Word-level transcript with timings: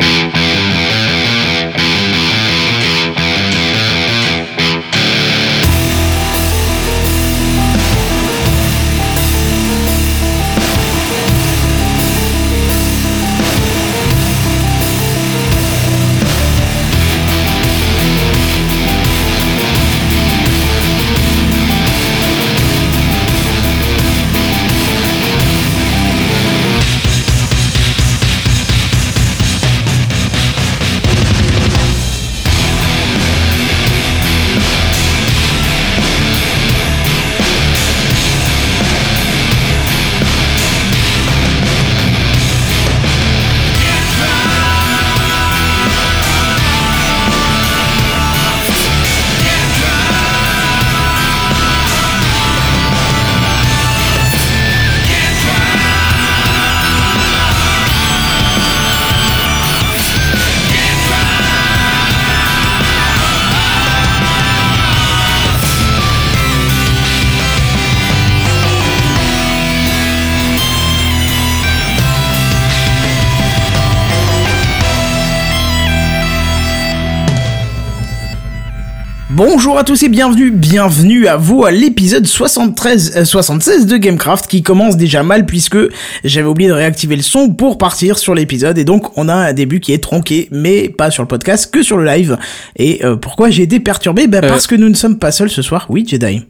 you. 0.00 0.41
Bonjour 79.64 79.78
à 79.78 79.84
tous 79.84 80.02
et 80.02 80.08
bienvenue, 80.08 80.50
bienvenue 80.50 81.28
à 81.28 81.36
vous 81.36 81.64
à 81.64 81.70
l'épisode 81.70 82.26
73, 82.26 83.22
76 83.22 83.84
euh, 83.84 83.86
de 83.86 83.96
Gamecraft 83.96 84.48
qui 84.48 84.64
commence 84.64 84.96
déjà 84.96 85.22
mal 85.22 85.46
puisque 85.46 85.78
j'avais 86.24 86.48
oublié 86.48 86.68
de 86.68 86.74
réactiver 86.74 87.14
le 87.14 87.22
son 87.22 87.48
pour 87.48 87.78
partir 87.78 88.18
sur 88.18 88.34
l'épisode 88.34 88.76
et 88.76 88.84
donc 88.84 89.16
on 89.16 89.28
a 89.28 89.34
un 89.34 89.52
début 89.52 89.78
qui 89.78 89.92
est 89.92 90.02
tronqué 90.02 90.48
mais 90.50 90.88
pas 90.88 91.12
sur 91.12 91.22
le 91.22 91.28
podcast 91.28 91.72
que 91.72 91.84
sur 91.84 91.96
le 91.96 92.04
live. 92.04 92.38
Et 92.74 93.04
euh, 93.04 93.14
pourquoi 93.14 93.50
j'ai 93.50 93.62
été 93.62 93.78
perturbé? 93.78 94.26
Bah, 94.26 94.40
Parce 94.40 94.66
que 94.66 94.74
nous 94.74 94.88
ne 94.88 94.94
sommes 94.94 95.20
pas 95.20 95.30
seuls 95.30 95.48
ce 95.48 95.62
soir, 95.62 95.86
oui 95.88 96.04
Jedi. 96.08 96.42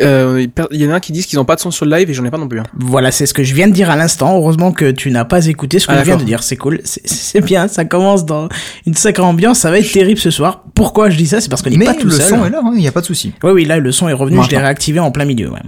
Euh, 0.00 0.46
il 0.70 0.80
y 0.80 0.86
en 0.86 0.92
a 0.92 1.00
qui 1.00 1.10
disent 1.10 1.26
qu'ils 1.26 1.38
n'ont 1.38 1.44
pas 1.44 1.56
de 1.56 1.60
son 1.60 1.72
sur 1.72 1.84
le 1.84 1.96
live 1.96 2.08
et 2.08 2.14
j'en 2.14 2.24
ai 2.24 2.30
pas 2.30 2.38
non 2.38 2.46
plus. 2.46 2.60
Hein. 2.60 2.64
Voilà, 2.78 3.10
c'est 3.10 3.26
ce 3.26 3.34
que 3.34 3.42
je 3.42 3.54
viens 3.54 3.66
de 3.66 3.72
dire 3.72 3.90
à 3.90 3.96
l'instant. 3.96 4.36
Heureusement 4.36 4.72
que 4.72 4.90
tu 4.92 5.10
n'as 5.10 5.24
pas 5.24 5.46
écouté 5.46 5.80
ce 5.80 5.86
que 5.86 5.92
ah, 5.92 6.00
je 6.00 6.04
viens 6.04 6.16
de 6.16 6.24
dire. 6.24 6.42
C'est 6.42 6.56
cool, 6.56 6.80
c'est 6.84 7.40
bien. 7.40 7.66
Ça 7.66 7.84
commence 7.84 8.24
dans 8.24 8.48
une 8.86 8.94
sacrée 8.94 9.24
ambiance. 9.24 9.58
Ça 9.58 9.70
va 9.70 9.78
être 9.78 9.90
terrible 9.90 10.20
ce 10.20 10.30
soir. 10.30 10.64
Pourquoi 10.74 11.10
je 11.10 11.16
dis 11.16 11.26
ça? 11.26 11.40
C'est 11.40 11.48
parce 11.48 11.62
qu'on 11.62 11.70
n'est 11.70 11.84
pas 11.84 11.94
tout 11.94 12.10
seul. 12.10 12.30
le 12.30 12.36
son 12.38 12.44
est 12.46 12.50
là, 12.50 12.60
il 12.62 12.68
hein, 12.68 12.74
n'y 12.76 12.88
a 12.88 12.92
pas 12.92 13.00
de 13.00 13.06
souci. 13.06 13.32
Oui, 13.42 13.50
oui, 13.50 13.64
là 13.64 13.78
le 13.78 13.92
son 13.92 14.08
est 14.08 14.12
revenu. 14.12 14.38
je 14.44 14.50
l'ai 14.50 14.58
réactivé 14.58 15.00
en 15.00 15.10
plein 15.10 15.24
milieu. 15.24 15.50
Ouais. 15.50 15.58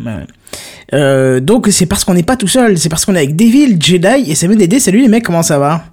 Euh, 0.94 1.40
donc 1.40 1.68
c'est 1.70 1.86
parce 1.86 2.04
qu'on 2.04 2.14
n'est 2.14 2.22
pas 2.22 2.36
tout 2.36 2.48
seul. 2.48 2.78
C'est 2.78 2.88
parce 2.88 3.04
qu'on 3.04 3.14
est 3.14 3.18
avec 3.18 3.34
Devil, 3.34 3.76
Jedi 3.80 4.30
et 4.30 4.56
Dédé. 4.56 4.78
Salut 4.78 5.00
les 5.00 5.08
mecs, 5.08 5.24
comment 5.24 5.42
ça 5.42 5.58
va? 5.58 5.84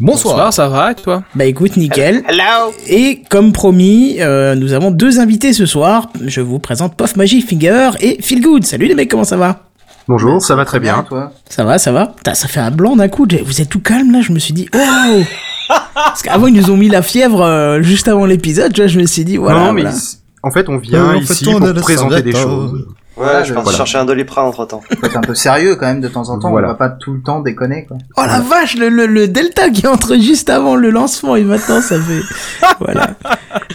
Bonsoir. 0.00 0.50
ça 0.50 0.68
va 0.68 0.92
et 0.92 0.94
toi 0.94 1.22
Bah 1.34 1.44
écoute, 1.44 1.76
nickel. 1.76 2.22
Hello. 2.26 2.72
Et 2.88 3.22
comme 3.28 3.52
promis, 3.52 4.16
euh, 4.20 4.54
nous 4.54 4.72
avons 4.72 4.90
deux 4.90 5.20
invités 5.20 5.52
ce 5.52 5.66
soir. 5.66 6.08
Je 6.24 6.40
vous 6.40 6.58
présente 6.58 6.96
Puff 6.96 7.16
Magic 7.16 7.46
Finger 7.46 7.90
et 8.00 8.20
Feel 8.22 8.40
Good. 8.40 8.64
Salut 8.64 8.86
les 8.86 8.94
mecs, 8.94 9.10
comment 9.10 9.24
ça 9.24 9.36
va 9.36 9.64
Bonjour, 10.08 10.40
ça 10.40 10.56
va 10.56 10.64
très 10.64 10.80
bien. 10.80 11.04
Toi 11.06 11.32
ça 11.48 11.64
va, 11.64 11.78
ça 11.78 11.92
va. 11.92 12.14
ça 12.32 12.48
fait 12.48 12.60
un 12.60 12.70
blanc 12.70 12.96
d'un 12.96 13.08
coup. 13.08 13.26
Vous 13.44 13.60
êtes 13.60 13.68
tout 13.68 13.80
calme 13.80 14.10
là. 14.10 14.22
Je 14.22 14.32
me 14.32 14.38
suis 14.38 14.54
dit, 14.54 14.68
oh. 14.74 15.22
Parce 15.94 16.22
qu'avant 16.22 16.46
ils 16.46 16.54
nous 16.54 16.70
ont 16.70 16.78
mis 16.78 16.88
la 16.88 17.02
fièvre 17.02 17.42
euh, 17.42 17.82
juste 17.82 18.08
avant 18.08 18.24
l'épisode. 18.24 18.72
Tu 18.72 18.80
vois, 18.80 18.88
je 18.88 18.98
me 18.98 19.06
suis 19.06 19.24
dit, 19.24 19.36
voilà. 19.36 19.66
Non, 19.66 19.72
mais 19.74 19.84
en 20.42 20.50
fait, 20.50 20.66
on 20.70 20.78
vient 20.78 21.14
ici 21.16 21.44
pour 21.44 21.60
présenter 21.74 22.22
des 22.22 22.32
choses. 22.32 22.86
Ouais, 23.16 23.44
je 23.44 23.52
pense 23.52 23.74
chercher 23.76 23.98
un 23.98 24.04
doliprane 24.04 24.46
entre 24.46 24.64
temps. 24.66 24.80
Faut 24.98 25.06
être 25.06 25.16
un 25.16 25.20
peu 25.20 25.34
sérieux 25.34 25.76
quand 25.76 25.86
même 25.86 26.00
de 26.00 26.08
temps 26.08 26.28
en 26.30 26.38
temps. 26.38 26.52
On 26.52 26.60
va 26.60 26.74
pas 26.74 26.88
tout 26.88 27.12
le 27.12 27.20
temps 27.20 27.40
déconner 27.40 27.84
quoi. 27.86 27.98
Oh 28.16 28.22
la 28.26 28.40
vache, 28.40 28.76
le, 28.76 28.88
le, 28.88 29.28
delta 29.28 29.68
qui 29.70 29.86
entre 29.86 30.16
juste 30.16 30.48
avant 30.48 30.76
le 30.76 30.90
lancement 30.90 31.36
et 31.36 31.42
maintenant 31.42 31.80
ça 31.80 32.00
fait. 32.00 32.22
voilà. 32.80 33.14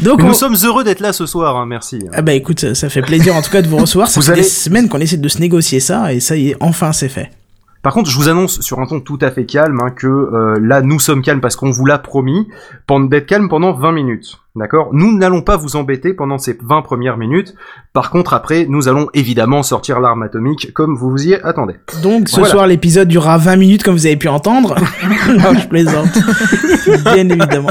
Donc 0.01 0.23
nous 0.23 0.33
sommes 0.33 0.55
heureux 0.63 0.83
d'être 0.83 1.01
là 1.01 1.13
ce 1.13 1.25
soir. 1.25 1.57
Hein, 1.57 1.65
merci. 1.65 1.99
Ah 2.13 2.21
bah 2.21 2.33
écoute, 2.33 2.73
ça 2.73 2.89
fait 2.89 3.01
plaisir 3.01 3.35
en 3.35 3.41
tout 3.41 3.51
cas 3.51 3.61
de 3.61 3.67
vous 3.67 3.77
recevoir. 3.77 4.07
Ça 4.15 4.19
vous 4.19 4.25
fait 4.25 4.35
des 4.35 4.43
semaines 4.43 4.87
qu'on 4.89 4.99
essaie 4.99 5.17
de 5.17 5.27
se 5.27 5.39
négocier 5.39 5.79
ça 5.79 6.13
et 6.13 6.19
ça 6.19 6.35
y 6.35 6.49
est, 6.49 6.55
enfin 6.59 6.93
c'est 6.93 7.09
fait. 7.09 7.29
Par 7.85 7.93
contre, 7.93 8.09
je 8.09 8.17
vous 8.17 8.29
annonce 8.29 8.61
sur 8.61 8.79
un 8.79 8.87
ton 8.87 8.99
tout 8.99 9.19
à 9.21 9.29
fait 9.29 9.45
calme 9.45 9.79
hein, 9.79 9.91
que 9.91 10.07
euh, 10.07 10.57
là, 10.59 10.81
nous 10.81 10.99
sommes 10.99 11.21
calmes 11.21 11.39
parce 11.39 11.55
qu'on 11.55 11.69
vous 11.69 11.85
l'a 11.85 11.99
promis, 11.99 12.47
d'être 12.89 13.27
calme 13.27 13.47
pendant 13.47 13.73
20 13.73 13.91
minutes. 13.91 14.39
D'accord? 14.55 14.89
Nous 14.91 15.15
n'allons 15.15 15.43
pas 15.43 15.55
vous 15.55 15.75
embêter 15.75 16.15
pendant 16.15 16.39
ces 16.39 16.57
20 16.59 16.81
premières 16.81 17.17
minutes. 17.17 17.53
Par 17.93 18.09
contre, 18.09 18.33
après, 18.33 18.65
nous 18.67 18.87
allons 18.87 19.07
évidemment 19.13 19.61
sortir 19.61 19.99
l'arme 19.99 20.23
atomique 20.23 20.73
comme 20.73 20.95
vous 20.95 21.11
vous 21.11 21.27
y 21.27 21.35
attendez. 21.35 21.75
Donc, 22.01 22.27
ce 22.27 22.43
soir, 22.43 22.65
l'épisode 22.65 23.07
durera 23.07 23.37
20 23.37 23.55
minutes 23.55 23.83
comme 23.83 23.93
vous 23.93 24.07
avez 24.07 24.17
pu 24.17 24.29
entendre. 24.29 24.77
non, 25.29 25.53
je 25.59 25.67
plaisante. 25.67 26.17
Bien 27.13 27.29
évidemment. 27.29 27.69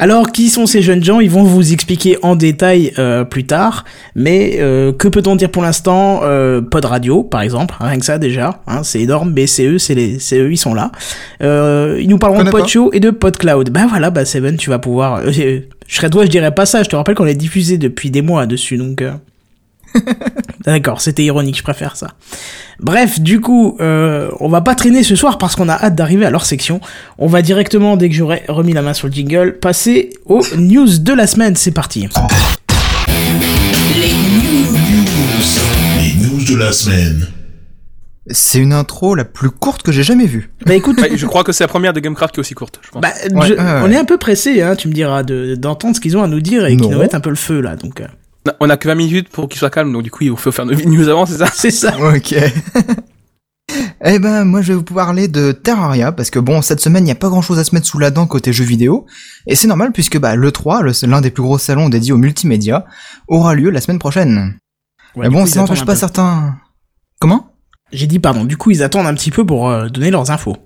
Alors, 0.00 0.30
qui 0.30 0.48
sont 0.48 0.66
ces 0.66 0.80
jeunes 0.80 1.02
gens? 1.02 1.18
Ils 1.20 1.30
vont 1.30 1.42
vous 1.42 1.72
expliquer 1.72 2.18
en 2.22 2.36
détail 2.36 2.92
euh, 2.98 3.24
plus 3.24 3.44
tard. 3.44 3.84
Mais 4.14 4.56
euh, 4.60 4.92
que 4.92 5.08
peut-on 5.08 5.34
dire 5.34 5.50
pour 5.50 5.62
l'instant 5.62 6.20
euh, 6.22 6.60
Pod 6.60 6.84
Radio, 6.84 7.24
par 7.24 7.40
exemple, 7.40 7.74
hein, 7.80 7.88
rien 7.88 7.98
que 7.98 8.04
ça 8.04 8.18
déjà. 8.18 8.60
Hein, 8.66 8.82
c'est 8.84 9.00
énorme. 9.00 9.32
Mais 9.34 9.46
c'est 9.46 9.66
eux, 9.66 9.78
c'est 9.78 9.94
les, 9.94 10.18
c'est 10.18 10.38
eux, 10.38 10.52
ils 10.52 10.56
sont 10.56 10.74
là. 10.74 10.92
Euh, 11.42 11.98
ils 12.00 12.08
nous 12.08 12.18
parleront 12.18 12.44
de 12.44 12.50
Podshow 12.50 12.90
et 12.92 13.00
de 13.00 13.10
PodCloud. 13.10 13.70
Ben 13.70 13.86
voilà, 13.86 14.10
bah 14.10 14.24
Seven, 14.24 14.56
tu 14.56 14.70
vas 14.70 14.78
pouvoir. 14.78 15.16
Euh, 15.16 15.32
je 15.32 15.62
serais 15.96 16.10
toi, 16.10 16.24
je 16.24 16.30
dirais 16.30 16.54
pas 16.54 16.66
ça. 16.66 16.82
Je 16.82 16.88
te 16.88 16.96
rappelle 16.96 17.16
qu'on 17.16 17.26
est 17.26 17.34
diffusé 17.34 17.78
depuis 17.78 18.10
des 18.10 18.22
mois 18.22 18.46
dessus, 18.46 18.76
donc. 18.76 19.02
D'accord, 20.68 21.00
c'était 21.00 21.24
ironique, 21.24 21.56
je 21.56 21.62
préfère 21.62 21.96
ça. 21.96 22.08
Bref, 22.78 23.20
du 23.20 23.40
coup, 23.40 23.78
euh, 23.80 24.28
on 24.38 24.50
va 24.50 24.60
pas 24.60 24.74
traîner 24.74 25.02
ce 25.02 25.16
soir 25.16 25.38
parce 25.38 25.56
qu'on 25.56 25.66
a 25.70 25.72
hâte 25.72 25.94
d'arriver 25.94 26.26
à 26.26 26.30
leur 26.30 26.44
section. 26.44 26.82
On 27.16 27.26
va 27.26 27.40
directement, 27.40 27.96
dès 27.96 28.10
que 28.10 28.14
j'aurai 28.14 28.42
remis 28.48 28.74
la 28.74 28.82
main 28.82 28.92
sur 28.92 29.06
le 29.06 29.14
jingle, 29.14 29.58
passer 29.60 30.10
aux 30.26 30.42
news 30.58 30.98
de 30.98 31.12
la 31.14 31.26
semaine. 31.26 31.56
C'est 31.56 31.70
parti. 31.70 32.00
Les 33.96 34.12
news. 34.12 34.76
Les 36.02 36.26
news 36.26 36.44
de 36.44 36.56
la 36.56 36.70
semaine. 36.74 37.28
C'est 38.30 38.58
une 38.58 38.74
intro 38.74 39.14
la 39.14 39.24
plus 39.24 39.48
courte 39.48 39.82
que 39.82 39.90
j'ai 39.90 40.02
jamais 40.02 40.26
vue. 40.26 40.50
Bah 40.66 40.74
écoute, 40.74 41.00
je 41.14 41.24
crois 41.24 41.44
que 41.44 41.52
c'est 41.52 41.64
la 41.64 41.68
première 41.68 41.94
de 41.94 42.00
Gamecraft 42.00 42.34
qui 42.34 42.40
est 42.40 42.42
aussi 42.42 42.52
courte. 42.52 42.78
Je 42.82 42.90
pense. 42.90 43.00
Bah, 43.00 43.08
on 43.32 43.90
est 43.90 43.96
un 43.96 44.04
peu 44.04 44.18
pressé, 44.18 44.60
hein, 44.60 44.76
tu 44.76 44.88
me 44.88 44.92
diras, 44.92 45.22
d'entendre 45.22 45.96
ce 45.96 46.00
qu'ils 46.02 46.18
ont 46.18 46.22
à 46.22 46.28
nous 46.28 46.42
dire 46.42 46.66
et 46.66 46.76
qu'ils 46.76 46.90
nous 46.90 46.98
mettent 46.98 47.14
un 47.14 47.20
peu 47.20 47.30
le 47.30 47.36
feu 47.36 47.62
là. 47.62 47.74
Donc. 47.74 48.02
On 48.60 48.70
a 48.70 48.76
que 48.76 48.88
20 48.88 48.94
minutes 48.94 49.28
pour 49.28 49.48
qu'il 49.48 49.58
soit 49.58 49.70
calme, 49.70 49.92
donc 49.92 50.02
du 50.02 50.10
coup, 50.10 50.24
il 50.24 50.36
faut 50.36 50.52
faire 50.52 50.66
nos 50.66 50.74
news 50.86 51.08
avant, 51.08 51.26
c'est 51.26 51.38
ça 51.38 51.46
C'est 51.52 51.70
ça. 51.70 51.94
Ok. 51.98 52.34
eh 54.04 54.18
ben, 54.18 54.44
moi, 54.44 54.62
je 54.62 54.72
vais 54.72 54.78
vous 54.78 54.84
parler 54.84 55.28
de 55.28 55.52
Terraria, 55.52 56.12
parce 56.12 56.30
que 56.30 56.38
bon, 56.38 56.62
cette 56.62 56.80
semaine, 56.80 57.04
il 57.04 57.06
n'y 57.06 57.12
a 57.12 57.16
pas 57.16 57.28
grand 57.28 57.42
chose 57.42 57.58
à 57.58 57.64
se 57.64 57.74
mettre 57.74 57.86
sous 57.86 57.98
la 57.98 58.10
dent 58.10 58.26
côté 58.26 58.52
jeux 58.52 58.64
vidéo. 58.64 59.06
Et 59.46 59.54
c'est 59.54 59.66
normal, 59.66 59.92
puisque 59.92 60.18
bah, 60.18 60.36
le 60.36 60.52
3, 60.52 60.82
l'un 61.02 61.20
des 61.20 61.30
plus 61.30 61.42
gros 61.42 61.58
salons 61.58 61.88
dédiés 61.88 62.12
au 62.12 62.18
multimédia, 62.18 62.84
aura 63.26 63.54
lieu 63.54 63.70
la 63.70 63.80
semaine 63.80 63.98
prochaine. 63.98 64.58
Mais 65.16 65.28
bon, 65.28 65.46
ça 65.46 65.60
n'empêche 65.60 65.84
pas 65.84 65.96
certains... 65.96 66.56
Comment? 67.20 67.52
J'ai 67.90 68.06
dit 68.06 68.18
pardon, 68.18 68.44
du 68.44 68.56
coup, 68.56 68.70
ils 68.70 68.82
attendent 68.82 69.06
un 69.06 69.14
petit 69.14 69.30
peu 69.30 69.44
pour 69.44 69.68
euh, 69.68 69.88
donner 69.88 70.10
leurs 70.10 70.30
infos. 70.30 70.56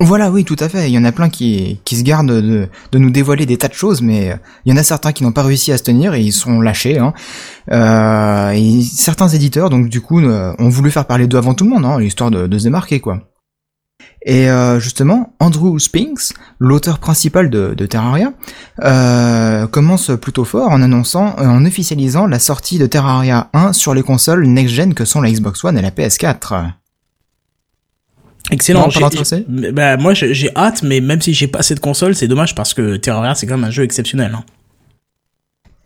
Voilà, 0.00 0.30
oui, 0.30 0.44
tout 0.44 0.56
à 0.58 0.68
fait. 0.68 0.88
Il 0.88 0.92
y 0.92 0.98
en 0.98 1.04
a 1.04 1.12
plein 1.12 1.28
qui, 1.28 1.80
qui 1.84 1.96
se 1.96 2.02
gardent 2.02 2.32
de, 2.32 2.68
de 2.90 2.98
nous 2.98 3.10
dévoiler 3.10 3.46
des 3.46 3.56
tas 3.56 3.68
de 3.68 3.74
choses, 3.74 4.02
mais 4.02 4.32
euh, 4.32 4.36
il 4.64 4.72
y 4.72 4.74
en 4.74 4.76
a 4.76 4.82
certains 4.82 5.12
qui 5.12 5.22
n'ont 5.22 5.32
pas 5.32 5.42
réussi 5.42 5.70
à 5.70 5.78
se 5.78 5.84
tenir 5.84 6.14
et 6.14 6.20
ils 6.20 6.32
sont 6.32 6.60
lâchés. 6.60 6.98
Hein. 6.98 7.12
Euh, 7.70 8.50
et 8.50 8.82
certains 8.82 9.28
éditeurs, 9.28 9.70
donc 9.70 9.88
du 9.88 10.00
coup, 10.00 10.20
euh, 10.20 10.54
ont 10.58 10.68
voulu 10.68 10.90
faire 10.90 11.04
parler 11.04 11.26
d'eux 11.26 11.38
avant 11.38 11.54
tout 11.54 11.64
le 11.64 11.70
monde, 11.70 11.84
hein, 11.84 12.00
histoire 12.00 12.30
de, 12.30 12.46
de 12.46 12.58
se 12.58 12.64
démarquer, 12.64 13.00
quoi. 13.00 13.28
Et 14.24 14.50
euh, 14.50 14.80
justement, 14.80 15.34
Andrew 15.38 15.78
Spinks, 15.78 16.32
l'auteur 16.58 16.98
principal 16.98 17.50
de, 17.50 17.74
de 17.74 17.86
Terraria, 17.86 18.32
commence 19.70 20.10
plutôt 20.20 20.44
fort 20.44 20.70
en 20.70 20.82
annonçant, 20.82 21.36
en 21.38 21.64
officialisant 21.64 22.26
la 22.26 22.38
sortie 22.38 22.78
de 22.78 22.86
Terraria 22.86 23.50
1 23.52 23.72
sur 23.72 23.94
les 23.94 24.02
consoles 24.02 24.46
next-gen 24.46 24.94
que 24.94 25.04
sont 25.04 25.20
la 25.20 25.30
Xbox 25.30 25.64
One 25.64 25.78
et 25.78 25.82
la 25.82 25.90
PS4. 25.90 26.72
Excellent. 28.52 28.88
bah, 29.72 29.96
moi, 29.96 30.14
j'ai 30.14 30.50
hâte, 30.54 30.82
mais 30.82 31.00
même 31.00 31.20
si 31.20 31.34
j'ai 31.34 31.48
pas 31.48 31.62
cette 31.62 31.80
console, 31.80 32.14
c'est 32.14 32.28
dommage 32.28 32.54
parce 32.54 32.74
que 32.74 32.96
Terraria, 32.96 33.34
c'est 33.34 33.46
quand 33.46 33.56
même 33.56 33.64
un 33.64 33.70
jeu 33.70 33.82
exceptionnel. 33.82 34.32
Hein. 34.34 34.44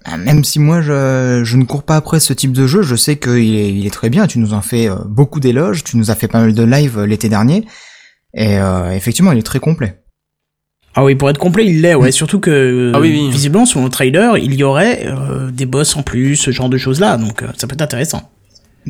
Ah, 0.04 0.16
même 0.18 0.44
si 0.44 0.60
moi, 0.60 0.82
je, 0.82 1.42
je, 1.44 1.56
ne 1.56 1.64
cours 1.64 1.82
pas 1.82 1.96
après 1.96 2.20
ce 2.20 2.32
type 2.32 2.52
de 2.52 2.66
jeu, 2.66 2.82
je 2.82 2.94
sais 2.94 3.16
qu'il 3.16 3.56
est, 3.56 3.72
il 3.72 3.86
est 3.86 3.90
très 3.90 4.10
bien. 4.10 4.26
Tu 4.26 4.38
nous 4.38 4.52
en 4.52 4.62
fais 4.62 4.88
euh, 4.88 4.96
beaucoup 5.04 5.40
d'éloges, 5.40 5.82
tu 5.82 5.96
nous 5.96 6.10
as 6.10 6.14
fait 6.14 6.28
pas 6.28 6.40
mal 6.40 6.54
de 6.54 6.62
live 6.62 6.98
euh, 6.98 7.06
l'été 7.06 7.28
dernier. 7.28 7.64
Et 8.34 8.58
euh, 8.58 8.92
effectivement, 8.92 9.32
il 9.32 9.38
est 9.38 9.42
très 9.42 9.58
complet. 9.58 10.02
Ah 10.98 11.04
oui, 11.04 11.14
pour 11.14 11.28
être 11.28 11.38
complet, 11.38 11.66
il 11.66 11.82
l'est, 11.82 11.94
ouais. 11.94 12.10
Surtout 12.10 12.40
que, 12.40 12.90
Ah 12.94 13.00
oui, 13.00 13.10
oui. 13.12 13.30
visiblement, 13.30 13.66
sur 13.66 13.82
le 13.82 13.90
trailer, 13.90 14.38
il 14.38 14.54
y 14.54 14.64
aurait 14.64 15.06
euh, 15.06 15.50
des 15.50 15.66
boss 15.66 15.94
en 15.94 16.02
plus, 16.02 16.36
ce 16.36 16.50
genre 16.50 16.70
de 16.70 16.78
choses-là. 16.78 17.18
Donc, 17.18 17.42
euh, 17.42 17.48
ça 17.58 17.66
peut 17.66 17.74
être 17.74 17.82
intéressant. 17.82 18.30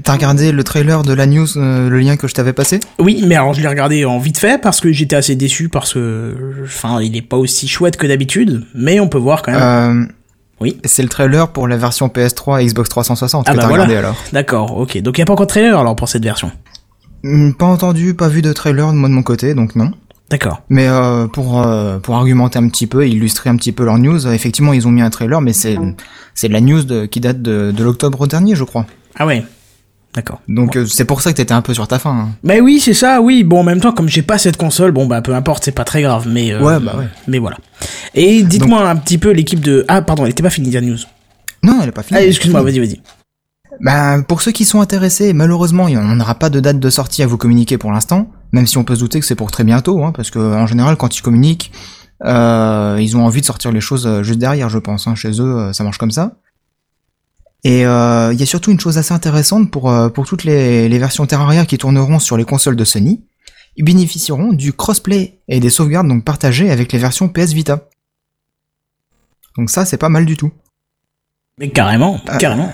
T'as 0.04 0.12
regardé 0.12 0.52
le 0.52 0.62
trailer 0.62 1.02
de 1.02 1.12
la 1.14 1.26
news, 1.26 1.46
euh, 1.56 1.88
le 1.88 1.98
lien 2.00 2.16
que 2.16 2.28
je 2.28 2.34
t'avais 2.34 2.52
passé? 2.52 2.80
Oui, 2.98 3.24
mais 3.26 3.34
alors 3.34 3.54
je 3.54 3.62
l'ai 3.62 3.68
regardé 3.68 4.04
en 4.04 4.18
vite 4.18 4.36
fait 4.38 4.60
parce 4.60 4.80
que 4.80 4.92
j'étais 4.92 5.16
assez 5.16 5.36
déçu 5.36 5.68
parce 5.70 5.94
que, 5.94 6.36
enfin, 6.64 7.00
il 7.00 7.16
est 7.16 7.22
pas 7.22 7.38
aussi 7.38 7.66
chouette 7.66 7.96
que 7.96 8.06
d'habitude, 8.06 8.64
mais 8.74 9.00
on 9.00 9.08
peut 9.08 9.16
voir 9.18 9.40
quand 9.42 9.52
même. 9.52 9.62
euh, 9.62 10.12
Oui. 10.60 10.78
C'est 10.84 11.02
le 11.02 11.08
trailer 11.08 11.48
pour 11.48 11.66
la 11.66 11.78
version 11.78 12.08
PS3 12.08 12.62
et 12.62 12.66
Xbox 12.66 12.90
360 12.90 13.46
Ah 13.48 13.52
que 13.52 13.56
bah 13.56 13.62
t'as 13.62 13.68
voilà. 13.68 13.84
regardé 13.84 13.98
alors. 13.98 14.16
D'accord, 14.34 14.76
ok. 14.76 15.00
Donc 15.00 15.16
il 15.16 15.20
y 15.20 15.22
a 15.22 15.24
pas 15.24 15.32
encore 15.32 15.46
de 15.46 15.50
trailer 15.50 15.78
alors 15.78 15.96
pour 15.96 16.08
cette 16.10 16.22
version? 16.24 16.50
Hmm, 17.22 17.52
Pas 17.52 17.66
entendu, 17.66 18.12
pas 18.14 18.28
vu 18.28 18.42
de 18.42 18.52
trailer 18.52 18.88
de 18.92 18.96
moi 18.98 19.08
de 19.08 19.14
mon 19.14 19.22
côté, 19.22 19.54
donc 19.54 19.76
non. 19.76 19.92
D'accord. 20.28 20.60
Mais 20.68 20.88
euh, 20.88 21.26
pour 21.28 21.62
euh, 21.62 21.98
pour 22.00 22.16
argumenter 22.16 22.58
un 22.58 22.68
petit 22.68 22.86
peu, 22.86 23.08
illustrer 23.08 23.48
un 23.48 23.56
petit 23.56 23.72
peu 23.72 23.84
leur 23.84 23.96
news, 23.96 24.26
euh, 24.26 24.32
effectivement 24.32 24.72
ils 24.74 24.86
ont 24.86 24.90
mis 24.90 25.00
un 25.00 25.08
trailer, 25.10 25.40
mais 25.40 25.52
c'est 25.54 25.78
c'est 26.34 26.48
de 26.48 26.52
la 26.52 26.60
news 26.60 26.82
de, 26.82 27.06
qui 27.06 27.20
date 27.20 27.40
de, 27.40 27.70
de 27.70 27.84
l'octobre 27.84 28.26
dernier, 28.26 28.54
je 28.56 28.64
crois. 28.64 28.84
Ah 29.18 29.24
ouais. 29.26 29.42
D'accord. 30.16 30.40
Donc 30.48 30.76
euh, 30.76 30.86
c'est 30.86 31.04
pour 31.04 31.20
ça 31.20 31.30
que 31.30 31.36
t'étais 31.36 31.52
un 31.52 31.60
peu 31.62 31.74
sur 31.74 31.86
ta 31.86 31.98
fin. 31.98 32.10
hein. 32.10 32.28
Bah 32.42 32.54
oui, 32.62 32.80
c'est 32.80 32.94
ça, 32.94 33.20
oui. 33.20 33.44
Bon, 33.44 33.60
en 33.60 33.64
même 33.64 33.80
temps, 33.80 33.92
comme 33.92 34.08
j'ai 34.08 34.22
pas 34.22 34.38
cette 34.38 34.56
console, 34.56 34.90
bon, 34.90 35.06
bah 35.06 35.20
peu 35.22 35.34
importe, 35.34 35.64
c'est 35.64 35.72
pas 35.72 35.84
très 35.84 36.00
grave, 36.02 36.26
mais. 36.26 36.52
euh, 36.52 36.60
Ouais, 36.62 36.80
bah 36.80 36.94
ouais. 36.98 37.06
Mais 37.28 37.38
voilà. 37.38 37.58
Et 38.14 38.42
dites-moi 38.42 38.88
un 38.88 38.96
petit 38.96 39.18
peu 39.18 39.30
l'équipe 39.30 39.60
de. 39.60 39.84
Ah, 39.88 40.00
pardon, 40.02 40.24
elle 40.24 40.30
était 40.30 40.42
pas 40.42 40.50
finie 40.50 40.70
la 40.70 40.80
news. 40.80 40.96
Non, 41.62 41.80
elle 41.82 41.90
est 41.90 41.92
pas 41.92 42.02
finie. 42.02 42.18
Ah, 42.20 42.24
excuse-moi, 42.24 42.62
vas-y, 42.62 42.78
vas-y. 42.78 43.00
Bah, 43.82 44.16
pour 44.26 44.40
ceux 44.40 44.52
qui 44.52 44.64
sont 44.64 44.80
intéressés, 44.80 45.34
malheureusement, 45.34 45.86
il- 45.86 45.98
on 45.98 46.14
n'aura 46.16 46.34
pas 46.36 46.48
de 46.48 46.60
date 46.60 46.80
de 46.80 46.88
sortie 46.90 47.22
à 47.22 47.26
vous 47.26 47.36
communiquer 47.36 47.76
pour 47.76 47.92
l'instant, 47.92 48.30
même 48.52 48.66
si 48.66 48.78
on 48.78 48.84
peut 48.84 48.94
se 48.94 49.00
douter 49.00 49.20
que 49.20 49.26
c'est 49.26 49.34
pour 49.34 49.50
très 49.50 49.64
bientôt, 49.64 50.02
hein, 50.02 50.12
parce 50.16 50.30
que 50.30 50.38
en 50.38 50.66
général, 50.66 50.96
quand 50.96 51.14
ils 51.18 51.20
communiquent, 51.20 51.72
euh, 52.24 52.96
ils 53.00 53.16
ont 53.18 53.26
envie 53.26 53.42
de 53.42 53.46
sortir 53.46 53.72
les 53.72 53.82
choses 53.82 54.06
euh, 54.06 54.22
juste 54.22 54.38
derrière, 54.38 54.70
je 54.70 54.78
pense. 54.78 55.06
Hein, 55.06 55.14
chez 55.14 55.30
eux, 55.42 55.56
euh, 55.58 55.72
ça 55.74 55.84
marche 55.84 55.98
comme 55.98 56.10
ça. 56.10 56.36
Et 57.66 57.84
euh, 57.84 58.32
il 58.32 58.38
y 58.38 58.44
a 58.44 58.46
surtout 58.46 58.70
une 58.70 58.78
chose 58.78 58.96
assez 58.96 59.12
intéressante 59.12 59.72
pour 59.72 59.90
euh, 59.90 60.08
pour 60.08 60.24
toutes 60.24 60.44
les, 60.44 60.88
les 60.88 60.98
versions 61.00 61.26
Terraria 61.26 61.66
qui 61.66 61.78
tourneront 61.78 62.20
sur 62.20 62.36
les 62.36 62.44
consoles 62.44 62.76
de 62.76 62.84
Sony. 62.84 63.24
Ils 63.74 63.84
bénéficieront 63.84 64.52
du 64.52 64.72
crossplay 64.72 65.40
et 65.48 65.58
des 65.58 65.68
sauvegardes 65.68 66.06
donc 66.06 66.22
partagées 66.24 66.70
avec 66.70 66.92
les 66.92 67.00
versions 67.00 67.28
PS 67.28 67.54
Vita. 67.54 67.88
Donc 69.56 69.68
ça, 69.68 69.84
c'est 69.84 69.96
pas 69.96 70.08
mal 70.08 70.26
du 70.26 70.36
tout. 70.36 70.52
Mais 71.58 71.70
carrément, 71.70 72.20
Ah. 72.28 72.36
carrément. 72.36 72.72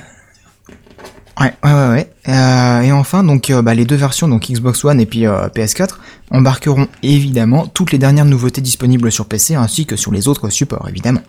Ouais, 1.40 1.54
ouais, 1.64 1.72
ouais. 1.72 1.88
ouais. 1.88 2.12
Euh, 2.28 2.80
et 2.82 2.92
enfin, 2.92 3.24
donc 3.24 3.48
euh, 3.48 3.62
bah, 3.62 3.72
les 3.72 3.86
deux 3.86 3.96
versions, 3.96 4.28
donc 4.28 4.50
Xbox 4.50 4.84
One 4.84 5.00
et 5.00 5.06
puis 5.06 5.26
euh, 5.26 5.48
PS4, 5.48 5.94
embarqueront 6.30 6.86
évidemment 7.02 7.66
toutes 7.66 7.92
les 7.92 7.98
dernières 7.98 8.26
nouveautés 8.26 8.60
disponibles 8.60 9.10
sur 9.10 9.24
PC 9.24 9.54
ainsi 9.54 9.86
que 9.86 9.96
sur 9.96 10.12
les 10.12 10.28
autres 10.28 10.50
supports, 10.50 10.86
évidemment. 10.86 11.22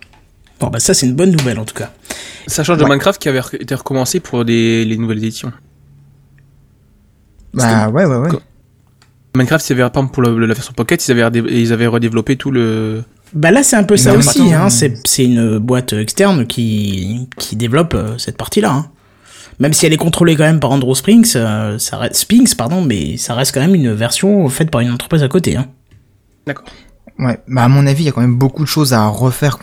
Bon, 0.59 0.67
bah 0.67 0.79
ça, 0.79 0.93
c'est 0.93 1.05
une 1.05 1.15
bonne 1.15 1.31
nouvelle 1.31 1.59
en 1.59 1.65
tout 1.65 1.75
cas. 1.75 1.91
Ça 2.47 2.63
change 2.63 2.77
de 2.77 2.83
Ouais. 2.83 2.89
Minecraft 2.89 3.21
qui 3.21 3.29
avait 3.29 3.41
été 3.59 3.73
recommencé 3.75 4.19
pour 4.19 4.45
des, 4.45 4.85
les 4.85 4.97
nouvelles 4.97 5.17
éditions. 5.19 5.51
Bah 7.53 7.89
ouais, 7.89 8.05
ouais, 8.05 8.15
ouais. 8.17 8.29
Minecraft, 9.35 9.67
ils 9.69 9.73
avaient, 9.73 9.81
par 9.89 10.03
exemple, 10.03 10.13
pour 10.13 10.23
le- 10.23 10.45
la 10.45 10.53
version 10.53 10.73
Pocket, 10.73 11.07
ils 11.07 11.11
avaient, 11.11 11.23
redé- 11.23 11.49
ils 11.49 11.73
avaient 11.73 11.87
redéveloppé 11.87 12.35
tout 12.35 12.51
le... 12.51 13.03
Bah 13.33 13.49
là, 13.51 13.63
c'est 13.63 13.75
un 13.75 13.83
peu 13.83 13.97
ça 13.97 14.11
Mais 14.11 14.17
aussi, 14.19 14.53
hein. 14.53 14.69
C'est, 14.69 14.95
c'est 15.07 15.25
une 15.25 15.57
boîte 15.57 15.93
externe 15.93 16.45
qui, 16.45 17.27
qui 17.37 17.55
développe 17.55 17.95
euh, 17.95 18.17
cette 18.17 18.37
partie-là, 18.37 18.71
hein. 18.71 18.85
Même 19.59 19.73
si 19.73 19.85
elle 19.85 19.93
est 19.93 19.97
contrôlée 19.97 20.35
quand 20.35 20.43
même 20.43 20.59
par 20.59 20.71
Andrew 20.71 20.93
Springs, 20.95 21.31
euh, 21.35 21.77
ça 21.79 21.97
reste, 21.97 22.15
Spinks, 22.15 22.55
pardon, 22.55 22.81
mais 22.83 23.17
ça 23.17 23.33
reste 23.35 23.53
quand 23.53 23.59
même 23.61 23.75
une 23.75 23.91
version 23.93 24.47
faite 24.49 24.69
par 24.71 24.81
une 24.81 24.91
entreprise 24.91 25.23
à 25.23 25.27
côté, 25.27 25.55
hein. 25.57 25.67
D'accord. 26.47 26.65
Ouais, 27.19 27.39
bah 27.47 27.63
à 27.63 27.67
mon 27.67 27.85
avis, 27.85 28.03
il 28.03 28.05
y 28.07 28.09
a 28.09 28.11
quand 28.11 28.21
même 28.21 28.35
beaucoup 28.35 28.63
de 28.63 28.67
choses 28.67 28.93
à 28.93 29.05
refaire, 29.05 29.59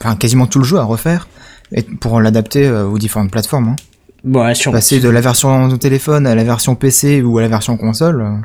enfin 0.00 0.14
quasiment 0.16 0.46
tout 0.46 0.58
le 0.60 0.64
jeu 0.64 0.78
à 0.78 0.84
refaire, 0.84 1.28
et 1.72 1.82
pour 1.82 2.20
l'adapter 2.20 2.66
euh, 2.66 2.84
aux 2.86 2.98
différentes 2.98 3.30
plateformes. 3.30 3.70
Hein. 3.70 3.76
Ouais, 4.24 4.54
sûrement. 4.54 4.78
Passer 4.78 5.00
de 5.00 5.08
la 5.08 5.20
version 5.20 5.76
téléphone 5.78 6.26
à 6.26 6.34
la 6.34 6.44
version 6.44 6.74
PC 6.74 7.22
ou 7.22 7.38
à 7.38 7.42
la 7.42 7.48
version 7.48 7.76
console, 7.76 8.22
euh, 8.22 8.36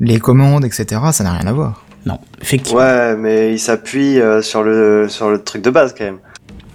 les 0.00 0.18
commandes, 0.18 0.64
etc., 0.64 1.00
ça 1.12 1.24
n'a 1.24 1.32
rien 1.32 1.46
à 1.46 1.52
voir. 1.52 1.84
Non, 2.06 2.18
effectivement. 2.40 2.80
Ouais, 2.80 3.16
mais 3.16 3.52
il 3.52 3.58
s'appuie 3.58 4.20
euh, 4.20 4.40
sur 4.40 4.62
le 4.62 5.08
sur 5.08 5.30
le 5.30 5.42
truc 5.42 5.62
de 5.62 5.70
base 5.70 5.94
quand 5.96 6.04
même. 6.04 6.18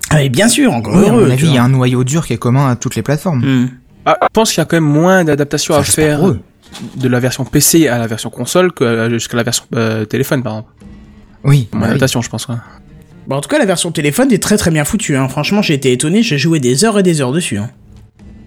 Ah, 0.10 0.16
mais 0.16 0.30
bien 0.30 0.50
sûr, 0.50 0.74
encore 0.74 0.96
Oui, 0.96 1.06
à 1.06 1.10
heureux. 1.10 1.22
mon 1.22 1.28
tu 1.28 1.32
avis, 1.32 1.48
il 1.48 1.54
y 1.54 1.58
a 1.58 1.64
un 1.64 1.70
noyau 1.70 2.04
dur 2.04 2.26
qui 2.26 2.34
est 2.34 2.38
commun 2.38 2.70
à 2.70 2.76
toutes 2.76 2.96
les 2.96 3.02
plateformes. 3.02 3.40
Hmm. 3.40 3.70
Ah, 4.06 4.18
je 4.24 4.28
pense 4.34 4.52
qu'il 4.52 4.60
y 4.60 4.62
a 4.62 4.66
quand 4.66 4.76
même 4.76 4.84
moins 4.84 5.24
d'adaptations 5.24 5.76
à 5.76 5.84
faire 5.84 6.22
de 6.96 7.08
la 7.08 7.20
version 7.20 7.46
PC 7.46 7.88
à 7.88 7.98
la 7.98 8.08
version 8.08 8.30
console 8.30 8.72
que 8.72 9.10
jusqu'à 9.10 9.38
la 9.38 9.44
version 9.44 9.66
euh, 9.76 10.06
téléphone, 10.06 10.44
par 10.44 10.54
exemple. 10.54 10.72
Oui, 11.44 11.68
Moins 11.72 11.82
bah 11.82 11.86
oui. 11.88 11.88
d'adaptation, 11.94 12.22
je 12.22 12.30
pense. 12.30 12.48
ouais. 12.48 12.56
Bon, 13.28 13.36
en 13.38 13.42
tout 13.42 13.50
cas, 13.50 13.60
la 13.60 13.66
version 13.66 13.92
téléphone 13.92 14.32
est 14.32 14.42
très 14.42 14.58
très 14.58 14.72
bien 14.72 14.84
foutue, 14.84 15.16
hein. 15.16 15.28
Franchement, 15.28 15.62
j'ai 15.62 15.74
été 15.76 15.92
étonné, 15.92 16.24
j'ai 16.24 16.38
joué 16.38 16.60
des 16.60 16.86
heures 16.86 16.98
et 17.00 17.04
des 17.04 17.22
heures 17.22 17.32
dessus, 17.32 17.58
hein. 17.58 17.70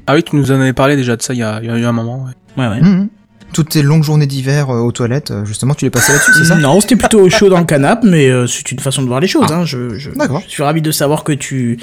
Ah 0.07 0.15
oui, 0.15 0.23
tu 0.23 0.37
nous 0.37 0.51
en 0.53 0.61
avais 0.61 0.73
parlé 0.75 0.97
déjà 0.97 1.17
de 1.17 1.23
ça 1.23 1.33
il 1.33 1.39
y 1.39 1.43
a, 1.43 1.61
il 1.63 1.67
y 1.67 1.71
a 1.71 1.79
eu 1.79 1.85
un 1.85 1.93
moment. 1.93 2.25
ouais. 2.25 2.63
Ouais, 2.63 2.69
ouais. 2.71 2.81
Mhm. 2.83 3.09
Toutes 3.53 3.69
tes 3.71 3.83
longues 3.83 4.03
journées 4.03 4.27
d'hiver 4.27 4.69
euh, 4.71 4.81
aux 4.81 4.91
toilettes, 4.91 5.31
euh, 5.31 5.45
justement, 5.45 5.75
tu 5.75 5.85
les 5.85 5.91
passais 5.91 6.13
là-dessus, 6.13 6.33
c'est 6.39 6.45
ça 6.45 6.57
Non, 6.57 6.81
c'était 6.81 6.97
plutôt 6.97 7.29
chaud 7.31 7.49
dans 7.49 7.59
le 7.61 7.65
canapé, 7.65 8.07
mais 8.09 8.29
euh, 8.29 8.49
c'est 8.49 8.73
une 8.73 8.81
façon 8.81 9.01
de 9.03 9.07
voir 9.07 9.21
les 9.21 9.29
choses. 9.29 9.51
Hein. 9.53 9.65
Je, 9.65 9.97
je, 9.97 10.11
D'accord. 10.11 10.43
je 10.45 10.51
suis 10.51 10.63
ravi 10.65 10.83
de 10.83 10.91
savoir 10.91 11.23
que 11.23 11.33
tu 11.33 11.79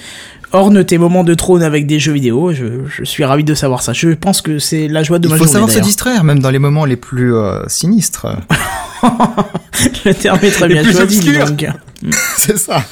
ornes 0.51 0.83
tes 0.83 0.97
moments 0.97 1.23
de 1.23 1.33
trône 1.33 1.63
avec 1.63 1.87
des 1.87 1.97
jeux 1.97 2.11
vidéo. 2.11 2.51
Je, 2.51 2.65
je 2.89 3.03
suis 3.05 3.23
ravi 3.23 3.45
de 3.45 3.53
savoir 3.53 3.81
ça. 3.83 3.93
Je 3.93 4.09
pense 4.09 4.41
que 4.41 4.59
c'est 4.59 4.89
la 4.89 5.01
joie 5.03 5.17
de 5.19 5.27
Il 5.27 5.31
ma 5.31 5.37
faut 5.37 5.45
journée. 5.45 5.53
savoir 5.53 5.71
se 5.71 5.79
distraire, 5.79 6.25
même 6.25 6.39
dans 6.39 6.49
les 6.51 6.59
moments 6.59 6.83
les 6.83 6.97
plus 6.97 7.33
euh, 7.33 7.63
sinistres. 7.67 8.27
Le 10.05 10.13
terme 10.13 10.39
est 10.41 10.51
très 10.51 10.67
bien 10.67 10.83
plus 10.83 10.93
choisi. 10.93 11.37
donc. 11.37 11.65
c'est 12.37 12.57
ça. 12.57 12.83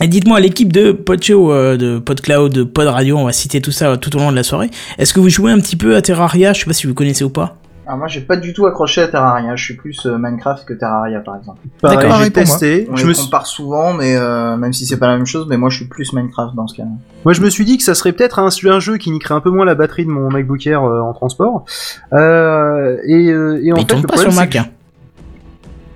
Et 0.00 0.06
dites-moi, 0.06 0.38
l'équipe 0.40 0.72
de 0.72 0.92
Podshow, 0.92 1.52
euh, 1.52 1.76
de 1.76 1.98
PodCloud, 1.98 2.52
de 2.52 2.62
Pod 2.62 2.86
Radio, 2.86 3.16
on 3.18 3.24
va 3.24 3.32
citer 3.32 3.60
tout 3.60 3.72
ça 3.72 3.96
tout 3.96 4.14
au 4.16 4.20
long 4.20 4.30
de 4.30 4.36
la 4.36 4.44
soirée. 4.44 4.70
Est-ce 4.96 5.12
que 5.12 5.20
vous 5.20 5.28
jouez 5.28 5.50
un 5.50 5.58
petit 5.58 5.76
peu 5.76 5.96
à 5.96 6.02
Terraria? 6.02 6.52
Je 6.52 6.60
sais 6.60 6.66
pas 6.66 6.72
si 6.72 6.86
vous 6.86 6.94
connaissez 6.94 7.24
ou 7.24 7.30
pas. 7.30 7.56
Alors 7.88 8.00
moi 8.00 8.06
j'ai 8.06 8.20
pas 8.20 8.36
du 8.36 8.52
tout 8.52 8.66
accroché 8.66 9.00
à 9.00 9.08
Terraria, 9.08 9.56
je 9.56 9.64
suis 9.64 9.74
plus 9.74 10.04
euh, 10.04 10.18
Minecraft 10.18 10.66
que 10.66 10.74
Terraria 10.74 11.20
par 11.20 11.36
exemple. 11.36 11.60
D'accord, 11.82 12.16
j'ai 12.16 12.18
moi. 12.18 12.30
testé. 12.30 12.86
On 12.90 12.96
Je 12.96 13.02
les 13.04 13.08
me, 13.08 13.14
suis, 13.14 13.24
compare 13.24 13.46
souvent, 13.46 13.94
mais 13.94 14.14
euh, 14.14 14.58
même 14.58 14.74
si 14.74 14.84
c'est 14.84 14.98
pas 14.98 15.06
la 15.06 15.16
même 15.16 15.24
chose, 15.24 15.46
mais 15.48 15.56
moi 15.56 15.70
je 15.70 15.78
suis 15.78 15.86
plus 15.86 16.12
Minecraft 16.12 16.54
dans 16.54 16.66
ce 16.66 16.76
cas. 16.76 16.82
moi, 17.24 17.32
je 17.32 17.40
me 17.40 17.48
suis 17.48 17.64
dit 17.64 17.78
que 17.78 17.82
ça 17.82 17.94
serait 17.94 18.12
peut-être 18.12 18.40
un, 18.40 18.48
un 18.48 18.80
jeu 18.80 18.98
qui 18.98 19.10
niquerait 19.10 19.36
un 19.36 19.40
peu 19.40 19.48
moins 19.48 19.64
la 19.64 19.74
batterie 19.74 20.04
de 20.04 20.10
mon 20.10 20.30
MacBook 20.30 20.66
Air 20.66 20.84
euh, 20.84 21.00
en 21.00 21.14
transport. 21.14 21.64
Euh, 22.12 22.98
et, 23.06 23.30
euh, 23.30 23.64
et 23.64 23.72
en 23.72 23.76
Mais 23.76 23.80
il 23.80 23.84
fait, 23.84 23.86
tourne 23.86 24.02
le 24.02 24.06
pas 24.06 24.14
problème, 24.16 24.32
sur 24.32 24.38
Mac. 24.38 24.58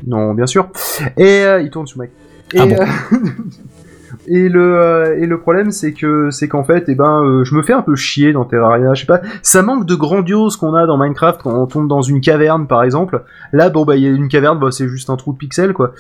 Non, 0.06 0.34
bien 0.34 0.46
sûr. 0.46 0.68
Et 1.16 1.44
euh, 1.44 1.60
il 1.62 1.70
tourne 1.70 1.86
sur 1.86 1.98
Mac. 1.98 2.10
Et, 2.54 2.58
Ah 2.60 2.66
bon. 2.66 2.76
euh, 2.80 2.86
et 4.28 4.48
le 4.48 4.76
euh, 4.78 5.18
et 5.18 5.26
le 5.26 5.40
problème 5.40 5.70
c'est 5.72 5.92
que 5.92 6.30
c'est 6.30 6.46
qu'en 6.46 6.64
fait 6.64 6.84
eh 6.88 6.94
ben 6.94 7.22
euh, 7.24 7.44
je 7.44 7.54
me 7.54 7.62
fais 7.62 7.72
un 7.72 7.80
peu 7.82 7.96
chier 7.96 8.32
dans 8.32 8.44
Terraria, 8.44 8.92
je 8.94 9.00
sais 9.00 9.06
pas, 9.06 9.20
ça 9.42 9.62
manque 9.62 9.86
de 9.86 9.94
grandiose 9.94 10.56
qu'on 10.56 10.74
a 10.74 10.86
dans 10.86 10.98
Minecraft 10.98 11.40
quand 11.42 11.54
on 11.60 11.66
tombe 11.66 11.88
dans 11.88 12.02
une 12.02 12.20
caverne 12.20 12.66
par 12.66 12.84
exemple. 12.84 13.22
Là 13.52 13.70
bon 13.70 13.84
bah 13.84 13.96
il 13.96 14.02
y 14.02 14.06
a 14.06 14.10
une 14.10 14.28
caverne, 14.28 14.58
bah 14.58 14.68
c'est 14.70 14.88
juste 14.88 15.08
un 15.10 15.16
trou 15.16 15.32
de 15.32 15.38
pixels 15.38 15.72
quoi. 15.72 15.92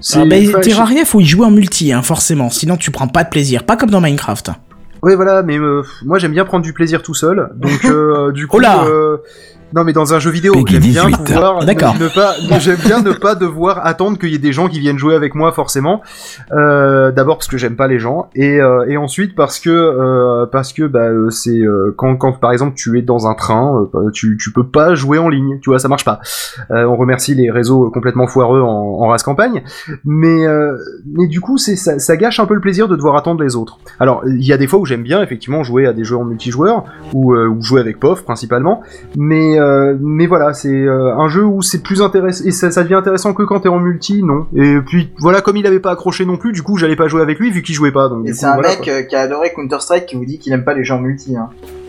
C'est 0.00 0.18
Ah, 0.20 0.24
bah, 0.24 0.36
enfin, 0.48 0.60
Terraria, 0.60 1.04
faut 1.04 1.20
y 1.20 1.24
jouer 1.26 1.46
en 1.46 1.50
multi, 1.50 1.92
hein, 1.92 2.02
forcément. 2.02 2.48
Sinon, 2.50 2.76
tu 2.78 2.90
prends 2.90 3.06
pas 3.06 3.22
de 3.22 3.28
plaisir. 3.28 3.64
Pas 3.64 3.76
comme 3.76 3.90
dans 3.90 4.00
Minecraft. 4.00 4.50
Ouais 5.02 5.14
voilà, 5.14 5.42
mais 5.42 5.58
euh, 5.58 5.82
moi 6.04 6.18
j'aime 6.18 6.32
bien 6.32 6.44
prendre 6.44 6.64
du 6.64 6.72
plaisir 6.72 7.02
tout 7.02 7.14
seul. 7.14 7.50
Donc 7.56 7.84
euh, 7.84 8.32
du 8.32 8.46
coup 8.46 8.56
Oh 8.58 8.60
là 8.60 8.84
euh, 8.84 9.18
non 9.74 9.84
mais 9.84 9.92
dans 9.92 10.14
un 10.14 10.18
jeu 10.18 10.30
vidéo, 10.30 10.54
j'aime 10.66 10.80
bien 10.80 11.06
18. 11.06 11.24
pouvoir 11.24 11.64
D'accord. 11.64 11.94
ne, 11.94 12.08
pas 12.08 12.34
j'aime 12.58 12.78
bien 12.84 13.00
ne 13.02 13.12
pas 13.12 13.34
devoir 13.34 13.86
attendre 13.86 14.18
qu'il 14.18 14.30
y 14.30 14.34
ait 14.34 14.38
des 14.38 14.52
gens 14.52 14.68
qui 14.68 14.80
viennent 14.80 14.98
jouer 14.98 15.14
avec 15.14 15.34
moi 15.34 15.52
forcément. 15.52 16.02
Euh, 16.52 17.12
d'abord 17.12 17.38
parce 17.38 17.48
que 17.48 17.56
j'aime 17.56 17.76
pas 17.76 17.86
les 17.86 17.98
gens 17.98 18.28
et, 18.34 18.60
euh, 18.60 18.86
et 18.88 18.96
ensuite 18.96 19.34
parce 19.34 19.60
que 19.60 19.70
euh, 19.70 20.46
parce 20.46 20.72
que 20.72 20.84
bah 20.84 21.08
c'est 21.30 21.60
quand 21.96 22.16
quand 22.16 22.38
par 22.40 22.52
exemple 22.52 22.74
tu 22.76 22.98
es 22.98 23.02
dans 23.02 23.26
un 23.28 23.34
train, 23.34 23.88
bah, 23.92 24.00
tu 24.12 24.36
tu 24.40 24.52
peux 24.52 24.66
pas 24.66 24.94
jouer 24.94 25.18
en 25.18 25.28
ligne, 25.28 25.58
tu 25.60 25.70
vois, 25.70 25.78
ça 25.78 25.88
marche 25.88 26.04
pas. 26.04 26.20
On 26.70 26.96
remercie 26.96 27.34
les 27.34 27.50
réseaux 27.50 27.90
complètement 27.90 28.26
foireux 28.26 28.60
en, 28.60 29.00
en 29.00 29.08
race 29.08 29.22
campagne, 29.22 29.62
mais 30.04 30.44
mais 31.06 31.26
du 31.28 31.40
coup 31.40 31.58
c'est 31.58 31.76
ça, 31.76 31.98
ça 31.98 32.16
gâche 32.16 32.40
un 32.40 32.46
peu 32.46 32.54
le 32.54 32.60
plaisir 32.60 32.88
de 32.88 32.96
devoir 32.96 33.16
attendre 33.16 33.42
les 33.42 33.56
autres. 33.56 33.78
Alors 34.00 34.22
il 34.26 34.44
y 34.44 34.52
a 34.52 34.56
des 34.56 34.66
fois 34.66 34.80
où 34.80 34.86
j'aime 34.86 35.02
bien 35.02 35.22
effectivement 35.22 35.62
jouer 35.62 35.86
à 35.86 35.92
des 35.92 36.04
jeux 36.04 36.16
en 36.16 36.24
multijoueur 36.24 36.84
ou 37.12 37.34
ou 37.34 37.62
jouer 37.62 37.80
avec 37.80 38.00
POF 38.00 38.24
principalement, 38.24 38.82
mais 39.16 39.59
euh, 39.60 39.96
mais 40.00 40.26
voilà 40.26 40.52
c'est 40.52 40.68
euh, 40.72 41.14
un 41.16 41.28
jeu 41.28 41.44
où 41.44 41.62
c'est 41.62 41.82
plus 41.82 42.02
intéressant 42.02 42.44
et 42.44 42.50
ça, 42.50 42.70
ça 42.70 42.82
devient 42.82 42.94
intéressant 42.94 43.34
que 43.34 43.42
quand 43.42 43.60
t'es 43.60 43.68
en 43.68 43.78
multi 43.78 44.22
non. 44.22 44.46
Et 44.54 44.78
puis 44.86 45.12
voilà 45.18 45.40
comme 45.40 45.56
il 45.56 45.66
avait 45.66 45.80
pas 45.80 45.92
accroché 45.92 46.24
non 46.24 46.36
plus, 46.36 46.52
du 46.52 46.62
coup 46.62 46.76
j'allais 46.76 46.96
pas 46.96 47.08
jouer 47.08 47.22
avec 47.22 47.38
lui 47.38 47.50
vu 47.50 47.62
qu'il 47.62 47.74
jouait 47.74 47.92
pas. 47.92 48.08
Donc, 48.08 48.26
Et 48.26 48.32
c'est 48.32 48.46
un 48.46 48.54
voilà, 48.54 48.70
mec 48.70 48.80
quoi. 48.82 48.92
euh, 48.92 49.02
qui 49.02 49.14
a 49.16 49.20
adoré 49.20 49.52
Counter 49.54 49.78
Strike 49.80 50.06
qui 50.06 50.16
vous 50.16 50.24
dit 50.24 50.38
qu'il 50.38 50.52
aime 50.52 50.64
pas 50.64 50.74
les 50.74 50.84
gens 50.84 51.00
multi. 51.00 51.36
Hein. 51.36 51.48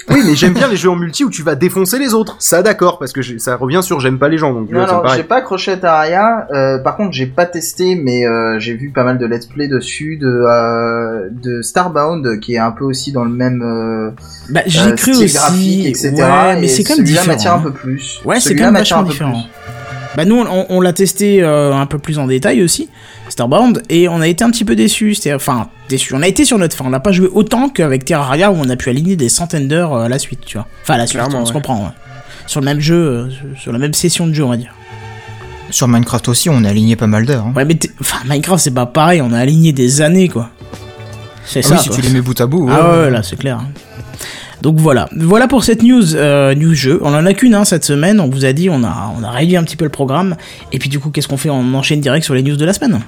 Oui 0.10 0.22
mais 0.26 0.36
j'aime 0.36 0.54
bien 0.54 0.68
les 0.68 0.76
jeux 0.76 0.90
en 0.90 0.96
multi 0.96 1.24
où 1.24 1.30
tu 1.30 1.44
vas 1.44 1.56
défoncer 1.56 2.00
les 2.00 2.14
autres. 2.14 2.36
Ça 2.40 2.62
d'accord 2.64 3.00
parce 3.00 3.14
que 3.14 3.22
ça 3.38 3.56
revient 3.56 3.82
sur 3.84 4.00
j'aime 4.00 4.18
pas 4.20 4.30
les 4.30 4.38
gens 4.38 4.54
donc 4.54 4.70
Non, 4.72 4.86
pareil. 4.86 5.18
j'ai 5.18 5.24
pas 5.24 5.38
accroché 5.38 5.72
à 5.74 5.78
Terraria. 5.78 6.48
Euh, 6.54 6.80
par 6.80 6.98
contre, 6.98 7.12
j'ai 7.14 7.28
pas 7.28 7.46
testé, 7.46 7.96
mais 7.96 8.26
euh, 8.26 8.58
j'ai 8.60 8.74
vu 8.76 8.90
pas 8.90 9.04
mal 9.04 9.18
de 9.18 9.26
let's 9.26 9.46
play 9.46 9.68
dessus 9.68 10.18
de 10.18 10.28
euh, 10.28 11.30
de 11.32 11.62
Starbound, 11.62 12.40
qui 12.40 12.56
est 12.56 12.60
un 12.60 12.72
peu 12.72 12.84
aussi 12.86 13.12
dans 13.12 13.24
le 13.26 13.32
même 13.32 13.62
euh, 13.62 14.12
Bah, 14.50 14.62
j'y 14.66 14.80
euh, 14.80 14.96
cru 14.96 15.14
style 15.14 15.26
aussi. 15.26 15.36
graphique, 15.36 15.86
etc. 15.88 16.12
Ouais, 16.16 16.56
mais 16.56 16.66
et 16.66 16.68
c'est 16.68 16.84
quand 16.84 16.96
même 16.96 17.06
différent. 17.06 17.28
m'attire 17.28 17.54
un 17.54 17.58
hein. 17.58 17.62
peu 17.64 17.72
plus. 17.72 18.22
Ouais, 18.26 18.40
c'est 18.40 18.56
quand 18.56 18.66
même 18.66 18.74
vachement 18.76 19.00
un 19.00 19.04
peu 19.04 19.12
différent. 19.12 19.32
plus. 19.32 19.42
Bah 20.18 20.26
nous 20.26 20.36
on, 20.42 20.66
on 20.68 20.82
l'a 20.82 20.92
testé 20.92 21.42
euh, 21.42 21.74
un 21.74 21.86
peu 21.86 21.98
plus 21.98 22.20
en 22.20 22.28
détail 22.28 22.62
aussi. 22.64 22.90
Starbound, 23.32 23.82
et 23.90 24.08
on 24.10 24.20
a 24.22 24.28
été 24.28 24.44
un 24.44 24.52
petit 24.52 24.66
peu 24.66 24.76
déçus. 24.76 25.16
C'était, 25.16 25.34
enfin, 25.34 25.70
déçus. 25.90 26.14
On 26.14 26.22
a 26.22 26.28
été 26.28 26.44
sur 26.46 26.58
notre 26.58 26.76
fin. 26.76 26.86
On 26.86 26.90
n'a 26.90 27.00
pas 27.00 27.12
joué 27.12 27.30
autant 27.32 27.70
qu'avec 27.70 28.06
Terraria 28.06 28.52
où 28.52 28.56
on 28.56 28.70
a 28.70 28.76
pu 28.76 28.90
aligner 28.90 29.16
des 29.16 29.30
centaines 29.30 29.68
d'heures 29.68 29.94
euh, 29.94 30.04
à 30.06 30.10
la 30.10 30.20
suite, 30.20 30.42
tu 30.46 30.58
vois. 30.58 30.68
Enfin, 30.84 30.96
à 30.96 30.98
la 30.98 31.08
suite, 31.08 31.20
Clairement, 31.22 31.42
on 31.42 31.46
se 31.46 31.54
comprend. 31.54 31.78
ouais. 31.84 31.92
Sur 32.48 32.60
le 32.60 32.66
même 32.66 32.80
jeu, 32.82 32.96
euh, 32.96 33.30
sur 33.58 33.72
la 33.72 33.78
même 33.80 33.94
session 33.94 34.28
de 34.28 34.34
jeu, 34.34 34.44
on 34.44 34.50
va 34.50 34.58
dire. 34.58 34.74
Sur 35.70 35.88
Minecraft 35.88 36.28
aussi, 36.28 36.50
on 36.50 36.64
a 36.66 36.70
aligné 36.70 36.98
pas 36.98 37.08
mal 37.08 37.26
d'heures. 37.26 37.46
hein. 37.46 37.54
Ouais, 37.56 37.64
mais 37.64 37.76
t'es- 37.76 37.92
enfin, 38.02 38.18
Minecraft, 38.28 38.62
c'est 38.62 38.72
pas 38.74 38.86
pareil. 38.86 39.22
On 39.22 39.32
a 39.32 39.40
aligné 39.40 39.72
des 39.72 40.02
années, 40.02 40.28
quoi. 40.28 40.50
C'est 41.46 41.60
Ah 41.60 41.70
ça. 41.70 41.74
oui, 41.76 41.80
si 41.82 41.88
quoi. 41.90 41.98
tu 41.98 42.04
les 42.04 42.10
mets 42.10 42.22
bout 42.22 42.40
à 42.42 42.46
bout. 42.46 42.68
ouais. 42.68 42.74
Ah 42.76 43.00
ouais, 43.04 43.10
là, 43.10 43.24
c'est 43.24 43.38
clair. 43.38 43.62
Donc 44.62 44.78
voilà, 44.78 45.10
voilà 45.18 45.48
pour 45.48 45.64
cette 45.64 45.82
news 45.84 46.16
euh, 46.16 46.54
news 46.56 46.76
jeu. 46.76 47.00
On 47.04 47.14
en 47.14 47.26
a 47.26 47.34
qu'une 47.34 47.56
hein, 47.56 47.66
cette 47.66 47.84
semaine. 47.84 48.20
On 48.20 48.30
vous 48.30 48.46
a 48.46 48.54
dit, 48.54 48.70
on 48.70 48.84
a 48.84 49.12
on 49.20 49.24
a 49.24 49.32
réduit 49.32 49.58
un 49.58 49.64
petit 49.64 49.76
peu 49.76 49.86
le 49.86 49.92
programme. 49.92 50.36
Et 50.72 50.78
puis 50.80 50.90
du 50.90 51.00
coup, 51.00 51.10
qu'est-ce 51.10 51.28
qu'on 51.28 51.38
fait? 51.38 51.50
On 51.50 51.74
enchaîne 51.74 52.00
direct 52.02 52.24
sur 52.26 52.34
les 52.36 52.44
news 52.44 52.56
de 52.56 52.66
la 52.66 52.74
semaine. 52.74 53.00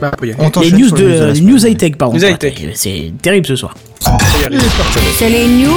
Bah, 0.00 0.10
on 0.38 0.60
Les 0.60 0.72
news 0.72 0.88
sur 0.88 0.96
de 0.96 1.04
les 1.06 1.18
la 1.18 1.26
les 1.28 1.34
semaine. 1.36 1.50
news 1.52 1.66
high 1.66 1.76
tech, 1.76 1.92
pardon. 1.96 2.16
News 2.16 2.24
high-tech. 2.24 2.54
C'est 2.74 3.12
terrible 3.22 3.46
ce 3.46 3.56
soir. 3.56 3.74
C'est 5.18 5.28
les 5.30 5.46
news 5.46 5.70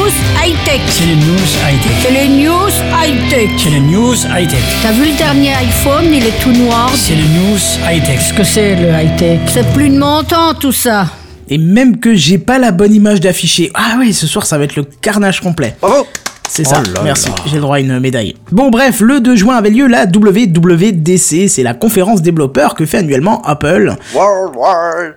high-tech. 0.44 0.82
C'est 0.88 1.06
les 1.06 1.16
news 1.16 1.48
high-tech. 1.64 1.92
C'est 2.02 2.12
les 2.12 2.28
news 2.28 2.70
high-tech. 2.92 3.50
C'est 3.58 3.70
les 3.70 3.80
news 3.80 4.16
high-tech. 4.36 4.60
T'as 4.82 4.92
vu 4.92 5.12
le 5.12 5.18
dernier 5.18 5.54
iPhone, 5.54 6.06
il 6.12 6.26
est 6.26 6.40
tout 6.42 6.52
noir. 6.52 6.90
C'est 6.96 7.14
les 7.16 7.22
news 7.22 7.58
high-tech. 7.90 8.18
Qu'est-ce 8.18 8.34
que 8.34 8.44
c'est 8.44 8.76
le 8.76 8.90
high-tech? 8.90 9.40
C'est 9.48 9.72
plus 9.74 9.90
de 9.90 9.98
mon 9.98 10.24
temps 10.24 10.54
tout 10.60 10.72
ça. 10.72 11.08
Et 11.50 11.58
même 11.58 12.00
que 12.00 12.16
j'ai 12.16 12.38
pas 12.38 12.60
la 12.60 12.72
bonne 12.72 12.94
image 12.94 13.20
d'afficher. 13.20 13.72
Ah 13.74 13.96
oui, 14.00 14.14
ce 14.14 14.28
soir 14.28 14.46
ça 14.46 14.58
va 14.58 14.66
être 14.66 14.76
le 14.76 14.84
carnage 14.84 15.42
complet. 15.42 15.76
Bravo 15.82 16.06
C'est 16.50 16.66
ça, 16.66 16.82
Oh 16.86 16.92
là 16.94 17.02
merci, 17.04 17.30
j'ai 17.46 17.56
le 17.56 17.62
droit 17.62 17.78
à 17.78 17.80
une 17.80 18.00
médaille. 18.00 18.36
Bon 18.52 18.70
bref, 18.70 19.00
le 19.00 19.20
2 19.20 19.36
juin 19.36 19.56
avait 19.56 19.70
lieu 19.70 19.88
la 19.88 20.06
WWDC, 20.06 21.48
c'est 21.48 21.64
la 21.64 21.74
conférence 21.74 22.22
développeur 22.22 22.76
que 22.76 22.86
fait 22.86 22.98
annuellement 22.98 23.42
Apple. 23.44 23.96
Worldwide 24.14 25.16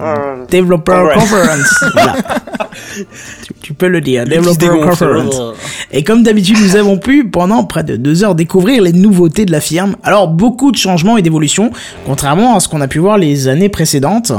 euh, 0.00 0.44
Developer. 0.50 1.08
Conference. 1.14 1.84
voilà. 1.92 2.16
tu, 3.44 3.54
tu 3.62 3.74
peux 3.74 3.88
le 3.88 4.00
dire, 4.00 4.24
Developer. 4.24 4.68
Conference. 4.82 5.40
Et 5.92 6.02
comme 6.02 6.22
d'habitude, 6.22 6.56
nous 6.60 6.76
avons 6.76 6.98
pu, 6.98 7.28
pendant 7.28 7.64
près 7.64 7.84
de 7.84 7.96
deux 7.96 8.24
heures, 8.24 8.34
découvrir 8.34 8.82
les 8.82 8.92
nouveautés 8.92 9.44
de 9.44 9.52
la 9.52 9.60
firme. 9.60 9.96
Alors, 10.02 10.28
beaucoup 10.28 10.72
de 10.72 10.76
changements 10.76 11.16
et 11.16 11.22
d'évolutions, 11.22 11.70
contrairement 12.06 12.56
à 12.56 12.60
ce 12.60 12.68
qu'on 12.68 12.80
a 12.80 12.88
pu 12.88 12.98
voir 12.98 13.18
les 13.18 13.48
années 13.48 13.68
précédentes. 13.68 14.32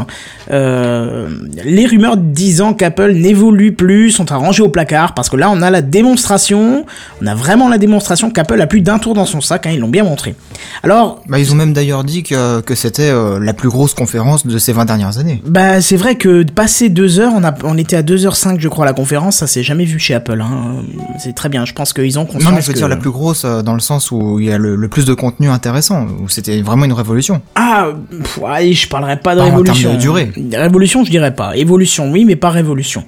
Euh, 0.51 1.29
les 1.63 1.85
rumeurs 1.85 2.17
disant 2.17 2.73
qu'Apple 2.73 3.11
n'évolue 3.13 3.73
plus 3.73 4.11
sont 4.11 4.31
à 4.31 4.35
ranger 4.37 4.63
au 4.63 4.69
placard, 4.69 5.13
parce 5.13 5.29
que 5.29 5.35
là, 5.37 5.49
on 5.51 5.61
a 5.61 5.69
la 5.71 5.81
démonstration, 5.81 6.85
on 7.21 7.27
a 7.27 7.35
vraiment 7.35 7.69
la 7.69 7.77
démonstration 7.77 8.29
qu'Apple 8.31 8.59
a 8.61 8.67
plus 8.67 8.81
d'un 8.81 8.99
tour 8.99 9.13
dans 9.13 9.25
son 9.25 9.41
sac, 9.41 9.65
hein, 9.67 9.71
ils 9.73 9.79
l'ont 9.79 9.87
bien 9.89 10.03
montré. 10.03 10.35
Alors, 10.83 11.21
Bah, 11.27 11.39
ils 11.39 11.51
ont 11.51 11.55
même 11.55 11.73
d'ailleurs 11.73 12.03
dit 12.03 12.23
que, 12.23 12.61
que 12.61 12.75
c'était 12.75 13.09
euh, 13.09 13.39
la 13.39 13.53
plus 13.53 13.69
grosse 13.69 13.93
conférence 13.93 14.45
de 14.45 14.57
ces 14.57 14.73
20 14.73 14.85
dernières 14.85 15.17
années. 15.17 15.41
Bah 15.45 15.81
c'est 15.81 15.97
vrai 15.97 16.15
que 16.15 16.43
passer 16.43 16.89
deux 16.89 17.19
heures, 17.19 17.31
on, 17.35 17.43
a, 17.43 17.53
on 17.63 17.77
était 17.77 17.95
à 17.95 18.01
2h05 18.03 18.59
je 18.59 18.67
crois 18.69 18.85
à 18.85 18.87
la 18.87 18.93
conférence, 18.93 19.37
ça 19.37 19.47
s'est 19.47 19.63
jamais 19.63 19.85
vu 19.85 19.99
chez 19.99 20.13
Apple. 20.13 20.39
Hein. 20.41 20.83
C'est 21.19 21.33
très 21.33 21.49
bien, 21.49 21.65
je 21.65 21.73
pense 21.73 21.93
qu'ils 21.93 22.17
ont 22.19 22.25
conscience 22.25 22.43
Non, 22.43 22.51
mais 22.55 22.61
je 22.61 22.67
veux 22.67 22.73
que- 22.73 22.77
dire 22.77 22.87
la 22.87 22.95
plus 22.97 23.11
grosse 23.11 23.43
euh, 23.45 23.61
dans 23.61 23.73
le 23.73 23.79
sens 23.79 24.11
où 24.11 24.39
il 24.39 24.45
y 24.47 24.51
a 24.51 24.57
le, 24.57 24.75
le 24.75 24.87
plus 24.87 25.05
de 25.05 25.13
contenu 25.13 25.49
intéressant, 25.49 26.05
où 26.23 26.29
c'était 26.29 26.61
vraiment 26.61 26.85
une 26.85 26.93
révolution. 26.93 27.41
Ah, 27.55 27.87
pff, 28.09 28.37
ouais, 28.39 28.71
je 28.73 28.87
parlerais 28.87 29.17
pas 29.17 29.35
de 29.35 29.39
Pas 29.39 29.45
en 29.45 29.49
révolution. 29.49 29.89
termes 29.89 29.95
de 29.97 30.01
durée. 30.01 30.31
Révolution 30.53 31.03
je 31.03 31.11
dirais 31.11 31.33
pas. 31.35 31.55
Évolution 31.57 32.11
oui 32.11 32.25
mais 32.25 32.35
pas 32.35 32.49
révolution. 32.49 33.03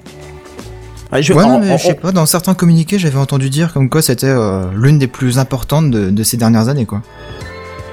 Je- 1.20 1.32
ouais, 1.32 1.42
en- 1.42 1.48
non, 1.48 1.60
mais 1.60 1.72
en- 1.72 1.78
je 1.78 1.84
sais 1.84 1.94
pas, 1.94 2.12
dans 2.12 2.26
certains 2.26 2.52
communiqués, 2.54 2.98
j'avais 2.98 3.16
entendu 3.18 3.48
dire 3.48 3.72
comme 3.72 3.88
quoi 3.88 4.02
c'était 4.02 4.26
euh, 4.26 4.64
l'une 4.76 4.98
des 4.98 5.06
plus 5.06 5.38
importantes 5.38 5.90
de, 5.90 6.10
de 6.10 6.22
ces 6.22 6.36
dernières 6.36 6.68
années, 6.68 6.84
quoi. 6.84 7.00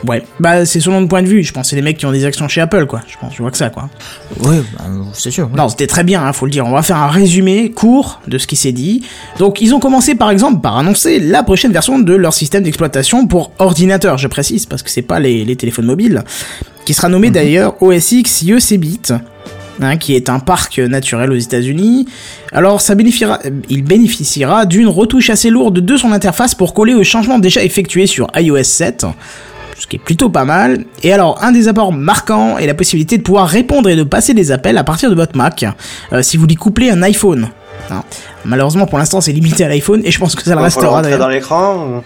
Ouais, 0.07 0.23
bah 0.39 0.65
c'est 0.65 0.79
selon 0.79 1.01
le 1.01 1.07
point 1.07 1.23
de 1.23 1.27
vue, 1.27 1.43
je 1.43 1.51
pense 1.51 1.63
que 1.63 1.69
c'est 1.69 1.75
les 1.75 1.81
mecs 1.81 1.97
qui 1.97 2.05
ont 2.05 2.11
des 2.11 2.25
actions 2.25 2.47
chez 2.47 2.61
Apple 2.61 2.85
quoi, 2.85 3.01
je 3.07 3.15
pense, 3.19 3.33
je 3.33 3.41
vois 3.41 3.49
que 3.49 3.57
ça 3.57 3.69
quoi. 3.69 3.89
Ouais, 4.41 4.57
bah, 4.77 4.83
c'est 5.13 5.31
sûr. 5.31 5.49
Non, 5.49 5.67
c'était 5.69 5.87
très 5.87 6.03
bien, 6.03 6.23
hein, 6.23 6.31
faut 6.33 6.45
le 6.45 6.51
dire. 6.51 6.65
On 6.67 6.71
va 6.71 6.83
faire 6.83 6.97
un 6.97 7.07
résumé 7.07 7.71
court 7.71 8.21
de 8.27 8.37
ce 8.37 8.45
qui 8.45 8.55
s'est 8.55 8.71
dit. 8.71 9.03
Donc, 9.39 9.61
ils 9.61 9.73
ont 9.73 9.79
commencé 9.79 10.13
par 10.13 10.29
exemple 10.29 10.61
par 10.61 10.77
annoncer 10.77 11.19
la 11.19 11.41
prochaine 11.41 11.71
version 11.71 11.97
de 11.97 12.13
leur 12.13 12.33
système 12.33 12.61
d'exploitation 12.63 13.25
pour 13.25 13.51
ordinateur, 13.57 14.17
je 14.19 14.27
précise, 14.27 14.65
parce 14.67 14.83
que 14.83 14.91
c'est 14.91 15.01
pas 15.01 15.19
les, 15.19 15.43
les 15.43 15.55
téléphones 15.55 15.85
mobiles, 15.85 16.23
qui 16.85 16.93
sera 16.93 17.09
nommé 17.09 17.31
d'ailleurs 17.31 17.81
OS 17.81 18.11
X 18.11 18.43
Yosemite. 18.43 19.13
hein, 19.81 19.97
qui 19.97 20.15
est 20.15 20.29
un 20.29 20.39
parc 20.39 20.77
naturel 20.77 21.31
aux 21.31 21.35
États-Unis. 21.37 22.05
Alors, 22.51 22.79
ça 22.79 22.95
bénéficiera, 22.95 23.39
il 23.69 23.83
bénéficiera 23.83 24.65
d'une 24.65 24.87
retouche 24.87 25.29
assez 25.29 25.49
lourde 25.49 25.79
de 25.79 25.97
son 25.97 26.11
interface 26.11 26.53
pour 26.53 26.73
coller 26.73 26.93
aux 26.93 27.03
changements 27.03 27.39
déjà 27.39 27.63
effectués 27.63 28.05
sur 28.07 28.27
iOS 28.35 28.63
7 28.63 29.05
ce 29.77 29.87
qui 29.87 29.97
est 29.97 29.99
plutôt 29.99 30.29
pas 30.29 30.45
mal. 30.45 30.85
Et 31.03 31.11
alors, 31.13 31.43
un 31.43 31.51
des 31.51 31.67
apports 31.67 31.91
marquants 31.91 32.57
est 32.57 32.65
la 32.67 32.73
possibilité 32.73 33.17
de 33.17 33.23
pouvoir 33.23 33.47
répondre 33.47 33.89
et 33.89 33.95
de 33.95 34.03
passer 34.03 34.33
des 34.33 34.51
appels 34.51 34.77
à 34.77 34.83
partir 34.83 35.09
de 35.09 35.15
votre 35.15 35.35
Mac, 35.37 35.65
euh, 36.13 36.21
si 36.21 36.37
vous 36.37 36.45
lui 36.47 36.55
couplez 36.55 36.89
un 36.91 37.01
iPhone. 37.03 37.49
Hein. 37.91 38.03
Malheureusement, 38.45 38.85
pour 38.87 38.97
l'instant, 38.97 39.21
c'est 39.21 39.31
limité 39.31 39.63
à 39.65 39.67
l'iPhone, 39.67 40.01
et 40.05 40.11
je 40.11 40.19
pense 40.19 40.35
que 40.35 40.43
ça 40.43 40.51
le 40.51 40.55
faut 40.55 40.59
le 40.59 40.63
restera 40.65 40.87
rentrer 40.89 41.03
d'ailleurs. 41.03 41.19
dans 41.19 41.27
l'écran 41.29 41.75
ou- 41.87 42.03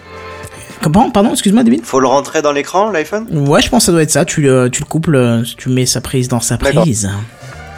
Comment? 0.82 1.10
Pardon, 1.10 1.30
excuse-moi, 1.32 1.62
David? 1.62 1.84
Faut 1.84 2.00
le 2.00 2.06
rentrer 2.06 2.40
dans 2.42 2.52
l'écran, 2.52 2.90
l'iPhone? 2.90 3.26
Ouais, 3.30 3.60
je 3.60 3.68
pense 3.68 3.82
que 3.82 3.86
ça 3.86 3.92
doit 3.92 4.02
être 4.02 4.10
ça. 4.10 4.24
Tu 4.24 4.40
le, 4.40 4.70
tu 4.70 4.80
le 4.82 4.86
couples, 4.86 5.14
euh, 5.14 5.42
tu 5.58 5.68
mets 5.68 5.84
sa 5.86 6.00
prise 6.00 6.28
dans 6.28 6.40
sa 6.40 6.56
prise. 6.56 7.10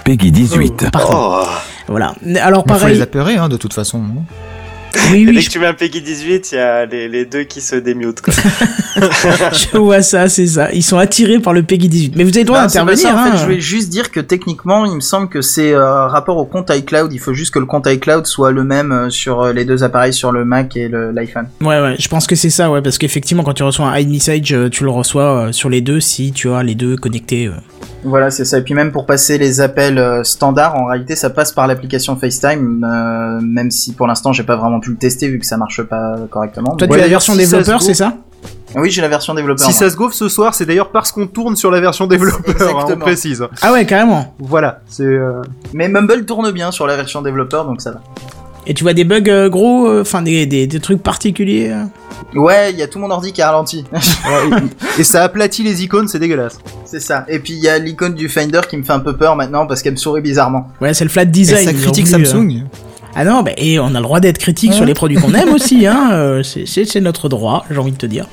Peggy 0.04 0.30
18. 0.32 0.90
Pardon. 0.92 1.08
Oh 1.12 1.46
Voilà. 1.88 2.14
Alors, 2.40 2.62
Il 2.66 2.72
faut 2.72 2.78
pareil. 2.78 2.94
les 2.96 3.02
apeurer, 3.02 3.36
hein, 3.36 3.48
de 3.48 3.56
toute 3.56 3.74
façon. 3.74 4.02
Hein. 4.96 5.00
Oui, 5.12 5.24
Dès 5.24 5.30
oui, 5.30 5.36
que 5.36 5.42
je, 5.42 5.50
tu 5.50 5.58
mets 5.58 5.66
un 5.66 5.74
Peggy 5.74 6.00
18, 6.00 6.52
il 6.52 6.54
y 6.54 6.58
a 6.58 6.86
les, 6.86 7.08
les 7.08 7.24
deux 7.24 7.44
qui 7.44 7.60
se 7.60 7.76
démutent. 7.76 8.20
Quoi. 8.20 8.32
je 9.52 9.76
vois 9.78 10.02
ça, 10.02 10.28
c'est 10.28 10.46
ça. 10.46 10.70
Ils 10.72 10.82
sont 10.82 10.98
attirés 10.98 11.38
par 11.38 11.52
le 11.52 11.62
Peggy 11.62 11.88
18. 11.88 12.14
Mais 12.16 12.24
vous 12.24 12.30
avez 12.30 12.40
le 12.40 12.44
droit 12.46 12.58
Ah, 12.60 12.62
pas 12.66 12.68
d'intervenir, 12.68 13.14
en 13.14 13.18
hein. 13.18 13.32
fait, 13.32 13.38
je 13.38 13.46
vais 13.46 13.60
juste 13.60 13.88
dire 13.90 14.10
que 14.10 14.20
techniquement, 14.20 14.84
il 14.86 14.94
me 14.94 15.00
semble 15.00 15.28
que 15.28 15.40
c'est 15.42 15.72
euh, 15.72 16.06
rapport 16.06 16.36
au 16.36 16.44
compte 16.44 16.70
iCloud. 16.70 17.12
Il 17.12 17.18
faut 17.18 17.34
juste 17.34 17.52
que 17.54 17.58
le 17.58 17.66
compte 17.66 17.86
iCloud 17.86 18.26
soit 18.26 18.50
le 18.52 18.64
même 18.64 18.92
euh, 18.92 19.10
sur 19.10 19.42
euh, 19.42 19.52
les 19.52 19.64
deux 19.64 19.82
appareils, 19.84 20.12
sur 20.12 20.32
le 20.32 20.44
Mac 20.44 20.76
et 20.76 20.88
le- 20.88 21.10
l'iPhone. 21.12 21.48
Ouais, 21.60 21.80
ouais, 21.80 21.96
je 21.98 22.08
pense 22.08 22.26
que 22.26 22.34
c'est 22.36 22.50
ça, 22.50 22.70
ouais, 22.70 22.82
parce 22.82 22.98
qu'effectivement, 22.98 23.42
quand 23.42 23.54
tu 23.54 23.62
reçois 23.62 23.86
un 23.86 23.98
iMessage, 23.98 24.54
tu 24.70 24.84
le 24.84 24.90
reçois 24.90 25.46
euh, 25.48 25.52
sur 25.52 25.68
les 25.70 25.80
deux 25.80 26.00
si 26.00 26.32
tu 26.32 26.50
as 26.50 26.62
les 26.62 26.74
deux 26.74 26.96
connectés. 26.96 27.46
euh. 27.46 27.52
Voilà, 28.04 28.30
c'est 28.30 28.44
ça. 28.44 28.58
Et 28.58 28.62
puis 28.62 28.74
même 28.74 28.90
pour 28.92 29.06
passer 29.06 29.38
les 29.38 29.60
appels 29.60 29.98
euh, 29.98 30.24
standards, 30.24 30.74
en 30.76 30.86
réalité, 30.86 31.14
ça 31.16 31.30
passe 31.30 31.52
par 31.52 31.66
l'application 31.66 32.16
FaceTime, 32.16 32.84
euh, 32.84 33.40
même 33.40 33.70
si 33.70 33.92
pour 33.92 34.06
l'instant, 34.06 34.32
j'ai 34.32 34.42
pas 34.42 34.56
vraiment 34.56 34.80
pu 34.80 34.90
le 34.90 34.96
tester 34.96 35.28
vu 35.28 35.38
que 35.38 35.46
ça 35.46 35.56
marche 35.56 35.82
pas 35.82 36.16
correctement. 36.30 36.74
Toi, 36.76 36.88
tu 36.88 36.94
as 36.94 36.98
la 36.98 37.08
version 37.08 37.34
si 37.34 37.38
développeur, 37.38 37.80
c'est 37.80 37.94
ça? 37.94 38.14
Oui, 38.74 38.90
j'ai 38.90 39.02
la 39.02 39.08
version 39.08 39.34
développeur. 39.34 39.64
Si 39.64 39.72
moi. 39.72 39.78
ça 39.78 39.90
se 39.90 39.96
gaufre 39.96 40.14
ce 40.14 40.28
soir, 40.28 40.54
c'est 40.54 40.66
d'ailleurs 40.66 40.90
parce 40.90 41.12
qu'on 41.12 41.26
tourne 41.26 41.56
sur 41.56 41.70
la 41.70 41.80
version 41.80 42.06
développeur, 42.06 42.78
hein, 42.78 42.86
on 42.88 42.96
précise. 42.98 43.44
Ah 43.60 43.72
ouais, 43.72 43.84
carrément. 43.84 44.34
Voilà, 44.38 44.80
c'est... 44.88 45.04
euh, 45.04 45.42
Mais 45.74 45.88
Mumble 45.88 46.24
tourne 46.24 46.50
bien 46.50 46.72
sur 46.72 46.86
la 46.86 46.96
version 46.96 47.22
développeur, 47.22 47.66
donc 47.66 47.80
ça 47.82 47.92
va. 47.92 48.00
Et 48.66 48.74
tu 48.74 48.84
vois 48.84 48.94
des 48.94 49.04
bugs 49.04 49.22
euh, 49.28 49.48
gros, 49.48 49.88
euh, 49.88 50.02
enfin 50.02 50.22
des, 50.22 50.46
des, 50.46 50.66
des 50.68 50.80
trucs 50.80 51.02
particuliers 51.02 51.70
euh 51.70 51.84
Ouais, 52.38 52.70
il 52.72 52.78
y 52.78 52.82
a 52.82 52.86
tout 52.86 52.98
mon 53.00 53.10
ordi 53.10 53.32
qui 53.32 53.42
a 53.42 53.50
ralenti. 53.50 53.84
et, 54.96 55.00
et 55.00 55.04
ça 55.04 55.24
aplatit 55.24 55.62
les 55.64 55.82
icônes, 55.82 56.06
c'est 56.08 56.20
dégueulasse. 56.20 56.58
c'est 56.84 57.00
ça. 57.00 57.24
Et 57.28 57.40
puis 57.40 57.54
il 57.54 57.58
y 57.58 57.68
a 57.68 57.78
l'icône 57.78 58.14
du 58.14 58.28
Finder 58.28 58.60
qui 58.70 58.76
me 58.76 58.84
fait 58.84 58.92
un 58.92 59.00
peu 59.00 59.16
peur 59.16 59.34
maintenant 59.36 59.66
parce 59.66 59.82
qu'elle 59.82 59.92
me 59.92 59.98
sourit 59.98 60.20
bizarrement. 60.22 60.68
Ouais, 60.80 60.94
c'est 60.94 61.04
le 61.04 61.10
flat 61.10 61.22
Et 61.22 61.26
design. 61.26 61.64
ça 61.64 61.72
ils 61.72 61.78
ont 61.78 61.82
critique 61.82 62.06
voulu, 62.06 62.22
euh. 62.22 62.26
Samsung. 62.26 62.62
Ah 63.14 63.24
non, 63.24 63.42
bah, 63.42 63.50
et 63.58 63.78
on 63.78 63.88
a 63.88 63.98
le 63.98 64.02
droit 64.02 64.20
d'être 64.20 64.38
critique 64.38 64.72
sur 64.72 64.86
les 64.86 64.94
produits 64.94 65.18
qu'on 65.18 65.34
aime 65.34 65.52
aussi, 65.52 65.86
hein. 65.86 66.10
euh, 66.12 66.42
c'est- 66.42 66.64
c'est 66.66 66.84
c'est 66.86 67.00
notre 67.00 67.28
droit, 67.28 67.64
j'ai 67.70 67.76
envie 67.76 67.92
de 67.92 67.96
te 67.98 68.06
dire. 68.06 68.26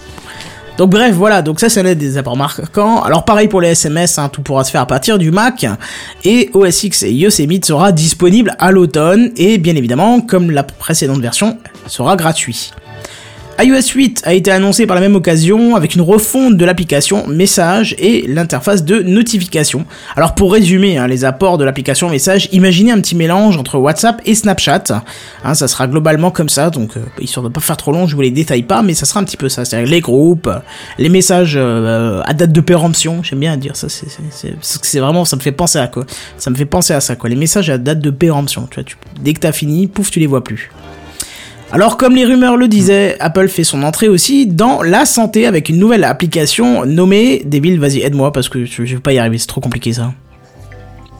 Donc 0.79 0.91
bref, 0.91 1.13
voilà, 1.13 1.41
donc 1.41 1.59
ça, 1.59 1.67
c'est 1.67 1.83
l'un 1.83 1.93
des 1.93 2.17
apports 2.17 2.37
marquants. 2.37 3.01
Alors 3.01 3.25
pareil 3.25 3.49
pour 3.49 3.59
les 3.59 3.71
SMS, 3.71 4.17
hein, 4.17 4.29
tout 4.29 4.41
pourra 4.41 4.63
se 4.63 4.71
faire 4.71 4.79
à 4.79 4.85
partir 4.85 5.17
du 5.17 5.29
Mac. 5.29 5.65
Et 6.23 6.49
OS 6.53 6.83
X 6.83 7.03
et 7.03 7.11
Yosemite 7.11 7.65
sera 7.65 7.91
disponible 7.91 8.55
à 8.59 8.71
l'automne. 8.71 9.33
Et 9.35 9.57
bien 9.57 9.75
évidemment, 9.75 10.21
comme 10.21 10.51
la 10.51 10.63
précédente 10.63 11.19
version, 11.19 11.57
sera 11.85 12.15
gratuit. 12.15 12.71
iOS 13.61 13.93
8 13.93 14.21
a 14.23 14.33
été 14.33 14.51
annoncé 14.51 14.87
par 14.87 14.95
la 14.95 15.01
même 15.01 15.15
occasion 15.15 15.75
avec 15.75 15.93
une 15.93 16.01
refonte 16.01 16.55
de 16.55 16.63
l'application 16.63 17.27
Message 17.27 17.93
et 17.99 18.25
l'interface 18.25 18.85
de 18.85 19.01
notification. 19.01 19.85
Alors 20.15 20.33
pour 20.33 20.53
résumer 20.53 20.97
hein, 20.97 21.07
les 21.07 21.25
apports 21.25 21.57
de 21.57 21.65
l'application 21.65 22.09
Message, 22.09 22.47
imaginez 22.53 22.93
un 22.93 23.01
petit 23.01 23.17
mélange 23.17 23.57
entre 23.57 23.77
WhatsApp 23.77 24.21
et 24.25 24.33
Snapchat. 24.33 25.03
Hein, 25.43 25.53
ça 25.55 25.67
sera 25.67 25.87
globalement 25.87 26.31
comme 26.31 26.47
ça, 26.47 26.69
donc 26.69 26.95
euh, 26.95 27.01
histoire 27.19 27.43
de 27.43 27.49
pas 27.49 27.59
faire 27.59 27.75
trop 27.75 27.91
long, 27.91 28.07
je 28.07 28.15
vous 28.15 28.21
les 28.21 28.31
détaille 28.31 28.63
pas, 28.63 28.81
mais 28.81 28.93
ça 28.93 29.05
sera 29.05 29.19
un 29.19 29.25
petit 29.25 29.35
peu 29.35 29.49
ça. 29.49 29.65
C'est-à-dire 29.65 29.91
les 29.91 29.99
groupes, 29.99 30.49
les 30.97 31.09
messages 31.09 31.55
euh, 31.57 32.21
à 32.23 32.33
date 32.33 32.53
de 32.53 32.61
péremption, 32.61 33.23
j'aime 33.23 33.39
bien 33.39 33.57
dire 33.57 33.75
ça, 33.75 33.87
c'est 33.89 34.99
vraiment, 34.99 35.25
ça 35.25 35.35
me 35.35 35.41
fait 35.41 35.51
penser 35.51 35.79
à 35.79 35.87
quoi 35.87 36.05
Ça 36.37 36.49
me 36.49 36.55
fait 36.55 36.65
penser 36.65 36.93
à 36.93 37.01
ça 37.01 37.17
quoi, 37.17 37.29
les 37.29 37.35
messages 37.35 37.69
à 37.69 37.77
date 37.77 37.99
de 37.99 38.09
péremption. 38.09 38.67
Tu 38.71 38.75
vois, 38.75 38.83
tu, 38.85 38.95
dès 39.21 39.33
que 39.33 39.39
t'as 39.39 39.51
fini, 39.51 39.87
pouf, 39.87 40.11
tu 40.11 40.21
les 40.21 40.27
vois 40.27 40.45
plus. 40.45 40.71
Alors 41.71 41.97
comme 41.97 42.15
les 42.15 42.25
rumeurs 42.25 42.57
le 42.57 42.67
disaient, 42.67 43.15
Apple 43.19 43.47
fait 43.47 43.63
son 43.63 43.83
entrée 43.83 44.07
aussi 44.07 44.47
dans 44.47 44.81
la 44.81 45.05
santé 45.05 45.45
avec 45.45 45.69
une 45.69 45.77
nouvelle 45.77 46.03
application 46.03 46.83
nommée... 46.83 47.43
Débile, 47.45 47.79
vas-y, 47.79 47.99
aide-moi 47.99 48.31
parce 48.33 48.49
que 48.49 48.65
je, 48.65 48.81
vais 48.81 48.99
pas 48.99 49.13
y 49.13 49.19
arriver, 49.19 49.37
c'est 49.37 49.45
trop 49.45 49.61
compliqué 49.61 49.93
ça. 49.93 50.11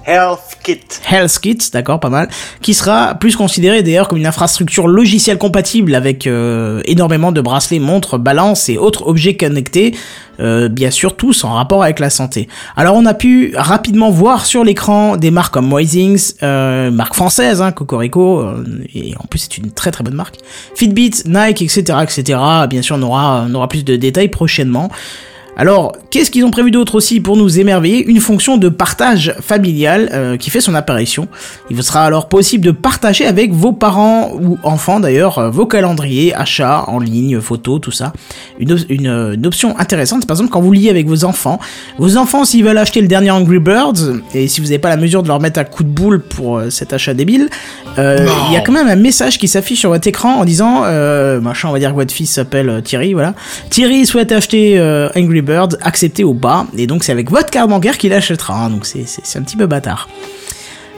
Health 0.09 0.57
Kit. 0.63 0.81
Health 1.07 1.37
Kit, 1.39 1.57
d'accord, 1.71 1.99
pas 1.99 2.09
mal, 2.09 2.29
qui 2.61 2.73
sera 2.73 3.13
plus 3.13 3.35
considéré 3.35 3.83
d'ailleurs 3.83 4.07
comme 4.07 4.17
une 4.17 4.25
infrastructure 4.25 4.87
logicielle 4.87 5.37
compatible 5.37 5.93
avec 5.93 6.25
euh, 6.25 6.81
énormément 6.85 7.31
de 7.31 7.41
bracelets, 7.41 7.77
montres, 7.77 8.17
balances 8.17 8.69
et 8.69 8.77
autres 8.79 9.05
objets 9.05 9.37
connectés, 9.37 9.95
euh, 10.39 10.67
bien 10.67 10.89
sûr 10.89 11.15
tous 11.15 11.43
en 11.43 11.53
rapport 11.53 11.83
avec 11.83 11.99
la 11.99 12.09
santé. 12.09 12.49
Alors 12.75 12.95
on 12.95 13.05
a 13.05 13.13
pu 13.13 13.53
rapidement 13.55 14.09
voir 14.09 14.47
sur 14.47 14.63
l'écran 14.63 15.15
des 15.15 15.29
marques 15.29 15.53
comme 15.53 15.67
Moisings, 15.67 16.33
euh, 16.41 16.89
marque 16.89 17.13
française, 17.13 17.61
hein, 17.61 17.71
Cocorico, 17.71 18.43
et 18.95 19.13
en 19.19 19.27
plus 19.27 19.39
c'est 19.39 19.57
une 19.59 19.71
très 19.71 19.91
très 19.91 20.03
bonne 20.03 20.15
marque, 20.15 20.37
Fitbit, 20.73 21.11
Nike, 21.27 21.61
etc., 21.61 21.83
etc. 22.01 22.39
Bien 22.67 22.81
sûr 22.81 22.95
on 22.97 23.03
aura, 23.03 23.45
on 23.47 23.53
aura 23.53 23.67
plus 23.67 23.85
de 23.85 23.95
détails 23.95 24.29
prochainement. 24.29 24.89
Alors, 25.59 25.91
qu'est-ce 26.09 26.31
qu'ils 26.31 26.45
ont 26.45 26.51
prévu 26.51 26.71
d'autre 26.71 26.95
aussi 26.95 27.19
pour 27.19 27.35
nous 27.35 27.59
émerveiller? 27.59 28.05
Une 28.05 28.21
fonction 28.21 28.55
de 28.55 28.69
partage 28.69 29.35
familial 29.41 30.09
euh, 30.13 30.37
qui 30.37 30.49
fait 30.49 30.61
son 30.61 30.73
apparition. 30.73 31.27
Il 31.69 31.75
vous 31.75 31.81
sera 31.81 32.05
alors 32.05 32.29
possible 32.29 32.63
de 32.65 32.71
partager 32.71 33.25
avec 33.25 33.51
vos 33.51 33.73
parents 33.73 34.31
ou 34.39 34.57
enfants 34.63 35.01
d'ailleurs 35.01 35.37
euh, 35.37 35.49
vos 35.49 35.65
calendriers, 35.65 36.33
achats 36.33 36.85
en 36.87 36.97
ligne, 36.99 37.41
photos, 37.41 37.81
tout 37.81 37.91
ça. 37.91 38.13
Une, 38.57 38.71
euh, 38.71 39.33
une 39.33 39.45
option 39.45 39.77
intéressante, 39.77 40.25
par 40.25 40.37
exemple 40.37 40.49
quand 40.49 40.61
vous 40.61 40.71
liez 40.71 40.89
avec 40.89 41.07
vos 41.07 41.25
enfants. 41.25 41.59
Vos 41.97 42.15
enfants, 42.15 42.45
s'ils 42.45 42.63
veulent 42.63 42.77
acheter 42.77 43.01
le 43.01 43.09
dernier 43.09 43.31
Angry 43.31 43.59
Birds, 43.59 44.21
et 44.33 44.47
si 44.47 44.61
vous 44.61 44.67
n'avez 44.67 44.79
pas 44.79 44.87
la 44.87 44.95
mesure 44.95 45.23
de 45.23 45.27
leur 45.27 45.41
mettre 45.41 45.59
un 45.59 45.65
coup 45.65 45.83
de 45.83 45.89
boule 45.89 46.21
pour 46.21 46.61
cet 46.69 46.93
achat 46.93 47.13
débile, 47.13 47.49
euh, 47.97 48.25
il 48.47 48.53
y 48.53 48.55
a 48.55 48.61
quand 48.61 48.71
même 48.71 48.87
un 48.87 48.95
message 48.95 49.37
qui 49.37 49.49
s'affiche 49.49 49.79
sur 49.79 49.89
votre 49.89 50.07
écran 50.07 50.35
en 50.35 50.45
disant, 50.45 50.83
euh, 50.85 51.41
machin, 51.41 51.67
on 51.67 51.73
va 51.73 51.79
dire 51.79 51.89
que 51.89 51.95
votre 51.95 52.13
fils 52.13 52.31
s'appelle 52.31 52.81
Thierry, 52.81 53.13
voilà. 53.13 53.33
Thierry 53.69 54.05
souhaite 54.05 54.31
acheter 54.31 54.79
Angry 55.15 55.41
Birds, 55.41 55.48
accepté 55.81 56.23
au 56.23 56.33
bas, 56.33 56.65
et 56.77 56.87
donc 56.87 57.03
c'est 57.03 57.11
avec 57.11 57.29
votre 57.31 57.49
carte 57.49 57.69
bancaire 57.69 57.97
qu'il 57.97 58.13
achètera, 58.13 58.65
hein, 58.65 58.69
donc 58.69 58.85
c'est- 58.85 59.05
un 59.37 59.41
petit 59.41 59.57
peu 59.57 59.65
bâtard. 59.67 60.07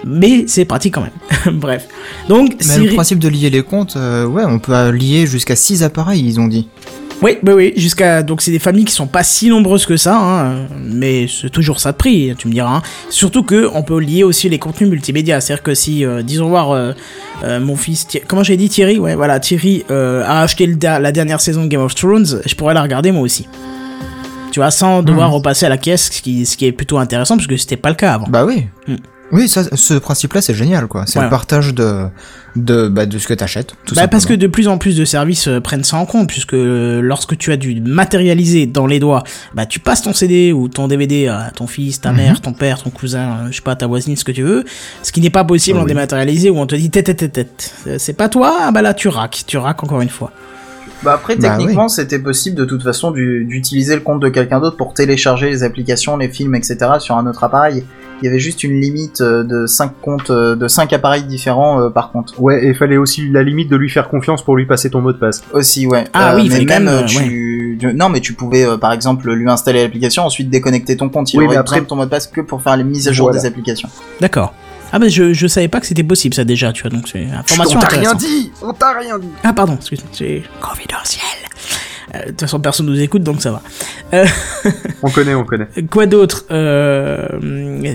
Mais 0.04 0.46
c'est 0.48 0.66
pratique 0.66 0.96
quand 0.96 1.02
même. 1.04 1.60
Bref. 1.60 1.88
Donc, 2.28 2.56
Mais 2.68 2.78
le 2.80 2.94
principe 2.96 3.20
de 3.20 3.28
lier 3.30 3.50
les 3.52 3.62
comptes, 3.62 3.96
euh, 3.98 4.26
ouais, 4.26 4.44
on 4.46 4.58
peut 4.58 4.90
lier 4.90 5.28
jusqu'à 5.28 5.56
6 5.56 5.84
appareils, 5.84 6.24
ils 6.26 6.40
ont 6.40 6.48
dit. 6.48 6.68
Oui, 7.22 7.38
oui, 7.46 7.54
oui, 7.54 7.74
jusqu'à 7.78 8.24
donc 8.24 8.42
c'est 8.42 8.50
des 8.50 8.58
familles 8.58 8.86
qui 8.86 8.94
sont 8.94 9.06
pas 9.06 9.22
si 9.22 9.48
nombreuses 9.50 9.86
que 9.86 9.96
ça, 9.96 10.18
hein, 10.18 10.66
mais 10.84 11.28
c'est 11.28 11.52
toujours 11.52 11.80
ça 11.80 11.92
de 11.92 11.98
prix, 11.98 12.34
tu 12.36 12.48
me 12.48 12.52
diras. 12.54 12.78
hein. 12.78 12.82
Surtout 13.12 13.44
que 13.44 13.70
on 13.76 13.84
peut 13.84 14.00
lier 14.00 14.24
aussi 14.24 14.50
les 14.50 14.58
contenus 14.58 14.90
multimédia, 14.90 15.40
c'est-à-dire 15.40 15.62
que 15.62 15.76
si, 15.76 16.04
euh, 16.04 16.24
disons 16.24 16.50
voir, 16.50 16.72
euh, 16.72 16.94
euh, 17.44 17.60
mon 17.60 17.76
fils, 17.76 18.08
Thi- 18.08 18.22
comment 18.28 18.42
j'ai 18.42 18.58
dit 18.58 18.70
Thierry, 18.70 18.98
ouais, 18.98 19.14
voilà, 19.14 19.40
Thierry 19.40 19.84
a 19.88 20.42
acheté 20.42 20.66
le 20.66 20.76
la 20.82 21.12
dernière 21.12 21.42
saison 21.42 21.62
de 21.62 21.68
Game 21.68 21.82
of 21.84 21.94
Thrones, 21.94 22.42
je 22.44 22.56
pourrais 22.56 22.74
la 22.74 22.82
regarder 22.82 23.12
moi 23.12 23.22
aussi. 23.22 23.48
Tu 24.52 24.60
vois, 24.60 24.70
sans 24.72 25.02
devoir 25.02 25.30
Mhm. 25.30 25.36
repasser 25.36 25.66
à 25.66 25.70
la 25.70 25.78
caisse, 25.78 26.10
ce 26.12 26.22
qui, 26.22 26.46
ce 26.46 26.58
qui 26.58 26.66
est 26.66 26.72
plutôt 26.72 26.98
intéressant 26.98 27.36
parce 27.38 27.48
que 27.48 27.58
c'était 27.58 27.78
pas 27.78 27.90
le 27.90 27.96
cas 27.96 28.14
avant. 28.14 28.28
Bah 28.30 28.46
oui. 28.46 28.66
Mm. 28.88 28.96
Oui, 29.34 29.48
ça, 29.48 29.64
ce 29.78 29.94
principe-là, 29.94 30.42
c'est 30.42 30.54
génial, 30.54 30.88
quoi. 30.88 31.06
C'est 31.08 31.14
Voilà. 31.14 31.28
le 31.28 31.30
partage 31.32 31.74
de, 31.74 32.04
de, 32.58 32.90
bah, 32.90 33.06
de 33.06 33.18
ce 33.18 33.28
que 33.30 33.34
t'achètes, 33.34 33.76
tout 33.86 33.96
Bah, 33.96 34.10
parce 34.10 34.26
que 34.26 34.34
de 34.34 34.46
plus 34.46 34.68
en 34.68 34.78
plus 34.78 34.98
de 34.98 35.06
services 35.06 35.48
euh, 35.48 35.62
prennent 35.62 35.86
ça 35.86 35.96
en 35.96 36.06
compte, 36.06 36.28
puisque 36.28 36.54
euh, 36.54 37.00
lorsque 37.02 37.38
tu 37.38 37.54
as 37.54 37.56
dû 37.56 37.80
matérialiser 37.80 38.66
dans 38.66 38.88
les 38.88 39.00
doigts, 39.00 39.24
bah 39.56 39.66
tu 39.66 39.80
passes 39.80 40.02
ton 40.02 40.12
CD 40.12 40.52
ou 40.52 40.68
ton 40.68 40.90
DVD 40.90 41.30
à 41.30 41.50
ton 41.56 41.66
fils, 41.66 42.02
ta 42.02 42.12
Mhm. 42.12 42.18
mère, 42.18 42.42
ton 42.42 42.52
père, 42.52 42.84
ton 42.84 42.90
cousin, 42.90 43.20
euh, 43.46 43.48
je 43.52 43.56
sais 43.56 43.62
pas, 43.62 43.78
ta 43.78 43.88
voisine, 43.88 44.18
ce 44.18 44.26
que 44.26 44.34
tu 44.34 44.44
veux, 44.44 44.66
ce 45.02 45.14
qui 45.14 45.22
n'est 45.22 45.30
pas 45.30 45.46
possible 45.46 45.78
Ah 45.78 45.84
en 45.84 45.86
oui. 45.86 45.92
dématérialisé 45.92 46.50
où 46.50 46.58
on 46.60 46.66
te 46.68 46.76
dit 46.76 46.90
tête 46.90 47.06
tête 47.06 47.16
tête 47.20 47.32
tête. 47.32 47.74
C'est 48.00 48.18
pas 48.18 48.28
toi, 48.28 48.58
ah 48.64 48.72
bah 48.74 48.82
là 48.82 48.94
tu 48.94 49.08
raques, 49.08 49.44
tu 49.48 49.56
raques 49.58 49.82
encore 49.82 50.02
une 50.02 50.10
fois. 50.10 50.34
Bah 51.04 51.14
après, 51.14 51.36
Bah 51.36 51.50
techniquement, 51.58 51.88
c'était 51.90 52.20
possible 52.20 52.56
de 52.56 52.66
toute 52.66 52.84
façon 52.84 53.12
du- 53.12 53.44
d'utiliser 53.46 53.96
le 53.96 54.02
compte 54.02 54.20
de 54.22 54.30
quelqu'un 54.30 54.60
d'autre 54.60 54.78
pour 54.78 54.94
télécharger 54.94 55.50
les 55.50 55.64
applications, 55.64 56.16
les 56.18 56.28
films, 56.30 56.54
etc. 56.56 56.78
sur 57.00 57.18
un 57.18 57.26
autre 57.28 57.44
appareil. 57.44 57.84
Il 58.22 58.26
y 58.26 58.28
avait 58.28 58.38
juste 58.40 58.64
une 58.64 58.80
limite 58.80 59.20
euh, 59.22 59.44
de 59.44 59.66
5 59.66 59.94
comptes, 60.00 60.30
euh, 60.30 60.56
de 60.56 60.68
5 60.68 60.94
appareils 60.94 61.24
différents 61.24 61.82
euh, 61.82 61.90
par 61.90 62.12
compte. 62.12 62.36
Ouais, 62.38 62.64
et 62.64 62.68
il 62.68 62.76
fallait 62.76 62.98
aussi 62.98 63.28
la 63.30 63.42
limite 63.42 63.68
de 63.68 63.76
lui 63.76 63.90
faire 63.90 64.10
confiance 64.10 64.44
pour 64.46 64.56
lui 64.56 64.68
passer 64.68 64.92
ton 64.92 65.02
mot 65.02 65.12
de 65.12 65.18
passe. 65.18 65.42
Aussi, 65.54 65.88
ouais. 65.88 66.04
Ah 66.14 66.36
oui, 66.36 66.48
mais 66.48 66.64
même, 66.66 66.84
même, 66.86 67.06
tu... 67.08 67.80
Non, 67.96 68.10
mais 68.10 68.20
tu 68.20 68.34
pouvais, 68.34 68.64
euh, 68.64 68.78
par 68.78 68.94
exemple, 68.94 69.32
lui 69.34 69.50
installer 69.50 69.82
l'application, 69.82 70.22
ensuite 70.24 70.52
déconnecter 70.52 70.96
ton 70.98 71.10
compte. 71.10 71.34
Il 71.34 71.40
Oui, 71.40 71.46
aurait 71.46 71.56
mais 71.56 71.60
après- 71.60 71.82
ton 71.82 71.96
mot 71.96 72.06
de 72.06 72.12
passe 72.12 72.28
que 72.28 72.42
pour 72.42 72.62
faire 72.62 72.78
les 72.78 72.84
mises 72.84 73.08
à 73.08 73.12
jour 73.12 73.26
Voilà. 73.30 73.42
des 73.42 73.48
applications. 73.48 73.90
D'accord. 74.20 74.54
Ah 74.94 75.00
bah 75.00 75.08
je, 75.08 75.34
je 75.34 75.48
savais 75.48 75.68
pas 75.70 75.80
que 75.80 75.86
c'était 75.88 76.04
possible 76.04 76.36
ça 76.36 76.44
déjà, 76.44 76.74
tu 76.74 76.82
vois, 76.82 76.92
donc 76.92 77.08
c'est 77.08 77.26
information 77.32 77.80
On 77.80 77.82
t'a 77.82 77.88
rien 77.88 78.14
dit 78.14 78.52
On 78.62 78.74
t'a 78.74 78.92
rien 78.98 79.18
dit 79.20 79.28
Ah 79.44 79.54
pardon, 79.54 79.76
excuse-moi, 79.76 80.10
c'est 80.14 80.44
confidentiel. 80.60 81.21
Euh, 82.16 82.24
De 82.26 82.30
toute 82.30 82.42
façon 82.42 82.60
personne 82.60 82.86
nous 82.86 83.00
écoute 83.00 83.24
donc 83.24 83.42
ça 83.42 83.52
va. 83.52 83.62
Euh, 84.14 84.26
On 85.04 85.10
connaît, 85.10 85.34
on 85.34 85.44
connaît. 85.44 85.68
Quoi 85.90 86.06
d'autre 86.06 86.46
euh, 86.52 87.28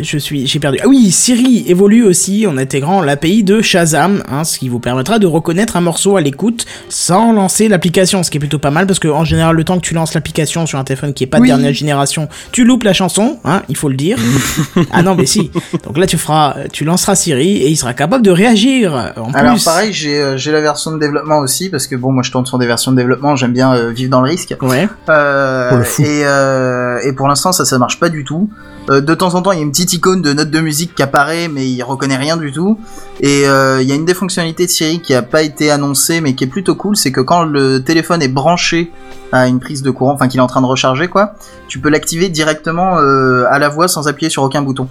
Je 0.03 0.19
suis, 0.19 0.47
j'ai 0.47 0.59
perdu. 0.59 0.79
Ah 0.83 0.89
oui, 0.89 1.11
Siri 1.13 1.65
évolue 1.69 2.03
aussi 2.03 2.47
en 2.49 2.59
intégrant 2.59 3.01
l'API 3.01 3.45
de 3.45 3.61
Shazam, 3.63 4.25
hein, 4.29 4.43
ce 4.43 4.59
qui 4.59 4.69
vous 4.69 4.81
permettra 4.81 5.19
de 5.21 5.27
reconnaître 5.27 5.77
un 5.77 5.81
morceau 5.81 6.17
à 6.17 6.21
l'écoute 6.21 6.67
sans 6.89 7.33
lancer 7.33 7.69
l'application, 7.69 8.23
ce 8.25 8.31
qui 8.31 8.39
est 8.39 8.41
plutôt 8.41 8.59
pas 8.59 8.73
mal 8.73 8.87
parce 8.89 8.99
que 8.99 9.07
en 9.09 9.25
général, 9.25 9.55
le 9.55 9.63
temps 9.63 9.77
que 9.79 9.87
tu 9.87 9.95
lances 9.95 10.15
l'application 10.15 10.67
sur 10.67 10.79
un 10.81 10.85
téléphone 10.85 11.15
qui 11.15 11.23
est 11.25 11.29
pas 11.29 11.39
Oui. 11.39 11.49
de 11.49 11.55
dernière 11.55 11.73
génération, 11.73 12.29
tu 12.51 12.65
loupes 12.65 12.83
la 12.83 12.93
chanson, 12.93 13.39
hein, 13.45 13.63
il 13.69 13.77
faut 13.77 13.89
le 13.89 13.97
dire. 13.97 14.19
ah 14.91 15.03
non, 15.03 15.15
mais 15.15 15.27
si. 15.27 15.51
Donc 15.85 15.97
là, 15.99 16.07
tu 16.07 16.19
feras, 16.19 16.57
tu 16.73 16.85
lanceras 16.85 17.15
Siri 17.15 17.59
et 17.59 17.69
il 17.69 17.77
sera 17.77 17.95
capable 17.95 18.25
de 18.25 18.31
réagir. 18.33 18.95
En 19.17 19.31
Alors 19.33 19.55
plus, 19.55 19.65
pareil, 19.65 19.93
j'ai 19.93 20.19
euh, 20.21 20.37
j'ai 20.37 20.51
la 20.51 20.61
version 20.61 20.91
de 20.93 20.99
développement 20.99 21.39
aussi 21.39 21.69
parce 21.71 21.87
que 21.87 21.95
bon, 21.95 22.11
moi 22.13 22.23
je 22.25 22.33
tourne 22.33 22.47
sur 22.47 22.59
des 22.59 22.67
versions 22.67 22.91
de 22.91 22.97
développement, 22.97 23.37
j'aime 23.37 23.53
bien 23.53 23.75
euh, 23.75 23.91
vivre 23.91 24.06
dans 24.09 24.21
le 24.23 24.29
risque. 24.31 24.55
ouais. 24.63 24.89
Euh, 25.09 25.69
Pour 25.69 25.79
le 25.79 25.85
fou. 25.85 26.03
et, 26.03 26.23
euh, 26.25 26.99
et 27.03 27.13
pour 27.13 27.29
l'instant, 27.29 27.53
ça, 27.53 27.65
ça 27.65 27.79
marche 27.79 27.99
pas 28.01 28.09
du 28.09 28.25
tout. 28.25 28.49
Euh, 28.91 29.01
de 29.01 29.15
temps 29.15 29.35
en 29.35 29.43
temps, 29.43 29.51
il 29.53 29.57
y 29.59 29.61
a 29.61 29.65
une 29.65 29.73
petite 29.73 29.93
icône 29.95 30.23
de 30.23 30.33
note 30.33 30.51
de 30.51 30.61
musique 30.61 30.95
qui 30.95 31.03
apparaît, 31.03 31.49
mais 31.49 31.67
il 31.69 31.83
reconnaît 31.83 32.17
rien 32.17 32.37
du 32.37 32.53
tout. 32.53 32.79
Et 33.21 33.47
euh, 33.49 33.83
il 33.83 33.89
y 33.89 33.93
a 33.93 33.95
une 33.97 34.05
des 34.05 34.15
fonctionnalités 34.15 34.67
de 34.67 34.71
Siri 34.71 35.01
qui 35.01 35.15
a 35.15 35.23
pas 35.23 35.43
été 35.43 35.71
annoncée, 35.71 36.21
mais 36.21 36.35
qui 36.35 36.45
est 36.45 36.49
plutôt 36.49 36.75
cool, 36.77 36.97
c'est 36.97 37.11
que 37.11 37.21
quand 37.21 37.45
le 37.45 37.83
téléphone 37.83 38.23
est 38.23 38.29
branché 38.29 38.93
à 39.33 39.49
une 39.49 39.59
prise 39.59 39.83
de 39.83 39.91
courant, 39.91 40.13
enfin 40.13 40.29
qu'il 40.29 40.39
est 40.39 40.43
en 40.43 40.47
train 40.47 40.61
de 40.61 40.67
recharger, 40.67 41.09
quoi, 41.09 41.35
tu 41.67 41.81
peux 41.81 41.89
l'activer 41.91 42.29
directement 42.29 42.99
euh, 42.99 43.45
à 43.51 43.59
la 43.59 43.69
voix 43.69 43.89
sans 43.89 44.07
appuyer 44.07 44.31
sur 44.31 44.45
aucun 44.45 44.63
bouton. 44.63 44.89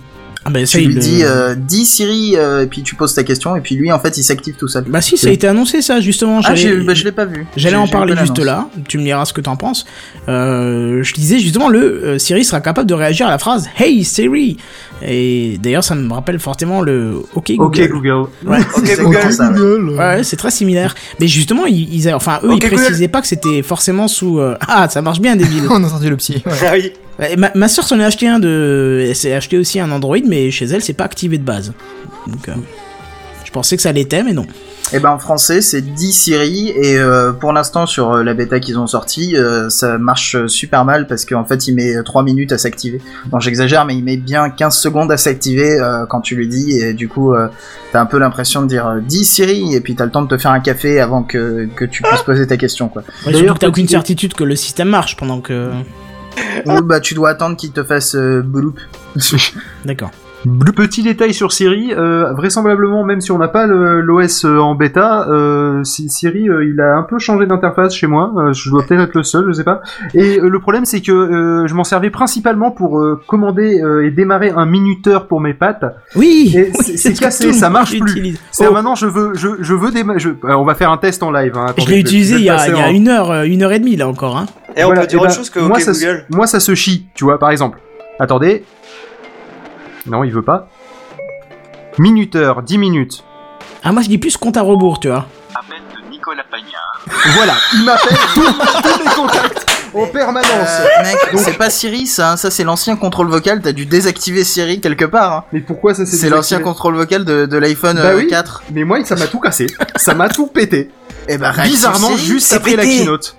Ah 0.48 0.52
bah, 0.52 0.64
ça, 0.68 0.78
Tu 0.78 0.86
lui 0.86 0.94
le- 0.94 1.00
dis, 1.02 1.24
euh, 1.24 1.56
dis 1.56 1.86
Siri, 1.86 2.36
euh, 2.36 2.64
et 2.64 2.68
puis 2.68 2.84
tu 2.84 2.94
poses 2.94 3.16
ta 3.16 3.24
question, 3.24 3.56
et 3.56 3.62
puis 3.62 3.74
lui, 3.76 3.92
en 3.92 4.00
fait, 4.00 4.16
il 4.18 4.24
s'active 4.24 4.56
tout 4.56 4.68
seul. 4.68 4.84
Bah 4.88 5.02
si, 5.02 5.18
ça 5.18 5.28
a 5.30 5.32
été 5.32 5.48
annoncé 5.48 5.82
ça 5.82 6.00
justement. 6.02 6.40
Ah, 6.44 6.50
bah, 6.50 6.94
je 6.94 7.04
l'ai 7.04 7.12
pas 7.12 7.26
vu. 7.26 7.48
J'allais 7.58 7.76
en 7.76 7.88
parler 7.88 8.16
juste 8.16 8.38
là, 8.38 8.70
tu 8.88 9.00
me 9.00 9.04
diras 9.04 9.26
ce 9.26 9.34
que 9.34 9.42
t'en 9.42 9.56
penses. 9.56 9.86
Euh, 10.30 11.02
je 11.02 11.14
disais 11.14 11.40
justement, 11.40 11.68
le 11.70 12.20
Siri 12.20 12.46
sera 12.46 12.62
capable 12.62 12.88
de 12.88 12.94
réagir 12.94 13.26
à 13.28 13.32
la 13.32 13.40
phrase 13.40 13.68
Hey 13.78 14.04
Siri 14.04 14.58
Et 15.02 15.58
d'ailleurs, 15.62 15.84
ça 15.84 15.94
me 15.94 16.12
rappelle 16.12 16.40
fortement 16.40 16.82
le 16.82 17.22
OK 17.36 17.52
Google. 17.56 17.82
Ok 17.84 17.90
Google. 17.92 18.30
Ouais, 18.46 18.60
Ok 18.78 18.84
C'est 18.86 19.02
Google. 19.04 19.20
cool, 19.20 19.34
ça, 19.34 19.52
ouais. 19.52 19.98
ouais, 19.98 20.24
c'est 20.24 20.38
très 20.38 20.52
similaire. 20.52 20.96
Mais 21.20 21.28
justement, 21.28 21.66
ils, 21.66 22.12
enfin, 22.14 22.40
eux, 22.44 22.52
ils 22.54 22.60
Google. 22.60 22.76
précisaient 22.76 23.08
pas 23.10 23.22
que 23.22 23.28
c'était 23.28 23.62
forcément 23.62 24.08
sous. 24.08 24.40
euh, 24.40 24.56
Ah, 24.68 24.88
ça 24.90 25.02
marche 25.02 25.20
bien, 25.20 25.36
débile. 25.36 25.64
On 25.70 25.84
a 25.84 25.88
entendu 25.88 26.10
le 26.10 26.16
psy. 26.18 26.42
ouais. 26.46 26.52
Ah 26.62 26.72
oui. 26.74 26.94
Ouais, 27.20 27.36
ma, 27.36 27.52
ma 27.56 27.68
soeur 27.68 27.86
s'en 27.88 28.00
est 28.00 28.04
acheté 28.06 28.28
un 28.28 28.40
de. 28.40 29.06
Elle 29.10 29.16
s'est 29.16 29.34
acheté 29.34 29.58
aussi 29.58 29.80
un 29.80 29.92
Android, 29.92 30.18
mais 30.28 30.50
chez 30.52 30.66
elle, 30.66 30.82
c'est 30.82 30.94
pas 30.94 31.06
activé 31.06 31.38
de 31.38 31.44
base. 31.44 31.74
Donc, 32.28 32.48
euh, 32.50 32.54
je 33.44 33.52
pensais 33.52 33.76
que 33.76 33.82
ça 33.82 33.92
l'était, 33.92 34.24
mais 34.24 34.34
non. 34.34 34.46
Et 34.94 35.00
ben 35.00 35.10
en 35.10 35.20
français 35.20 35.62
c'est 35.62 35.82
10 35.82 36.14
Siri 36.14 36.70
et 36.70 36.98
euh, 36.98 37.32
pour 37.32 37.54
l'instant 37.54 37.86
sur 37.88 38.12
euh, 38.14 38.24
la 38.24 38.34
bêta 38.36 38.60
qu'ils 38.60 38.78
ont 38.78 38.86
sorti 38.86 39.36
euh, 39.36 39.68
ça 39.70 39.98
marche 39.98 40.46
super 40.46 40.86
mal 40.86 41.08
parce 41.08 41.26
qu'en 41.26 41.44
fait 41.44 41.68
il 41.68 41.76
met 41.76 42.04
3 42.04 42.24
minutes 42.24 42.52
à 42.52 42.58
s'activer. 42.58 43.02
Bon 43.28 43.40
j'exagère 43.40 43.86
mais 43.86 43.96
il 43.96 44.04
met 44.04 44.18
bien 44.18 44.50
15 44.50 44.78
secondes 44.78 45.12
à 45.12 45.18
s'activer 45.18 45.80
euh, 45.80 46.06
quand 46.06 46.22
tu 46.22 46.36
lui 46.36 46.48
dis 46.48 46.80
et 46.80 46.94
du 46.94 47.10
coup 47.10 47.34
euh, 47.34 47.48
t'as 47.92 48.02
un 48.02 48.06
peu 48.06 48.20
l'impression 48.20 48.62
de 48.62 48.68
dire 48.68 48.86
euh, 48.88 49.00
10 49.02 49.26
Siri 49.26 49.74
et 49.76 49.82
puis 49.82 49.96
t'as 49.96 50.06
le 50.06 50.12
temps 50.12 50.22
de 50.22 50.28
te 50.28 50.38
faire 50.38 50.52
un 50.52 50.60
café 50.60 51.00
avant 51.00 51.24
que, 51.24 51.68
que 51.76 51.86
tu 51.86 52.04
puisses 52.04 52.22
poser 52.22 52.46
ta 52.46 52.58
question 52.58 52.88
quoi. 52.88 53.04
Ouais, 53.26 53.34
D'ailleurs, 53.34 53.58
t'as 53.58 53.68
aucune 53.68 53.88
certitude 53.88 54.34
que 54.34 54.44
le 54.44 54.56
système 54.56 54.90
marche 54.90 55.18
pendant 55.18 55.42
que. 55.42 55.72
Ou 56.66 56.82
bah 56.82 57.00
tu 57.00 57.14
dois 57.14 57.30
attendre 57.30 57.56
qu'il 57.56 57.72
te 57.72 57.84
fasse 57.84 58.16
euh, 58.16 58.42
bloup. 58.42 58.76
D'accord. 59.86 60.12
Le 60.46 60.72
petit 60.72 61.02
détail 61.02 61.34
sur 61.34 61.52
Siri, 61.52 61.92
euh, 61.94 62.32
vraisemblablement, 62.34 63.04
même 63.04 63.20
si 63.20 63.32
on 63.32 63.38
n'a 63.40 63.48
pas 63.48 63.66
l'OS 63.66 64.46
euh, 64.46 64.60
en 64.60 64.76
bêta, 64.76 65.28
euh, 65.28 65.84
Si- 65.84 66.08
Siri, 66.10 66.48
euh, 66.50 66.64
il 66.66 66.80
a 66.80 66.96
un 66.98 67.02
peu 67.04 67.18
changé 67.18 67.48
d'interface 67.48 67.96
chez 67.96 68.06
moi. 68.06 68.32
Euh, 68.38 68.54
je 68.54 68.70
dois 68.70 68.84
peut-être 68.84 69.02
être 69.02 69.16
le 69.16 69.24
seul, 69.24 69.46
je 69.48 69.54
sais 69.54 69.64
pas. 69.64 69.82
Et 70.14 70.40
euh, 70.40 70.48
le 70.48 70.60
problème, 70.60 70.86
c'est 70.86 71.02
que 71.02 71.12
euh, 71.12 71.66
je 71.68 71.74
m'en 71.74 71.84
servais 71.84 72.12
principalement 72.12 72.70
pour 72.70 73.00
euh, 73.00 73.20
commander 73.28 73.82
euh, 73.82 74.06
et 74.06 74.12
démarrer 74.12 74.52
un 74.56 74.66
minuteur 74.68 75.28
pour 75.28 75.42
mes 75.42 75.54
pattes. 75.56 75.84
Oui 76.16 76.56
c'est- 76.82 77.20
cassé, 77.20 77.52
ça 77.52 77.70
marche 77.72 77.98
plus. 78.00 78.38
C'est 78.52 78.68
Oh. 78.68 78.74
maintenant, 78.74 78.94
je 78.96 79.08
veux, 79.08 79.32
je, 79.34 79.48
je 79.60 79.74
veux 79.74 79.92
je, 80.18 80.30
euh, 80.30 80.34
on 80.56 80.64
va 80.64 80.76
faire 80.76 80.92
un 80.92 80.98
test 80.98 81.24
en 81.24 81.32
live. 81.32 81.54
Hein. 81.56 81.68
Je 81.78 81.88
l'ai 81.88 82.00
utilisé 82.00 82.36
il 82.36 82.42
y 82.44 82.50
a, 82.50 82.68
y 82.68 82.72
a 82.72 82.88
en- 82.88 82.92
une 82.92 83.08
heure, 83.08 83.44
une 83.44 83.64
heure 83.64 83.72
et 83.72 83.80
demie 83.80 83.96
là 83.96 84.08
encore. 84.08 84.38
Hein. 84.38 84.46
Et 84.78 84.84
on 84.84 84.88
Voilà, 84.88 85.02
peut 85.02 85.08
dire 85.08 85.20
eh 85.20 85.24
ben, 85.24 85.28
autre 85.30 85.36
chose 85.38 85.50
que 85.50 85.60
moi, 85.60 85.80
ça, 85.80 85.92
Google. 85.94 86.26
moi, 86.30 86.46
ça 86.46 86.60
se 86.60 86.76
chie, 86.76 87.08
tu 87.16 87.24
vois, 87.24 87.40
par 87.40 87.50
exemple. 87.50 87.80
Attendez. 88.20 88.64
Non, 90.08 90.24
il 90.24 90.32
veut 90.32 90.42
pas. 90.44 90.68
Minuteur, 91.98 92.62
10 92.62 92.78
minutes. 92.78 93.24
Ah 93.84 93.92
moi 93.92 94.02
je 94.02 94.08
dis 94.10 94.18
plus 94.18 94.38
compte 94.38 94.58
à 94.58 94.62
rebours, 94.62 95.00
tu 95.00 95.08
vois. 95.08 95.26
Voilà, 97.36 97.54
il 97.74 97.84
m'appelle 97.86 98.18
tous 98.34 98.42
tous 98.44 99.04
mes 99.04 99.12
contacts. 99.16 99.66
en 99.94 100.08
permanence. 100.08 100.50
Euh, 100.80 101.04
mec, 101.04 101.18
c'est 101.38 101.58
pas 101.58 101.70
Siri, 101.70 102.06
ça. 102.08 102.32
hein, 102.32 102.38
Ça, 102.38 102.52
c'est 102.52 102.64
l'ancien 102.64 102.96
contrôle 102.96 103.28
vocal. 103.30 103.62
T'as 103.62 103.72
dû 103.72 103.86
désactiver 103.86 104.44
Siri 104.44 104.82
quelque 104.82 105.06
part. 105.06 105.34
hein. 105.34 105.44
Mais 105.54 105.62
pourquoi 105.62 105.94
ça 105.94 106.06
s'est 106.06 106.18
C'est 106.18 106.30
l'ancien 106.30 106.60
contrôle 106.60 106.96
vocal 106.96 107.24
de, 107.26 107.46
de 107.46 107.58
l'iPhone 107.58 107.96
Bah 107.96 108.08
euh, 108.10 108.18
oui. 108.18 108.28
4. 108.28 108.64
Mais 108.74 108.84
moi, 108.84 109.04
ça 109.06 109.16
m'a 109.16 109.28
tout 109.28 109.40
cassé. 109.40 109.68
ça 109.96 110.14
m'a 110.14 110.28
tout 110.30 110.48
pété. 110.48 110.90
Et 111.30 111.38
bah, 111.38 111.52
réactive 111.52 111.76
Bizarrement, 111.76 112.18
juste 112.18 112.48
c'est 112.48 112.56
après 112.56 112.76
la 112.76 112.84
keynote. 112.84 113.38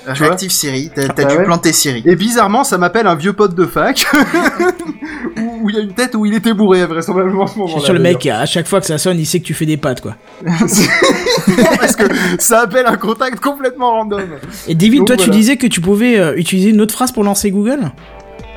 Tu 0.00 0.04
vois 0.06 0.14
Réactive 0.14 0.50
Siri. 0.50 0.90
T'as 0.94 1.02
Ah 1.16 1.24
dû 1.24 1.36
ouais. 1.36 1.44
planter 1.44 1.72
Siri. 1.72 2.02
Et 2.06 2.16
bizarrement, 2.16 2.64
ça 2.64 2.78
m'appelle 2.78 3.06
un 3.06 3.14
vieux 3.14 3.32
pote 3.32 3.54
de 3.54 3.66
fac. 3.66 4.04
où 5.62 5.68
il 5.68 5.76
y 5.76 5.78
a 5.78 5.82
une 5.82 5.92
tête 5.92 6.14
où 6.14 6.24
il 6.26 6.34
était 6.34 6.54
bourré, 6.54 6.86
vraisemblablement, 6.86 7.44
à 7.44 7.46
ce 7.46 7.52
Je 7.54 7.58
moment-là. 7.58 7.76
suis 7.78 7.84
sûr, 7.84 7.94
le 7.94 8.00
mec, 8.00 8.26
à 8.26 8.46
chaque 8.46 8.66
fois 8.66 8.80
que 8.80 8.86
ça 8.86 8.98
sonne, 8.98 9.18
il 9.18 9.26
sait 9.26 9.40
que 9.40 9.44
tu 9.44 9.54
fais 9.54 9.66
des 9.66 9.76
pattes, 9.76 10.00
quoi. 10.00 10.16
Parce 10.44 11.96
que 11.96 12.04
ça 12.38 12.60
appelle 12.62 12.86
un 12.86 12.96
contact 12.96 13.40
complètement 13.40 13.90
random. 13.92 14.22
Et 14.68 14.74
David, 14.74 14.98
Donc, 15.00 15.06
toi, 15.08 15.16
tu 15.16 15.30
disais 15.30 15.56
que 15.56 15.66
tu 15.66 15.80
pouvais 15.80 16.18
euh, 16.18 16.34
utiliser 16.36 16.70
une 16.70 16.80
autre 16.80 16.94
phrase 16.94 17.12
pour 17.12 17.24
lancer 17.24 17.50
Google 17.50 17.90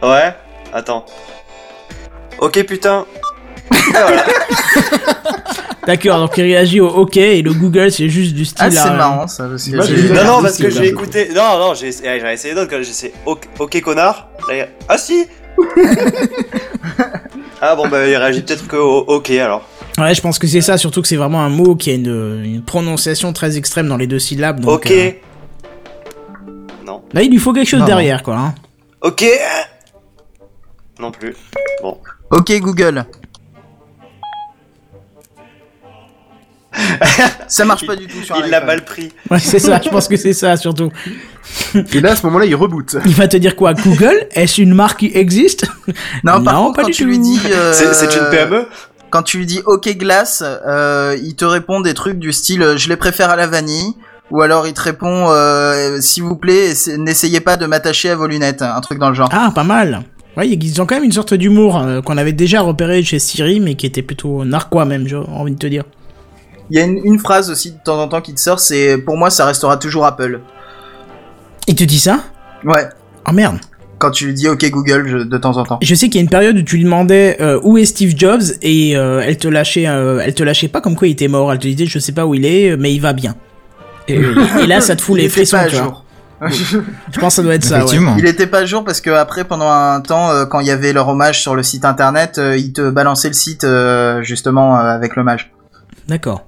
Ouais, 0.02 0.34
attends. 0.74 1.06
Ok, 2.40 2.64
putain. 2.66 3.06
Et 3.72 3.76
voilà. 3.92 4.26
D'accord, 5.86 6.20
donc 6.20 6.32
il 6.38 6.44
réagit 6.44 6.80
au 6.80 6.88
OK 6.88 7.18
et 7.18 7.42
le 7.42 7.54
Google, 7.54 7.92
c'est 7.92 8.08
juste 8.10 8.34
du 8.34 8.46
style. 8.46 8.66
Ah, 8.68 8.72
c'est 8.72 8.90
marrant, 8.92 9.28
ça. 9.28 9.48
Parce 9.50 9.66
que 9.68 9.76
Moi, 9.76 9.86
j'ai- 9.86 10.10
Non, 10.14 10.24
non, 10.24 10.42
parce 10.42 10.58
que 10.58 10.70
j'ai 10.70 10.88
écouté. 10.88 11.30
Non, 11.36 11.58
non, 11.60 11.74
j'ai 11.74 11.88
essayé, 11.90 12.54
d'autres. 12.56 12.70
quand 12.70 12.82
J'ai 12.82 12.90
essayé 12.92 13.14
ok, 13.26 13.48
ok, 13.60 13.82
connard. 13.82 14.30
Là, 14.48 14.56
il- 14.56 14.68
Ah 14.88 14.98
si 14.98 15.26
Ah 17.62 17.76
bon, 17.76 17.88
bah 17.88 18.08
il 18.08 18.16
réagit 18.16 18.42
peut-être 18.42 18.68
que 18.68 18.76
au 18.76 19.00
ok 19.00 19.30
alors. 19.32 19.62
Ouais, 19.98 20.14
je 20.16 20.22
pense 20.22 20.40
que 20.40 20.48
c'est 20.48 20.62
ça, 20.62 20.78
surtout 20.78 21.02
que 21.02 21.08
c'est 21.08 21.16
vraiment 21.16 21.42
un 21.44 21.50
mot 21.50 21.76
qui 21.76 21.92
a 21.92 21.94
une, 21.94 22.42
une 22.44 22.62
prononciation 22.64 23.32
très 23.32 23.58
extrême 23.58 23.88
dans 23.88 23.98
les 23.98 24.08
deux 24.08 24.20
syllabes. 24.20 24.60
Donc, 24.62 24.72
ok. 24.86 24.92
euh, 24.92 25.12
Non. 26.86 27.02
Là, 27.14 27.22
il 27.22 27.30
lui 27.32 27.38
faut 27.38 27.54
quelque 27.54 27.70
chose 27.70 27.82
Non, 27.82 27.86
derrière, 27.86 28.24
quoi. 28.24 28.36
hein. 28.38 28.56
Ok 29.02 29.24
Non 31.00 31.12
plus. 31.12 31.36
Bon. 31.82 31.98
Ok, 32.32 32.52
Google. 32.60 33.06
Ça 37.48 37.66
marche 37.66 37.86
pas 37.86 37.96
du 37.96 38.08
tout 38.08 38.22
sur 38.24 38.36
un 38.36 38.40
Il 38.46 38.50
l'a 38.50 38.62
mal 38.62 38.84
pris. 38.84 39.12
Ouais, 39.30 39.40
c'est 39.40 39.60
ça, 39.60 39.80
je 39.84 39.90
pense 39.90 40.08
que 40.08 40.18
c'est 40.18 40.34
ça, 40.34 40.56
surtout. 40.58 40.90
Et 41.94 42.00
là, 42.00 42.12
à 42.12 42.16
ce 42.16 42.26
moment-là, 42.26 42.46
il 42.46 42.56
reboot. 42.56 42.98
Il 43.06 43.14
va 43.14 43.28
te 43.28 43.38
dire 43.38 43.56
quoi 43.56 43.74
Google 43.74 44.28
Est-ce 44.32 44.62
une 44.62 44.74
marque 44.74 45.00
qui 45.00 45.12
existe? 45.14 45.66
Non, 46.24 46.42
par 46.44 46.54
Non, 46.56 46.64
contre, 46.66 46.76
pas 46.78 46.82
quand 46.84 46.88
du 46.90 46.94
tu 46.94 47.04
tout. 47.04 47.10
lui 47.10 47.20
dis. 47.20 47.40
euh, 47.52 47.74
C'est 47.74 48.16
une 48.16 48.30
PME 48.32 48.66
Quand 49.10 49.24
tu 49.24 49.38
lui 49.38 49.46
dis 49.46 49.62
OK 49.66 49.88
glace, 49.98 50.44
euh, 50.44 51.18
il 51.22 51.36
te 51.36 51.46
répond 51.46 51.82
des 51.82 51.94
trucs 51.94 52.18
du 52.20 52.32
style 52.32 52.64
euh, 52.64 52.78
je 52.78 52.90
les 52.90 52.96
préfère 52.98 53.30
à 53.30 53.36
la 53.36 53.48
vanille. 53.48 53.94
Ou 54.32 54.42
alors 54.42 54.66
il 54.68 54.74
te 54.74 54.82
répond 54.82 55.28
euh, 55.30 56.00
s'il 56.02 56.24
vous 56.24 56.36
plaît, 56.38 56.72
essa- 56.72 56.98
n'essayez 56.98 57.40
pas 57.42 57.56
de 57.58 57.66
m'attacher 57.68 58.10
à 58.10 58.16
vos 58.16 58.26
lunettes, 58.26 58.62
un 58.64 58.80
truc 58.82 58.98
dans 58.98 59.10
le 59.10 59.16
genre. 59.16 59.30
Ah, 59.32 59.52
pas 59.54 59.64
mal. 59.66 60.04
Ouais, 60.38 60.50
ils 60.50 60.82
ont 60.82 60.88
quand 60.88 60.96
même 60.96 61.04
une 61.04 61.12
sorte 61.12 61.36
d'humour 61.36 61.78
euh, 61.78 62.02
qu'on 62.02 62.18
avait 62.18 62.32
déjà 62.32 62.62
repéré 62.62 63.04
chez 63.04 63.20
Siri, 63.20 63.60
mais 63.60 63.76
qui 63.76 63.86
était 63.86 64.02
plutôt 64.02 64.44
narquois 64.46 64.86
même, 64.86 65.08
j'ai 65.08 65.18
envie 65.18 65.52
de 65.54 65.60
te 65.60 65.68
dire. 65.68 65.84
Il 66.70 66.78
y 66.78 66.82
a 66.82 66.86
une, 66.86 67.00
une 67.04 67.20
phrase 67.20 67.50
aussi 67.52 67.72
de 67.72 67.78
temps 67.84 68.00
en 68.02 68.08
temps 68.08 68.22
qui 68.22 68.34
te 68.34 68.40
sort, 68.40 68.60
c'est 68.60 68.98
pour 68.98 69.18
moi 69.18 69.30
ça 69.30 69.46
restera 69.46 69.78
toujours 69.78 70.06
Apple. 70.06 70.40
Il 71.68 71.76
te 71.76 71.84
dit 71.84 72.00
ça? 72.00 72.20
Ouais. 72.66 72.88
Oh 73.28 73.32
merde. 73.32 73.58
Quand 74.00 74.12
tu 74.12 74.26
lui 74.28 74.34
dis 74.34 74.48
OK 74.50 74.66
Google 74.70 75.08
je- 75.08 75.18
de 75.20 75.38
temps 75.38 75.58
en 75.58 75.64
temps. 75.64 75.80
Je 75.82 75.96
sais 75.96 76.08
qu'il 76.08 76.16
y 76.16 76.18
a 76.20 76.22
une 76.24 76.30
période 76.30 76.58
où 76.58 76.62
tu 76.62 76.76
lui 76.78 76.84
demandais 76.84 77.38
euh, 77.42 77.60
où 77.64 77.78
est 77.78 77.86
Steve 77.86 78.14
Jobs 78.18 78.42
et 78.62 78.98
euh, 78.98 79.22
elle 79.26 79.38
te 79.38 79.48
lâchait, 79.48 79.88
euh, 79.88 80.20
elle 80.24 80.34
te 80.34 80.44
lâchait 80.44 80.68
pas 80.68 80.82
comme 80.82 80.96
quoi 80.96 81.08
il 81.08 81.12
était 81.12 81.28
mort. 81.30 81.52
Elle 81.54 81.60
te 81.60 81.68
disait 81.68 81.86
je 81.86 82.00
sais 82.00 82.12
pas 82.12 82.26
où 82.26 82.34
il 82.34 82.46
est, 82.46 82.76
mais 82.78 82.94
il 82.94 83.00
va 83.00 83.14
bien. 83.14 83.36
Et, 84.08 84.16
et 84.62 84.68
là, 84.68 84.82
ça 84.82 84.96
te 84.98 85.02
fout 85.02 85.18
Il 85.18 85.22
les 85.24 85.30
frissons, 85.30 85.56
pas 85.58 85.64
à 85.64 85.68
tu 85.68 85.76
vois. 85.76 85.84
jour. 85.86 86.06
Je 87.12 87.20
pense 87.20 87.30
que 87.34 87.36
ça 87.38 87.44
doit 87.44 87.56
être 87.56 87.64
ça. 87.64 87.86
Ouais. 87.86 87.96
Il 88.18 88.26
était 88.26 88.48
pas 88.48 88.60
à 88.60 88.66
jour 88.66 88.84
parce 88.84 89.00
que 89.00 89.10
après 89.12 89.46
pendant 89.46 89.70
un 89.72 90.02
temps 90.02 90.30
euh, 90.32 90.46
quand 90.46 90.60
il 90.60 90.68
y 90.68 90.72
avait 90.72 90.92
leur 90.92 91.08
hommage 91.08 91.42
sur 91.42 91.56
le 91.56 91.64
site 91.64 91.86
internet, 91.86 92.38
euh, 92.38 92.58
il 92.58 92.74
te 92.74 92.90
balançait 92.90 93.30
le 93.30 93.34
site 93.34 93.64
euh, 93.64 94.22
justement 94.24 94.76
euh, 94.78 94.82
avec 94.90 95.16
l'hommage. 95.16 95.54
D'accord. 96.10 96.46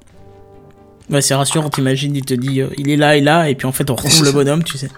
Ouais, 1.09 1.21
c'est 1.21 1.35
rassurant. 1.35 1.69
T'imagines, 1.69 2.15
il 2.15 2.25
te 2.25 2.33
dit 2.33 2.61
euh, 2.61 2.67
il 2.77 2.89
est 2.89 2.95
là 2.97 3.15
et 3.15 3.21
là, 3.21 3.47
et 3.49 3.55
puis 3.55 3.67
en 3.67 3.71
fait 3.71 3.89
on 3.91 3.95
retrouve 3.95 4.23
le 4.25 4.31
bonhomme, 4.31 4.63
tu 4.63 4.77
sais. 4.77 4.89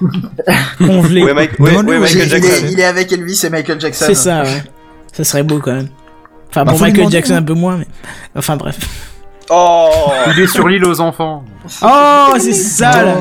Congelé. 0.78 1.22
Ouais, 1.24 1.34
Mike, 1.34 1.58
ouais, 1.60 1.70
Demande-lui 1.70 1.98
ouais, 1.98 1.98
où 1.98 2.06
Il, 2.10 2.18
Michael 2.18 2.26
il 2.26 2.34
est, 2.34 2.48
Jackson. 2.50 2.66
il 2.72 2.80
est 2.80 2.84
avec 2.84 3.12
Elvis 3.12 3.40
et 3.44 3.50
Michael 3.50 3.80
Jackson. 3.80 4.04
C'est 4.06 4.14
ça, 4.14 4.42
ouais. 4.42 4.62
Ça 5.12 5.24
serait 5.24 5.42
beau 5.42 5.58
quand 5.60 5.72
même. 5.72 5.88
Enfin, 6.50 6.64
Bah, 6.64 6.72
pour 6.72 6.78
faut 6.80 6.84
lui 6.84 6.90
Michael 6.92 7.04
demander, 7.04 7.16
Jackson 7.16 7.34
hein. 7.34 7.38
un 7.38 7.42
peu 7.42 7.54
moins, 7.54 7.76
mais. 7.78 7.86
Enfin, 8.36 8.56
bref. 8.56 8.78
Oh 9.50 9.90
Il 10.36 10.40
est 10.42 10.46
sur 10.46 10.66
l'île 10.68 10.84
aux 10.84 11.00
enfants. 11.00 11.44
Oh, 11.82 12.34
c'est 12.38 12.52
ça, 12.52 13.02
là 13.04 13.14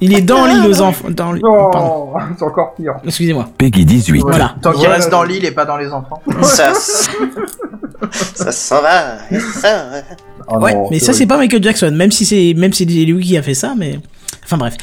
Il 0.00 0.14
est 0.16 0.20
dans 0.22 0.46
l'île 0.46 0.66
aux 0.66 0.80
enfants. 0.80 1.08
Dans 1.10 1.32
l'île- 1.32 1.42
Pardon. 1.42 2.12
Oh, 2.14 2.18
c'est 2.36 2.44
encore 2.44 2.74
pire. 2.74 2.94
Excusez-moi. 3.04 3.48
Peggy 3.58 3.84
18. 3.84 4.20
Voilà. 4.22 4.54
Tant 4.62 4.70
qu'il 4.72 4.80
Voilà. 4.80 4.94
reste 4.96 5.10
dans 5.10 5.22
l'île 5.24 5.44
et 5.44 5.50
pas 5.52 5.64
dans 5.64 5.76
les 5.76 5.90
enfants. 5.92 6.20
Ça 6.42 6.70
s- 6.72 7.08
Ça 8.34 8.52
s'en 8.52 8.82
va. 8.82 9.18
Ça, 9.60 9.90
ouais. 9.92 10.04
Oh 10.54 10.62
Ouais, 10.62 10.74
mais 10.90 10.98
ça, 10.98 11.12
c'est 11.12 11.26
pas 11.26 11.36
Michael 11.36 11.62
Jackson, 11.62 11.92
même 11.94 12.10
si 12.12 12.24
c'est 12.24 12.54
même 12.56 12.72
si 12.72 12.84
c'est 12.84 13.04
lui 13.04 13.24
qui 13.24 13.36
a 13.36 13.42
fait 13.42 13.54
ça, 13.54 13.74
mais. 13.76 13.98
Enfin 14.44 14.56
bref. 14.56 14.74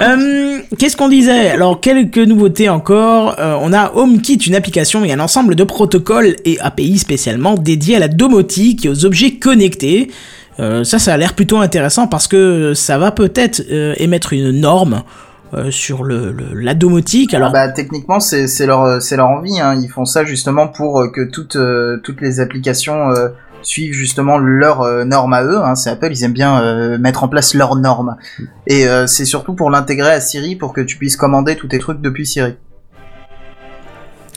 Euh, 0.00 0.58
Qu'est-ce 0.78 0.96
qu'on 0.96 1.08
disait? 1.08 1.50
Alors 1.50 1.80
quelques 1.80 2.18
nouveautés 2.18 2.68
encore. 2.68 3.36
Euh, 3.40 3.56
on 3.60 3.72
a 3.72 3.92
HomeKit, 3.94 4.36
une 4.36 4.54
application 4.54 5.04
et 5.04 5.12
un 5.12 5.18
ensemble 5.20 5.54
de 5.56 5.64
protocoles 5.64 6.36
et 6.44 6.58
API 6.60 6.98
spécialement 6.98 7.54
dédiés 7.56 7.96
à 7.96 7.98
la 7.98 8.08
domotique 8.08 8.86
et 8.86 8.88
aux 8.88 9.04
objets 9.04 9.32
connectés. 9.32 10.10
Euh, 10.60 10.84
ça, 10.84 10.98
ça 10.98 11.14
a 11.14 11.16
l'air 11.16 11.34
plutôt 11.34 11.58
intéressant 11.58 12.06
parce 12.06 12.28
que 12.28 12.74
ça 12.74 12.98
va 12.98 13.10
peut-être 13.10 13.62
euh, 13.72 13.94
émettre 13.98 14.32
une 14.32 14.50
norme 14.52 15.02
euh, 15.54 15.70
sur 15.70 16.04
le, 16.04 16.30
le- 16.30 16.60
la 16.60 16.74
domotique. 16.74 17.32
Alors 17.34 17.50
bah 17.52 17.68
techniquement 17.68 18.20
c'est 18.20 18.46
c'est 18.46 18.66
leur 18.66 19.00
c'est 19.00 19.16
leur 19.16 19.28
envie. 19.28 19.58
Hein. 19.60 19.80
Ils 19.82 19.88
font 19.88 20.04
ça 20.04 20.24
justement 20.24 20.68
pour 20.68 21.00
euh, 21.00 21.08
que 21.10 21.22
toutes 21.28 21.56
euh, 21.56 21.98
toutes 22.04 22.20
les 22.20 22.38
applications 22.40 23.10
euh, 23.10 23.28
suivent 23.62 23.92
justement 23.92 24.38
leurs 24.38 24.82
euh, 24.82 25.04
normes 25.04 25.32
à 25.32 25.42
eux. 25.42 25.58
Hein. 25.58 25.74
C'est 25.74 25.90
Apple, 25.90 26.08
ils 26.10 26.24
aiment 26.24 26.32
bien 26.32 26.60
euh, 26.62 26.98
mettre 26.98 27.24
en 27.24 27.28
place 27.28 27.54
leurs 27.54 27.76
normes. 27.76 28.16
Et 28.66 28.86
euh, 28.86 29.06
c'est 29.06 29.24
surtout 29.24 29.54
pour 29.54 29.70
l'intégrer 29.70 30.10
à 30.12 30.20
Siri 30.20 30.56
pour 30.56 30.72
que 30.72 30.80
tu 30.80 30.96
puisses 30.96 31.16
commander 31.16 31.56
tous 31.56 31.68
tes 31.68 31.78
trucs 31.78 32.00
depuis 32.00 32.26
Siri. 32.26 32.54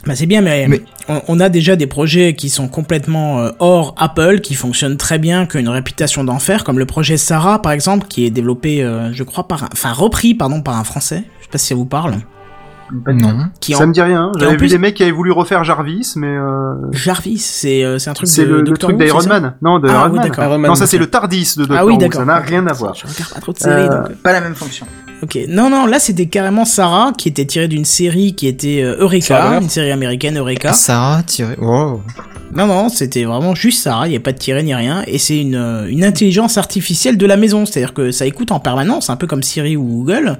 Bah 0.04 0.16
c'est 0.16 0.26
bien, 0.26 0.40
mais, 0.40 0.66
Mais- 0.66 0.82
On, 1.08 1.22
on 1.28 1.38
a 1.40 1.48
déjà 1.48 1.76
des 1.76 1.86
projets 1.86 2.34
qui 2.34 2.50
sont 2.50 2.66
complètement 2.66 3.38
euh, 3.40 3.50
hors 3.60 3.94
Apple, 3.98 4.40
qui 4.40 4.54
fonctionnent 4.54 4.96
très 4.96 5.18
bien, 5.20 5.46
qui 5.46 5.58
ont 5.58 5.60
une 5.60 5.68
réputation 5.68 6.24
d'enfer, 6.24 6.64
comme 6.64 6.80
le 6.80 6.86
projet 6.86 7.16
Sarah 7.16 7.62
par 7.62 7.70
exemple, 7.70 8.08
qui 8.08 8.26
est 8.26 8.30
développé, 8.30 8.82
euh, 8.82 9.12
je 9.12 9.22
crois, 9.22 9.46
par 9.46 9.62
un, 9.62 9.68
enfin 9.72 9.92
repris, 9.92 10.34
pardon, 10.34 10.60
par 10.60 10.76
un 10.76 10.82
Français. 10.82 11.22
Je 11.38 11.44
sais 11.44 11.50
pas 11.52 11.58
si 11.58 11.68
ça 11.68 11.74
vous 11.76 11.86
parle. 11.86 12.16
Non. 13.06 13.46
Qui 13.60 13.72
Ça 13.74 13.86
me 13.86 13.92
dit 13.92 14.02
rien. 14.02 14.30
en 14.34 14.38
J'avais 14.38 14.56
vu 14.56 14.68
des 14.68 14.78
mecs 14.78 14.94
qui 14.94 15.02
avaient 15.02 15.12
voulu 15.12 15.32
refaire 15.32 15.64
Jarvis, 15.64 16.12
mais 16.16 16.26
euh, 16.28 16.74
Jarvis, 16.92 17.38
c'est 17.38 17.84
euh, 17.84 17.98
c'est 17.98 18.10
un 18.10 18.12
truc 18.12 18.28
c'est 18.28 18.44
de 18.44 18.54
le, 18.56 18.76
truc 18.76 18.96
d'Iron 18.98 19.26
Man. 19.26 19.54
Non, 19.62 19.78
de 19.78 19.88
Ah 19.88 19.92
Iron 19.92 20.10
oui, 20.10 20.16
Man. 20.16 20.28
d'accord. 20.28 20.44
Iron 20.44 20.58
Man, 20.58 20.68
Non, 20.70 20.74
ça 20.74 20.86
c'est 20.86 20.98
le 20.98 21.06
Tardis 21.06 21.54
de 21.56 21.62
Doctor 21.64 21.78
Ah 21.80 21.86
oui, 21.86 21.94
Who. 21.94 21.98
d'accord. 21.98 22.20
Ça 22.20 22.24
n'a 22.26 22.38
rien 22.38 22.66
à 22.66 22.72
voir. 22.72 22.94
Je 22.94 23.02
regarde 23.06 23.32
pas 23.32 23.40
trop 23.40 23.52
de 23.52 23.58
séries, 23.58 23.82
Euh, 23.88 24.02
donc. 24.08 24.16
Pas 24.22 24.32
la 24.32 24.40
même 24.40 24.54
fonction. 24.54 24.86
Ok. 25.22 25.38
Non, 25.48 25.70
non, 25.70 25.86
là 25.86 25.98
c'était 25.98 26.26
carrément 26.26 26.64
Sarah, 26.64 27.12
qui 27.16 27.28
était 27.28 27.46
tirée 27.46 27.68
d'une 27.68 27.84
série 27.84 28.34
qui 28.34 28.46
était 28.46 28.82
euh, 28.82 28.96
Eureka, 28.98 29.26
Sarah 29.26 29.58
une 29.58 29.68
série 29.68 29.90
américaine 29.92 30.36
Eureka. 30.38 30.72
Sarah 30.72 31.22
tiré. 31.22 31.54
Wow. 31.60 32.02
Non, 32.54 32.66
non, 32.66 32.88
c'était 32.90 33.24
vraiment 33.24 33.54
juste 33.54 33.82
Sarah, 33.82 34.06
il 34.08 34.10
n'y 34.10 34.16
a 34.16 34.20
pas 34.20 34.32
de 34.32 34.36
tiré 34.38 34.62
ni 34.62 34.74
rien, 34.74 35.02
et 35.06 35.16
c'est 35.16 35.40
une, 35.40 35.86
une 35.88 36.04
intelligence 36.04 36.58
artificielle 36.58 37.16
de 37.16 37.24
la 37.24 37.38
maison, 37.38 37.64
c'est-à-dire 37.64 37.94
que 37.94 38.10
ça 38.10 38.26
écoute 38.26 38.52
en 38.52 38.60
permanence, 38.60 39.08
un 39.08 39.16
peu 39.16 39.26
comme 39.26 39.42
Siri 39.42 39.74
ou 39.74 39.84
Google, 39.84 40.36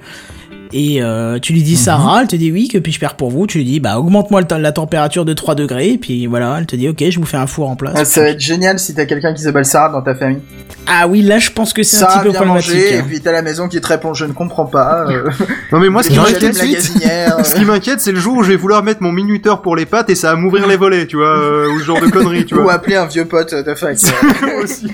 et 0.72 1.02
euh, 1.02 1.38
tu 1.38 1.52
lui 1.52 1.62
dis 1.62 1.76
Sarah, 1.76 2.22
elle 2.22 2.28
te 2.28 2.36
dit 2.36 2.50
oui, 2.52 2.68
que 2.68 2.78
puis-je 2.78 2.98
faire 2.98 3.14
pour 3.16 3.30
vous, 3.30 3.46
tu 3.46 3.58
lui 3.58 3.64
dis 3.64 3.80
bah 3.80 3.98
augmente-moi 3.98 4.42
la 4.58 4.72
température 4.72 5.24
de 5.24 5.32
3 5.32 5.54
degrés, 5.54 5.90
et 5.90 5.98
puis 5.98 6.26
voilà, 6.26 6.56
elle 6.58 6.66
te 6.66 6.76
dit 6.76 6.88
ok, 6.88 7.04
je 7.10 7.18
vous 7.18 7.26
fais 7.26 7.36
un 7.36 7.46
four 7.46 7.68
en 7.68 7.76
place. 7.76 7.94
Ah, 7.96 8.04
ça 8.04 8.22
va 8.22 8.28
être 8.30 8.40
génial 8.40 8.78
si 8.78 8.94
t'as 8.94 9.04
quelqu'un 9.06 9.34
qui 9.34 9.42
s'appelle 9.42 9.64
Sarah 9.64 9.90
dans 9.90 10.02
ta 10.02 10.14
famille. 10.14 10.40
Ah 10.86 11.06
oui, 11.06 11.22
là 11.22 11.38
je 11.38 11.50
pense 11.50 11.72
que 11.72 11.82
c'est 11.82 12.02
un 12.02 12.06
petit 12.06 12.18
peu 12.24 12.32
problématique. 12.32 12.72
manger 12.74 12.94
et 12.94 12.98
hein. 12.98 13.04
puis 13.06 13.20
t'as 13.20 13.30
la 13.32 13.42
maison 13.42 13.68
qui 13.68 13.80
te 13.80 13.86
répond 13.86 14.14
je 14.14 14.24
ne 14.24 14.32
comprends 14.32 14.66
pas. 14.66 15.04
Euh, 15.08 15.30
Non, 15.72 15.78
mais 15.78 15.88
moi, 15.88 16.02
ce 16.02 16.08
qui 16.10 16.16
m'inquiète, 16.18 16.54
ce 16.54 17.54
qui 17.54 17.64
m'inquiète, 17.64 18.00
c'est 18.00 18.12
le 18.12 18.18
jour 18.18 18.36
où 18.36 18.42
je 18.42 18.48
vais 18.48 18.56
vouloir 18.56 18.82
mettre 18.82 19.02
mon 19.02 19.12
minuteur 19.12 19.62
pour 19.62 19.74
les 19.76 19.86
pattes 19.86 20.10
et 20.10 20.14
ça 20.14 20.30
va 20.34 20.36
m'ouvrir 20.36 20.66
les 20.66 20.76
volets, 20.76 21.06
tu 21.06 21.16
vois, 21.16 21.38
euh, 21.38 21.68
ou 21.74 21.78
ce 21.78 21.84
genre 21.84 22.00
de 22.00 22.08
conneries, 22.08 22.44
tu 22.44 22.54
ou 22.58 22.62
vois. 22.62 22.74
appeler 22.74 22.96
un 22.96 23.06
vieux 23.06 23.24
pote 23.24 23.54
de 23.54 23.74
fac. 23.74 23.96
Aussi. 24.62 24.88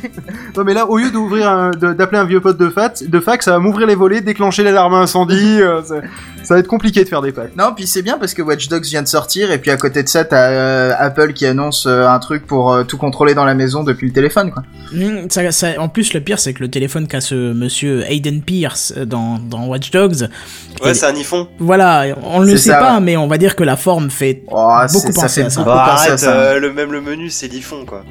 Non, 0.56 0.62
mais 0.64 0.74
là, 0.74 0.86
au 0.88 0.98
lieu 0.98 1.10
d'ouvrir, 1.10 1.48
un- 1.48 1.70
de- 1.70 1.92
d'appeler 1.94 2.18
un 2.18 2.24
vieux 2.24 2.40
pote 2.40 2.58
de 2.58 2.68
fac, 2.68 3.02
de 3.08 3.20
fac, 3.20 3.42
ça 3.42 3.52
va 3.52 3.58
m'ouvrir 3.58 3.86
les 3.86 3.94
volets, 3.94 4.20
déclencher 4.20 4.62
l'alarme 4.62 4.94
incendie. 4.94 5.58
Euh, 5.68 5.82
ça, 5.82 5.94
ça 6.42 6.54
va 6.54 6.60
être 6.60 6.66
compliqué 6.66 7.04
de 7.04 7.08
faire 7.08 7.22
des 7.22 7.32
pattes. 7.32 7.56
Non, 7.56 7.72
puis 7.76 7.86
c'est 7.86 8.02
bien 8.02 8.18
parce 8.18 8.34
que 8.34 8.42
Watch 8.42 8.68
Dogs 8.68 8.84
vient 8.84 9.02
de 9.02 9.08
sortir 9.08 9.50
et 9.52 9.58
puis 9.58 9.70
à 9.70 9.76
côté 9.76 10.02
de 10.02 10.08
ça, 10.08 10.24
t'as 10.24 10.48
euh, 10.50 10.92
Apple 10.98 11.32
qui 11.32 11.46
annonce 11.46 11.86
euh, 11.86 12.06
un 12.06 12.18
truc 12.18 12.46
pour 12.46 12.72
euh, 12.72 12.84
tout 12.84 12.96
contrôler 12.98 13.34
dans 13.34 13.44
la 13.44 13.54
maison 13.54 13.84
depuis 13.84 14.06
le 14.06 14.12
téléphone, 14.12 14.50
quoi. 14.50 14.62
Mm, 14.92 15.28
ça- 15.30 15.52
ça- 15.52 15.78
en 15.80 15.88
plus, 15.88 16.12
le 16.14 16.20
pire, 16.20 16.38
c'est 16.38 16.52
que 16.54 16.60
le 16.62 16.70
téléphone 16.70 17.06
qu'a 17.06 17.20
ce 17.20 17.52
monsieur 17.52 18.04
Hayden 18.10 18.42
Pierce 18.42 18.92
dans, 18.92 19.38
dans 19.38 19.66
Watch 19.66 19.90
Dogs, 19.90 20.28
Ouais, 20.82 20.94
c'est 20.94 21.06
un 21.06 21.14
iPhone. 21.14 21.46
voilà, 21.58 22.06
on 22.24 22.40
ne 22.40 22.46
le 22.52 22.56
sait 22.56 22.70
ça, 22.70 22.78
pas, 22.78 22.94
ouais. 22.94 23.00
mais 23.00 23.16
on 23.16 23.26
va 23.28 23.36
dire 23.38 23.56
que 23.56 23.64
la 23.64 23.76
forme 23.76 24.10
fait 24.10 24.42
Oh, 24.50 24.78
beaucoup 24.92 25.06
c'est- 25.08 25.12
ça 25.12 25.22
penser 25.22 25.40
fait 25.42 25.46
à 25.46 25.50
ça. 25.50 25.60
beaucoup 25.62 25.70
Bah, 25.76 25.86
penser 25.90 26.04
à 26.04 26.06
arrête, 26.08 26.18
ça. 26.20 26.32
euh, 26.32 26.58
le, 26.60 26.72
même 26.72 26.92
le 26.92 27.00
menu, 27.00 27.30
c'est 27.30 27.48
l'iPhone, 27.52 27.84
quoi. 27.84 28.04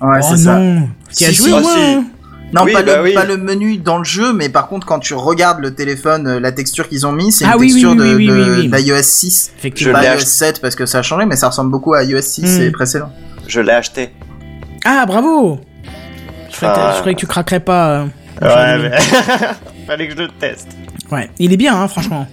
Ouais, 0.00 0.20
oh 0.22 0.26
c'est 0.30 0.36
ça. 0.44 0.56
non 0.58 0.88
Qui 1.16 1.24
a 1.24 1.28
Si, 1.28 1.34
joué 1.34 1.46
si. 1.46 1.50
moi 1.60 1.72
Ah, 1.74 1.78
si. 2.00 2.06
Non, 2.54 2.62
Oui, 2.64 2.72
pas, 2.72 2.82
bah 2.82 2.96
le, 2.98 3.02
oui. 3.02 3.12
pas 3.14 3.24
le 3.24 3.36
menu 3.36 3.78
dans 3.78 3.98
le 3.98 4.04
jeu, 4.04 4.32
mais 4.32 4.48
par 4.48 4.68
contre, 4.68 4.86
quand 4.86 5.00
tu 5.00 5.14
regardes 5.14 5.58
le 5.60 5.74
téléphone, 5.74 6.26
euh, 6.28 6.40
la 6.40 6.52
texture 6.52 6.88
qu'ils 6.88 7.04
ont 7.06 7.12
mis, 7.12 7.32
c'est 7.32 7.44
Ah 7.44 7.54
une 7.56 7.60
texture 7.62 7.90
oui, 7.90 7.96
de, 7.96 8.02
oui, 8.14 8.30
oui, 8.30 8.66
de- 8.68 8.70
oui. 8.76 8.82
d'iOS 8.82 9.02
6. 9.02 9.52
Effectivement. 9.58 9.98
Je 9.98 10.04
Pas 10.06 10.14
l'ai 10.14 10.20
iOS 10.20 10.24
7 10.26 10.60
parce 10.60 10.76
que 10.76 10.86
ça 10.86 10.98
a 10.98 11.02
changé, 11.02 11.26
mais 11.26 11.36
ça 11.36 11.48
ressemble 11.48 11.70
beaucoup 11.72 11.94
à 11.94 12.04
iOS 12.04 12.20
6 12.22 12.58
Hmm. 12.58 12.62
et 12.62 12.70
précédent. 12.70 13.10
Je 13.48 13.60
l'ai 13.60 13.72
acheté. 13.72 14.10
Ah, 14.84 15.04
bravo 15.06 15.60
je 16.50 16.56
croyais, 16.56 16.74
que, 16.74 16.80
Ah. 16.80 16.92
je 16.94 16.98
croyais 17.00 17.14
que 17.16 17.20
tu 17.20 17.26
craquerais 17.26 17.60
pas. 17.60 17.90
euh, 18.02 18.04
Ouais, 18.42 18.78
mais... 18.90 18.98
Fallait 19.86 20.06
que 20.08 20.12
je 20.14 20.18
le 20.22 20.28
teste. 20.38 20.68
Ouais, 21.10 21.28
il 21.40 21.52
est 21.52 21.56
bien, 21.56 21.74
hein, 21.80 21.88
franchement. 21.88 22.26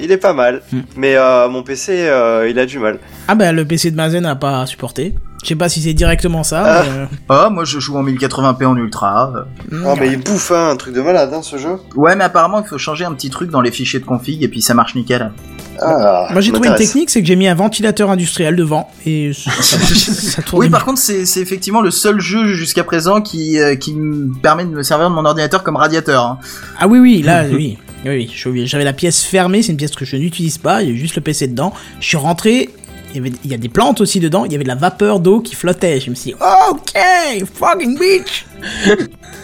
Il 0.00 0.12
est 0.12 0.16
pas 0.18 0.32
mal, 0.32 0.62
Hmm. 0.72 0.80
mais 0.96 1.16
euh, 1.16 1.48
mon 1.48 1.64
PC, 1.64 2.06
euh, 2.08 2.48
il 2.48 2.56
a 2.60 2.66
du 2.66 2.78
mal. 2.78 2.98
Ah 3.26 3.34
bah 3.34 3.50
le 3.50 3.64
PC 3.64 3.90
de 3.90 3.96
Mazen 3.96 4.22
n'a 4.22 4.36
pas 4.36 4.64
supporté. 4.66 5.14
Je 5.48 5.54
sais 5.54 5.58
pas 5.58 5.70
si 5.70 5.80
c'est 5.80 5.94
directement 5.94 6.42
ça. 6.42 6.62
Ah. 6.62 6.82
mais, 6.84 6.90
euh, 6.98 7.06
Ah, 7.30 7.48
moi 7.50 7.64
je 7.64 7.78
joue 7.80 7.96
en 7.96 8.04
1080p 8.04 8.66
en 8.66 8.76
ultra. 8.76 9.32
euh. 9.72 9.80
Oh, 9.86 9.94
mais 9.98 10.08
il 10.08 10.18
bouffe 10.22 10.50
hein, 10.52 10.68
un 10.72 10.76
truc 10.76 10.92
de 10.94 11.00
malade, 11.00 11.30
hein, 11.32 11.40
ce 11.40 11.56
jeu. 11.56 11.78
Ouais, 11.96 12.14
mais 12.16 12.24
apparemment, 12.24 12.60
il 12.60 12.68
faut 12.68 12.76
changer 12.76 13.06
un 13.06 13.14
petit 13.14 13.30
truc 13.30 13.50
dans 13.50 13.62
les 13.62 13.70
fichiers 13.70 13.98
de 13.98 14.04
config 14.04 14.42
et 14.42 14.48
puis 14.48 14.60
ça 14.60 14.74
marche 14.74 14.94
nickel. 14.94 15.32
Ah, 15.80 16.28
Moi 16.32 16.42
j'ai 16.42 16.52
trouvé 16.52 16.68
une 16.68 16.74
technique, 16.74 17.08
c'est 17.08 17.22
que 17.22 17.26
j'ai 17.26 17.36
mis 17.36 17.48
un 17.48 17.54
ventilateur 17.54 18.10
industriel 18.10 18.56
devant 18.56 18.90
et 19.06 19.32
ça, 19.62 20.42
tourne. 20.42 20.64
Oui, 20.64 20.68
par 20.68 20.84
contre, 20.84 20.98
c'est 21.00 21.40
effectivement 21.40 21.80
le 21.80 21.90
seul 21.92 22.20
jeu 22.20 22.52
jusqu'à 22.52 22.84
présent 22.84 23.22
qui, 23.22 23.58
euh, 23.58 23.74
qui 23.74 23.94
me 23.94 24.30
permet 24.42 24.66
de 24.66 24.70
me 24.70 24.82
servir 24.82 25.08
de 25.08 25.14
mon 25.14 25.24
ordinateur 25.24 25.62
comme 25.62 25.76
radiateur. 25.76 26.26
hein. 26.26 26.38
Ah 26.78 26.88
oui 26.88 26.98
oui, 26.98 27.22
là 27.22 27.44
oui. 27.50 27.78
Oui, 28.04 28.30
oui, 28.46 28.66
j'avais 28.66 28.84
la 28.84 28.92
pièce 28.92 29.24
fermée, 29.24 29.60
c'est 29.62 29.72
une 29.72 29.76
pièce 29.78 29.90
que 29.96 30.04
je 30.04 30.16
n'utilise 30.16 30.56
pas, 30.58 30.82
il 30.82 30.90
y 30.90 30.92
a 30.92 30.96
juste 30.96 31.16
le 31.16 31.20
PC 31.20 31.48
dedans. 31.48 31.72
Je 32.00 32.06
suis 32.06 32.16
rentré, 32.16 32.68
il 33.10 33.16
y, 33.16 33.18
avait, 33.20 33.32
il 33.44 33.50
y 33.50 33.54
a 33.54 33.56
des 33.58 33.68
plantes 33.68 34.00
aussi 34.00 34.20
dedans, 34.20 34.44
il 34.44 34.52
y 34.52 34.54
avait 34.54 34.64
de 34.64 34.68
la 34.68 34.74
vapeur 34.74 35.18
d'eau 35.20 35.40
qui 35.40 35.54
flottait. 35.54 35.98
Je 36.00 36.10
me 36.10 36.14
suis 36.14 36.32
dit, 36.32 36.36
ok, 36.70 37.44
fucking 37.54 37.98
bitch 37.98 38.46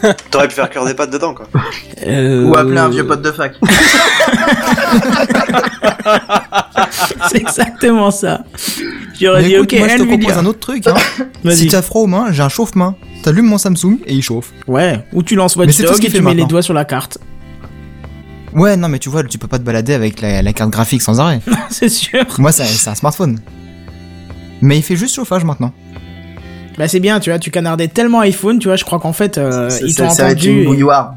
T'aurais 0.30 0.48
pu 0.48 0.54
faire 0.54 0.68
cuire 0.68 0.84
des 0.84 0.92
pâtes 0.94 1.10
dedans, 1.10 1.32
quoi. 1.34 1.46
Euh, 2.06 2.44
Ou 2.44 2.54
appeler 2.56 2.78
un 2.78 2.88
vieux 2.90 3.06
pote 3.06 3.22
de 3.22 3.30
fac. 3.32 3.54
C'est 7.30 7.38
exactement 7.38 8.10
ça. 8.10 8.44
J'aurais 9.20 9.44
dit, 9.44 9.54
écoute, 9.54 9.72
ok, 9.72 9.78
moi 9.78 9.88
je 9.88 9.92
te 9.94 9.98
propose 10.02 10.14
Nvidia. 10.14 10.38
un 10.38 10.46
autre 10.46 10.60
truc. 10.60 10.86
Hein. 10.86 10.94
Vas-y. 11.44 11.56
si 11.56 11.66
t'as 11.68 11.82
froid 11.82 12.02
aux 12.02 12.06
mains, 12.06 12.32
j'ai 12.32 12.42
un 12.42 12.48
chauffe-main. 12.48 12.96
T'allumes 13.22 13.46
mon 13.46 13.58
Samsung 13.58 13.98
et 14.06 14.12
il 14.14 14.22
chauffe. 14.22 14.52
Ouais, 14.66 15.04
ou 15.12 15.22
tu 15.22 15.34
lances 15.34 15.56
Watch 15.56 15.70
qu'il 15.70 15.84
et 15.84 15.88
tu 15.88 16.02
mets 16.02 16.18
les 16.18 16.20
maintenant. 16.22 16.46
doigts 16.46 16.62
sur 16.62 16.74
la 16.74 16.84
carte. 16.84 17.18
Ouais, 18.54 18.76
non, 18.76 18.88
mais 18.88 18.98
tu 18.98 19.08
vois, 19.08 19.24
tu 19.24 19.36
peux 19.38 19.48
pas 19.48 19.58
te 19.58 19.64
balader 19.64 19.94
avec 19.94 20.20
la, 20.20 20.40
la 20.42 20.52
carte 20.52 20.70
graphique 20.70 21.02
sans 21.02 21.20
arrêt. 21.20 21.40
c'est 21.70 21.88
sûr. 21.88 22.24
Moi, 22.38 22.52
c'est 22.52 22.64
c'est 22.64 22.90
un 22.90 22.94
smartphone. 22.94 23.38
Mais 24.60 24.78
il 24.78 24.82
fait 24.82 24.96
juste 24.96 25.14
chauffage 25.16 25.44
maintenant. 25.44 25.72
Bah 26.78 26.88
c'est 26.88 27.00
bien, 27.00 27.20
tu 27.20 27.30
vois, 27.30 27.38
tu 27.38 27.50
canardais 27.50 27.86
tellement 27.88 28.20
iPhone, 28.20 28.58
tu 28.58 28.66
vois, 28.68 28.76
je 28.76 28.84
crois 28.84 28.98
qu'en 28.98 29.12
fait, 29.12 29.38
euh, 29.38 29.68
ils 29.84 29.92
ça- 29.92 30.06
t'ont 30.08 30.10
ça 30.14 30.24
va 30.24 30.30
être 30.30 30.38
entendu. 30.38 30.50
une 30.52 30.58
et- 30.62 30.64
bouilloire. 30.66 31.14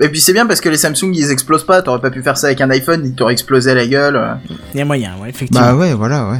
Et 0.00 0.08
puis 0.08 0.20
c'est 0.20 0.32
bien 0.32 0.46
parce 0.46 0.60
que 0.60 0.68
les 0.68 0.76
Samsung 0.76 1.12
ils 1.14 1.30
explosent 1.30 1.66
pas, 1.66 1.82
t'aurais 1.82 2.00
pas 2.00 2.10
pu 2.10 2.22
faire 2.22 2.36
ça 2.36 2.46
avec 2.48 2.60
un 2.60 2.70
iPhone, 2.70 3.02
ils 3.04 3.14
t'auraient 3.14 3.32
explosé 3.32 3.74
la 3.74 3.86
gueule. 3.86 4.20
Il 4.74 4.78
y 4.78 4.80
a 4.80 4.84
moyen, 4.84 5.12
ouais, 5.20 5.30
effectivement. 5.30 5.66
Bah 5.66 5.74
ouais, 5.74 5.94
voilà, 5.94 6.28
ouais. 6.30 6.38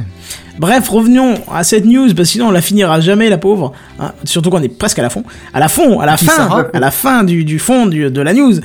Bref, 0.59 0.89
revenons 0.89 1.35
à 1.53 1.63
cette 1.63 1.85
news, 1.85 2.07
parce 2.07 2.17
que 2.17 2.23
sinon 2.33 2.47
on 2.49 2.51
la 2.51 2.61
finira 2.61 2.99
jamais, 2.99 3.29
la 3.29 3.37
pauvre. 3.37 3.71
Hein, 3.97 4.11
surtout 4.25 4.49
qu'on 4.49 4.61
est 4.61 4.67
presque 4.67 4.99
à 4.99 5.01
la 5.01 5.09
fond. 5.09 5.23
À 5.53 5.59
la 5.61 5.69
fond, 5.69 6.01
à 6.01 6.05
la 6.05 6.17
Qui 6.17 6.25
fin, 6.25 6.65
à 6.73 6.79
la 6.79 6.91
fin 6.91 7.23
du, 7.23 7.45
du 7.45 7.59
fond 7.59 7.85
du- 7.85 8.11
de 8.11 8.21
la 8.21 8.33
news. 8.33 8.55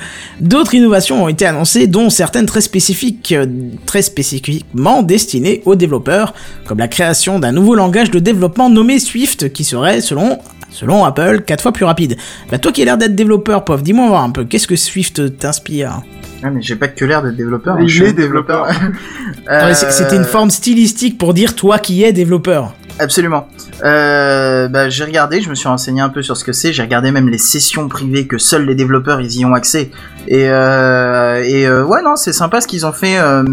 D'autres 0.41 0.73
innovations 0.73 1.23
ont 1.23 1.27
été 1.29 1.45
annoncées, 1.45 1.87
dont 1.87 2.09
certaines 2.09 2.47
très 2.47 2.59
spécifiques, 2.59 3.31
euh, 3.31 3.45
très 3.85 4.01
spécifiquement 4.01 5.03
destinées 5.03 5.61
aux 5.65 5.75
développeurs, 5.75 6.33
comme 6.67 6.79
la 6.79 6.89
création 6.89 7.39
d'un 7.39 7.53
nouveau 7.53 7.75
langage 7.75 8.11
de 8.11 8.19
développement 8.19 8.69
nommé 8.69 8.99
Swift, 8.99 9.53
qui 9.53 9.63
serait, 9.63 10.01
selon 10.01 10.39
selon 10.75 11.05
Apple, 11.05 11.41
quatre 11.45 11.61
fois 11.61 11.71
plus 11.71 11.85
rapide. 11.85 12.17
Bah 12.51 12.57
toi 12.59 12.71
qui 12.71 12.81
as 12.81 12.85
l'air 12.85 12.97
d'être 12.97 13.15
développeur, 13.15 13.63
Pof, 13.65 13.81
dis-moi 13.81 14.07
voir 14.09 14.23
un 14.23 14.29
peu, 14.29 14.43
qu'est-ce 14.43 14.67
que 14.67 14.75
Swift 14.75 15.37
t'inspire? 15.39 16.01
Ah 16.43 16.49
mais 16.51 16.61
j'ai 16.61 16.75
pas 16.75 16.89
que 16.89 17.05
l'air 17.05 17.23
d'être 17.23 17.35
développeur. 17.37 17.77
Il 17.79 17.87
je 17.87 18.03
suis 18.03 18.13
développeur. 18.13 18.67
C'était 19.73 20.15
une 20.15 20.21
Euh, 20.21 20.25
forme 20.25 20.51
stylistique 20.51 21.17
pour 21.17 21.33
dire 21.33 21.55
toi 21.55 21.79
qui 21.79 22.03
es 22.03 22.11
développeur. 22.13 22.73
Absolument. 22.99 23.47
Euh, 23.83 24.67
bah, 24.67 24.89
j'ai 24.89 25.03
regardé, 25.03 25.41
je 25.41 25.49
me 25.49 25.55
suis 25.55 25.67
renseigné 25.67 26.01
un 26.01 26.09
peu 26.09 26.21
sur 26.21 26.37
ce 26.37 26.43
que 26.43 26.53
c'est. 26.53 26.71
J'ai 26.71 26.81
regardé 26.83 27.11
même 27.11 27.29
les 27.29 27.37
sessions 27.37 27.87
privées 27.87 28.25
que 28.27 28.37
seuls 28.37 28.65
les 28.65 28.75
développeurs 28.75 29.19
ils 29.21 29.35
y 29.37 29.45
ont 29.45 29.53
accès. 29.53 29.91
Et, 30.27 30.47
euh, 30.49 31.43
et 31.43 31.65
euh, 31.67 31.83
ouais, 31.83 32.01
non, 32.03 32.15
c'est 32.15 32.33
sympa 32.33 32.61
ce 32.61 32.67
qu'ils 32.67 32.85
ont 32.85 32.93
fait. 32.93 33.17
euh, 33.17 33.43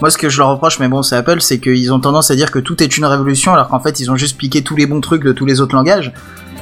moi, 0.00 0.10
ce 0.10 0.18
que 0.18 0.28
je 0.28 0.38
leur 0.38 0.48
reproche, 0.48 0.80
mais 0.80 0.88
bon, 0.88 1.02
c'est 1.02 1.14
Apple, 1.16 1.40
c'est 1.40 1.58
qu'ils 1.60 1.92
ont 1.92 2.00
tendance 2.00 2.30
à 2.32 2.34
dire 2.34 2.50
que 2.50 2.58
tout 2.58 2.82
est 2.82 2.96
une 2.96 3.04
révolution, 3.04 3.52
alors 3.54 3.68
qu'en 3.68 3.78
fait, 3.78 4.00
ils 4.00 4.10
ont 4.10 4.16
juste 4.16 4.36
piqué 4.36 4.62
tous 4.62 4.74
les 4.74 4.86
bons 4.86 5.00
trucs 5.00 5.22
de 5.22 5.30
tous 5.32 5.46
les 5.46 5.60
autres 5.60 5.76
langages. 5.76 6.12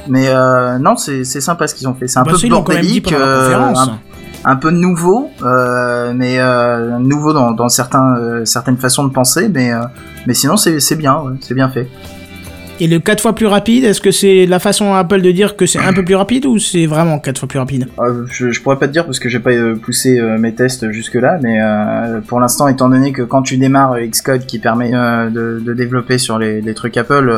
Mais 0.07 0.27
euh, 0.29 0.77
non, 0.79 0.95
c'est 0.95 1.23
c'est 1.23 1.41
sympa 1.41 1.67
ce 1.67 1.75
qu'ils 1.75 1.87
ont 1.87 1.93
fait. 1.93 2.07
C'est 2.07 2.19
un 2.19 2.23
Bah, 2.23 2.31
peu 2.31 2.47
bordélique, 2.49 3.11
euh, 3.13 3.73
un, 3.75 3.99
un 4.43 4.55
peu 4.55 4.71
nouveau, 4.71 5.29
euh, 5.43 6.13
mais 6.15 6.39
euh, 6.39 6.97
nouveau 6.99 7.33
dans, 7.33 7.51
dans 7.51 7.69
certains, 7.69 8.15
euh, 8.17 8.45
certaines 8.45 8.77
façons 8.77 9.03
de 9.03 9.11
penser, 9.13 9.49
mais, 9.49 9.71
euh, 9.71 9.81
mais 10.27 10.33
sinon 10.33 10.57
c'est 10.57 10.79
c'est 10.79 10.95
bien, 10.95 11.17
ouais, 11.19 11.33
c'est 11.41 11.53
bien 11.53 11.69
fait. 11.69 11.87
Et 12.83 12.87
le 12.87 12.97
4 12.97 13.21
fois 13.21 13.35
plus 13.35 13.45
rapide, 13.45 13.83
est-ce 13.83 14.01
que 14.01 14.09
c'est 14.09 14.47
la 14.47 14.57
façon 14.57 14.95
à 14.95 14.97
Apple 14.97 15.21
de 15.21 15.29
dire 15.31 15.55
que 15.55 15.67
c'est 15.67 15.77
un 15.77 15.93
peu 15.93 16.03
plus 16.03 16.15
rapide 16.15 16.47
ou 16.47 16.57
c'est 16.57 16.87
vraiment 16.87 17.19
4 17.19 17.37
fois 17.37 17.47
plus 17.47 17.59
rapide? 17.59 17.87
Euh, 17.99 18.25
je, 18.31 18.49
je 18.49 18.59
pourrais 18.59 18.77
pas 18.79 18.87
te 18.87 18.91
dire 18.91 19.05
parce 19.05 19.19
que 19.19 19.29
j'ai 19.29 19.37
pas 19.37 19.51
euh, 19.51 19.75
poussé 19.75 20.17
euh, 20.19 20.39
mes 20.39 20.55
tests 20.55 20.89
jusque 20.89 21.13
là, 21.13 21.37
mais 21.43 21.61
euh, 21.61 22.21
pour 22.21 22.39
l'instant, 22.39 22.67
étant 22.67 22.89
donné 22.89 23.11
que 23.11 23.21
quand 23.21 23.43
tu 23.43 23.57
démarres 23.57 23.99
Xcode 23.99 24.47
qui 24.47 24.57
permet 24.57 24.89
de, 24.91 25.61
de 25.63 25.73
développer 25.75 26.17
sur 26.17 26.39
les, 26.39 26.59
les 26.59 26.73
trucs 26.73 26.97
Apple, 26.97 27.31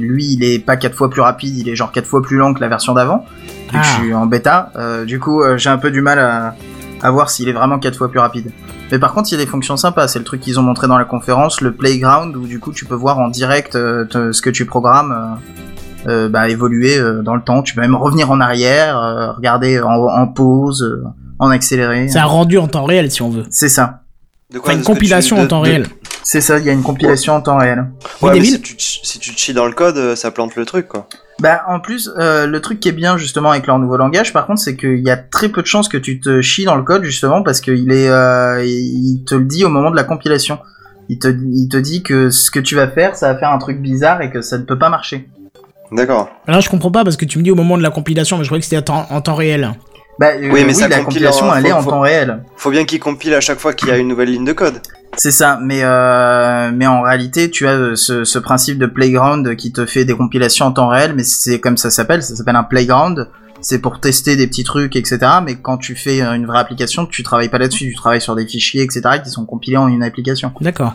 lui 0.00 0.24
il 0.32 0.42
est 0.42 0.58
pas 0.58 0.78
quatre 0.78 0.94
fois 0.96 1.10
plus 1.10 1.20
rapide, 1.20 1.58
il 1.58 1.68
est 1.68 1.76
genre 1.76 1.92
quatre 1.92 2.06
fois 2.06 2.22
plus 2.22 2.38
lent 2.38 2.54
que 2.54 2.60
la 2.62 2.68
version 2.68 2.94
d'avant. 2.94 3.26
Vu 3.66 3.72
que 3.72 3.76
Ah. 3.76 3.82
je 3.82 4.02
suis 4.04 4.14
en 4.14 4.24
bêta, 4.24 4.72
du 5.06 5.20
coup 5.20 5.42
j'ai 5.58 5.68
un 5.68 5.76
peu 5.76 5.90
du 5.90 6.00
mal 6.00 6.18
à, 6.18 6.54
à 7.02 7.10
voir 7.10 7.28
s'il 7.28 7.46
est 7.50 7.52
vraiment 7.52 7.78
quatre 7.78 7.98
fois 7.98 8.10
plus 8.10 8.20
rapide. 8.20 8.50
Mais 8.90 8.98
par 8.98 9.12
contre, 9.12 9.28
il 9.30 9.32
y 9.32 9.40
a 9.40 9.44
des 9.44 9.50
fonctions 9.50 9.76
sympas. 9.76 10.08
C'est 10.08 10.18
le 10.18 10.24
truc 10.24 10.40
qu'ils 10.40 10.58
ont 10.58 10.62
montré 10.62 10.86
dans 10.88 10.98
la 10.98 11.04
conférence, 11.04 11.60
le 11.60 11.72
playground, 11.74 12.34
où 12.36 12.46
du 12.46 12.58
coup 12.60 12.72
tu 12.72 12.84
peux 12.86 12.94
voir 12.94 13.18
en 13.18 13.28
direct 13.28 13.74
euh, 13.76 14.04
te- 14.06 14.32
ce 14.32 14.40
que 14.42 14.50
tu 14.50 14.64
programmes. 14.66 15.12
euh, 15.12 15.34
euh, 16.06 16.28
bah, 16.28 16.48
évoluer 16.48 16.96
euh, 16.96 17.22
dans 17.22 17.34
le 17.34 17.42
temps. 17.42 17.60
Tu 17.62 17.74
peux 17.74 17.80
même 17.80 17.96
revenir 17.96 18.30
en 18.30 18.40
arrière, 18.40 18.96
euh, 18.96 19.32
regarder 19.32 19.80
en, 19.80 19.90
en 19.90 20.26
pause, 20.28 20.82
euh, 20.84 21.02
en 21.40 21.50
accéléré. 21.50 22.08
C'est 22.08 22.20
un 22.20 22.24
rendu 22.24 22.56
en 22.56 22.68
temps 22.68 22.84
réel 22.84 23.10
si 23.10 23.20
on 23.20 23.30
veut. 23.30 23.44
C'est 23.50 23.68
ça. 23.68 24.02
De 24.50 24.58
Enfin, 24.58 24.72
une 24.72 24.78
tu- 24.80 24.84
compilation 24.86 25.36
de- 25.36 25.42
en 25.42 25.46
temps 25.46 25.60
de- 25.62 25.66
réel. 25.66 25.86
C'est 26.22 26.40
ça, 26.40 26.58
il 26.58 26.64
y 26.64 26.70
a 26.70 26.72
une 26.72 26.82
compilation 26.82 27.34
en 27.34 27.40
temps 27.42 27.58
réel. 27.58 27.86
Ouais, 28.22 28.32
mais 28.38 28.44
si 28.44 28.60
tu, 28.60 28.74
si 28.78 29.18
tu 29.18 29.32
chies 29.36 29.52
dans 29.52 29.66
le 29.66 29.72
code, 29.72 29.96
euh, 29.98 30.16
ça 30.16 30.30
plante 30.30 30.56
le 30.56 30.64
truc, 30.64 30.88
quoi. 30.88 31.06
Bah 31.40 31.62
en 31.68 31.80
plus, 31.80 32.10
euh, 32.18 32.46
le 32.46 32.60
truc 32.60 32.80
qui 32.80 32.88
est 32.88 32.92
bien 32.92 33.16
justement 33.18 33.50
avec 33.50 33.66
leur 33.66 33.78
nouveau 33.78 33.96
langage, 33.98 34.32
par 34.32 34.46
contre, 34.46 34.60
c'est 34.60 34.74
qu'il 34.76 35.00
y 35.06 35.10
a 35.10 35.16
très 35.16 35.50
peu 35.50 35.60
de 35.62 35.66
chances 35.66 35.88
que 35.88 35.96
tu 35.98 36.18
te 36.18 36.40
chies 36.40 36.64
dans 36.64 36.74
le 36.76 36.82
code 36.82 37.04
justement 37.04 37.42
parce 37.42 37.60
qu'il 37.60 37.92
est, 37.92 38.08
euh, 38.08 38.64
il 38.64 39.22
te 39.26 39.34
le 39.34 39.44
dit 39.44 39.64
au 39.64 39.68
moment 39.68 39.90
de 39.90 39.96
la 39.96 40.04
compilation. 40.04 40.58
Il 41.10 41.18
te, 41.18 41.28
il 41.28 41.68
te 41.68 41.76
dit 41.76 42.02
que 42.02 42.30
ce 42.30 42.50
que 42.50 42.58
tu 42.60 42.74
vas 42.74 42.88
faire, 42.88 43.16
ça 43.16 43.32
va 43.32 43.38
faire 43.38 43.50
un 43.50 43.58
truc 43.58 43.80
bizarre 43.80 44.20
et 44.22 44.30
que 44.30 44.40
ça 44.42 44.58
ne 44.58 44.64
peut 44.64 44.78
pas 44.78 44.88
marcher. 44.90 45.28
D'accord. 45.92 46.28
Alors 46.46 46.60
je 46.60 46.68
comprends 46.68 46.90
pas 46.90 47.04
parce 47.04 47.16
que 47.16 47.24
tu 47.24 47.38
me 47.38 47.44
dis 47.44 47.50
au 47.50 47.54
moment 47.54 47.78
de 47.78 47.82
la 47.82 47.90
compilation, 47.90 48.36
mais 48.36 48.44
je 48.44 48.48
croyais 48.48 48.60
que 48.60 48.66
c'était 48.68 48.90
en 48.90 49.20
temps 49.20 49.34
réel. 49.34 49.72
Bah 50.18 50.28
euh, 50.34 50.38
Oui, 50.40 50.48
mais 50.64 50.64
oui, 50.66 50.74
ça 50.74 50.88
la 50.88 51.00
compilation, 51.00 51.46
en- 51.48 51.54
elle 51.54 51.62
faut- 51.62 51.68
est 51.68 51.72
en 51.72 51.82
faut- 51.82 51.90
temps 51.90 52.00
réel. 52.00 52.42
Faut 52.56 52.70
bien 52.70 52.84
qu'il 52.84 52.98
compile 53.00 53.34
à 53.34 53.40
chaque 53.40 53.58
fois 53.60 53.72
qu'il 53.72 53.88
y 53.88 53.92
a 53.92 53.98
une 53.98 54.08
nouvelle 54.08 54.30
ligne 54.30 54.44
de 54.44 54.52
code. 54.52 54.80
C'est 55.16 55.30
ça, 55.30 55.58
mais 55.62 55.80
euh, 55.84 56.70
mais 56.74 56.86
en 56.86 57.02
réalité, 57.02 57.50
tu 57.50 57.66
as 57.66 57.72
euh, 57.72 57.94
ce, 57.96 58.24
ce 58.24 58.38
principe 58.38 58.78
de 58.78 58.86
playground 58.86 59.56
qui 59.56 59.72
te 59.72 59.86
fait 59.86 60.04
des 60.04 60.14
compilations 60.16 60.66
en 60.66 60.72
temps 60.72 60.88
réel, 60.88 61.14
mais 61.14 61.24
c'est 61.24 61.60
comme 61.60 61.76
ça 61.76 61.90
s'appelle, 61.90 62.22
ça 62.22 62.36
s'appelle 62.36 62.56
un 62.56 62.64
playground. 62.64 63.28
C'est 63.60 63.80
pour 63.80 63.98
tester 64.00 64.36
des 64.36 64.46
petits 64.46 64.62
trucs, 64.62 64.94
etc. 64.94 65.18
Mais 65.44 65.56
quand 65.56 65.78
tu 65.78 65.96
fais 65.96 66.20
euh, 66.22 66.34
une 66.34 66.46
vraie 66.46 66.58
application, 66.60 67.06
tu 67.06 67.22
travailles 67.24 67.48
pas 67.48 67.58
là-dessus, 67.58 67.88
tu 67.88 67.94
travailles 67.96 68.20
sur 68.20 68.36
des 68.36 68.46
fichiers, 68.46 68.82
etc. 68.82 69.02
qui 69.24 69.30
sont 69.30 69.46
compilés 69.46 69.76
en 69.78 69.88
une 69.88 70.02
application. 70.04 70.52
D'accord. 70.60 70.94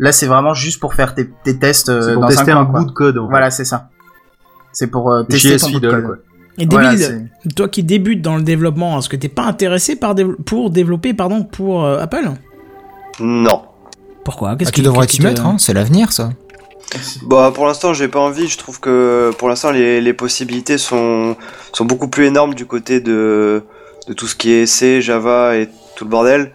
Là, 0.00 0.10
c'est 0.10 0.26
vraiment 0.26 0.54
juste 0.54 0.80
pour 0.80 0.94
faire 0.94 1.14
tes, 1.14 1.28
tes 1.44 1.56
tests 1.56 1.86
C'est 2.02 2.12
pour 2.14 2.22
dans 2.22 2.28
tester 2.28 2.50
un, 2.50 2.58
un 2.58 2.64
bout 2.64 2.84
de 2.84 2.90
code. 2.90 3.18
En 3.18 3.26
fait. 3.26 3.30
Voilà, 3.30 3.50
c'est 3.52 3.64
ça. 3.64 3.88
C'est 4.72 4.88
pour 4.88 5.12
euh, 5.12 5.22
tester 5.22 5.56
JS 5.56 5.60
ton 5.60 5.70
bout 5.70 5.80
de 5.80 5.90
code. 5.90 6.04
quoi. 6.06 6.16
Et 6.58 6.66
Voilà, 6.66 6.94
toi 7.56 7.68
qui 7.68 7.82
débutes 7.82 8.22
dans 8.22 8.36
le 8.36 8.42
développement, 8.42 8.98
est-ce 8.98 9.08
que 9.08 9.16
t'es 9.16 9.28
pas 9.28 9.42
intéressé 9.42 9.96
par 9.96 10.14
dév- 10.14 10.36
pour 10.44 10.70
développer 10.70 11.12
pardon 11.14 11.42
pour 11.42 11.84
euh, 11.84 11.98
Apple? 11.98 12.30
Non. 13.20 13.62
Pourquoi? 14.24 14.50
Ah, 14.50 14.56
Qu'est-ce 14.56 14.70
tu 14.70 14.76
qui- 14.80 14.82
devrais 14.86 15.06
qu'est-ce 15.06 15.16
t'y 15.18 15.22
mettre, 15.22 15.46
hein, 15.46 15.56
c'est 15.58 15.74
l'avenir 15.74 16.12
ça. 16.12 16.30
Bah 17.26 17.50
pour 17.52 17.66
l'instant 17.66 17.92
j'ai 17.92 18.06
pas 18.08 18.20
envie, 18.20 18.46
je 18.46 18.56
trouve 18.56 18.78
que 18.78 19.32
pour 19.38 19.48
l'instant 19.48 19.72
les, 19.72 20.00
les 20.00 20.12
possibilités 20.12 20.78
sont, 20.78 21.34
sont 21.72 21.84
beaucoup 21.84 22.06
plus 22.08 22.26
énormes 22.26 22.54
du 22.54 22.66
côté 22.66 23.00
de, 23.00 23.64
de 24.06 24.12
tout 24.12 24.28
ce 24.28 24.36
qui 24.36 24.52
est 24.52 24.66
C, 24.66 25.00
Java 25.00 25.56
et 25.56 25.68
tout 25.96 26.04
le 26.04 26.10
bordel, 26.10 26.52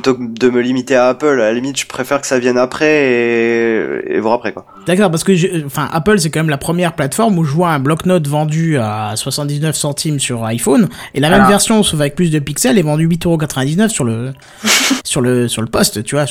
plutôt 0.00 0.14
que 0.14 0.22
de 0.22 0.48
me 0.48 0.60
limiter 0.60 0.94
à 0.94 1.08
Apple, 1.08 1.26
à 1.26 1.34
la 1.36 1.52
limite 1.52 1.78
je 1.80 1.86
préfère 1.86 2.20
que 2.20 2.26
ça 2.28 2.38
vienne 2.38 2.56
après 2.56 2.86
et, 3.10 4.14
et 4.14 4.20
voir 4.20 4.34
après 4.34 4.52
quoi. 4.52 4.64
D'accord, 4.86 5.10
parce 5.10 5.24
que 5.24 5.34
je- 5.34 5.64
enfin 5.66 5.88
Apple 5.92 6.18
c'est 6.20 6.30
quand 6.30 6.38
même 6.40 6.50
la 6.50 6.56
première 6.58 6.92
plateforme 6.94 7.36
où 7.38 7.44
je 7.44 7.52
vois 7.52 7.70
un 7.70 7.80
bloc-notes 7.80 8.28
vendu 8.28 8.78
à 8.78 9.14
79 9.16 9.74
centimes 9.76 10.20
sur 10.20 10.44
iPhone 10.44 10.88
et 11.14 11.20
la 11.20 11.28
même 11.30 11.38
Alors. 11.40 11.50
version 11.50 11.82
sauf 11.82 11.98
avec 12.00 12.14
plus 12.14 12.30
de 12.30 12.38
pixels 12.38 12.78
est 12.78 12.82
vendue 12.82 13.08
8,99€ 13.08 13.88
sur 13.88 14.04
le 14.04 14.32
sur 15.04 15.20
le 15.20 15.48
sur 15.48 15.62
le 15.62 15.68
poste, 15.68 16.04
tu 16.04 16.14
vois. 16.14 16.26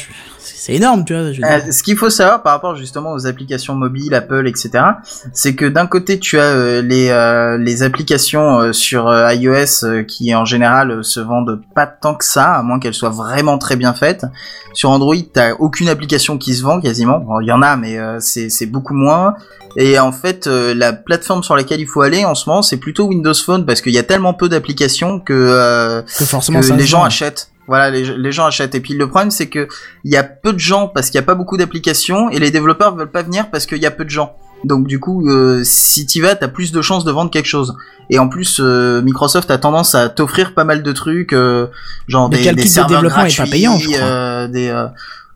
C'est 0.67 0.73
énorme, 0.73 1.05
tu 1.05 1.13
vois. 1.13 1.31
je. 1.31 1.41
Euh, 1.41 1.71
ce 1.71 1.81
qu'il 1.81 1.95
faut 1.95 2.09
savoir 2.09 2.43
par 2.43 2.51
rapport 2.51 2.75
justement 2.75 3.13
aux 3.13 3.25
applications 3.25 3.73
mobiles, 3.73 4.13
Apple, 4.13 4.45
etc., 4.49 4.83
c'est 5.31 5.55
que 5.55 5.63
d'un 5.65 5.87
côté 5.87 6.19
tu 6.19 6.37
as 6.39 6.43
euh, 6.43 6.81
les 6.81 7.07
euh, 7.09 7.57
les 7.57 7.83
applications 7.83 8.59
euh, 8.59 8.73
sur 8.73 9.07
euh, 9.07 9.33
iOS 9.33 9.85
euh, 9.85 10.03
qui 10.03 10.35
en 10.35 10.43
général 10.43 10.91
euh, 10.91 11.03
se 11.03 11.21
vendent 11.21 11.61
pas 11.73 11.87
tant 11.87 12.15
que 12.15 12.25
ça, 12.25 12.55
à 12.55 12.63
moins 12.63 12.79
qu'elles 12.79 12.93
soient 12.93 13.11
vraiment 13.11 13.57
très 13.57 13.77
bien 13.77 13.93
faites. 13.93 14.25
Sur 14.73 14.89
Android, 14.89 15.15
t'as 15.33 15.53
aucune 15.53 15.87
application 15.87 16.37
qui 16.37 16.53
se 16.53 16.63
vend 16.63 16.81
quasiment. 16.81 17.19
Bon, 17.19 17.39
Il 17.39 17.47
y 17.47 17.53
en 17.53 17.61
a, 17.61 17.77
mais 17.77 17.97
euh, 17.97 18.17
c'est 18.19 18.49
c'est 18.49 18.65
beaucoup 18.65 18.93
moins. 18.93 19.35
Et 19.77 19.97
en 19.99 20.11
fait, 20.11 20.47
euh, 20.47 20.73
la 20.73 20.91
plateforme 20.91 21.43
sur 21.43 21.55
laquelle 21.55 21.79
il 21.79 21.87
faut 21.87 22.01
aller 22.01 22.25
en 22.25 22.35
ce 22.35 22.49
moment, 22.49 22.61
c'est 22.61 22.77
plutôt 22.77 23.05
Windows 23.05 23.33
Phone 23.33 23.65
parce 23.65 23.79
qu'il 23.79 23.93
y 23.93 23.99
a 23.99 24.03
tellement 24.03 24.33
peu 24.33 24.49
d'applications 24.49 25.21
que 25.21 25.31
euh, 25.33 26.01
que 26.01 26.25
forcément 26.25 26.59
que 26.59 26.73
les 26.73 26.85
gens 26.85 27.03
achètent. 27.05 27.51
Voilà, 27.67 27.89
les, 27.89 28.17
les 28.17 28.31
gens 28.31 28.45
achètent. 28.45 28.75
Et 28.75 28.79
puis 28.79 28.93
le 28.93 29.07
problème, 29.07 29.31
c'est 29.31 29.47
que 29.47 29.67
il 30.03 30.11
y 30.11 30.17
a 30.17 30.23
peu 30.23 30.53
de 30.53 30.59
gens 30.59 30.87
parce 30.87 31.07
qu'il 31.07 31.15
y 31.15 31.23
a 31.23 31.25
pas 31.25 31.35
beaucoup 31.35 31.57
d'applications 31.57 32.29
et 32.29 32.39
les 32.39 32.51
développeurs 32.51 32.95
veulent 32.95 33.11
pas 33.11 33.23
venir 33.23 33.49
parce 33.51 33.65
qu'il 33.65 33.79
y 33.79 33.85
a 33.85 33.91
peu 33.91 34.05
de 34.05 34.09
gens. 34.09 34.35
Donc 34.63 34.87
du 34.87 34.99
coup, 34.99 35.29
euh, 35.29 35.61
si 35.63 36.05
t'y 36.05 36.19
vas, 36.19 36.35
t'as 36.35 36.47
plus 36.47 36.71
de 36.71 36.81
chances 36.81 37.03
de 37.03 37.11
vendre 37.11 37.29
quelque 37.29 37.45
chose. 37.47 37.75
Et 38.09 38.19
en 38.19 38.27
plus, 38.29 38.59
euh, 38.59 39.01
Microsoft 39.01 39.51
a 39.51 39.57
tendance 39.57 39.93
à 39.95 40.09
t'offrir 40.09 40.53
pas 40.53 40.63
mal 40.63 40.81
de 40.81 40.91
trucs, 40.93 41.33
euh, 41.33 41.67
genre 42.07 42.29
des, 42.29 42.37
des 42.41 42.53
de 42.53 42.61
serveurs 42.61 43.01
développement 43.01 43.25
est 43.25 43.27
pas 43.27 43.43
gratuits, 43.43 43.51
payant, 43.51 43.77
je 43.77 43.89
crois. 43.89 43.97
euh, 43.99 44.47
des, 44.47 44.87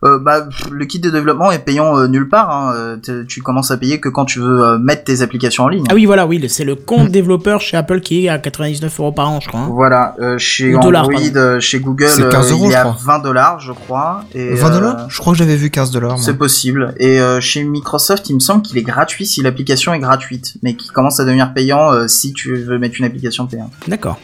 euh, 0.04 0.18
bah, 0.18 0.48
le 0.70 0.84
kit 0.84 0.98
de 0.98 1.10
développement 1.10 1.52
est 1.52 1.60
payant 1.60 1.96
euh, 1.96 2.08
nulle 2.08 2.28
part. 2.28 2.50
Hein. 2.50 2.72
Euh, 2.76 3.24
Tu 3.28 3.40
commences 3.42 3.70
à 3.70 3.76
payer 3.76 4.00
que 4.00 4.08
quand 4.08 4.24
tu 4.24 4.40
veux 4.40 4.62
euh, 4.64 4.78
mettre 4.78 5.04
tes 5.04 5.22
applications 5.22 5.64
en 5.64 5.68
ligne. 5.68 5.84
Ah 5.90 5.94
oui, 5.94 6.06
voilà, 6.06 6.26
oui, 6.26 6.44
c'est 6.48 6.64
le 6.64 6.74
compte 6.74 7.10
développeur 7.10 7.60
chez 7.60 7.76
Apple 7.76 8.00
qui 8.00 8.24
est 8.26 8.28
à 8.28 8.38
99 8.38 8.98
euros 9.00 9.12
par 9.12 9.30
an, 9.30 9.40
je 9.40 9.48
crois. 9.48 9.60
hein. 9.60 9.68
Voilà, 9.70 10.14
euh, 10.20 10.38
chez 10.38 10.74
Ou 10.74 10.78
Android, 10.78 11.12
euh, 11.36 11.60
chez 11.60 11.78
Google, 11.78 12.08
C'est 12.08 12.28
15 12.28 12.50
euh, 12.50 12.54
euros, 12.54 12.64
il 12.66 12.68
est 12.70 12.72
je 12.72 12.76
à 12.78 12.80
crois. 12.82 12.96
20 13.00 13.18
dollars, 13.20 13.60
je 13.60 13.72
crois. 13.72 14.24
Et, 14.34 14.54
20 14.54 14.66
euh, 14.66 14.70
dollars 14.74 15.06
Je 15.10 15.18
crois 15.18 15.32
que 15.34 15.38
j'avais 15.38 15.56
vu 15.56 15.70
15 15.70 15.90
dollars. 15.92 16.18
C'est 16.18 16.36
possible. 16.36 16.94
Et 16.98 17.20
euh, 17.20 17.40
chez 17.40 17.62
Microsoft, 17.62 18.28
il 18.28 18.34
me 18.34 18.40
semble 18.40 18.62
qu'il 18.62 18.78
est 18.78 18.82
gratuit 18.82 19.26
si 19.26 19.42
l'application 19.42 19.94
est 19.94 20.00
gratuite, 20.00 20.54
mais 20.62 20.74
qui 20.74 20.88
commence 20.88 21.20
à 21.20 21.24
devenir 21.24 21.52
payant 21.54 21.92
euh, 21.92 22.08
si 22.08 22.32
tu 22.32 22.56
veux 22.56 22.78
mettre 22.78 22.96
une 22.98 23.04
application 23.04 23.46
payante. 23.46 23.70
D'accord. 23.86 24.18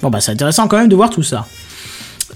Bon 0.00 0.10
bah 0.10 0.20
c'est 0.20 0.32
intéressant 0.32 0.66
quand 0.66 0.78
même 0.78 0.88
de 0.88 0.96
voir 0.96 1.10
tout 1.10 1.22
ça. 1.22 1.46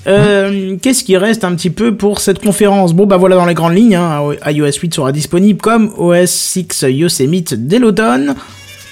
Euh, 0.07 0.77
Qu'est-ce 0.81 1.03
qui 1.05 1.17
reste 1.17 1.45
un 1.45 1.55
petit 1.55 1.71
peu 1.71 1.97
pour 1.97 2.21
cette 2.21 2.39
conférence? 2.43 2.93
Bon 2.95 3.07
bah 3.07 3.17
voilà 3.17 3.37
dans 3.37 3.47
les 3.47 3.55
grandes 3.55 3.75
lignes, 3.75 3.97
hein, 3.97 4.21
iOS 4.47 4.79
8 4.81 4.95
sera 4.95 5.13
disponible 5.13 5.61
comme 5.61 5.91
OS 5.97 6.31
6 6.31 6.85
Yosemite 6.89 7.55
dès 7.55 7.79
l'automne 7.79 8.35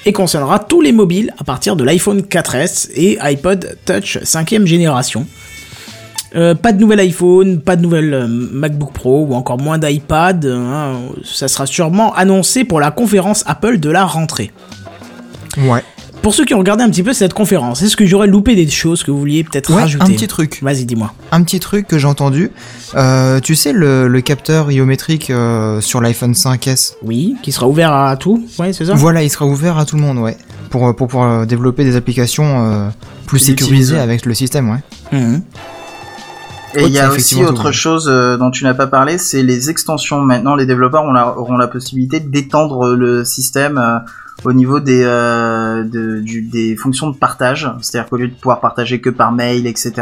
et 0.07 0.13
concernera 0.13 0.59
tous 0.59 0.81
les 0.81 0.93
mobiles 0.93 1.33
à 1.39 1.45
partir 1.45 1.77
de 1.77 1.85
l'iPhone 1.85 2.21
4S 2.23 2.91
et 2.95 3.19
iPod 3.21 3.77
Touch 3.87 4.19
5ème 4.19 4.67
génération. 4.67 5.27
Euh, 6.37 6.57
pas 6.57 6.73
de 6.73 6.81
nouvel 6.81 6.99
iPhone, 6.99 7.61
pas 7.61 7.77
de 7.77 7.83
nouvel 7.83 8.13
euh, 8.13 8.27
MacBook 8.27 8.93
Pro 8.93 9.25
ou 9.29 9.35
encore 9.35 9.59
moins 9.59 9.79
d'iPad. 9.79 10.45
hein, 10.47 10.95
ça 11.23 11.47
sera 11.47 11.65
sûrement 11.65 12.13
annoncé 12.15 12.65
pour 12.65 12.81
la 12.81 12.91
conférence 12.91 13.45
Apple 13.47 13.79
de 13.79 13.89
la 13.89 14.05
rentrée. 14.05 14.51
Ouais. 15.59 15.85
Pour 16.25 16.35
ceux 16.35 16.47
qui 16.47 16.55
ont 16.55 16.59
regardé 16.59 16.83
un 16.83 16.89
petit 16.89 17.03
peu 17.03 17.13
cette 17.13 17.35
conférence, 17.35 17.83
est-ce 17.83 17.99
que 17.99 18.07
j'aurais 18.07 18.27
loupé 18.27 18.57
des 18.57 18.67
choses 18.67 19.03
que 19.03 19.11
vous 19.11 19.19
vouliez 19.19 19.45
peut-être 19.45 19.69
Ouais, 19.71 19.83
rajouter 19.83 20.05
un 20.05 20.07
petit 20.07 20.27
truc. 20.27 20.59
Vas-y, 20.63 20.87
dis-moi. 20.87 21.13
Un 21.33 21.43
petit 21.43 21.61
truc 21.61 21.87
que 21.87 21.99
j'ai 21.99 22.07
entendu. 22.09 22.51
Euh, 22.95 23.41
tu 23.41 23.55
sais, 23.55 23.75
le, 23.75 24.09
le 24.09 24.21
capteur 24.23 24.73
iométrique 24.73 25.29
euh, 25.29 25.83
sur 25.83 26.01
l'iPhone 26.01 26.33
5S. 26.33 26.95
Oui, 27.03 27.37
qui 27.43 27.53
sera 27.53 27.69
ouvert 27.69 27.93
à 27.93 28.17
tout. 28.17 28.43
Ouais, 28.59 28.73
c'est 28.73 28.87
ça 28.87 28.95
Voilà, 28.95 29.23
il 29.23 29.29
sera 29.29 29.45
ouvert 29.45 29.77
à 29.77 29.85
tout 29.85 29.97
le 29.97 30.03
monde, 30.03 30.17
ouais. 30.17 30.39
Pour, 30.71 30.89
euh, 30.89 30.95
pour 30.95 31.09
pouvoir 31.09 31.47
développer 31.47 31.85
des 31.85 31.95
applications 31.95 32.73
euh, 32.73 32.89
plus 33.27 33.39
sécurisées 33.39 33.99
avec 33.99 34.25
le 34.25 34.33
système, 34.33 34.71
ouais. 34.71 34.79
Mhm. 35.13 35.43
Et 36.77 36.85
il 36.85 36.89
y 36.93 36.99
a 37.01 37.11
aussi 37.13 37.45
autre 37.45 37.71
chose 37.71 38.07
dont 38.07 38.51
tu 38.51 38.65
n'as 38.65 38.73
pas 38.75 38.87
parlé, 38.87 39.19
c'est 39.19 39.43
les 39.43 39.69
extensions. 39.69 40.23
Maintenant, 40.23 40.57
les 40.57 40.65
développeurs 40.65 41.05
la- 41.13 41.39
auront 41.39 41.59
la 41.59 41.69
possibilité 41.69 42.19
d'étendre 42.19 42.95
le 42.97 43.25
système 43.27 43.77
euh, 43.77 43.99
au 44.45 44.53
niveau 44.53 44.81
des, 44.81 45.03
euh, 45.05 45.85
de- 45.85 46.21
du- 46.21 46.43
des 46.43 46.77
fonctions 46.77 47.11
de 47.11 47.17
partage. 47.17 47.71
C'est-à-dire 47.81 48.09
qu'au 48.09 48.17
lieu 48.17 48.29
de 48.29 48.35
pouvoir 48.35 48.61
partager 48.61 49.01
que 49.01 49.11
par 49.11 49.33
mail, 49.33 49.67
etc., 49.67 49.93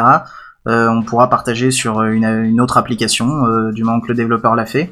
euh, 0.68 0.88
on 0.88 1.02
pourra 1.02 1.28
partager 1.28 1.72
sur 1.72 2.02
une, 2.02 2.24
une 2.24 2.60
autre 2.60 2.76
application, 2.78 3.28
euh, 3.46 3.72
du 3.72 3.82
moment 3.82 4.00
que 4.00 4.08
le 4.08 4.14
développeur 4.14 4.54
l'a 4.54 4.64
fait. 4.66 4.90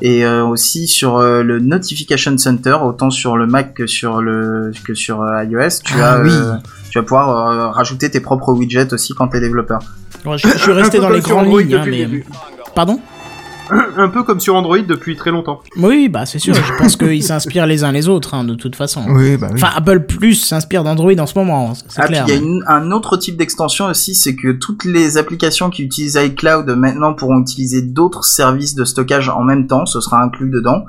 Et 0.00 0.26
euh, 0.26 0.44
aussi 0.44 0.88
sur 0.88 1.18
euh, 1.18 1.44
le 1.44 1.60
Notification 1.60 2.36
Center, 2.38 2.76
autant 2.82 3.10
sur 3.10 3.36
le 3.36 3.46
Mac 3.46 3.72
que 3.74 3.86
sur 3.86 4.20
le 4.20 4.72
que 4.84 4.94
sur 4.94 5.22
euh, 5.22 5.44
iOS, 5.44 5.80
tu 5.84 5.94
Ah 6.00 6.14
as 6.14 6.20
oui. 6.22 6.30
euh, 6.32 6.54
tu 6.90 6.98
vas 6.98 7.02
pouvoir 7.04 7.28
euh, 7.48 7.68
rajouter 7.70 8.10
tes 8.10 8.18
propres 8.20 8.52
widgets 8.52 8.92
aussi 8.92 9.14
quand 9.14 9.28
t'es 9.28 9.38
développeur. 9.40 9.78
Ouais, 10.26 10.36
je, 10.38 10.48
je 10.48 10.58
suis 10.58 10.72
resté 10.72 10.98
dans 10.98 11.08
les 11.08 11.20
grandes 11.20 11.46
lignes, 11.46 11.72
hein, 11.74 11.78
depuis 11.78 11.84
le 11.86 11.90
mais... 11.92 11.98
début. 11.98 12.26
Pardon? 12.74 13.00
Un 13.96 14.08
peu 14.08 14.22
comme 14.22 14.40
sur 14.40 14.54
Android 14.54 14.78
depuis 14.78 15.16
très 15.16 15.30
longtemps. 15.30 15.60
Oui, 15.76 16.08
bah 16.08 16.26
c'est 16.26 16.38
sûr, 16.38 16.54
je 16.54 16.72
pense 16.78 16.96
qu'ils 16.96 17.22
s'inspirent 17.22 17.66
les 17.66 17.84
uns 17.84 17.92
les 17.92 18.08
autres, 18.08 18.34
hein, 18.34 18.44
de 18.44 18.54
toute 18.54 18.76
façon. 18.76 19.02
Oui, 19.08 19.36
bah 19.36 19.48
oui. 19.50 19.60
Enfin, 19.62 19.72
Apple 19.76 20.00
Plus 20.00 20.34
s'inspire 20.34 20.84
d'Android 20.84 21.12
en 21.18 21.26
ce 21.26 21.38
moment, 21.38 21.72
c'est 21.74 21.84
Ah, 21.96 22.02
puis 22.04 22.08
clair. 22.14 22.24
il 22.28 22.34
y 22.34 22.36
a 22.36 22.40
une- 22.40 22.64
un 22.66 22.90
autre 22.90 23.16
type 23.16 23.36
d'extension 23.36 23.86
aussi, 23.86 24.14
c'est 24.14 24.34
que 24.36 24.52
toutes 24.52 24.84
les 24.84 25.16
applications 25.16 25.70
qui 25.70 25.82
utilisent 25.82 26.18
iCloud 26.22 26.68
maintenant 26.76 27.14
pourront 27.14 27.40
utiliser 27.40 27.82
d'autres 27.82 28.24
services 28.24 28.74
de 28.74 28.84
stockage 28.84 29.28
en 29.28 29.42
même 29.44 29.66
temps, 29.66 29.86
ce 29.86 30.00
sera 30.00 30.22
inclus 30.22 30.50
dedans. 30.50 30.84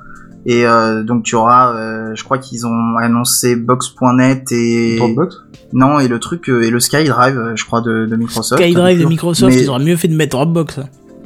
Et 0.46 0.68
euh, 0.68 1.04
donc 1.04 1.24
tu 1.24 1.36
auras, 1.36 1.74
euh, 1.74 2.12
je 2.16 2.24
crois 2.26 2.38
qu'ils 2.38 2.68
ont 2.68 2.98
annoncé 3.00 3.56
Box.net 3.56 4.52
et 4.52 4.98
Dropbox 4.98 5.38
non 5.72 6.00
et 6.00 6.08
le 6.10 6.20
truc 6.20 6.50
euh, 6.50 6.62
et 6.64 6.70
le 6.70 6.80
SkyDrive, 6.82 7.54
je 7.56 7.64
crois 7.66 7.80
de, 7.82 8.06
de 8.06 8.16
Microsoft. 8.18 8.62
SkyDrive 8.62 9.00
de 9.00 9.06
Microsoft, 9.06 9.56
Mais- 9.56 9.62
ils 9.64 9.70
auraient 9.70 9.84
mieux 9.84 9.96
fait 9.96 10.10
de 10.10 10.16
mettre 10.16 10.36
Dropbox. 10.36 10.82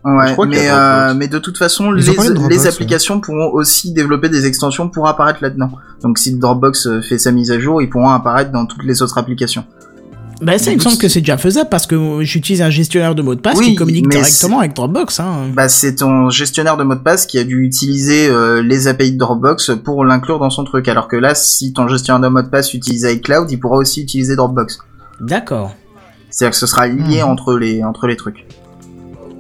Ouais, 0.05 0.35
mais, 0.47 0.69
euh, 0.69 1.13
mais 1.15 1.27
de 1.27 1.37
toute 1.39 1.57
façon, 1.57 1.91
les, 1.91 2.03
Dropbox, 2.03 2.63
ouais. 2.63 2.67
applications 2.67 3.19
pourront 3.19 3.51
aussi 3.53 3.91
développer 3.91 4.29
des 4.29 4.45
extensions 4.45 4.89
pour 4.89 5.07
apparaître 5.07 5.39
là-dedans. 5.41 5.71
Donc 6.01 6.17
si 6.17 6.33
Dropbox 6.37 6.87
euh, 6.87 7.01
fait 7.01 7.17
sa 7.17 7.31
mise 7.31 7.51
à 7.51 7.59
jour, 7.59 7.81
ils 7.81 7.89
pourront 7.89 8.09
apparaître 8.11 8.51
dans 8.51 8.65
toutes 8.65 8.83
les 8.83 9.01
autres 9.01 9.17
applications. 9.17 9.65
Bah 10.39 10.59
ça, 10.59 10.69
il 10.71 10.77
me 10.77 10.81
semble 10.81 10.97
que 10.97 11.07
c'est 11.07 11.21
déjà 11.21 11.37
faisable 11.37 11.67
parce 11.69 11.87
que 11.87 12.21
j'utilise 12.21 12.61
un 12.61 12.69
gestionnaire 12.69 13.15
de 13.15 13.23
mots 13.23 13.33
de 13.33 13.39
passe 13.39 13.57
Oui, 13.57 13.69
qui 13.69 13.75
communique 13.75 14.07
directement 14.07 14.59
avec 14.59 14.75
Dropbox. 14.75 15.19
Hein. 15.19 15.47
Bah, 15.51 15.67
c'est 15.67 15.95
ton 15.95 16.29
gestionnaire 16.29 16.77
de 16.77 16.83
mot 16.83 16.93
de 16.93 16.99
passe 16.99 17.25
qui 17.25 17.39
a 17.39 17.43
dû 17.43 17.63
utiliser 17.65 18.29
euh, 18.29 18.61
les 18.61 18.87
API 18.87 19.13
de 19.13 19.17
Dropbox 19.17 19.71
pour 19.83 20.05
l'inclure 20.05 20.37
dans 20.37 20.51
son 20.51 20.63
truc. 20.63 20.87
Alors 20.89 21.07
que 21.07 21.15
là, 21.15 21.33
si 21.33 21.73
ton 21.73 21.87
gestionnaire 21.87 22.21
de 22.21 22.27
mot 22.27 22.43
de 22.43 22.49
passe 22.49 22.73
utilise 22.75 23.03
iCloud, 23.03 23.49
il 23.49 23.59
pourra 23.59 23.77
aussi 23.77 24.01
utiliser 24.03 24.35
Dropbox. 24.35 24.77
D'accord, 25.19 25.73
C'est-à-dire 26.29 26.51
que 26.51 26.57
ce 26.57 26.67
sera 26.67 26.85
lié 26.87 27.23
Mhm. 27.23 27.29
entre 27.29 27.57
les 27.57 27.83
entre 27.83 28.05
les 28.05 28.15
trucs. 28.15 28.45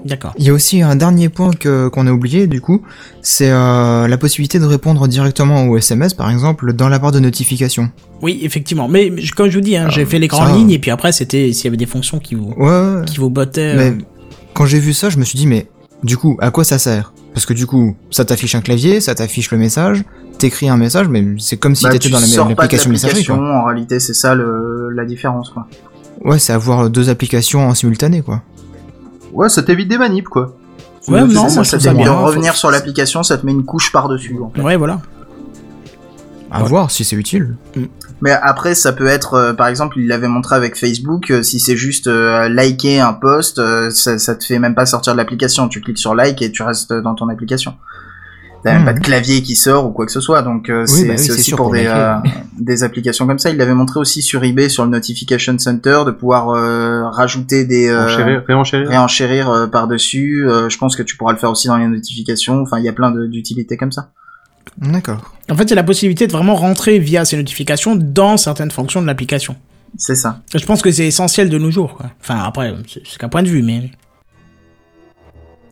D'accord. 0.07 0.33
Il 0.39 0.45
y 0.45 0.49
a 0.49 0.53
aussi 0.53 0.81
un 0.81 0.95
dernier 0.95 1.29
point 1.29 1.51
que 1.51 1.87
qu'on 1.89 2.07
a 2.07 2.11
oublié 2.11 2.47
du 2.47 2.61
coup, 2.61 2.81
c'est 3.21 3.51
euh, 3.51 4.07
la 4.07 4.17
possibilité 4.17 4.59
de 4.59 4.65
répondre 4.65 5.07
directement 5.07 5.65
aux 5.67 5.77
SMS 5.77 6.13
par 6.13 6.29
exemple 6.31 6.73
dans 6.73 6.89
la 6.89 6.97
barre 6.99 7.11
de 7.11 7.19
notification. 7.19 7.91
Oui, 8.21 8.39
effectivement. 8.43 8.87
Mais 8.87 9.11
comme 9.35 9.49
je 9.49 9.55
vous 9.57 9.63
dis, 9.63 9.77
hein, 9.77 9.87
j'ai 9.89 10.05
fait 10.05 10.19
les 10.19 10.27
grandes 10.27 10.47
ça- 10.49 10.55
lignes 10.55 10.71
et 10.71 10.79
puis 10.79 10.89
après, 10.91 11.11
c'était 11.11 11.51
s'il 11.53 11.65
y 11.65 11.67
avait 11.67 11.77
des 11.77 11.85
fonctions 11.85 12.19
qui 12.19 12.35
vous, 12.35 12.53
Ouais, 12.57 13.03
qui 13.05 13.17
vous 13.17 13.29
bottaient. 13.29 13.75
Mais 13.75 13.91
euh, 13.91 13.97
quand 14.53 14.65
j'ai 14.65 14.79
vu 14.79 14.93
ça, 14.93 15.09
je 15.09 15.17
me 15.17 15.23
suis 15.23 15.37
dit 15.37 15.45
mais 15.47 15.67
du 16.03 16.17
coup, 16.17 16.37
à 16.41 16.49
quoi 16.51 16.63
ça 16.63 16.77
sert? 16.79 17.13
Parce 17.33 17.45
que 17.45 17.53
du 17.53 17.67
coup, 17.67 17.95
ça 18.09 18.25
t'affiche 18.25 18.55
un 18.55 18.61
clavier, 18.61 18.99
ça 18.99 19.13
t'affiche 19.13 19.51
le 19.51 19.59
message, 19.59 20.03
t'écris 20.39 20.69
un 20.69 20.77
message, 20.77 21.07
mais 21.07 21.23
c'est 21.37 21.57
comme 21.57 21.75
si 21.75 21.83
Bah, 21.83 21.89
t'étais 21.91 22.07
tu 22.07 22.11
dans 22.11 22.19
la- 22.19 22.25
sors 22.25 22.45
pas 22.47 22.53
de 22.53 22.57
l'application 22.61 22.89
messagerie. 22.89 23.25
quoi. 23.25 23.35
En 23.37 23.65
réalité, 23.65 23.99
c'est 23.99 24.15
ça 24.15 24.33
le, 24.33 24.89
la 24.95 25.05
différence, 25.05 25.49
quoi. 25.51 25.67
Ouais, 26.25 26.39
c'est 26.39 26.51
avoir 26.53 26.89
deux 26.89 27.09
applications 27.09 27.67
en 27.67 27.75
simultané 27.75 28.21
quoi. 28.23 28.41
Ouais, 29.37 29.49
ça 29.49 29.61
t'évite 29.61 29.87
des 29.87 29.99
manips, 29.99 30.27
quoi. 30.27 30.55
Ouais, 31.07 31.21
non, 31.21 31.47
ça, 31.47 31.55
moi, 31.55 31.63
ça 31.63 31.79
ça 31.79 31.91
t'évite 31.91 32.05
de 32.05 32.09
revenir 32.09 32.55
sur 32.55 32.71
l'application, 32.71 33.21
ça 33.21 33.37
te 33.37 33.45
met 33.45 33.51
une 33.51 33.63
couche 33.63 33.91
par-dessus. 33.91 34.37
en 34.43 34.49
fait. 34.49 34.61
Ouais, 34.61 34.75
voilà. 34.75 34.99
À 36.49 36.63
voir 36.63 36.89
si 36.89 37.03
c'est 37.03 37.15
utile. 37.15 37.55
Mais 38.21 38.31
après, 38.31 38.73
ça 38.73 38.93
peut 38.93 39.05
être, 39.05 39.35
euh, 39.35 39.53
par 39.53 39.67
exemple, 39.67 39.99
il 39.99 40.07
l'avait 40.07 40.27
montré 40.27 40.55
avec 40.55 40.75
Facebook, 40.75 41.29
euh, 41.29 41.43
si 41.43 41.59
c'est 41.59 41.77
juste 41.77 42.07
euh, 42.07 42.49
liker 42.49 42.99
un 42.99 43.13
post, 43.13 43.59
euh, 43.59 43.91
ça, 43.91 44.17
ça 44.17 44.33
te 44.33 44.43
fait 44.43 44.57
même 44.57 44.73
pas 44.73 44.85
sortir 44.87 45.13
de 45.13 45.17
l'application. 45.17 45.67
Tu 45.67 45.81
cliques 45.81 45.99
sur 45.99 46.15
like 46.15 46.41
et 46.41 46.51
tu 46.51 46.63
restes 46.63 46.93
dans 46.93 47.13
ton 47.13 47.29
application. 47.29 47.75
T'as 48.63 48.73
même 48.73 48.85
pas 48.85 48.93
de 48.93 48.99
clavier 48.99 49.41
qui 49.43 49.55
sort 49.55 49.85
ou 49.85 49.91
quoi 49.91 50.05
que 50.05 50.11
ce 50.11 50.19
soit, 50.19 50.41
donc 50.41 50.69
euh, 50.69 50.81
Oui, 50.81 50.87
c'est 50.87 51.07
bah 51.07 51.13
oui, 51.17 51.19
c'est 51.19 51.31
aussi 51.31 51.51
pour, 51.51 51.57
pour 51.67 51.71
des, 51.73 51.83
liker. 51.83 51.93
euh, 52.25 52.29
des 52.59 52.83
applications 52.83 53.27
comme 53.27 53.39
ça. 53.39 53.49
Il 53.49 53.57
l'avait 53.57 53.73
montré 53.75 53.99
aussi 53.99 54.21
sur 54.21 54.43
eBay, 54.43 54.67
sur 54.69 54.83
le 54.83 54.89
Notification 54.91 55.57
Center, 55.59 56.01
de 56.05 56.11
pouvoir 56.11 56.49
euh, 56.49 57.07
rajouter 57.09 57.65
des... 57.65 57.87
euh, 57.87 58.05
Enchérir, 58.05 58.43
réenchérir. 58.47 58.89
réenchérir 58.89 59.49
euh, 59.49 59.67
par-dessus. 59.67 60.47
Euh, 60.49 60.69
je 60.69 60.77
pense 60.77 60.95
que 60.95 61.03
tu 61.03 61.15
pourras 61.17 61.33
le 61.33 61.37
faire 61.37 61.51
aussi 61.51 61.67
dans 61.67 61.77
les 61.77 61.87
notifications. 61.87 62.61
Enfin, 62.61 62.79
il 62.79 62.85
y 62.85 62.89
a 62.89 62.93
plein 62.93 63.11
d'utilités 63.11 63.77
comme 63.77 63.91
ça. 63.91 64.09
D'accord. 64.79 65.33
En 65.49 65.55
fait, 65.55 65.63
il 65.63 65.69
y 65.69 65.73
a 65.73 65.77
la 65.77 65.83
possibilité 65.83 66.27
de 66.27 66.31
vraiment 66.31 66.55
rentrer 66.55 66.99
via 66.99 67.25
ces 67.25 67.37
notifications 67.37 67.95
dans 67.95 68.37
certaines 68.37 68.71
fonctions 68.71 69.01
de 69.01 69.07
l'application. 69.07 69.55
C'est 69.97 70.15
ça. 70.15 70.41
Je 70.53 70.65
pense 70.65 70.81
que 70.81 70.91
c'est 70.91 71.07
essentiel 71.07 71.49
de 71.49 71.57
nos 71.57 71.71
jours. 71.71 71.95
Quoi. 71.95 72.07
Enfin, 72.21 72.39
après, 72.43 72.73
c'est 72.87 73.01
c'est 73.05 73.17
qu'un 73.17 73.29
point 73.29 73.41
de 73.43 73.47
vue, 73.47 73.63
mais 73.63 73.89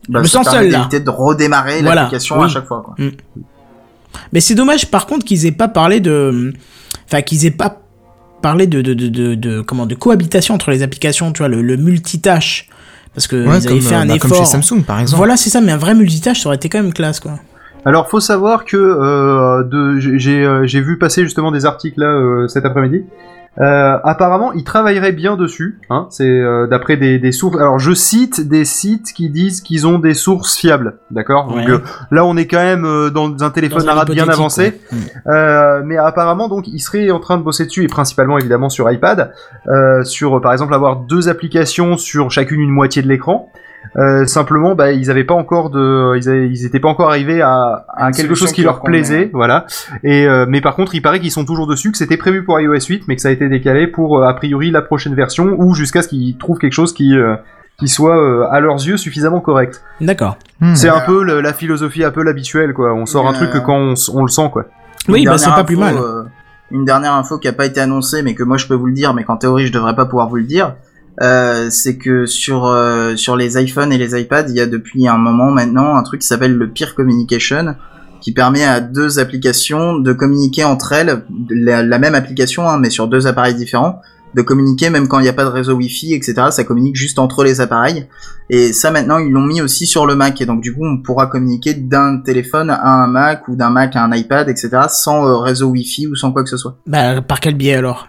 Bah, 0.08 0.20
me 0.20 0.26
sens 0.26 0.48
seul, 0.48 0.70
là. 0.70 0.88
de 0.92 1.10
redémarrer 1.10 1.82
Voilà, 1.82 2.02
l'application 2.02 2.40
à 2.42 2.48
chaque 2.48 2.66
fois. 2.66 2.82
Quoi. 2.84 2.94
Mais 4.32 4.40
c'est 4.40 4.54
dommage 4.54 4.90
par 4.90 5.06
contre 5.06 5.24
qu'ils 5.24 5.46
aient 5.46 5.52
pas 5.52 5.68
parlé 5.68 6.00
de, 6.00 6.52
enfin 7.06 7.22
qu'ils 7.22 7.44
aient 7.46 7.50
pas 7.50 7.80
parlé 8.42 8.66
de 8.66 8.80
de, 8.82 8.94
de, 8.94 9.08
de, 9.08 9.34
de- 9.34 9.60
comment 9.60 9.86
de 9.86 9.94
cohabitation 9.94 10.54
entre 10.54 10.70
les 10.70 10.82
applications, 10.82 11.32
tu 11.32 11.38
vois, 11.38 11.48
le, 11.48 11.62
le 11.62 11.76
multitâche. 11.76 12.68
Parce 13.14 13.26
que 13.26 13.36
Ouais, 13.36 13.58
ils 13.58 13.66
avaient 13.66 13.68
comme, 13.68 13.80
fait 13.80 13.94
euh, 13.94 13.98
un 13.98 14.06
bah, 14.06 14.18
comme 14.18 14.30
effort. 14.32 14.44
chez 14.46 14.50
Samsung, 14.60 14.82
par 14.84 15.00
exemple. 15.00 15.16
Voilà, 15.18 15.36
c'est 15.36 15.48
ça, 15.50 15.60
mais 15.62 15.72
un 15.72 15.78
vrai 15.78 15.94
multitâche, 15.94 16.42
ça 16.42 16.48
aurait 16.48 16.56
été 16.56 16.68
quand 16.68 16.82
même 16.82 16.92
classe, 16.92 17.18
quoi. 17.18 17.38
Alors, 17.86 18.10
faut 18.10 18.20
savoir 18.20 18.64
que 18.64 18.76
euh, 18.76 19.62
de, 19.64 19.98
j'ai- 20.00 20.18
j'ai 20.18 20.44
euh, 20.44 20.66
j'ai 20.66 20.80
vu 20.80 20.98
passer 20.98 21.22
justement 21.22 21.50
des 21.52 21.64
articles 21.66 22.00
là 22.00 22.08
euh, 22.08 22.48
cet 22.48 22.64
après-midi. 22.66 23.04
Euh, 23.58 23.98
apparemment, 24.04 24.52
ils 24.52 24.64
travailleraient 24.64 25.12
bien 25.12 25.36
dessus. 25.36 25.80
Hein, 25.88 26.06
c'est 26.10 26.28
euh, 26.28 26.66
d'après 26.66 26.96
des, 26.96 27.18
des 27.18 27.32
sources. 27.32 27.56
Alors, 27.56 27.78
je 27.78 27.92
cite 27.92 28.46
des 28.46 28.64
sites 28.64 29.12
qui 29.14 29.30
disent 29.30 29.60
qu'ils 29.62 29.86
ont 29.86 29.98
des 29.98 30.14
sources 30.14 30.56
fiables. 30.56 30.98
D'accord? 31.10 31.48
Donc 31.48 31.68
euh, 31.68 31.80
là, 32.10 32.24
on 32.24 32.36
est 32.36 32.46
quand 32.46 32.62
même 32.62 32.84
euh, 32.84 33.10
dans 33.10 33.42
un 33.42 33.50
téléphone 33.50 33.84
Dans 33.84 33.92
arabe 33.92 34.10
bien 34.10 34.28
avancé. 34.28 34.80
Mm. 34.92 34.96
Euh, 35.28 35.82
mais 35.84 35.96
apparemment, 35.96 36.48
donc, 36.48 36.68
ils 36.68 36.80
seraient 36.80 37.10
en 37.10 37.20
train 37.20 37.38
de 37.38 37.42
bosser 37.42 37.64
dessus 37.64 37.84
et 37.84 37.88
principalement 37.88 38.38
évidemment 38.38 38.68
sur 38.68 38.90
iPad, 38.90 39.32
euh, 39.68 40.04
sur 40.04 40.40
par 40.40 40.52
exemple 40.52 40.74
avoir 40.74 40.96
deux 40.96 41.28
applications 41.28 41.96
sur 41.96 42.30
chacune 42.30 42.60
une 42.60 42.70
moitié 42.70 43.02
de 43.02 43.08
l'écran. 43.08 43.50
Euh, 43.96 44.26
simplement, 44.26 44.74
bah, 44.74 44.92
ils 44.92 45.10
avaient 45.10 45.24
pas 45.24 45.34
encore 45.34 45.70
de, 45.70 46.16
ils, 46.16 46.28
avaient- 46.28 46.48
ils 46.48 46.64
étaient 46.66 46.80
pas 46.80 46.88
encore 46.88 47.08
arrivés 47.10 47.40
à, 47.42 47.86
quelque 48.14 48.34
chose 48.34 48.48
qui 48.50 48.56
qui 48.56 48.62
leur 48.62 48.82
plaisait, 48.82 49.30
voilà. 49.32 49.66
Et 50.04 50.26
euh, 50.26 50.46
mais 50.48 50.60
par 50.60 50.74
contre, 50.76 50.94
il 50.94 51.00
paraît 51.02 51.20
qu'ils 51.20 51.30
sont 51.30 51.44
toujours 51.44 51.66
dessus, 51.66 51.92
que 51.92 51.98
c'était 51.98 52.16
prévu 52.16 52.44
pour 52.44 52.58
iOS 52.60 52.86
8, 52.88 53.04
mais 53.08 53.16
que 53.16 53.22
ça 53.22 53.28
a 53.28 53.30
été 53.32 53.48
décalé 53.48 53.86
pour 53.86 54.18
euh, 54.18 54.26
a 54.26 54.34
priori 54.34 54.70
la 54.70 54.82
prochaine 54.82 55.14
version 55.14 55.54
ou 55.58 55.74
jusqu'à 55.74 56.02
ce 56.02 56.08
qu'ils 56.08 56.36
trouvent 56.38 56.58
quelque 56.58 56.72
chose 56.72 56.92
qui 56.92 57.16
euh, 57.16 57.36
qui 57.78 57.88
soit 57.88 58.16
euh, 58.18 58.46
à 58.50 58.60
leurs 58.60 58.76
yeux 58.86 58.96
suffisamment 58.96 59.40
correct. 59.40 59.82
D'accord. 60.00 60.38
Hmm. 60.60 60.74
C'est 60.74 60.88
un 60.88 61.00
peu 61.00 61.22
le- 61.22 61.40
la 61.42 61.52
philosophie 61.52 62.04
un 62.04 62.10
peu 62.10 62.22
l'habituelle, 62.22 62.72
quoi. 62.72 62.94
On 62.94 63.04
sort 63.06 63.28
un 63.28 63.32
Euh, 63.32 63.36
truc 63.36 63.50
que 63.50 63.58
quand 63.58 63.76
on, 63.76 63.94
on 64.14 64.22
le 64.22 64.28
sent, 64.30 64.48
quoi. 64.52 64.64
Oui, 65.08 65.24
bah, 65.26 65.36
c'est 65.38 65.50
pas 65.50 65.62
plus 65.64 65.76
mal. 65.76 65.94
euh, 65.96 66.22
une 66.70 66.84
dernière 66.84 67.12
info 67.12 67.38
qui 67.38 67.46
a 67.48 67.52
pas 67.52 67.66
été 67.66 67.80
annoncée, 67.80 68.22
mais 68.22 68.34
que 68.34 68.42
moi 68.42 68.56
je 68.56 68.66
peux 68.66 68.74
vous 68.74 68.86
le 68.86 68.92
dire, 68.92 69.14
mais 69.14 69.22
qu'en 69.24 69.36
théorie 69.36 69.66
je 69.66 69.72
devrais 69.72 69.94
pas 69.94 70.06
pouvoir 70.06 70.28
vous 70.28 70.36
le 70.36 70.42
dire, 70.44 70.74
euh, 71.22 71.68
c'est 71.70 71.96
que 71.96 72.26
sur 72.26 72.66
euh, 72.66 73.16
sur 73.16 73.36
les 73.36 73.62
iPhones 73.62 73.92
et 73.92 73.98
les 73.98 74.20
iPads, 74.20 74.46
il 74.48 74.54
y 74.56 74.60
a 74.60 74.66
depuis 74.66 75.08
un 75.08 75.16
moment 75.16 75.50
maintenant 75.50 75.96
un 75.96 76.02
truc 76.02 76.20
qui 76.20 76.26
s'appelle 76.26 76.54
le 76.54 76.70
Peer 76.70 76.94
Communication, 76.94 77.74
qui 78.20 78.32
permet 78.32 78.64
à 78.64 78.80
deux 78.80 79.18
applications 79.18 79.98
de 79.98 80.12
communiquer 80.12 80.64
entre 80.64 80.92
elles, 80.92 81.24
la, 81.48 81.98
même 81.98 82.14
application, 82.14 82.68
hein, 82.68 82.78
mais 82.78 82.90
sur 82.90 83.08
deux 83.08 83.26
appareils 83.26 83.54
différents, 83.54 84.02
de 84.34 84.42
communiquer 84.42 84.90
même 84.90 85.08
quand 85.08 85.18
il 85.18 85.22
n'y 85.22 85.28
a 85.28 85.32
pas 85.32 85.44
de 85.44 85.50
réseau 85.50 85.74
Wi-Fi, 85.74 86.12
etc. 86.12 86.34
Ça 86.50 86.64
communique 86.64 86.96
juste 86.96 87.18
entre 87.18 87.44
les 87.44 87.62
appareils. 87.62 88.06
Et 88.50 88.74
ça 88.74 88.90
maintenant 88.90 89.18
ils 89.18 89.32
l'ont 89.32 89.46
mis 89.46 89.62
aussi 89.62 89.86
sur 89.86 90.04
le 90.04 90.14
Mac 90.14 90.38
et 90.42 90.46
donc 90.46 90.60
du 90.60 90.74
coup 90.74 90.84
on 90.84 90.98
pourra 90.98 91.28
communiquer 91.28 91.72
d'un 91.72 92.18
téléphone 92.18 92.68
à 92.68 92.88
un 92.88 93.06
Mac 93.06 93.48
ou 93.48 93.56
d'un 93.56 93.70
Mac 93.70 93.96
à 93.96 94.04
un 94.04 94.12
iPad 94.12 94.48
etc 94.48 94.82
sans 94.88 95.26
euh, 95.26 95.38
réseau 95.38 95.68
Wi-Fi 95.70 96.06
ou 96.06 96.14
sans 96.14 96.30
quoi 96.30 96.44
que 96.44 96.50
ce 96.50 96.58
soit. 96.58 96.76
Bah, 96.86 97.22
par 97.22 97.40
quel 97.40 97.54
biais 97.54 97.74
alors? 97.74 98.06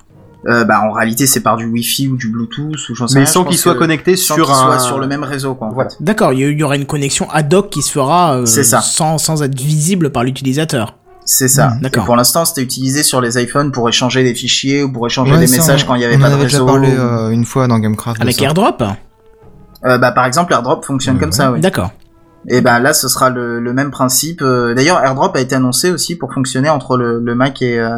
Euh, 0.47 0.63
bah 0.63 0.79
en 0.81 0.91
réalité 0.93 1.27
c'est 1.27 1.41
par 1.41 1.57
du 1.57 1.65
Wi-Fi 1.65 2.07
ou 2.07 2.15
du 2.15 2.29
Bluetooth 2.29 2.87
ou 2.89 2.95
j'en 2.95 3.05
sais 3.07 3.15
Mais 3.19 3.25
rien, 3.25 3.31
sans 3.31 3.39
je 3.41 3.43
pense 3.45 3.51
qu'il 3.53 3.59
soit 3.61 3.73
que- 3.73 3.79
connecté 3.79 4.15
sans 4.15 4.35
sur 4.35 4.49
un. 4.49 4.53
soit 4.55 4.79
sur 4.79 4.97
le 4.99 5.05
même 5.07 5.23
réseau 5.23 5.55
quoi. 5.55 5.67
En 5.67 5.71
Voilà. 5.73 5.89
fait. 5.89 5.97
D'accord, 5.99 6.31
il 6.31 6.39
y, 6.39 6.43
il 6.43 6.57
y 6.57 6.63
aura 6.63 6.77
une 6.77 6.85
connexion 6.85 7.29
ad 7.31 7.53
hoc 7.53 7.69
qui 7.69 7.81
se 7.81 7.91
fera 7.91 8.37
euh, 8.37 8.45
C'est 8.45 8.63
ça. 8.63 8.79
Sans, 8.79 9.17
sans 9.17 9.43
être 9.43 9.59
visible 9.59 10.09
par 10.11 10.23
l'utilisateur. 10.23 10.95
C'est 11.25 11.49
ça. 11.49 11.71
Hmm, 11.71 11.81
d'accord. 11.81 12.03
Et 12.03 12.05
pour 12.05 12.15
l'instant 12.15 12.45
c'était 12.45 12.61
utilisé 12.61 13.03
sur 13.03 13.19
les 13.19 13.37
iPhones 13.43 13.73
pour 13.73 13.89
échanger 13.89 14.23
des 14.23 14.33
fichiers 14.33 14.83
ou 14.83 14.91
pour 14.91 15.05
échanger 15.05 15.33
Ouais, 15.33 15.39
des 15.39 15.47
ça, 15.47 15.57
messages 15.57 15.83
on- 15.83 15.87
quand 15.87 15.95
il 15.95 16.01
y 16.03 16.05
avait 16.05 16.15
on 16.15 16.19
pas 16.19 16.27
en 16.27 16.29
de 16.29 16.33
avait 16.35 16.43
déjà 16.43 16.57
réseau. 16.59 16.65
parlé 16.65 16.89
euh, 16.97 17.29
une 17.31 17.43
fois 17.43 17.67
dans 17.67 17.79
Gamecraft. 17.79 18.19
de 18.19 18.23
Avec 18.23 18.35
ça. 18.37 18.43
AirDrop 18.45 18.81
Euh, 19.85 19.97
bah 19.97 20.11
par 20.13 20.25
exemple 20.25 20.53
AirDrop 20.53 20.83
fonctionne 20.85 21.15
Ouais, 21.15 21.21
comme 21.21 21.31
ça 21.33 21.51
oui. 21.51 21.59
D'accord. 21.59 21.91
Et 22.49 22.61
ben 22.61 22.79
là, 22.79 22.93
ce 22.93 23.09
sera 23.09 23.29
le, 23.29 23.59
le 23.59 23.73
même 23.73 23.91
principe. 23.91 24.41
Euh, 24.41 24.73
D'ailleurs, 24.73 25.03
AirDrop 25.03 25.35
a 25.35 25.41
été 25.41 25.55
annoncé 25.55 25.91
aussi 25.91 26.15
pour 26.15 26.33
fonctionner 26.33 26.69
entre 26.69 26.95
le, 26.95 27.19
le 27.19 27.35
Mac 27.35 27.61
et, 27.61 27.77
euh, 27.77 27.89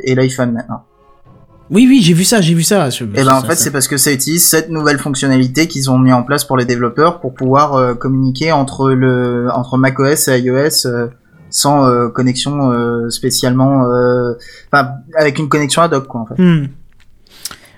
et 0.00 0.14
l'iPhone 0.14 0.52
maintenant. 0.52 0.82
Oui, 1.70 1.86
oui, 1.88 2.00
j'ai 2.02 2.12
vu 2.12 2.24
ça, 2.24 2.40
j'ai 2.40 2.54
vu 2.54 2.62
ça. 2.62 2.90
Je- 2.90 3.04
Et 3.04 3.06
ben 3.06 3.24
ça- 3.24 3.36
en 3.38 3.42
fait, 3.42 3.54
c'est 3.56 3.70
parce 3.70 3.88
que 3.88 3.96
ça 3.96 4.12
utilise 4.12 4.46
cette 4.46 4.68
nouvelle 4.70 4.98
fonctionnalité 4.98 5.66
qu'ils 5.66 5.90
ont 5.90 5.98
mis 5.98 6.12
en 6.12 6.22
place 6.22 6.44
pour 6.44 6.56
les 6.56 6.64
développeurs 6.66 7.20
pour 7.20 7.34
pouvoir 7.34 7.74
euh, 7.74 7.94
communiquer 7.94 8.52
entre 8.52 8.90
le 8.90 9.48
entre 9.52 9.78
macOS 9.78 10.28
et 10.28 10.38
iOS 10.40 10.86
euh, 10.86 11.06
sans 11.50 11.86
euh, 11.86 12.08
connexion 12.08 12.70
spécialement, 13.10 13.84
euh, 13.86 14.32
enfin 14.72 14.88
avec 15.16 15.38
une 15.38 15.48
connexion 15.48 15.82
ad 15.82 15.94
hoc 15.94 16.06
quoi 16.06 16.20
en 16.22 16.26
fait. 16.26 16.42
Hmm. 16.42 16.66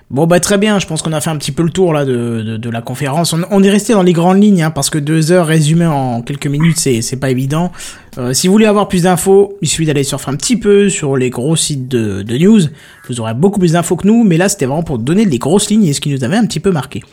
Bon 0.09 0.25
bah 0.25 0.39
très 0.39 0.57
bien, 0.57 0.79
je 0.79 0.87
pense 0.87 1.01
qu'on 1.01 1.11
a 1.11 1.19
fait 1.19 1.29
un 1.29 1.35
petit 1.35 1.51
peu 1.51 1.63
le 1.63 1.69
tour 1.69 1.91
là 1.91 2.05
de, 2.05 2.41
de, 2.41 2.55
de 2.55 2.69
la 2.69 2.81
conférence. 2.81 3.33
On, 3.33 3.41
on 3.51 3.61
est 3.61 3.69
resté 3.69 3.91
dans 3.91 4.03
les 4.03 4.13
grandes 4.13 4.41
lignes 4.41 4.63
hein, 4.63 4.71
parce 4.71 4.89
que 4.89 4.97
deux 4.97 5.33
heures 5.33 5.45
résumées 5.45 5.85
en 5.85 6.21
quelques 6.21 6.47
minutes 6.47 6.77
c'est 6.79 7.01
c'est 7.01 7.17
pas 7.17 7.29
évident. 7.29 7.73
Euh, 8.17 8.31
si 8.33 8.47
vous 8.47 8.53
voulez 8.53 8.67
avoir 8.67 8.87
plus 8.87 9.03
d'infos, 9.03 9.57
il 9.61 9.67
suffit 9.67 9.85
d'aller 9.85 10.05
surfer 10.05 10.31
un 10.31 10.35
petit 10.37 10.55
peu 10.55 10.87
sur 10.87 11.17
les 11.17 11.29
gros 11.29 11.57
sites 11.57 11.89
de, 11.89 12.21
de 12.21 12.37
news. 12.37 12.61
Vous 13.09 13.19
aurez 13.19 13.33
beaucoup 13.33 13.59
plus 13.59 13.73
d'infos 13.73 13.97
que 13.97 14.07
nous, 14.07 14.23
mais 14.23 14.37
là 14.37 14.47
c'était 14.47 14.65
vraiment 14.65 14.81
pour 14.81 14.97
donner 14.97 15.25
les 15.25 15.39
grosses 15.39 15.69
lignes 15.69 15.85
et 15.85 15.91
ce 15.91 15.99
qui 15.99 16.09
nous 16.09 16.23
avait 16.23 16.37
un 16.37 16.45
petit 16.45 16.61
peu 16.61 16.71
marqué. 16.71 17.03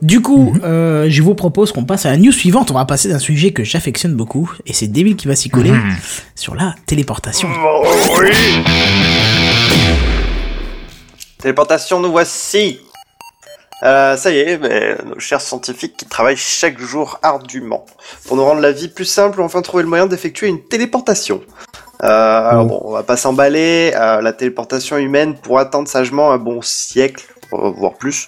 Du 0.00 0.20
coup, 0.20 0.54
euh, 0.62 1.06
je 1.08 1.20
vous 1.20 1.34
propose 1.34 1.72
qu'on 1.72 1.84
passe 1.84 2.06
à 2.06 2.10
la 2.10 2.16
news 2.16 2.30
suivante. 2.30 2.70
On 2.70 2.74
va 2.74 2.84
passer 2.84 3.08
d'un 3.08 3.18
sujet 3.18 3.50
que 3.50 3.64
j'affectionne 3.64 4.14
beaucoup 4.14 4.52
et 4.66 4.72
c'est 4.72 4.86
Devil 4.86 5.16
qui 5.16 5.26
va 5.26 5.34
s'y 5.34 5.48
coller 5.50 5.72
sur 6.36 6.54
la 6.54 6.76
téléportation. 6.86 7.48
Téléportation, 11.44 12.00
nous 12.00 12.10
voici. 12.10 12.80
Euh, 13.82 14.16
ça 14.16 14.30
y 14.30 14.38
est, 14.38 14.56
mais 14.56 14.96
nos 15.04 15.20
chers 15.20 15.42
scientifiques 15.42 15.94
qui 15.94 16.06
travaillent 16.06 16.38
chaque 16.38 16.80
jour 16.80 17.18
ardument 17.22 17.84
pour 18.26 18.38
nous 18.38 18.44
rendre 18.46 18.62
la 18.62 18.72
vie 18.72 18.88
plus 18.88 19.04
simple 19.04 19.42
ont 19.42 19.44
enfin 19.44 19.60
trouvé 19.60 19.82
le 19.82 19.90
moyen 19.90 20.06
d'effectuer 20.06 20.48
une 20.48 20.64
téléportation. 20.64 21.42
Euh, 22.02 22.06
alors 22.48 22.64
bon, 22.64 22.80
on 22.82 22.92
va 22.92 23.02
pas 23.02 23.18
s'emballer. 23.18 23.92
euh, 23.94 24.22
la 24.22 24.32
téléportation 24.32 24.96
humaine 24.96 25.34
pourrait 25.34 25.64
attendre 25.64 25.86
sagement 25.86 26.32
un 26.32 26.38
bon 26.38 26.62
siècle, 26.62 27.26
euh, 27.52 27.72
voire 27.76 27.92
plus. 27.92 28.26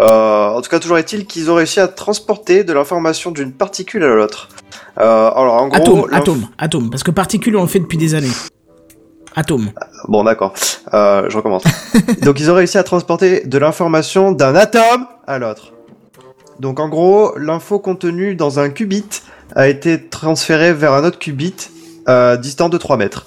Euh, 0.00 0.48
en 0.48 0.62
tout 0.62 0.70
cas, 0.70 0.78
toujours 0.78 0.96
est-il 0.96 1.26
qu'ils 1.26 1.50
ont 1.50 1.56
réussi 1.56 1.78
à 1.78 1.88
transporter 1.88 2.64
de 2.64 2.72
l'information 2.72 3.32
d'une 3.32 3.52
particule 3.52 4.02
à 4.02 4.14
l'autre. 4.14 4.48
Euh, 4.98 5.02
alors 5.30 5.60
en 5.60 5.68
gros, 5.68 5.76
Atome, 5.76 6.06
atome, 6.10 6.48
atome. 6.56 6.88
Parce 6.90 7.02
que 7.02 7.10
particule, 7.10 7.54
on 7.58 7.62
le 7.62 7.68
fait 7.68 7.80
depuis 7.80 7.98
des 7.98 8.14
années. 8.14 8.32
Atome. 9.36 9.70
Bon, 10.08 10.24
d'accord. 10.24 10.54
Euh, 10.94 11.28
je 11.28 11.36
recommence. 11.36 11.64
Donc, 12.22 12.40
ils 12.40 12.50
ont 12.50 12.54
réussi 12.54 12.78
à 12.78 12.82
transporter 12.82 13.46
de 13.46 13.58
l'information 13.58 14.32
d'un 14.32 14.54
atome 14.54 15.06
à 15.26 15.38
l'autre. 15.38 15.72
Donc, 16.58 16.80
en 16.80 16.88
gros, 16.88 17.36
l'info 17.36 17.78
contenue 17.78 18.34
dans 18.34 18.58
un 18.58 18.70
qubit 18.70 19.04
a 19.54 19.68
été 19.68 20.08
transférée 20.08 20.72
vers 20.72 20.94
un 20.94 21.04
autre 21.04 21.18
qubit 21.18 21.54
euh, 22.08 22.36
distant 22.36 22.68
de 22.68 22.78
3 22.78 22.96
mètres. 22.96 23.26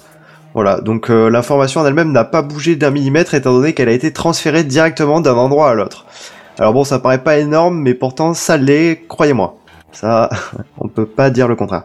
Voilà, 0.52 0.80
donc 0.80 1.10
euh, 1.10 1.30
l'information 1.30 1.80
en 1.80 1.86
elle-même 1.86 2.10
n'a 2.10 2.24
pas 2.24 2.42
bougé 2.42 2.74
d'un 2.74 2.90
millimètre 2.90 3.34
étant 3.34 3.52
donné 3.52 3.72
qu'elle 3.72 3.88
a 3.88 3.92
été 3.92 4.12
transférée 4.12 4.64
directement 4.64 5.20
d'un 5.20 5.34
endroit 5.34 5.70
à 5.70 5.74
l'autre. 5.74 6.06
Alors 6.58 6.72
bon, 6.72 6.82
ça 6.82 6.98
paraît 6.98 7.22
pas 7.22 7.38
énorme, 7.38 7.78
mais 7.78 7.94
pourtant 7.94 8.34
ça 8.34 8.56
l'est, 8.56 9.06
croyez-moi. 9.06 9.56
Ça, 9.92 10.28
on 10.78 10.88
peut 10.88 11.06
pas 11.06 11.30
dire 11.30 11.46
le 11.46 11.54
contraire. 11.54 11.84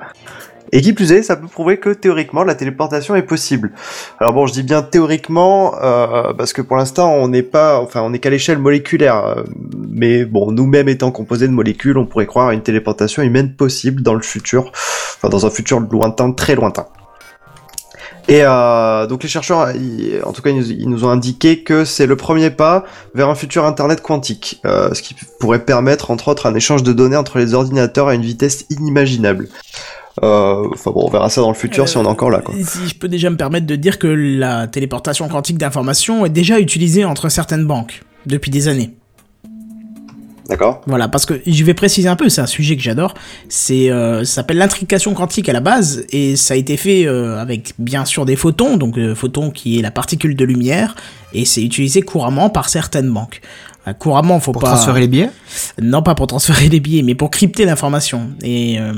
Et 0.71 0.81
qui 0.81 0.93
plus 0.93 1.11
est, 1.11 1.21
ça 1.23 1.35
peut 1.35 1.47
prouver 1.47 1.77
que 1.77 1.89
théoriquement 1.91 2.43
la 2.43 2.55
téléportation 2.55 3.15
est 3.15 3.21
possible. 3.21 3.71
Alors 4.19 4.33
bon, 4.33 4.47
je 4.47 4.53
dis 4.53 4.63
bien 4.63 4.81
théoriquement 4.81 5.75
euh, 5.81 6.33
parce 6.33 6.53
que 6.53 6.61
pour 6.61 6.75
l'instant 6.75 7.13
on 7.13 7.27
n'est 7.27 7.43
pas, 7.43 7.79
enfin 7.79 8.01
on 8.01 8.09
n'est 8.09 8.19
qu'à 8.19 8.29
l'échelle 8.31 8.57
moléculaire. 8.57 9.15
euh, 9.25 9.43
mais 9.89 10.25
bon, 10.25 10.51
nous-mêmes 10.51 10.89
étant 10.89 11.11
composés 11.11 11.47
de 11.47 11.53
molécules, 11.53 11.97
on 11.97 12.05
pourrait 12.05 12.25
croire 12.25 12.47
à 12.49 12.53
une 12.53 12.61
téléportation 12.63 13.21
humaine 13.21 13.53
possible 13.53 14.01
dans 14.01 14.13
le 14.15 14.21
futur, 14.21 14.71
enfin 14.73 15.29
dans 15.29 15.45
un 15.45 15.49
futur 15.49 15.79
lointain, 15.79 16.31
très 16.31 16.55
lointain. 16.55 16.87
Et 18.27 18.41
euh, 18.43 19.05
donc 19.05 19.21
les 19.21 19.29
chercheurs, 19.29 19.69
ils- 19.75 20.19
en 20.23 20.33
tout 20.33 20.41
cas, 20.41 20.49
ils 20.49 20.57
nous, 20.57 20.71
ils 20.71 20.89
nous 20.89 21.05
ont 21.05 21.09
indiqué 21.09 21.63
que 21.63 21.85
c'est 21.85 22.07
le 22.07 22.15
premier 22.15 22.49
pas 22.49 22.83
vers 23.13 23.29
un 23.29 23.35
futur 23.35 23.65
Internet 23.65 24.01
quantique, 24.01 24.59
euh, 24.65 24.93
ce 24.95 25.03
qui 25.03 25.15
pourrait 25.39 25.63
permettre, 25.63 26.09
entre 26.09 26.29
autres, 26.29 26.47
un 26.47 26.55
échange 26.55 26.81
de 26.81 26.91
données 26.91 27.17
entre 27.17 27.37
les 27.37 27.53
ordinateurs 27.53 28.07
à 28.07 28.15
une 28.15 28.23
vitesse 28.23 28.65
inimaginable. 28.71 29.47
Euh, 30.25 30.67
Enfin 30.73 30.91
bon, 30.91 31.05
on 31.05 31.09
verra 31.09 31.29
ça 31.29 31.41
dans 31.41 31.49
le 31.49 31.55
futur 31.55 31.87
si 31.87 31.97
on 31.97 32.03
est 32.03 32.07
encore 32.07 32.29
là. 32.29 32.39
Quoi. 32.39 32.55
Si 32.63 32.87
je 32.87 32.95
peux 32.95 33.07
déjà 33.07 33.29
me 33.29 33.37
permettre 33.37 33.65
de 33.65 33.75
dire 33.75 33.99
que 33.99 34.07
la 34.07 34.67
téléportation 34.67 35.27
quantique 35.27 35.57
d'informations 35.57 36.25
est 36.25 36.29
déjà 36.29 36.59
utilisée 36.59 37.05
entre 37.05 37.29
certaines 37.29 37.65
banques 37.65 38.03
depuis 38.25 38.51
des 38.51 38.67
années. 38.67 38.91
D'accord 40.47 40.81
Voilà, 40.85 41.07
parce 41.07 41.25
que 41.25 41.41
je 41.45 41.63
vais 41.63 41.73
préciser 41.73 42.07
un 42.07 42.15
peu, 42.15 42.29
c'est 42.29 42.41
un 42.41 42.45
sujet 42.45 42.75
que 42.75 42.83
j'adore. 42.83 43.15
C'est, 43.49 43.89
euh, 43.89 44.23
ça 44.23 44.35
s'appelle 44.35 44.57
l'intrication 44.57 45.13
quantique 45.15 45.49
à 45.49 45.53
la 45.53 45.59
base, 45.59 46.05
et 46.11 46.35
ça 46.35 46.53
a 46.53 46.57
été 46.57 46.77
fait 46.77 47.07
euh, 47.07 47.39
avec 47.39 47.73
bien 47.79 48.05
sûr 48.05 48.25
des 48.25 48.35
photons, 48.35 48.77
donc 48.77 48.97
euh, 48.97 49.15
photons 49.15 49.49
qui 49.49 49.79
est 49.79 49.81
la 49.81 49.89
particule 49.89 50.35
de 50.35 50.45
lumière, 50.45 50.95
et 51.33 51.45
c'est 51.45 51.63
utilisé 51.63 52.03
couramment 52.03 52.49
par 52.49 52.69
certaines 52.69 53.09
banques. 53.09 53.41
Euh, 53.87 53.93
couramment, 53.93 54.39
faut 54.39 54.51
Pour 54.51 54.61
pas 54.61 54.69
transférer 54.69 55.01
les 55.01 55.07
billets 55.07 55.29
non 55.81 56.01
pas 56.01 56.15
pour 56.15 56.27
transférer 56.27 56.69
les 56.69 56.79
billets, 56.79 57.03
mais 57.03 57.15
pour 57.15 57.29
crypter 57.29 57.65
l'information. 57.65 58.31
Et 58.43 58.79
euh, 58.79 58.93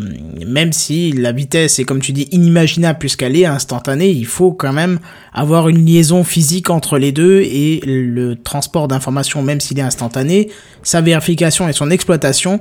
même 0.45 0.73
si 0.73 1.11
la 1.11 1.31
vitesse 1.31 1.79
est, 1.79 1.83
comme 1.83 2.01
tu 2.01 2.13
dis, 2.13 2.27
inimaginable 2.31 2.99
puisqu'elle 2.99 3.35
est 3.35 3.45
instantanée, 3.45 4.09
il 4.09 4.25
faut 4.25 4.51
quand 4.51 4.73
même 4.73 4.99
avoir 5.33 5.69
une 5.69 5.85
liaison 5.85 6.23
physique 6.23 6.69
entre 6.69 6.97
les 6.97 7.11
deux 7.11 7.41
et 7.41 7.81
le 7.85 8.35
transport 8.35 8.87
d'informations, 8.87 9.41
même 9.41 9.59
s'il 9.59 9.79
est 9.79 9.83
instantané, 9.83 10.49
sa 10.83 11.01
vérification 11.01 11.67
et 11.67 11.73
son 11.73 11.89
exploitation 11.91 12.59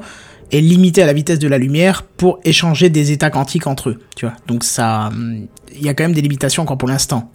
est 0.52 0.60
limité 0.60 1.02
à 1.02 1.06
la 1.06 1.12
vitesse 1.12 1.38
de 1.38 1.48
la 1.48 1.58
lumière 1.58 2.02
pour 2.02 2.38
échanger 2.44 2.88
des 2.88 3.10
états 3.12 3.30
quantiques 3.30 3.66
entre 3.66 3.90
eux. 3.90 4.00
Tu 4.14 4.26
vois, 4.26 4.34
donc 4.46 4.64
ça, 4.64 5.08
hum, 5.08 5.46
il 5.74 5.84
y 5.84 5.88
a 5.88 5.94
quand 5.94 6.04
même 6.04 6.12
des 6.12 6.22
limitations 6.22 6.62
encore 6.62 6.78
pour 6.78 6.88
l'instant. 6.88 7.30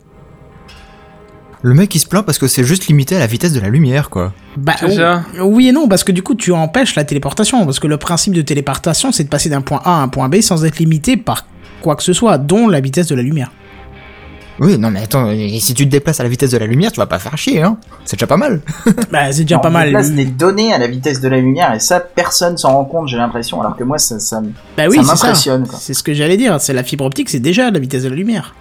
Le 1.64 1.74
mec 1.76 1.94
il 1.94 2.00
se 2.00 2.08
plaint 2.08 2.26
parce 2.26 2.40
que 2.40 2.48
c'est 2.48 2.64
juste 2.64 2.88
limité 2.88 3.16
à 3.16 3.20
la 3.20 3.28
vitesse 3.28 3.54
de 3.54 3.60
la 3.60 3.70
lumière, 3.70 4.10
quoi. 4.10 4.34
Bah, 4.58 4.74
ça. 4.78 5.24
oui 5.42 5.68
et 5.68 5.72
non, 5.72 5.88
parce 5.88 6.04
que 6.04 6.12
du 6.12 6.24
coup, 6.24 6.34
tu 6.36 6.52
empêches 6.52 6.96
la 6.96 7.04
téléportation. 7.04 7.64
Parce 7.66 7.80
que 7.80 7.88
le 7.88 7.98
principe 7.98 8.34
de 8.34 8.42
téléportation, 8.42 9.12
c'est 9.12 9.24
de 9.26 9.30
passer 9.30 9.50
d'un 9.50 9.62
point 9.62 9.82
A 9.86 10.00
à 10.00 10.02
un 10.02 10.08
point 10.08 10.28
B 10.28 10.42
sans 10.42 10.66
être 10.66 10.80
limité 10.80 11.18
par 11.18 11.46
quoi 11.82 11.96
que 11.96 12.04
ce 12.04 12.14
soit, 12.14 12.38
dont 12.40 12.68
la 12.68 12.80
vitesse 12.80 13.08
de 13.08 13.16
la 13.16 13.22
lumière. 13.22 13.52
Oui, 14.60 14.78
non 14.78 14.92
mais 14.92 15.02
attends, 15.02 15.32
et 15.32 15.60
si 15.60 15.74
tu 15.74 15.86
te 15.86 15.90
déplaces 15.90 16.20
à 16.20 16.24
la 16.24 16.30
vitesse 16.30 16.52
de 16.52 16.58
la 16.58 16.68
lumière, 16.68 16.92
tu 16.92 16.98
vas 17.00 17.08
pas 17.08 17.18
faire 17.18 17.36
chier, 17.36 17.64
hein. 17.64 17.78
C'est 18.06 18.16
déjà 18.16 18.28
pas 18.28 18.38
mal. 18.38 18.62
Bah, 19.12 19.32
c'est 19.32 19.42
déjà 19.44 19.58
pas 19.58 19.72
mal. 19.72 19.88
déplace 19.88 20.12
des 20.12 20.26
données 20.26 20.72
à 20.72 20.78
la 20.78 20.86
vitesse 20.88 21.20
de 21.20 21.28
la 21.30 21.38
lumière 21.38 21.74
et 21.74 21.80
ça, 21.80 22.00
personne 22.00 22.58
s'en 22.58 22.74
rend 22.74 22.86
compte, 22.86 23.08
j'ai 23.08 23.18
l'impression. 23.18 23.60
Alors 23.62 23.76
que 23.76 23.84
moi, 23.84 23.98
ça, 23.98 24.20
ça, 24.20 24.42
Bah 24.78 24.84
oui, 24.88 24.98
ça 24.98 25.02
c'est 25.04 25.08
ça. 25.08 25.14
m'impressionne. 25.28 25.68
quoi. 25.68 25.80
C'est 25.82 25.94
ce 25.96 26.04
que 26.04 26.14
j'allais 26.14 26.38
dire. 26.38 26.60
C'est 26.62 26.74
la 26.74 26.84
fibre 26.84 27.06
optique, 27.06 27.30
c'est 27.30 27.40
déjà 27.40 27.72
la 27.72 27.80
vitesse 27.80 28.04
de 28.04 28.10
la 28.10 28.16
lumière. 28.16 28.54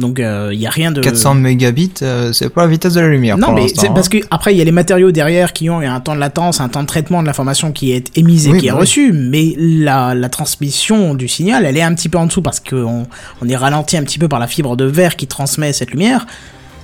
Donc, 0.00 0.18
il 0.18 0.58
y 0.58 0.66
a 0.66 0.70
rien 0.70 0.90
de. 0.90 1.00
400 1.00 1.34
mégabits, 1.36 1.92
euh, 2.02 2.32
c'est 2.32 2.48
pas 2.48 2.62
la 2.62 2.68
vitesse 2.68 2.94
de 2.94 3.00
la 3.00 3.08
lumière. 3.08 3.38
Non, 3.38 3.46
pour 3.48 3.54
mais 3.54 3.68
c'est 3.68 3.88
hein. 3.88 3.92
parce 3.94 4.08
que 4.08 4.18
après 4.30 4.52
il 4.52 4.58
y 4.58 4.60
a 4.60 4.64
les 4.64 4.72
matériaux 4.72 5.12
derrière 5.12 5.52
qui 5.52 5.70
ont 5.70 5.78
un 5.80 6.00
temps 6.00 6.14
de 6.16 6.20
latence, 6.20 6.60
un 6.60 6.68
temps 6.68 6.82
de 6.82 6.86
traitement 6.88 7.22
de 7.22 7.28
l'information 7.28 7.70
qui 7.70 7.92
est 7.92 8.10
émise 8.18 8.48
et 8.48 8.50
Oui, 8.50 8.58
qui 8.58 8.66
est 8.66 8.70
bah 8.70 8.74
oui. 8.76 8.80
reçue, 8.80 9.12
mais 9.12 9.54
la, 9.56 10.14
la 10.16 10.28
transmission 10.28 11.14
du 11.14 11.28
signal, 11.28 11.64
elle 11.64 11.76
est 11.76 11.82
un 11.82 11.94
petit 11.94 12.08
peu 12.08 12.18
en 12.18 12.26
dessous 12.26 12.42
parce 12.42 12.58
qu'on 12.58 13.06
on 13.40 13.48
est 13.48 13.56
ralenti 13.56 13.96
un 13.96 14.02
petit 14.02 14.18
peu 14.18 14.26
par 14.26 14.40
la 14.40 14.48
fibre 14.48 14.76
de 14.76 14.84
verre 14.84 15.14
qui 15.14 15.26
transmet 15.28 15.72
cette 15.72 15.92
lumière. 15.92 16.26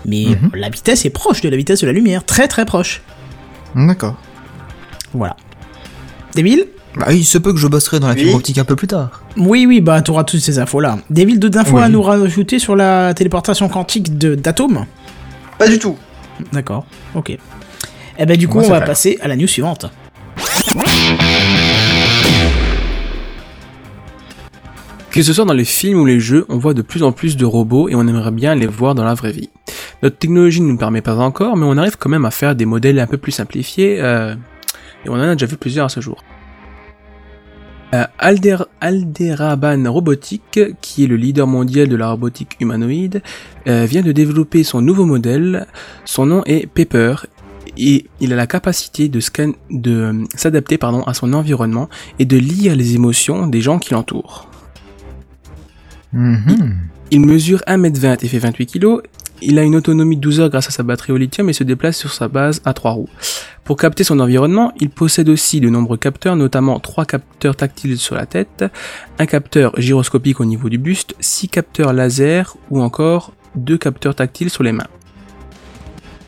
Mais 0.06 0.26
Mhm. 0.26 0.50
la 0.54 0.68
vitesse 0.70 1.04
est 1.04 1.10
proche 1.10 1.40
de 1.40 1.48
la 1.48 1.56
vitesse 1.56 1.80
de 1.80 1.86
la 1.86 1.92
lumière, 1.92 2.24
très 2.24 2.46
très 2.48 2.64
proche. 2.64 3.02
D'accord. 3.74 4.16
Voilà. 5.12 5.36
Devil 6.36 6.64
Bah, 6.96 7.12
il 7.12 7.24
se 7.24 7.38
peut 7.38 7.52
que 7.52 7.58
je 7.58 7.68
bosserai 7.68 8.00
dans 8.00 8.08
la 8.08 8.14
Oui. 8.14 8.20
fibre 8.24 8.34
optique 8.36 8.58
un 8.58 8.64
peu 8.64 8.74
plus 8.76 8.88
tard. 8.88 9.22
Oui, 9.36 9.64
oui, 9.66 9.80
bah 9.80 10.02
t'auras 10.02 10.24
toutes 10.24 10.40
ces 10.40 10.58
infos 10.58 10.80
là. 10.80 10.98
Devil, 11.08 11.38
d'autres 11.38 11.58
infos 11.58 11.76
Oui. 11.76 11.82
à 11.82 11.88
nous 11.88 12.02
rajouter 12.02 12.58
sur 12.58 12.74
la 12.74 13.14
téléportation 13.14 13.68
quantique 13.68 14.18
de- 14.18 14.34
d'atomes 14.34 14.86
Pas 15.58 15.68
du 15.68 15.78
tout. 15.78 15.96
D'accord, 16.52 16.84
ok. 17.14 17.36
Eh 18.18 18.26
ben 18.26 18.36
du 18.36 18.48
coup, 18.48 18.58
Moi, 18.58 18.64
on 18.64 18.68
ça 18.68 18.80
va 18.80 18.86
passer 18.86 19.18
à 19.22 19.28
la 19.28 19.36
news 19.36 19.46
suivante. 19.46 19.86
Que 25.10 25.22
ce 25.22 25.32
soit 25.32 25.44
dans 25.44 25.54
les 25.54 25.64
films 25.64 26.00
ou 26.00 26.06
les 26.06 26.20
jeux, 26.20 26.46
on 26.48 26.58
voit 26.58 26.72
de 26.74 26.82
plus 26.82 27.02
en 27.02 27.10
plus 27.10 27.36
de 27.36 27.44
robots 27.44 27.88
et 27.88 27.94
on 27.96 28.06
aimerait 28.06 28.30
bien 28.30 28.54
les 28.54 28.66
voir 28.68 28.94
dans 28.94 29.02
la 29.04 29.14
vraie 29.14 29.32
vie. 29.32 29.50
Notre 30.02 30.16
technologie 30.18 30.60
ne 30.60 30.68
nous 30.68 30.76
permet 30.76 31.00
pas 31.02 31.16
encore, 31.16 31.56
mais 31.56 31.66
on 31.66 31.76
arrive 31.76 31.96
quand 31.98 32.08
même 32.08 32.24
à 32.24 32.30
faire 32.30 32.54
des 32.54 32.64
modèles 32.64 32.98
un 33.00 33.06
peu 33.08 33.16
plus 33.18 33.32
simplifiés, 33.32 34.00
euh, 34.00 34.34
et 35.04 35.08
on 35.08 35.14
en 35.14 35.20
a 35.20 35.32
déjà 35.34 35.46
vu 35.46 35.56
plusieurs 35.56 35.86
à 35.86 35.88
ce 35.88 36.00
jour. 36.00 36.22
Euh, 37.92 38.04
Alder, 38.18 38.58
Alderaban 38.80 39.90
Robotique, 39.90 40.60
qui 40.80 41.04
est 41.04 41.06
le 41.08 41.16
leader 41.16 41.46
mondial 41.46 41.88
de 41.88 41.96
la 41.96 42.10
robotique 42.10 42.56
humanoïde, 42.60 43.20
euh, 43.66 43.84
vient 43.84 44.02
de 44.02 44.12
développer 44.12 44.62
son 44.62 44.80
nouveau 44.80 45.04
modèle. 45.04 45.66
Son 46.04 46.26
nom 46.26 46.42
est 46.46 46.66
Pepper 46.66 47.16
et 47.76 48.06
il 48.20 48.32
a 48.32 48.36
la 48.36 48.46
capacité 48.46 49.08
de, 49.08 49.18
scan, 49.18 49.52
de 49.70 49.90
euh, 49.90 50.24
s'adapter 50.36 50.78
pardon 50.78 51.02
à 51.02 51.14
son 51.14 51.32
environnement 51.32 51.88
et 52.20 52.24
de 52.24 52.36
lire 52.36 52.76
les 52.76 52.94
émotions 52.94 53.48
des 53.48 53.60
gens 53.60 53.80
qui 53.80 53.92
l'entourent. 53.92 54.48
Mhm. 56.12 56.76
Il 57.10 57.20
mesure 57.20 57.60
1m20 57.66 58.24
et 58.24 58.28
fait 58.28 58.38
28 58.38 58.66
kg. 58.66 59.02
Il 59.42 59.58
a 59.58 59.62
une 59.62 59.74
autonomie 59.74 60.16
de 60.16 60.20
12 60.20 60.40
heures 60.40 60.50
grâce 60.50 60.68
à 60.68 60.70
sa 60.70 60.82
batterie 60.82 61.12
au 61.12 61.16
lithium 61.16 61.48
et 61.48 61.52
se 61.54 61.64
déplace 61.64 61.96
sur 61.96 62.12
sa 62.12 62.28
base 62.28 62.60
à 62.64 62.74
trois 62.74 62.92
roues. 62.92 63.08
Pour 63.64 63.76
capter 63.76 64.04
son 64.04 64.20
environnement, 64.20 64.72
il 64.80 64.90
possède 64.90 65.28
aussi 65.28 65.60
de 65.60 65.70
nombreux 65.70 65.96
capteurs, 65.96 66.36
notamment 66.36 66.78
trois 66.80 67.06
capteurs 67.06 67.56
tactiles 67.56 67.98
sur 67.98 68.14
la 68.14 68.26
tête, 68.26 68.64
un 69.18 69.26
capteur 69.26 69.72
gyroscopique 69.80 70.40
au 70.40 70.44
niveau 70.44 70.68
du 70.68 70.76
buste, 70.76 71.14
six 71.20 71.48
capteurs 71.48 71.92
laser 71.92 72.56
ou 72.70 72.82
encore 72.82 73.32
deux 73.54 73.78
capteurs 73.78 74.14
tactiles 74.14 74.50
sur 74.50 74.62
les 74.62 74.72
mains. 74.72 74.88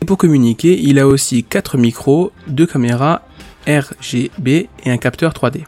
Et 0.01 0.05
pour 0.05 0.17
communiquer, 0.17 0.79
il 0.81 0.97
a 0.99 1.07
aussi 1.07 1.43
quatre 1.43 1.77
micros, 1.77 2.31
deux 2.47 2.65
caméras 2.65 3.21
RGB 3.67 4.69
et 4.85 4.91
un 4.91 4.97
capteur 4.97 5.33
3D. 5.33 5.63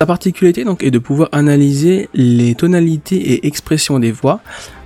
Sa 0.00 0.06
particularité 0.06 0.64
donc 0.64 0.84
est 0.84 0.92
de 0.92 1.00
pouvoir 1.00 1.28
analyser 1.32 2.08
les 2.14 2.54
tonalités 2.54 3.16
et 3.32 3.46
expressions 3.48 3.98
des 3.98 4.12
voix 4.12 4.40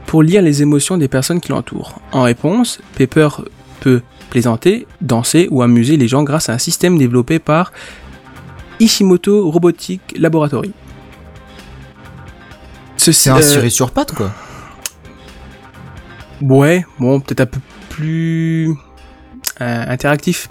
pour 0.07 0.23
lire 0.23 0.43
les 0.43 0.63
émotions 0.63 0.99
des 0.99 1.09
personnes 1.09 1.41
qui 1.41 1.51
l'entourent. 1.51 2.01
En 2.13 2.23
réponse, 2.23 2.81
Pepper 2.97 3.29
peut 3.81 4.03
plaisanter, 4.31 4.87
danser 5.01 5.49
ou 5.51 5.63
amuser 5.63 5.97
les 5.97 6.09
gens 6.09 6.23
grâce 6.23 6.49
à 6.49 6.55
un 6.55 6.59
système 6.59 6.99
développé 6.99 7.39
par 7.39 7.73
Ishimoto 8.81 9.51
Robotic 9.51 10.01
Laboratory. 10.19 10.73
C'est 12.97 13.31
un 13.31 13.37
euh, 13.37 13.43
Siri 13.43 13.71
sur 13.71 13.91
pattes, 13.91 14.13
quoi. 14.15 14.31
Ouais, 16.41 16.85
bon, 16.99 17.21
peut-être 17.21 17.41
un 17.41 17.47
peu 17.47 17.61
plus 17.89 18.71
euh, 19.61 19.85
interactif. 19.89 20.49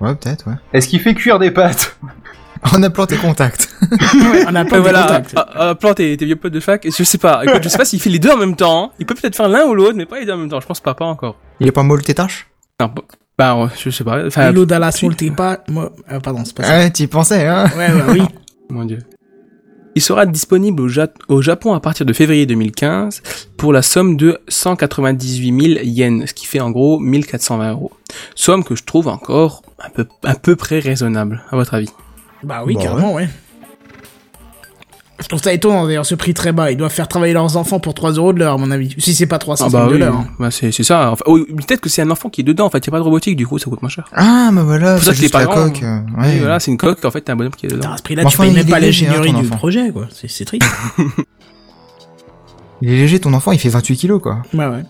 Ouais, 0.00 0.14
peut-être, 0.14 0.48
ouais. 0.48 0.56
Est-ce 0.72 0.88
qu'il 0.88 1.00
fait 1.00 1.14
cuire 1.14 1.38
des 1.38 1.50
pâtes? 1.50 1.98
On 2.74 2.82
a 2.82 2.90
planté 2.90 3.16
contact. 3.16 3.68
Ouais, 3.82 4.44
on 4.48 4.54
a 4.54 4.64
pas 4.64 4.76
Euh, 4.76 4.78
de 4.78 4.82
voilà, 4.82 5.02
contact. 5.02 5.32
à, 5.36 5.68
à 5.70 5.74
planter 5.74 6.16
tes 6.16 6.24
vieux 6.24 6.36
potes 6.36 6.52
de 6.52 6.60
fac. 6.60 6.86
Je 6.86 7.04
sais 7.04 7.18
pas. 7.18 7.42
Écoute, 7.44 7.62
je 7.62 7.68
sais 7.68 7.78
pas 7.78 7.84
s'il 7.84 8.00
fait 8.00 8.10
les 8.10 8.18
deux 8.18 8.30
en 8.30 8.36
même 8.36 8.56
temps. 8.56 8.92
Il 8.98 9.06
peut 9.06 9.14
peut-être 9.14 9.36
faire 9.36 9.48
l'un 9.48 9.64
ou 9.66 9.74
l'autre, 9.74 9.94
mais 9.96 10.06
pas 10.06 10.18
les 10.18 10.26
deux 10.26 10.32
en 10.32 10.38
même 10.38 10.48
temps. 10.48 10.60
Je 10.60 10.66
pense 10.66 10.80
pas, 10.80 10.94
pas 10.94 11.04
encore. 11.04 11.36
Il 11.60 11.66
est 11.68 11.72
pas 11.72 11.82
multitâche? 11.82 12.48
Non, 12.80 12.90
bah, 12.94 13.02
bah, 13.38 13.54
ouais, 13.56 13.68
je 13.78 13.90
sais 13.90 14.04
pas. 14.04 14.26
Enfin, 14.26 14.50
L'eau 14.50 14.64
dans 14.66 14.78
la 14.78 14.90
t'es 14.92 15.30
pas. 15.30 15.60
Moi... 15.68 15.92
ah, 16.08 16.20
pardon, 16.20 16.42
c'est 16.44 16.54
pas 16.56 16.64
ça. 16.64 16.70
Ouais, 16.78 16.90
t'y 16.90 17.06
pensais, 17.06 17.46
hein 17.46 17.66
Ouais, 17.76 17.92
ouais, 17.92 18.02
oui. 18.10 18.22
Mon 18.70 18.84
dieu. 18.84 18.98
Il 19.94 20.02
sera 20.02 20.26
disponible 20.26 20.82
au, 20.82 20.88
Ja- 20.88 21.08
au 21.28 21.40
Japon 21.40 21.72
à 21.72 21.80
partir 21.80 22.04
de 22.04 22.12
février 22.12 22.44
2015 22.44 23.22
pour 23.56 23.72
la 23.72 23.80
somme 23.80 24.18
de 24.18 24.38
198 24.48 25.74
000 25.74 25.84
yens, 25.84 26.26
ce 26.28 26.34
qui 26.34 26.44
fait 26.46 26.60
en 26.60 26.70
gros 26.70 26.98
1420 26.98 27.70
euros. 27.72 27.92
Somme 28.34 28.62
que 28.62 28.74
je 28.74 28.84
trouve 28.84 29.08
encore 29.08 29.62
un 29.82 29.88
peu, 29.88 30.06
un 30.24 30.34
peu 30.34 30.54
près 30.54 30.80
raisonnable, 30.80 31.42
à 31.50 31.56
votre 31.56 31.72
avis? 31.72 31.88
Bah 32.42 32.62
oui, 32.66 32.74
Bah 32.74 32.82
carrément, 32.82 33.14
ouais. 33.14 33.28
Je 35.18 35.28
trouve 35.28 35.40
ça 35.40 35.52
étonnant 35.54 35.86
d'ailleurs 35.86 36.04
ce 36.04 36.14
prix 36.14 36.34
très 36.34 36.52
bas. 36.52 36.70
Ils 36.70 36.76
doivent 36.76 36.92
faire 36.92 37.08
travailler 37.08 37.32
leurs 37.32 37.56
enfants 37.56 37.80
pour 37.80 37.94
3 37.94 38.12
euros 38.12 38.34
de 38.34 38.38
l'heure, 38.38 38.52
à 38.52 38.58
mon 38.58 38.70
avis. 38.70 38.94
Si 38.98 39.14
c'est 39.14 39.26
pas 39.26 39.38
300 39.38 39.64
Ah 39.66 39.70
bah 39.70 39.88
de 39.88 39.96
l'heure. 39.96 40.14
hein. 40.14 40.26
bah 40.38 40.50
c'est 40.50 40.70
c'est 40.72 40.82
ça. 40.82 41.10
Enfin, 41.10 41.22
oh, 41.26 41.38
peut-être 41.56 41.80
que 41.80 41.88
c'est 41.88 42.02
un 42.02 42.10
enfant 42.10 42.28
qui 42.28 42.42
est 42.42 42.44
dedans. 42.44 42.66
En 42.66 42.70
fait, 42.70 42.78
il 42.78 42.86
y 42.86 42.90
a 42.90 42.92
pas 42.92 42.98
de 42.98 43.02
robotique, 43.02 43.34
du 43.34 43.46
coup, 43.46 43.58
ça 43.58 43.70
coûte 43.70 43.80
moins 43.80 43.88
cher. 43.88 44.04
Ah, 44.12 44.50
mais 44.52 44.62
voilà, 44.62 44.96
Pour 44.96 45.04
ça 45.04 45.12
c'est 45.12 45.16
que 45.16 45.16
les 45.16 45.22
juste 45.22 45.34
la 45.34 45.46
parents, 45.46 45.70
coque. 45.70 45.82
euh, 45.82 46.00
voilà, 46.40 46.60
c'est 46.60 46.70
une 46.70 46.76
coque. 46.76 47.02
En 47.04 47.10
fait, 47.10 47.22
t'as 47.22 47.32
un 47.32 47.36
bonhomme 47.36 47.54
qui 47.54 47.64
est 47.64 47.70
dedans. 47.70 47.80
Putain, 47.80 47.92
à 47.94 47.96
ce 47.96 48.02
prix-là, 48.02 48.22
tu 48.22 48.26
enfin, 48.26 48.42
payes 48.44 48.52
il 48.52 48.56
même 48.56 48.66
est 48.66 48.70
pas 48.70 48.76
hein, 48.76 48.80
l'ingénierie 48.80 49.32
du 49.32 49.48
projet, 49.48 49.90
quoi. 49.90 50.06
C'est 50.12 50.28
c'est 50.28 50.44
triste. 50.44 50.64
Il 52.82 52.90
est 52.90 52.96
léger, 52.96 53.18
ton 53.18 53.32
enfant, 53.32 53.52
il 53.52 53.58
fait 53.58 53.70
28 53.70 53.96
kilos, 53.96 54.20
quoi. 54.22 54.42
ouais, 54.52 54.66
ouais. 54.66 54.82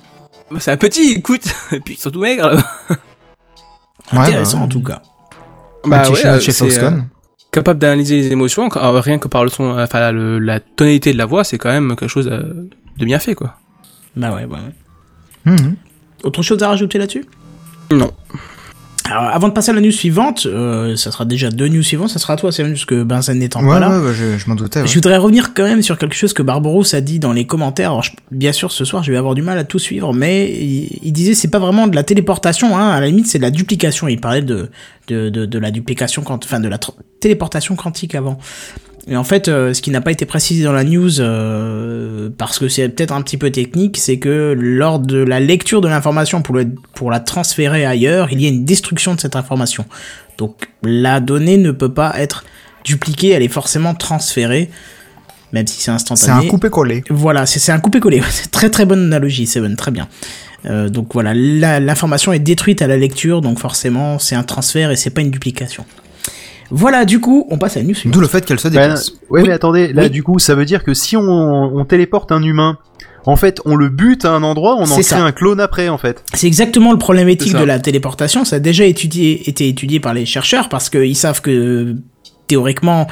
Bah, 0.50 0.56
C'est 0.58 0.72
un 0.72 0.76
petit, 0.76 1.12
écoute. 1.12 1.44
Et 1.72 1.78
puis 1.78 1.94
surtout 1.96 2.20
maigre. 2.20 2.60
Ouais, 4.12 4.18
Intéressant 4.18 4.58
bah, 4.58 4.64
en 4.64 4.68
tout 4.68 4.82
cas. 4.82 5.02
Chien 6.16 6.32
euh, 6.32 6.34
de 6.36 6.40
chez 6.40 6.50
Foxconn. 6.52 7.06
Capable 7.56 7.80
d'analyser 7.80 8.16
les 8.20 8.30
émotions, 8.32 8.68
quand- 8.68 8.80
euh, 8.82 9.00
rien 9.00 9.18
que 9.18 9.28
par 9.28 9.42
le 9.42 9.50
son, 9.50 9.64
enfin 9.78 10.12
le- 10.12 10.38
la 10.38 10.60
tonalité 10.60 11.12
de 11.12 11.18
la 11.18 11.26
voix, 11.26 11.42
c'est 11.42 11.58
quand 11.58 11.70
même 11.70 11.88
quelque 11.96 12.08
chose 12.16 12.28
euh, 12.30 12.42
de 12.98 13.04
bien 13.04 13.18
fait, 13.18 13.34
quoi. 13.34 13.56
Bah 14.14 14.34
ouais, 14.34 14.46
bah 14.46 14.58
ouais. 14.64 15.52
Mhm. 15.52 15.76
Autre 16.24 16.42
chose 16.42 16.62
à 16.62 16.68
rajouter 16.68 16.98
là-dessus? 16.98 17.24
Non. 17.90 18.10
Alors, 19.08 19.24
avant 19.24 19.48
de 19.48 19.52
passer 19.52 19.70
à 19.70 19.74
la 19.74 19.80
news 19.80 19.90
suivante, 19.92 20.46
euh, 20.46 20.96
ça 20.96 21.12
sera 21.12 21.24
déjà 21.24 21.50
deux 21.50 21.68
news 21.68 21.82
suivantes, 21.82 22.08
ça 22.10 22.18
sera 22.18 22.32
à 22.32 22.36
toi, 22.36 22.50
c'est 22.50 22.64
juste 22.66 22.86
que 22.86 23.02
Benzen 23.04 23.38
n'étant 23.38 23.62
Ouais, 23.62 23.68
pas 23.74 23.78
là. 23.80 23.90
ouais, 24.00 24.06
ouais, 24.08 24.14
je, 24.14 24.36
je 24.36 24.48
m'en 24.48 24.56
doutais. 24.56 24.84
Je 24.86 24.94
voudrais 24.94 25.16
revenir 25.16 25.54
quand 25.54 25.62
même 25.62 25.80
sur 25.82 25.96
quelque 25.96 26.14
chose 26.16 26.32
que 26.32 26.42
Barbaros 26.42 26.94
a 26.94 27.00
dit 27.00 27.18
dans 27.20 27.32
les 27.32 27.46
commentaires. 27.46 27.90
Alors, 27.90 28.02
je- 28.02 28.10
bien 28.32 28.52
sûr, 28.52 28.72
ce 28.72 28.84
soir, 28.84 29.02
je 29.04 29.12
vais 29.12 29.16
avoir 29.18 29.34
du 29.34 29.42
mal 29.42 29.58
à 29.58 29.64
tout 29.64 29.78
suivre, 29.78 30.12
mais 30.12 30.50
il, 30.50 30.98
il 31.02 31.12
disait 31.12 31.34
c'est 31.34 31.48
pas 31.50 31.58
vraiment 31.60 31.86
de 31.86 31.94
la 31.94 32.02
téléportation, 32.02 32.76
hein. 32.76 32.90
À 32.90 33.00
la 33.00 33.06
limite, 33.06 33.26
c'est 33.28 33.38
de 33.38 33.44
la 33.44 33.50
duplication. 33.50 34.08
Il 34.08 34.20
parlait 34.20 34.42
de 34.42 34.70
de, 35.08 35.28
de, 35.30 35.46
de 35.46 35.58
la 35.60 35.70
duplication, 35.70 36.24
enfin 36.26 36.58
de 36.58 36.68
la 36.68 36.78
téléportation 37.20 37.76
quantique 37.76 38.16
avant. 38.16 38.38
Et 39.08 39.16
en 39.16 39.22
fait, 39.24 39.46
euh, 39.48 39.72
ce 39.72 39.82
qui 39.82 39.90
n'a 39.90 40.00
pas 40.00 40.10
été 40.10 40.26
précisé 40.26 40.64
dans 40.64 40.72
la 40.72 40.82
news, 40.82 41.20
euh, 41.20 42.28
parce 42.36 42.58
que 42.58 42.68
c'est 42.68 42.88
peut-être 42.88 43.12
un 43.12 43.22
petit 43.22 43.36
peu 43.36 43.50
technique, 43.50 43.96
c'est 43.96 44.18
que 44.18 44.54
lors 44.58 44.98
de 44.98 45.18
la 45.18 45.38
lecture 45.38 45.80
de 45.80 45.86
l'information 45.88 46.42
pour, 46.42 46.56
le, 46.56 46.66
pour 46.94 47.10
la 47.10 47.20
transférer 47.20 47.84
ailleurs, 47.86 48.28
il 48.32 48.40
y 48.42 48.46
a 48.46 48.48
une 48.48 48.64
destruction 48.64 49.14
de 49.14 49.20
cette 49.20 49.36
information. 49.36 49.84
Donc 50.38 50.68
la 50.82 51.20
donnée 51.20 51.56
ne 51.56 51.70
peut 51.70 51.92
pas 51.92 52.14
être 52.18 52.44
dupliquée, 52.84 53.30
elle 53.30 53.42
est 53.42 53.48
forcément 53.48 53.94
transférée, 53.94 54.70
même 55.52 55.66
si 55.68 55.76
c'est 55.76 55.84
C'est 55.84 55.90
instantané. 55.92 56.46
un 56.46 56.50
coupé-collé. 56.50 57.04
Voilà, 57.08 57.46
c'est 57.46 57.60
c'est 57.60 57.72
un 57.72 57.78
coupé-collé. 57.78 58.20
C'est 58.30 58.50
très 58.50 58.70
très 58.70 58.86
bonne 58.86 59.04
analogie, 59.04 59.46
Seven, 59.46 59.76
très 59.76 59.92
bien. 59.92 60.08
Euh, 60.64 60.88
donc 60.88 61.12
voilà, 61.14 61.32
la- 61.32 61.78
l'information 61.78 62.32
est 62.32 62.40
détruite 62.40 62.82
à 62.82 62.88
la 62.88 62.96
lecture, 62.96 63.40
donc 63.40 63.60
forcément 63.60 64.18
c'est 64.18 64.34
un 64.34 64.42
transfert 64.42 64.90
et 64.90 64.96
c'est 64.96 65.10
pas 65.10 65.20
une 65.20 65.30
duplication. 65.30 65.84
Voilà, 66.70 67.04
du 67.04 67.20
coup, 67.20 67.46
on 67.50 67.58
passe 67.58 67.76
à 67.76 67.80
la 67.80 67.86
news. 67.86 67.94
D'où 68.06 68.20
le 68.20 68.26
fait 68.26 68.44
qu'elle 68.44 68.58
se 68.60 68.68
Ben, 68.68 68.80
déplace. 68.82 69.10
ouais, 69.30 69.42
Oui. 69.42 69.48
mais 69.48 69.52
attendez, 69.54 69.92
là 69.92 70.02
Oui. 70.04 70.10
du 70.10 70.22
coup, 70.22 70.38
ça 70.38 70.54
veut 70.54 70.64
dire 70.64 70.82
que 70.84 70.94
si 70.94 71.16
on, 71.16 71.22
on 71.22 71.84
téléporte 71.84 72.32
un 72.32 72.42
humain, 72.42 72.78
en 73.24 73.36
fait, 73.36 73.60
on 73.64 73.74
le 73.76 73.88
bute 73.88 74.24
à 74.24 74.30
un 74.32 74.42
endroit, 74.42 74.76
on 74.76 74.82
en 74.82 74.86
C'est 74.86 74.92
crée 74.94 75.02
ça. 75.02 75.24
un 75.24 75.32
clone 75.32 75.60
après, 75.60 75.88
en 75.88 75.98
fait. 75.98 76.22
C'est 76.34 76.46
exactement 76.46 76.92
le 76.92 76.98
C'est 77.46 77.50
ça. 77.52 77.60
de 77.60 77.64
la 77.64 77.78
téléportation. 77.80 78.44
Ça 78.44 78.56
a 78.56 78.58
déjà 78.60 78.84
étudié, 78.84 79.48
été 79.48 79.68
étudié 79.68 79.98
par 80.00 80.14
les 80.14 80.26
chercheurs 80.26 80.68
parce 80.68 80.90
qu'ils 80.90 81.16
savent 81.16 81.40
que 81.40 81.96
théoriquement, 82.46 83.06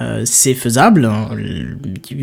Euh, 0.00 0.22
c'est 0.24 0.54
faisable. 0.54 1.06
hein. 1.06 1.28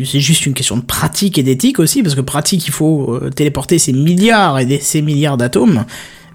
C'est 0.02 0.18
juste 0.20 0.46
une 0.46 0.54
question 0.54 0.78
de 0.78 0.82
pratique 0.82 1.36
et 1.36 1.42
d'éthique 1.42 1.78
aussi, 1.78 2.02
parce 2.02 2.14
que 2.14 2.22
pratique, 2.22 2.66
il 2.66 2.70
faut 2.70 3.12
euh, 3.22 3.28
téléporter 3.28 3.78
ces 3.78 3.92
milliards 3.92 4.58
et 4.58 4.64
des, 4.64 4.78
ces 4.78 5.02
milliards 5.02 5.36
d'atomes. 5.36 5.84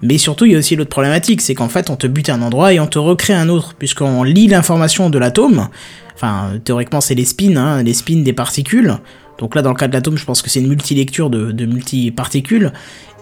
Mais 0.02 0.18
surtout, 0.18 0.46
il 0.46 0.52
y 0.52 0.54
a 0.56 0.58
aussi 0.58 0.74
l'autre 0.74 0.90
problématique, 0.90 1.40
c'est 1.40 1.54
qu'en 1.54 1.68
fait, 1.68 1.88
on 1.88 1.96
te 1.96 2.06
bute 2.06 2.28
un 2.28 2.42
endroit 2.42 2.72
et 2.72 2.80
on 2.80 2.86
te 2.86 2.98
recrée 2.98 3.34
un 3.34 3.48
autre, 3.48 3.74
puisqu'on 3.78 4.24
lit 4.24 4.48
l'information 4.48 5.10
de 5.10 5.18
l'atome. 5.18 5.68
Enfin, 6.14 6.52
théoriquement, 6.64 7.00
c'est 7.00 7.14
les 7.14 7.24
spins, 7.24 7.56
hein, 7.56 7.82
les 7.82 7.94
spins 7.94 8.22
des 8.22 8.32
particules. 8.32 8.98
Donc 9.38 9.54
là, 9.54 9.62
dans 9.62 9.70
le 9.70 9.76
cas 9.76 9.88
de 9.88 9.92
l'atome, 9.92 10.16
je 10.16 10.24
pense 10.24 10.42
que 10.42 10.50
c'est 10.50 10.60
une 10.60 10.68
multilecture 10.68 11.30
de, 11.30 11.52
de 11.52 11.66
multi-particules. 11.66 12.72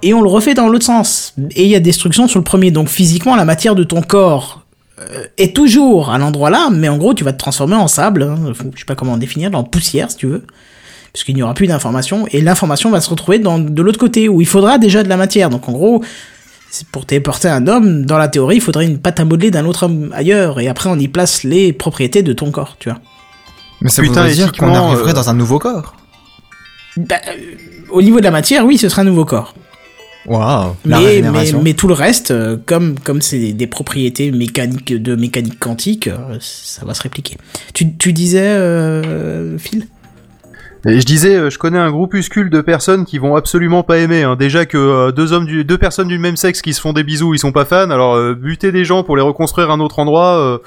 Et 0.03 0.15
on 0.15 0.23
le 0.23 0.29
refait 0.29 0.55
dans 0.55 0.69
l'autre 0.69 0.85
sens. 0.87 1.35
Et 1.51 1.65
il 1.65 1.71
y 1.71 1.77
a 1.77 1.81
destruction 1.81 2.29
sur 2.29 2.39
le 2.39 2.45
premier. 2.45 2.71
Donc 2.71 2.89
physiquement, 2.89 3.37
la 3.37 3.45
matière 3.45 3.75
de 3.75 3.85
ton 3.85 4.01
corps 4.01 4.65
euh, 4.99 5.25
est 5.37 5.55
toujours 5.55 6.11
à 6.11 6.19
l'endroit 6.19 6.51
là, 6.51 6.69
mais 6.73 6.89
en 6.89 6.97
gros, 6.97 7.15
tu 7.15 7.25
vas 7.25 7.33
te 7.33 7.39
transformer 7.39 7.77
en 7.77 7.89
sable. 7.89 8.23
hein. 8.23 8.53
Je 8.75 8.79
sais 8.79 8.85
pas 8.87 8.95
comment 8.95 9.19
définir, 9.19 9.55
en 9.55 9.65
poussière, 9.65 10.11
si 10.11 10.17
tu 10.17 10.27
veux. 10.27 10.45
Puisqu'il 11.13 11.35
n'y 11.35 11.43
aura 11.43 11.55
plus 11.55 11.67
d'information. 11.67 12.27
Et 12.31 12.41
l'information 12.41 12.91
va 12.91 13.01
se 13.01 13.11
retrouver 13.11 13.39
dans, 13.39 13.59
de 13.59 13.83
l'autre 13.83 13.99
côté, 13.99 14.29
où 14.29 14.41
il 14.41 14.47
faudra 14.47 14.79
déjà 14.79 15.03
de 15.03 15.09
la 15.09 15.17
matière. 15.17 15.51
Donc 15.51 15.69
en 15.69 15.73
gros, 15.73 16.03
pour 16.93 17.07
téléporter 17.07 17.49
un 17.49 17.67
homme, 17.67 18.05
dans 18.07 18.19
la 18.19 18.29
théorie, 18.29 18.57
il 18.57 18.61
faudrait 18.63 18.87
une 18.87 18.99
pâte 18.99 19.21
à 19.21 19.25
modeler 19.25 19.51
d'un 19.51 19.65
autre 19.67 19.85
homme 19.85 20.11
ailleurs. 20.15 20.61
Et 20.61 20.69
après, 20.69 20.89
on 20.89 20.99
y 20.99 21.09
place 21.09 21.43
les 21.43 21.73
propriétés 21.73 22.23
de 22.23 22.33
ton 22.33 22.51
corps, 22.51 22.77
tu 22.79 22.89
vois. 22.89 22.99
Mais 23.81 23.89
ça 23.91 24.03
Putain, 24.03 24.15
voudrait 24.23 24.35
dire 24.35 24.53
qu'on 24.53 24.75
arriverait 24.75 25.11
euh, 25.11 25.15
dans 25.15 25.31
un 25.31 25.35
nouveau 25.35 25.59
corps. 25.59 25.95
Bah, 26.97 27.17
euh, 27.29 27.33
au 27.91 28.03
niveau 28.03 28.19
de 28.19 28.25
la 28.25 28.31
matière, 28.31 28.65
oui, 28.67 28.79
ce 28.79 28.89
sera 28.89 29.03
un 29.03 29.07
nouveau 29.07 29.25
corps. 29.25 29.55
Waouh. 30.27 30.77
La 30.85 30.99
Mais, 30.99 31.03
mais, 31.03 31.09
régénération. 31.09 31.61
mais 31.63 31.73
tout 31.73 31.89
le 31.89 31.95
reste, 31.95 32.31
euh, 32.31 32.57
comme 32.67 32.99
comme 32.99 33.23
c'est 33.23 33.39
des, 33.39 33.53
des 33.55 33.67
propriétés 33.67 34.31
mécaniques 34.31 34.93
de 34.93 35.17
mécanique 35.17 35.59
quantique, 35.59 36.09
euh, 36.09 36.37
ça 36.41 36.85
va 36.85 36.93
se 36.93 37.03
répliquer. 37.03 37.39
Tu, 37.73 37.97
tu 37.97 38.13
disais, 38.13 38.43
euh, 38.45 39.57
Phil? 39.59 39.87
Et 40.87 40.99
je 41.01 41.05
disais, 41.05 41.35
euh, 41.37 41.51
je 41.51 41.59
connais 41.59 41.79
un 41.79 41.91
groupuscule 41.91 42.49
de 42.49 42.61
personnes 42.63 43.05
qui 43.05 43.19
vont 43.19 43.37
absolument 43.37 43.83
pas 43.83 43.99
aimer. 43.99 44.23
hein. 44.23 44.35
Déjà 44.37 44.65
que 44.65 44.79
euh, 44.79 45.13
deux 45.13 45.33
hommes, 45.33 45.45
du, 45.47 45.65
deux 45.65 45.77
personnes 45.79 46.09
du 46.09 46.19
même 46.19 46.37
sexe 46.37 46.63
qui 46.63 46.73
se 46.73 46.81
font 46.81 46.93
des 46.95 47.05
bisous, 47.05 47.35
ils 47.35 47.39
sont 47.39 47.53
pas 47.53 47.65
fans. 47.67 47.91
Alors 47.91 48.15
euh, 48.15 48.35
buter 48.35 48.73
des 48.73 48.85
gens 48.85 49.03
pour 49.03 49.17
les 49.17 49.23
reconstruire 49.23 49.71
à 49.71 49.75
un 49.75 49.81
autre 49.81 49.99
endroit, 49.99 50.39
euh, 50.39 50.59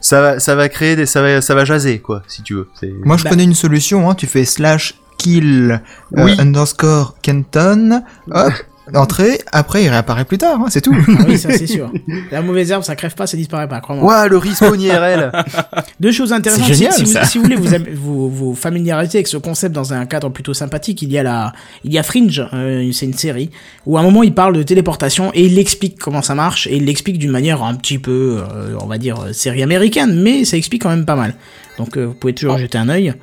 ça 0.00 0.20
va, 0.20 0.38
ça 0.40 0.54
va 0.54 0.68
créer 0.68 0.96
des, 0.96 1.06
ça 1.06 1.22
va, 1.22 1.40
ça 1.40 1.54
va 1.54 1.64
jaser 1.64 1.98
quoi, 2.00 2.22
si 2.28 2.42
tu 2.42 2.54
veux. 2.54 2.68
Moi, 3.04 3.16
je 3.16 3.24
Bah- 3.24 3.30
connais 3.30 3.44
une 3.44 3.54
solution. 3.54 4.10
Hein. 4.10 4.14
Tu 4.14 4.26
fais 4.26 4.44
slash 4.44 4.94
kill 5.16 5.80
euh, 6.16 6.24
Oui. 6.24 6.36
underscore 6.38 7.14
Kenton. 7.22 8.02
Hop. 8.30 8.52
Entrée. 8.94 9.40
Après, 9.52 9.84
il 9.84 9.88
réapparaît 9.88 10.24
plus 10.24 10.38
tard. 10.38 10.60
Hein, 10.60 10.66
c'est 10.68 10.80
tout. 10.80 10.94
Ah 11.18 11.24
oui, 11.28 11.38
ça 11.38 11.50
c'est 11.52 11.66
sûr. 11.66 11.90
La 12.30 12.42
mauvaise 12.42 12.70
herbe, 12.70 12.82
ça 12.82 12.96
crève 12.96 13.14
pas, 13.14 13.26
ça 13.26 13.36
disparaît 13.36 13.68
pas, 13.68 13.80
crois-moi. 13.80 14.04
Ouah, 14.04 14.28
le 14.28 14.36
respawn 14.38 14.80
IRL. 14.80 15.30
Deux 16.00 16.12
choses 16.12 16.32
intéressantes. 16.32 16.66
Si- 16.72 17.04
vous, 17.04 17.06
ça. 17.12 17.24
si 17.24 17.38
vous 17.38 17.44
voulez 17.44 17.56
vous, 17.56 17.74
am- 17.74 17.84
vous, 17.94 18.30
vous 18.30 18.54
familiariser 18.54 19.18
avec 19.18 19.26
ce 19.28 19.36
concept 19.36 19.74
dans 19.74 19.92
un 19.92 20.06
cadre 20.06 20.28
plutôt 20.30 20.54
sympathique, 20.54 21.02
il 21.02 21.12
y 21.12 21.18
a 21.18 21.22
la, 21.22 21.52
il 21.84 21.92
y 21.92 21.98
a 21.98 22.02
Fringe, 22.02 22.42
euh, 22.52 22.90
c'est 22.92 23.06
une 23.06 23.14
série 23.14 23.50
où 23.86 23.96
à 23.96 24.00
un 24.00 24.04
moment 24.04 24.22
il 24.22 24.32
parle 24.34 24.56
de 24.56 24.62
téléportation 24.62 25.30
et 25.34 25.44
il 25.46 25.58
explique 25.58 25.98
comment 25.98 26.22
ça 26.22 26.34
marche 26.34 26.66
et 26.66 26.76
il 26.76 26.84
l'explique 26.86 27.18
d'une 27.18 27.30
manière 27.30 27.62
un 27.62 27.74
petit 27.74 27.98
peu, 27.98 28.42
euh, 28.52 28.74
on 28.80 28.86
va 28.86 28.98
dire 28.98 29.20
euh, 29.20 29.32
série 29.32 29.62
américaine, 29.62 30.20
mais 30.22 30.44
ça 30.44 30.56
explique 30.56 30.82
quand 30.82 30.90
même 30.90 31.04
pas 31.04 31.16
mal. 31.16 31.34
Donc 31.78 31.96
euh, 31.96 32.06
vous 32.06 32.14
pouvez 32.14 32.32
toujours 32.32 32.58
jeter 32.58 32.78
un 32.78 32.88
œil. 32.88 33.14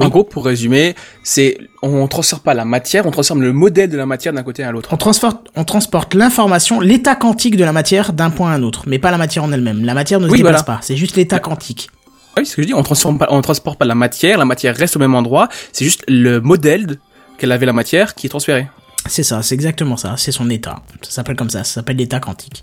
En 0.00 0.08
gros, 0.08 0.24
pour 0.24 0.44
résumer, 0.44 0.94
c'est 1.22 1.58
on 1.82 2.06
transfère 2.08 2.40
pas 2.40 2.54
la 2.54 2.64
matière, 2.64 3.06
on 3.06 3.10
transforme 3.10 3.42
le 3.42 3.52
modèle 3.52 3.88
de 3.90 3.96
la 3.96 4.06
matière 4.06 4.32
d'un 4.32 4.42
côté 4.42 4.62
à 4.62 4.72
l'autre. 4.72 4.88
On 4.92 4.96
transporte, 4.96 5.48
on 5.56 5.64
transporte 5.64 6.14
l'information, 6.14 6.80
l'état 6.80 7.14
quantique 7.14 7.56
de 7.56 7.64
la 7.64 7.72
matière 7.72 8.12
d'un 8.12 8.30
point 8.30 8.50
à 8.52 8.54
un 8.54 8.62
autre, 8.62 8.84
mais 8.86 8.98
pas 8.98 9.10
la 9.10 9.18
matière 9.18 9.44
en 9.44 9.52
elle-même. 9.52 9.84
La 9.84 9.94
matière 9.94 10.20
ne 10.20 10.26
se 10.26 10.32
Oui, 10.32 10.38
déplace 10.38 10.64
voilà. 10.64 10.78
pas, 10.78 10.78
c'est 10.82 10.96
juste 10.96 11.16
l'état 11.16 11.38
quantique. 11.38 11.90
Oui, 12.36 12.44
c'est 12.46 12.52
ce 12.52 12.56
que 12.56 12.62
je 12.62 12.68
dis, 12.68 12.74
on 12.74 12.82
transforme 12.82 13.18
pas, 13.18 13.26
on 13.30 13.40
transporte 13.40 13.78
pas 13.78 13.84
la 13.84 13.94
matière, 13.94 14.38
la 14.38 14.44
matière 14.44 14.76
reste 14.76 14.96
au 14.96 14.98
même 14.98 15.14
endroit, 15.14 15.48
c'est 15.72 15.84
juste 15.84 16.04
le 16.08 16.40
modèle 16.40 16.96
qu'elle 17.38 17.52
avait 17.52 17.66
la 17.66 17.72
matière 17.72 18.14
qui 18.14 18.26
est 18.26 18.30
transféré. 18.30 18.66
C'est 19.06 19.22
ça, 19.22 19.42
c'est 19.42 19.54
exactement 19.54 19.96
ça, 19.96 20.14
c'est 20.18 20.32
son 20.32 20.50
état. 20.50 20.82
Ça 21.02 21.10
s'appelle 21.10 21.36
comme 21.36 21.48
ça, 21.48 21.64
ça 21.64 21.74
s'appelle 21.74 21.96
l'état 21.96 22.20
quantique. 22.20 22.62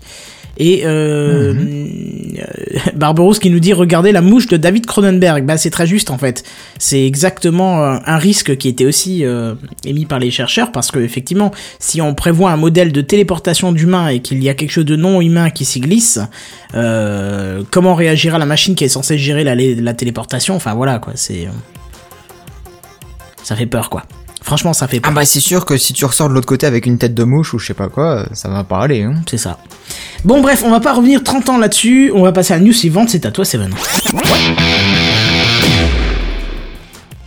Et 0.56 0.82
euh, 0.84 1.52
euh, 1.52 2.90
Barberousse 2.94 3.38
qui 3.38 3.50
nous 3.50 3.60
dit 3.60 3.72
regardez 3.72 4.12
la 4.12 4.20
mouche 4.20 4.46
de 4.46 4.56
David 4.56 4.86
Cronenberg. 4.86 5.44
Bah 5.44 5.56
c'est 5.56 5.70
très 5.70 5.86
juste 5.86 6.10
en 6.10 6.18
fait. 6.18 6.44
C'est 6.78 7.04
exactement 7.04 7.82
euh, 7.82 7.98
un 8.04 8.18
risque 8.18 8.56
qui 8.56 8.68
était 8.68 8.86
aussi 8.86 9.24
euh, 9.24 9.54
émis 9.84 10.04
par 10.04 10.18
les 10.18 10.30
chercheurs 10.30 10.72
parce 10.72 10.90
que 10.90 10.98
effectivement, 11.00 11.52
si 11.78 12.00
on 12.00 12.14
prévoit 12.14 12.50
un 12.50 12.56
modèle 12.56 12.92
de 12.92 13.00
téléportation 13.00 13.72
d'humains 13.72 14.08
et 14.08 14.20
qu'il 14.20 14.42
y 14.42 14.48
a 14.48 14.54
quelque 14.54 14.72
chose 14.72 14.84
de 14.84 14.96
non 14.96 15.20
humain 15.20 15.50
qui 15.50 15.64
s'y 15.64 15.80
glisse, 15.80 16.20
euh, 16.74 17.62
comment 17.70 17.94
réagira 17.94 18.38
la 18.38 18.46
machine 18.46 18.74
qui 18.74 18.84
est 18.84 18.88
censée 18.88 19.18
gérer 19.18 19.44
la, 19.44 19.54
la 19.54 19.94
téléportation? 19.94 20.54
Enfin 20.56 20.74
voilà 20.74 20.98
quoi, 20.98 21.12
c'est 21.16 21.48
ça 23.42 23.56
fait 23.56 23.66
peur 23.66 23.90
quoi. 23.90 24.04
Franchement, 24.40 24.72
ça 24.72 24.86
fait 24.88 25.00
peur. 25.00 25.10
Ah 25.12 25.14
bah 25.14 25.24
c'est 25.24 25.40
sûr 25.40 25.64
que 25.64 25.76
si 25.76 25.92
tu 25.92 26.04
ressors 26.04 26.28
de 26.28 26.34
l'autre 26.34 26.46
côté 26.46 26.66
avec 26.66 26.86
une 26.86 26.96
tête 26.96 27.14
de 27.14 27.24
mouche 27.24 27.54
ou 27.54 27.58
je 27.58 27.66
sais 27.66 27.74
pas 27.74 27.88
quoi, 27.88 28.26
ça 28.32 28.48
va 28.48 28.64
pas 28.64 28.78
aller. 28.78 29.02
Hein. 29.02 29.14
C'est 29.28 29.36
ça. 29.36 29.58
Bon, 30.24 30.40
bref, 30.40 30.62
on 30.64 30.70
va 30.70 30.80
pas 30.80 30.92
revenir 30.94 31.22
30 31.22 31.48
ans 31.50 31.58
là-dessus. 31.58 32.10
On 32.14 32.22
va 32.22 32.32
passer 32.32 32.54
à 32.54 32.58
la 32.58 32.62
news 32.64 32.72
suivante. 32.72 33.08
C'est 33.10 33.26
à 33.26 33.30
toi, 33.30 33.44
Seven. 33.44 33.74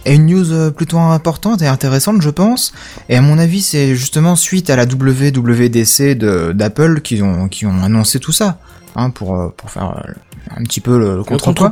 Et 0.03 0.15
une 0.15 0.25
news 0.25 0.51
euh, 0.51 0.71
plutôt 0.71 0.97
importante 0.97 1.61
et 1.61 1.67
intéressante, 1.67 2.21
je 2.23 2.29
pense. 2.31 2.73
Et 3.07 3.15
à 3.17 3.21
mon 3.21 3.37
avis, 3.37 3.61
c'est 3.61 3.95
justement 3.95 4.35
suite 4.35 4.71
à 4.71 4.75
la 4.75 4.85
WWDC 4.85 6.15
de- 6.15 6.53
d'Apple 6.53 7.01
qui 7.01 7.21
ont, 7.21 7.47
qui 7.47 7.67
ont 7.67 7.83
annoncé 7.83 8.19
tout 8.19 8.31
ça. 8.31 8.57
Hein, 8.95 9.09
pour, 9.11 9.39
euh, 9.39 9.49
pour 9.55 9.69
faire 9.69 9.91
euh, 10.05 10.11
un 10.57 10.63
petit 10.63 10.81
peu 10.81 10.97
le, 10.97 11.11
le 11.11 11.17
Le 11.17 11.23
contre-poids. 11.23 11.69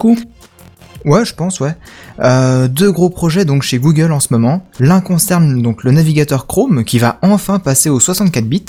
Ouais, 1.05 1.25
je 1.25 1.33
pense, 1.33 1.59
ouais. 1.59 1.75
Euh, 2.19 2.67
deux 2.67 2.91
gros 2.91 3.09
projets 3.09 3.45
donc 3.45 3.63
chez 3.63 3.79
Google 3.79 4.11
en 4.11 4.19
ce 4.19 4.27
moment. 4.31 4.65
L'un 4.79 5.01
concerne 5.01 5.61
donc 5.61 5.83
le 5.83 5.91
navigateur 5.91 6.47
Chrome 6.47 6.83
qui 6.83 6.99
va 6.99 7.19
enfin 7.21 7.59
passer 7.59 7.89
aux 7.89 7.99
64 7.99 8.45
bits. 8.45 8.65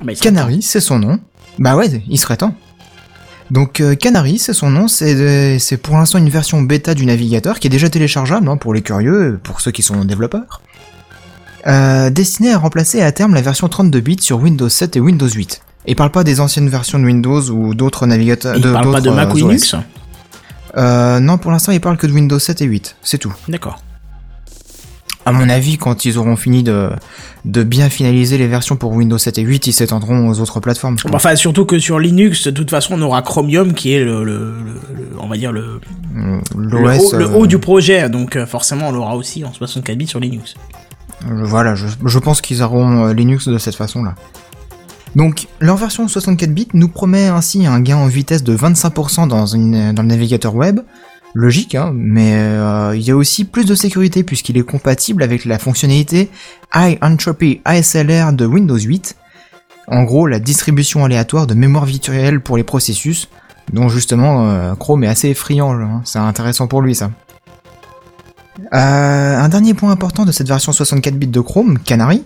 Bah, 0.00 0.12
il 0.12 0.18
Canary, 0.18 0.62
c'est 0.62 0.80
son 0.80 0.98
nom. 0.98 1.20
Bah 1.58 1.76
ouais, 1.76 2.02
il 2.08 2.18
serait 2.18 2.36
temps. 2.36 2.54
Donc 3.50 3.80
euh, 3.80 3.94
Canary, 3.94 4.38
c'est 4.38 4.52
son 4.52 4.70
nom, 4.70 4.88
c'est 4.88 5.58
c'est 5.60 5.76
pour 5.76 5.96
l'instant 5.96 6.18
une 6.18 6.28
version 6.28 6.60
bêta 6.62 6.94
du 6.94 7.06
navigateur 7.06 7.60
qui 7.60 7.68
est 7.68 7.70
déjà 7.70 7.88
téléchargeable 7.88 8.48
hein, 8.48 8.56
pour 8.56 8.74
les 8.74 8.82
curieux, 8.82 9.38
pour 9.42 9.60
ceux 9.60 9.70
qui 9.70 9.82
sont 9.82 10.04
développeurs. 10.04 10.60
Euh, 11.66 12.10
destiné 12.10 12.52
à 12.52 12.58
remplacer 12.58 13.02
à 13.02 13.10
terme 13.10 13.34
la 13.34 13.42
version 13.42 13.68
32 13.68 14.00
bits 14.00 14.16
sur 14.20 14.40
Windows 14.40 14.68
7 14.68 14.96
et 14.96 15.00
Windows 15.00 15.28
8. 15.28 15.62
Et 15.88 15.94
parle 15.94 16.10
pas 16.10 16.24
des 16.24 16.40
anciennes 16.40 16.68
versions 16.68 16.98
de 16.98 17.04
Windows 17.04 17.40
ou 17.50 17.74
d'autres 17.74 18.06
navigateurs. 18.06 18.56
Il 18.56 18.62
parle 18.62 18.90
pas 18.92 19.00
de 19.00 19.10
Mac 19.10 19.28
euh, 19.28 19.32
ou. 19.32 19.36
Linux 19.36 19.74
Euh, 20.76 21.20
non, 21.20 21.38
pour 21.38 21.50
l'instant, 21.50 21.72
il 21.72 21.80
parle 21.80 21.96
que 21.96 22.06
de 22.06 22.12
Windows 22.12 22.38
7 22.38 22.60
et 22.62 22.64
8, 22.66 22.96
c'est 23.02 23.18
tout. 23.18 23.34
D'accord. 23.48 23.78
À 25.24 25.32
mon 25.32 25.48
avis, 25.48 25.76
quand 25.76 26.04
ils 26.04 26.18
auront 26.18 26.36
fini 26.36 26.62
de, 26.62 26.88
de 27.44 27.64
bien 27.64 27.90
finaliser 27.90 28.38
les 28.38 28.46
versions 28.46 28.76
pour 28.76 28.92
Windows 28.92 29.18
7 29.18 29.38
et 29.38 29.42
8, 29.42 29.66
ils 29.66 29.72
s'étendront 29.72 30.28
aux 30.28 30.38
autres 30.38 30.60
plateformes. 30.60 30.94
Bon. 31.04 31.16
Enfin, 31.16 31.34
surtout 31.34 31.64
que 31.64 31.80
sur 31.80 31.98
Linux, 31.98 32.44
de 32.46 32.52
toute 32.52 32.70
façon, 32.70 32.94
on 32.94 33.02
aura 33.02 33.22
Chromium 33.22 33.74
qui 33.74 33.92
est 33.92 34.04
le, 34.04 34.22
le- 34.22 34.54
le- 34.62 34.94
le- 34.94 35.08
on 35.18 35.26
va 35.26 35.36
dire 35.36 35.50
le, 35.50 35.80
Euh, 36.16 36.38
le, 36.56 36.76
haut, 36.78 37.12
le 37.16 37.24
euh, 37.24 37.34
haut 37.38 37.46
du 37.48 37.58
projet. 37.58 38.08
Donc, 38.08 38.36
euh, 38.36 38.46
forcément, 38.46 38.90
on 38.90 38.92
l'aura 38.92 39.16
aussi 39.16 39.44
en 39.44 39.52
64 39.52 39.98
bits 39.98 40.06
sur 40.06 40.20
Linux. 40.20 40.54
Voilà, 41.28 41.74
je, 41.74 41.86
je 42.04 42.18
pense 42.20 42.40
qu'ils 42.40 42.62
auront 42.62 43.06
euh, 43.06 43.12
Linux 43.12 43.48
de 43.48 43.58
cette 43.58 43.74
façon-là. 43.74 44.14
Donc, 45.16 45.48
leur 45.60 45.76
version 45.76 46.06
64 46.06 46.50
bits 46.52 46.68
nous 46.74 46.88
promet 46.88 47.26
ainsi 47.26 47.66
un 47.66 47.80
gain 47.80 47.96
en 47.96 48.06
vitesse 48.06 48.44
de 48.44 48.54
25% 48.54 49.26
dans, 49.26 49.46
le 49.46 50.02
navigateur 50.02 50.54
web. 50.54 50.80
Logique, 51.32 51.74
hein, 51.74 51.90
mais 51.94 52.34
euh, 52.34 52.94
il 52.94 53.02
y 53.02 53.10
a 53.10 53.16
aussi 53.16 53.44
plus 53.44 53.64
de 53.64 53.74
sécurité 53.74 54.22
puisqu'il 54.24 54.56
est 54.56 54.62
compatible 54.62 55.22
avec 55.22 55.44
la 55.44 55.58
fonctionnalité 55.58 56.30
High 56.74 56.98
Entropy 57.02 57.60
ASLR 57.64 58.32
de 58.32 58.46
Windows 58.46 58.78
8. 58.78 59.16
En 59.88 60.04
gros, 60.04 60.26
la 60.26 60.38
distribution 60.38 61.04
aléatoire 61.04 61.46
de 61.46 61.54
mémoire 61.54 61.86
virtuelle 61.86 62.40
pour 62.40 62.58
les 62.58 62.64
processus, 62.64 63.28
dont 63.72 63.88
justement 63.88 64.50
euh, 64.50 64.74
Chrome 64.74 65.04
est 65.04 65.08
assez 65.08 65.28
effrayant, 65.30 65.72
hein. 65.72 66.02
c'est 66.04 66.18
intéressant 66.18 66.68
pour 66.68 66.82
lui 66.82 66.94
ça. 66.94 67.10
Euh, 68.72 69.38
un 69.38 69.48
dernier 69.48 69.74
point 69.74 69.90
important 69.90 70.24
de 70.24 70.32
cette 70.32 70.48
version 70.48 70.72
64 70.72 71.14
bits 71.14 71.26
de 71.26 71.40
Chrome, 71.40 71.78
Canary, 71.78 72.22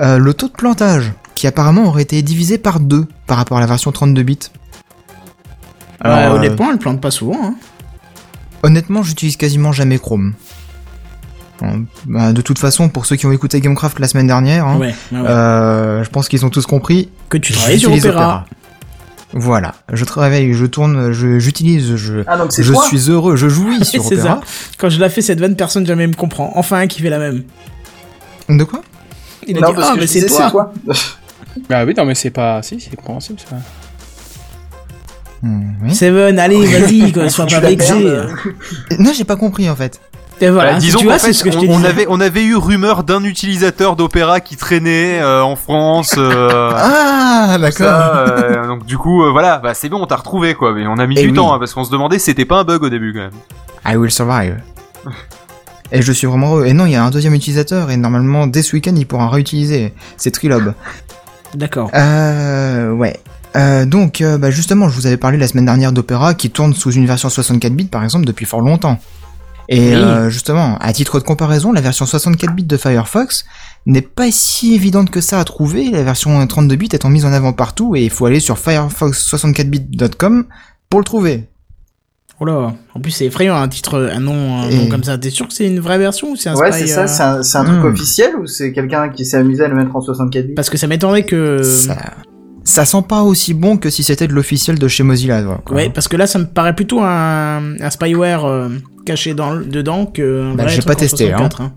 euh, 0.00 0.18
le 0.18 0.34
taux 0.34 0.48
de 0.48 0.52
plantage, 0.52 1.12
qui 1.34 1.46
apparemment 1.46 1.84
aurait 1.86 2.02
été 2.02 2.20
divisé 2.22 2.58
par 2.58 2.80
deux 2.80 3.06
par 3.26 3.36
rapport 3.36 3.58
à 3.58 3.60
la 3.60 3.66
version 3.66 3.92
32 3.92 4.22
bits. 4.22 4.38
Alors, 6.00 6.16
Ouais, 6.18 6.24
euh, 6.24 6.34
honnêtement, 6.36 6.70
elle 6.72 6.78
plante 6.78 7.00
pas 7.00 7.10
souvent. 7.10 7.38
Hein. 7.42 7.54
honnêtement, 8.62 9.02
j'utilise 9.02 9.36
quasiment 9.36 9.72
jamais 9.72 9.98
Chrome. 9.98 10.34
Bon, 11.60 11.84
bah, 12.06 12.32
de 12.32 12.40
toute 12.40 12.58
façon, 12.58 12.88
pour 12.88 13.04
ceux 13.04 13.16
qui 13.16 13.26
ont 13.26 13.32
écouté 13.32 13.60
Gamecraft 13.60 13.98
la 13.98 14.08
semaine 14.08 14.26
dernière, 14.26 14.66
hein, 14.66 14.78
Ouais, 14.78 14.94
ouais, 15.12 15.18
ouais. 15.20 15.28
euh, 15.28 16.02
je 16.04 16.08
pense 16.08 16.28
qu'ils 16.28 16.44
ont 16.46 16.50
tous 16.50 16.64
compris. 16.66 17.10
que 17.28 17.36
tu 17.36 17.52
travailles 17.52 17.78
sur 17.78 17.92
Opera. 17.92 18.46
Voilà, 19.32 19.74
je 19.92 20.04
travaille, 20.04 20.54
je 20.54 20.66
tourne, 20.66 21.12
je- 21.12 21.38
j'utilise, 21.38 21.94
je, 21.96 22.24
Ah, 22.26 22.36
donc 22.36 22.50
je 22.56 22.72
suis 22.72 23.10
heureux, 23.10 23.36
je 23.36 23.48
jouis 23.48 23.84
sur 23.84 24.04
Opera. 24.06 24.22
ça. 24.22 24.40
Quand 24.78 24.88
je 24.88 24.98
la 24.98 25.08
fais 25.10 25.20
cette 25.22 25.38
vanne, 25.38 25.54
personne 25.54 25.86
jamais 25.86 26.06
me 26.08 26.14
comprend. 26.14 26.50
Enfin, 26.56 26.78
un 26.78 26.86
qui 26.88 27.00
fait 27.02 27.10
la 27.10 27.18
même. 27.18 27.44
De 28.48 28.64
quoi? 28.64 28.80
Il 29.46 29.56
a 29.56 29.60
Non, 29.60 29.68
dit 29.68 29.74
parce 29.74 29.88
ah 29.90 29.94
que 29.94 30.00
mais 30.00 30.06
c'est 30.06 30.26
toi. 30.26 30.72
Bah 31.68 31.84
oui, 31.84 31.94
non, 31.96 32.04
mais 32.04 32.14
c'est 32.14 32.30
pas, 32.30 32.62
si, 32.62 32.78
c'est 32.80 32.94
compréhensible, 32.94 33.40
ça. 33.40 33.56
Hmm, 35.42 35.72
oui. 35.82 35.94
Seven, 35.94 36.38
allez, 36.38 36.64
vas-y, 36.78 37.12
quoi, 37.12 37.28
sois 37.28 37.46
pas 37.46 37.60
vexé. 37.60 37.92
perds, 37.94 38.28
Non, 38.98 39.12
j'ai 39.12 39.24
pas 39.24 39.36
compris 39.36 39.68
en 39.70 39.74
fait. 39.76 40.00
Et 40.42 40.48
voilà, 40.48 40.72
Bah, 40.74 40.78
disons 40.78 41.00
tu 41.00 41.04
vois, 41.06 41.18
fait, 41.18 41.26
c'est 41.26 41.32
ce 41.34 41.44
que 41.44 41.50
je 41.50 41.58
on, 41.58 41.60
t'ai 41.60 41.66
dit. 41.68 41.74
on 41.76 41.84
avait, 41.84 42.06
on 42.08 42.20
avait 42.20 42.44
eu 42.44 42.54
rumeur 42.56 43.04
d'un 43.04 43.24
utilisateur 43.24 43.94
d'Opéra 43.96 44.40
qui 44.40 44.56
traînait 44.56 45.20
euh, 45.20 45.42
en 45.42 45.54
France. 45.56 46.14
euh, 46.16 46.70
Ah, 46.76 47.56
d'accord. 47.60 47.86
euh, 47.88 48.66
donc 48.66 48.86
du 48.86 48.96
coup, 48.96 49.24
euh, 49.24 49.30
voilà, 49.30 49.58
bah, 49.58 49.74
c'est 49.74 49.88
bon, 49.90 50.00
on 50.00 50.06
t'a 50.06 50.16
retrouvé 50.16 50.54
quoi. 50.54 50.72
Mais 50.72 50.86
on 50.86 50.98
a 50.98 51.06
mis 51.06 51.16
Eh 51.18 51.22
du 51.22 51.28
oui. 51.30 51.34
temps 51.34 51.52
hein, 51.52 51.58
parce 51.58 51.74
qu'on 51.74 51.84
se 51.84 51.90
demandait 51.90 52.18
si 52.18 52.26
c'était 52.26 52.44
pas 52.46 52.56
un 52.60 52.64
bug 52.64 52.82
au 52.84 52.88
début 52.88 53.12
quand 53.12 53.20
même. 53.20 53.30
I 53.86 53.96
will 53.96 54.10
survive. 54.10 54.56
Et 55.92 56.02
je 56.02 56.12
suis 56.12 56.26
vraiment 56.26 56.48
heureux. 56.54 56.66
Et 56.66 56.72
non, 56.72 56.86
il 56.86 56.92
y 56.92 56.96
a 56.96 57.04
un 57.04 57.10
deuxième 57.10 57.34
utilisateur 57.34 57.90
et 57.90 57.96
normalement 57.96 58.46
dès 58.46 58.62
ce 58.62 58.74
week-end 58.76 58.94
il 58.96 59.06
pourra 59.06 59.28
réutiliser. 59.28 59.92
C'est 60.16 60.30
Trilob. 60.30 60.74
D'accord. 61.54 61.90
Euh, 61.94 62.92
ouais. 62.92 63.18
Euh, 63.56 63.84
donc, 63.84 64.20
euh, 64.20 64.38
bah, 64.38 64.52
justement, 64.52 64.88
je 64.88 64.94
vous 64.94 65.06
avais 65.08 65.16
parlé 65.16 65.36
la 65.36 65.48
semaine 65.48 65.64
dernière 65.64 65.90
d'Opera 65.92 66.34
qui 66.34 66.50
tourne 66.50 66.72
sous 66.74 66.92
une 66.92 67.06
version 67.06 67.28
64 67.28 67.72
bits 67.74 67.84
par 67.86 68.04
exemple 68.04 68.24
depuis 68.24 68.46
fort 68.46 68.60
longtemps. 68.60 68.98
Et 69.68 69.90
Oui. 69.90 69.94
euh, 69.94 70.30
justement, 70.30 70.76
à 70.78 70.92
titre 70.92 71.18
de 71.18 71.24
comparaison, 71.24 71.72
la 71.72 71.80
version 71.80 72.06
64 72.06 72.54
bits 72.54 72.64
de 72.64 72.76
Firefox 72.76 73.44
n'est 73.86 74.02
pas 74.02 74.30
si 74.30 74.74
évidente 74.74 75.10
que 75.10 75.20
ça 75.20 75.40
à 75.40 75.44
trouver, 75.44 75.90
la 75.90 76.02
version 76.04 76.44
32 76.46 76.76
bits 76.76 76.88
étant 76.92 77.08
mise 77.08 77.24
en 77.24 77.32
avant 77.32 77.52
partout 77.52 77.96
et 77.96 78.02
il 78.04 78.10
faut 78.10 78.26
aller 78.26 78.40
sur 78.40 78.56
firefox64bit.com 78.58 80.44
pour 80.88 81.00
le 81.00 81.04
trouver. 81.04 81.48
Oh 82.42 82.46
là, 82.46 82.72
en 82.94 83.00
plus 83.00 83.10
c'est 83.10 83.26
effrayant 83.26 83.54
un 83.56 83.68
titre, 83.68 84.10
un 84.14 84.18
nom, 84.20 84.60
un 84.62 84.68
Et- 84.70 84.76
nom 84.78 84.88
comme 84.88 85.04
ça. 85.04 85.18
T'es 85.18 85.28
sûr 85.30 85.46
que 85.46 85.52
c'est 85.52 85.66
une 85.66 85.78
vraie 85.80 85.98
version 85.98 86.30
ou 86.32 86.36
c'est 86.36 86.48
un 86.48 86.54
Ouais, 86.56 86.72
c'est 86.72 86.86
ça, 86.86 87.02
euh, 87.36 87.42
c'est 87.42 87.58
un, 87.58 87.64
truc 87.64 87.82
Hmm. 87.82 87.86
officiel 87.92 88.30
ou 88.40 88.46
c'est 88.46 88.72
quelqu'un 88.72 89.10
qui 89.10 89.26
s'est 89.26 89.36
amusé 89.36 89.62
à 89.64 89.68
le 89.68 89.74
mettre 89.76 89.94
en 89.94 90.00
64 90.00 90.46
bits? 90.46 90.54
Parce 90.54 90.70
que 90.70 90.78
ça 90.78 90.86
m'étonnerait 90.86 91.24
que. 91.24 91.62
Ça, 91.62 91.96
ça 92.64 92.84
sent 92.84 93.02
pas 93.08 93.22
aussi 93.22 93.52
bon 93.52 93.76
que 93.76 93.90
si 93.90 94.02
c'était 94.02 94.26
de 94.26 94.32
l'officiel 94.32 94.78
de 94.78 94.88
chez 94.88 95.02
Mozilla. 95.02 95.42
quoi. 95.42 95.74
Ouais, 95.74 95.90
parce 95.90 96.08
que 96.08 96.16
là 96.16 96.26
ça 96.26 96.38
me 96.38 96.44
paraît 96.46 96.74
plutôt 96.74 97.00
un, 97.00 97.74
un 97.80 97.90
spyware 97.90 98.44
euh, 98.46 98.68
caché 99.04 99.34
dans, 99.34 99.56
dedans 99.56 100.06
que. 100.06 100.44
un 100.52 100.54
Bah, 100.54 100.62
vrai 100.64 100.72
j'ai 100.74 100.82
pas 100.82 100.94
testé, 100.94 101.26
64, 101.28 101.60
hein. 101.60 101.72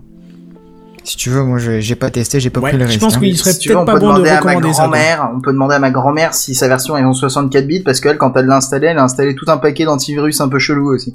Si 1.04 1.16
tu 1.18 1.28
veux, 1.30 1.42
moi 1.44 1.58
j'ai 1.58 1.94
pas 1.96 2.10
testé, 2.10 2.40
j'ai 2.40 2.48
pas 2.50 2.60
Ouais, 2.60 2.70
pris 2.70 2.78
le 2.78 2.84
je 2.86 2.88
risque. 2.92 3.00
pense 3.02 3.16
hein. 3.16 3.20
qu'il 3.20 3.36
serait 3.36 3.52
Si 3.52 3.68
peut-être 3.68 3.78
on 3.80 3.84
pas 3.84 3.92
peut 3.94 4.00
bon 4.00 4.08
de 4.08 4.12
demander 4.14 4.30
à 4.30 4.34
ma 4.34 4.40
recommander 4.52 4.72
ça. 4.72 4.90
on 5.34 5.40
peut 5.40 5.52
demander 5.52 5.74
à 5.74 5.78
ma 5.78 5.90
grand-mère 5.90 6.32
si 6.34 6.54
sa 6.54 6.66
version 6.66 6.96
est 6.96 7.04
en 7.04 7.12
64 7.12 7.66
bits 7.66 7.80
parce 7.82 8.00
qu'elle, 8.00 8.16
quand 8.16 8.34
elle 8.36 8.46
l'a 8.46 8.56
installé, 8.56 8.86
elle 8.88 8.98
a 8.98 9.04
installé 9.04 9.34
tout 9.34 9.44
un 9.48 9.58
paquet 9.58 9.84
d'antivirus 9.84 10.40
un 10.40 10.48
peu 10.48 10.58
chelou 10.58 10.94
aussi. 10.94 11.14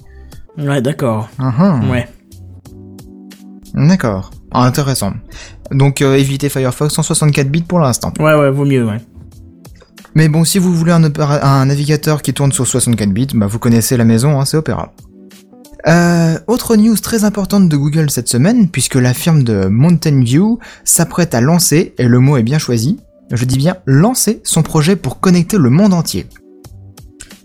Ouais, 0.59 0.81
d'accord. 0.81 1.27
Ah. 1.39 1.79
Ouais. 1.91 2.07
D'accord. 3.73 4.31
Ah, 4.51 4.65
intéressant. 4.65 5.13
Donc 5.71 6.01
euh, 6.01 6.15
évitez 6.15 6.49
Firefox 6.49 6.93
164 6.93 7.49
bits 7.49 7.61
pour 7.63 7.79
l'instant. 7.79 8.13
Ouais, 8.19 8.33
ouais, 8.35 8.49
vaut 8.51 8.65
mieux, 8.65 8.85
ouais. 8.85 8.97
Mais 10.15 10.27
bon, 10.27 10.43
si 10.43 10.57
vous 10.59 10.73
voulez 10.73 10.91
un 10.91 11.65
navigateur 11.65 12.21
qui 12.21 12.33
tourne 12.33 12.51
sur 12.51 12.65
64 12.67 13.09
bits, 13.11 13.27
bah 13.35 13.45
vous 13.47 13.59
connaissez 13.59 13.95
la 13.95 14.05
maison, 14.05 14.39
hein, 14.39 14.45
c'est 14.45 14.57
Opera. 14.57 14.91
Euh, 15.87 16.37
autre 16.47 16.75
news 16.75 16.97
très 16.97 17.23
importante 17.23 17.69
de 17.69 17.77
Google 17.77 18.09
cette 18.09 18.27
semaine, 18.27 18.69
puisque 18.69 18.95
la 18.95 19.13
firme 19.13 19.43
de 19.43 19.67
Mountain 19.67 20.23
View 20.23 20.59
s'apprête 20.83 21.33
à 21.33 21.41
lancer, 21.41 21.93
et 21.97 22.07
le 22.07 22.19
mot 22.19 22.37
est 22.37 22.43
bien 22.43 22.59
choisi, 22.59 22.99
je 23.31 23.45
dis 23.45 23.57
bien 23.57 23.77
lancer 23.85 24.41
son 24.43 24.63
projet 24.63 24.95
pour 24.95 25.19
connecter 25.19 25.57
le 25.57 25.69
monde 25.69 25.93
entier. 25.93 26.27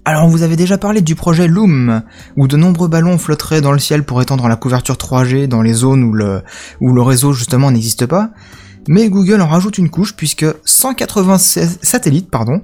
Alors, 0.07 0.25
on 0.25 0.29
vous 0.29 0.43
avait 0.43 0.57
déjà 0.57 0.77
parlé 0.77 1.01
du 1.01 1.15
projet 1.15 1.49
Loom, 1.49 2.03
où 2.37 2.47
de 2.47 2.57
nombreux 2.57 2.89
ballons 2.89 3.17
flotteraient 3.17 3.63
dans 3.63 3.73
le 3.73 3.79
ciel 3.79 4.05
pour 4.05 4.21
étendre 4.21 4.49
la 4.49 4.57
couverture 4.57 4.97
3G 4.97 5.47
dans 5.47 5.63
les 5.63 5.73
zones 5.73 6.05
où 6.05 6.13
le, 6.13 7.03
réseau 7.03 7.33
justement 7.33 7.71
n'existe 7.71 8.05
pas. 8.05 8.31
Mais 8.87 9.09
Google 9.09 9.41
en 9.41 9.49
rajoute 9.49 9.79
une 9.79 9.89
couche 9.89 10.15
puisque 10.15 10.45
196 10.67 11.79
satellites 11.81 12.31
pardon, 12.31 12.61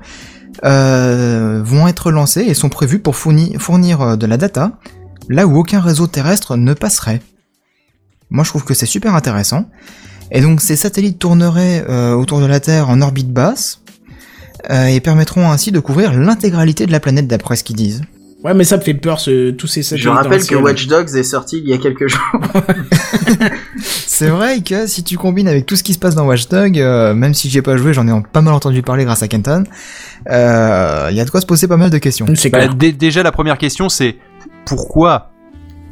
euh, 0.65 1.63
vont 1.65 1.89
être 1.89 2.11
lancés 2.11 2.43
et 2.43 2.53
sont 2.53 2.69
prévus 2.69 2.99
pour 2.99 3.17
fournir, 3.17 3.59
fournir 3.59 4.03
euh, 4.03 4.17
de 4.17 4.27
la 4.27 4.37
data 4.37 4.73
là 5.31 5.47
où 5.47 5.57
aucun 5.57 5.81
réseau 5.81 6.07
terrestre 6.09 6.57
ne 6.57 6.75
passerait. 6.75 7.23
Moi 8.31 8.45
je 8.45 8.51
trouve 8.51 8.65
que 8.65 8.75
c'est 8.75 8.87
super 8.87 9.15
intéressant. 9.15 9.71
Et 10.33 10.41
donc 10.41 10.61
ces 10.61 10.77
satellites 10.77 11.19
tourneraient 11.19 11.85
euh, 11.89 12.13
autour 12.15 12.41
de 12.41 12.47
la 12.47 12.61
Terre 12.61 12.91
en 12.91 13.01
orbite 13.01 13.33
basse 13.33 13.81
euh, 14.71 14.87
et 14.87 15.01
permettront 15.01 15.51
ainsi 15.51 15.73
de 15.73 15.81
couvrir 15.81 16.13
l'intégralité 16.13 16.85
de 16.85 16.93
la 16.93 17.01
planète 17.01 17.27
d'après 17.27 17.57
ce 17.57 17.65
qu'ils 17.65 17.77
disent. 17.77 18.03
Ouais, 18.45 18.55
mais 18.55 18.65
ça 18.65 18.79
me 18.79 18.83
fait 18.83 18.95
peur, 18.95 19.21
ce, 19.21 19.51
tous 19.51 19.67
ces 19.67 19.83
satellites 19.83 20.05
Je 20.05 20.09
rappelle 20.09 20.47
que. 20.47 20.55
Watch 20.55 20.87
Dogs 20.87 21.15
est 21.15 21.23
sorti 21.23 21.59
il 21.59 21.69
y 21.69 21.75
a 21.75 21.79
quelques 21.79 22.09
jours. 22.09 22.41
C'est 23.79 24.29
vrai 24.29 24.61
que 24.63 24.87
si 24.87 25.05
tu 25.05 25.19
combines 25.19 25.47
avec 25.47 25.67
tout 25.67 25.77
ce 25.77 25.83
qui 25.83 25.93
se 25.93 25.99
passe 25.99 26.15
dans 26.15 26.27
Watchdog, 26.27 26.79
euh, 26.79 27.13
même 27.13 27.35
si 27.35 27.51
j'y 27.51 27.59
ai 27.59 27.63
pas 27.63 27.77
joué, 27.77 27.93
j'en 27.93 28.09
ai 28.09 28.23
pas 28.33 28.41
mal 28.41 28.55
entendu 28.55 28.83
parler 28.83 29.05
grâce 29.05 29.23
à 29.23 29.29
Kenton, 29.29 29.65
euh, 30.31 31.09
il 31.11 31.17
y 31.17 31.21
a 31.21 31.25
de 31.25 31.31
quoi 31.31 31.43
se 31.43 31.47
poser 31.47 31.69
pas 31.69 31.77
mal 31.77 31.91
de 31.91 31.99
questions. 31.99 32.27
Bah, 32.51 32.69
déjà 32.69 33.23
la 33.23 33.33
première 33.33 33.59
question 33.59 33.89
c'est 33.89 34.17
pourquoi? 34.65 35.31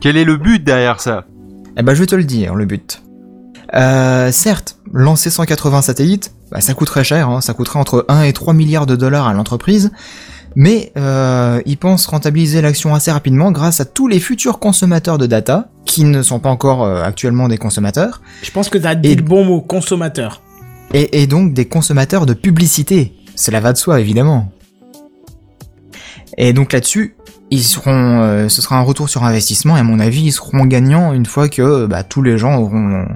Quel 0.01 0.17
est 0.17 0.25
le 0.25 0.37
but 0.37 0.63
derrière 0.63 1.01
ça? 1.01 1.25
Eh 1.77 1.83
ben 1.83 1.95
je 1.95 2.01
vais 2.01 2.07
te 2.07 2.15
le 2.15 2.25
dire, 2.25 2.55
le 2.55 2.65
but. 2.67 3.03
Euh, 3.75 4.33
certes, 4.33 4.79
lancer 4.93 5.31
180 5.31 5.83
satellites, 5.83 6.33
bah, 6.51 6.61
ça 6.61 6.75
coûterait 6.75 7.05
cher, 7.05 7.29
hein, 7.29 7.41
ça 7.41 7.53
coûterait 7.55 7.79
entre 7.79 8.05
1 8.09 8.23
et 8.23 8.33
3 8.33 8.55
milliards 8.55 8.87
de 8.87 8.97
dollars 8.97 9.29
à 9.29 9.35
l'entreprise, 9.35 9.91
mais 10.57 10.93
euh, 10.97 11.61
ils 11.67 11.77
pensent 11.77 12.07
rentabiliser 12.07 12.63
l'action 12.63 12.95
assez 12.95 13.11
rapidement 13.13 13.53
grâce 13.53 13.81
à 13.81 13.85
tous 13.85 14.09
les 14.09 14.19
futurs 14.21 14.59
consommateurs 14.59 15.19
de 15.19 15.27
data, 15.27 15.69
qui 15.85 16.05
ne 16.05 16.23
sont 16.23 16.39
pas 16.41 16.49
encore 16.49 16.83
euh, 16.85 17.03
actuellement 17.03 17.49
des 17.49 17.59
consommateurs, 17.59 18.23
Je 18.43 18.51
pense 18.51 18.69
que 18.71 18.79
t'as 18.79 18.95
dit 18.95 19.11
Et- 19.11 19.15
le 19.17 19.23
bon 19.23 19.45
mot, 19.45 19.61
consommateur. 19.61 20.41
et, 20.95 21.21
et 21.23 21.27
donc 21.27 21.53
des 21.53 21.67
consommateurs 21.69 22.25
de 22.27 22.33
publicité. 22.35 23.13
Cela 23.37 23.61
va 23.61 23.73
de 23.75 23.79
soi, 23.79 24.01
évidemment. 24.01 24.51
Et 26.39 26.53
donc 26.53 26.73
là-dessus, 26.73 27.17
ils 27.51 27.63
seront, 27.63 28.21
euh, 28.23 28.49
ce 28.49 28.61
sera 28.63 28.77
un 28.79 28.83
retour 28.83 29.09
sur 29.09 29.25
investissement, 29.25 29.77
et 29.77 29.81
à 29.81 29.85
mon 29.85 30.01
avis, 30.01 30.23
ils 30.27 30.33
seront 30.33 30.65
gagnants 30.67 31.13
une 31.13 31.27
fois 31.27 31.49
que 31.49 31.87
bah, 31.87 32.03
tous 32.03 32.23
les 32.23 32.37
gens 32.39 32.57
auront 32.59 33.07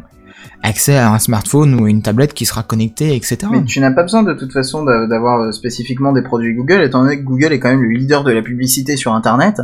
accès 0.63 0.97
à 0.97 1.11
un 1.13 1.19
smartphone 1.19 1.75
ou 1.81 1.87
une 1.89 2.03
tablette 2.03 2.35
qui 2.35 2.47
sera 2.47 2.63
connectée, 2.63 3.17
etc. 3.17 3.39
Mais 3.51 3.65
tu 3.65 3.81
n'as 3.81 3.91
pas 3.91 4.03
besoin 4.03 4.23
de 4.23 4.33
toute 4.33 4.53
façon 4.53 4.85
d'a- 4.85 5.07
d'avoir 5.07 5.41
euh, 5.41 5.53
spécifiquement 5.53 6.13
des 6.13 6.23
produits 6.23 6.55
Google, 6.55 6.83
étant 6.83 7.03
donné 7.03 7.19
que 7.19 7.25
Google 7.25 7.53
est 7.53 7.59
quand 7.59 7.69
même 7.71 7.83
le 7.83 7.91
leader 7.91 8.23
de 8.25 8.31
la 8.33 8.43
publicité 8.43 8.97
sur 8.97 9.13
Internet. 9.13 9.61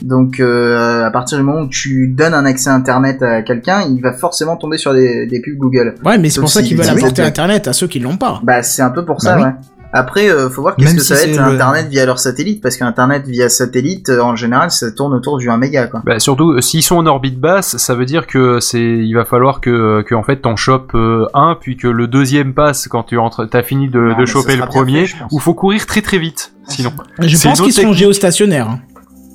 Donc 0.00 0.38
euh, 0.40 1.04
à 1.04 1.10
partir 1.10 1.38
du 1.38 1.44
moment 1.44 1.62
où 1.62 1.68
tu 1.68 2.08
donnes 2.08 2.32
un 2.32 2.44
accès 2.46 2.70
Internet 2.70 3.20
à 3.22 3.42
quelqu'un, 3.42 3.82
il 3.82 4.00
va 4.00 4.12
forcément 4.12 4.56
tomber 4.56 4.78
sur 4.78 4.94
des, 4.94 5.26
des 5.26 5.40
pubs 5.40 5.58
Google. 5.58 5.96
Ouais, 6.04 6.16
mais 6.18 6.30
c'est 6.30 6.40
pour 6.40 6.48
ça 6.48 6.62
qu'ils 6.62 6.76
veulent 6.78 6.88
apporter. 6.88 7.22
Internet 7.22 7.66
à 7.68 7.72
ceux 7.72 7.88
qui 7.88 7.98
l'ont 7.98 8.16
pas. 8.16 8.40
Bah 8.42 8.62
c'est 8.62 8.82
un 8.82 8.90
peu 8.90 9.04
pour 9.04 9.20
ça, 9.20 9.34
Bah 9.36 9.38
oui. 9.38 9.44
ouais. 9.44 9.77
Après, 9.92 10.28
euh, 10.30 10.50
faut 10.50 10.60
voir 10.62 10.76
qu'est-ce 10.76 10.94
que 10.96 11.00
si 11.00 11.06
ça 11.06 11.14
va 11.14 11.22
être 11.22 11.36
le- 11.36 11.54
Internet 11.54 11.88
via 11.88 12.04
leur 12.04 12.18
satellite, 12.18 12.60
parce 12.62 12.76
qu'Internet 12.76 13.26
via 13.26 13.48
satellite, 13.48 14.10
euh, 14.10 14.20
en 14.20 14.36
général, 14.36 14.70
ça 14.70 14.90
tourne 14.92 15.14
autour 15.14 15.38
du 15.38 15.48
1 15.48 15.56
méga, 15.56 15.86
quoi. 15.86 16.02
Bah, 16.04 16.18
surtout, 16.18 16.52
euh, 16.52 16.60
s'ils 16.60 16.82
sont 16.82 16.96
en 16.96 17.06
orbite 17.06 17.40
basse, 17.40 17.76
ça 17.78 17.94
veut 17.94 18.04
dire 18.04 18.26
que 18.26 18.60
c'est, 18.60 18.80
il 18.80 19.14
va 19.14 19.24
falloir 19.24 19.60
que, 19.60 20.02
que 20.02 20.14
en 20.14 20.22
fait, 20.22 20.36
t'en 20.42 20.56
chopes 20.56 20.92
euh, 20.94 21.26
un, 21.32 21.56
puis 21.60 21.76
que 21.76 21.88
le 21.88 22.06
deuxième 22.06 22.52
passe 22.54 22.86
quand 22.88 23.02
tu 23.04 23.16
entres, 23.18 23.46
t'as 23.48 23.62
fini 23.62 23.88
de, 23.88 24.12
Ah, 24.14 24.20
de 24.20 24.26
choper 24.26 24.56
le 24.56 24.66
premier, 24.66 25.06
ou 25.32 25.38
faut 25.38 25.54
courir 25.54 25.86
très 25.86 26.02
très 26.02 26.18
vite, 26.18 26.52
sinon. 26.68 26.92
Je 27.20 27.42
pense 27.42 27.60
qu'ils 27.60 27.74
technique. 27.74 27.94
géostationnaires. 27.96 28.78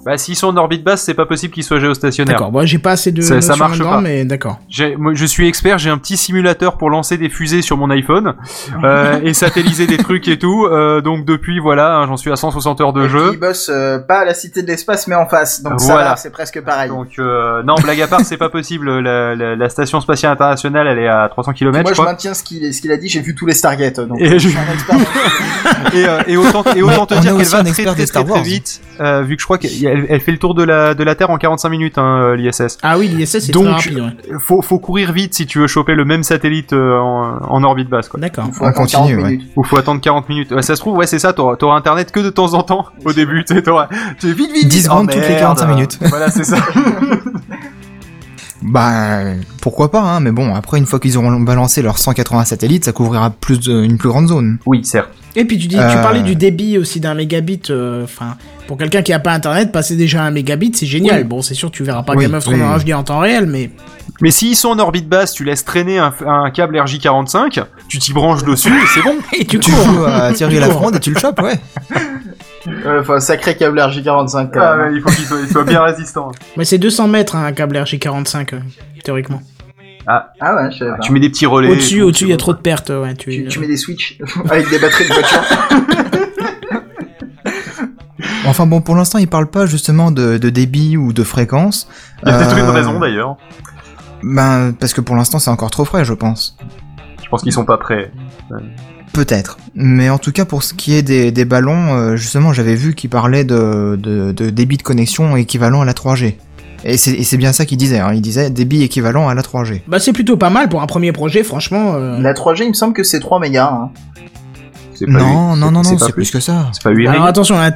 Bah, 0.06 0.18
s'ils 0.18 0.36
sont 0.36 0.48
en 0.48 0.58
orbite 0.58 0.84
basse, 0.84 1.04
c'est 1.04 1.14
pas 1.14 1.26
possible 1.26 1.54
qu'ils 1.54 1.64
soient 1.64 1.80
géostationnaires. 1.80 2.34
D'accord, 2.36 2.52
moi 2.52 2.66
j'ai 2.66 2.78
pas 2.78 2.92
assez 2.92 3.12
de 3.12 3.22
Ça- 3.22 3.40
marche 3.56 3.80
pas. 3.80 4.02
mais 4.02 4.26
d'accord. 4.26 4.60
Je 4.70 5.26
suis 5.26 5.48
expert, 5.48 5.78
j'ai 5.78 5.90
un 5.90 5.98
petit 5.98 6.18
simulateur 6.18 6.78
pour 6.78 6.90
lancer 6.90 7.18
des 7.18 7.30
fusées 7.30 7.62
sur 7.62 7.78
mon 7.78 7.90
iPhone 7.90 8.34
euh, 8.84 9.20
et 9.24 9.34
satelliser 9.34 9.88
des 9.88 9.98
trucs 9.98 10.28
et 10.28 10.38
tout. 10.38 10.66
euh, 10.66 11.02
donc 11.02 11.26
depuis, 11.26 11.60
voilà, 11.60 11.96
hein, 11.98 12.08
j'en 12.08 12.18
suis 12.18 12.32
à 12.32 12.36
160 12.36 12.82
heures 12.82 12.94
de 12.94 13.06
Et 13.06 13.10
jeu. 13.10 13.30
ils 13.34 13.40
bossent 13.40 13.70
euh, 13.74 14.00
pas 14.00 14.20
à 14.20 14.26
la 14.26 14.34
Cité 14.34 14.62
de 14.62 14.68
l'Espace, 14.68 15.08
mais 15.08 15.16
en 15.16 15.26
face. 15.28 15.62
Donc 15.64 15.74
Voilà. 15.80 16.16
c'est 16.18 16.32
presque 16.32 16.62
pareil. 16.62 16.90
Donc 16.90 17.10
euh, 17.20 17.64
non, 17.64 17.76
blague 17.76 18.02
à 18.02 18.08
part, 18.08 18.22
c'est 18.22 18.38
pas 18.38 18.50
possible. 18.50 19.00
La, 19.00 19.36
la- 19.36 19.56
la 19.56 19.70
station 19.70 20.02
spatiale 20.02 20.32
internationale, 20.34 20.88
elle 20.88 21.00
est 21.00 21.08
à 21.08 21.28
300 21.30 21.54
km, 21.54 21.82
Moi, 21.84 21.94
je 21.94 22.02
maintiens 22.02 22.34
ce 22.34 22.44
qu'il 22.44 22.70
qu'il 22.74 22.92
a 22.92 22.98
dit, 22.98 23.08
j'ai 23.08 23.22
vu 23.22 23.36
tous 23.36 23.46
les 23.46 23.54
Stargate, 23.54 24.00
donc 24.02 24.20
Et 24.20 24.28
je 24.28 24.38
je- 24.40 24.50
suis 24.50 24.58
un 24.58 24.74
expert. 24.74 24.96
Et, 25.94 26.06
euh, 26.08 26.22
et 26.28 26.38
autant, 26.38 26.64
et 26.76 26.82
autant 26.82 27.06
te 27.06 27.14
On 27.14 27.18
a 27.18 27.22
dire 27.22 27.38
qu'elle 27.38 27.46
va 27.46 27.64
très 27.64 27.72
très 27.72 27.84
des 27.86 27.94
très, 27.94 28.06
Star 28.06 28.26
très 28.26 28.42
vite, 28.42 28.82
euh, 29.00 29.22
vu 29.22 29.36
que 29.36 29.42
je 29.42 29.46
crois 29.46 29.58
qu'elle 29.58 29.93
elle 30.10 30.20
fait 30.22 30.32
le 30.32 30.38
tour 30.38 30.54
de 30.54 30.64
la 30.64 30.94
de 30.94 31.04
la 31.04 31.16
Terre 31.16 31.30
en 31.30 31.38
45 31.38 31.70
minutes, 31.70 31.98
hein, 31.98 32.22
euh, 32.22 32.36
l'ISS. 32.36 32.78
Ah 32.84 32.98
oui, 32.98 33.08
l'ISS 33.08 33.40
c'est 33.40 33.52
Donc, 33.52 33.66
très 33.66 33.74
rapide, 33.74 34.00
ouais. 34.00 34.38
Faut 34.40 34.62
faut 34.62 34.80
courir 34.80 35.12
vite 35.12 35.34
si 35.34 35.46
tu 35.46 35.60
veux 35.60 35.68
choper 35.68 35.96
le 35.96 36.06
même 36.06 36.24
satellite 36.24 36.74
euh, 36.74 36.98
en, 36.98 37.40
en 37.48 37.64
orbite 37.64 37.90
basse, 37.90 38.10
quoi. 38.10 38.20
D'accord. 38.20 38.46
Faut 38.54 38.64
On 38.64 38.68
attendre 38.68 38.88
continue, 38.92 39.16
40 39.16 39.24
ouais. 39.26 39.32
minutes. 39.32 39.52
Ou 39.56 39.64
faut 39.64 39.78
attendre 39.78 40.02
40 40.02 40.30
minutes. 40.30 40.52
Ouais, 40.52 40.62
ça 40.62 40.76
se 40.76 40.82
trouve, 40.82 40.98
ouais, 40.98 41.08
c'est 41.08 41.20
ça. 41.20 41.34
T'auras 41.34 41.76
internet 41.76 42.12
que 42.12 42.20
de 42.20 42.30
temps 42.30 42.54
en 42.54 42.64
temps 42.64 42.86
au 43.06 43.14
début. 43.14 43.44
Tu 43.46 43.56
sais, 43.56 43.62
vite 44.34 44.52
vite. 44.52 44.68
10 44.68 44.76
vite. 44.76 44.86
secondes 44.86 45.08
Oh, 45.10 45.14
toutes 45.14 45.22
les 45.24 45.30
merde. 45.30 45.40
45 45.40 45.66
minutes. 45.68 46.00
Voilà, 46.02 46.30
c'est 46.30 46.44
ça. 46.44 46.58
Bah, 48.66 49.20
pourquoi 49.62 49.92
pas, 49.92 50.00
hein, 50.02 50.20
mais 50.22 50.32
bon, 50.32 50.56
après, 50.56 50.78
une 50.78 50.86
fois 50.86 51.00
qu'ils 51.00 51.18
auront 51.18 51.32
balancé 51.42 51.82
leurs 51.82 51.98
180 52.00 52.46
satellites, 52.46 52.86
ça 52.86 52.92
couvrira 52.94 53.30
plus 53.30 53.60
de- 53.60 53.84
une 53.84 53.98
plus 53.98 54.10
grande 54.10 54.28
zone. 54.30 54.58
oui, 54.66 54.84
certes. 54.86 55.10
Et 55.36 55.46
puis 55.46 55.58
tu 55.58 55.66
dis, 55.68 55.76
tu 55.78 55.82
Euh, 55.82 56.02
parlais 56.04 56.22
du 56.22 56.36
débit 56.36 56.78
aussi 56.78 57.00
d'un 57.00 57.16
mégabit. 57.16 57.60
euh, 57.72 58.04
Enfin, 58.04 58.36
pour 58.68 58.78
quelqu'un 58.78 59.02
qui 59.02 59.12
a 59.14 59.20
pas 59.20 59.32
internet, 59.34 59.72
passer 59.72 59.96
déjà 59.96 60.22
à 60.24 60.28
un 60.28 60.32
mégabit, 60.32 60.72
c'est 60.76 60.86
génial. 60.86 61.22
Oui. 61.22 61.24
Bon, 61.24 61.42
c'est 61.42 61.56
sûr, 61.56 61.72
tu 61.72 61.84
verras 61.84 62.04
pas 62.04 62.14
Oui, 62.14 62.24
Game 62.26 62.36
of 62.36 62.44
Thrones 62.44 62.58
oui, 62.62 62.64
en 62.64 62.78
oui. 62.78 62.84
HD 62.84 62.94
en 62.94 63.04
temps 63.04 63.18
réel, 63.20 63.48
mais 63.48 63.72
Mais 64.22 64.30
s'ils 64.30 64.56
sont 64.56 64.70
en 64.70 64.78
orbite 64.80 65.10
basse, 65.10 65.34
tu 65.34 65.44
laisses 65.44 65.66
traîner 65.66 65.98
un, 65.98 66.14
un 66.28 66.52
câble 66.52 66.78
RJ45, 66.78 67.64
tu 67.90 67.98
t'y 67.98 68.14
branches 68.14 68.44
dessus 68.44 68.70
et 68.70 68.86
c'est 68.94 69.02
bon. 69.02 69.16
et 69.34 69.44
tu 69.46 69.58
Tu 69.60 69.72
cours. 69.72 69.84
joues 69.86 70.06
à 70.06 70.32
Thierry. 70.34 70.60
Lafronde 70.60 70.96
et 70.96 71.00
tu 71.00 71.12
le 71.12 71.20
chopes, 71.20 71.42
ouais. 71.42 71.60
Euh, 72.68 73.02
Enfin, 73.02 73.20
sacré 73.20 73.56
câble 73.58 73.80
RJ45 73.80 74.52
quand 74.52 74.60
Ah, 74.62 74.76
même. 74.78 74.88
ouais, 74.92 74.96
il 74.98 75.02
faut 75.02 75.10
qu'il 75.10 75.26
soit, 75.26 75.38
il 75.42 75.50
soit 75.50 75.64
bien 75.64 75.82
résistant. 75.84 76.32
Mais 76.58 76.66
c'est 76.66 76.78
200 76.78 77.08
mètres 77.08 77.36
hein, 77.36 77.46
un 77.46 77.52
câble 77.52 77.76
RJ45 77.78 78.54
euh, 78.56 78.60
théoriquement. 79.04 79.42
Ah 80.06 80.32
ouais, 80.42 80.72
je 80.72 80.80
savais 80.80 80.92
pas. 80.92 80.98
Tu 81.00 81.12
mets 81.14 81.20
des 81.22 81.30
petits 81.30 81.46
relais. 81.46 81.70
Au-dessus, 81.70 82.02
au-dessus, 82.02 82.26
il 82.26 82.30
y 82.32 82.34
a 82.34 82.38
trop 82.38 82.54
de 82.54 82.60
pertes. 82.60 82.90
Ouais, 82.90 83.14
tu... 83.16 83.30
Tu, 83.32 83.48
tu 83.48 83.60
mets 83.60 83.68
des 83.68 83.78
switches 83.78 84.18
avec 84.50 84.70
des 84.70 84.78
batteries 84.80 85.08
de 85.08 85.14
voiture. 85.14 85.42
Enfin 88.46 88.66
bon, 88.66 88.82
pour 88.82 88.96
l'instant, 88.96 89.20
il 89.20 89.28
parle 89.30 89.48
pas 89.48 89.66
justement 89.66 90.12
de, 90.12 90.38
de 90.38 90.50
débit 90.50 90.98
ou 90.98 91.14
de 91.14 91.24
fréquence. 91.24 91.88
Il 92.24 92.30
y 92.30 92.32
a 92.32 92.38
peut-être 92.38 92.58
une 92.58 92.66
Euh, 92.66 92.72
raison 92.72 93.00
d'ailleurs. 93.00 93.38
Ben, 94.22 94.74
parce 94.78 94.94
que 94.94 95.02
pour 95.02 95.16
l'instant, 95.16 95.40
c'est 95.40 95.50
encore 95.50 95.72
trop 95.72 95.86
frais, 95.86 96.04
je 96.06 96.14
pense. 96.14 96.58
Je 97.24 97.30
pense 97.30 97.42
qu'ils 97.42 97.54
sont 97.54 97.66
pas 97.66 97.78
prêts. 97.78 98.12
Peut-être. 99.14 99.58
Mais 99.76 100.10
en 100.10 100.18
tout 100.18 100.32
cas, 100.32 100.44
pour 100.46 100.64
ce 100.64 100.74
qui 100.74 100.96
est 100.96 101.04
des, 101.04 101.32
des 101.32 101.46
ballons, 101.46 101.94
euh, 101.94 102.16
justement, 102.16 102.52
j'avais 102.52 102.76
vu 102.76 102.96
qu'il 102.96 103.10
parlait 103.12 103.44
de, 103.44 103.96
de, 104.02 104.32
de 104.32 104.50
débit 104.50 104.78
de 104.78 104.84
connexion 104.84 105.36
équivalent 105.38 105.82
à 105.82 105.86
la 105.86 105.94
3G. 105.94 106.36
Et 106.86 106.98
c'est 106.98 107.12
et 107.12 107.24
c'est 107.24 107.38
bien 107.38 107.54
ça 107.54 107.66
qu'il 107.66 107.78
disait, 107.78 108.00
hein. 108.00 108.12
il 108.14 108.22
disait 108.22 108.50
débit 108.50 108.82
équivalent 108.84 109.30
à 109.30 109.34
la 109.36 109.42
3G. 109.42 109.82
Bah 109.88 110.00
c'est 110.00 110.12
plutôt 110.12 110.36
pas 110.36 110.50
mal 110.50 110.68
pour 110.68 110.82
un 110.82 110.86
premier 110.88 111.14
projet, 111.14 111.44
franchement. 111.44 111.94
euh. 111.96 112.20
La 112.20 112.34
3G, 112.34 112.64
il 112.64 112.70
me 112.70 112.74
semble 112.74 112.94
que 112.94 113.04
c'est 113.04 113.22
3 113.22 113.40
mégas. 113.40 113.70
Hein. 113.72 113.92
C'est 114.94 115.06
pas 115.06 115.12
Non, 115.14 115.56
non, 115.56 115.72
non, 115.72 115.82
non, 115.84 115.98
c'est 115.98 116.12
plus 116.12 116.30
que 116.30 116.40
ça. 116.42 116.70
C'est 116.74 116.84
pas 116.84 116.90
8 116.90 117.08
Alors 117.08 117.26
attention, 117.26 117.56
on 117.56 117.60
a, 117.60 117.72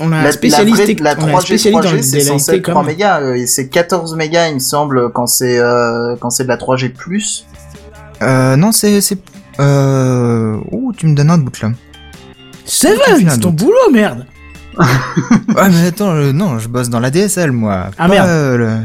on 0.00 0.12
a 0.12 0.16
un 0.16 0.22
La, 0.24 0.32
spécialiste, 0.32 1.00
la, 1.00 1.14
la 1.14 1.20
on 1.22 1.28
a 1.28 1.38
3G, 1.38 1.46
spécialiste 1.46 1.82
dans 1.82 1.88
3G 1.90 1.96
le 1.96 2.02
c'est 2.02 2.20
censé 2.20 2.52
DLT 2.52 2.58
être 2.58 2.70
3 2.72 2.82
comme. 2.82 2.86
mégas. 2.92 3.20
euh, 3.22 3.34
et 3.34 3.46
c'est 3.46 3.68
14 3.68 4.14
mégas, 4.16 4.48
il 4.48 4.54
me 4.56 4.58
semble, 4.60 5.10
quand 5.12 5.26
c'est 5.26 5.58
euh, 5.58 6.16
quand 6.20 6.28
c'est 6.30 6.42
de 6.44 6.48
la 6.48 6.56
3G+. 6.58 6.92
Euh, 8.22 8.56
non, 8.56 8.72
c'est... 8.72 9.00
euh... 9.60 10.56
Ouh, 10.70 10.92
tu 10.96 11.06
me 11.06 11.14
donnes 11.14 11.30
un 11.30 11.38
doute 11.38 11.60
là. 11.60 11.70
C'est 12.64 12.96
fais 12.96 13.12
un 13.24 13.28
c'est 13.30 13.38
ton 13.40 13.50
boulot, 13.50 13.90
merde. 13.92 14.26
Ouais, 14.78 14.86
mais 15.70 15.86
attends, 15.88 16.10
euh, 16.12 16.32
non, 16.32 16.58
je 16.58 16.68
bosse 16.68 16.88
dans 16.88 17.00
la 17.00 17.10
DSL, 17.10 17.52
moi. 17.52 17.86
Ah, 17.98 18.06
pas, 18.06 18.08
merde. 18.08 18.28
euh, 18.28 18.56
le- 18.56 18.76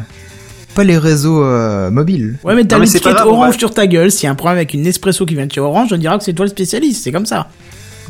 Pas 0.73 0.83
les 0.83 0.97
réseaux 0.97 1.43
euh, 1.43 1.89
mobiles. 1.91 2.37
Ouais, 2.43 2.55
mais 2.55 2.65
t'as 2.65 2.75
Non, 2.75 2.81
mais 2.81 2.85
c'est 2.87 2.99
pas 2.99 3.09
l'étiquette 3.09 3.25
grave, 3.25 3.27
on 3.27 3.33
orange 3.41 3.53
va- 3.53 3.59
sur 3.59 3.73
ta 3.73 3.85
gueule. 3.87 4.11
S'il 4.11 4.25
y 4.25 4.27
a 4.27 4.31
un 4.31 4.35
problème 4.35 4.57
avec 4.57 4.73
une 4.73 4.81
Nespresso 4.81 5.25
qui 5.25 5.35
vient 5.35 5.45
de 5.45 5.51
chez 5.51 5.61
Orange, 5.61 5.89
on 5.93 5.97
dira 5.97 6.17
que 6.17 6.23
c'est 6.23 6.33
toi 6.33 6.45
le 6.45 6.49
spécialiste. 6.49 7.03
C'est 7.03 7.11
comme 7.11 7.25
ça. 7.27 7.47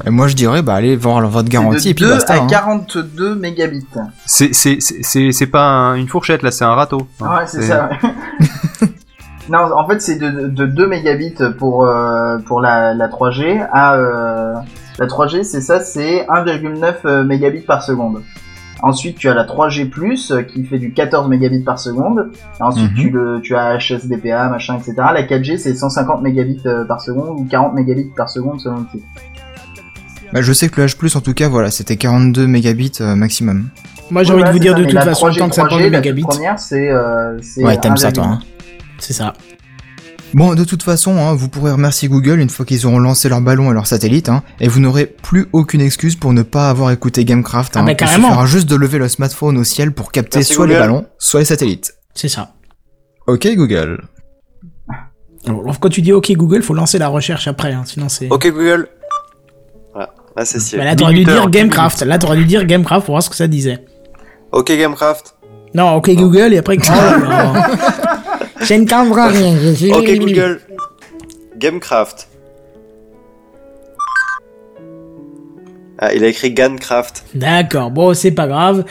Et 0.05 0.09
moi, 0.09 0.27
je 0.27 0.35
dirais, 0.35 0.61
bah, 0.61 0.75
allez 0.75 0.95
voir 0.97 1.25
votre 1.27 1.47
garantie 1.49 1.85
de 1.85 1.91
et 1.91 1.93
puis 1.93 2.05
2 2.05 2.11
basta. 2.11 2.33
à 2.33 2.37
hein. 2.41 2.47
42 2.47 3.35
mégabits. 3.35 3.85
C'est 4.25 4.53
c'est 4.53 4.77
c'est 4.79 4.97
c'est 5.03 5.31
c'est 5.31 5.47
pas 5.47 5.63
un- 5.67 5.95
une 5.95 6.07
fourchette 6.07 6.43
là, 6.43 6.51
c'est 6.51 6.65
un 6.65 6.73
râteau. 6.73 7.07
Ouais, 7.21 7.27
c'est 7.47 7.61
ça. 7.63 7.89
ouais. 8.03 8.09
non, 9.49 9.59
en 9.75 9.87
fait, 9.87 10.01
c'est 10.01 10.17
de, 10.17 10.47
de 10.47 10.65
2 10.65 10.87
mégabits 10.87 11.35
pour 11.57 11.85
euh, 11.85 12.37
pour 12.39 12.61
la, 12.61 12.93
la 12.93 13.07
3G 13.07 13.65
à 13.71 13.95
euh, 13.95 14.53
la 14.99 15.05
3G, 15.07 15.43
c'est 15.43 15.61
ça, 15.61 15.79
c'est 15.81 16.25
1,9 16.27 16.93
euh, 17.05 17.23
mégabits 17.23 17.61
par 17.61 17.83
seconde. 17.83 18.21
Ensuite, 18.81 19.17
tu 19.17 19.29
as 19.29 19.33
la 19.33 19.45
3G+ 19.45 19.89
euh, 20.31 20.41
qui 20.43 20.63
fait 20.65 20.77
du 20.79 20.91
14 20.93 21.27
mégabits 21.29 21.63
par 21.63 21.79
seconde. 21.79 22.31
Ensuite, 22.59 22.91
Mhm. 22.91 22.97
tu 22.97 23.09
le 23.09 23.39
tu 23.41 23.55
as 23.55 23.77
HSDPA, 23.77 24.49
machin, 24.49 24.75
etc. 24.75 24.93
La 24.97 25.23
4G, 25.23 25.57
c'est 25.57 25.73
150 25.73 26.21
mégabits 26.21 26.61
euh, 26.65 26.83
par 26.85 27.01
seconde 27.01 27.39
ou 27.39 27.45
40 27.49 27.73
mégabits 27.73 28.11
par 28.15 28.29
seconde 28.29 28.59
selon 28.59 28.79
le 28.79 28.85
type. 28.91 29.03
Bah, 30.33 30.41
je 30.41 30.51
sais 30.53 30.67
que 30.69 30.81
le 30.81 30.87
H+, 30.87 31.17
en 31.17 31.21
tout 31.21 31.33
cas, 31.33 31.47
voilà, 31.47 31.71
c'était 31.71 31.95
42 31.97 32.47
mégabits 32.47 32.91
euh, 32.99 33.15
maximum. 33.15 33.69
Moi, 34.11 34.23
j'ai 34.23 34.33
Ouais, 34.33 34.41
envie 34.43 34.49
de 34.49 34.53
vous 34.53 34.59
dire 34.59 34.73
ça, 34.73 34.79
de 34.79 34.83
toute 34.83 34.93
la 34.93 35.01
façon, 35.01 35.27
3G, 35.29 35.37
tant 35.39 35.49
que 35.49 35.55
ça 35.55 35.63
de 35.63 35.67
3G, 35.69 35.83
la 35.89 35.97
mégabits. 35.99 36.23
première, 36.23 36.59
c'est 36.59 36.89
euh, 36.91 37.37
c'est 37.41 37.63
Ouais, 37.63 37.77
t'aimes 37.77 37.97
ça, 37.97 38.11
toi. 38.11 38.25
1,9. 38.25 38.27
Hein. 38.27 38.39
C'est 38.99 39.13
ça. 39.13 39.33
Bon, 40.33 40.53
de 40.53 40.63
toute 40.65 40.83
façon, 40.83 41.17
hein, 41.17 41.33
vous 41.33 41.47
pourrez 41.47 41.71
remercier 41.71 42.09
Google 42.09 42.39
une 42.39 42.49
fois 42.49 42.65
qu'ils 42.65 42.85
auront 42.85 42.99
lancé 42.99 43.29
leur 43.29 43.39
ballon 43.41 43.71
et 43.71 43.73
leur 43.73 43.87
satellite, 43.87 44.27
hein, 44.27 44.43
et 44.59 44.67
vous 44.67 44.79
n'aurez 44.81 45.05
plus 45.05 45.47
aucune 45.53 45.79
excuse 45.81 46.15
pour 46.15 46.33
ne 46.33 46.41
pas 46.41 46.69
avoir 46.69 46.91
écouté 46.91 47.23
Gamecraft. 47.23 47.77
Ah, 47.77 47.79
Hein, 47.79 47.83
bah, 47.85 47.91
il 47.91 47.95
carrément. 47.95 48.27
suffira 48.29 48.45
juste 48.45 48.69
de 48.69 48.75
lever 48.75 48.97
le 48.97 49.07
smartphone 49.07 49.57
au 49.57 49.63
ciel 49.63 49.93
pour 49.93 50.11
capter 50.11 50.39
Merci, 50.39 50.53
soit 50.53 50.65
les 50.67 50.73
Google. 50.73 50.83
ballons, 50.83 51.05
soit 51.19 51.39
les 51.39 51.45
satellites. 51.45 51.93
C'est 52.15 52.27
ça. 52.27 52.53
Ok 53.27 53.47
Google. 53.55 54.03
Alors, 55.47 55.79
quand 55.79 55.89
tu 55.89 56.01
dis 56.01 56.11
OK 56.11 56.31
Google, 56.33 56.63
faut 56.63 56.73
lancer 56.73 56.97
la 56.97 57.07
recherche 57.07 57.47
après, 57.47 57.71
hein, 57.71 57.83
sinon 57.85 58.09
c'est. 58.09 58.29
Ok 58.29 58.47
Google. 58.51 58.87
Voilà, 59.93 60.09
là 60.35 60.43
c'est 60.43 60.57
Bah, 60.57 60.63
stylé. 60.63 60.83
là, 60.83 60.95
t'aurais 60.95 61.13
dû 61.13 61.23
dire 61.23 61.49
Gamecraft. 61.49 62.01
Là, 62.01 62.17
t'aurais 62.17 62.37
dû 62.37 62.45
dire 62.45 62.65
Gamecraft 62.65 63.05
pour 63.05 63.13
voir 63.13 63.23
ce 63.23 63.29
que 63.29 63.35
ça 63.35 63.47
disait. 63.47 63.85
Ok 64.51 64.67
Gamecraft. 64.71 65.35
Non, 65.75 65.93
OK 65.95 66.09
Google 66.15 66.53
et 66.53 66.57
après. 66.57 66.77
Oh 66.77 66.91
là 66.91 67.17
là. 67.53 68.14
Je 68.67 68.73
ne 68.73 68.85
comprends 68.87 69.27
rien. 69.29 69.55
je 69.61 69.73
suis- 69.73 69.91
Ok 69.91 70.09
Google. 70.19 70.59
Gamecraft. 71.57 72.27
Ah, 75.97 76.13
il 76.13 76.25
a 76.25 76.27
écrit 76.27 76.51
Gancraft. 76.51 77.23
D'accord, 77.35 77.89
bon, 77.89 78.13
c'est 78.13 78.31
pas 78.31 78.47
grave. 78.47 78.83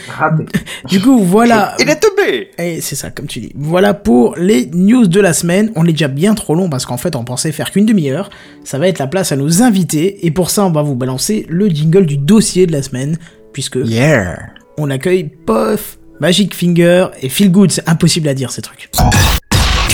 Du 0.89 1.03
coup, 1.03 1.19
voilà. 1.19 1.77
Il 1.81 1.91
est 1.91 1.97
tombé 2.01 2.49
Et 2.57 2.81
c'est 2.81 2.95
ça, 2.97 3.11
comme 3.11 3.27
tu 3.27 3.41
dis. 3.41 3.53
Voilà 3.55 3.93
pour 3.93 4.37
les 4.39 4.71
news 4.73 5.07
de 5.07 5.21
la 5.21 5.35
semaine. 5.35 5.71
On 5.77 5.85
est 5.85 5.93
déjà 5.93 6.09
bien 6.09 6.35
trop 6.35 6.55
long 6.55 6.71
parce 6.71 6.87
qu'en 6.87 6.97
fait, 6.97 7.15
on 7.15 7.23
pensait 7.23 7.53
faire 7.53 7.71
qu'une 7.73 7.85
demi-heure. 7.85 8.31
Ça 8.65 8.79
va 8.79 8.89
être 8.89 8.99
la 9.01 9.07
place 9.07 9.33
à 9.33 9.37
nos 9.37 9.63
invités. 9.63 10.25
Et 10.27 10.31
pour 10.31 10.49
ça, 10.49 10.65
on 10.65 10.71
va 10.71 10.81
vous 10.81 10.95
balancer 10.97 11.45
le 11.51 11.69
jingle 11.69 12.07
du 12.07 12.17
dossier 12.17 12.67
de 12.67 12.73
la 12.73 12.83
semaine. 12.83 13.19
Puisque 13.53 13.77
Yeah. 13.85 14.39
on 14.79 14.89
accueille 14.89 15.25
Puff, 15.47 15.99
Magic 16.21 16.55
Finger 16.55 17.09
et 17.21 17.29
Feel 17.29 17.53
Good. 17.53 17.71
C'est 17.71 17.87
impossible 17.87 18.29
à 18.29 18.35
dire 18.35 18.51
ces 18.51 18.63
trucs. 18.63 18.89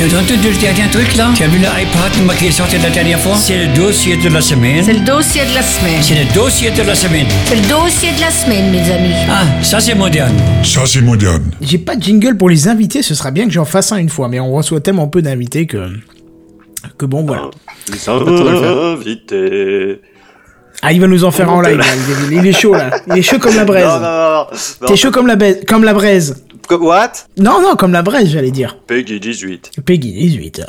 Tu 0.01 0.07
as 0.07 0.19
entendu 0.19 0.49
le 0.49 0.59
dernier 0.59 0.91
truc 0.91 1.15
là? 1.15 1.31
Tu 1.37 1.43
as 1.43 1.49
vu 1.49 1.59
l'iPad 1.59 2.25
moi, 2.25 2.35
qui 2.35 2.47
est 2.47 2.51
sorti 2.51 2.79
la 2.79 2.89
dernière 2.89 3.21
fois? 3.21 3.37
C'est 3.37 3.67
le 3.67 3.75
dossier 3.75 4.17
de 4.17 4.31
la 4.31 4.41
semaine. 4.41 4.83
C'est 4.83 4.95
le 4.95 5.05
dossier 5.05 5.43
de 5.43 5.55
la 5.55 5.61
semaine. 5.61 6.03
C'est 6.03 6.25
le 6.25 6.35
dossier 6.35 6.71
de 6.71 6.83
la 6.83 6.95
semaine. 6.95 7.27
C'est 7.45 7.57
le 7.57 7.69
dossier 7.69 8.11
de 8.13 8.21
la 8.23 8.31
semaine, 8.31 8.71
mes 8.71 8.91
amis. 8.91 9.13
Ah, 9.29 9.45
ça 9.63 9.79
c'est 9.79 9.95
moderne. 9.95 10.35
Ça, 10.65 10.87
c'est 10.87 11.03
moderne. 11.03 11.51
J'ai 11.61 11.77
pas 11.77 11.97
de 11.97 12.03
jingle 12.03 12.39
pour 12.39 12.49
les 12.49 12.67
invités. 12.67 13.03
Ce 13.03 13.15
sera 13.15 13.31
bien 13.31 13.45
que 13.45 13.51
j'en 13.51 13.67
fasse 13.67 13.93
un 13.93 13.99
une 13.99 14.09
fois. 14.09 14.29
Mais 14.31 14.41
on 14.41 14.51
reçoit 14.53 14.81
tellement 14.81 15.07
peu 15.07 15.21
d'invités 15.21 15.67
que. 15.67 15.91
Que 16.97 17.05
bon, 17.05 17.27
voilà. 17.27 17.51
Les 17.93 18.09
invités. 18.09 20.01
Ah, 20.83 20.93
il 20.93 21.01
va 21.01 21.07
nous 21.07 21.25
en 21.25 21.31
faire 21.31 21.53
en 21.53 21.61
live. 21.61 21.77
là. 21.79 21.85
Il 22.31 22.35
est- 22.35 22.37
Il 22.41 22.47
est 22.47 22.53
chaud 22.53 22.75
là. 22.75 22.91
Il 23.09 23.19
est 23.19 23.23
chaud 23.23 23.39
comme 23.39 23.55
la 23.57 23.65
braise. 23.65 23.85
Non, 23.87 24.01
non, 24.01 24.31
non. 24.81 24.87
T'es 24.89 24.97
chaud 24.97 25.11
comme 25.11 25.27
la, 25.27 25.37
baise- 25.37 25.65
comme 25.67 25.85
la 25.85 25.93
braise. 25.95 26.45
Comme- 26.69 26.85
What? 26.87 27.13
Non, 27.37 27.61
non, 27.61 27.75
comme 27.77 27.93
la 27.93 28.03
braise, 28.03 28.29
j'allais 28.31 28.51
dire. 28.53 28.79
Peggy 28.87 29.19
18. 29.21 29.73
Peggy 29.85 30.13
18. 30.13 30.63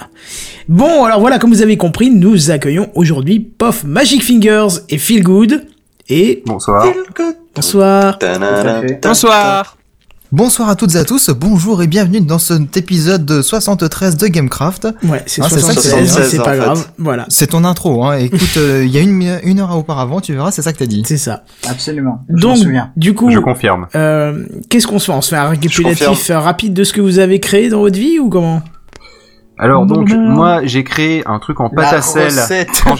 Bon, 0.68 1.06
alors 1.06 1.20
voilà, 1.20 1.38
comme 1.40 1.52
vous 1.52 1.62
avez 1.62 1.78
compris, 1.78 2.10
nous 2.10 2.50
accueillons 2.52 2.90
aujourd'hui 2.96 3.40
Puff 3.40 3.84
Magic 3.84 4.24
Fingers 4.24 4.80
et 4.90 4.98
Feel 4.98 5.24
Good. 5.24 5.68
Et 6.10 6.42
Bonsoir. 6.46 6.86
bonsoir. 7.56 8.18
Bonsoir. 9.02 9.78
Bonsoir 10.32 10.70
à 10.70 10.78
toutes 10.78 10.96
et 10.96 10.98
à 10.98 11.04
tous, 11.04 11.30
bonjour 11.32 11.84
et 11.84 11.88
bienvenue 11.88 12.22
dans 12.22 12.40
cet 12.40 12.78
épisode 12.78 13.26
de 13.26 13.42
73 13.42 14.16
de 14.16 14.28
Gamecraft. 14.28 14.88
Ouais, 15.04 15.22
c'est 15.26 15.42
Ah, 15.42 15.48
c'est 15.50 15.60
ça, 15.60 15.74
76, 15.74 15.84
c'est 15.84 16.08
76, 16.08 16.38
pas 16.40 16.44
en 16.44 16.52
fait. 16.54 16.58
grave. 16.60 16.88
Voilà, 16.98 17.26
C'est 17.28 17.48
ton 17.48 17.66
intro, 17.66 18.06
hein. 18.06 18.16
Écoute, 18.18 18.40
euh, 18.56 18.86
il 18.86 18.92
y 18.92 18.98
a 18.98 19.02
une, 19.02 19.40
une 19.44 19.60
heure 19.60 19.76
auparavant, 19.76 20.22
tu 20.22 20.32
verras, 20.34 20.52
c'est 20.52 20.62
ça 20.62 20.72
que 20.72 20.78
t'as 20.78 20.86
dit. 20.86 21.04
c'est 21.06 21.18
ça. 21.18 21.44
Absolument. 21.70 22.24
Je 22.30 22.36
Donc, 22.42 22.58
souviens. 22.60 22.92
du 22.96 23.14
coup, 23.14 23.30
Je 23.30 23.40
confirme. 23.40 23.88
euh, 23.94 24.46
qu'est-ce 24.70 24.88
qu'on 24.88 25.00
se 25.00 25.08
fait? 25.08 25.12
On 25.12 25.22
se 25.22 25.30
fait 25.32 25.36
un 25.36 25.50
récapitulatif 25.50 26.30
euh, 26.30 26.40
rapide 26.40 26.74
de 26.74 26.86
ce 26.86 26.94
que 26.94 27.02
vous 27.02 27.20
avez 27.20 27.42
créé 27.42 27.68
dans 27.68 27.82
votre 27.82 28.00
vie 28.00 28.18
ou 28.18 28.30
comment? 28.30 28.62
Alors 29.64 29.86
donc 29.86 30.10
moi 30.10 30.62
j'ai 30.64 30.84
créé 30.84 31.22
un 31.28 31.38
truc 31.38 31.60
en 31.60 31.70
pâte 31.70 31.92
La 31.92 31.98
à 32.00 32.02
sel 32.02 32.32
quand 32.84 32.96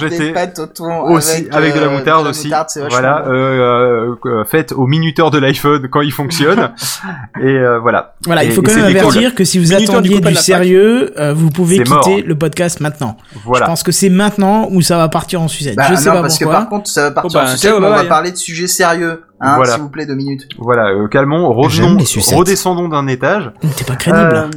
aussi 1.12 1.48
avec, 1.52 1.74
de 1.74 1.80
la 1.80 1.88
euh, 1.88 1.98
moutarde 1.98 2.28
aussi. 2.28 2.48
moutarde, 2.48 2.70
c'est 2.70 2.82
vachement 2.82 3.00
voilà, 3.00 3.24
bon. 3.24 3.32
euh, 3.32 4.16
euh, 4.26 4.46
faite 4.46 4.72
au 4.72 4.86
minuteur 4.86 5.32
de 5.32 5.40
l'iPhone 5.40 5.88
quand 5.90 6.02
il 6.02 6.12
fonctionne. 6.12 6.72
et 7.42 7.46
euh, 7.48 7.80
voilà. 7.80 8.14
Voilà, 8.26 8.44
il 8.44 8.52
faut 8.52 8.62
quand 8.62 8.76
même 8.76 8.86
cool. 8.94 8.98
avertir 8.98 9.34
que 9.34 9.44
si 9.44 9.58
vous 9.58 9.72
Minuteur 9.74 9.96
attendiez 9.96 10.16
du 10.16 10.22
de 10.22 10.26
la 10.30 10.36
sérieux, 10.36 11.14
euh, 11.20 11.34
vous 11.34 11.50
pouvez 11.50 11.78
quitter 11.80 11.90
mort. 11.94 12.10
le 12.26 12.36
podcast 12.38 12.80
maintenant. 12.80 13.18
Je 13.34 13.40
Voilà. 13.46 13.66
pense 13.66 13.82
que 13.82 13.92
c'est 13.92 14.10
maintenant 14.10 14.68
où 14.72 14.82
ça 14.84 14.98
va 14.98 15.10
partir 15.10 15.42
en 15.42 15.48
sucette. 15.48 15.76
Bah, 15.76 15.86
Je 15.90 15.96
sais 15.96 16.10
non, 16.10 16.16
pas 16.18 16.22
parce 16.22 16.38
que 16.38 16.44
pourquoi. 16.44 16.60
par 16.62 16.70
contre, 16.70 16.90
ça 16.90 17.02
va 17.04 17.12
partir 17.12 17.32
Oh, 17.32 17.34
bah, 17.34 17.44
en 17.50 17.54
sucette, 17.56 17.72
ciao, 17.72 17.80
mais 17.80 17.88
on 17.88 17.90
va 17.96 18.04
parler 18.06 18.32
de 18.32 18.38
sujets 18.38 18.68
sérieux. 18.68 19.24
Hein, 19.40 19.56
Voilà. 19.56 19.74
s'il 19.74 19.82
vous 19.82 19.90
plaît, 19.90 20.06
deux 20.06 20.14
minutes. 20.16 20.48
Voilà, 20.60 20.90
euh, 20.92 21.08
calmons, 21.08 21.52
revenons, 21.54 21.98
redescendons 22.36 22.88
d'un 22.88 23.08
étage. 23.08 23.52
T'es 23.76 23.84
pas 23.84 23.96
crédible. 23.96 24.36
Euh, 24.36 24.48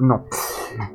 non. 0.00 0.20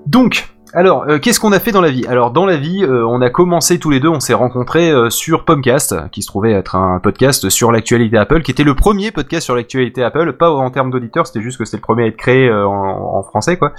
Donc, 0.05 0.49
alors, 0.73 1.05
euh, 1.09 1.17
qu'est-ce 1.17 1.39
qu'on 1.39 1.51
a 1.51 1.59
fait 1.59 1.71
dans 1.71 1.81
la 1.81 1.89
vie? 1.89 2.05
Alors, 2.05 2.31
dans 2.31 2.45
la 2.45 2.55
vie, 2.55 2.83
euh, 2.83 3.03
on 3.07 3.21
a 3.21 3.31
commencé 3.31 3.79
tous 3.79 3.89
les 3.89 3.99
deux, 3.99 4.07
on 4.07 4.19
s'est 4.19 4.35
rencontrés 4.35 4.91
euh, 4.91 5.09
sur 5.09 5.43
Pomcast, 5.43 5.95
qui 6.11 6.21
se 6.21 6.27
trouvait 6.27 6.51
être 6.51 6.75
un 6.75 6.99
podcast 6.99 7.49
sur 7.49 7.71
l'actualité 7.71 8.17
Apple, 8.17 8.43
qui 8.43 8.51
était 8.51 8.63
le 8.63 8.75
premier 8.75 9.11
podcast 9.11 9.45
sur 9.45 9.55
l'actualité 9.55 10.03
Apple, 10.03 10.33
pas 10.33 10.51
en 10.51 10.69
termes 10.69 10.91
d'auditeurs, 10.91 11.25
c'était 11.25 11.41
juste 11.41 11.57
que 11.57 11.65
c'était 11.65 11.77
le 11.77 11.81
premier 11.81 12.03
à 12.03 12.07
être 12.07 12.17
créé 12.17 12.51
en 12.51 13.23
français, 13.23 13.57
quoi. 13.57 13.73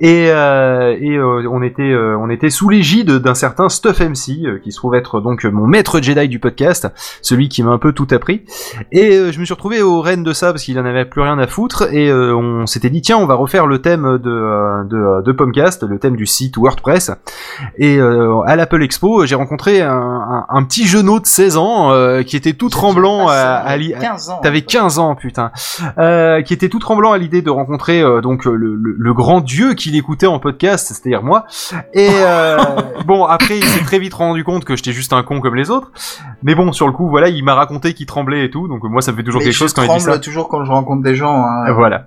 Et, 0.00 0.30
euh, 0.30 0.96
et 1.00 1.16
euh, 1.16 1.46
on 1.50 1.62
était, 1.62 1.82
euh, 1.82 2.16
on 2.18 2.30
était 2.30 2.50
sous 2.50 2.68
l'égide 2.68 3.10
d'un 3.18 3.34
certain 3.34 3.68
Stuff 3.68 4.00
MC, 4.00 4.44
euh, 4.46 4.58
qui 4.58 4.72
se 4.72 4.76
trouve 4.78 4.94
être 4.94 5.20
donc 5.20 5.44
mon 5.44 5.66
maître 5.66 6.00
Jedi 6.00 6.28
du 6.28 6.38
podcast, 6.38 6.88
celui 7.22 7.48
qui 7.48 7.62
m'a 7.62 7.70
un 7.70 7.78
peu 7.78 7.92
tout 7.92 8.06
appris. 8.10 8.42
Et 8.92 9.12
euh, 9.16 9.32
je 9.32 9.38
me 9.40 9.44
suis 9.44 9.52
retrouvé 9.54 9.82
au 9.82 10.00
rênes 10.00 10.22
de 10.24 10.32
ça 10.32 10.52
parce 10.52 10.62
qu'il 10.64 10.78
en 10.78 10.84
avait 10.84 11.04
plus 11.04 11.20
rien 11.22 11.38
à 11.38 11.46
foutre 11.46 11.92
et 11.92 12.08
euh, 12.10 12.34
on 12.34 12.66
s'était 12.66 12.90
dit 12.90 13.02
tiens 13.02 13.18
on 13.18 13.26
va 13.26 13.34
refaire 13.34 13.66
le 13.66 13.80
thème 13.80 14.18
de 14.18 14.84
de, 14.88 15.22
de 15.22 15.32
Pomcast, 15.32 15.82
le 15.82 15.98
thème 15.98 16.16
du 16.16 16.26
site 16.26 16.56
WordPress. 16.56 17.10
Et 17.76 17.98
euh, 17.98 18.40
à 18.46 18.56
l'Apple 18.56 18.82
Expo, 18.82 19.26
j'ai 19.26 19.34
rencontré 19.34 19.82
un, 19.82 19.90
un- 19.92 20.46
un 20.48 20.62
petit 20.64 20.86
genou 20.86 21.20
de 21.20 21.26
16 21.26 21.56
ans 21.58 21.92
euh, 21.92 22.22
qui 22.22 22.36
était 22.36 22.54
tout 22.54 22.68
tremblant 22.70 23.28
à, 23.28 23.34
à 23.34 23.76
l'i- 23.76 23.92
15 24.00 24.30
ans. 24.30 24.40
T'avais 24.42 24.62
15 24.62 24.98
ans, 24.98 25.14
putain. 25.14 25.50
Qui 26.42 26.54
était 26.54 26.68
tout 26.68 26.78
tremblant 26.78 27.12
à 27.12 27.18
l'idée 27.18 27.42
de 27.42 27.50
rencontrer 27.50 28.00
euh, 28.02 28.20
donc 28.20 28.44
le, 28.44 28.56
le- 28.56 28.76
le 28.98 29.14
grand 29.14 29.40
dieu 29.40 29.74
qu'il 29.90 29.98
écoutait 29.98 30.26
en 30.26 30.38
podcast, 30.38 30.86
c'est-à-dire 30.88 31.22
moi. 31.22 31.46
Et 31.92 32.08
euh, 32.10 32.58
bon, 33.06 33.24
après, 33.24 33.58
il 33.58 33.64
s'est 33.64 33.84
très 33.84 33.98
vite 33.98 34.14
rendu 34.14 34.44
compte 34.44 34.64
que 34.64 34.76
j'étais 34.76 34.92
juste 34.92 35.12
un 35.12 35.22
con 35.22 35.40
comme 35.40 35.56
les 35.56 35.70
autres. 35.70 35.90
Mais 36.42 36.54
bon, 36.54 36.72
sur 36.72 36.86
le 36.86 36.92
coup, 36.92 37.08
voilà, 37.08 37.28
il 37.28 37.42
m'a 37.44 37.54
raconté 37.54 37.92
qu'il 37.94 38.06
tremblait 38.06 38.44
et 38.44 38.50
tout. 38.50 38.68
Donc 38.68 38.82
moi, 38.84 39.02
ça 39.02 39.12
me 39.12 39.16
fait 39.16 39.22
toujours 39.24 39.40
Mais 39.40 39.46
quelque 39.46 39.54
je 39.54 39.58
chose 39.58 39.72
quand 39.72 39.82
il 39.82 39.88
dit 39.98 40.00
ça. 40.00 40.18
toujours 40.18 40.48
quand 40.48 40.64
je 40.64 40.70
rencontre 40.70 41.02
des 41.02 41.16
gens. 41.16 41.44
hein. 41.44 41.72
Voilà. 41.72 42.06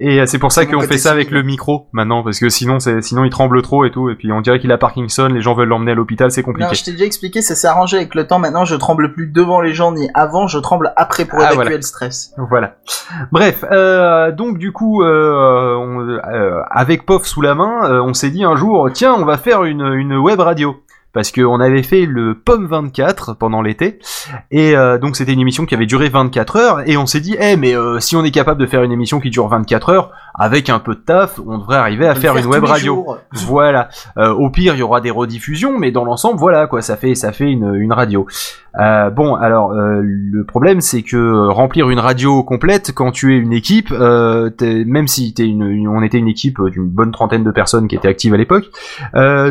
Et 0.00 0.20
euh, 0.20 0.26
c'est 0.26 0.38
pour 0.38 0.52
ça 0.52 0.66
qu'on 0.66 0.80
fait 0.82 0.98
ça 0.98 1.10
avec 1.12 1.30
le 1.30 1.42
micro 1.42 1.86
maintenant, 1.92 2.22
parce 2.22 2.38
que 2.38 2.48
sinon, 2.48 2.78
c'est 2.80 3.00
sinon 3.02 3.24
il 3.24 3.30
tremble 3.30 3.62
trop 3.62 3.84
et 3.84 3.90
tout, 3.90 4.10
et 4.10 4.14
puis 4.14 4.30
on 4.32 4.40
dirait 4.40 4.58
qu'il 4.58 4.70
a 4.72 4.78
Parkinson, 4.78 5.26
les 5.32 5.40
gens 5.40 5.54
veulent 5.54 5.68
l'emmener 5.68 5.92
à 5.92 5.94
l'hôpital, 5.94 6.30
c'est 6.30 6.42
compliqué. 6.42 6.68
Non, 6.68 6.74
je 6.74 6.84
t'ai 6.84 6.92
déjà 6.92 7.04
expliqué, 7.04 7.40
ça 7.42 7.54
s'est 7.54 7.66
arrangé 7.66 7.96
avec 7.96 8.14
le 8.14 8.26
temps. 8.26 8.38
Maintenant, 8.38 8.64
je 8.64 8.74
tremble 8.76 9.12
plus 9.14 9.26
devant 9.28 9.60
les 9.60 9.72
gens 9.74 9.92
ni 9.92 10.08
avant, 10.14 10.46
je 10.48 10.58
tremble 10.58 10.92
après 10.96 11.24
pour 11.24 11.38
Ah, 11.40 11.44
évacuer 11.52 11.54
voilà. 11.56 11.76
le 11.76 11.82
stress. 11.82 12.32
Voilà. 12.50 12.74
Bref, 13.32 13.64
euh, 13.70 14.32
donc 14.32 14.58
du 14.58 14.72
coup, 14.72 15.02
euh, 15.02 15.74
on- 15.76 16.00
euh, 16.00 16.60
avec 16.70 17.06
POF 17.06 17.24
sous 17.26 17.40
la 17.40 17.54
main, 17.54 17.90
euh, 17.90 18.02
on 18.02 18.12
s'est 18.14 18.30
dit 18.30 18.44
un 18.44 18.54
jour, 18.56 18.88
tiens, 18.92 19.14
on 19.18 19.24
va 19.24 19.38
faire 19.38 19.64
une, 19.64 19.82
une 19.94 20.16
web 20.16 20.40
radio. 20.40 20.76
Parce 21.16 21.32
qu'on 21.32 21.60
avait 21.60 21.82
fait 21.82 22.04
le 22.04 22.34
Pomme 22.34 22.66
24 22.66 23.32
pendant 23.38 23.62
l'été, 23.62 23.98
et 24.50 24.76
euh, 24.76 24.98
donc 24.98 25.16
c'était 25.16 25.32
une 25.32 25.40
émission 25.40 25.64
qui 25.64 25.74
avait 25.74 25.86
duré 25.86 26.10
24 26.10 26.56
heures, 26.56 26.82
et 26.86 26.98
on 26.98 27.06
s'est 27.06 27.20
dit, 27.20 27.34
eh 27.40 27.56
mais 27.56 27.74
euh, 27.74 28.00
si 28.00 28.16
on 28.16 28.22
est 28.22 28.30
capable 28.30 28.60
de 28.60 28.66
faire 28.66 28.82
une 28.82 28.92
émission 28.92 29.18
qui 29.18 29.30
dure 29.30 29.48
24 29.48 29.88
heures, 29.88 30.10
avec 30.34 30.68
un 30.68 30.78
peu 30.78 30.94
de 30.94 31.00
taf, 31.00 31.40
on 31.46 31.56
devrait 31.56 31.78
arriver 31.78 32.06
à 32.06 32.14
faire 32.14 32.36
une 32.36 32.44
web 32.44 32.62
radio. 32.64 32.94
jours. 32.96 33.18
Voilà. 33.46 33.88
Euh, 34.18 34.30
au 34.34 34.50
pire, 34.50 34.74
il 34.74 34.80
y 34.80 34.82
aura 34.82 35.00
des 35.00 35.10
rediffusions, 35.10 35.78
mais 35.78 35.90
dans 35.90 36.04
l'ensemble, 36.04 36.38
voilà 36.38 36.66
quoi, 36.66 36.82
ça 36.82 36.98
fait 36.98 37.14
ça 37.14 37.32
fait 37.32 37.50
une, 37.50 37.74
une 37.74 37.94
radio. 37.94 38.26
Bon, 38.78 39.34
alors 39.36 39.72
le 39.72 40.44
problème, 40.44 40.82
c'est 40.82 41.00
que 41.00 41.48
remplir 41.48 41.88
une 41.88 41.98
radio 41.98 42.42
complète 42.42 42.92
quand 42.94 43.10
tu 43.10 43.34
es 43.34 43.38
une 43.38 43.54
équipe, 43.54 43.90
même 43.90 45.08
si 45.08 45.32
t'es 45.32 45.46
une, 45.46 45.62
une- 45.62 45.88
on 45.88 46.02
était 46.02 46.18
une 46.18 46.28
équipe 46.28 46.58
d'une 46.70 46.86
bonne 46.86 47.10
trentaine 47.10 47.42
de 47.42 47.50
personnes 47.50 47.88
qui 47.88 47.96
étaient 47.96 48.08
actives 48.08 48.34
à 48.34 48.36
l'époque, 48.36 48.66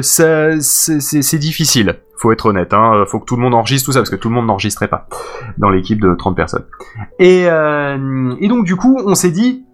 ça 0.04 0.60
c'est 0.60 1.00
c'est 1.02 1.38
difficile. 1.56 1.96
Faut 2.18 2.32
être 2.32 2.46
honnête, 2.48 2.74
hein. 2.74 3.04
Faut 3.08 3.20
que 3.20 3.26
tout 3.26 3.36
le 3.36 3.42
monde 3.42 3.54
enregistre 3.54 3.86
tout 3.86 3.92
ça 3.94 4.00
parce 4.00 4.10
que 4.10 4.16
tout 4.16 4.30
le 4.30 4.36
monde 4.36 4.48
n'enregistrait 4.48 4.88
pas 4.88 5.08
dans 5.58 5.70
l'équipe 5.70 6.00
de 6.02 6.14
30 6.16 6.36
personnes. 6.36 6.66
Et, 7.20 7.46
euh, 7.50 8.34
et 8.40 8.48
donc 8.48 8.66
du 8.66 8.76
coup, 8.76 9.00
on 9.06 9.16
s'est 9.16 9.32
dit 9.32 9.66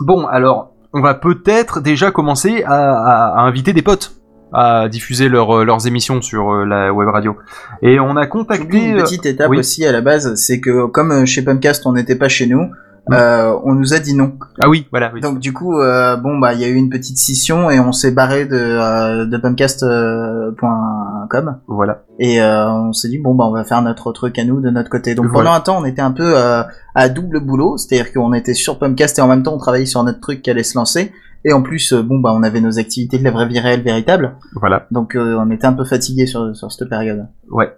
bon, 0.00 0.26
alors 0.26 0.72
on 0.92 1.00
va 1.00 1.14
peut-être 1.14 1.80
déjà 1.80 2.10
commencer 2.10 2.62
à, 2.64 2.74
à- 2.74 3.38
à 3.38 3.42
inviter 3.42 3.72
des 3.72 3.82
potes 3.82 4.16
à 4.52 4.88
diffuser 4.88 5.28
leur, 5.28 5.58
euh, 5.58 5.64
leurs 5.64 5.86
émissions 5.86 6.20
sur 6.22 6.50
euh, 6.52 6.64
la 6.64 6.92
web 6.92 7.08
radio. 7.08 7.36
Et 7.82 8.00
on 8.00 8.16
a 8.16 8.26
contacté... 8.26 8.88
une 8.88 8.98
euh, 8.98 9.02
petite 9.02 9.24
étape 9.24 9.48
oui. 9.50 9.58
aussi 9.58 9.86
à 9.86 9.92
la 9.92 10.00
base, 10.00 10.34
c'est 10.34 10.58
que 10.60 10.86
comme 10.86 11.12
euh, 11.12 11.24
chez 11.24 11.42
Pumpcast 11.42 11.86
on 11.86 11.92
n'était 11.92 12.16
pas 12.16 12.28
chez 12.28 12.46
nous, 12.48 12.68
euh, 13.12 13.56
on 13.64 13.74
nous 13.74 13.94
a 13.94 13.98
dit 13.98 14.14
non. 14.14 14.32
Ah 14.60 14.68
oui, 14.68 14.86
voilà. 14.90 15.10
Oui. 15.14 15.20
Donc 15.20 15.38
du 15.38 15.52
coup, 15.52 15.78
euh, 15.80 16.16
bon 16.16 16.38
bah 16.38 16.54
il 16.54 16.60
y 16.60 16.64
a 16.64 16.68
eu 16.68 16.74
une 16.74 16.90
petite 16.90 17.18
scission 17.18 17.70
et 17.70 17.80
on 17.80 17.92
s'est 17.92 18.12
barré 18.12 18.46
de, 18.46 18.56
euh, 18.56 19.26
de 19.26 19.36
pumpcast.com 19.36 21.58
Voilà. 21.68 22.02
et 22.18 22.40
euh, 22.40 22.70
on 22.70 22.92
s'est 22.92 23.08
dit 23.08 23.18
bon 23.18 23.34
bah 23.34 23.44
on 23.46 23.52
va 23.52 23.64
faire 23.64 23.82
notre 23.82 24.12
truc 24.12 24.38
à 24.38 24.44
nous 24.44 24.60
de 24.60 24.70
notre 24.70 24.90
côté. 24.90 25.14
Donc 25.14 25.26
Voilà. 25.26 25.50
pendant 25.50 25.56
un 25.56 25.60
temps 25.60 25.78
on 25.80 25.84
était 25.84 26.02
un 26.02 26.12
peu 26.12 26.32
euh, 26.36 26.62
à 26.94 27.08
double 27.08 27.40
boulot, 27.40 27.76
c'est-à-dire 27.76 28.12
qu'on 28.12 28.32
était 28.32 28.54
sur 28.54 28.78
Pumpcast 28.78 29.18
et 29.18 29.22
en 29.22 29.28
même 29.28 29.42
temps 29.42 29.54
on 29.54 29.58
travaillait 29.58 29.86
sur 29.86 30.02
notre 30.04 30.20
truc 30.20 30.42
qui 30.42 30.50
allait 30.50 30.62
se 30.62 30.76
lancer. 30.76 31.12
Et 31.46 31.54
en 31.54 31.62
plus, 31.62 31.94
euh, 31.94 32.02
bon 32.02 32.18
bah 32.18 32.32
on 32.34 32.42
avait 32.42 32.60
nos 32.60 32.78
activités 32.78 33.18
de 33.18 33.24
la 33.24 33.30
vraie 33.30 33.48
vie 33.48 33.58
réelle 33.60 33.80
véritable, 33.82 34.36
Voilà. 34.56 34.86
donc 34.90 35.16
euh, 35.16 35.38
on 35.40 35.50
était 35.50 35.64
un 35.66 35.72
peu 35.72 35.84
fatigué 35.86 36.26
sur, 36.26 36.54
sur 36.54 36.70
cette 36.70 36.90
période. 36.90 37.28
Ouais. 37.50 37.72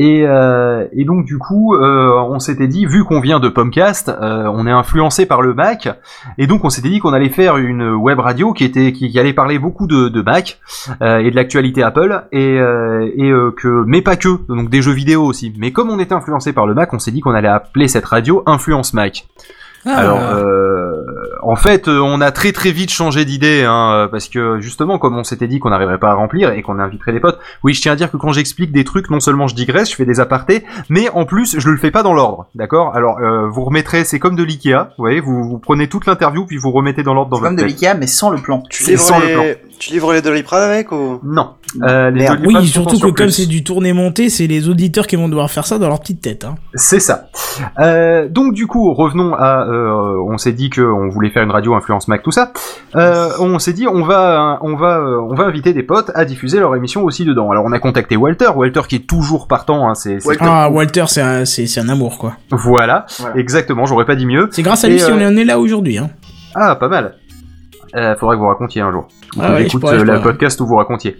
Et, 0.00 0.22
euh, 0.24 0.86
et 0.92 1.04
donc 1.04 1.24
du 1.24 1.38
coup, 1.38 1.74
euh, 1.74 2.12
on 2.30 2.38
s'était 2.38 2.68
dit, 2.68 2.86
vu 2.86 3.02
qu'on 3.02 3.18
vient 3.18 3.40
de 3.40 3.48
Pomcast, 3.48 4.08
euh, 4.08 4.44
on 4.44 4.64
est 4.64 4.70
influencé 4.70 5.26
par 5.26 5.42
le 5.42 5.54
Mac, 5.54 5.88
et 6.38 6.46
donc 6.46 6.64
on 6.64 6.70
s'était 6.70 6.88
dit 6.88 7.00
qu'on 7.00 7.12
allait 7.12 7.30
faire 7.30 7.56
une 7.56 7.82
web 7.94 8.20
radio 8.20 8.52
qui 8.52 8.62
était 8.62 8.92
qui, 8.92 9.18
allait 9.18 9.32
parler 9.32 9.58
beaucoup 9.58 9.88
de, 9.88 10.08
de 10.08 10.22
Mac 10.22 10.60
et 11.00 11.30
de 11.30 11.34
l'actualité 11.34 11.82
Apple, 11.82 12.26
et, 12.30 12.58
et 12.58 13.32
que 13.56 13.84
mais 13.88 14.00
pas 14.00 14.14
que, 14.14 14.28
donc 14.48 14.70
des 14.70 14.82
jeux 14.82 14.92
vidéo 14.92 15.24
aussi. 15.24 15.52
Mais 15.58 15.72
comme 15.72 15.90
on 15.90 15.98
était 15.98 16.14
influencé 16.14 16.52
par 16.52 16.68
le 16.68 16.74
Mac, 16.74 16.94
on 16.94 17.00
s'est 17.00 17.10
dit 17.10 17.20
qu'on 17.20 17.34
allait 17.34 17.48
appeler 17.48 17.88
cette 17.88 18.04
radio 18.04 18.44
Influence 18.46 18.94
Mac. 18.94 19.26
Ah. 19.86 19.96
Alors, 19.96 20.20
euh, 20.20 21.04
en 21.42 21.56
fait, 21.56 21.88
euh, 21.88 22.00
on 22.00 22.20
a 22.20 22.30
très 22.30 22.52
très 22.52 22.72
vite 22.72 22.90
changé 22.90 23.24
d'idée, 23.24 23.64
hein, 23.64 23.92
euh, 23.92 24.08
parce 24.08 24.28
que 24.28 24.60
justement, 24.60 24.98
comme 24.98 25.16
on 25.16 25.24
s'était 25.24 25.46
dit 25.46 25.60
qu'on 25.60 25.70
n'arriverait 25.70 25.98
pas 25.98 26.10
à 26.10 26.14
remplir 26.14 26.52
et 26.52 26.62
qu'on 26.62 26.78
inviterait 26.78 27.12
des 27.12 27.20
potes, 27.20 27.38
oui, 27.62 27.74
je 27.74 27.80
tiens 27.80 27.92
à 27.92 27.96
dire 27.96 28.10
que 28.10 28.16
quand 28.16 28.32
j'explique 28.32 28.72
des 28.72 28.84
trucs, 28.84 29.10
non 29.10 29.20
seulement 29.20 29.46
je 29.46 29.54
digresse, 29.54 29.90
je 29.90 29.96
fais 29.96 30.04
des 30.04 30.20
apartés, 30.20 30.64
mais 30.88 31.08
en 31.10 31.24
plus, 31.24 31.58
je 31.58 31.70
le 31.70 31.76
fais 31.76 31.90
pas 31.90 32.02
dans 32.02 32.12
l'ordre, 32.12 32.48
d'accord? 32.54 32.94
Alors, 32.94 33.18
euh, 33.18 33.48
vous 33.48 33.64
remettrez, 33.64 34.04
c'est 34.04 34.18
comme 34.18 34.36
de 34.36 34.42
l'Ikea, 34.42 34.90
vous 34.98 35.04
voyez, 35.04 35.20
vous, 35.20 35.44
vous 35.44 35.58
prenez 35.58 35.88
toute 35.88 36.06
l'interview 36.06 36.44
puis 36.44 36.58
vous 36.58 36.70
remettez 36.70 37.02
dans 37.02 37.14
l'ordre 37.14 37.30
dans 37.30 37.38
votre 37.38 37.48
comme 37.48 37.56
de 37.56 37.64
l'IKEA 37.64 37.94
mais 37.94 38.06
sans 38.06 38.30
le 38.30 38.38
plan. 38.38 38.62
Tu 38.68 38.96
sans 38.96 39.18
le 39.18 39.26
les... 39.26 39.56
tu 39.78 39.92
livres 39.92 40.12
les 40.12 40.22
Doliprane 40.22 40.62
avec 40.62 40.92
ou? 40.92 41.20
Non. 41.22 41.50
Euh, 41.82 42.10
les 42.10 42.20
Merde. 42.22 42.38
Doliprane 42.38 42.62
Oui, 42.62 42.68
surtout 42.68 42.98
que 42.98 43.10
comme 43.10 43.30
c'est 43.30 43.46
du 43.46 43.64
tourné 43.64 43.92
monté, 43.92 44.28
c'est 44.28 44.46
les 44.46 44.68
auditeurs 44.68 45.06
qui 45.06 45.16
vont 45.16 45.28
devoir 45.28 45.50
faire 45.50 45.66
ça 45.66 45.78
dans 45.78 45.88
leur 45.88 46.00
petite 46.00 46.20
tête. 46.20 46.44
Hein. 46.44 46.56
C'est 46.74 47.00
ça. 47.00 47.28
Euh, 47.80 48.28
donc 48.28 48.54
du 48.54 48.66
coup, 48.66 48.92
revenons 48.94 49.34
à, 49.34 49.66
euh, 49.68 50.14
on 50.30 50.38
s'est 50.38 50.52
dit 50.52 50.70
qu'on 50.70 51.08
voulait 51.08 51.30
faire 51.30 51.42
une 51.42 51.50
radio 51.50 51.74
influence 51.74 52.08
Mac, 52.08 52.22
tout 52.22 52.30
ça. 52.30 52.52
Euh, 52.96 53.28
on 53.40 53.58
s'est 53.58 53.72
dit 53.72 53.86
on 53.86 54.02
va, 54.04 54.58
on 54.62 54.76
va, 54.76 55.00
on 55.28 55.34
va 55.34 55.44
inviter 55.44 55.72
des 55.72 55.82
potes 55.82 56.10
à 56.14 56.24
diffuser 56.24 56.60
leur 56.60 56.74
émission 56.76 57.04
aussi 57.04 57.24
dedans. 57.24 57.50
Alors 57.50 57.64
on 57.66 57.72
a 57.72 57.78
contacté 57.78 58.16
Walter, 58.16 58.50
Walter 58.54 58.82
qui 58.88 58.96
est 58.96 59.06
toujours 59.08 59.48
partant. 59.48 59.88
Hein, 59.88 59.94
c'est, 59.94 60.24
Walter. 60.24 60.44
Ah, 60.46 60.70
Walter, 60.70 61.04
c'est 61.08 61.20
un, 61.22 61.44
c'est, 61.44 61.78
un 61.78 61.88
amour, 61.88 62.18
quoi. 62.18 62.34
voilà, 62.50 63.06
Voilà. 63.18 63.36
exactement. 63.36 63.86
J'aurais 63.86 64.04
pas 64.06 64.16
dit 64.16 64.26
mieux. 64.26 64.48
C'est 64.52 64.62
grâce 64.62 64.84
à 64.84 64.88
lui 64.88 64.98
si 64.98 65.10
euh, 65.10 65.14
on 65.14 65.26
en 65.26 65.36
est 65.36 65.44
là 65.44 65.58
aujourd'hui. 65.58 65.98
Hein. 65.98 66.10
Ah, 66.54 66.76
pas 66.76 66.88
mal. 66.88 67.14
Euh, 67.96 68.14
faudrait 68.16 68.36
que 68.36 68.40
vous 68.40 68.48
racontiez 68.48 68.82
un 68.82 68.92
jour. 68.92 69.08
Ah 69.40 69.60
Écoute 69.60 69.80
pourrais, 69.80 69.98
je 69.98 70.04
le 70.04 70.20
podcast 70.20 70.60
où 70.60 70.66
vous 70.66 70.76
racontiez. 70.76 71.16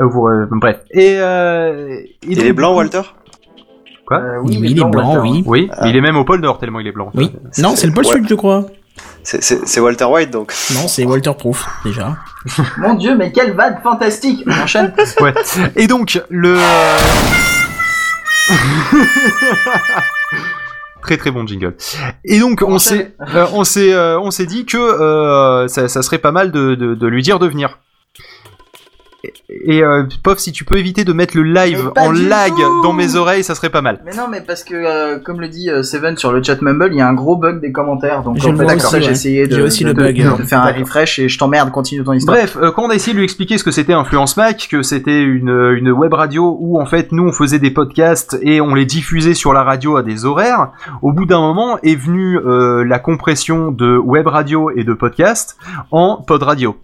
Euh, 0.00 0.06
vous, 0.06 0.26
euh, 0.28 0.46
bref. 0.50 0.78
Et, 0.90 1.16
euh, 1.18 2.00
Il 2.26 2.44
est 2.44 2.52
blanc, 2.52 2.74
Walter? 2.74 3.02
Quoi? 4.06 4.18
Euh, 4.18 4.38
Oui, 4.42 4.58
il 4.62 4.78
est 4.80 4.84
blanc, 4.84 5.20
oui. 5.22 5.42
Oui, 5.46 5.68
Ah. 5.72 5.88
il 5.88 5.96
est 5.96 6.00
même 6.00 6.16
au 6.16 6.24
pôle 6.24 6.40
Nord 6.40 6.58
tellement 6.58 6.80
il 6.80 6.86
est 6.86 6.92
blanc. 6.92 7.10
Oui. 7.14 7.32
Non, 7.58 7.74
c'est 7.76 7.86
le 7.86 7.92
pôle 7.92 8.06
Ouais. 8.06 8.12
sud, 8.14 8.28
je 8.28 8.34
crois. 8.34 8.64
C'est- 9.22 9.80
Walter 9.80 10.04
White 10.04 10.30
donc. 10.30 10.52
Non, 10.74 10.86
c'est 10.88 11.04
Walter 11.04 11.32
Proof, 11.38 11.66
déjà. 11.84 12.16
Mon 12.78 12.94
dieu, 12.94 13.16
mais 13.16 13.30
quelle 13.32 13.52
vanne 13.52 13.78
fantastique 13.82 14.44
On 14.46 14.62
enchaîne? 14.62 14.92
Ouais. 15.20 15.32
Et 15.76 15.86
donc 15.86 16.20
le 16.28 16.58
très 21.02 21.18
très 21.18 21.30
bon 21.30 21.46
jingle. 21.46 21.76
Et 22.24 22.40
donc 22.40 22.62
on 22.66 22.78
s'est 22.78 23.14
euh, 23.34 23.46
on 23.52 23.64
s'est 23.64 23.92
euh, 23.92 24.18
on 24.18 24.30
s'est 24.30 24.46
dit 24.46 24.64
que 24.64 24.78
euh, 24.78 25.68
ça, 25.68 25.88
ça 25.88 26.00
serait 26.02 26.18
pas 26.18 26.32
mal 26.32 26.50
de, 26.50 26.74
de, 26.74 26.94
de 26.94 27.06
lui 27.06 27.22
dire 27.22 27.38
de 27.38 27.46
venir. 27.46 27.78
Et, 29.48 29.82
euh, 29.84 30.02
Pof, 30.24 30.38
si 30.38 30.50
tu 30.50 30.64
peux 30.64 30.76
éviter 30.78 31.04
de 31.04 31.12
mettre 31.12 31.36
le 31.36 31.44
live 31.44 31.90
en 31.96 32.10
lag 32.10 32.52
tout 32.56 32.82
dans 32.82 32.92
mes 32.92 33.14
oreilles, 33.14 33.44
ça 33.44 33.54
serait 33.54 33.70
pas 33.70 33.80
mal. 33.82 34.00
Mais 34.04 34.14
non, 34.16 34.24
mais 34.28 34.40
parce 34.40 34.64
que, 34.64 34.74
euh, 34.74 35.18
comme 35.20 35.40
le 35.40 35.48
dit 35.48 35.70
euh, 35.70 35.82
Seven 35.84 36.16
sur 36.16 36.32
le 36.32 36.42
chat 36.42 36.60
Mumble, 36.60 36.88
il 36.92 36.98
y 36.98 37.00
a 37.00 37.08
un 37.08 37.12
gros 37.14 37.36
bug 37.36 37.60
des 37.60 37.70
commentaires. 37.70 38.22
Donc 38.22 38.38
Je 38.38 38.48
en 38.48 38.56
fait, 38.56 38.78
ça, 38.80 38.98
j'ai 39.00 39.06
ouais. 39.06 39.12
essayé 39.12 39.46
de, 39.46 39.54
J'ai 39.54 39.62
aussi 39.62 39.84
de- 39.84 39.90
le 39.90 39.94
de- 39.94 40.02
bug. 40.02 40.16
de 40.38 40.42
faire 40.44 40.60
un 40.62 40.64
D'accord. 40.66 40.80
refresh 40.80 41.18
et 41.20 41.28
je 41.28 41.38
t'emmerde, 41.38 41.70
continue 41.70 42.02
ton 42.02 42.12
histoire. 42.14 42.36
Bref, 42.36 42.56
euh, 42.60 42.72
quand 42.72 42.82
on 42.84 42.90
a 42.90 42.94
essayé 42.94 43.12
de 43.12 43.18
lui 43.18 43.24
expliquer 43.24 43.58
ce 43.58 43.64
que 43.64 43.70
c'était 43.70 43.92
Influence 43.92 44.36
Mac, 44.36 44.66
que 44.70 44.82
c'était 44.82 45.22
une, 45.22 45.50
une 45.78 45.90
web 45.92 46.12
radio 46.14 46.56
où 46.60 46.80
en 46.80 46.86
fait 46.86 47.12
nous 47.12 47.22
on 47.28 47.32
faisait 47.32 47.58
des 47.60 47.70
podcasts 47.70 48.36
et 48.42 48.60
on 48.60 48.74
les 48.74 48.86
diffusait 48.86 49.34
sur 49.34 49.52
la 49.52 49.62
radio 49.62 49.96
à 49.96 50.02
des 50.02 50.24
horaires, 50.24 50.70
au 51.00 51.12
bout 51.12 51.26
d'un 51.26 51.40
moment 51.40 51.78
est 51.82 51.94
venue 51.94 52.38
euh, 52.38 52.84
la 52.84 52.98
compression 52.98 53.70
de 53.70 53.96
web 53.96 54.26
radio 54.26 54.70
et 54.74 54.82
de 54.84 54.94
podcast 54.94 55.56
en 55.92 56.16
pod 56.16 56.42
radio. 56.42 56.76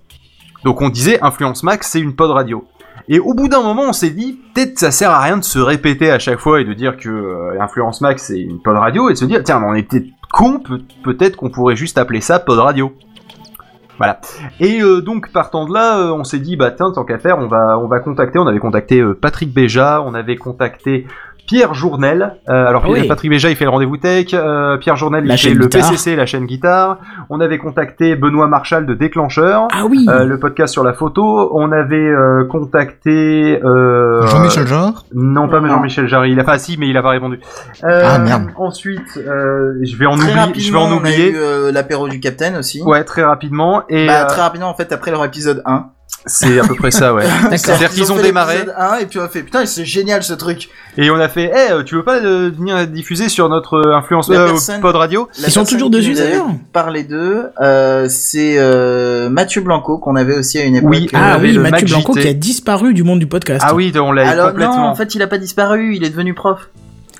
Donc 0.64 0.80
on 0.82 0.88
disait 0.88 1.18
Influence 1.22 1.62
Mac 1.62 1.84
c'est 1.84 2.00
une 2.00 2.14
pod 2.14 2.30
radio. 2.30 2.64
Et 3.10 3.20
au 3.20 3.32
bout 3.32 3.48
d'un 3.48 3.62
moment, 3.62 3.84
on 3.88 3.92
s'est 3.94 4.10
dit, 4.10 4.38
peut-être 4.54 4.78
ça 4.78 4.90
sert 4.90 5.10
à 5.10 5.20
rien 5.20 5.38
de 5.38 5.44
se 5.44 5.58
répéter 5.58 6.10
à 6.10 6.18
chaque 6.18 6.38
fois 6.40 6.60
et 6.60 6.64
de 6.64 6.74
dire 6.74 6.96
que 6.98 7.08
euh, 7.08 7.58
Influence 7.60 8.00
Mac 8.02 8.18
c'est 8.18 8.38
une 8.40 8.60
pod 8.60 8.76
radio 8.76 9.08
et 9.08 9.12
de 9.14 9.18
se 9.18 9.24
dire, 9.24 9.42
tiens, 9.44 9.62
on 9.64 9.74
était 9.74 10.04
con, 10.32 10.58
peut- 10.60 10.82
peut-être 11.04 11.36
qu'on 11.36 11.48
pourrait 11.48 11.76
juste 11.76 11.96
appeler 11.96 12.20
ça 12.20 12.38
pod 12.38 12.58
radio. 12.58 12.92
Voilà. 13.96 14.20
Et 14.60 14.80
euh, 14.82 15.00
donc 15.00 15.32
partant 15.32 15.64
de 15.66 15.72
là, 15.74 15.98
euh, 15.98 16.12
on 16.12 16.22
s'est 16.22 16.38
dit 16.38 16.54
bah 16.56 16.70
tiens 16.70 16.92
tant 16.92 17.04
qu'à 17.04 17.18
faire, 17.18 17.38
on 17.38 17.48
va 17.48 17.78
on 17.78 17.88
va 17.88 17.98
contacter. 17.98 18.38
On 18.38 18.46
avait 18.46 18.60
contacté 18.60 19.02
Patrick 19.20 19.52
Béja, 19.52 20.02
on 20.04 20.14
avait 20.14 20.36
contacté 20.36 21.06
Pierre 21.48 21.74
Journel. 21.74 22.34
Euh, 22.48 22.66
alors 22.68 22.84
Ah 22.86 22.90
oui. 22.90 23.08
Patrick 23.08 23.30
Béja 23.30 23.50
il 23.50 23.56
fait 23.56 23.64
le 23.64 23.70
rendez-vous 23.70 23.96
tech, 23.96 24.26
euh, 24.34 24.76
Pierre 24.76 24.94
Journel 24.96 25.24
il 25.26 25.36
fait 25.36 25.54
le 25.54 25.66
guitare. 25.66 25.90
PCC, 25.90 26.14
la 26.14 26.26
chaîne 26.26 26.44
guitare. 26.46 26.98
On 27.30 27.40
avait 27.40 27.58
contacté 27.58 28.14
Benoît 28.14 28.46
Marchal 28.46 28.86
de 28.86 28.94
Déclencheur. 28.94 29.66
Ah 29.72 29.86
oui 29.90 30.06
euh, 30.08 30.24
le 30.24 30.38
podcast 30.38 30.72
sur 30.72 30.84
la 30.84 30.92
photo, 30.92 31.50
on 31.54 31.72
avait 31.72 31.96
euh, 31.96 32.44
contacté 32.44 33.60
euh, 33.64 34.26
Jean-Michel 34.26 34.66
Jarre? 34.66 35.04
Non 35.14 35.48
pas 35.48 35.60
Non. 35.60 35.68
Jean-Michel 35.68 36.06
Jarry, 36.06 36.32
il 36.32 36.40
a 36.40 36.44
pas 36.44 36.58
si 36.58 36.76
mais 36.78 36.86
il 36.88 36.96
a 36.96 37.02
pas 37.02 37.10
répondu. 37.10 37.40
Euh, 37.84 38.02
Ah, 38.04 38.18
merde. 38.18 38.48
Ensuite, 38.56 39.16
euh, 39.16 39.74
je 39.82 39.96
vais 39.96 40.06
en 40.06 40.16
très 40.16 40.30
oublier, 40.48 40.60
je 40.66 40.70
vais 40.72 40.78
en 40.78 40.82
on 40.88 40.92
a 40.92 40.96
oublier. 40.96 41.30
eu 41.32 41.36
euh, 41.36 41.72
l'apéro 41.72 42.08
du 42.08 42.20
Capitaine 42.20 42.56
aussi. 42.56 42.82
Ouais, 42.82 43.04
très 43.04 43.24
rapidement 43.24 43.82
et 43.88 44.06
Bah, 44.06 44.24
très 44.26 44.42
rapidement, 44.42 44.68
en 44.68 44.74
fait, 44.74 44.92
après 44.92 45.10
leur 45.10 45.24
épisode 45.24 45.62
1. 45.64 45.86
C'est 46.26 46.58
à 46.58 46.64
peu 46.66 46.74
près 46.74 46.90
ça, 46.90 47.14
ouais. 47.14 47.24
C'est-à-dire 47.56 47.90
qu'ils 47.90 48.12
ont 48.12 48.16
démarré 48.16 48.54
l'épisode 48.58 48.74
1 48.78 48.98
et 48.98 49.06
puis 49.06 49.18
on 49.18 49.22
a 49.22 49.28
fait 49.28 49.42
putain 49.42 49.64
c'est 49.66 49.84
génial 49.84 50.22
ce 50.22 50.32
truc. 50.34 50.68
et 50.96 51.10
on 51.10 51.16
a 51.20 51.28
fait, 51.28 51.50
eh, 51.54 51.72
euh, 51.72 51.82
tu 51.84 51.94
veux 51.94 52.02
pas 52.02 52.16
euh, 52.18 52.50
venir 52.56 52.86
diffuser 52.86 53.28
sur 53.28 53.48
notre 53.48 53.74
euh, 53.74 53.94
influence 53.96 54.28
euh, 54.30 54.46
personne- 54.48 54.80
pod 54.80 54.96
radio 54.96 55.28
Ils 55.38 55.50
sont 55.50 55.64
toujours 55.64 55.90
dessus, 55.90 56.14
d'ailleurs 56.14 56.46
Parlé 56.72 57.04
d'eux, 57.04 57.46
euh, 57.60 58.06
c'est 58.08 58.56
euh, 58.58 59.28
Mathieu 59.30 59.60
Blanco 59.60 59.98
qu'on 59.98 60.16
avait 60.16 60.34
aussi 60.36 60.58
à 60.58 60.64
une 60.64 60.76
époque. 60.76 60.90
Oui, 60.90 61.08
Ah 61.14 61.38
oui, 61.40 61.56
Mathieu 61.58 61.60
Mac 61.62 61.84
Blanco 61.84 62.12
JT. 62.14 62.20
qui 62.22 62.28
a 62.28 62.32
disparu 62.34 62.94
du 62.94 63.04
monde 63.04 63.18
du 63.20 63.26
podcast. 63.26 63.64
Ah 63.66 63.74
oui, 63.74 63.92
on 63.96 64.12
l'a 64.12 64.28
Alors 64.28 64.48
complètement. 64.50 64.76
non, 64.76 64.82
en 64.88 64.94
fait 64.94 65.14
il 65.14 65.22
a 65.22 65.26
pas 65.28 65.38
disparu, 65.38 65.94
il 65.94 66.04
est 66.04 66.10
devenu 66.10 66.34
prof. 66.34 66.68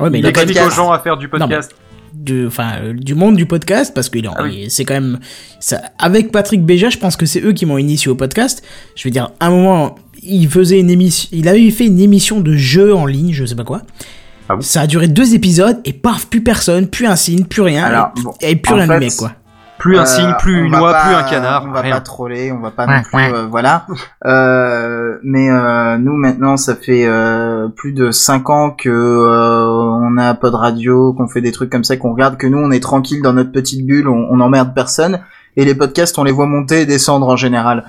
Ouais, 0.01 0.11
mais 0.11 0.19
il 0.19 0.23
il 0.23 0.27
a 0.27 0.31
explique 0.31 0.59
aux 0.67 0.71
gens 0.71 0.93
à 0.93 0.99
faire 0.99 1.17
du 1.17 1.29
podcast. 1.29 1.73
Du, 2.19 2.47
enfin, 2.47 2.73
euh, 2.83 2.93
du 2.93 3.15
monde 3.15 3.37
du 3.37 3.47
podcast 3.47 3.93
parce 3.95 4.09
que 4.09 4.19
Ah 4.37 4.43
oui. 4.43 4.67
c'est 4.69 4.85
quand 4.85 4.95
même 4.95 5.19
ça, 5.61 5.81
avec 5.99 6.33
Patrick 6.33 6.65
Béja, 6.65 6.91
je 6.91 6.99
pense 6.99 7.17
que 7.17 7.27
c'est 7.27 7.41
eux 7.43 7.53
qui 7.53 7.65
m'ont 7.67 7.79
initié 7.79 8.11
au 8.11 8.15
podcast. 8.15 8.63
Je 8.97 9.05
veux 9.05 9.11
dire, 9.11 9.31
à 9.41 9.47
un 9.47 9.51
moment, 9.51 9.95
il 10.23 10.49
faisait 10.49 10.81
une 10.81 10.91
émission, 10.91 11.29
il 11.33 11.49
avait 11.49 11.71
fait 11.71 11.87
une 11.87 12.01
émission 12.01 12.41
de 12.41 12.55
jeu 12.57 12.95
en 12.95 13.07
ligne, 13.07 13.33
je 13.33 13.45
sais 13.45 13.55
pas 13.57 13.65
quoi. 13.65 13.83
Ah 14.51 14.57
bon 14.57 14.63
ça 14.63 14.81
a 14.83 14.87
duré 14.87 15.09
deux 15.09 15.35
épisodes 15.35 15.79
et 15.85 15.93
paf, 15.93 16.27
plus 16.27 16.43
personne, 16.43 16.89
plus 16.89 17.07
un 17.07 17.17
signe, 17.17 17.45
plus 17.45 17.63
rien. 17.63 17.85
Alors, 17.85 18.13
et, 18.17 18.23
bon, 18.23 18.35
et 18.41 18.57
plus 18.57 18.73
en 18.73 18.77
rien 18.77 18.87
fait, 18.87 18.95
du 18.99 19.05
mec 19.07 19.13
quoi. 19.17 19.33
Plus 19.79 19.97
un 19.97 20.03
Euh, 20.03 20.07
signe, 20.07 20.35
plus 20.41 20.65
une 20.67 20.75
oie, 20.75 20.91
pas- 20.91 21.03
plus 21.05 21.15
un 21.15 21.23
canard. 21.23 21.65
On 21.69 21.71
va 21.71 21.83
rien. 21.83 21.95
pas 21.95 22.01
troller, 22.01 22.51
on 22.51 22.59
va 22.59 22.73
pas 22.73 22.87
Ouais, 22.87 22.97
non 22.97 23.03
plus, 23.05 23.17
ouais. 23.17 23.33
euh, 23.33 23.47
voilà. 23.49 23.87
Euh, 24.27 25.19
mais 25.23 25.49
euh, 25.51 25.99
nous 25.99 26.15
maintenant, 26.15 26.57
ça 26.57 26.75
fait 26.75 27.05
euh, 27.07 27.69
plus 27.69 27.93
de 27.93 28.11
5 28.11 28.51
ans 28.51 28.71
que 28.71 28.89
euh, 30.19 30.23
on 30.23 30.31
a 30.31 30.35
Pod 30.35 30.55
Radio, 30.55 31.13
qu'on 31.13 31.29
fait 31.29 31.41
des 31.41 31.53
trucs 31.53 31.71
comme 31.71 31.85
ça, 31.85 31.97
qu'on 31.97 32.13
regarde, 32.13 32.37
que 32.37 32.47
nous 32.47 32.59
on 32.59 32.71
est 32.71 32.81
tranquille 32.81 33.23
dans 33.23 33.33
notre 33.33 33.53
petite 33.53 33.87
bulle, 33.87 34.09
on, 34.09 34.29
on 34.31 34.41
emmerde 34.41 34.75
personne. 34.75 35.21
Et 35.57 35.65
les 35.65 35.75
podcasts, 35.75 36.19
on 36.19 36.25
les 36.25 36.33
voit 36.33 36.47
monter 36.47 36.83
et 36.83 36.87
descendre 36.87 37.27
en 37.27 37.37
général. 37.37 37.85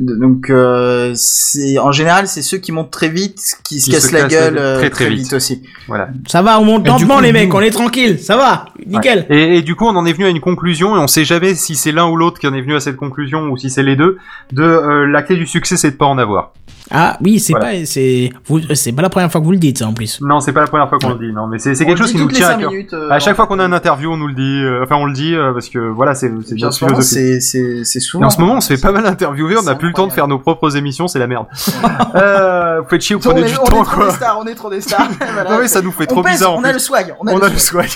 Donc 0.00 0.48
euh, 0.50 1.12
c'est 1.14 1.78
en 1.78 1.92
général 1.92 2.26
c'est 2.26 2.42
ceux 2.42 2.56
qui 2.58 2.72
montent 2.72 2.90
très 2.90 3.08
vite 3.10 3.38
qui 3.64 3.80
se 3.80 3.84
Qui 3.86 3.90
cassent 3.92 4.08
se 4.08 4.14
la 4.14 4.22
gueule 4.28 4.54
la- 4.54 4.60
euh, 4.60 4.78
très, 4.78 4.90
très, 4.90 5.04
très 5.06 5.14
vite. 5.14 5.24
vite. 5.24 5.32
aussi. 5.34 5.62
Voilà. 5.88 6.08
Ça 6.26 6.40
va, 6.42 6.58
on 6.58 6.64
monte 6.64 6.86
lentement 6.86 7.16
coup, 7.16 7.22
les 7.22 7.32
mecs, 7.32 7.52
on 7.54 7.60
est 7.60 7.70
tranquille, 7.70 8.18
ça 8.18 8.36
va, 8.36 8.64
nickel. 8.86 9.26
Et, 9.28 9.58
et 9.58 9.62
du 9.62 9.74
coup, 9.76 9.84
on 9.86 9.94
en 9.96 10.06
est 10.06 10.12
venu 10.12 10.24
à 10.24 10.28
une 10.30 10.40
conclusion, 10.40 10.96
et 10.96 10.98
on 11.00 11.06
sait 11.06 11.24
jamais 11.24 11.54
si 11.54 11.74
c'est 11.76 11.92
l'un 11.92 12.08
ou 12.08 12.16
l'autre 12.16 12.38
qui 12.40 12.46
en 12.46 12.54
est 12.54 12.62
venu 12.62 12.74
à 12.74 12.80
cette 12.80 12.96
conclusion, 12.96 13.42
ou 13.50 13.56
si 13.58 13.68
c'est 13.70 13.82
les 13.82 13.96
deux, 13.96 14.16
de 14.52 14.62
euh, 14.62 15.06
la 15.06 15.22
clé 15.22 15.36
du 15.36 15.46
succès, 15.46 15.76
c'est 15.76 15.90
de 15.92 15.96
pas 15.96 16.06
en 16.06 16.16
avoir. 16.18 16.52
Ah 16.92 17.16
oui, 17.22 17.38
c'est 17.38 17.52
Voilà. 17.52 17.66
pas, 17.78 17.84
c'est, 17.84 18.30
vous- 18.46 18.60
c'est 18.74 18.90
pas 18.92 19.02
la 19.02 19.10
première 19.10 19.30
fois 19.30 19.40
que 19.40 19.46
vous 19.46 19.52
le 19.52 19.58
dites 19.58 19.78
ça 19.78 19.86
en 19.86 19.92
plus. 19.92 20.20
Non, 20.22 20.40
c'est 20.40 20.52
pas 20.52 20.60
la 20.62 20.66
première 20.66 20.88
fois 20.88 20.98
qu'on 20.98 21.10
le 21.14 21.18
dit, 21.24 21.32
non, 21.32 21.46
mais 21.46 21.58
c'est 21.58 21.74
quelque 21.84 21.98
chose 21.98 22.10
qui 22.10 22.18
nous 22.18 22.26
tient 22.28 22.48
à 22.48 22.54
cœur. 22.54 22.70
minutes, 22.72 22.92
euh, 22.94 23.10
À 23.10 23.20
chaque 23.20 23.36
fois 23.36 23.46
qu'on 23.46 23.60
a 23.60 23.64
une 23.64 23.74
interview, 23.74 24.10
on 24.10 24.16
nous 24.16 24.26
le 24.26 24.34
dit, 24.34 24.62
enfin 24.82 24.96
on 24.96 25.04
le 25.06 25.12
dit, 25.12 25.34
parce 25.54 25.68
que 25.68 25.78
voilà, 25.78 26.14
c'est 26.14 26.32
c'est 26.44 26.54
Puis 26.54 26.64
en 26.64 26.66
notre 26.66 26.78
ce 26.78 26.84
moment, 26.84 26.96
philosophie. 26.96 27.40
c'est 27.40 27.40
c'est 27.40 27.84
c'est 27.84 27.98
Et 27.98 28.00
souvent. 28.00 28.26
en 28.26 28.30
ce 28.30 28.40
moment, 28.40 28.56
on 28.56 28.60
se 28.60 28.74
fait 28.74 28.80
pas 28.80 28.90
mal 28.92 29.06
interviewer, 29.06 29.56
on 29.58 29.62
n'a 29.62 29.74
plus 29.76 29.89
le 29.90 29.94
temps 29.94 30.06
de 30.06 30.12
faire 30.12 30.28
nos 30.28 30.38
propres 30.38 30.76
émissions, 30.76 31.08
c'est 31.08 31.18
la 31.18 31.26
merde. 31.26 31.46
euh, 32.14 32.80
vous 32.80 32.88
faites 32.88 33.00
chier, 33.02 33.16
vous 33.16 33.26
on 33.26 33.30
prenez 33.30 33.46
est, 33.46 33.50
du 33.52 33.58
on 33.58 33.64
temps, 33.64 33.82
est 33.82 33.84
trop 33.84 33.96
quoi. 33.96 34.06
des 34.06 34.12
stars, 34.12 34.38
on 34.40 34.46
est 34.46 34.54
trop 34.54 34.70
des 34.70 34.80
stars. 34.80 35.08
Voilà. 35.32 35.50
Non 35.50 35.58
mais 35.60 35.68
ça 35.68 35.80
nous 35.82 35.92
fait 35.92 36.04
on 36.10 36.14
trop 36.14 36.22
pèse, 36.22 36.32
bizarre 36.32 36.54
on 36.54 36.64
a 36.64 36.72
le 36.72 36.78
swag, 36.78 37.14
on 37.20 37.26
a, 37.26 37.32
On 37.32 37.38
le 37.38 37.44
a 37.44 37.48
le 37.48 37.58
swag. 37.58 37.88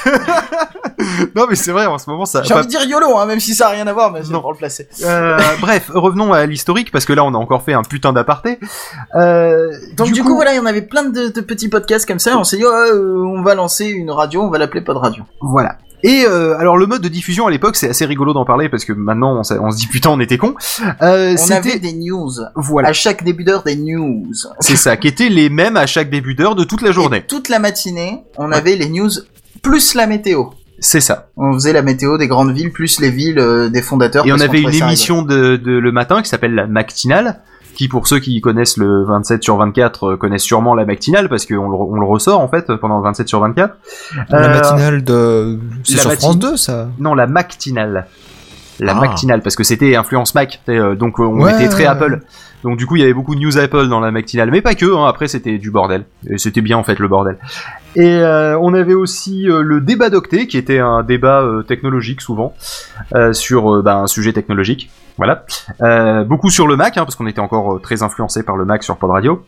non 1.34 1.47
mais 1.49 1.57
c'est 1.57 1.72
vrai, 1.72 1.86
en 1.86 1.99
ce 1.99 2.09
moment 2.09 2.24
ça... 2.24 2.42
J'ai 2.42 2.55
envie 2.55 2.66
de 2.66 2.70
dire 2.70 2.84
YOLO, 2.84 3.16
hein, 3.18 3.26
même 3.26 3.40
si 3.40 3.55
ça 3.55 3.68
a 3.68 3.70
rien 3.70 3.86
à 3.86 3.92
voir, 3.92 4.12
mais 4.12 4.22
c'est 4.22 4.32
pour 4.32 4.53
le 4.53 4.59
placer. 4.59 4.88
Euh, 5.05 5.38
bref, 5.61 5.90
revenons 5.92 6.32
à 6.32 6.47
l'historique 6.47 6.90
parce 6.92 7.05
que 7.05 7.12
là 7.12 7.24
on 7.24 7.34
a 7.34 7.38
encore 7.38 7.62
fait 7.62 7.72
un 7.72 7.82
putain 7.82 8.12
d'aparté. 8.12 8.59
Euh, 9.16 9.72
Donc 9.97 10.12
du, 10.12 10.22
coup, 10.22 10.34
voilà, 10.34 10.53
il 10.53 10.57
y 10.57 10.61
en 10.61 10.66
avait 10.66 10.82
plein 10.82 11.05
de, 11.05 11.28
de 11.28 11.40
petits 11.40 11.68
podcasts 11.68 12.07
comme 12.07 12.18
ça. 12.18 12.36
On 12.38 12.45
s'est 12.45 12.57
dit, 12.57 12.64
oh, 12.64 12.70
euh, 12.70 13.24
on 13.24 13.42
va 13.42 13.55
lancer 13.55 13.86
une 13.86 14.11
radio, 14.11 14.42
on 14.42 14.51
va 14.51 14.59
l'appeler 14.59 14.80
Pod 14.82 14.97
Radio. 14.97 15.24
Voilà. 15.40 15.78
Et 16.05 16.27
euh, 16.27 16.59
alors 16.59 16.77
le 16.77 16.87
mode 16.87 17.01
de 17.01 17.09
diffusion 17.09 17.47
à 17.47 17.51
l'époque, 17.51 17.77
c'est 17.77 17.89
assez 17.89 18.05
rigolo 18.05 18.35
d'en 18.35 18.45
parler 18.45 18.69
parce 18.69 18.85
que 18.85 18.93
maintenant 18.93 19.41
on, 19.41 19.43
se 19.43 19.77
dit 19.77 19.87
putain 19.87 20.11
on 20.11 20.21
était 20.21 20.37
con. 20.37 20.55
Euh, 21.01 21.35
On 21.49 21.51
avait 21.51 21.79
des 21.79 21.95
news. 21.95 22.31
voilà, 22.55 22.91
À 22.91 22.93
chaque 22.93 23.25
début 23.25 23.43
d'heure, 23.43 23.63
des 23.63 23.75
news. 23.75 24.27
c'est 24.61 24.77
ça, 24.77 24.99
qui 24.99 25.09
étaient 25.09 25.31
les 25.31 25.49
mêmes 25.49 25.79
à 25.79 25.87
chaque 25.87 26.11
début 26.11 26.35
d'heure 26.35 26.55
de 26.55 26.65
toute 26.65 26.83
la 26.83 26.91
Et 26.91 26.93
journée. 26.93 27.25
toute 27.27 27.49
la 27.49 27.59
matinée, 27.59 28.23
on 28.37 28.53
avait 28.53 28.77
les 28.77 28.91
news 28.91 29.11
plus 29.63 29.95
la 29.95 30.07
météo. 30.07 30.45
C'est 30.79 31.01
ça. 31.01 31.31
On 31.39 31.55
faisait 31.55 31.73
la 31.73 31.81
météo 31.81 32.19
des 32.19 32.29
grandes 32.29 32.53
villes 32.53 32.71
plus 32.73 33.01
les 33.01 33.11
villes 33.11 33.39
euh, 33.39 33.71
des 33.71 33.81
fondateurs. 33.81 34.27
Et 34.27 34.33
on 34.33 34.41
avait 34.41 34.61
une 34.61 34.75
émission 34.75 35.23
de, 35.23 35.57
de 35.57 35.73
le 35.73 35.93
matin 35.93 36.21
qui 36.21 36.29
s'appelle 36.29 36.55
la 36.55 36.67
matinale, 36.67 37.41
qui 37.75 37.89
pour 37.89 38.07
ceux 38.07 38.18
qui 38.20 38.41
connaissent 38.41 38.77
le 38.77 39.05
27 39.05 39.43
sur 39.43 39.57
24 39.57 40.05
euh, 40.12 40.16
connaissent 40.16 40.43
sûrement 40.43 40.75
la 40.75 40.85
matinale 40.85 41.29
parce 41.29 41.47
qu'on 41.47 41.68
le, 41.68 41.77
on 41.77 41.99
le 42.01 42.07
ressort 42.07 42.41
en 42.41 42.49
fait 42.49 42.72
pendant 42.77 42.97
le 42.99 43.05
27 43.05 43.29
sur 43.29 43.41
24. 43.41 43.75
La 44.31 44.39
Euh, 44.39 44.49
matinale 44.61 45.05
de... 45.05 45.59
C'est 45.85 45.99
sur 45.99 46.12
France 46.12 46.39
2, 46.39 46.57
ça 46.57 46.89
Non, 46.99 47.14
la 47.14 47.27
matinale. 47.27 48.07
La 48.81 48.93
Ah. 48.97 49.01
matinale, 49.01 49.41
parce 49.43 49.55
que 49.57 49.62
c'était 49.62 49.95
influence 49.95 50.35
Mac, 50.35 50.61
euh, 50.68 50.95
donc 50.97 51.18
on 51.20 51.41
Ouais, 51.43 51.55
était 51.55 51.68
très 51.68 51.83
ouais, 51.85 51.89
Apple. 51.89 52.22
Donc 52.65 52.79
du 52.79 52.87
coup, 52.87 52.97
il 52.97 53.01
y 53.01 53.05
avait 53.05 53.15
beaucoup 53.15 53.37
de 53.37 53.41
news 53.41 53.59
Apple 53.59 53.89
dans 53.89 54.01
la 54.01 54.11
matinale, 54.11 54.51
mais 54.51 54.62
pas 54.62 54.75
que. 54.75 54.87
Hein, 54.87 55.07
après, 55.07 55.29
c'était 55.29 55.59
du 55.59 55.71
bordel. 55.71 56.07
Et 56.29 56.39
c'était 56.39 56.62
bien 56.62 56.77
en 56.79 56.83
fait 56.83 56.99
le 56.99 57.07
bordel. 57.07 57.39
Et 57.95 58.17
euh, 58.17 58.59
on 58.59 58.75
avait 58.75 58.95
aussi 58.95 59.49
euh, 59.49 59.62
le 59.62 59.81
débat 59.81 60.11
d'octet, 60.11 60.49
qui 60.49 60.59
était 60.59 60.81
un 60.81 61.05
débat 61.05 61.43
euh, 61.43 61.62
technologique 61.62 62.21
souvent 62.21 62.55
euh, 63.15 63.33
sur 63.33 63.73
euh, 63.73 63.83
bah, 63.83 63.99
un 63.99 64.07
sujet 64.09 64.33
technologique. 64.33 64.91
Voilà. 65.17 65.45
Euh, 65.83 66.25
beaucoup 66.25 66.51
sur 66.51 66.67
le 66.67 66.75
Mac, 66.75 66.97
hein, 66.97 67.05
parce 67.05 67.15
qu'on 67.15 67.29
était 67.29 67.41
encore 67.41 67.81
très 67.81 68.03
influencé 68.03 68.43
par 68.43 68.57
le 68.57 68.65
Mac 68.65 68.83
sur 68.83 68.97
Pod 68.97 69.11
Radio. 69.11 69.45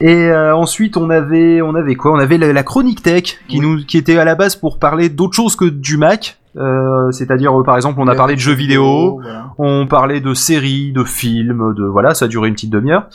Et 0.00 0.30
euh, 0.30 0.56
ensuite, 0.56 0.96
on 0.96 1.10
avait, 1.10 1.60
on 1.60 1.74
avait 1.74 1.94
quoi? 1.94 2.12
On 2.12 2.18
avait 2.18 2.38
la, 2.38 2.52
la 2.52 2.62
chronique 2.62 3.02
tech, 3.02 3.38
qui 3.48 3.60
nous, 3.60 3.84
qui 3.84 3.98
était 3.98 4.16
à 4.16 4.24
la 4.24 4.34
base 4.34 4.56
pour 4.56 4.78
parler 4.78 5.10
d'autre 5.10 5.34
chose 5.34 5.56
que 5.56 5.66
du 5.66 5.98
Mac. 5.98 6.38
Euh, 6.56 7.10
c'est-à-dire, 7.10 7.58
euh, 7.58 7.64
par 7.64 7.76
exemple, 7.76 8.00
on 8.00 8.06
a 8.08 8.14
parlé 8.14 8.34
de 8.34 8.40
jeux 8.40 8.52
vidéo, 8.52 9.20
voilà. 9.20 9.50
on 9.58 9.86
parlait 9.86 10.20
de 10.20 10.34
séries, 10.34 10.92
de 10.92 11.04
films, 11.04 11.74
de 11.74 11.84
voilà, 11.84 12.14
ça 12.14 12.26
a 12.26 12.28
duré 12.28 12.48
une 12.48 12.54
petite 12.54 12.70
demi-heure. 12.70 13.08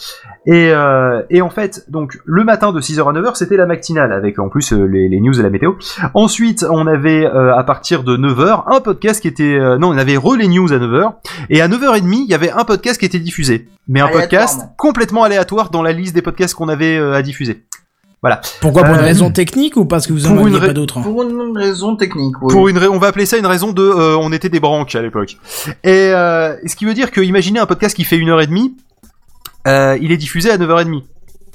Et, 0.46 0.72
euh, 0.72 1.22
et 1.30 1.42
en 1.42 1.50
fait, 1.50 1.86
donc 1.90 2.20
le 2.26 2.44
matin 2.44 2.72
de 2.72 2.82
6h 2.82 3.00
à 3.08 3.14
9h, 3.14 3.36
c'était 3.36 3.58
la 3.58 3.66
matinale 3.66 4.12
avec 4.12 4.40
en 4.40 4.50
plus 4.50 4.74
euh, 4.74 4.86
les, 4.86 5.08
les 5.10 5.20
news 5.22 5.40
et 5.40 5.44
la 5.44 5.50
météo. 5.50 5.74
Ensuite, 6.14 6.66
on 6.70 6.88
avait 6.88 7.26
euh, 7.26 7.56
à 7.56 7.64
partir 7.64 8.04
de 8.04 8.18
9h 8.18 8.64
un 8.68 8.80
podcast 8.82 9.22
qui 9.22 9.28
était 9.28 9.58
euh, 9.58 9.78
non, 9.78 9.90
on 9.90 9.98
avait 9.98 10.18
re 10.18 10.36
les 10.36 10.48
news 10.48 10.72
à 10.74 10.78
9h 10.78 11.14
et 11.50 11.62
à 11.62 11.68
9h30, 11.68 12.24
il 12.26 12.30
y 12.30 12.34
avait 12.34 12.52
un 12.52 12.64
podcast 12.64 13.00
qui 13.00 13.06
était 13.06 13.20
diffusé. 13.20 13.68
Mais 13.88 14.02
un 14.02 14.08
podcast 14.08 14.62
complètement 14.78 15.24
aléatoire 15.24 15.72
dans 15.72 15.82
la 15.82 15.92
liste 15.92 16.14
des 16.14 16.22
podcasts 16.22 16.54
qu'on 16.54 16.70
avait 16.70 16.98
euh, 16.98 17.14
à 17.14 17.22
diffuser. 17.22 17.66
Pourquoi 18.61 18.84
pour 18.84 18.93
une 18.95 18.99
Euh, 18.99 19.03
raison 19.05 19.32
technique 19.32 19.78
ou 19.78 19.86
parce 19.86 20.05
que 20.05 20.13
vous 20.13 20.28
en 20.28 20.38
aviez 20.38 20.59
pas 20.59 20.74
d'autres 20.74 20.97
hein 20.97 21.01
Pour 21.03 21.24
une 21.24 21.57
raison 21.57 21.95
technique, 21.95 22.36
oui. 22.41 22.53
Pour 22.53 22.67
une 22.67 22.78
on 22.78 22.97
va 22.99 23.07
appeler 23.07 23.26
ça 23.26 23.38
une 23.38 23.45
raison 23.45 23.72
de 23.72 23.82
euh, 23.82 24.17
on 24.17 24.32
était 24.34 24.49
des 24.49 24.59
branques 24.59 24.93
à 24.95 25.01
l'époque. 25.01 25.38
Et 25.84 26.11
euh, 26.13 26.55
ce 26.65 26.76
qui 26.76 26.86
veut 26.86 26.93
dire 26.93 27.11
que 27.11 27.22
imaginez 27.22 27.59
un 27.59 27.65
podcast 27.65 27.95
qui 27.95 28.03
fait 28.03 28.17
une 28.17 28.30
heure 28.30 28.41
et 28.41 28.47
demie, 28.47 28.76
euh, 29.67 29.97
il 30.01 30.11
est 30.11 30.17
diffusé 30.17 30.51
à 30.51 30.57
9h30. 30.57 31.03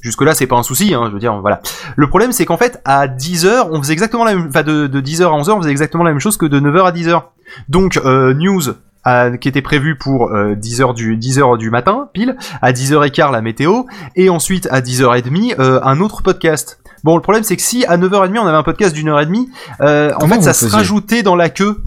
Jusque 0.01 0.21
là, 0.23 0.35
c'est 0.35 0.47
pas 0.47 0.57
un 0.57 0.63
souci, 0.63 0.93
hein, 0.93 1.05
je 1.09 1.13
veux 1.15 1.19
dire, 1.19 1.35
voilà. 1.41 1.63
Le 1.97 2.07
problème, 2.09 2.31
c'est 2.33 2.45
qu'en 2.45 2.59
fait, 2.59 2.79
à 2.85 3.07
10h, 3.09 3.69
on 3.71 3.81
faisait 3.83 3.95
exactement 3.95 4.25
la 4.25 4.35
même, 4.35 4.49
enfin, 4.51 4.63
de, 4.63 4.87
de 4.87 5.01
10h 5.01 5.23
à 5.25 5.31
11h, 5.31 5.53
on 5.53 5.59
faisait 5.63 5.71
exactement 5.71 6.05
la 6.05 6.11
même 6.11 6.21
chose 6.21 6.37
que 6.37 6.45
de 6.45 6.61
9h 6.61 6.85
à 6.87 6.93
10h. 6.93 7.23
Donc, 7.71 7.97
euh, 8.05 8.35
news, 8.35 8.61
à- 9.05 9.37
qui 9.37 9.49
était 9.49 9.63
prévu 9.63 9.97
pour 9.97 10.31
euh, 10.31 10.55
10h 10.55 10.95
du 10.95 11.17
10h 11.17 11.59
du 11.59 11.71
matin, 11.71 12.09
pile, 12.13 12.37
à 12.63 12.73
10h15 12.73 13.33
la 13.33 13.41
météo, 13.43 13.83
et 14.17 14.29
ensuite 14.31 14.69
à 14.71 14.81
10h30 14.81 15.55
euh, 15.59 15.81
un 15.83 16.01
autre 16.01 16.23
podcast. 16.23 16.79
Bon, 17.05 17.17
le 17.17 17.23
problème 17.23 17.45
c'est 17.45 17.57
que 17.57 17.63
si 17.63 17.85
à 17.87 17.97
9h30 17.99 18.39
on 18.39 18.47
avait 18.47 18.57
un 18.57 18.63
podcast 18.63 18.95
d'une 18.95 19.09
heure 19.09 19.21
et 19.21 19.27
demie, 19.27 19.51
euh, 19.81 20.13
en 20.21 20.27
fait 20.29 20.43
ça 20.43 20.53
se 20.55 20.67
rajoutait 20.67 21.23
dans 21.23 21.37
la 21.37 21.49
queue. 21.51 21.83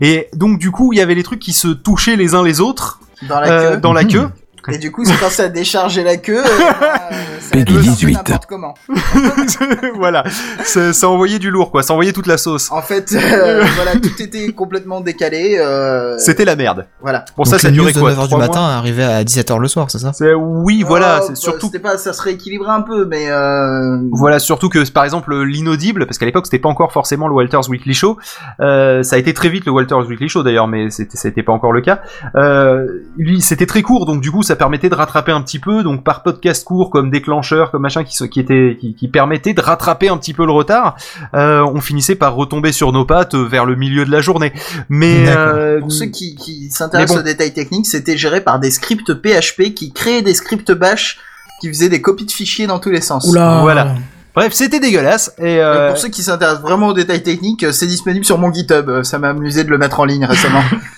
Et 0.00 0.28
donc 0.34 0.58
du 0.58 0.70
coup 0.70 0.92
il 0.92 0.98
y 0.98 1.00
avait 1.00 1.14
les 1.14 1.22
trucs 1.22 1.40
qui 1.40 1.52
se 1.52 1.68
touchaient 1.68 2.16
les 2.16 2.34
uns 2.34 2.42
les 2.42 2.60
autres 2.60 3.00
Dans 3.28 3.40
la 3.40 3.48
euh, 3.48 3.70
queue. 3.74 3.80
dans 3.80 3.92
la 3.92 4.04
queue. 4.04 4.28
Et 4.70 4.78
du 4.78 4.90
coup, 4.92 5.04
c'est 5.04 5.16
quand 5.18 5.30
ça 5.30 5.44
a 5.44 5.48
déchargé 5.48 6.02
la 6.02 6.16
queue. 6.16 6.38
euh, 6.38 6.42
ça 7.40 7.50
Peggy 7.52 7.74
allait 7.74 7.82
18. 7.82 8.12
n'importe 8.14 8.46
comment. 8.46 8.74
voilà, 9.96 10.24
ça, 10.64 10.92
ça 10.92 11.08
envoyait 11.08 11.38
du 11.38 11.50
lourd 11.50 11.70
quoi, 11.70 11.82
ça 11.82 11.92
envoyait 11.92 12.12
toute 12.12 12.26
la 12.26 12.38
sauce. 12.38 12.70
En 12.72 12.82
fait, 12.82 13.12
euh, 13.12 13.64
voilà, 13.76 13.92
tout 13.92 14.20
était 14.22 14.52
complètement 14.52 15.00
décalé. 15.00 15.56
Euh, 15.58 16.18
C'était 16.18 16.44
la 16.44 16.56
merde. 16.56 16.86
voilà. 17.00 17.24
Pour 17.36 17.44
Donc 17.44 17.54
ça 17.54 17.58
ça 17.58 17.70
durait 17.70 17.92
quoi 17.92 18.12
9h 18.12 18.28
du 18.28 18.36
matin 18.36 18.60
arrivaient 18.60 19.04
à 19.04 19.24
17h 19.24 19.58
le 19.58 19.68
soir, 19.68 19.90
c'est 19.90 19.98
ça? 19.98 20.12
Oui, 20.36 20.84
voilà, 20.86 21.18
Oh, 21.20 21.22
c'est 21.22 21.32
bah, 21.32 21.36
surtout 21.36 21.70
pas, 21.82 21.96
ça 21.98 22.12
se 22.12 22.22
rééquilibrait 22.22 22.70
un 22.70 22.82
peu, 22.82 23.04
mais. 23.04 23.30
Euh... 23.30 23.98
Voilà, 24.12 24.38
surtout 24.38 24.68
que 24.68 24.88
par 24.90 25.04
exemple 25.04 25.34
l'inaudible, 25.42 26.06
parce 26.06 26.18
qu'à 26.18 26.26
l'époque 26.26 26.46
c'était 26.46 26.58
pas 26.58 26.68
encore 26.68 26.92
forcément 26.92 27.28
le 27.28 27.34
Walters 27.34 27.68
Weekly 27.68 27.94
Show, 27.94 28.18
euh, 28.60 29.02
ça 29.02 29.16
a 29.16 29.18
été 29.18 29.32
très 29.34 29.48
vite 29.48 29.64
le 29.66 29.72
Walters 29.72 30.06
Weekly 30.06 30.28
Show 30.28 30.42
d'ailleurs, 30.42 30.68
mais 30.68 30.90
c'était 30.90 31.42
pas 31.42 31.52
encore 31.52 31.72
le 31.72 31.80
cas. 31.80 32.00
Euh, 32.36 32.86
lui 33.16 33.40
c'était 33.40 33.66
très 33.66 33.82
court, 33.82 34.06
donc 34.06 34.20
du 34.20 34.30
coup 34.30 34.42
ça 34.48 34.56
permettait 34.56 34.88
de 34.88 34.94
rattraper 34.94 35.30
un 35.30 35.40
petit 35.42 35.58
peu, 35.58 35.82
donc 35.82 36.02
par 36.02 36.22
podcast 36.22 36.64
court 36.64 36.90
comme 36.90 37.10
déclencheur, 37.10 37.70
comme 37.70 37.82
machin 37.82 38.02
qui 38.02 38.40
était 38.40 38.76
qui, 38.80 38.94
qui 38.94 39.08
permettait 39.08 39.52
de 39.52 39.60
rattraper 39.60 40.08
un 40.08 40.16
petit 40.16 40.34
peu 40.34 40.44
le 40.44 40.52
retard, 40.52 40.96
euh, 41.34 41.62
on 41.62 41.80
finissait 41.80 42.14
par 42.14 42.34
retomber 42.34 42.72
sur 42.72 42.92
nos 42.92 43.04
pattes 43.04 43.34
vers 43.34 43.66
le 43.66 43.76
milieu 43.76 44.04
de 44.04 44.10
la 44.10 44.20
journée. 44.20 44.52
Mais 44.88 45.28
euh, 45.28 45.80
Pour 45.80 45.92
ceux 45.92 46.06
qui, 46.06 46.34
qui 46.34 46.70
s'intéressent 46.70 47.16
bon. 47.16 47.20
aux 47.20 47.24
détails 47.24 47.52
techniques, 47.52 47.86
c'était 47.86 48.16
géré 48.16 48.40
par 48.40 48.58
des 48.58 48.70
scripts 48.70 49.14
PHP 49.14 49.74
qui 49.74 49.92
créaient 49.92 50.22
des 50.22 50.34
scripts 50.34 50.72
bash 50.72 51.18
qui 51.60 51.68
faisaient 51.68 51.88
des 51.88 52.00
copies 52.00 52.26
de 52.26 52.30
fichiers 52.30 52.66
dans 52.66 52.78
tous 52.78 52.90
les 52.90 53.00
sens. 53.00 53.26
Oula. 53.28 53.60
Voilà. 53.60 53.94
bref 54.34 54.52
c'était 54.52 54.80
dégueulasse 54.80 55.34
et 55.38 55.54
Et 55.54 55.60
euh, 55.60 55.88
pour 55.88 55.98
ceux 55.98 56.08
qui 56.08 56.22
s'intéressent 56.22 56.62
vraiment 56.62 56.88
aux 56.88 56.94
détails 56.94 57.22
techniques, 57.22 57.66
c'est 57.72 57.86
disponible 57.86 58.24
sur 58.24 58.38
mon 58.38 58.52
GitHub. 58.52 59.02
Ça 59.02 59.18
m'a 59.18 59.28
amusé 59.28 59.64
de 59.64 59.70
le 59.70 59.78
mettre 59.78 60.00
en 60.00 60.04
ligne 60.04 60.24
récemment. 60.24 60.62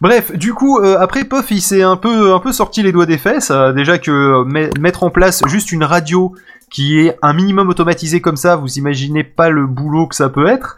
Bref, 0.00 0.32
du 0.36 0.54
coup, 0.54 0.78
euh, 0.78 0.96
après 1.00 1.24
Puff, 1.24 1.50
il 1.50 1.60
s'est 1.60 1.82
un 1.82 1.96
peu, 1.96 2.32
un 2.32 2.38
peu 2.38 2.52
sorti 2.52 2.82
les 2.82 2.92
doigts 2.92 3.06
des 3.06 3.18
fesses. 3.18 3.50
euh, 3.50 3.72
déjà 3.72 3.98
que 3.98 4.10
euh, 4.10 4.44
met- 4.44 4.70
mettre 4.78 5.02
en 5.02 5.10
place 5.10 5.42
juste 5.48 5.72
une 5.72 5.84
radio 5.84 6.32
qui 6.70 7.00
est 7.00 7.16
un 7.22 7.32
minimum 7.32 7.68
automatisée 7.68 8.20
comme 8.20 8.36
ça, 8.36 8.54
vous 8.56 8.78
imaginez 8.78 9.24
pas 9.24 9.48
le 9.50 9.66
boulot 9.66 10.06
que 10.06 10.14
ça 10.14 10.28
peut 10.28 10.46
être. 10.46 10.76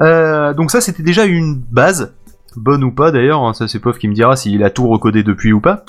Euh, 0.00 0.54
donc 0.54 0.70
ça, 0.70 0.80
c'était 0.80 1.02
déjà 1.02 1.24
une 1.24 1.56
base. 1.70 2.12
Bonne 2.56 2.84
ou 2.84 2.92
pas 2.92 3.10
d'ailleurs, 3.10 3.42
hein, 3.42 3.52
ça 3.52 3.66
c'est 3.66 3.80
Puff 3.80 3.98
qui 3.98 4.06
me 4.06 4.14
dira 4.14 4.36
s'il 4.36 4.62
a 4.62 4.70
tout 4.70 4.86
recodé 4.86 5.24
depuis 5.24 5.52
ou 5.52 5.60
pas. 5.60 5.84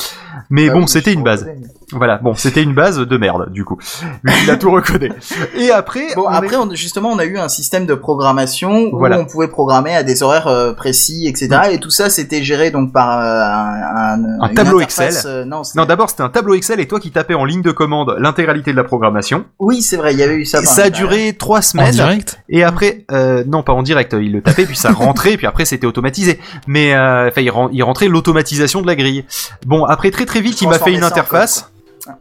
Mais 0.49 0.67
Ah 0.69 0.73
bon, 0.73 0.79
oui, 0.79 0.87
c'était 0.87 1.13
une 1.13 1.21
base. 1.23 1.47
Voilà, 1.91 2.17
bon, 2.17 2.33
c'était 2.35 2.63
une 2.63 2.73
base 2.73 2.97
de 2.99 3.17
merde, 3.17 3.51
du 3.51 3.63
coup. 3.63 3.77
Vu 4.23 4.33
qu'il 4.39 4.49
a 4.51 4.57
tout 4.57 4.71
recodé. 4.71 5.11
Et 5.55 5.69
après, 5.71 6.07
Bon, 6.15 6.25
on 6.27 6.31
est- 6.31 6.35
après, 6.35 6.55
on- 6.55 6.73
justement, 6.73 7.09
on 7.11 7.19
a 7.19 7.25
eu 7.25 7.37
un 7.37 7.47
système 7.49 7.85
de 7.85 7.93
programmation 7.93 8.89
Voilà. 8.91 9.17
où 9.17 9.21
on 9.21 9.25
pouvait 9.25 9.47
programmer 9.47 9.95
à 9.95 10.03
des 10.03 10.23
horaires 10.23 10.47
euh, 10.47 10.73
précis, 10.73 11.27
etc. 11.27 11.49
Et 11.71 11.79
tout 11.79 11.91
ça, 11.91 12.09
c'était 12.09 12.43
géré 12.43 12.71
donc 12.71 12.91
par 12.91 13.19
euh, 13.19 13.41
un, 13.43 14.41
un, 14.41 14.53
tableau 14.53 14.81
Excel. 14.81 15.13
euh, 15.25 15.45
non, 15.45 15.61
Non, 15.75 15.85
d'abord 15.85 16.09
c'était 16.09 16.23
un 16.23 16.29
tableau 16.29 16.55
Excel 16.55 16.79
et 16.79 16.87
toi 16.87 16.99
qui 16.99 17.11
tapais 17.11 17.35
en 17.35 17.45
ligne 17.45 17.61
de 17.61 17.71
commande 17.71 18.15
l'intégralité 18.19 18.71
de 18.71 18.77
la 18.77 18.83
programmation. 18.83 19.45
oui, 19.59 19.81
c'est 19.81 19.97
vrai, 19.97 20.13
il 20.13 20.19
y 20.19 20.23
avait 20.23 20.35
eu 20.35 20.45
ça. 20.45 20.63
Ça 20.63 20.83
a 20.85 20.89
duré 20.89 21.33
trois 21.37 21.59
En 21.59 21.61
semaines. 21.61 21.91
direct 21.91 22.39
Et 22.49 22.63
après, 22.63 23.05
euh, 23.11 23.43
non, 23.47 23.61
pas 23.63 23.73
en 23.73 23.83
direct, 23.83 24.15
il 24.19 24.31
le 24.31 24.41
tapait, 24.41 24.65
puis 24.65 24.75
ça 24.75 24.91
rentrait, 24.93 25.37
puis 25.37 25.45
après 25.47 25.65
c'était 25.65 25.87
automatisé. 25.87 26.39
Mais 26.67 26.93
euh, 26.95 27.27
enfin, 27.29 27.41
il, 27.41 27.49
ren- 27.51 27.69
il 27.71 27.83
rentrait 27.83 28.07
l'automatisation 28.07 28.81
de 28.81 28.87
la 28.87 28.95
grille. 28.95 29.25
Bon, 29.65 29.85
après 29.85 30.09
très 30.11 30.25
très 30.25 30.41
vite, 30.41 30.61
il 30.61 30.69
m'a 30.69 30.79
fait 30.79 30.93
une 30.93 31.03
en 31.03 31.07
interface. 31.07 31.71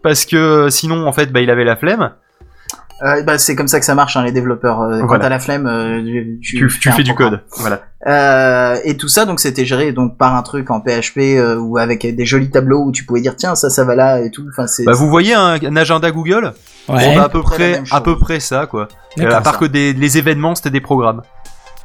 Parce 0.02 0.24
que 0.24 0.36
euh, 0.36 0.70
sinon, 0.70 1.06
en 1.06 1.12
fait, 1.12 1.32
bah, 1.32 1.40
il 1.40 1.50
avait 1.50 1.64
la 1.64 1.76
flemme. 1.76 2.10
Euh, 3.02 3.22
bah, 3.24 3.38
c'est 3.38 3.56
comme 3.56 3.66
ça 3.66 3.80
que 3.80 3.84
ça 3.86 3.94
marche, 3.96 4.16
hein, 4.16 4.22
les 4.24 4.30
développeurs. 4.32 4.80
Euh, 4.80 5.00
Quand 5.00 5.06
Voilà. 5.08 5.24
t'as 5.24 5.28
la 5.28 5.38
flemme, 5.40 5.66
euh, 5.66 6.00
tu, 6.40 6.68
Tu, 6.68 6.78
tu 6.80 6.88
un 6.88 6.92
fais 6.92 7.02
du 7.02 7.12
programme. 7.12 7.40
code. 7.50 7.58
Voilà. 7.58 7.80
Euh, 8.06 8.76
et 8.84 8.96
tout 8.96 9.08
ça, 9.08 9.24
donc 9.24 9.40
c'était 9.40 9.64
géré 9.64 9.92
donc 9.92 10.16
par 10.16 10.34
un 10.36 10.42
truc 10.42 10.70
en 10.70 10.80
PHP 10.80 11.18
euh, 11.36 11.56
ou 11.58 11.76
avec 11.78 12.02
des 12.14 12.24
jolis 12.26 12.50
tableaux 12.50 12.84
où 12.84 12.92
tu 12.92 13.04
pouvais 13.04 13.20
dire 13.22 13.34
tiens 13.34 13.54
ça 13.54 13.70
ça 13.70 13.82
va 13.84 13.94
là 13.94 14.20
et 14.20 14.30
tout. 14.30 14.44
Enfin 14.50 14.66
c'est. 14.66 14.84
Bah, 14.84 14.92
vous 14.92 15.08
voyez 15.08 15.34
un, 15.34 15.54
un 15.62 15.76
agenda 15.76 16.10
Google? 16.12 16.52
Ouais. 16.88 17.06
Bon, 17.06 17.16
bah, 17.16 17.24
à 17.24 17.28
peu 17.28 17.38
À 17.38 17.40
peu 17.40 17.42
près 17.42 17.82
à 17.90 18.00
peu 18.00 18.18
près 18.18 18.40
ça, 18.40 18.66
quoi. 18.66 18.88
Euh, 19.18 19.28
à 19.30 19.40
part 19.40 19.54
ça. 19.54 19.58
que 19.60 19.64
des, 19.64 19.92
les 19.92 20.18
événements, 20.18 20.54
c'était 20.54 20.70
des 20.70 20.80
programmes. 20.82 21.22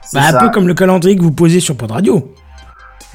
c'est 0.05 0.19
Bah, 0.19 0.25
un 0.27 0.31
ça. 0.31 0.39
peu 0.39 0.49
comme 0.49 0.67
le 0.67 0.73
calendrier 0.75 1.15
que 1.17 1.23
vous 1.23 1.31
posez 1.31 1.59
sur 1.59 1.75
Pod 1.75 1.89
Radio. 1.91 2.33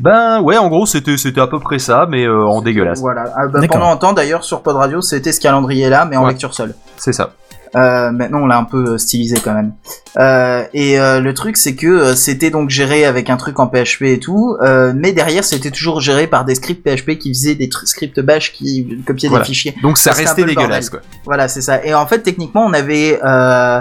Ben 0.01 0.41
ouais, 0.41 0.57
en 0.59 0.69
gros, 0.69 0.87
c'était 0.87 1.17
c'était 1.17 1.41
à 1.41 1.47
peu 1.47 1.61
près 1.61 1.79
ça, 1.79 2.07
mais 2.09 2.25
euh, 2.27 2.45
en 2.47 2.63
dégueulasse. 2.63 3.01
Voilà. 3.01 3.25
Ah, 3.37 3.47
D'accord. 3.49 3.79
pendant 3.79 3.91
un 3.93 3.97
temps 3.97 4.13
d'ailleurs 4.13 4.43
sur 4.45 4.63
Pod 4.63 4.77
Radio 4.77 5.01
c'était 5.01 5.33
ce 5.33 5.41
calendrier 5.41 5.89
là 5.89 6.05
mais 6.05 6.17
en 6.17 6.25
Ouais. 6.25 6.31
lecture 6.31 6.53
seule. 6.55 6.75
C'est 6.97 7.13
ça. 7.13 7.35
Euh, 7.77 8.13
maintenant, 8.13 8.39
on 8.43 8.47
l'a 8.47 8.57
un 8.57 8.63
peu 8.63 8.91
euh, 8.93 8.99
stylisé 8.99 9.37
quand 9.43 9.53
même. 9.53 9.73
Euh, 10.17 10.63
et 10.75 11.01
euh, 11.01 11.19
le 11.21 11.35
truc, 11.35 11.57
c'est 11.57 11.75
que 11.75 11.89
euh, 11.89 12.15
c'était 12.15 12.51
donc 12.51 12.71
géré 12.71 13.05
avec 13.05 13.31
un 13.31 13.37
truc 13.37 13.59
en 13.59 13.67
PHP 13.67 14.03
et 14.03 14.21
tout, 14.21 14.57
euh, 14.63 14.93
mais 14.95 15.11
derrière, 15.11 15.43
c'était 15.43 15.73
toujours 15.73 16.01
géré 16.01 16.29
par 16.29 16.45
des 16.45 16.55
scripts 16.55 16.85
PHP 16.89 17.19
qui 17.19 17.31
faisaient 17.35 17.57
des 17.57 17.69
scripts 17.85 18.21
bash 18.21 18.53
qui 18.53 19.03
copiaient 19.05 19.29
Voilà. 19.29 19.43
des 19.43 19.49
fichiers. 19.49 19.75
Donc 19.83 19.99
ça 19.99 20.13
restait 20.13 20.45
dégueulasse, 20.45 20.89
quoi. 20.89 21.01
Voilà, 21.25 21.49
c'est 21.49 21.63
ça. 21.63 21.85
Et 21.85 21.93
en 21.95 22.07
fait, 22.07 22.21
techniquement, 22.21 22.65
on 22.65 22.73
avait 22.75 23.19
euh, 23.25 23.81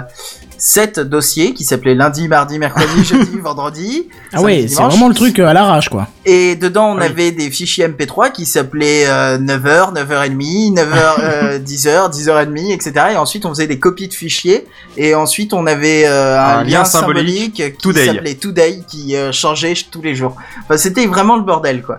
sept 0.66 0.98
dossiers 0.98 1.52
qui 1.52 1.62
s'appelaient 1.62 1.94
lundi, 1.94 2.26
mardi, 2.26 2.58
mercredi, 2.58 3.04
jeudi, 3.10 3.36
vendredi. 3.38 4.08
Ah 4.32 4.40
ouais, 4.40 4.64
c'est 4.66 4.82
vraiment 4.82 5.08
le 5.08 5.14
truc 5.14 5.38
euh, 5.38 5.46
à 5.46 5.52
l'arrache, 5.52 5.90
quoi. 5.90 6.08
Et 6.24 6.56
dedans, 6.56 6.92
on 6.92 6.96
Oui. 6.98 7.04
avait 7.04 7.32
des 7.32 7.50
fichiers 7.50 7.86
MP3 7.86 8.32
qui 8.32 8.46
s'appelaient 8.46 9.04
euh, 9.06 9.36
9h, 9.36 9.92
9h30, 9.94 10.74
9h, 10.76 11.14
euh, 11.20 11.58
10h, 11.58 12.10
10h30, 12.10 12.72
etc. 12.72 12.92
Et 13.12 13.16
ensuite, 13.16 13.44
on 13.44 13.50
faisait 13.50 13.66
des 13.66 13.78
copies 13.78 14.08
de 14.08 14.14
fichiers. 14.14 14.66
Et 14.96 15.14
ensuite, 15.14 15.52
on 15.52 15.66
avait 15.66 16.06
euh, 16.06 16.40
un, 16.40 16.42
Un 16.60 16.64
lien, 16.64 16.78
lien 16.78 16.84
symbolique, 16.86 17.56
symbolique, 17.58 17.76
qui 17.76 17.82
Today. 17.82 18.06
s'appelait 18.06 18.34
Today, 18.36 18.80
qui 18.88 19.16
euh, 19.16 19.32
changeait 19.32 19.74
ch- 19.74 19.88
tous 19.90 20.00
les 20.00 20.14
jours. 20.14 20.34
Enfin, 20.62 20.78
c'était 20.78 21.04
vraiment 21.06 21.36
le 21.36 21.42
bordel, 21.42 21.82
quoi. 21.82 21.98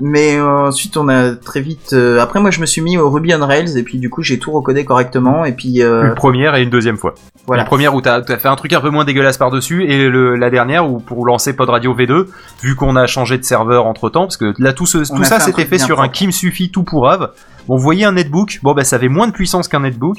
Mais 0.00 0.36
euh, 0.38 0.68
ensuite, 0.68 0.96
on 0.96 1.08
a 1.08 1.34
très 1.34 1.60
vite... 1.60 1.92
euh, 1.92 2.20
après, 2.20 2.40
moi, 2.40 2.50
je 2.50 2.60
me 2.60 2.66
suis 2.66 2.80
mis 2.80 2.96
au 2.98 3.10
Ruby 3.10 3.34
on 3.34 3.46
Rails, 3.46 3.76
et 3.76 3.82
puis 3.82 3.98
du 3.98 4.08
coup, 4.10 4.22
j'ai 4.22 4.38
tout 4.38 4.50
recodé 4.52 4.84
correctement. 4.84 5.44
Et 5.44 5.52
puis, 5.52 5.82
euh, 5.82 6.08
Une 6.08 6.14
première 6.14 6.54
et 6.54 6.62
une 6.62 6.70
deuxième 6.70 6.96
fois. 6.96 7.14
voilà. 7.46 7.62
La 7.62 7.66
première 7.66 7.94
où 7.94 8.00
t'as 8.00 8.20
as 8.26 8.38
fait 8.38 8.48
un 8.48 8.56
truc 8.56 8.72
un 8.72 8.80
peu 8.80 8.90
moins 8.90 9.04
dégueulasse 9.04 9.36
par-dessus, 9.38 9.84
et 9.90 10.08
le, 10.08 10.36
la 10.36 10.48
dernière 10.50 10.90
où 10.90 11.00
pour 11.00 11.26
lancer 11.26 11.52
Pod 11.54 11.68
Radio 11.68 11.94
V2, 11.94 12.26
vu 12.62 12.74
qu'on 12.76 12.96
a 12.96 13.06
changé 13.06 13.36
de 13.38 13.44
serveur 13.44 13.86
entre 13.86 14.08
temps, 14.10 14.22
parce 14.22 14.36
que 14.36 14.54
là 14.58 14.72
tout, 14.72 14.86
ce, 14.86 14.98
On 15.12 15.16
tout 15.16 15.22
a 15.22 15.24
ça 15.24 15.38
fait 15.40 15.48
un 15.48 15.52
truc 15.52 15.68
fait 15.68 15.76
bien 15.76 15.84
sur 15.86 15.98
un 16.00 16.04
propre. 16.04 16.16
qui 16.16 16.26
me 16.26 16.32
suffit 16.32 16.70
tout 16.70 16.82
pour 16.84 17.10
Ave. 17.10 17.30
Bon, 17.68 17.76
vous 17.76 17.82
voyez 17.82 18.04
un 18.04 18.12
netbook, 18.12 18.58
bon 18.62 18.72
bah 18.72 18.84
ça 18.84 18.96
avait 18.96 19.08
moins 19.08 19.28
de 19.28 19.32
puissance 19.32 19.68
qu'un 19.68 19.80
netbook, 19.80 20.16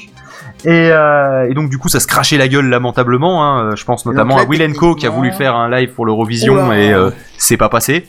et, 0.64 0.90
euh, 0.92 1.48
et 1.50 1.54
donc 1.54 1.70
du 1.70 1.76
coup 1.78 1.88
ça 1.88 1.98
se 2.00 2.06
crachait 2.06 2.38
la 2.38 2.48
gueule 2.48 2.66
lamentablement. 2.68 3.44
Hein. 3.44 3.74
Je 3.76 3.84
pense 3.84 4.04
donc 4.04 4.14
notamment 4.14 4.36
là, 4.36 4.42
à 4.42 4.44
Will 4.46 4.60
Co 4.74 4.94
qui 4.94 5.06
a 5.06 5.08
techniquement- 5.10 5.16
voulu 5.16 5.32
faire 5.32 5.56
un 5.56 5.68
live 5.68 5.90
pour 5.92 6.06
l'Eurovision 6.06 6.54
Oula. 6.66 6.78
et 6.78 6.92
euh, 6.92 7.10
c'est 7.36 7.56
pas 7.56 7.68
passé. 7.68 8.06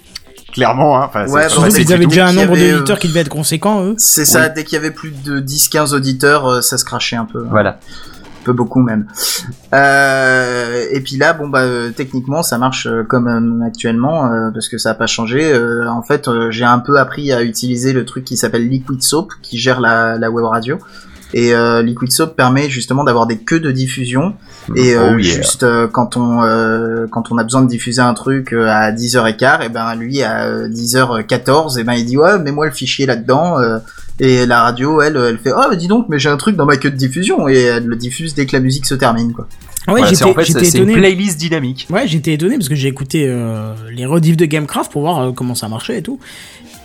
Clairement, 0.54 1.02
hein. 1.02 1.06
Enfin, 1.08 1.26
c'est- 1.28 1.34
Ouais, 1.34 1.50
Surtout 1.50 1.70
qu'ils 1.74 1.92
avaient 1.94 2.06
déjà 2.06 2.28
un 2.28 2.34
nombre 2.34 2.54
avait, 2.54 2.72
d'auditeurs 2.72 2.96
euh, 2.98 3.00
qui 3.00 3.08
devait 3.10 3.20
être 3.22 3.30
conséquent, 3.30 3.84
eux. 3.84 3.96
C'est 3.98 4.26
ça, 4.26 4.50
dès 4.50 4.64
qu'il 4.64 4.76
y 4.76 4.80
avait 4.80 4.92
plus 4.92 5.12
de 5.12 5.40
10-15 5.40 5.94
auditeurs, 5.94 6.48
euh, 6.48 6.62
ça 6.62 6.78
se 6.78 6.86
crachait 6.86 7.16
un 7.16 7.26
peu. 7.26 7.44
Voilà. 7.50 7.72
Un 8.42 8.46
peu 8.46 8.54
beaucoup 8.54 8.82
même. 8.82 9.08
Euh, 9.74 10.86
et 10.92 11.00
puis 11.02 11.16
là, 11.18 11.34
bon 11.34 11.48
bah 11.48 11.62
euh, 11.62 11.92
techniquement, 11.92 12.44
ça 12.44 12.58
marche 12.58 12.88
euh, 12.88 13.04
comme 13.04 13.28
euh, 13.28 13.66
actuellement 13.66 14.26
euh, 14.32 14.50
parce 14.54 14.68
que 14.70 14.78
ça 14.78 14.92
a 14.92 14.94
pas 14.94 15.08
changé. 15.08 15.52
Euh, 15.52 15.90
en 15.90 16.04
fait, 16.04 16.28
euh, 16.28 16.52
j'ai 16.52 16.66
un 16.66 16.80
peu 16.80 17.00
appris 17.00 17.32
à 17.32 17.42
utiliser 17.42 17.94
le 17.94 18.06
truc 18.06 18.26
qui 18.26 18.36
s'appelle 18.38 18.68
Liquid 18.68 19.02
Soap, 19.02 19.32
qui 19.42 19.58
gère 19.58 19.80
la, 19.80 20.18
la 20.18 20.30
web 20.30 20.46
radio. 20.46 20.78
Et 21.34 21.54
euh, 21.54 21.82
Liquid 21.82 22.12
Soap 22.12 22.36
permet 22.36 22.70
justement 22.70 23.04
d'avoir 23.04 23.26
des 23.26 23.38
queues 23.38 23.60
de 23.60 23.72
diffusion. 23.72 24.34
Et 24.76 24.94
euh, 24.96 25.14
Oh 25.16 25.18
yeah. 25.18 25.36
juste 25.36 25.64
euh, 25.64 25.88
quand 25.88 26.16
on 26.16 26.44
euh, 26.44 27.08
quand 27.12 27.32
on 27.32 27.38
a 27.38 27.44
besoin 27.44 27.62
de 27.64 27.68
diffuser 27.68 28.02
un 28.02 28.14
truc 28.14 28.54
euh, 28.54 28.68
à 28.68 28.92
10h15, 28.92 29.66
et 29.66 29.70
ben 29.70 29.96
lui 29.96 30.22
à 30.22 30.46
euh, 30.46 30.68
10h14, 30.70 31.80
et 31.80 31.84
ben 31.84 31.94
il 31.94 32.06
dit 32.06 32.18
ouais, 32.18 32.40
mets-moi 32.40 32.68
le 32.68 32.72
fichier 32.72 33.06
là-dedans. 33.06 33.60
euh, 33.60 33.80
et 34.20 34.46
la 34.46 34.62
radio, 34.62 35.02
elle, 35.02 35.18
elle 35.18 35.40
fait 35.40 35.52
oh 35.56 35.74
dis 35.76 35.88
donc, 35.88 36.06
mais 36.08 36.20
j'ai 36.20 36.30
un 36.30 36.38
truc 36.38 36.56
dans 36.56 36.68
ma 36.68 36.78
queue 36.78 36.92
de 36.92 36.96
diffusion 36.96 37.48
et 37.50 37.60
elle 37.60 37.86
le 37.88 37.96
diffuse 37.96 38.36
dès 38.36 38.46
que 38.46 38.56
la 38.56 38.60
musique 38.60 38.86
se 38.86 38.94
termine 38.94 39.34
quoi. 39.34 39.48
Ah 39.88 39.92
ouais, 39.94 40.02
Voilà, 40.02 40.14
j'étais 40.14 40.24
en 40.24 40.34
fait, 40.36 40.46
c'est 40.46 40.78
une 40.78 40.84
étonné. 40.90 40.94
playlist 40.94 41.40
dynamique. 41.40 41.88
Ouais, 41.90 42.08
j'étais 42.08 42.34
étonné 42.34 42.56
parce 42.58 42.70
que 42.70 42.76
j'ai 42.76 42.88
écouté 42.90 43.26
euh, 43.28 43.74
les 43.92 44.06
rediffs 44.06 44.38
de 44.38 44.46
Gamecraft 44.46 44.92
pour 44.92 45.02
voir 45.02 45.20
euh, 45.20 45.32
comment 45.32 45.56
ça 45.56 45.68
marchait 45.68 45.98
et 45.98 46.02
tout. 46.04 46.20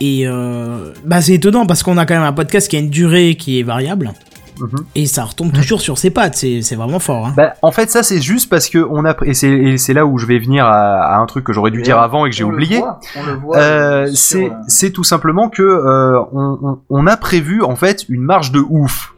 Et 0.00 0.26
euh, 0.26 0.92
bah 1.04 1.20
c'est 1.20 1.34
étonnant 1.34 1.66
parce 1.66 1.82
qu'on 1.82 1.98
a 1.98 2.06
quand 2.06 2.14
même 2.14 2.22
un 2.22 2.32
podcast 2.32 2.66
qui 2.68 2.76
a 2.76 2.78
une 2.78 2.88
durée 2.90 3.34
qui 3.36 3.60
est 3.60 3.62
variable 3.62 4.14
Mhm. 4.60 4.85
et 4.94 5.06
ça 5.06 5.24
retombe 5.24 5.52
toujours 5.52 5.80
sur 5.80 5.98
ses 5.98 6.10
pattes. 6.10 6.36
C'est 6.36 6.62
c'est 6.62 6.76
vraiment 6.76 6.98
fort. 6.98 7.26
Hein. 7.26 7.35
Bah, 7.36 7.55
en 7.62 7.72
fait, 7.72 7.90
ça 7.90 8.02
c'est 8.02 8.20
juste 8.20 8.48
parce 8.51 8.68
que 8.68 8.78
on 8.78 9.05
a 9.05 9.14
et 9.24 9.35
c'est 9.35 9.51
et 9.51 9.78
c'est 9.78 9.94
là 9.94 10.06
où 10.06 10.18
je 10.18 10.26
vais 10.26 10.39
venir 10.39 10.66
à, 10.66 11.14
à 11.14 11.18
un 11.18 11.26
truc 11.26 11.44
que 11.44 11.52
j'aurais 11.52 11.70
dû 11.70 11.82
dire 11.82 11.98
avant 11.98 12.26
et 12.26 12.30
que 12.30 12.36
j'ai 12.36 12.44
oublié. 12.44 12.82
Euh, 13.16 14.06
euh, 14.06 14.51
c'est 14.66 14.90
tout 14.90 15.05
simplement 15.05 15.48
que 15.48 15.62
euh, 15.62 16.20
on, 16.32 16.59
on, 16.62 16.78
on 16.90 17.06
a 17.06 17.16
prévu 17.16 17.62
en 17.62 17.76
fait 17.76 18.05
une 18.09 18.22
marge 18.22 18.52
de 18.52 18.60
ouf. 18.60 19.14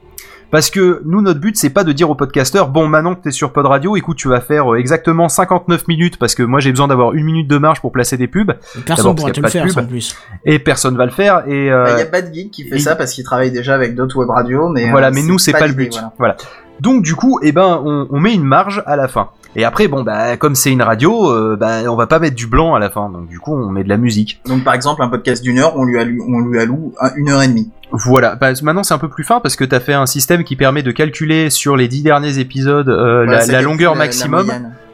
Parce 0.51 0.69
que 0.71 1.01
nous, 1.05 1.23
notre 1.23 1.39
but, 1.39 1.57
c'est 1.57 1.71
pas 1.71 1.85
de 1.85 1.93
dire 1.93 2.11
au 2.11 2.15
podcasteur, 2.17 2.69
bon, 2.69 2.89
maintenant 2.89 3.15
que 3.15 3.23
t'es 3.23 3.31
sur 3.31 3.53
Pod 3.53 3.67
Radio, 3.67 3.97
écoute, 3.97 4.17
tu 4.17 4.29
vas 4.29 4.41
faire 4.41 4.73
euh, 4.73 4.77
exactement 4.79 5.29
59 5.29 5.87
minutes, 5.87 6.19
parce 6.19 6.35
que 6.35 6.43
moi, 6.43 6.59
j'ai 6.61 6.71
besoin 6.71 6.89
d'avoir 6.89 7.15
une 7.15 7.25
minute 7.25 7.47
de 7.49 7.57
marge 7.59 7.81
pour 7.81 7.93
placer 7.93 8.17
des 8.17 8.27
pubs, 8.27 8.53
Personne 8.85 9.15
pourra 9.15 9.31
te 9.31 9.41
le 9.41 9.49
faire 9.49 9.63
pas 9.63 9.69
de 9.69 9.73
sans 9.73 9.87
plus. 9.87 10.17
et 10.45 10.59
personne 10.59 10.97
va 10.97 11.05
le 11.05 11.13
faire, 11.13 11.45
et 11.47 11.71
euh, 11.71 11.85
bah, 11.85 11.99
y 11.99 12.03
a 12.03 12.05
Bad 12.07 12.35
Geek 12.35 12.51
qui 12.51 12.69
fait 12.69 12.77
et- 12.77 12.81
ça 12.81 12.97
parce 12.97 13.13
qu'il 13.13 13.23
travaille 13.25 13.53
déjà 13.53 13.75
avec 13.75 13.95
d'autres 13.95 14.17
web 14.19 14.31
radios, 14.31 14.69
mais 14.71 14.91
voilà, 14.91 15.09
euh, 15.09 15.13
mais 15.15 15.23
nous, 15.23 15.39
c'est 15.39 15.53
pas, 15.53 15.61
le 15.61 15.67
l'idée, 15.69 15.85
but. 15.85 15.93
voilà. 15.93 16.13
Voilà. 16.19 16.37
Donc, 16.81 17.03
du 17.03 17.15
coup, 17.15 17.39
eh 17.43 17.53
ben, 17.53 17.81
on, 17.85 18.09
on 18.11 18.21
met 18.21 18.35
une 18.35 18.43
marge 18.45 18.83
à 18.87 18.97
la 18.97 19.07
fin. 19.07 19.29
Et 19.57 19.65
après, 19.65 19.89
bon, 19.89 20.03
bah, 20.05 20.37
comme 20.37 20.55
c'est 20.55 20.71
une 20.71 20.83
radio, 20.83 21.29
euh, 21.31 21.57
bah, 21.59 21.79
on 21.89 21.97
va 21.97 22.07
pas 22.07 22.19
mettre 22.21 22.37
du 22.37 22.47
blanc 22.47 22.75
à 22.75 22.79
la 22.79 22.89
fin. 22.89 23.11
Donc, 23.11 23.29
du 23.29 23.41
coup, 23.41 23.53
on 23.55 23.69
met 23.71 23.83
de 23.83 23.89
la 23.89 23.97
musique. 23.97 24.41
Donc 24.47 24.63
par 24.63 24.75
exemple 24.75 25.03
un 25.03 25.09
podcast 25.09 25.43
d'une 25.43 25.59
heure, 25.59 25.77
on 25.77 25.85
lui 25.85 25.99
alloue, 25.99 26.25
on 26.29 26.41
lui 26.41 26.59
alloue 26.61 26.93
un- 27.01 27.11
une 27.17 27.31
heure 27.31 27.43
et 27.43 27.49
demie. 27.49 27.71
Voilà. 27.91 28.37
Bah, 28.37 28.53
maintenant, 28.63 28.85
c'est 28.85 28.95
un 28.95 28.99
peu 28.99 29.09
plus 29.09 29.25
fin 29.25 29.41
parce 29.41 29.57
que 29.57 29.65
t'as 29.65 29.81
fait 29.81 29.93
un 29.95 30.07
système 30.07 30.45
qui 30.45 30.55
permet 30.55 30.83
de 30.85 30.93
calculer 30.93 31.51
sur 31.51 31.77
les 31.77 31.89
dix 31.89 32.03
derniers 32.05 32.39
épisodes 32.39 32.89
euh, 32.89 33.25
Voilà, 33.25 33.45
la, 33.45 33.53
la 33.53 33.63
longueur 33.63 33.95
la- 33.95 33.99
la 33.99 34.05
maximum. 34.05 34.51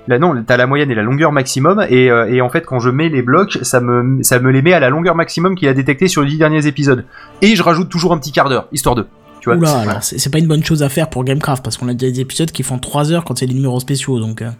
Là, 0.09 0.21
non, 0.21 0.41
t'as 0.47 0.57
la 0.57 0.69
moyenne 0.69 0.91
et 0.91 0.95
la 0.95 1.03
longueur 1.03 1.33
maximum. 1.33 1.85
Et, 1.91 2.11
euh, 2.13 2.33
et 2.33 2.41
en 2.41 2.49
fait, 2.49 2.65
quand 2.65 2.79
je 2.79 2.91
mets 2.91 3.09
les 3.09 3.23
blocs, 3.23 3.59
ça 3.63 3.81
me, 3.81 4.23
ça 4.23 4.39
me 4.39 4.51
les 4.53 4.63
met 4.63 4.73
à 4.73 4.79
la 4.79 4.89
longueur 4.89 5.17
maximum 5.17 5.57
qu'il 5.57 5.67
a 5.69 5.75
détecté 5.75 6.07
sur 6.07 6.23
les 6.23 6.29
dix 6.29 6.39
derniers 6.39 6.67
épisodes. 6.69 7.05
Et 7.43 7.57
je 7.57 7.63
rajoute 7.63 7.89
toujours 7.89 8.13
un 8.13 8.19
petit 8.19 8.31
quart 8.31 8.49
d'heure, 8.49 8.69
histoire 8.71 8.95
de. 8.95 9.05
Tu 9.53 9.57
vois. 9.59 9.59
Oula, 9.59 9.79
alors 9.91 10.03
c'est 10.03 10.31
pas 10.31 10.39
une 10.39 10.47
bonne 10.49 10.65
chose 10.65 10.83
à 10.83 10.89
faire 10.89 11.09
pour 11.11 11.23
Gamecraft 11.25 11.63
parce 11.65 11.77
qu'on 11.77 11.89
a 11.89 11.95
des 11.95 12.21
épisodes 12.21 12.51
qui 12.51 12.63
font 12.63 12.79
3 12.79 13.13
heures 13.13 13.25
quand 13.25 13.39
c'est 13.39 13.47
des 13.47 13.55
numéros 13.55 13.81
spéciaux 13.81 14.19
donc. 14.21 14.43
euh. 14.43 14.51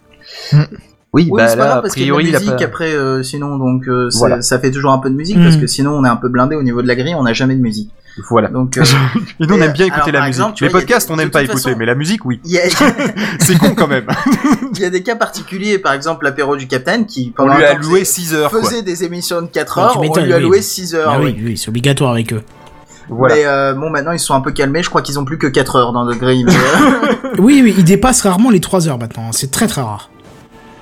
Oui, 1.13 1.27
Oui, 1.31 1.37
bah 1.37 1.47
c'est 1.47 1.57
pas 1.57 1.65
grave 1.65 1.77
a 1.77 1.81
parce 1.81 1.93
qu'il 1.93 2.03
y 2.03 2.05
a 2.05 2.07
de 2.09 2.11
priori, 2.13 2.25
il 2.29 2.31
la 2.33 2.37
a 2.37 2.41
musique 2.41 2.57
pas- 2.57 2.63
après 2.65 2.91
euh, 2.93 3.23
sinon 3.23 3.57
donc 3.57 3.87
euh, 3.87 4.09
Voilà. 4.15 4.41
ça 4.41 4.59
fait 4.59 4.71
toujours 4.71 4.91
un 4.91 4.99
peu 4.99 5.09
de 5.09 5.15
musique 5.15 5.37
parce 5.41 5.55
que 5.55 5.65
sinon 5.65 5.91
on 5.91 6.03
est 6.03 6.09
un 6.09 6.17
peu 6.17 6.27
blindé 6.29 6.55
au 6.57 6.63
niveau 6.63 6.81
de 6.81 6.87
la 6.87 6.95
grille, 6.95 7.15
on 7.15 7.23
n'a 7.23 7.33
jamais 7.33 7.55
de 7.55 7.61
musique. 7.61 7.91
Voilà. 8.29 8.49
Donc 8.49 8.77
euh, 8.77 8.83
Et 9.39 9.47
nous, 9.47 9.55
on 9.55 9.61
aime 9.61 9.71
bien 9.71 9.85
écouter 9.85 10.01
alors, 10.09 10.13
la 10.13 10.19
musique. 10.21 10.27
exemple, 10.27 10.57
les 10.63 10.69
vois, 10.69 10.79
podcasts, 10.81 11.07
des- 11.07 11.13
on 11.13 11.17
n'aime 11.17 11.29
pas 11.29 11.43
écouter, 11.43 11.61
façon- 11.61 11.75
mais 11.77 11.85
la 11.85 11.95
musique, 11.95 12.25
oui. 12.25 12.41
a, 12.45 12.69
C'est 13.39 13.57
con 13.57 13.73
quand 13.75 13.87
même. 13.87 14.05
il 14.75 14.79
y 14.81 14.85
a 14.85 14.89
des 14.89 15.01
cas 15.03 15.15
particuliers, 15.15 15.77
par 15.79 15.93
exemple 15.93 16.25
l'apéro 16.25 16.57
du 16.57 16.67
Capitaine 16.67 17.05
qui 17.05 17.31
On 17.37 17.43
pendant 17.43 17.57
lui 17.57 17.63
un 17.63 17.67
a 17.69 17.75
temps 17.75 17.81
loué 17.81 17.99
faisait- 17.99 18.11
6 18.21 18.33
heures, 18.35 18.51
quoi. 18.51 18.61
faisait 18.63 18.81
des 18.81 19.03
émissions 19.03 19.41
de 19.41 19.47
4 19.47 19.77
Ouais, 19.77 19.83
heures, 19.83 19.91
tu 20.01 20.19
on 20.19 20.23
lui 20.23 20.33
a 20.33 20.39
loué 20.39 20.61
6 20.61 20.93
heures. 20.95 21.11
Ah 21.13 21.19
oui. 21.21 21.33
oui, 21.37 21.43
oui, 21.45 21.57
c'est 21.57 21.69
obligatoire 21.69 22.11
avec 22.11 22.33
eux. 22.33 22.41
Voilà. 23.09 23.35
Mais 23.35 23.45
euh, 23.45 23.73
bon 23.73 23.89
maintenant 23.89 24.11
ils 24.11 24.19
sont 24.19 24.33
un 24.33 24.41
peu 24.41 24.51
calmés, 24.51 24.83
je 24.83 24.89
crois 24.89 25.01
qu'ils 25.01 25.19
ont 25.19 25.25
plus 25.25 25.37
que 25.37 25.47
4 25.47 25.75
heures 25.77 25.93
dans 25.93 26.03
le 26.03 26.13
grille. 26.15 26.45
mais, 26.45 26.53
euh, 27.25 27.29
Oui, 27.39 27.61
oui, 27.63 27.75
ils 27.77 27.83
dépassent 27.83 28.21
rarement 28.21 28.49
les 28.49 28.59
3 28.59 28.87
heures 28.87 28.97
maintenant. 28.97 29.31
C'est 29.31 29.51
très 29.51 29.67
très 29.67 29.81
rare. 29.81 30.09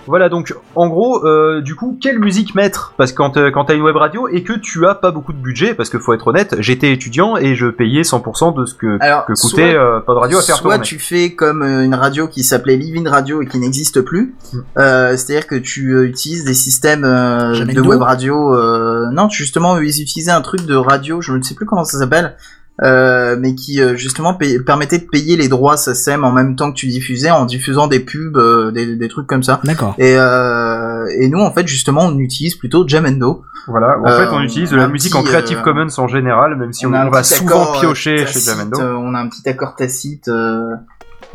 Voilà, 0.07 0.30
donc 0.30 0.53
en 0.76 0.88
gros, 0.88 1.26
euh, 1.26 1.61
du 1.61 1.76
coup, 1.76 1.98
quelle 2.02 2.19
musique 2.19 2.56
mettre? 2.56 2.94
Parce 2.98 3.11
que 3.11 3.18
quand, 3.18 3.38
euh, 3.38 3.52
quand 3.52 3.65
t'as 3.65 3.76
une 3.76 3.82
web 3.82 3.95
radio 3.95 4.27
et 4.27 4.44
que 4.44 4.53
tu 4.53 4.86
as 4.86 4.95
pas 4.95 5.11
beaucoup 5.11 5.34
de 5.34 5.38
budget, 5.38 5.73
parce 5.73 5.90
que 5.90 5.98
faut 5.99 6.14
être 6.14 6.27
honnête, 6.27 6.56
j'étais 6.60 6.91
étudiant 6.91 7.38
et 7.38 7.56
je 7.56 7.68
payais 7.68 8.03
100% 8.03 8.52
de 8.56 8.65
ce 8.65 8.73
que, 8.73 8.98
Alors, 9.02 9.26
que 9.26 9.34
coûtait 9.34 9.72
soit- 9.73 9.82
euh, 9.82 9.99
Pod 10.02 10.18
Radio 10.18 10.38
à 10.38 10.41
faire 10.41 10.56
Soit 10.57 10.72
tourner. 10.76 10.86
tu 10.86 10.99
fais 10.99 11.34
comme 11.34 11.64
euh, 11.64 11.84
une 11.84 11.95
radio 11.95 12.27
qui 12.27 12.44
s'appelait 12.44 12.76
Living 12.77 13.07
Radio 13.07 13.41
et 13.41 13.48
qui 13.48 13.57
n'existe 13.60 14.02
plus, 14.02 14.36
Mm. 14.53 14.57
euh, 14.77 15.18
c'est-à-dire 15.18 15.48
que 15.48 15.56
tu 15.56 15.94
euh, 15.95 16.06
utilises 16.07 16.45
des 16.45 16.53
systèmes 16.53 17.03
euh, 17.03 17.65
de 17.65 17.82
web 17.82 18.02
radio. 18.02 18.56
Euh, 18.56 19.10
non, 19.11 19.30
justement, 19.30 19.77
ils 19.80 20.02
utilisaient 20.02 20.32
un 20.32 20.41
truc 20.41 20.65
de 20.65 20.76
radio, 20.76 21.22
je 21.22 21.34
ne 21.34 21.41
sais 21.41 21.56
plus 21.56 21.65
comment 21.65 21.84
ça 21.84 21.98
s'appelle, 21.99 22.36
euh, 22.84 23.38
mais 23.39 23.56
qui 23.56 23.81
euh, 23.81 23.95
justement 23.95 24.34
pay- 24.34 24.60
permettait 24.60 24.97
de 24.99 25.06
payer 25.06 25.38
les 25.38 25.47
droits 25.47 25.77
SACEM 25.77 26.23
en 26.26 26.31
même 26.31 26.56
temps 26.56 26.72
que 26.72 26.76
tu 26.77 26.88
diffusais, 26.88 27.31
en 27.31 27.45
diffusant 27.45 27.88
des 27.88 27.99
pubs, 28.02 28.35
euh, 28.38 28.72
des, 28.72 28.95
des 28.95 29.07
trucs 29.07 29.27
comme 29.27 29.43
ça. 29.43 29.61
D'accord. 29.64 29.95
Et, 29.97 30.15
euh, 30.18 31.06
et 31.19 31.27
nous, 31.30 31.39
en 31.39 31.52
fait, 31.52 31.68
justement, 31.68 32.02
on 32.06 32.18
utilise 32.19 32.56
plutôt 32.56 32.88
Jamendo. 32.88 33.43
Voilà, 33.68 33.97
en 33.99 34.06
Euh, 34.06 34.26
fait, 34.27 34.34
on 34.35 34.41
utilise 34.41 34.69
de 34.72 34.76
la 34.77 34.88
musique 34.88 35.15
en 35.15 35.23
Creative 35.23 35.57
euh, 35.60 35.61
Commons 35.61 35.88
en 35.97 36.07
général, 36.07 36.56
même 36.57 36.73
si 36.73 36.85
on, 36.85 36.91
va 36.91 37.23
souvent 37.23 37.64
accord, 37.64 37.77
euh, 37.77 37.80
piocher 37.80 38.26
chez 38.27 38.39
Jamendo. 38.41 38.80
euh, 38.80 38.93
on 38.93 39.14
a 39.15 39.19
un 39.19 39.27
petit 39.30 39.47
accord 39.49 39.76
tacite 39.76 40.27
euh, 40.27 40.72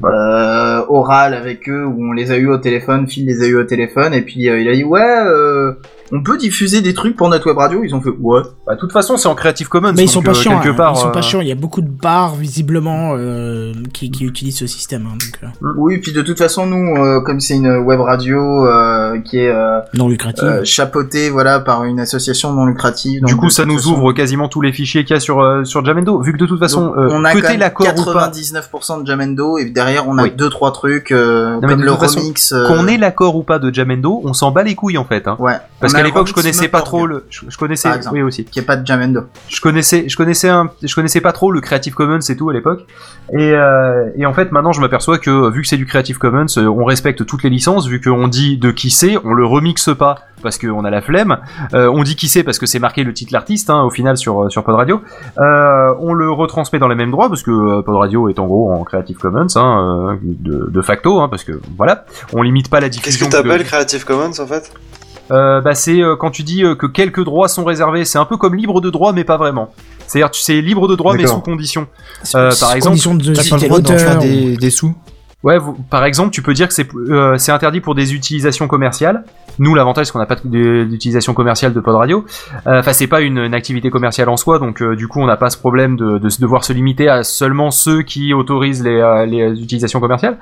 euh, 0.04 0.82
oral 0.88 1.34
avec 1.34 1.68
eux 1.68 1.84
où 1.84 2.04
on 2.08 2.12
les 2.12 2.30
a 2.30 2.36
eu 2.36 2.48
au 2.48 2.58
téléphone, 2.58 3.08
Phil 3.08 3.26
les 3.26 3.42
a 3.42 3.46
eu 3.46 3.56
au 3.56 3.64
téléphone 3.64 4.14
et 4.14 4.22
puis 4.22 4.48
euh, 4.48 4.60
il 4.60 4.68
a 4.68 4.74
dit 4.74 4.84
ouais 4.84 5.00
euh, 5.24 5.72
on 6.12 6.22
peut 6.22 6.36
diffuser 6.38 6.80
des 6.82 6.94
trucs 6.94 7.16
pour 7.16 7.28
notre 7.28 7.46
web 7.46 7.58
radio. 7.58 7.82
Ils 7.84 7.94
ont 7.94 8.00
fait 8.00 8.10
ouais. 8.10 8.40
Bah, 8.66 8.74
de 8.74 8.80
toute 8.80 8.92
façon, 8.92 9.16
c'est 9.16 9.28
en 9.28 9.34
Creative 9.34 9.68
Commons. 9.68 9.92
Mais 9.96 10.04
ils 10.04 10.08
sont 10.08 10.22
pas 10.22 10.30
euh, 10.32 10.34
chiants. 10.34 10.60
hein. 10.60 10.74
part. 10.74 10.94
Ils 10.96 11.00
sont 11.00 11.10
pas 11.10 11.18
euh, 11.20 11.22
chiants. 11.22 11.40
Il 11.40 11.48
y 11.48 11.52
a 11.52 11.56
beaucoup 11.56 11.82
de 11.82 11.88
bars 11.88 12.34
visiblement 12.34 13.14
euh, 13.16 13.72
qui, 13.92 14.10
qui 14.10 14.24
utilisent 14.24 14.58
ce 14.58 14.66
système. 14.66 15.06
hein, 15.06 15.12
donc, 15.12 15.50
euh, 15.62 15.72
Oui 15.76 15.98
puis 15.98 16.12
de 16.12 16.22
toute 16.22 16.38
façon 16.38 16.66
nous 16.66 16.96
euh, 16.96 17.20
comme 17.20 17.40
c'est 17.40 17.54
une 17.54 17.76
web 17.78 18.00
radio 18.00 18.66
euh, 18.66 19.20
qui 19.20 19.38
est 19.38 19.50
euh, 19.50 19.80
non 19.94 20.08
lucratif. 20.08 20.42
euh, 20.44 20.64
chapeautée 20.64 21.30
voilà 21.30 21.60
par 21.60 21.84
une 21.84 22.00
association 22.00 22.52
non 22.52 22.66
lucrative. 22.66 23.22
Du 23.24 23.36
coup, 23.36 23.50
ça 23.50 23.64
nous 23.64 23.76
façon, 23.78 23.92
ouvre 23.92 24.12
quasiment 24.12 24.48
tous 24.48 24.60
les 24.60 24.72
fichiers 24.72 25.04
qu'il 25.04 25.14
y 25.14 25.16
a 25.16 25.20
sur 25.20 25.40
euh, 25.40 25.64
sur 25.64 25.84
Jamendo. 25.84 26.20
Vu 26.22 26.32
que 26.32 26.38
de 26.38 26.46
toute 26.46 26.58
façon, 26.58 26.86
donc, 26.86 26.96
euh, 26.96 27.08
on 27.12 27.24
a 27.24 27.34
même 27.34 27.58
l'accord 27.58 27.86
ou 27.98 28.12
pas, 28.12 28.30
99% 28.30 29.02
de 29.02 29.06
Jamendo 29.06 29.58
et 29.58 29.66
derrière 29.66 30.08
on 30.08 30.18
a 30.18 30.24
Oui. 30.24 30.32
deux 30.36 30.50
trois 30.50 30.72
trucs 30.72 31.12
euh, 31.12 31.58
mais 31.62 31.68
comme 31.68 31.80
de 31.80 31.84
le 31.84 31.92
remix. 31.92 32.52
euh, 32.52 32.66
qu'on 32.66 32.86
ait 32.86 32.96
l'accord 32.98 33.36
ou 33.36 33.42
pas 33.42 33.58
de 33.58 33.72
Jamendo, 33.72 34.20
on 34.24 34.32
s'en 34.32 34.50
bat 34.50 34.62
les 34.62 34.74
couilles 34.74 34.98
en 34.98 35.04
fait. 35.04 35.26
Hein. 35.28 35.36
Ouais. 35.38 35.54
Parce 35.80 35.92
Le 36.02 36.08
l'époque, 36.08 36.26
je 36.28 36.34
connaissais 36.34 36.68
pas 36.68 36.82
trop 36.82 37.06
le. 37.06 37.24
Je, 37.30 37.42
je 37.48 37.56
connaissais. 37.58 37.88
Exemple. 37.94 38.16
Oui 38.16 38.22
aussi. 38.22 38.44
Qui 38.44 38.58
est 38.58 38.62
pas 38.62 38.76
de 38.76 38.86
Jamendo. 38.86 39.22
Je 39.48 39.60
connaissais, 39.60 40.08
je 40.08 40.16
connaissais 40.16 40.48
un, 40.48 40.70
je 40.82 40.94
connaissais 40.94 41.20
pas 41.20 41.32
trop 41.32 41.50
le 41.52 41.60
Creative 41.60 41.94
Commons 41.94 42.18
et 42.20 42.36
tout 42.36 42.50
à 42.50 42.52
l'époque. 42.52 42.86
Et, 43.32 43.52
euh, 43.52 44.10
et 44.16 44.26
en 44.26 44.32
fait, 44.32 44.52
maintenant, 44.52 44.72
je 44.72 44.80
m'aperçois 44.80 45.18
que 45.18 45.50
vu 45.50 45.62
que 45.62 45.68
c'est 45.68 45.76
du 45.76 45.86
Creative 45.86 46.18
Commons, 46.18 46.46
euh, 46.56 46.66
on 46.66 46.84
respecte 46.84 47.24
toutes 47.26 47.42
les 47.42 47.50
licences. 47.50 47.86
Vu 47.86 48.00
qu'on 48.00 48.28
dit 48.28 48.56
de 48.58 48.70
qui 48.70 48.90
c'est, 48.90 49.16
on 49.24 49.32
le 49.34 49.44
remixe 49.46 49.90
pas 49.96 50.16
parce 50.42 50.56
qu'on 50.58 50.84
a 50.84 50.90
la 50.90 51.02
flemme. 51.02 51.36
Euh, 51.74 51.90
on 51.92 52.02
dit 52.02 52.16
qui 52.16 52.28
c'est 52.28 52.42
parce 52.42 52.58
que 52.58 52.64
c'est 52.66 52.78
marqué 52.78 53.04
le 53.04 53.12
titre 53.12 53.32
l'artiste 53.32 53.68
hein, 53.70 53.82
au 53.82 53.90
final 53.90 54.16
sur 54.16 54.44
euh, 54.44 54.48
sur 54.48 54.64
Pod 54.64 54.74
Radio. 54.74 55.00
Euh, 55.38 55.94
on 56.00 56.14
le 56.14 56.30
retransmet 56.30 56.78
dans 56.78 56.88
les 56.88 56.94
mêmes 56.94 57.10
droits 57.10 57.28
parce 57.28 57.42
que 57.42 57.50
euh, 57.50 57.82
Pod 57.82 57.96
Radio 57.96 58.28
est 58.28 58.38
en 58.38 58.46
gros 58.46 58.72
en 58.72 58.82
Creative 58.84 59.18
Commons 59.18 59.46
hein, 59.56 60.08
euh, 60.12 60.16
de, 60.22 60.70
de 60.70 60.82
facto, 60.82 61.20
hein, 61.20 61.28
parce 61.28 61.44
que 61.44 61.60
voilà, 61.76 62.04
on 62.32 62.42
limite 62.42 62.70
pas 62.70 62.80
la 62.80 62.88
Qu'est-ce 62.88 63.02
diffusion. 63.02 63.26
que 63.26 63.32
t'appelles 63.32 63.58
de- 63.58 63.64
Creative 63.64 64.04
Commons 64.04 64.38
en 64.40 64.46
fait? 64.46 64.72
Euh, 65.30 65.60
bah 65.60 65.74
c'est 65.74 66.00
euh, 66.02 66.16
quand 66.16 66.30
tu 66.30 66.42
dis 66.42 66.64
euh, 66.64 66.74
que 66.74 66.86
quelques 66.86 67.24
droits 67.24 67.48
sont 67.48 67.64
réservés, 67.64 68.04
c'est 68.04 68.18
un 68.18 68.24
peu 68.24 68.36
comme 68.36 68.54
libre 68.54 68.80
de 68.80 68.90
droit 68.90 69.12
mais 69.12 69.24
pas 69.24 69.36
vraiment. 69.36 69.72
C'est-à-dire 70.06 70.30
tu 70.30 70.40
sais 70.40 70.60
libre 70.60 70.88
de 70.88 70.96
droit 70.96 71.14
mais 71.14 71.26
sous 71.26 71.40
condition. 71.40 71.86
euh, 72.34 72.50
par 72.58 72.72
exemple, 72.74 72.92
condition 72.92 73.14
de 73.14 73.34
T'as 73.34 73.42
pas 73.44 73.56
le 73.56 73.60
citer 73.60 73.68
droit 73.68 73.80
d'en 73.80 73.98
faire 73.98 74.18
des 74.18 74.70
sous 74.70 74.94
Ouais, 75.42 75.56
par 75.88 76.04
exemple, 76.04 76.32
tu 76.32 76.42
peux 76.42 76.52
dire 76.52 76.68
que 76.68 76.74
c'est 76.74 76.86
euh, 76.94 77.38
c'est 77.38 77.50
interdit 77.50 77.80
pour 77.80 77.94
des 77.94 78.12
utilisations 78.14 78.68
commerciales. 78.68 79.24
Nous, 79.58 79.74
l'avantage, 79.74 80.06
c'est 80.06 80.12
qu'on 80.12 80.18
n'a 80.18 80.26
pas 80.26 80.36
d'utilisation 80.44 81.32
commerciale 81.32 81.72
de 81.72 81.80
pod 81.80 81.94
radio. 81.94 82.26
Euh, 82.66 82.80
Enfin, 82.80 82.92
c'est 82.92 83.06
pas 83.06 83.20
une, 83.20 83.54
activité 83.54 83.90
commerciale 83.90 84.28
en 84.28 84.36
soi, 84.36 84.58
donc 84.58 84.82
euh, 84.82 84.96
du 84.96 85.08
coup, 85.08 85.20
on 85.20 85.26
n'a 85.26 85.36
pas 85.36 85.48
ce 85.48 85.56
problème 85.56 85.96
de, 85.96 86.18
devoir 86.18 86.64
se 86.64 86.72
limiter 86.72 87.08
à 87.08 87.24
seulement 87.24 87.70
ceux 87.70 88.02
qui 88.02 88.34
autorisent 88.34 88.82
les, 88.82 89.26
les 89.28 89.62
utilisations 89.62 90.00
commerciales. 90.00 90.38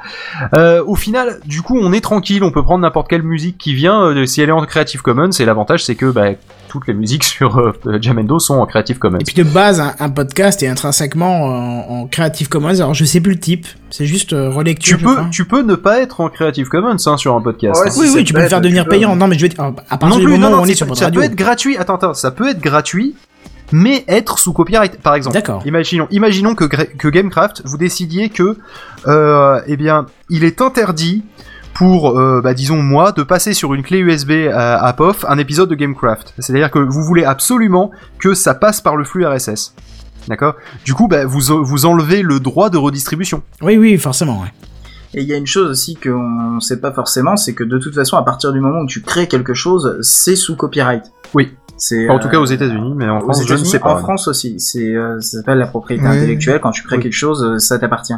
Au 0.86 0.94
final, 0.96 1.40
du 1.46 1.62
coup, 1.62 1.78
on 1.80 1.92
est 1.92 2.00
tranquille, 2.00 2.42
on 2.42 2.50
peut 2.50 2.62
prendre 2.62 2.82
n'importe 2.82 3.08
quelle 3.08 3.22
musique 3.22 3.56
qui 3.58 3.74
vient, 3.74 4.26
si 4.26 4.40
elle 4.40 4.48
est 4.48 4.52
en 4.52 4.64
Creative 4.64 5.02
Commons. 5.02 5.30
Et 5.30 5.44
l'avantage, 5.44 5.84
c'est 5.84 5.94
que 5.94 6.10
bah, 6.10 6.30
toutes 6.68 6.86
les 6.86 6.94
musiques 6.94 7.24
sur 7.38 7.58
euh, 7.58 7.72
Jamendo 8.00 8.38
sont 8.38 8.54
en 8.54 8.66
Creative 8.66 8.98
Commons. 8.98 9.18
Et 9.18 9.24
puis 9.24 9.34
de 9.34 9.42
base, 9.42 9.80
un, 9.80 9.94
un 9.98 10.10
podcast 10.10 10.62
est 10.62 10.68
intrinsèquement 10.68 11.44
en, 11.44 12.00
en 12.02 12.06
Creative 12.06 12.48
Commons. 12.48 12.68
Alors 12.80 12.94
je 12.94 13.04
sais 13.04 13.20
plus 13.20 13.32
le 13.32 13.40
type, 13.40 13.66
c'est 13.90 14.06
juste 14.06 14.32
euh, 14.32 14.50
relecture. 14.50 14.98
Tu 14.98 15.04
peux, 15.04 15.16
tu 15.30 15.44
peux 15.44 15.62
ne 15.62 15.74
pas 15.74 16.00
être 16.00 16.20
en 16.20 16.28
Creative 16.28 16.68
Commons 16.68 16.96
hein, 17.06 17.16
sur 17.16 17.34
un 17.34 17.40
podcast. 17.40 17.80
Ouais, 17.80 17.88
hein. 17.88 17.90
si 17.90 18.00
oui, 18.00 18.08
oui, 18.14 18.24
tu 18.24 18.32
peux 18.32 18.42
le 18.42 18.48
faire 18.48 18.60
devenir 18.60 18.84
peux. 18.84 18.90
payant. 18.90 19.16
Non, 19.16 19.26
mais 19.26 19.36
je 19.36 19.42
veux 19.42 19.48
dire, 19.48 19.60
à 19.60 19.98
partir 19.98 20.08
non 20.08 20.16
du 20.18 20.24
plus, 20.24 20.32
moment 20.32 20.50
non, 20.50 20.56
non, 20.56 20.62
où 20.62 20.66
on 20.66 20.68
est 20.68 20.74
sur 20.74 20.86
votre 20.86 20.98
ça 20.98 21.06
radio. 21.06 21.20
peut 21.20 21.26
être 21.26 21.34
gratuit. 21.34 21.76
Attends, 21.76 21.96
attends, 21.96 22.14
ça 22.14 22.30
peut 22.30 22.48
être 22.48 22.60
gratuit, 22.60 23.16
mais 23.72 24.04
être 24.08 24.38
sous 24.38 24.52
copyright, 24.52 25.00
par 25.00 25.14
exemple. 25.14 25.34
D'accord. 25.34 25.62
Imaginons, 25.66 26.06
imaginons 26.10 26.54
que, 26.54 26.64
que 26.64 27.08
Gamecraft, 27.08 27.62
vous 27.64 27.78
décidiez 27.78 28.28
que, 28.28 28.56
euh, 29.06 29.60
eh 29.66 29.76
bien, 29.76 30.06
il 30.30 30.44
est 30.44 30.60
interdit 30.60 31.24
pour, 31.78 32.18
euh, 32.18 32.40
bah, 32.42 32.54
disons 32.54 32.82
moi, 32.82 33.12
de 33.12 33.22
passer 33.22 33.54
sur 33.54 33.72
une 33.72 33.84
clé 33.84 33.98
USB 33.98 34.48
à, 34.52 34.84
à 34.84 34.92
POF 34.92 35.24
un 35.28 35.38
épisode 35.38 35.70
de 35.70 35.76
Gamecraft. 35.76 36.34
C'est-à-dire 36.40 36.72
que 36.72 36.80
vous 36.80 37.04
voulez 37.04 37.22
absolument 37.22 37.92
que 38.18 38.34
ça 38.34 38.54
passe 38.54 38.80
par 38.80 38.96
le 38.96 39.04
flux 39.04 39.24
RSS. 39.24 39.74
D'accord? 40.26 40.54
Du 40.84 40.94
coup, 40.94 41.06
bah, 41.06 41.24
vous, 41.24 41.40
vous 41.64 41.86
enlevez 41.86 42.22
le 42.22 42.40
droit 42.40 42.68
de 42.68 42.76
redistribution. 42.76 43.42
Oui, 43.62 43.76
oui, 43.76 43.96
forcément. 43.96 44.40
Ouais. 44.40 44.52
Et 45.14 45.22
il 45.22 45.28
y 45.28 45.32
a 45.32 45.36
une 45.36 45.46
chose 45.46 45.70
aussi 45.70 45.94
qu'on 45.94 46.56
ne 46.56 46.60
sait 46.60 46.80
pas 46.80 46.92
forcément, 46.92 47.36
c'est 47.36 47.54
que 47.54 47.62
de 47.62 47.78
toute 47.78 47.94
façon, 47.94 48.16
à 48.16 48.24
partir 48.24 48.52
du 48.52 48.60
moment 48.60 48.80
où 48.80 48.86
tu 48.86 49.00
crées 49.00 49.28
quelque 49.28 49.54
chose, 49.54 49.98
c'est 50.02 50.36
sous 50.36 50.56
copyright. 50.56 51.04
Oui. 51.32 51.54
C'est 51.76 52.08
en 52.08 52.18
tout 52.18 52.26
euh, 52.26 52.30
cas 52.32 52.40
aux 52.40 52.44
États-Unis, 52.44 52.94
mais 52.96 53.08
en 53.08 53.20
France, 53.20 53.46
je 53.46 53.54
ne 53.54 53.64
sais 53.64 53.78
pas. 53.78 53.94
En 53.94 53.98
France 53.98 54.26
aussi, 54.26 54.58
c'est 54.58 54.96
euh, 54.96 55.20
ça 55.20 55.38
s'appelle 55.38 55.58
la 55.58 55.68
propriété 55.68 56.04
intellectuelle. 56.04 56.60
Quand 56.60 56.72
tu 56.72 56.82
crées 56.82 56.96
Oui. 56.96 57.02
quelque 57.04 57.12
chose, 57.12 57.44
euh, 57.44 57.58
ça 57.58 57.78
t'appartient. 57.78 58.16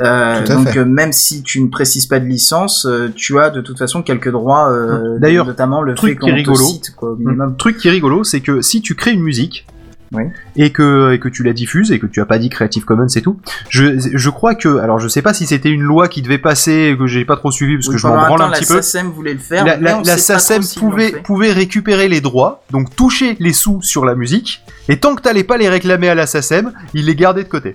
Euh, 0.00 0.46
donc 0.46 0.68
fait. 0.68 0.78
euh, 0.78 0.84
même 0.86 1.12
si 1.12 1.42
tu 1.42 1.60
ne 1.62 1.68
précises 1.68 2.06
pas 2.06 2.18
de 2.18 2.24
licence, 2.24 2.86
euh, 2.86 3.12
tu 3.14 3.38
as 3.38 3.50
de 3.50 3.60
toute 3.60 3.78
façon 3.78 4.02
quelques 4.02 4.30
droits. 4.30 4.70
euh, 4.70 5.18
D'ailleurs, 5.18 5.46
notamment 5.46 5.82
le 5.82 5.94
truc 5.94 6.14
fait 6.14 6.16
qui 6.18 6.30
est 6.30 6.30
qu'on 6.30 6.52
te 6.54 6.58
rigolo. 6.58 6.64
cite 6.64 6.94
quoi. 6.96 7.16
Un 7.40 7.50
truc 7.52 7.76
qui 7.76 7.88
est 7.88 7.90
rigolo, 7.90 8.24
c'est 8.24 8.40
que 8.40 8.62
si 8.62 8.80
tu 8.80 8.94
crées 8.94 9.12
une 9.12 9.22
musique 9.22 9.66
Oui. 10.14 10.24
et 10.56 10.70
que 10.72 11.12
et 11.12 11.18
que 11.18 11.28
tu 11.28 11.42
la 11.42 11.52
diffuses 11.52 11.92
et 11.92 11.98
que 11.98 12.06
tu 12.06 12.20
as 12.22 12.26
pas 12.26 12.38
dit 12.38 12.48
Creative 12.48 12.84
Commons 12.86 13.06
et 13.14 13.20
tout, 13.20 13.36
je 13.68 13.84
je 13.98 14.30
crois 14.30 14.54
que 14.54 14.78
alors 14.78 14.98
je 14.98 15.08
sais 15.08 15.20
pas 15.22 15.34
si 15.34 15.44
c'était 15.46 15.68
une 15.70 15.82
loi 15.82 16.08
qui 16.08 16.22
devait 16.22 16.38
passer 16.38 16.96
que 16.98 17.06
j'ai 17.06 17.24
pas 17.26 17.36
trop 17.36 17.50
suivi 17.50 17.76
parce 17.76 17.88
que 17.88 17.98
je 17.98 18.06
m'en 18.06 18.16
branle 18.16 18.40
un 18.42 18.50
petit 18.50 18.62
la 18.62 18.76
peu. 18.76 18.82
SACEM 18.82 19.08
voulait 19.10 19.34
le 19.34 19.38
faire. 19.40 19.64
La, 19.66 19.76
la, 19.76 20.00
la 20.02 20.16
SACEM 20.16 20.62
pouvait, 20.78 21.12
pouvait 21.22 21.52
récupérer 21.52 22.08
les 22.08 22.22
droits, 22.22 22.62
donc 22.70 22.94
toucher 22.96 23.36
les 23.40 23.52
sous 23.52 23.82
sur 23.82 24.06
la 24.06 24.14
musique, 24.14 24.62
et 24.88 24.98
tant 24.98 25.14
que 25.14 25.20
t'allais 25.20 25.44
pas 25.44 25.58
les 25.58 25.68
réclamer 25.68 26.08
à 26.08 26.14
la 26.14 26.26
SACEM, 26.26 26.72
ils 26.94 27.04
les 27.04 27.14
gardaient 27.14 27.44
de 27.44 27.48
côté. 27.50 27.74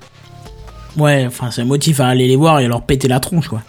Ouais, 0.97 1.25
enfin, 1.27 1.51
c'est 1.51 1.61
un 1.61 1.65
motif 1.65 1.99
à 1.99 2.07
aller 2.07 2.27
les 2.27 2.35
voir 2.35 2.59
et 2.59 2.67
leur 2.67 2.81
péter 2.83 3.07
la 3.07 3.19
tronche, 3.19 3.47
quoi. 3.49 3.61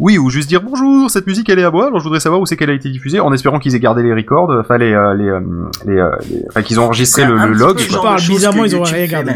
Oui, 0.00 0.16
ou 0.16 0.30
juste 0.30 0.48
dire 0.48 0.62
bonjour, 0.62 1.10
cette 1.10 1.26
musique 1.26 1.48
elle 1.48 1.58
est 1.58 1.64
à 1.64 1.72
moi, 1.72 1.86
alors 1.88 1.98
je 1.98 2.04
voudrais 2.04 2.20
savoir 2.20 2.40
où 2.40 2.46
c'est 2.46 2.56
qu'elle 2.56 2.70
a 2.70 2.74
été 2.74 2.88
diffusée, 2.88 3.18
en 3.18 3.32
espérant 3.32 3.58
qu'ils 3.58 3.74
aient 3.74 3.80
gardé 3.80 4.04
les 4.04 4.14
records, 4.14 4.48
enfin 4.60 4.78
les, 4.78 4.92
euh, 4.92 5.12
les, 5.14 5.24
euh, 5.28 5.40
les, 5.86 5.96
euh, 5.98 6.10
les- 6.30 6.44
enfin 6.48 6.62
qu'ils 6.62 6.78
ont 6.78 6.84
enregistré 6.84 7.24
le, 7.26 7.34
log. 7.52 7.78
genre 7.80 8.02
parle 8.04 8.20
bizarrement, 8.20 8.64
ils 8.64 8.70
YouTube 8.74 8.94
rien 8.94 9.06
gardé. 9.06 9.32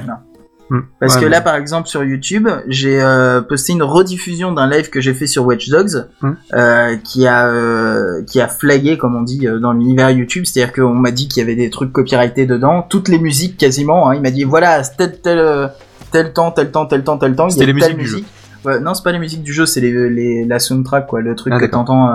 Hmm. 0.71 0.83
Parce 1.01 1.17
Ouais, 1.17 1.23
que 1.23 1.27
là, 1.27 1.41
par 1.41 1.57
exemple, 1.57 1.89
sur 1.89 2.03
YouTube, 2.05 2.49
j'ai 2.69 3.03
euh, 3.03 3.43
posté 3.43 3.73
une 3.73 3.83
rediffusion 3.83 4.53
d'un 4.53 4.71
live 4.71 4.89
que 4.89 5.01
j'ai 5.01 5.13
fait 5.15 5.27
sur 5.27 5.45
Watch 5.45 5.69
Dogs, 5.69 6.07
Hmm. 6.23 6.31
euh, 6.55 6.97
qui 7.03 7.27
a 7.27 7.49
euh, 7.49 8.23
qui 8.25 8.41
a 8.41 8.47
flagué, 8.47 8.97
comme 8.97 9.17
on 9.17 9.23
dit, 9.23 9.49
euh, 9.49 9.59
dans 9.59 9.73
l'univers 9.73 10.11
YouTube. 10.11 10.45
C'est-à-dire 10.47 10.73
qu'on 10.73 10.95
m'a 10.95 11.11
dit 11.11 11.27
qu'il 11.27 11.41
y 11.41 11.45
avait 11.45 11.57
des 11.57 11.71
trucs 11.71 11.93
copyrightés 11.93 12.47
dedans, 12.47 12.87
toutes 12.89 13.09
les 13.09 13.19
musiques 13.19 13.57
quasiment. 13.59 14.09
Hein, 14.09 14.15
il 14.15 14.23
m'a 14.23 14.31
dit 14.31 14.45
voilà, 14.45 14.81
tel 14.83 15.21
tel 15.21 15.39
euh, 15.41 15.67
tel 16.13 16.33
temps, 16.33 16.51
tel 16.53 16.71
temps, 16.71 16.87
tel 16.87 17.03
temps, 17.03 17.19
tel 17.19 17.35
temps. 17.35 17.49
il 17.49 17.51
y 17.51 17.53
C'était 17.53 17.65
a 17.65 17.67
les 17.67 17.73
musiques 17.75 17.97
du 17.97 18.03
musique. 18.03 18.27
Ouais, 18.65 18.79
non, 18.79 18.95
c'est 18.95 19.03
pas 19.03 19.11
les 19.11 19.19
musiques 19.19 19.43
du 19.43 19.53
jeu, 19.53 19.67
c'est 19.67 19.81
les, 19.81 20.09
les 20.09 20.45
la 20.45 20.61
soundtrack 20.61 21.09
quoi, 21.09 21.21
le 21.21 21.35
truc 21.35 21.53
Ah, 21.57 21.59
que 21.59 21.67
t'entends 21.67 22.11
euh, 22.11 22.15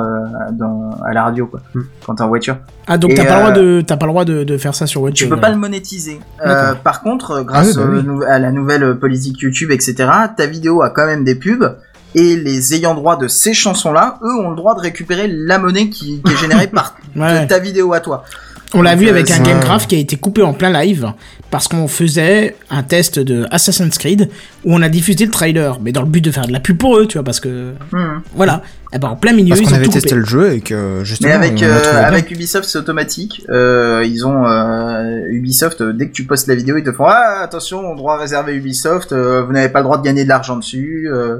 dans 0.53 0.91
à 1.05 1.11
la 1.13 1.23
radio 1.23 1.45
quoi, 1.45 1.59
Hmm. 1.75 1.81
quand 2.05 2.15
t'es 2.15 2.21
en 2.23 2.29
voiture. 2.29 2.55
Ah, 2.87 2.97
donc 2.97 3.15
t'as 3.15 3.25
pas, 3.25 3.33
le 3.35 3.39
droit 3.41 3.51
euh, 3.51 3.77
de, 3.79 3.81
t'as 3.81 3.97
pas 3.97 4.05
le 4.05 4.11
droit 4.13 4.23
de, 4.23 4.45
de 4.45 4.57
faire 4.57 4.73
ça 4.73 4.87
sur 4.87 5.01
Watch 5.01 5.15
Tu 5.15 5.27
peux 5.27 5.35
pas 5.35 5.47
alors. 5.47 5.55
le 5.57 5.61
monétiser. 5.61 6.21
Euh, 6.45 6.73
par 6.75 7.01
contre, 7.01 7.41
grâce 7.43 7.77
Ah 7.77 7.81
oui, 7.85 8.01
bah 8.01 8.13
oui. 8.13 8.25
à 8.29 8.39
la 8.39 8.51
nouvelle 8.53 8.83
euh, 8.83 8.93
politique 8.95 9.41
YouTube, 9.41 9.71
etc., 9.71 9.95
ta 10.37 10.45
vidéo 10.45 10.81
a 10.83 10.89
quand 10.89 11.05
même 11.05 11.25
des 11.25 11.35
pubs. 11.35 11.75
Et 12.15 12.37
les 12.37 12.73
ayants 12.73 12.95
droit 12.95 13.17
de 13.17 13.27
ces 13.27 13.53
chansons-là, 13.53 14.17
eux, 14.23 14.33
ont 14.39 14.49
le 14.51 14.55
droit 14.55 14.73
de 14.73 14.79
récupérer 14.79 15.27
la 15.27 15.59
monnaie 15.59 15.89
qui, 15.89 16.21
qui 16.23 16.33
est 16.33 16.37
générée 16.37 16.67
par 16.73 16.95
Ouais. 17.17 17.45
ta 17.45 17.59
vidéo 17.59 17.91
à 17.93 17.99
toi. 17.99 18.23
On 18.73 18.81
l'a 18.81 18.95
vu 18.95 19.07
euh, 19.07 19.11
avec 19.11 19.31
un 19.31 19.39
Gamecraft 19.39 19.89
qui 19.89 19.95
a 19.95 19.99
été 19.99 20.17
coupé 20.17 20.41
en 20.41 20.53
plein 20.53 20.69
live 20.71 21.13
parce 21.49 21.69
qu'on 21.69 21.87
faisait 21.87 22.55
un 22.69 22.83
test 22.83 23.17
de 23.17 23.45
Assassin's 23.49 23.97
Creed 23.97 24.29
où 24.65 24.73
on 24.75 24.81
a 24.81 24.89
diffusé 24.89 25.25
le 25.25 25.31
trailer, 25.31 25.79
mais 25.81 25.93
dans 25.93 26.01
le 26.01 26.07
but 26.09 26.19
de 26.21 26.31
faire 26.31 26.45
de 26.47 26.51
la 26.51 26.59
pub 26.59 26.77
pour 26.77 26.97
eux, 26.97 27.07
tu 27.07 27.17
vois, 27.17 27.23
parce 27.23 27.39
que 27.39 27.71
Hmm. 27.93 28.19
voilà. 28.35 28.61
Et 28.93 28.99
ben 28.99 29.07
en 29.09 29.15
plein 29.15 29.31
milieu, 29.33 29.49
Parce 29.55 29.61
ils 29.61 29.73
ont 29.73 29.75
avait 29.75 29.85
tout 29.85 29.91
testé 29.91 30.09
coupé. 30.09 30.19
le 30.21 30.25
jeu 30.25 30.53
et 30.53 30.59
que 30.61 31.01
justement. 31.03 31.29
Mais 31.29 31.35
avec, 31.35 31.63
euh, 31.63 32.03
avec 32.05 32.29
Ubisoft, 32.31 32.67
c'est 32.69 32.77
automatique. 32.77 33.43
Euh, 33.49 34.03
ils 34.05 34.25
ont 34.27 34.45
euh, 34.45 35.21
Ubisoft. 35.29 35.81
dès 35.83 36.07
que 36.07 36.13
tu 36.13 36.25
postes 36.25 36.47
la 36.47 36.55
vidéo, 36.55 36.77
ils 36.77 36.83
te 36.83 36.91
font 36.91 37.05
ah 37.07 37.39
attention, 37.43 37.95
droit 37.95 38.17
réservé 38.17 38.53
Ubisoft. 38.55 39.11
euh, 39.13 39.43
vous 39.45 39.53
n'avez 39.53 39.69
pas 39.69 39.79
le 39.79 39.83
droit 39.85 39.97
de 39.97 40.03
gagner 40.03 40.23
de 40.23 40.29
l'argent 40.29 40.57
dessus. 40.57 41.09
euh, 41.11 41.37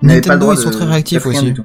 vous 0.00 0.08
n'avez 0.08 0.20
pas 0.22 0.34
le 0.34 0.40
Nintendo, 0.40 0.40
droit 0.40 0.54
ils 0.54 0.58
sont 0.62 0.70
de- 0.70 0.74
très 0.76 0.84
réactifs 0.86 1.26
aussi. 1.26 1.44
du 1.46 1.54
tout. 1.54 1.64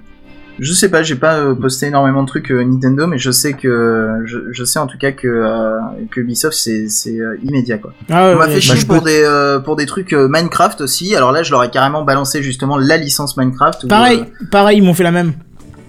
Je 0.60 0.72
sais 0.74 0.90
pas, 0.90 1.04
j'ai 1.04 1.16
pas 1.16 1.36
euh, 1.40 1.54
posté 1.56 1.88
énormément 1.88 2.24
de 2.24 2.28
trucs 2.28 2.52
euh, 2.52 2.64
Nintendo, 2.64 3.08
mais 3.08 3.18
je 3.18 3.30
sais 3.32 3.54
que 3.54 4.22
je, 4.26 4.38
je 4.52 4.64
sais 4.64 4.80
en 4.80 4.88
tout 4.88 4.98
cas 4.98 5.12
que 5.12 5.28
euh, 5.28 5.78
que 6.12 6.22
Ubisoft 6.22 6.56
c'est 6.58 6.88
c'est 6.88 7.18
immédiat 7.44 7.78
quoi. 7.78 7.94
Ah, 8.10 8.32
On 8.34 8.38
m'a 8.40 8.48
fait 8.48 8.54
bah, 8.56 8.60
chier 8.62 8.86
pour 8.86 9.00
peux- 9.04 9.10
des 9.10 9.22
euh, 9.24 9.60
pour 9.60 9.76
des 9.76 9.86
trucs 9.86 10.14
Minecraft 10.14 10.82
aussi. 10.82 11.16
Alors 11.16 11.32
là, 11.32 11.44
je 11.44 11.52
leur 11.52 11.64
ai 11.64 11.70
carrément 11.70 12.04
balancé 12.04 12.42
justement 12.42 12.78
la 12.78 12.98
licence 12.98 13.36
Minecraft. 13.38 13.84
où, 13.84 13.88
Pareil, 13.88 14.20
euh, 14.22 14.46
pareil, 14.50 14.78
ils 14.78 14.84
m'ont 14.84 14.94
fait 14.94 15.04
la 15.04 15.12
même. 15.12 15.34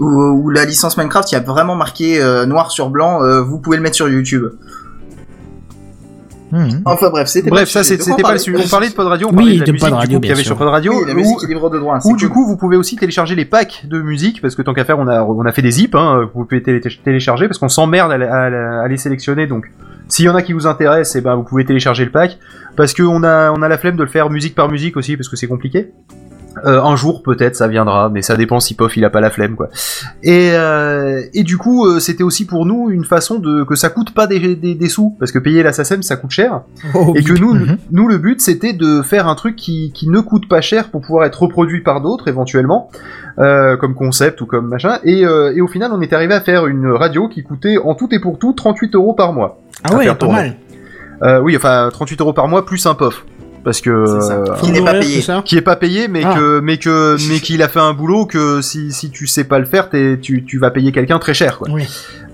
où, 0.01 0.07
où 0.09 0.51
la 0.51 0.65
licence 0.65 0.97
Minecraft, 0.97 1.31
il 1.31 1.35
y 1.37 1.39
a 1.39 1.41
vraiment 1.43 1.77
marqué 1.77 2.21
euh, 2.21 2.45
noir 2.47 2.71
sur 2.71 2.91
blanc. 2.91 3.21
vous 3.45 3.59
pouvez 3.61 3.77
le 3.77 3.83
mettre 3.83 3.97
sur 3.97 4.09
YouTube. 4.09 4.47
Mhm. 6.53 6.83
Enfin 6.85 7.11
bref, 7.11 7.27
c'était 7.27 7.51
Bref, 7.51 7.65
pas 7.65 7.83
ça 7.83 7.83
c'était 7.83 8.23
pas 8.23 8.31
le 8.31 8.37
on 8.37 8.39
sujet. 8.39 8.57
parlait 8.57 8.67
On 8.67 8.71
parlait 8.71 8.89
de 8.89 8.95
Pod 8.95 9.07
Radio, 9.09 9.27
on 9.27 9.31
Oui, 9.31 9.37
parlait 9.37 9.55
de 9.55 9.59
la 9.61 9.67
de 9.67 9.73
musique 9.73 9.81
Pod 9.85 9.91
du 9.91 9.95
Radio, 9.99 10.17
coup, 10.19 10.21
qu'il 10.21 10.29
y 10.29 10.33
avait 10.33 10.43
bien 10.43 10.45
sur 10.45 10.57
sûr. 10.57 10.59
Pod 10.59 10.69
Radio. 10.69 10.93
Oui, 10.95 11.05
la 11.09 11.15
musique 11.15 11.49
libre 11.49 11.71
de 11.71 11.79
droit. 11.79 11.99
Ou 12.05 12.17
du 12.17 12.29
coup, 12.29 12.47
vous 12.47 12.57
pouvez 12.57 12.77
aussi 12.77 12.95
télécharger 12.97 13.35
les 13.35 13.45
packs 13.45 13.85
de 13.89 14.01
musique, 14.01 14.41
parce 14.41 14.55
que 14.55 14.63
tant 14.63 14.73
qu'à 14.73 14.85
faire, 14.85 14.99
on 14.99 15.09
a, 15.09 15.23
on 15.23 15.45
a 15.45 15.53
fait 15.53 15.63
des 15.63 15.71
zips, 15.73 15.95
hein, 15.97 16.29
vous 16.35 16.45
pouvez 16.45 16.63
télé- 16.63 16.81
télécharger, 17.05 17.49
parce 17.49 17.59
qu'on 17.59 17.69
s'emmerde 17.69 18.13
à, 18.13 18.15
à- 18.15 18.83
à 18.85 18.89
les 18.89 18.97
sélectionner, 18.97 19.47
donc 19.49 19.67
s'il 20.09 20.25
y 20.25 20.29
en 20.29 20.37
a 20.37 20.43
qui 20.43 20.53
vous 20.53 20.69
intéressent, 20.69 21.17
eh 21.17 21.21
ben, 21.21 21.35
vous 21.35 21.43
pouvez 21.43 21.65
télécharger 21.65 22.05
le 22.05 22.13
pack, 22.13 22.39
parce 22.77 22.95
qu'on 22.95 23.25
a, 23.25 23.51
on 23.51 23.61
a 23.63 23.69
la 23.69 23.77
flemme 23.79 23.97
de 23.97 24.03
le 24.05 24.09
faire 24.09 24.31
musique 24.31 24.55
par 24.55 24.71
musique 24.71 24.97
aussi, 24.97 25.17
parce 25.17 25.29
que 25.29 25.35
c'est 25.37 25.49
compliqué. 25.49 25.91
Euh, 26.65 26.81
un 26.83 26.97
jour 26.97 27.23
peut-être 27.23 27.55
ça 27.55 27.69
viendra, 27.69 28.09
mais 28.09 28.23
ça 28.23 28.35
dépend 28.37 28.61
si 28.61 28.75
Pof 28.75 28.97
il 28.97 29.05
a 29.05 29.11
pas 29.11 29.21
la 29.21 29.31
flemme 29.31 29.57
quoi. 29.57 29.69
Et, 30.23 30.53
euh, 30.55 31.23
et 31.35 31.43
du 31.43 31.59
coup 31.59 31.85
euh, 31.87 31.99
c'était 32.01 32.23
aussi 32.23 32.47
pour 32.47 32.65
nous 32.65 32.89
une 32.91 33.05
façon 33.05 33.39
de 33.39 33.63
que 33.65 33.75
ça 33.75 33.91
coûte 33.91 34.15
pas 34.15 34.27
des, 34.27 34.57
des, 34.57 34.75
des 34.75 34.89
sous 34.89 35.15
parce 35.19 35.33
que 35.33 35.39
payer 35.39 35.63
la 35.63 35.73
SACEM 35.73 36.03
ça 36.03 36.17
coûte 36.17 36.31
cher 36.31 36.63
Oh, 36.95 37.13
et 37.15 37.23
que 37.23 37.35
nous, 37.35 37.53
Mhm. 37.53 37.77
nous 37.93 38.09
le 38.09 38.17
but 38.17 38.41
c'était 38.41 38.73
de 38.73 39.03
faire 39.03 39.29
un 39.29 39.35
truc 39.35 39.55
qui, 39.57 39.93
qui 39.95 40.09
ne 40.09 40.21
coûte 40.21 40.49
pas 40.49 40.63
cher 40.63 40.91
pour 40.91 41.03
pouvoir 41.03 41.27
être 41.27 41.43
reproduit 41.43 41.83
par 41.83 42.01
d'autres 42.01 42.27
éventuellement, 42.29 42.91
comme 43.37 43.95
concept 43.95 44.41
ou 44.41 44.47
comme 44.47 44.69
machin. 44.69 44.99
Et, 45.05 45.21
et 45.21 45.61
au 45.61 45.67
final, 45.69 45.91
on 45.93 46.01
est 46.01 46.13
arrivé 46.13 46.33
à 46.35 46.41
faire 46.41 46.67
une 46.67 46.87
radio 46.91 47.29
qui 47.29 47.43
coûtait 47.43 47.77
en 47.79 47.95
tout 47.95 48.09
et 48.13 48.19
pour 48.19 48.39
tout 48.39 48.53
38 48.55 48.95
euros 48.95 49.13
par 49.15 49.33
mois. 49.33 49.61
Ah 49.85 49.95
ouais, 49.97 50.07
pas 50.15 50.27
mal. 50.29 50.57
Oui, 51.43 51.55
enfin 51.57 51.89
38 51.93 52.21
euros 52.21 52.33
par 52.33 52.49
mois 52.49 52.65
plus 52.65 52.87
un 52.87 52.95
pof, 52.95 53.25
parce 53.67 53.81
que 53.83 54.05
C'est 54.07 54.21
ça. 54.29 54.35
euh, 54.39 54.55
Qui 54.63 54.71
n'est 54.71 54.81
pas 54.83 54.93
payé. 54.95 55.23
qui 55.45 55.57
est 55.59 55.61
pas 55.61 55.77
payé, 55.77 56.09
mais 56.09 56.23
Ah. 56.25 56.35
que 56.35 56.61
mais 56.61 56.79
que 56.79 57.17
mais 57.29 57.41
qu'il 57.41 57.61
a 57.63 57.69
fait 57.69 57.81
un 57.81 57.93
boulot 57.93 58.25
que 58.25 58.63
si 58.63 58.93
si 58.93 59.11
tu 59.11 59.27
sais 59.27 59.45
pas 59.45 59.59
le 59.59 59.67
faire, 59.67 59.91
t'es- 59.91 60.19
tu 60.23 60.45
tu 60.47 60.59
vas 60.59 60.71
payer 60.71 60.93
quelqu'un 60.93 61.19
très 61.19 61.35
cher 61.35 61.59
quoi. 61.59 61.69
Oui. 61.71 61.85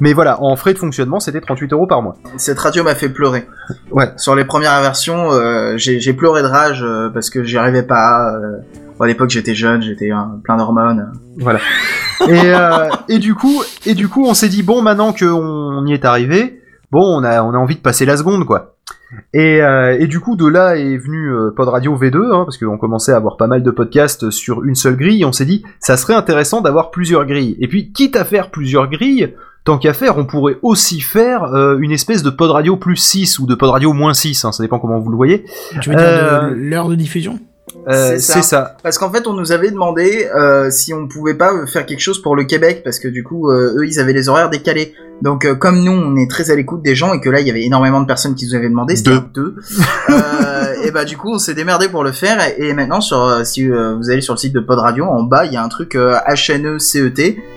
Mais 0.01 0.13
voilà, 0.13 0.43
en 0.43 0.55
frais 0.57 0.75
de 0.75 0.79
fonctionnement, 0.79 1.21
c'était 1.21 1.41
38 1.41 1.73
euros 1.73 1.87
par 1.87 2.03
mois. 2.03 2.17
Cette 2.37 2.59
radio 2.59 2.85
m'a 2.85 2.95
fait 2.95 3.09
pleurer. 3.09 3.47
Ouais. 3.91 4.13
Sur 4.17 4.35
les 4.35 4.45
premières 4.45 4.81
versions, 4.83 5.33
euh, 5.33 5.75
j'ai 5.79 6.13
pleuré 6.13 6.43
de 6.43 6.47
rage 6.49 6.83
euh, 6.85 7.09
parce 7.09 7.31
que 7.31 7.43
j'y 7.45 7.57
arrivais 7.57 7.83
pas. 7.85 8.35
euh, 8.35 8.59
bon, 8.99 9.05
à 9.05 9.07
l'époque, 9.07 9.31
j'étais 9.31 9.55
jeune, 9.55 9.81
j'étais 9.83 10.11
plein 10.45 10.57
d'hormones. 10.59 11.13
Voilà. 11.39 11.61
et, 12.29 12.41
euh, 12.53 12.89
et 13.09 13.19
du 13.19 13.35
coup, 13.35 13.63
et 13.87 13.95
du 13.95 14.09
coup, 14.09 14.27
on 14.27 14.35
s'est 14.35 14.49
dit 14.49 14.63
bon, 14.63 14.83
maintenant 14.83 15.13
qu'on 15.13 15.87
y 15.87 15.93
est 15.95 16.05
arrivé, 16.05 16.61
bon, 16.91 17.01
on 17.21 17.25
a, 17.25 17.43
on 17.43 17.55
a 17.55 17.59
envie 17.59 17.77
de 17.77 17.81
passer 17.81 18.05
la 18.05 18.17
seconde, 18.17 18.45
quoi. 18.45 18.75
Et, 19.35 19.63
euh, 19.63 19.97
et 19.99 20.07
du 20.07 20.21
coup, 20.21 20.37
de 20.37 20.47
là 20.47 20.77
est 20.77 20.97
venu 20.97 21.29
euh, 21.33 21.51
Pod 21.55 21.69
Radio 21.69 21.97
V2, 21.97 22.17
hein, 22.33 22.45
parce 22.45 22.57
qu'on 22.59 22.79
commençait 22.79 23.13
à 23.13 23.17
avoir 23.17 23.37
pas 23.37 23.47
mal 23.47 23.63
de 23.63 23.71
podcasts 23.71 24.31
sur 24.31 24.65
une 24.65 24.75
seule 24.75 24.97
grille. 24.97 25.23
Et 25.23 25.25
on 25.25 25.33
s'est 25.33 25.45
dit, 25.45 25.65
ça 25.81 25.97
serait 25.97 26.15
intéressant 26.15 26.61
d'avoir 26.61 26.91
plusieurs 26.91 27.25
grilles. 27.27 27.57
Et 27.61 27.69
puis, 27.69 27.93
quitte 27.93 28.17
à 28.17 28.25
faire 28.25 28.51
plusieurs 28.51 28.89
grilles, 28.89 29.35
tant 29.65 29.79
qu'à 29.79 29.93
faire, 29.93 30.19
on 30.19 30.25
pourrait 30.25 30.59
aussi 30.63 31.01
faire 31.01 31.45
euh, 31.55 31.79
une 31.81 31.93
espèce 31.93 32.23
de 32.23 32.31
Pod 32.31 32.51
Radio 32.51 32.77
plus 32.77 32.97
6 32.97 33.39
ou 33.39 33.47
de 33.47 33.55
Pod 33.55 33.71
Radio 33.71 33.93
moins 33.93 34.15
6, 34.15 34.45
hein, 34.45 34.53
ça 34.53 34.63
dépend 34.63 34.79
comment 34.79 34.99
vous 34.99 35.11
le 35.11 35.17
voyez. 35.17 35.45
Tu 35.81 35.91
veux 35.91 35.97
dire 35.97 36.05
Euh, 36.05 36.51
l'heure 36.55 36.89
de 36.89 36.95
diffusion? 36.95 37.39
Euh, 37.89 38.17
C'est 38.19 38.43
ça. 38.43 38.77
Parce 38.83 38.99
qu'en 38.99 39.11
fait, 39.11 39.27
on 39.27 39.33
nous 39.35 39.53
avait 39.53 39.71
demandé 39.71 40.29
euh, 40.37 40.71
si 40.71 40.95
on 40.95 41.09
pouvait 41.09 41.35
pas 41.35 41.67
faire 41.67 41.85
quelque 41.87 42.01
chose 42.01 42.21
pour 42.23 42.37
le 42.37 42.45
Québec, 42.45 42.83
parce 42.85 42.99
que 42.99 43.09
du 43.09 43.25
coup, 43.25 43.51
euh, 43.51 43.75
eux, 43.77 43.87
ils 43.87 43.99
avaient 43.99 44.13
les 44.13 44.29
horaires 44.29 44.51
décalés. 44.51 44.95
Donc, 45.21 45.45
euh, 45.45 45.55
comme 45.55 45.83
nous, 45.85 45.93
on 45.93 46.17
est 46.17 46.29
très 46.29 46.51
à 46.51 46.57
l'écoute 46.57 46.83
des 46.83 46.95
gens 46.97 47.13
et 47.13 47.21
que 47.21 47.31
là, 47.31 47.41
il 47.41 47.47
y 47.47 47.51
avait 47.51 47.63
énormément 47.63 48.01
de 48.01 48.07
personnes 48.07 48.35
qui 48.35 48.47
nous 48.47 48.55
avaient 48.57 48.69
demandé, 48.69 48.97
c'était 48.97 49.11
Deux. 49.11 49.21
deux. 49.35 49.57
euh, 50.11 50.75
et 50.85 50.91
bah, 50.91 51.05
du 51.05 51.17
coup, 51.17 51.31
on 51.33 51.39
s'est 51.39 51.55
démerdé 51.55 51.89
pour 51.89 52.03
le 52.03 52.11
faire. 52.13 52.39
Et 52.59 52.73
maintenant, 52.75 53.01
sur, 53.01 53.41
si 53.47 53.71
euh, 53.71 53.95
vous 53.97 54.11
allez 54.11 54.21
sur 54.21 54.35
le 54.35 54.39
site 54.39 54.53
de 54.53 54.61
Pod 54.61 54.79
Radio, 54.79 55.05
en 55.05 55.23
bas, 55.23 55.45
il 55.47 55.53
y 55.53 55.57
a 55.57 55.63
un 55.63 55.69
truc 55.69 55.95
euh, 55.95 56.17
HNE 56.29 56.79
CET 56.81 57.13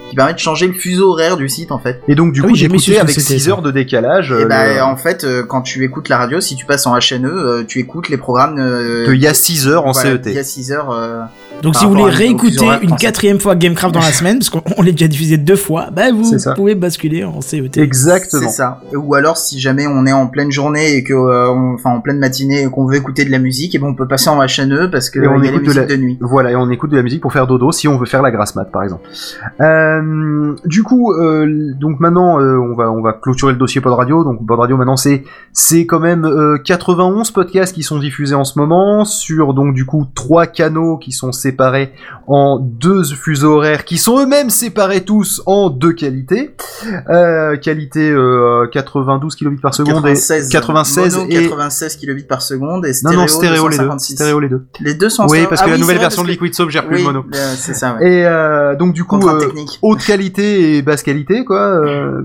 qui 0.10 0.16
permet 0.16 0.34
de 0.36 0.40
changer 0.40 0.68
le 0.68 0.74
fuseau 0.74 1.10
horaire 1.10 1.38
du 1.38 1.50
site, 1.50 1.72
en 1.72 1.80
fait. 1.80 2.02
Et 2.08 2.14
donc, 2.14 2.34
du 2.34 2.42
Ah 2.42 2.44
coup, 2.44 2.50
oui, 2.52 2.56
j'ai 2.56 2.68
que 2.68 3.00
avec 3.02 3.16
c'était, 3.20 3.40
6 3.40 3.46
ça. 3.46 3.50
heures 3.52 3.62
de 3.64 3.72
décalage. 3.72 4.32
Et 4.32 4.44
euh, 4.44 4.46
bah, 4.46 4.76
le- 4.76 4.82
en 4.84 4.96
fait, 4.96 5.24
euh, 5.24 5.42
quand 5.44 5.64
tu 5.64 5.84
écoutes 5.84 6.08
la 6.10 6.18
radio, 6.20 6.40
si 6.42 6.56
tu 6.56 6.66
passes 6.68 6.86
en 6.86 6.96
HNE, 6.96 7.26
euh, 7.26 7.64
tu 7.68 7.80
écoutes 7.80 8.10
les 8.10 8.18
programmes 8.18 8.60
euh, 8.60 9.08
de 9.08 9.14
il 9.16 9.22
y 9.22 9.28
a 9.28 9.34
6 9.34 9.68
heures 9.68 9.88
en 9.88 9.92
voilà, 9.94 10.12
CET. 10.12 10.15
Il 10.26 10.34
y 10.34 10.40
a 10.40 10.44
6 10.44 10.72
heures. 10.72 11.30
Donc 11.62 11.74
Par 11.74 11.82
si 11.82 11.88
vous 11.88 11.94
voulez 11.94 12.04
réécouter 12.12 12.64
une 12.84 12.90
français. 12.90 13.06
quatrième 13.06 13.40
fois 13.40 13.56
Gamecraft 13.56 13.94
dans 13.94 14.00
la 14.02 14.12
semaine, 14.12 14.38
parce 14.40 14.50
qu'on 14.52 14.62
on 14.78 14.84
l'a 14.84 14.92
déjà 14.92 15.08
diffusé 15.08 15.38
deux 15.38 15.56
fois, 15.56 15.88
bah 15.92 16.12
vous 16.14 16.32
pouvez 16.56 16.76
basculer 16.76 17.24
en 17.24 17.42
CET. 17.42 17.78
Exactement. 17.78 18.44
C'est 18.44 18.50
ça. 18.50 18.82
Ou 18.96 19.16
alors 19.16 19.38
si 19.38 19.60
jamais 19.60 19.88
on 19.88 20.06
est 20.06 20.12
en 20.14 20.28
pleine 20.28 20.52
journée 20.52 20.94
et 20.96 21.04
que, 21.04 21.14
euh, 21.14 21.50
on- 21.50 21.74
enfin 21.74 21.90
en 21.92 22.02
pleine 22.02 22.20
matinée 22.20 22.64
et 22.64 22.70
qu'on 22.70 22.86
veut 22.86 22.96
écouter 22.98 23.26
de 23.26 23.32
la 23.32 23.40
musique, 23.40 23.74
et 23.74 23.80
ben 23.80 23.88
on 23.88 23.96
peut 23.96 24.08
passer 24.08 24.30
en 24.30 24.40
HNE 24.44 24.90
parce 24.92 25.10
que 25.10 25.20
Et 25.20 25.28
on 25.28 25.38
il 25.40 25.46
y 25.46 25.48
a 25.48 25.52
les 25.52 25.58
écoute 25.58 25.74
de 25.74 25.80
la- 25.80 25.86
de 25.88 25.96
nuit. 25.96 26.18
Voilà, 26.22 26.52
et 26.52 26.56
on 26.56 26.70
écoute 26.70 26.92
de 26.92 26.98
la 26.98 27.04
musique 27.04 27.22
pour 27.22 27.34
faire 27.34 27.48
dodo 27.48 27.72
si 27.72 27.88
on 27.88 27.98
veut 27.98 28.06
faire 28.06 28.22
la 28.22 28.30
grasse 28.32 28.56
mat, 28.56 28.66
par 28.72 28.84
exemple. 28.84 29.02
Euh, 29.62 30.54
du 30.66 30.84
coup, 30.84 31.14
euh, 31.14 31.74
donc 31.80 32.00
maintenant, 32.00 32.40
euh, 32.40 32.58
on 32.58 32.76
va 32.76 32.92
on 32.92 33.02
va 33.02 33.14
clôturer 33.14 33.54
le 33.54 33.58
dossier 33.58 33.82
Pod 33.82 33.94
Radio. 33.94 34.24
Donc 34.24 34.46
Pod 34.46 34.60
Radio 34.60 34.78
maintenant 34.78 34.98
c'est 34.98 35.24
c'est 35.54 35.86
quand 35.88 36.00
même 36.00 36.26
euh, 36.26 36.58
91 36.64 37.32
podcasts 37.32 37.74
qui 37.74 37.84
sont 37.84 37.98
diffusés 37.98 38.36
en 38.36 38.44
ce 38.44 38.60
moment 38.60 39.06
sur 39.06 39.54
donc 39.54 39.74
du 39.74 39.86
coup 39.86 40.06
trois 40.14 40.46
canaux 40.48 40.98
qui 40.98 41.12
sont 41.12 41.32
séparés 41.46 41.92
en 42.28 42.58
deux 42.60 43.04
fuseaux 43.04 43.58
horaires 43.58 43.86
qui 43.86 43.98
sont 43.98 44.20
eux-mêmes 44.20 44.50
séparés 44.50 45.02
tous 45.06 45.42
en 45.46 45.70
deux 45.70 45.94
qualités. 45.94 46.56
Euh, 47.10 47.56
qualité 47.58 48.10
euh, 48.10 48.68
92 48.72 49.36
kilobits 49.36 49.62
par 49.62 49.74
seconde 49.76 49.94
96, 49.96 50.48
et 50.48 50.52
96 50.52 51.18
mono, 51.18 51.30
et 51.30 51.44
96 51.50 51.96
kilobits 51.98 52.24
par 52.24 52.42
seconde 52.42 52.86
et 52.86 52.90
non 52.90 52.94
stéréo, 52.94 53.22
non 53.22 53.28
stéréo 53.28 53.68
les 53.68 53.78
deux 53.78 53.84
256. 53.84 54.14
stéréo 54.16 54.40
les 54.40 54.50
deux. 54.50 54.66
Les 54.80 54.94
deux 54.96 55.10
sont 55.10 55.28
Oui, 55.30 55.46
parce 55.48 55.62
Ah 55.62 55.66
que 55.66 55.70
la 55.70 55.76
oui, 55.76 55.82
nouvelle 55.82 56.00
version 56.00 56.24
de 56.24 56.28
Liquid 56.30 56.54
Soap 56.56 56.70
gère 56.70 56.88
plus 56.88 56.96
oui, 56.98 57.02
le 57.02 57.08
mono. 57.08 57.26
euh, 57.34 57.54
c'est 57.58 57.74
ça. 57.76 57.96
Ouais. 57.96 58.10
Et 58.12 58.26
euh, 58.26 58.76
donc 58.76 58.94
du 58.94 59.04
coup, 59.04 59.20
haute 59.82 60.04
qualité 60.04 60.78
et 60.78 60.82
basse 60.82 61.04
qualité 61.04 61.46
quoi 61.46 61.82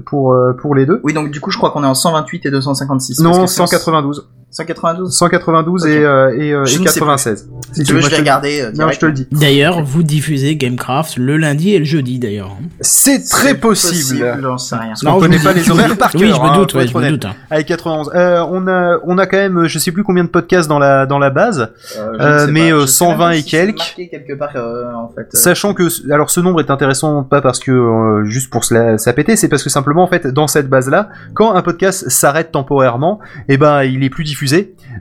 pour 0.06 0.34
pour 0.60 0.74
les 0.74 0.86
deux. 0.86 1.01
Oui, 1.05 1.12
donc 1.12 1.30
du 1.30 1.40
coup, 1.40 1.51
je 1.51 1.59
crois 1.59 1.70
qu'on 1.70 1.84
est 1.84 1.86
en 1.86 1.94
128 1.94 2.47
et 2.47 2.51
256. 2.51 3.16
parce 3.16 3.24
Non, 3.24 3.44
que 3.44 3.51
c'est 3.51 3.60
en 3.60 3.66
192, 3.66 4.28
192. 4.51 5.12
192 5.16 5.82
Ok. 5.85 5.89
et 5.89 6.05
euh, 6.05 6.35
et, 6.36 6.52
euh, 6.52 6.64
et 6.64 6.78
ne 6.78 6.85
96. 6.85 7.48
Si 7.72 7.85
tu 7.85 7.93
veux, 7.94 8.01
je 8.01 8.06
vais 8.06 8.10
te- 8.16 8.20
regarder. 8.20 8.60
euh, 8.62 8.72
Non, 8.74 8.90
je 8.90 8.98
te 8.98 9.06
le 9.06 9.12
dis. 9.12 9.28
D'ailleurs, 9.31 9.82
vous 9.85 10.02
diffusez 10.02 10.56
Gamecraft 10.56 11.16
le 11.18 11.36
lundi 11.36 11.72
et 11.72 11.78
le 11.78 11.85
jeudi 11.85 12.18
d'ailleurs. 12.18 12.56
C'est 12.81 13.22
très 13.28 13.51
C'est 13.51 13.55
possible. 13.55 14.39
J'en 14.43 14.59
sais 14.59 14.74
rien. 14.74 14.89
Parce 14.89 15.02
qu'on 15.02 15.20
connaît 15.20 15.39
pas 15.39 15.52
les 15.52 15.70
horaires 15.70 15.97
par 15.97 16.10
Oui, 16.14 16.22
cœur, 16.28 16.36
je 16.36 16.40
me 16.40 16.47
hein, 16.48 16.55
doute, 16.59 16.74
ouais, 16.74 16.82
être 16.85 16.90
je 16.93 16.98
me 16.98 17.09
doute. 17.10 17.24
hein. 17.27 17.35
Avec 17.48 17.68
91. 17.68 18.10
Euh, 18.14 18.44
on 18.51 18.66
a 18.66 18.98
on 19.05 19.18
a 19.18 19.27
quand 19.27 19.36
même 19.36 19.66
je 19.66 19.78
sais 19.78 19.93
plus 19.93 20.02
combien 20.02 20.24
de 20.24 20.28
podcasts 20.28 20.68
dans 20.68 20.81
la 20.81 21.06
dans 21.06 21.20
la 21.20 21.31
base. 21.31 21.68
Euh, 21.97 22.09
Euh, 22.20 22.47
ne 22.47 22.51
mais, 22.52 22.70
pas. 22.70 22.77
euh, 22.77 22.81
Je 22.82 22.86
sais 22.86 23.05
même 23.05 23.12
120 23.12 23.18
pas 23.28 23.36
et 23.36 23.43
quelques. 23.44 23.78
marqué 23.78 24.09
quelque 24.09 24.32
part 24.36 24.51
euh, 24.56 24.93
en 24.94 25.09
fait. 25.14 25.22
euh, 25.22 25.39
Sachant 25.39 25.74
que 25.74 25.89
ce- 25.89 26.10
alors 26.10 26.28
ce 26.31 26.40
nombre 26.40 26.60
est 26.60 26.70
intéressant 26.70 27.22
pas 27.22 27.40
parce 27.40 27.60
que 27.60 27.70
euh, 27.70 28.24
juste 28.24 28.51
pour 28.51 28.62
la 28.72 28.97
péter, 29.12 29.36
c'est 29.36 29.48
parce 29.48 29.62
que 29.62 29.70
simplement 29.70 30.02
en 30.02 30.09
fait 30.09 30.27
dans 30.27 30.48
cette 30.48 30.68
base 30.68 30.89
là, 30.90 31.09
quand 31.35 31.55
un 31.55 31.62
podcast 31.62 32.09
s'arrête 32.09 32.51
temporairement, 32.51 33.20
eh 33.48 33.56
ben 33.56 33.85
il 33.85 34.02
est 34.02 34.10
plus 34.10 34.24
diffusé. 34.24 34.39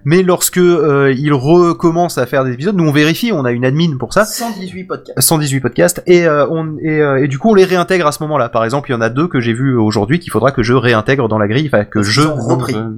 Mais 0.06 0.24
lorsque 0.24 0.58
euh, 0.58 1.14
il 1.18 1.34
recommence 1.34 2.18
à 2.18 2.26
faire 2.26 2.44
des 2.46 2.54
épisodes, 2.54 2.76
nous 2.76 2.88
on 2.88 2.92
vérifie, 2.92 3.32
on 3.34 3.46
a 3.46 3.52
une 3.52 3.66
admin 3.66 3.98
pour 3.98 4.14
ça. 4.14 4.26
118 4.26 4.84
podcasts. 4.86 5.20
118 5.22 5.60
podcasts 5.60 6.04
et 6.08 6.26
euh, 6.28 6.48
on 6.50 6.78
et, 6.82 7.02
euh, 7.02 7.24
et 7.24 7.28
du 7.28 7.38
coup 7.40 7.50
on 7.52 7.54
les 7.56 7.66
réintègre 7.66 8.08
à 8.08 8.12
ce 8.12 8.22
moment-là. 8.24 8.50
Par 8.50 8.64
exemple, 8.66 8.90
il 8.90 8.94
y 8.94 8.96
en 8.96 9.02
a 9.02 9.10
deux 9.10 9.28
que 9.28 9.40
j'ai 9.40 9.54
vus 9.54 9.76
aujourd'hui 9.76 10.20
qu'il 10.20 10.32
faudra 10.32 10.52
que 10.52 10.64
je 10.64 10.74
réintègre 10.74 11.28
dans 11.28 11.38
la 11.38 11.48
grille, 11.48 11.68
enfin 11.72 11.86
que 11.86 12.02
je 12.04 12.22
repris. 12.22 12.76
euh, 12.76 12.90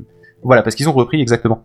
voilà 0.43 0.63
parce 0.63 0.75
qu'ils 0.75 0.89
ont 0.89 0.93
repris 0.93 1.21
exactement. 1.21 1.63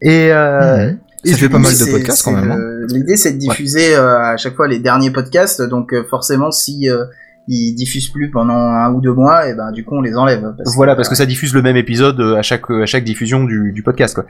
Et 0.00 0.32
euh, 0.32 0.86
Mhm. 0.90 0.98
et 1.24 1.28
Ça 1.32 1.36
fait 1.36 1.48
pas 1.48 1.58
mal 1.58 1.72
de 1.76 1.84
podcasts 1.90 2.24
quand 2.24 2.32
même. 2.32 2.50
hein. 2.50 2.58
L'idée 2.88 3.16
c'est 3.16 3.32
de 3.32 3.38
diffuser 3.38 3.94
euh, 3.94 4.18
à 4.20 4.36
chaque 4.36 4.54
fois 4.56 4.68
les 4.68 4.78
derniers 4.78 5.10
podcasts, 5.10 5.62
donc 5.62 5.92
euh, 5.92 6.04
forcément 6.08 6.50
si 6.50 6.88
euh, 6.90 7.04
ils 7.48 7.74
diffusent 7.74 8.08
plus 8.08 8.30
pendant 8.30 8.54
un 8.54 8.92
ou 8.92 9.00
deux 9.00 9.12
mois, 9.12 9.48
et 9.48 9.54
ben 9.54 9.72
du 9.72 9.84
coup 9.84 9.96
on 9.96 10.00
les 10.00 10.16
enlève. 10.16 10.54
Parce 10.56 10.76
Voilà, 10.76 10.94
parce 10.94 11.08
que 11.08 11.14
ça 11.14 11.26
diffuse 11.26 11.54
le 11.54 11.62
même 11.62 11.76
épisode 11.76 12.20
euh, 12.20 12.36
à 12.36 12.42
chaque 12.42 12.70
à 12.70 12.86
chaque 12.86 13.04
diffusion 13.04 13.44
du, 13.44 13.72
du 13.72 13.82
podcast. 13.82 14.14
Quoi. 14.14 14.24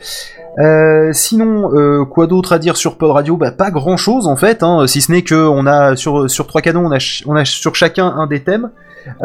Euh, 0.58 1.10
sinon, 1.12 1.74
euh, 1.74 2.04
quoi 2.04 2.26
d'autre 2.26 2.52
à 2.52 2.58
dire 2.58 2.76
sur 2.76 2.96
Pod 2.96 3.10
Radio? 3.10 3.36
Bah, 3.36 3.52
Pas 3.52 3.70
grand 3.70 3.96
chose 3.96 4.26
en 4.26 4.36
fait, 4.36 4.62
hein, 4.62 4.86
si 4.86 5.00
ce 5.00 5.12
n'est 5.12 5.22
que 5.22 5.34
on 5.34 5.66
a 5.66 5.96
sur 5.96 6.30
sur 6.30 6.46
trois 6.46 6.62
canaux, 6.62 6.80
on 6.80 6.92
a 6.92 7.22
on 7.26 7.36
a 7.36 7.44
sur 7.44 7.74
chacun 7.74 8.06
un 8.06 8.26
des 8.26 8.40
thèmes. 8.40 8.70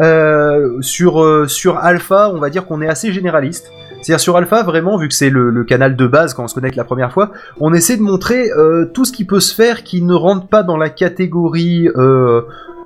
Euh, 0.00 0.80
sur 0.80 1.22
euh, 1.22 1.46
sur 1.46 1.78
Alpha, 1.78 2.30
on 2.34 2.38
va 2.38 2.50
dire 2.50 2.66
qu'on 2.66 2.82
est 2.82 2.88
assez 2.88 3.12
généraliste. 3.12 3.70
C'est-à-dire 4.02 4.20
sur 4.20 4.36
Alpha, 4.36 4.62
vraiment, 4.62 4.96
vu 4.96 5.08
que 5.08 5.14
c'est 5.14 5.30
le, 5.30 5.50
le 5.50 5.64
canal 5.64 5.96
de 5.96 6.06
base 6.06 6.34
quand 6.34 6.44
on 6.44 6.48
se 6.48 6.54
connecte 6.54 6.76
la 6.76 6.84
première 6.84 7.12
fois, 7.12 7.32
on 7.60 7.72
essaie 7.72 7.96
de 7.96 8.02
montrer 8.02 8.50
euh, 8.52 8.86
tout 8.86 9.04
ce 9.04 9.12
qui 9.12 9.24
peut 9.24 9.40
se 9.40 9.54
faire 9.54 9.82
qui 9.82 10.02
ne 10.02 10.14
rentre 10.14 10.46
pas 10.46 10.62
dans 10.62 10.76
la 10.76 10.88
catégorie 10.88 11.88
euh, 11.96 12.42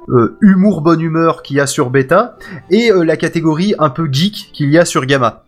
euh, 0.09 0.37
humour 0.41 0.81
bonne 0.81 1.01
humeur 1.01 1.43
qu'il 1.43 1.57
y 1.57 1.61
a 1.61 1.67
sur 1.67 1.91
Beta 1.91 2.37
et 2.71 2.91
euh, 2.91 3.05
la 3.05 3.17
catégorie 3.17 3.75
un 3.79 3.91
peu 3.91 4.09
geek 4.11 4.51
qu'il 4.53 4.71
y 4.71 4.79
a 4.79 4.85
sur 4.85 5.07
Gamma. 5.07 5.45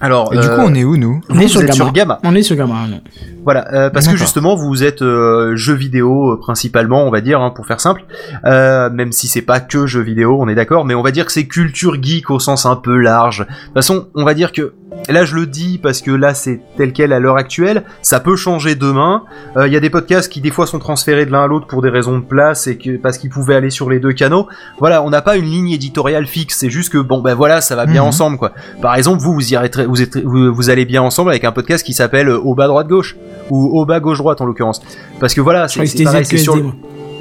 Alors, 0.00 0.32
Et 0.34 0.38
du 0.38 0.46
euh, 0.46 0.56
coup, 0.56 0.62
on 0.64 0.74
est 0.74 0.84
où, 0.84 0.96
nous 0.96 1.20
On 1.30 1.38
est 1.38 1.46
sur 1.48 1.60
Gamma. 1.60 1.72
sur 1.72 1.92
Gamma. 1.92 2.18
On 2.24 2.34
est 2.34 2.42
sur 2.42 2.56
Gamma. 2.56 2.86
non. 2.90 3.00
Voilà, 3.44 3.66
euh, 3.74 3.90
parce 3.90 4.08
que 4.08 4.16
justement 4.16 4.56
vous 4.56 4.82
êtes 4.84 5.02
euh, 5.02 5.54
jeux 5.54 5.74
vidéo 5.74 6.32
euh, 6.32 6.40
principalement, 6.40 7.04
on 7.06 7.10
va 7.10 7.20
dire, 7.20 7.40
hein, 7.42 7.50
pour 7.50 7.66
faire 7.66 7.78
simple. 7.78 8.02
Euh, 8.46 8.88
même 8.90 9.12
si 9.12 9.28
c'est 9.28 9.42
pas 9.42 9.60
que 9.60 9.86
jeux 9.86 10.00
vidéo, 10.00 10.38
on 10.40 10.48
est 10.48 10.54
d'accord, 10.54 10.86
mais 10.86 10.94
on 10.94 11.02
va 11.02 11.10
dire 11.10 11.26
que 11.26 11.32
c'est 11.32 11.46
culture 11.46 12.02
geek 12.02 12.30
au 12.30 12.38
sens 12.38 12.64
un 12.64 12.74
peu 12.76 12.96
large. 12.96 13.40
De 13.40 13.44
toute 13.66 13.74
façon, 13.74 14.08
on 14.14 14.24
va 14.24 14.32
dire 14.32 14.50
que 14.50 14.72
là 15.10 15.26
je 15.26 15.34
le 15.34 15.44
dis 15.46 15.78
parce 15.82 16.00
que 16.00 16.10
là 16.10 16.32
c'est 16.32 16.60
tel 16.78 16.94
quel 16.94 17.12
à 17.12 17.18
l'heure 17.20 17.36
actuelle, 17.36 17.82
ça 18.00 18.18
peut 18.18 18.34
changer 18.36 18.76
demain. 18.76 19.24
Euh, 19.58 19.66
Il 19.66 19.74
y 19.74 19.76
a 19.76 19.80
des 19.80 19.90
podcasts 19.90 20.32
qui 20.32 20.40
des 20.40 20.50
fois 20.50 20.66
sont 20.66 20.78
transférés 20.78 21.26
de 21.26 21.30
l'un 21.30 21.44
à 21.44 21.46
l'autre 21.46 21.66
pour 21.66 21.82
des 21.82 21.90
raisons 21.90 22.16
de 22.18 22.24
place 22.24 22.66
et 22.66 22.78
que 22.78 22.96
parce 22.96 23.18
qu'ils 23.18 23.28
pouvaient 23.28 23.56
aller 23.56 23.68
sur 23.70 23.90
les 23.90 24.00
deux 24.00 24.14
canaux. 24.14 24.48
Voilà, 24.78 25.02
on 25.02 25.10
n'a 25.10 25.20
pas 25.20 25.36
une 25.36 25.44
ligne 25.44 25.70
éditoriale 25.70 26.26
fixe, 26.26 26.56
c'est 26.60 26.70
juste 26.70 26.90
que 26.90 26.96
bon 26.98 27.20
ben 27.20 27.34
voilà, 27.34 27.60
ça 27.60 27.76
va 27.76 27.84
bien 27.84 28.00
Mhm. 28.00 28.08
ensemble 28.08 28.38
quoi. 28.38 28.52
Par 28.80 28.94
exemple, 28.94 29.22
vous 29.22 29.34
vous 29.34 29.52
y 29.52 29.56
vous, 29.82 30.02
êtes, 30.02 30.16
vous, 30.18 30.54
vous 30.54 30.70
allez 30.70 30.84
bien 30.84 31.02
ensemble 31.02 31.30
avec 31.30 31.44
un 31.44 31.52
podcast 31.52 31.84
qui 31.84 31.92
s'appelle 31.92 32.28
euh, 32.28 32.38
Au 32.38 32.54
bas 32.54 32.66
droite 32.66 32.88
gauche 32.88 33.16
ou 33.50 33.78
Au 33.78 33.84
bas 33.86 34.00
gauche 34.00 34.18
droite 34.18 34.40
en 34.40 34.46
l'occurrence. 34.46 34.80
Parce 35.20 35.34
que 35.34 35.40
voilà, 35.40 35.68
c'est 35.68 36.02
pareil, 36.04 36.24
sur 36.38 36.56
le- 36.56 36.64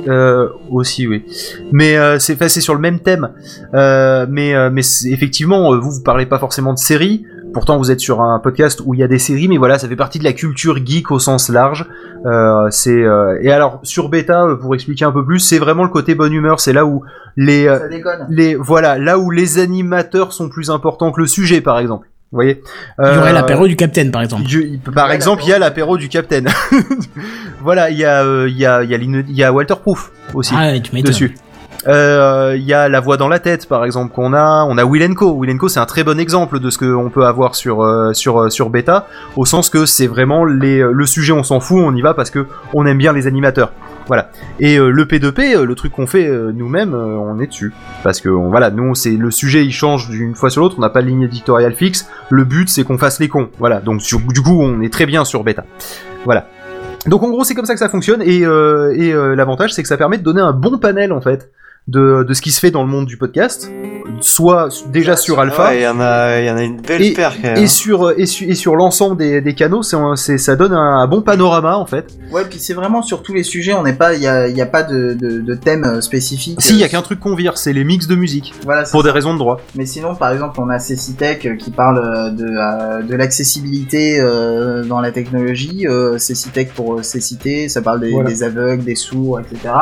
euh, 0.08 0.50
aussi 0.70 1.08
oui. 1.08 1.24
Mais 1.72 1.96
euh, 1.98 2.20
c'est 2.20 2.34
enfin, 2.34 2.50
sur 2.50 2.74
le 2.74 2.80
même 2.82 3.00
thème. 3.00 3.30
Euh, 3.74 4.26
mais 4.30 4.54
euh, 4.54 4.70
effectivement, 5.06 5.76
vous 5.80 5.92
vous 5.92 6.04
parlez 6.04 6.26
pas 6.26 6.40
forcément 6.40 6.74
de 6.74 6.80
séries. 6.80 7.26
Pourtant, 7.54 7.78
vous 7.78 7.92
êtes 7.92 8.00
sur 8.00 8.20
un 8.22 8.40
podcast 8.40 8.82
où 8.84 8.96
il 8.96 9.00
y 9.00 9.04
a 9.04 9.08
des 9.08 9.20
séries, 9.20 9.48
mais 9.48 9.58
voilà, 9.58 9.78
ça 9.78 9.88
fait 9.88 9.96
partie 9.96 10.18
de 10.18 10.24
la 10.24 10.34
culture 10.34 10.84
geek 10.84 11.12
au 11.12 11.20
sens 11.20 11.50
large. 11.50 11.86
Euh, 12.26 12.68
c'est 12.72 12.90
euh, 13.04 13.38
et 13.42 13.52
alors 13.52 13.80
sur 13.84 14.10
Beta, 14.10 14.46
pour 14.60 14.74
expliquer 14.74 15.06
un 15.06 15.12
peu 15.12 15.24
plus, 15.24 15.40
c'est 15.40 15.60
vraiment 15.60 15.84
le 15.84 15.90
côté 15.90 16.16
bonne 16.16 16.34
humeur. 16.34 16.60
C'est 16.60 16.74
là 16.74 16.84
où 16.86 17.04
les 17.38 17.68
euh, 17.68 17.78
Ça 17.80 17.88
déconne. 17.90 18.26
les 18.30 18.56
voilà, 18.56 18.98
là 18.98 19.20
où 19.20 19.30
les 19.30 19.60
animateurs 19.60 20.34
sont 20.34 20.50
plus 20.50 20.72
importants 20.72 21.12
que 21.12 21.22
le 21.22 21.28
sujet, 21.28 21.62
par 21.62 21.78
exemple. 21.78 22.08
Vous 22.34 22.38
voyez 22.38 22.64
Il 22.98 23.06
y 23.06 23.18
aurait 23.20 23.30
Euh, 23.30 23.34
l'apéro 23.34 23.68
du 23.68 23.76
Capitaine, 23.76 24.10
par 24.10 24.24
exemple. 24.24 24.42
du- 24.44 24.80
par 24.92 25.12
exemple, 25.12 25.44
il 25.46 25.50
y 25.50 25.54
a 25.54 25.60
l'apéro 25.60 25.98
du 26.00 26.10
Capitaine. 26.10 26.50
voilà, 27.62 27.92
il 27.92 27.98
y 27.98 28.06
a 28.06 28.24
euh, 28.24 28.50
il 28.50 28.58
y 28.58 28.66
a 28.66 28.82
il 28.84 28.90
y 28.90 28.96
a, 28.96 28.98
il 28.98 29.36
y 29.36 29.44
a 29.44 29.54
Walterproof 29.54 30.12
aussi 30.34 30.54
Ah, 30.58 30.72
ouais, 30.72 30.82
tu 30.82 31.00
dessus. 31.04 31.36
Euh, 31.88 32.54
Il 32.58 32.64
y 32.64 32.74
a 32.74 32.88
la 32.90 33.00
voix 33.02 33.18
dans 33.18 33.28
la 33.28 33.40
tête, 33.40 33.68
par 33.68 33.84
exemple, 33.86 34.14
qu'on 34.14 34.34
a. 34.34 34.66
On 34.68 34.78
a 34.80 34.84
Will 34.86 35.14
Co. 35.16 35.34
Will 35.34 35.56
Co, 35.58 35.68
c'est 35.70 35.80
un 35.80 35.86
très 35.86 36.04
bon 36.04 36.20
exemple 36.20 36.60
de 36.60 36.70
ce 36.70 36.78
qu'on 36.80 37.10
peut 37.12 37.26
avoir 37.26 37.54
sur 37.56 37.84
euh, 37.84 38.14
sur 38.14 38.40
euh, 38.42 38.50
sur 38.50 38.70
Beta, 38.72 39.06
au 39.36 39.46
sens 39.46 39.70
que 39.70 39.86
c'est 39.86 40.08
vraiment 40.08 40.44
les 40.46 40.80
euh, 40.80 40.92
le 40.92 41.06
sujet, 41.06 41.34
on 41.34 41.44
s'en 41.44 41.60
fout, 41.60 41.80
on 41.86 41.94
y 41.96 42.02
va 42.02 42.14
parce 42.16 42.30
que 42.32 42.48
on 42.74 42.86
aime 42.88 42.98
bien 42.98 43.14
les 43.14 43.28
animateurs. 43.28 43.74
Voilà. 44.08 44.30
Et 44.60 44.78
euh, 44.78 44.90
le 44.90 45.06
P2P, 45.06 45.56
euh, 45.56 45.66
le 45.66 45.76
truc 45.76 45.94
qu'on 45.94 46.08
fait 46.08 46.28
euh, 46.28 46.52
nous-mêmes, 46.54 46.94
on 46.94 47.40
est 47.40 47.48
dessus. 47.48 47.74
Parce 48.04 48.22
que 48.22 48.30
voilà, 48.30 48.72
nous 48.72 48.96
c'est 48.96 49.16
le 49.16 49.32
sujet, 49.32 49.66
il 49.66 49.72
change 49.72 50.10
d'une 50.10 50.36
fois 50.36 50.50
sur 50.50 50.62
l'autre. 50.62 50.76
On 50.78 50.82
n'a 50.82 50.90
pas 50.90 51.02
de 51.02 51.08
ligne 51.08 51.24
éditoriale 51.24 51.74
fixe. 51.74 52.10
Le 52.30 52.44
but, 52.44 52.70
c'est 52.70 52.84
qu'on 52.84 52.98
fasse 52.98 53.20
les 53.20 53.30
cons. 53.30 53.50
Voilà. 53.60 53.80
Donc 53.80 54.02
sur- 54.02 54.20
du 54.20 54.42
coup, 54.42 54.62
on 54.62 54.82
est 54.82 54.92
très 54.92 55.06
bien 55.06 55.26
sur 55.26 55.44
Beta. 55.44 55.66
Voilà. 56.26 56.48
Donc 57.06 57.24
en 57.24 57.30
gros, 57.30 57.44
c'est 57.44 57.56
comme 57.56 57.66
ça 57.66 57.74
que 57.74 57.80
ça 57.80 57.90
fonctionne. 57.90 58.22
Et, 58.22 58.42
l'avantage, 58.46 59.74
c'est 59.74 59.82
que 59.82 59.90
ça 59.90 59.98
permet 59.98 60.18
de 60.18 60.24
donner 60.24 60.42
un 60.42 60.54
bon 60.54 60.78
panel 60.78 61.12
en 61.12 61.22
fait 61.22 61.50
de, 61.88 62.24
de 62.28 62.34
ce 62.34 62.42
qui 62.42 62.52
se 62.52 62.60
fait 62.60 62.72
dans 62.72 62.84
le 62.84 62.90
monde 62.90 63.06
du 63.06 63.18
podcast, 63.18 63.70
soit 64.22 64.70
déjà 64.92 65.16
sur 65.18 65.40
Alpha. 65.40 65.68
Ouais, 65.70 65.80
il 65.80 65.84
y 65.84 65.88
en 65.88 66.00
a, 66.00 66.40
il 66.40 66.46
y 66.46 66.50
en 66.50 66.56
a 66.58 66.64
une 66.64 66.80
belle 66.82 67.02
Et- 67.02 67.14
paire 67.14 67.34
quand 67.42 67.50
même. 67.50 67.58
Et 67.58 67.68
sur, 67.68 68.12
et 68.18 68.26
sur, 68.26 68.50
et 68.50 68.56
sur 68.56 68.76
l'ensemble 68.76 69.18
des, 69.18 69.42
des 69.42 69.54
canaux, 69.54 69.84
c'est, 69.84 69.98
c'est, 70.16 70.38
ça 70.38 70.56
donne 70.56 70.74
un, 70.74 71.00
un 71.00 71.08
bon 71.08 71.22
panorama 71.22 71.78
en 71.78 71.86
fait. 71.86 72.08
Ouais, 72.32 72.44
puis 72.50 72.60
c'est 72.60 72.74
vraiment 72.74 73.02
sur 73.02 73.22
tous 73.22 73.34
les 73.34 73.44
sujets, 73.44 73.74
on 73.74 73.84
n'est 73.84 73.94
pas, 73.94 74.14
il 74.14 74.22
y 74.22 74.28
a, 74.28 74.48
il 74.48 74.56
y 74.56 74.62
a 74.62 74.66
pas 74.66 74.84
de, 74.84 75.14
de, 75.14 75.40
de 75.40 75.54
thème 75.56 75.84
euh, 75.84 76.02
spécifique. 76.02 76.62
Si, 76.62 76.74
il 76.74 76.80
y 76.80 76.84
a 76.84 76.86
Euh, 76.86 76.90
qu'un 76.90 77.02
truc 77.02 77.20
qu'on 77.20 77.36
vire, 77.36 77.58
c'est 77.58 77.74
les 77.74 77.84
mix 77.84 78.08
de 78.08 78.16
musique, 78.16 78.54
Voilà, 78.64 78.86
c'est 78.86 78.92
pour 78.92 79.04
des 79.04 79.10
ça. 79.10 79.14
raisons 79.16 79.34
de 79.34 79.40
droit. 79.40 79.60
Mais 79.76 79.86
sinon, 79.86 80.16
par 80.16 80.32
exemple, 80.32 80.60
on 80.62 80.70
a 80.70 80.80
Cecitech 80.80 81.46
euh, 81.46 81.56
qui 81.56 81.72
parle 81.72 81.98
euh, 82.00 82.30
de, 82.30 82.46
euh, 82.46 83.02
de 83.04 83.16
l'accessibilité 83.16 84.20
euh, 84.20 84.84
dans 84.84 85.02
la 85.02 85.12
technologie. 85.12 85.86
Euh, 85.88 86.18
Cecitech 86.18 86.74
pour 86.74 86.96
euh, 87.00 87.04
cécité, 87.04 87.68
ça 87.70 87.82
parle 87.82 88.00
des, 88.02 88.12
Voilà. 88.12 88.30
des 88.30 88.44
aveugles, 88.44 88.84
des 88.84 88.96
sourds, 88.96 89.40
etc. 89.40 89.74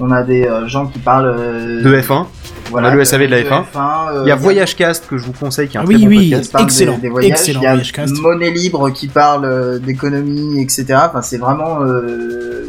On 0.00 0.10
a 0.10 0.22
des 0.22 0.44
euh, 0.46 0.66
gens 0.66 0.86
qui 0.86 0.98
parlent 0.98 1.26
euh, 1.26 1.41
De 1.82 2.00
F1. 2.00 2.26
voilà, 2.70 2.88
on 2.88 2.92
a 2.92 2.94
le 2.94 3.04
SAV 3.04 3.22
de 3.22 3.26
la 3.26 3.42
F1. 3.42 3.62
euh, 3.76 4.22
Il 4.24 4.28
y 4.28 4.30
a 4.30 4.36
Voyage 4.36 4.76
Cast 4.76 5.06
que 5.08 5.16
je 5.18 5.24
vous 5.24 5.32
conseille, 5.32 5.68
qui 5.68 5.76
est 5.76 5.80
un 5.80 5.82
Ah 5.82 5.86
très 5.86 5.94
oui, 5.96 6.02
bon 6.04 6.08
oui. 6.08 6.30
podcast. 6.30 6.56
Excellent, 6.60 6.94
des, 6.96 7.00
des 7.02 7.08
voyages. 7.08 7.30
excellent 7.32 7.60
Il 7.60 7.64
y 7.64 7.66
a 7.66 7.70
Voyagecast. 7.72 8.20
Monnaie 8.20 8.50
Libre 8.50 8.90
qui 8.90 9.08
parle 9.08 9.44
euh, 9.44 9.78
d'économie, 9.78 10.60
etc. 10.62 10.84
Enfin, 11.08 11.22
c'est 11.22 11.38
vraiment 11.38 11.82
euh, 11.82 12.02
euh, 12.02 12.64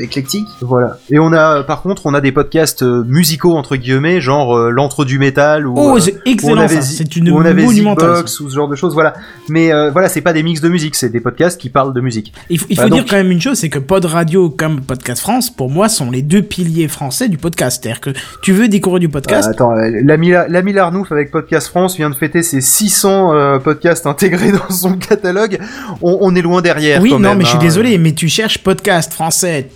éclectique. 0.00 0.46
Voilà. 0.60 0.98
Et 1.10 1.18
on 1.18 1.32
a, 1.32 1.62
par 1.62 1.82
contre, 1.82 2.02
on 2.06 2.14
a 2.14 2.20
des 2.20 2.32
podcasts 2.32 2.82
euh, 2.82 3.04
musicaux 3.06 3.56
entre 3.56 3.76
guillemets, 3.76 4.20
genre 4.20 4.56
euh, 4.56 4.70
l'entre 4.70 5.04
du 5.04 5.18
métal 5.18 5.66
ou. 5.66 5.74
Oh, 5.76 5.96
euh, 5.96 6.00
c'est 6.00 6.16
excellent 6.26 6.66
C'est 6.68 7.16
une 7.16 7.30
où 7.30 7.36
on 7.36 7.44
avait 7.44 7.62
monumentale. 7.64 8.24
Ou 8.24 8.26
ce 8.26 8.48
genre 8.48 8.68
de 8.68 8.76
choses, 8.76 8.94
voilà. 8.94 9.14
Mais 9.48 9.72
euh, 9.72 9.90
voilà, 9.90 10.08
c'est 10.08 10.20
pas 10.20 10.32
des 10.32 10.42
mix 10.42 10.60
de 10.60 10.68
musique, 10.68 10.94
c'est 10.94 11.08
des 11.10 11.20
podcasts 11.20 11.60
qui 11.60 11.68
parlent 11.70 11.92
de 11.94 12.00
musique. 12.00 12.32
Il 12.50 12.58
faut, 12.58 12.66
il 12.68 12.76
Bah, 12.76 12.84
dire 12.88 12.96
donc- 12.98 13.08
quand 13.10 13.16
même 13.16 13.30
une 13.30 13.40
chose, 13.40 13.58
c'est 13.58 13.68
que 13.68 13.78
Pod 13.78 14.04
Radio 14.04 14.50
comme 14.50 14.80
Podcast 14.80 15.20
France, 15.22 15.50
pour 15.50 15.70
moi, 15.70 15.88
sont 15.88 16.10
les 16.10 16.22
deux 16.22 16.42
piliers 16.42 16.88
français 16.88 17.28
du 17.28 17.38
podcast. 17.38 17.80
C'est-à-dire 17.82 18.00
que 18.00 18.10
tu 18.42 18.52
veux 18.52 18.68
découvrir 18.68 19.00
du 19.00 19.08
podcast, 19.08 19.48
Euh, 19.48 19.52
attends, 19.52 19.72
euh, 19.76 19.90
l'ami 20.04 20.30
La- 20.30 20.48
l'ami 20.48 20.72
Larnouf 20.72 21.12
avec 21.12 21.30
Podcast 21.30 21.68
France 21.68 21.96
vient 21.96 22.10
de 22.10 22.14
fêter 22.14 22.42
ses 22.42 22.60
600 22.60 23.32
euh, 23.34 23.58
podcasts 23.58 24.06
intégrés 24.06 24.52
dans 24.52 24.70
son 24.74 24.94
catalogue. 24.98 25.58
On, 26.02 26.18
on 26.20 26.34
est 26.34 26.42
loin 26.42 26.62
derrière. 26.62 27.00
oui, 27.00 27.10
quand 27.10 27.18
non, 27.18 27.30
même, 27.30 27.38
mais 27.38 27.44
je 27.44 27.50
suis 27.50 27.58
hein. 27.58 27.60
désolé, 27.60 27.98
mais 27.98 28.12
tu 28.12 28.28
cherches 28.28 28.58
podcast 28.58 29.12
français. 29.12 29.68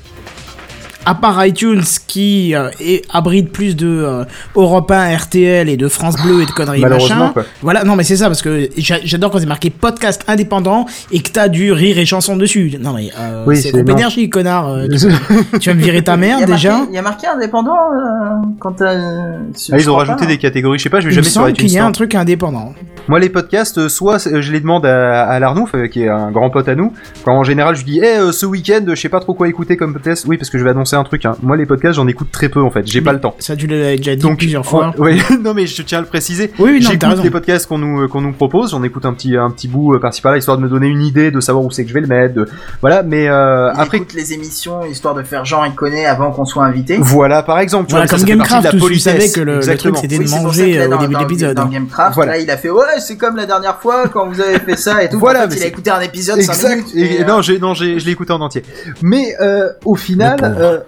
À 1.06 1.14
part 1.14 1.44
iTunes 1.46 1.80
qui 2.06 2.54
euh, 2.54 2.68
est- 2.78 3.02
abrite 3.10 3.50
plus 3.50 3.74
de 3.74 3.86
euh, 3.88 4.24
Europe 4.54 4.90
1, 4.90 5.16
RTL 5.16 5.68
et 5.68 5.76
de 5.78 5.88
France 5.88 6.16
Bleu 6.22 6.42
et 6.42 6.46
de 6.46 6.50
conneries 6.50 6.82
machin. 6.82 7.30
quoi. 7.32 7.44
Voilà, 7.62 7.84
non 7.84 7.96
mais 7.96 8.04
c'est 8.04 8.16
ça 8.16 8.26
parce 8.26 8.42
que 8.42 8.68
j'a- 8.76 9.00
j'adore 9.02 9.30
quand 9.30 9.38
c'est 9.40 9.46
marqué 9.46 9.70
podcast 9.70 10.24
indépendant 10.28 10.84
et 11.10 11.20
que 11.20 11.30
t'as 11.30 11.48
du 11.48 11.72
rire 11.72 11.98
et 11.98 12.04
chanson 12.04 12.36
dessus. 12.36 12.74
Non 12.80 12.92
mais 12.92 13.10
euh, 13.18 13.44
Oui, 13.46 13.56
c'est 13.56 13.62
c'est- 13.62 13.72
groupe 13.72 13.88
énergie, 13.88 14.28
connard. 14.28 14.68
euh, 14.68 14.86
tu, 15.52 15.58
tu 15.58 15.70
vas 15.70 15.74
me 15.74 15.80
virer 15.82 16.04
ta 16.04 16.14
Il 16.14 16.20
mère 16.20 16.44
déjà. 16.46 16.80
Il 16.90 16.94
y 16.94 16.98
a 16.98 17.02
marqué 17.02 17.26
indépendant 17.26 17.72
euh, 17.76 18.46
quand 18.58 18.72
t'as. 18.72 18.92
euh, 18.92 19.38
Ah, 19.72 19.78
ils 19.78 19.88
ont 19.90 19.96
rajouté 19.96 20.20
pas. 20.20 20.26
des 20.26 20.38
catégories. 20.38 20.78
Je 20.78 20.82
sais 20.84 20.90
pas, 20.90 21.00
je 21.00 21.06
vais 21.06 21.12
Il 21.12 21.16
jamais 21.16 21.28
sur 21.28 21.48
iTunes. 21.48 21.66
qu'il 21.66 21.74
y 21.74 21.78
a 21.78 21.86
un 21.86 21.92
truc 21.92 22.14
indépendant. 22.14 22.74
Moi, 23.08 23.18
les 23.18 23.28
podcasts, 23.28 23.78
euh, 23.78 23.88
soit 23.88 24.26
euh, 24.28 24.40
je 24.40 24.52
les 24.52 24.60
demande 24.60 24.86
à, 24.86 25.22
à 25.24 25.38
Larnouf, 25.40 25.74
euh, 25.74 25.86
qui 25.88 26.02
est 26.02 26.08
un 26.08 26.30
grand 26.30 26.48
pote 26.50 26.68
à 26.68 26.74
nous. 26.74 26.92
Quand 27.24 27.32
en 27.34 27.42
général, 27.44 27.74
je 27.74 27.84
lui 27.84 27.92
dis, 27.92 28.00
eh, 28.02 28.18
euh, 28.18 28.32
ce 28.32 28.46
week-end, 28.46 28.84
je 28.88 28.94
sais 28.94 29.08
pas 29.08 29.20
trop 29.20 29.34
quoi 29.34 29.48
écouter 29.48 29.76
comme 29.76 29.92
podcast. 29.92 30.24
Oui, 30.28 30.36
parce 30.36 30.48
que 30.50 30.58
je 30.58 30.64
vais 30.64 30.70
annoncer 30.70 30.94
un 30.96 31.02
truc. 31.04 31.24
Hein. 31.24 31.36
Moi, 31.42 31.56
les 31.56 31.66
podcasts, 31.66 31.96
j'en 31.96 32.06
écoute 32.06 32.28
très 32.30 32.48
peu 32.48 32.60
en 32.60 32.70
fait. 32.70 32.86
J'ai 32.86 33.00
pas 33.00 33.12
le 33.12 33.20
temps. 33.20 33.34
Ça, 33.38 33.56
tu 33.56 33.66
l'as 33.66 33.96
déjà 33.96 34.14
dit 34.14 34.22
Donc, 34.22 34.38
plusieurs 34.38 34.64
fois. 34.64 34.92
oh, 34.96 35.04
oui, 35.04 35.20
non 35.42 35.54
mais 35.54 35.66
je 35.66 35.82
tiens 35.82 35.98
à 35.98 36.00
le 36.02 36.06
préciser. 36.06 36.52
Oui, 36.58 36.70
oui, 36.74 36.82
J'écoute 36.82 37.22
les 37.24 37.30
podcasts 37.30 37.66
qu'on 37.66 37.78
nous 37.78 38.08
qu'on 38.08 38.20
nous 38.20 38.32
propose, 38.32 38.70
j'en 38.70 38.82
écoute 38.82 39.04
un 39.06 39.12
petit 39.12 39.36
un 39.36 39.50
petit 39.50 39.68
bout 39.68 39.98
par-ci 39.98 40.20
par-là 40.22 40.38
histoire 40.38 40.56
de 40.56 40.62
me 40.62 40.68
donner 40.68 40.86
une 40.86 41.02
idée, 41.02 41.30
de 41.30 41.40
savoir 41.40 41.64
où 41.64 41.70
c'est 41.70 41.82
que 41.82 41.88
je 41.88 41.94
vais 41.94 42.00
le 42.00 42.06
mettre. 42.06 42.34
de- 42.34 42.46
Voilà, 42.80 43.02
mais 43.02 43.28
euh, 43.28 43.72
après 43.74 43.98
écoute 43.98 44.14
les 44.14 44.32
émissions 44.32 44.84
histoire 44.84 45.14
de 45.14 45.22
faire 45.22 45.44
genre 45.44 45.64
il 45.66 45.74
connaît 45.74 46.06
avant 46.06 46.30
qu'on 46.30 46.44
soit 46.44 46.64
invité. 46.64 46.96
voilà 47.00 47.42
par 47.42 47.58
exemple, 47.58 47.86
tu 47.88 47.92
Voilà, 47.92 48.06
vois, 48.06 48.10
ça, 48.10 48.16
comme 48.16 48.26
ça 48.26 48.34
Gamecraft, 48.36 48.72
la 48.72 48.84
où 48.84 48.88
tu 48.88 48.98
savais 48.98 49.28
que 49.28 49.40
le, 49.40 49.44
le 49.56 49.60
truc 49.60 49.70
Exactement. 49.70 50.00
c'était 50.00 50.18
Oui, 50.18 50.24
de 50.24 50.28
ça 50.28 50.40
manger 50.42 50.78
euh, 50.80 50.88
au 50.88 50.98
début 50.98 51.14
de 51.14 51.18
l'épisode. 51.20 51.56
Dans 51.56 51.66
Gamecraft, 51.66 52.18
là, 52.18 52.38
il 52.38 52.50
a 52.50 52.56
fait 52.56 52.70
ouais, 52.70 52.84
c'est 52.98 53.16
comme 53.16 53.36
la 53.36 53.46
dernière 53.46 53.78
fois 53.80 54.08
quand 54.08 54.28
vous 54.28 54.40
avez 54.40 54.58
fait 54.58 54.76
ça 54.76 55.02
et 55.02 55.08
tout. 55.08 55.18
Voilà, 55.18 55.40
en 55.40 55.42
fait, 55.42 55.48
mais 55.50 55.56
il 55.56 55.62
a 55.64 55.66
écouté 55.66 55.90
un 55.90 56.00
épisode 56.00 56.40
5 56.40 56.52
Exact. 56.52 56.68
minutes. 56.76 56.90
Et, 56.94 57.14
et, 57.16 57.22
euh, 57.22 57.26
non, 57.26 57.42
j'ai 57.42 57.58
non, 57.58 57.74
j'ai 57.74 57.98
je 58.00 58.06
l'ai 58.06 58.12
écouté 58.12 58.32
en 58.32 58.40
entier. 58.40 58.62
Mais 59.02 59.34
euh, 59.40 59.70
au 59.84 59.94
final, 59.96 60.38
euh, 60.42 60.80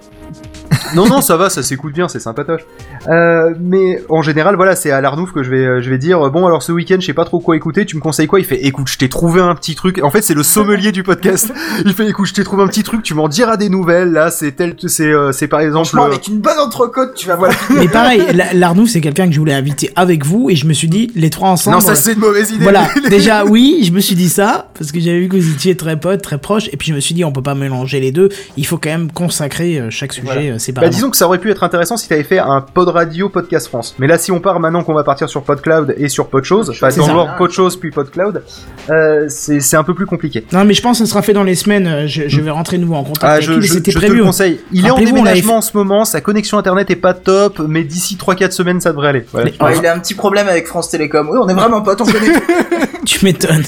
non 0.94 1.06
non, 1.06 1.20
ça 1.20 1.36
va, 1.36 1.50
ça 1.50 1.62
s'écoute 1.62 1.92
bien, 1.92 2.08
c'est 2.08 2.20
sympatoche. 2.20 2.62
Euh, 3.08 3.54
mais 3.60 4.02
en 4.08 4.22
général, 4.22 4.56
voilà, 4.56 4.76
c'est 4.76 4.90
à 4.90 5.00
Larnouf 5.00 5.32
que 5.32 5.42
je 5.42 5.50
vais, 5.50 5.64
euh, 5.64 5.80
je 5.82 5.90
vais 5.90 5.98
dire, 5.98 6.30
bon, 6.30 6.46
alors 6.46 6.62
ce 6.62 6.72
week-end, 6.72 6.96
je 7.00 7.06
sais 7.06 7.12
pas 7.14 7.24
trop 7.24 7.40
quoi 7.40 7.56
écouter, 7.56 7.84
tu 7.86 7.96
me 7.96 8.00
conseilles 8.00 8.26
quoi? 8.26 8.38
Il 8.40 8.44
fait, 8.44 8.64
écoute, 8.64 8.88
je 8.88 8.98
t'ai 8.98 9.08
trouvé 9.08 9.40
un 9.40 9.54
petit 9.54 9.74
truc. 9.74 10.00
En 10.02 10.10
fait, 10.10 10.22
c'est 10.22 10.34
le 10.34 10.42
sommelier 10.42 10.92
du 10.92 11.02
podcast. 11.02 11.52
Il 11.84 11.92
fait, 11.94 12.08
écoute, 12.08 12.26
je 12.26 12.34
t'ai 12.34 12.44
trouvé 12.44 12.62
un 12.62 12.66
petit 12.68 12.82
truc, 12.82 13.02
tu 13.02 13.14
m'en 13.14 13.28
diras 13.28 13.56
des 13.56 13.68
nouvelles. 13.68 14.12
Là, 14.12 14.30
c'est 14.30 14.52
tel, 14.52 14.74
c'est, 14.86 15.04
euh, 15.06 15.32
c'est 15.32 15.48
par 15.48 15.60
exemple. 15.60 15.88
Euh, 15.98 16.02
avec 16.02 16.28
une 16.28 16.38
bonne 16.38 16.58
entrecôte, 16.58 17.14
tu 17.14 17.26
vas 17.28 17.36
voir. 17.36 17.52
Mais 17.70 17.88
pareil, 17.88 18.22
La- 18.34 18.52
Larnouf, 18.52 18.90
c'est 18.90 19.00
quelqu'un 19.00 19.26
que 19.26 19.32
je 19.34 19.38
voulais 19.38 19.54
inviter 19.54 19.90
avec 19.96 20.24
vous 20.24 20.50
et 20.50 20.56
je 20.56 20.66
me 20.66 20.72
suis 20.72 20.88
dit, 20.88 21.10
les 21.14 21.30
trois 21.30 21.50
ensemble. 21.50 21.76
Non, 21.76 21.80
ça 21.80 21.94
c'est 21.94 22.12
une 22.14 22.20
mauvaise 22.20 22.50
idée. 22.50 22.62
Voilà, 22.62 22.88
déjà 23.10 23.44
oui, 23.44 23.82
je 23.84 23.92
me 23.92 24.00
suis 24.00 24.14
dit 24.14 24.28
ça 24.28 24.70
parce 24.78 24.92
que 24.92 25.00
j'avais 25.00 25.20
vu 25.20 25.28
que 25.28 25.36
vous 25.36 25.50
étiez 25.52 25.76
très 25.76 25.98
potes, 25.98 26.22
très 26.22 26.38
proches, 26.38 26.68
et 26.72 26.76
puis 26.76 26.88
je 26.88 26.94
me 26.94 27.00
suis 27.00 27.14
dit 27.14 27.24
on 27.24 27.32
peut 27.32 27.42
pas 27.42 27.54
mélanger 27.54 28.00
les 28.00 28.12
deux. 28.12 28.28
Il 28.56 28.66
faut 28.66 28.78
quand 28.78 28.90
même 28.90 29.10
consacrer 29.10 29.82
chaque 29.90 30.12
sujet 30.12 30.26
Voilà. 30.26 30.58
Bah, 30.80 30.88
disons 30.88 31.10
que 31.10 31.16
ça 31.16 31.26
aurait 31.26 31.38
pu 31.38 31.50
être 31.50 31.62
intéressant 31.64 31.96
si 31.96 32.08
t'avais 32.08 32.22
fait 32.22 32.38
un 32.38 32.60
pod 32.60 32.88
radio 32.88 33.28
podcast 33.28 33.68
France. 33.68 33.94
Mais 33.98 34.06
là, 34.06 34.18
si 34.18 34.32
on 34.32 34.40
part 34.40 34.58
maintenant 34.60 34.82
qu'on 34.82 34.94
va 34.94 35.04
partir 35.04 35.28
sur 35.28 35.42
PodCloud 35.42 35.94
et 35.98 36.08
sur 36.08 36.28
PodChose, 36.28 36.70
enfin 36.70 36.90
C'est 36.90 37.00
dans 37.00 37.12
l'ordre 37.12 37.34
PodChose 37.36 37.76
puis 37.76 37.90
PodCloud, 37.90 38.42
euh, 38.90 39.26
c'est 39.28 39.76
un 39.76 39.84
peu 39.84 39.94
plus 39.94 40.06
compliqué. 40.06 40.44
Non, 40.52 40.64
mais 40.64 40.74
je 40.74 40.82
pense 40.82 40.98
que 40.98 41.04
ça 41.04 41.10
sera 41.10 41.22
fait 41.22 41.32
dans 41.32 41.44
les 41.44 41.54
semaines. 41.54 41.86
euh, 41.86 42.06
Je, 42.06 42.28
je 42.28 42.40
vais 42.40 42.50
rentrer 42.50 42.76
de 42.78 42.82
nouveau 42.82 42.94
en 42.94 43.04
contact 43.04 43.24
Ah, 43.24 43.32
avec 43.32 43.44
je, 43.44 43.52
lui. 43.52 43.66
je, 43.66 43.72
C'était 43.74 43.90
je 43.90 43.96
te 43.98 44.04
prévu. 44.04 44.18
le 44.18 44.24
conseille. 44.24 44.60
Il 44.72 44.86
est 44.86 44.90
en 44.90 44.96
déménagement 44.96 45.56
en 45.58 45.60
ce 45.62 45.76
moment, 45.76 46.04
sa 46.04 46.20
connexion 46.20 46.58
internet 46.58 46.90
est 46.90 46.96
pas 46.96 47.14
top, 47.14 47.60
mais 47.68 47.84
d'ici 47.84 48.16
3-4 48.16 48.50
semaines 48.52 48.80
ça 48.80 48.90
devrait 48.92 49.08
aller. 49.08 49.24
Voilà. 49.32 49.50
Mais- 49.58 49.64
Ouais, 49.66 49.78
il 49.78 49.86
a 49.86 49.94
un 49.94 49.98
petit 49.98 50.14
problème 50.14 50.48
avec 50.48 50.66
France 50.66 50.88
Télécom. 50.90 51.28
Oui, 51.30 51.38
on 51.42 51.48
est 51.48 51.54
vraiment 51.54 51.82
potes, 51.82 52.00
on 52.00 52.04
connaît. 52.04 52.32
Tu 53.04 53.24
m'étonnes. 53.24 53.64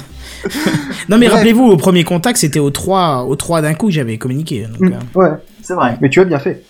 non, 1.09 1.19
mais 1.19 1.29
rappelez-vous, 1.29 1.65
au 1.65 1.77
premier 1.77 2.05
contact, 2.05 2.39
c'était 2.39 2.59
aux 2.59 2.71
trois, 2.71 3.25
aux 3.25 3.37
trois 3.37 3.63
d'un 3.63 3.75
coup 3.75 3.87
que 3.87 3.93
j'avais 3.93 4.19
communiqué. 4.19 4.67
donc, 4.67 4.81
Mm, 4.81 4.93
euh, 4.93 5.21
Ouais, 5.21 5.31
C'est 5.65 5.74
vrai. 5.74 5.97
mais 6.01 6.09
tu 6.11 6.20
as 6.20 6.24
bien 6.24 6.39
fait. 6.39 6.62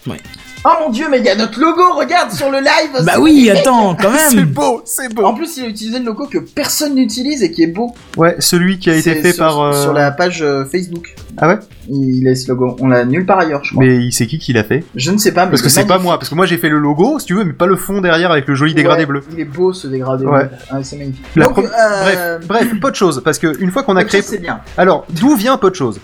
Oh 0.67 0.71
mon 0.81 0.89
dieu, 0.91 1.09
mais 1.11 1.19
il 1.19 1.25
y 1.27 1.29
a 1.29 1.35
notre 1.35 1.61
logo, 1.61 1.93
regarde 1.95 2.33
sur 2.33 2.51
le 2.51 2.57
live. 2.59 3.05
Bah 3.05 3.13
c'est 3.17 3.19
oui, 3.21 3.51
attends, 3.51 3.95
quand 3.95 4.09
C'est 4.31 4.37
même. 4.37 4.47
beau, 4.47 4.81
c'est 4.87 5.13
beau. 5.13 5.25
En 5.25 5.35
plus, 5.35 5.59
il 5.59 5.65
a 5.65 5.69
utilisé 5.69 5.99
le 5.99 6.07
logo 6.07 6.27
que 6.27 6.39
personne 6.39 6.95
n'utilise 6.95 7.43
et 7.43 7.51
qui 7.51 7.65
est 7.65 7.67
beau. 7.67 7.93
Ouais, 8.17 8.37
celui 8.39 8.79
qui 8.79 8.89
a 8.89 8.95
été 8.95 9.03
C'est 9.15 9.21
fait 9.21 9.33
sur, 9.35 9.45
par. 9.45 9.61
euh, 9.61 9.83
sur 9.83 9.93
la 9.93 10.11
page 10.11 10.41
euh, 10.41 10.65
Facebook. 10.65 11.15
Ah 11.39 11.49
ouais? 11.49 11.59
Il 11.89 12.27
est 12.29 12.35
ce 12.35 12.49
logo. 12.49 12.77
On 12.81 12.89
l'a 12.89 13.05
nulle 13.05 13.27
part 13.27 13.41
ailleurs, 13.41 13.65
je 13.65 13.73
crois. 13.73 13.85
Mais 13.85 13.97
il 13.97 14.13
sait 14.13 14.27
qui 14.27 14.39
qui 14.39 14.53
l'a 14.53 14.63
fait? 14.65 14.85
Je 14.95 15.11
ne 15.11 15.19
sais 15.19 15.33
pas, 15.33 15.45
mais 15.45 15.51
Parce 15.51 15.63
que 15.63 15.69
c'est 15.69 15.87
pas 15.87 15.99
moi, 15.99 16.19
parce 16.19 16.29
que 16.31 16.35
moi 16.35 16.47
j'ai 16.47 16.59
fait 16.59 16.69
le 16.69 16.79
logo, 16.79 17.19
si 17.19 17.27
tu 17.27 17.35
veux, 17.35 17.45
mais 17.45 17.53
pas 17.53 17.67
le 17.67 17.77
fond 17.77 18.01
derrière 18.01 18.31
avec 18.31 18.47
le 18.47 18.55
joli 18.55 18.73
dégradé 18.75 19.05
bleu. 19.07 19.23
Il 19.33 19.41
est 19.41 19.45
beau 19.45 19.73
ce 19.73 19.89
dégradé 19.89 20.25
Ouais. 20.27 20.45
bleu. 20.45 20.51
Ah, 20.71 20.83
c'est 20.83 20.97
magnifique. 20.97 21.25
La 21.37 21.47
Donc, 21.47 21.59
euh, 21.59 22.39
Bref, 22.47 22.47
bref, 22.69 22.81
pas 22.81 22.91
de 22.91 22.97
choses, 22.97 23.21
parce 23.25 23.39
que 23.39 23.61
une 23.61 23.71
fois 23.71 23.83
qu'on 23.83 23.97
a 23.97 24.05
créé. 24.05 24.23
c'est 24.23 24.39
bien. 24.39 24.61
Alors, 24.77 25.07
d'où 25.11 25.35
vient 25.37 25.57
peu 25.57 25.71
de 25.71 25.75
choses? 25.77 26.01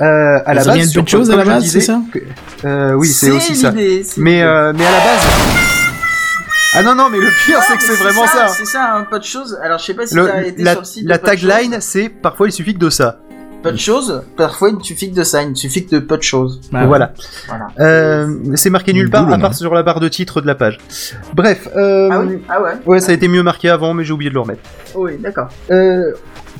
Euh, 0.00 0.38
À 0.44 0.54
la 0.54 0.62
Ça 0.62 0.70
base, 0.70 0.78
vient 0.78 0.86
de 0.86 1.00
peu 1.06 1.10
choses 1.10 1.30
à 1.30 1.36
la 1.36 1.44
base, 1.44 1.66
c'est 1.66 1.80
ça? 1.80 2.00
que- 2.12 2.18
euh, 2.66 2.92
Oui, 2.94 3.08
c'est 3.08 3.30
aussi 3.30 3.54
ça. 3.56 3.72
c'est 3.72 4.18
Mais 4.18 4.42
euh, 4.42 4.72
mais 4.76 4.84
à 4.84 4.90
la 4.90 4.98
base. 4.98 5.26
Ah 6.78 6.82
non 6.82 6.94
non, 6.94 7.08
mais 7.10 7.18
le 7.18 7.28
pire 7.46 7.58
Ah, 7.60 7.64
c'est 7.68 7.76
que 7.78 7.82
c'est 7.82 8.02
vraiment 8.02 8.26
ça. 8.26 8.48
C'est 8.48 8.66
ça, 8.66 8.96
hein, 8.96 9.06
pas 9.10 9.18
de 9.18 9.24
choses. 9.24 9.58
Alors, 9.62 9.78
je 9.78 9.84
sais 9.86 9.94
pas 9.94 10.06
si 10.06 10.14
Le- 10.14 10.26
t'as 10.26 10.42
été 10.42 10.62
la 10.62 10.72
sur 10.72 10.80
le 10.80 10.86
site 10.86 11.08
la 11.08 11.18
tagline, 11.18 11.76
c'est 11.80 12.08
parfois 12.10 12.48
il 12.48 12.52
suffit 12.52 12.74
que 12.74 12.78
de 12.78 12.90
ça. 12.90 13.20
Pas 13.66 13.72
de 13.72 13.78
choses. 13.78 14.22
Parfois, 14.36 14.70
il 14.70 14.76
ne 14.78 14.82
suffit 14.82 15.10
que 15.10 15.16
de 15.16 15.24
ça. 15.24 15.42
Il 15.42 15.50
ne 15.50 15.54
suffit 15.54 15.84
que 15.86 15.96
de 15.96 16.00
peu 16.00 16.16
de 16.16 16.22
choses. 16.22 16.60
Bah 16.70 16.80
ouais. 16.82 16.86
voilà. 16.86 17.12
Voilà. 17.48 17.66
Euh, 17.80 18.36
c'est 18.54 18.70
marqué 18.70 18.92
nulle 18.92 19.10
part, 19.10 19.30
à 19.32 19.38
part 19.38 19.54
sur 19.54 19.74
la 19.74 19.82
barre 19.82 20.00
de 20.00 20.08
titre 20.08 20.40
de 20.40 20.46
la 20.46 20.54
page. 20.54 20.78
Bref. 21.34 21.68
Euh, 21.76 22.08
Ah 22.12 22.20
oui 22.20 22.42
Ah 22.48 22.62
ouais 22.62 22.72
Ouais, 22.86 23.00
ça 23.00 23.10
a 23.10 23.14
été 23.14 23.28
mieux 23.28 23.42
marqué 23.42 23.68
avant, 23.68 23.92
mais 23.94 24.04
j'ai 24.04 24.12
oublié 24.12 24.30
de 24.30 24.34
le 24.34 24.40
remettre. 24.40 24.60
Oui, 24.94 25.16
d'accord. 25.18 25.48
Euh, 25.70 26.12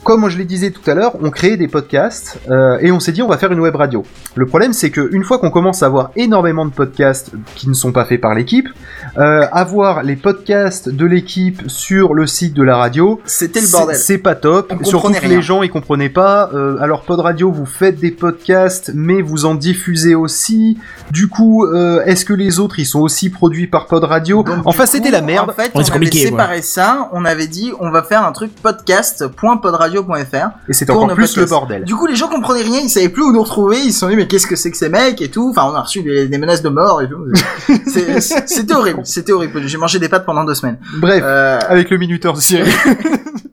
comme 0.06 0.28
je 0.28 0.38
l'ai 0.38 0.44
disais 0.44 0.70
tout 0.70 0.88
à 0.88 0.94
l'heure, 0.94 1.14
on 1.20 1.30
crée 1.30 1.56
des 1.56 1.66
podcasts 1.66 2.38
euh, 2.48 2.78
et 2.80 2.92
on 2.92 3.00
s'est 3.00 3.10
dit 3.10 3.22
on 3.22 3.28
va 3.28 3.38
faire 3.38 3.50
une 3.50 3.58
web 3.58 3.74
radio. 3.74 4.04
Le 4.36 4.46
problème 4.46 4.72
c'est 4.72 4.90
que 4.90 5.08
une 5.12 5.24
fois 5.24 5.38
qu'on 5.40 5.50
commence 5.50 5.82
à 5.82 5.86
avoir 5.86 6.10
énormément 6.14 6.64
de 6.64 6.70
podcasts 6.70 7.32
qui 7.56 7.68
ne 7.68 7.74
sont 7.74 7.90
pas 7.90 8.04
faits 8.04 8.20
par 8.20 8.32
l'équipe, 8.32 8.68
euh, 9.18 9.46
avoir 9.50 10.04
les 10.04 10.14
podcasts 10.14 10.88
de 10.88 11.04
l'équipe 11.06 11.60
sur 11.66 12.14
le 12.14 12.28
site 12.28 12.54
de 12.54 12.62
la 12.62 12.76
radio, 12.76 13.20
C'était 13.24 13.60
le 13.60 13.66
c'est- 13.66 13.72
bordel. 13.76 13.96
C'est 13.96 14.18
pas 14.18 14.36
top. 14.36 14.72
On 14.72 14.84
Surtout 14.84 15.08
comprenait 15.08 15.18
que 15.18 15.26
rien. 15.26 15.36
les 15.38 15.42
gens 15.42 15.62
ils 15.64 15.70
comprenaient 15.70 16.08
pas. 16.08 16.50
Euh, 16.54 16.76
alors 16.80 17.02
Pod 17.02 17.18
Radio, 17.18 17.50
vous 17.50 17.66
faites 17.66 17.98
des 17.98 18.12
podcasts, 18.12 18.92
mais 18.94 19.22
vous 19.22 19.44
en 19.44 19.56
diffusez 19.56 20.14
aussi. 20.14 20.78
Du 21.10 21.26
coup, 21.28 21.64
euh, 21.66 22.02
est-ce 22.04 22.24
que 22.24 22.32
les 22.32 22.60
autres 22.60 22.78
ils 22.78 22.86
sont 22.86 23.00
aussi 23.00 23.28
produits 23.30 23.66
par 23.66 23.86
Pod 23.86 24.04
Radio 24.04 24.44
Donc, 24.44 24.58
Enfin, 24.66 24.86
c'était 24.86 25.10
la 25.10 25.20
merde. 25.22 25.50
En 25.50 25.52
fait, 25.52 25.72
on 25.74 25.82
c'est 25.82 25.92
avait 25.92 26.10
séparé 26.12 26.62
ça. 26.62 27.08
On 27.12 27.24
avait 27.24 27.48
dit, 27.48 27.72
on 27.80 27.90
va 27.90 28.02
faire 28.04 28.24
un 28.24 28.30
truc 28.32 28.52
Et 30.68 30.72
c'était 30.72 30.92
encore 30.92 31.14
plus 31.14 31.36
le 31.36 31.46
bordel. 31.46 31.84
Du 31.84 31.94
coup, 31.94 32.06
les 32.06 32.16
gens 32.16 32.28
comprenaient 32.28 32.62
rien, 32.62 32.80
ils 32.80 32.88
savaient 32.90 33.08
plus 33.08 33.22
où 33.22 33.32
nous 33.32 33.42
retrouver, 33.42 33.78
ils 33.84 33.92
se 33.92 34.00
sont 34.00 34.08
dit, 34.08 34.16
mais 34.16 34.26
qu'est-ce 34.26 34.46
que 34.46 34.56
c'est 34.56 34.70
que 34.70 34.76
ces 34.76 34.88
mecs 34.88 35.20
et 35.22 35.30
tout. 35.30 35.48
Enfin, 35.50 35.68
on 35.70 35.74
a 35.74 35.82
reçu 35.82 36.02
des, 36.02 36.28
des 36.28 36.38
menaces 36.38 36.62
de 36.62 36.68
mort 36.68 37.00
et 37.02 37.08
tout. 37.08 37.24
C'était 38.46 38.74
horrible, 38.74 39.00
c'était 39.04 39.32
horrible. 39.32 39.66
J'ai 39.66 39.78
mangé 39.78 39.98
des 39.98 40.08
pâtes 40.08 40.24
pendant 40.26 40.44
deux 40.44 40.54
semaines. 40.54 40.78
Bref, 40.98 41.22
Euh, 41.24 41.58
avec 41.68 41.90
le 41.90 41.98
minuteur 41.98 42.32
de 42.34 42.40
Cyril. 42.40 42.66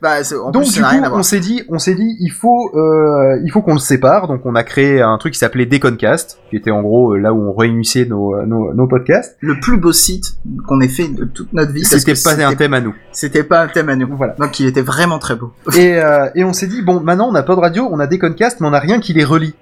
bah, 0.00 0.16
en 0.44 0.50
Donc 0.50 0.64
plus, 0.64 0.74
du 0.74 0.80
coup, 0.82 0.88
rien 0.88 1.02
à 1.02 1.08
voir. 1.08 1.20
on 1.20 1.22
s'est 1.22 1.40
dit, 1.40 1.62
on 1.68 1.78
s'est 1.78 1.94
dit, 1.94 2.16
il 2.20 2.30
faut, 2.30 2.70
euh, 2.74 3.40
il 3.44 3.50
faut 3.50 3.62
qu'on 3.62 3.72
le 3.72 3.78
sépare. 3.78 4.28
Donc 4.28 4.42
on 4.44 4.54
a 4.54 4.62
créé 4.62 5.00
un 5.02 5.16
truc 5.18 5.32
qui 5.34 5.38
s'appelait 5.38 5.66
Deconcast, 5.66 6.38
qui 6.50 6.56
était 6.56 6.70
en 6.70 6.82
gros 6.82 7.14
euh, 7.14 7.18
là 7.18 7.32
où 7.32 7.40
on 7.48 7.52
réunissait 7.52 8.04
nos, 8.06 8.34
euh, 8.34 8.46
nos, 8.46 8.72
nos 8.74 8.86
podcasts. 8.86 9.36
Le 9.40 9.58
plus 9.60 9.76
beau 9.76 9.92
site 9.92 10.36
qu'on 10.66 10.80
ait 10.80 10.88
fait 10.88 11.08
de 11.08 11.24
toute 11.24 11.52
notre 11.52 11.72
vie. 11.72 11.84
C'était 11.84 12.14
pas 12.14 12.44
un 12.46 12.54
thème 12.54 12.74
à 12.74 12.80
nous. 12.80 12.94
C'était 13.12 13.44
pas 13.44 13.62
un 13.62 13.68
thème 13.68 13.88
à 13.88 13.96
nous. 13.96 14.08
Voilà. 14.16 14.34
Donc, 14.38 14.60
il 14.60 14.66
était 14.66 14.82
vraiment 14.82 15.18
très 15.18 15.34
beau. 15.36 15.52
Et, 15.76 15.96
euh, 15.96 16.28
et 16.34 16.44
on 16.44 16.52
s'est 16.52 16.66
dit, 16.68 16.82
bon, 16.82 17.00
maintenant 17.00 17.28
on 17.30 17.34
a 17.34 17.42
Pod 17.42 17.58
Radio, 17.58 17.88
on 17.90 17.98
a 18.00 18.06
Deconcast, 18.06 18.60
mais 18.60 18.66
on 18.66 18.70
n'a 18.70 18.78
rien 18.80 19.00
qui 19.00 19.12
les 19.12 19.24
relie, 19.24 19.54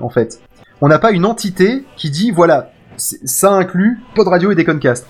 en 0.00 0.08
fait. 0.08 0.40
On 0.80 0.88
n'a 0.88 0.98
pas 0.98 1.12
une 1.12 1.24
entité 1.24 1.84
qui 1.96 2.10
dit, 2.10 2.30
voilà, 2.30 2.70
ça 2.96 3.52
inclut 3.52 3.98
Pod 4.14 4.26
Radio 4.28 4.50
et 4.50 4.54
Deconcast. 4.54 5.06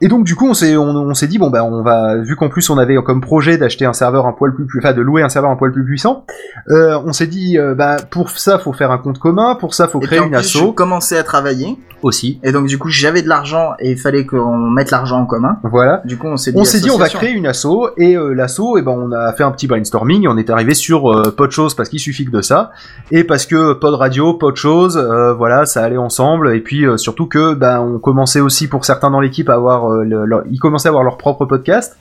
Et 0.00 0.08
donc 0.08 0.24
du 0.24 0.34
coup 0.34 0.48
on 0.48 0.54
s'est 0.54 0.76
on, 0.76 0.88
on 0.88 1.14
s'est 1.14 1.26
dit 1.26 1.38
bon 1.38 1.50
bah 1.50 1.64
on 1.64 1.82
va 1.82 2.16
vu 2.18 2.36
qu'en 2.36 2.48
plus 2.48 2.68
on 2.70 2.78
avait 2.78 2.96
comme 3.04 3.20
projet 3.20 3.58
d'acheter 3.58 3.84
un 3.84 3.92
serveur 3.92 4.26
un 4.26 4.32
poil 4.32 4.54
plus 4.54 4.66
plus 4.66 4.80
enfin 4.80 4.92
de 4.92 5.02
louer 5.02 5.22
un 5.22 5.28
serveur 5.28 5.50
un 5.50 5.56
poil 5.56 5.72
plus 5.72 5.84
puissant 5.84 6.24
euh, 6.70 6.98
on 7.04 7.12
s'est 7.12 7.26
dit 7.26 7.58
euh, 7.58 7.74
bah 7.74 7.96
pour 8.10 8.30
ça 8.30 8.58
faut 8.58 8.72
faire 8.72 8.90
un 8.90 8.98
compte 8.98 9.18
commun 9.18 9.56
pour 9.56 9.74
ça 9.74 9.88
faut 9.88 9.98
Et 9.98 10.00
puis, 10.00 10.08
créer 10.08 10.20
en 10.20 10.24
une 10.26 10.30
plus, 10.32 10.38
asso. 10.56 10.72
commençais 10.72 11.18
à 11.18 11.22
travailler. 11.22 11.76
aussi. 12.02 12.40
Et 12.42 12.50
donc, 12.52 12.66
du 12.66 12.78
coup, 12.78 12.88
j'avais 12.88 13.20
de 13.20 13.28
l'argent 13.28 13.72
et 13.78 13.90
il 13.90 13.98
fallait 13.98 14.24
qu'on 14.24 14.56
mette 14.56 14.90
l'argent 14.90 15.18
en 15.20 15.26
commun. 15.26 15.58
voilà. 15.64 16.00
Du 16.06 16.16
coup, 16.16 16.28
on 16.28 16.38
s'est 16.38 16.52
dit, 16.52 16.58
on 16.58 16.64
s'est 16.64 16.80
dit 16.80 16.90
on 16.90 16.96
va 16.96 17.08
créer 17.10 17.32
une 17.32 17.46
asso. 17.46 17.90
Et 17.98 18.16
euh, 18.16 18.32
l'asso 18.32 18.78
et 18.78 18.82
ben 18.82 18.92
on 18.92 19.12
a 19.12 19.32
fait 19.34 19.42
un 19.44 19.50
petit 19.50 19.66
brainstorming. 19.66 20.24
Et 20.24 20.28
on 20.28 20.38
est 20.38 20.48
arrivé 20.48 20.72
sur 20.72 21.12
euh, 21.12 21.30
pas 21.36 21.46
de 21.46 21.52
choses 21.52 21.74
parce 21.74 21.90
qu'il 21.90 22.00
suffit 22.00 22.24
que 22.24 22.30
de 22.30 22.40
ça. 22.40 22.70
Et 23.10 23.24
parce 23.24 23.44
que 23.44 23.74
pod 23.74 23.94
radio 23.94 24.32
pas 24.34 24.50
de 24.50 24.56
choses 24.56 24.96
euh, 24.96 25.34
voilà 25.34 25.66
ça 25.66 25.82
allait 25.84 25.98
ensemble. 25.98 26.54
Et 26.56 26.60
puis 26.60 26.86
euh, 26.86 26.96
surtout 26.96 27.26
que 27.26 27.52
ben 27.54 27.80
on 27.80 27.98
commençait 27.98 28.40
aussi 28.40 28.66
pour 28.66 28.84
certains 28.86 29.10
dans 29.10 29.20
l'équipe 29.20 29.50
à 29.50 29.54
avoir 29.54 29.89
euh, 29.89 29.89
le- 30.04 30.24
leur- 30.24 30.42
ils 30.50 30.58
commençaient 30.58 30.88
à 30.88 30.90
avoir 30.90 31.04
leur 31.04 31.16
propre 31.18 31.44
podcast 31.46 31.96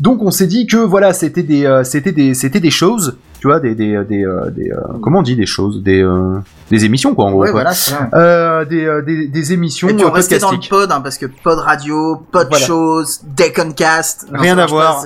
donc 0.00 0.20
on 0.22 0.30
s'est 0.30 0.46
dit 0.48 0.66
que 0.66 0.78
voilà 0.78 1.12
c'était 1.12 1.42
des 1.44 1.64
euh, 1.66 1.84
c'était 1.84 2.12
des 2.12 2.34
c'était 2.34 2.60
des 2.60 2.70
choses 2.70 3.16
tu 3.40 3.48
vois 3.48 3.58
des 3.60 3.74
des 3.74 3.98
des, 4.04 4.24
euh, 4.24 4.50
des, 4.50 4.70
euh, 4.70 4.76
comment 5.02 5.18
on 5.18 5.22
dit 5.22 5.34
des 5.36 5.46
choses 5.46 5.82
des 5.82 6.00
euh, 6.02 6.38
des 6.70 6.84
émissions 6.84 7.14
quoi 7.14 7.24
en 7.26 7.30
gros 7.32 7.40
Ouais, 7.40 7.50
quoi. 7.50 7.62
voilà, 7.62 7.72
c'est 7.74 7.90
ça. 7.90 8.08
Euh, 8.14 8.64
des, 8.64 8.84
euh, 8.86 9.02
des 9.02 9.26
des 9.28 9.52
émissions 9.52 9.88
Et 9.88 9.94
puis 9.94 10.04
on 10.04 10.08
euh, 10.08 10.10
restait 10.12 10.38
dans 10.38 10.50
le 10.52 10.56
podcastiques. 10.58 10.70
pod, 10.70 10.92
hein, 10.92 11.00
parce 11.00 11.18
que 11.18 11.26
pod 11.26 11.58
radio, 11.58 12.22
pod 12.30 12.46
Voilà. 12.48 12.64
choses, 12.64 13.20
Deconcast. 13.36 14.28
Rien 14.32 14.56
à 14.58 14.66
voir. 14.66 15.04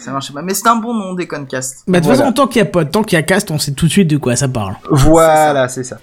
ça 0.00 0.10
marche 0.12 0.32
pas. 0.32 0.42
Mais 0.42 0.54
c'est 0.54 0.66
un 0.68 0.76
bon 0.76 0.92
nom, 0.92 1.14
Deconcast. 1.14 1.84
Bah, 1.86 2.00
de 2.00 2.04
toute 2.04 2.06
Voilà. 2.06 2.18
façon, 2.18 2.32
tant 2.32 2.46
qu'il 2.48 2.58
y 2.58 2.62
a 2.62 2.66
pas, 2.66 2.84
tant 2.84 3.02
qu'il 3.04 3.16
y 3.16 3.20
a 3.20 3.22
cast, 3.22 3.50
on 3.52 3.58
sait 3.58 3.72
tout 3.72 3.86
de 3.86 3.90
suite 3.92 4.08
de 4.08 4.16
quoi 4.16 4.36
ça 4.36 4.48
parle. 4.48 4.74
Voilà, 4.90 5.68
c'est 5.68 5.84
ça. 5.84 5.98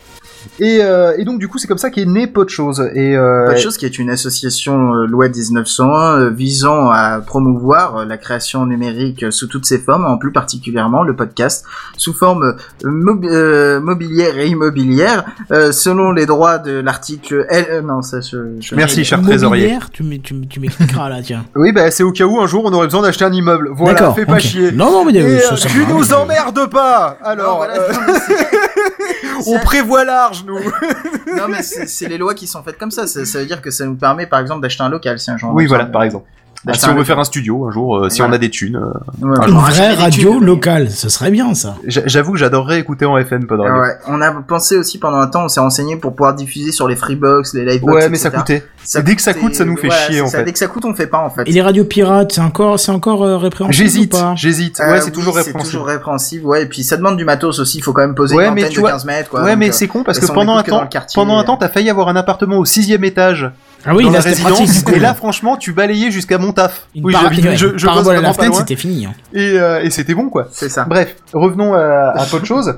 Et, 0.59 0.79
euh, 0.81 1.13
et 1.17 1.25
donc 1.25 1.39
du 1.39 1.47
coup 1.47 1.57
c'est 1.57 1.67
comme 1.67 1.77
ça 1.77 1.89
qu'est 1.89 2.05
né 2.05 2.27
Pot 2.27 2.45
de 2.45 2.49
choses. 2.49 2.81
Et 2.93 3.15
euh, 3.15 3.53
qui 3.77 3.85
est 3.85 3.99
une 3.99 4.09
association 4.09 4.93
euh, 4.93 5.05
loi 5.05 5.27
1901 5.27 6.19
euh, 6.19 6.29
visant 6.29 6.89
à 6.89 7.19
promouvoir 7.19 7.97
euh, 7.97 8.05
la 8.05 8.17
création 8.17 8.65
numérique 8.65 9.23
euh, 9.23 9.31
sous 9.31 9.47
toutes 9.47 9.65
ses 9.65 9.79
formes, 9.79 10.05
en 10.05 10.17
plus 10.17 10.31
particulièrement 10.31 11.03
le 11.03 11.15
podcast 11.15 11.65
sous 11.97 12.13
forme 12.13 12.43
euh, 12.85 12.89
mobi- 12.89 13.27
euh, 13.29 13.79
mobilière 13.81 14.37
et 14.37 14.47
immobilière, 14.47 15.25
euh, 15.51 15.71
selon 15.71 16.11
les 16.11 16.25
droits 16.25 16.57
de 16.57 16.79
l'article 16.79 17.45
L. 17.49 17.65
euh, 17.69 17.81
non, 17.81 18.01
ça 18.01 18.21
je. 18.21 18.37
je- 18.59 18.75
Merci, 18.75 19.03
cher 19.03 19.21
trésorier. 19.21 19.77
Tu 19.91 20.03
m'e- 20.03 20.19
tu 20.21 20.33
m'e- 20.33 20.45
tu 20.47 20.59
m'expliqueras 20.59 21.09
là, 21.09 21.21
tiens. 21.23 21.45
oui, 21.55 21.71
bah 21.71 21.91
c'est 21.91 22.03
au 22.03 22.11
cas 22.11 22.25
où 22.25 22.39
un 22.39 22.47
jour 22.47 22.63
on 22.65 22.73
aurait 22.73 22.87
besoin 22.87 23.01
d'acheter 23.01 23.25
un 23.25 23.33
immeuble. 23.33 23.69
Voilà, 23.73 24.13
fais 24.13 24.25
pas 24.25 24.39
chier. 24.39 24.71
Non, 24.71 24.91
non, 24.91 25.05
mais 25.05 25.13
Et, 25.13 25.39
ça, 25.39 25.55
ça 25.57 25.67
tu 25.67 25.85
nous 25.87 26.13
emmerdes 26.13 26.69
pas. 26.69 27.17
Alors, 27.23 27.57
voilà, 27.57 27.73
euh, 27.75 27.93
on 29.47 29.59
prévoit 29.59 30.03
large 30.05 30.34
nous. 30.43 30.59
Non 31.37 31.47
mais 31.47 31.61
c'est 31.63 32.07
les 32.07 32.17
lois 32.17 32.33
qui 32.33 32.47
sont 32.47 32.63
faites 32.63 32.77
comme 32.77 32.91
ça. 32.91 33.07
ça. 33.07 33.25
Ça 33.25 33.39
veut 33.39 33.45
dire 33.45 33.61
que 33.61 33.71
ça 33.71 33.85
nous 33.85 33.95
permet 33.95 34.25
par 34.27 34.39
exemple 34.39 34.61
d'acheter 34.61 34.83
un 34.83 34.89
local 34.89 35.19
si 35.19 35.31
un 35.31 35.37
jour. 35.37 35.51
oui, 35.53 35.65
voilà, 35.65 35.85
par 35.85 36.03
exemple. 36.03 36.27
Bah, 36.65 36.71
d'acheter 36.71 36.85
si 36.85 36.89
on 36.89 36.93
un 36.93 36.97
veut 36.97 37.03
faire 37.03 37.19
un 37.19 37.23
studio 37.23 37.67
un 37.67 37.71
jour, 37.71 37.97
euh, 37.97 38.09
si 38.09 38.17
Voilà. 38.19 38.33
on 38.33 38.35
a 38.35 38.37
des 38.39 38.49
thunes. 38.49 38.75
euh, 38.77 39.25
Ouais, 39.27 39.47
Une 39.47 39.53
vraie 39.55 39.93
radio 39.93 40.33
tubes. 40.33 40.43
locale, 40.43 40.89
ce 40.89 41.09
serait 41.09 41.29
bien 41.31 41.53
ça. 41.53 41.75
j'a- 41.85 42.01
J'avoue 42.07 42.31
que 42.33 42.37
j'adorerais 42.39 42.79
écouter 42.79 43.05
en 43.05 43.17
FM 43.17 43.45
Pod 43.45 43.59
Radio. 43.59 43.81
ouais, 43.81 43.95
on 44.07 44.19
a 44.21 44.31
pensé 44.31 44.75
aussi 44.77 44.97
pendant 44.97 45.17
un 45.17 45.27
temps, 45.27 45.45
on 45.45 45.47
s'est 45.47 45.59
renseigné 45.59 45.95
pour 45.95 46.15
pouvoir 46.15 46.33
diffuser 46.33 46.71
sur 46.71 46.87
les 46.87 46.95
Freebox, 46.95 47.53
les 47.53 47.65
Livebox. 47.65 47.93
Ouais, 47.93 48.09
mais 48.09 48.17
ça 48.17 48.31
coûtait. 48.31 48.63
Dès 49.03 49.15
que 49.15 49.21
ça 49.21 49.33
coûte, 49.33 49.53
ça 49.55 49.65
nous 49.65 49.77
fait 49.77 49.89
chier 49.91 50.15
c'est 50.15 50.21
en 50.21 50.27
ça, 50.27 50.37
fait. 50.39 50.43
Dès 50.45 50.53
que 50.53 50.59
ça 50.59 50.67
coûte, 50.67 50.85
on 50.85 50.93
fait 50.93 51.07
pas 51.07 51.19
en 51.19 51.29
fait. 51.29 51.43
Et 51.47 51.51
les 51.51 51.61
radios 51.61 51.85
pirates, 51.85 52.31
c'est 52.33 52.41
encore, 52.41 52.79
c'est 52.79 52.91
encore 52.91 53.23
euh, 53.23 53.37
répréhensible 53.37 53.73
ou 53.73 53.83
J'hésite, 53.83 54.15
j'hésite. 54.35 54.79
Euh, 54.79 54.91
Ouais, 54.91 54.99
c'est 55.01 55.05
oui, 55.07 55.11
toujours 55.11 55.33
C'est 55.33 55.41
répréhensible. 55.43 55.71
toujours 55.71 55.87
répréhensible, 55.87 56.45
ouais. 56.45 56.63
Et 56.63 56.65
puis 56.67 56.83
ça 56.83 56.97
demande 56.97 57.17
du 57.17 57.25
matos 57.25 57.59
aussi. 57.59 57.77
Il 57.77 57.81
faut 57.81 57.93
quand 57.93 58.01
même 58.01 58.15
poser 58.15 58.35
Ouais, 58.35 58.45
une 58.47 58.51
antenne 58.53 58.69
de 58.73 58.79
vois- 58.79 58.91
15 58.91 59.05
mètres, 59.05 59.29
quoi. 59.29 59.43
ouais, 59.43 59.55
mais 59.55 59.71
c'est 59.71 59.87
con 59.87 60.03
parce 60.03 60.19
que 60.19 60.25
pendant 60.27 60.55
un 60.57 60.63
temps, 60.63 60.87
pendant 61.13 61.37
un 61.37 61.43
temps, 61.43 61.57
t'as 61.57 61.69
failli 61.69 61.89
avoir 61.89 62.07
un 62.09 62.15
appartement 62.15 62.57
au 62.57 62.65
sixième 62.65 63.03
étage. 63.03 63.51
Ah 63.85 63.95
oui, 63.95 64.03
dans 64.05 64.11
là 64.11 64.17
la 64.19 64.23
résidence. 64.23 64.51
pratique. 64.57 64.89
et 64.95 64.99
là, 64.99 65.13
franchement, 65.13 65.57
tu 65.57 65.71
balayais 65.73 66.11
jusqu'à 66.11 66.37
mon 66.37 66.51
taf. 66.53 66.87
une 66.95 67.05
oui, 67.05 67.13
para- 67.13 67.23
j'habite- 67.25 67.45
ouais, 67.45 67.55
je, 67.55 67.67
une 67.67 67.77
je 67.79 67.85
parabole 67.85 68.15
à 68.15 68.21
la 68.21 68.33
fenêtre, 68.33 68.55
c'était 68.57 68.75
fini. 68.75 69.05
hein. 69.05 69.13
Et, 69.33 69.59
euh, 69.59 69.81
et 69.81 69.89
c'était 69.89 70.13
bon, 70.15 70.29
quoi. 70.29 70.47
C'est 70.51 70.69
ça. 70.69 70.85
Bref, 70.85 71.15
revenons 71.33 71.73
à, 71.73 72.13
à 72.15 72.25
Pod 72.25 72.43
Chose. 72.45 72.75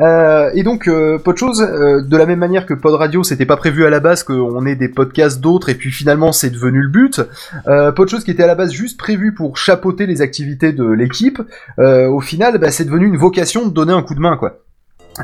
Euh, 0.00 0.50
et 0.54 0.62
donc, 0.62 0.88
euh, 0.88 1.18
Pod 1.18 1.36
Chose, 1.36 1.60
euh, 1.62 2.02
de 2.02 2.16
la 2.16 2.26
même 2.26 2.38
manière 2.38 2.66
que 2.66 2.74
Pod 2.74 2.94
Radio, 2.94 3.22
c'était 3.24 3.46
pas 3.46 3.56
prévu 3.56 3.84
à 3.84 3.90
la 3.90 4.00
base 4.00 4.22
qu'on 4.22 4.64
ait 4.66 4.76
des 4.76 4.88
podcasts 4.88 5.40
d'autres, 5.40 5.68
et 5.68 5.74
puis 5.74 5.90
finalement, 5.90 6.32
c'est 6.32 6.50
devenu 6.50 6.80
le 6.82 6.88
but. 6.88 7.20
Euh, 7.68 7.92
Pod 7.92 8.08
Chose 8.08 8.24
qui 8.24 8.30
était 8.30 8.42
à 8.44 8.46
la 8.46 8.54
base 8.54 8.72
juste 8.72 8.98
prévu 8.98 9.34
pour 9.34 9.56
chapeauter 9.56 10.06
les 10.06 10.22
activités 10.22 10.72
de 10.72 10.84
l'équipe, 10.84 11.40
euh, 11.78 12.06
au 12.08 12.20
final, 12.20 12.58
bah, 12.58 12.70
c'est 12.70 12.84
devenu 12.84 13.06
une 13.06 13.16
vocation 13.16 13.66
de 13.66 13.70
donner 13.72 13.92
un 13.92 14.02
coup 14.02 14.14
de 14.14 14.20
main, 14.20 14.36
quoi. 14.36 14.58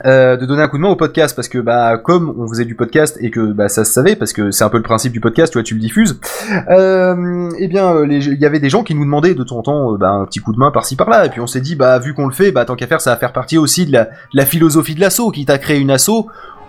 Euh, 0.06 0.36
de 0.36 0.46
donner 0.46 0.62
un 0.62 0.68
coup 0.68 0.76
de 0.76 0.82
main 0.82 0.88
au 0.88 0.94
podcast 0.94 1.34
parce 1.34 1.48
que 1.48 1.58
bah 1.58 1.98
comme 1.98 2.32
on 2.38 2.46
faisait 2.46 2.64
du 2.64 2.76
podcast 2.76 3.18
et 3.20 3.30
que 3.32 3.52
bah 3.52 3.68
ça 3.68 3.84
se 3.84 3.92
savait 3.92 4.14
parce 4.14 4.32
que 4.32 4.52
c'est 4.52 4.62
un 4.62 4.68
peu 4.68 4.76
le 4.76 4.84
principe 4.84 5.12
du 5.12 5.18
podcast 5.18 5.50
tu 5.52 5.58
vois 5.58 5.64
tu 5.64 5.74
le 5.74 5.80
diffuses 5.80 6.20
euh, 6.70 7.50
eh 7.58 7.66
bien 7.66 7.92
euh, 7.94 8.06
il 8.08 8.38
y 8.40 8.46
avait 8.46 8.60
des 8.60 8.68
gens 8.68 8.84
qui 8.84 8.94
nous 8.94 9.04
demandaient 9.04 9.34
de 9.34 9.42
temps 9.42 9.58
en 9.58 9.62
temps 9.62 9.92
euh, 9.94 9.96
bah, 9.98 10.10
un 10.10 10.24
petit 10.26 10.38
coup 10.38 10.52
de 10.52 10.58
main 10.58 10.70
par-ci 10.70 10.94
par-là 10.94 11.26
et 11.26 11.28
puis 11.30 11.40
on 11.40 11.48
s'est 11.48 11.60
dit 11.60 11.74
bah 11.74 11.98
vu 11.98 12.14
qu'on 12.14 12.26
le 12.26 12.32
fait 12.32 12.52
bah 12.52 12.64
tant 12.64 12.76
qu'à 12.76 12.86
faire 12.86 13.00
ça 13.00 13.10
va 13.10 13.16
faire 13.16 13.32
partie 13.32 13.58
aussi 13.58 13.84
de 13.84 13.92
la, 13.92 14.04
de 14.04 14.10
la 14.34 14.44
philosophie 14.46 14.94
de 14.94 15.00
l'assaut 15.00 15.30
qui 15.32 15.44
t'a 15.44 15.58
créé 15.58 15.80
une 15.80 15.90
asso 15.90 16.26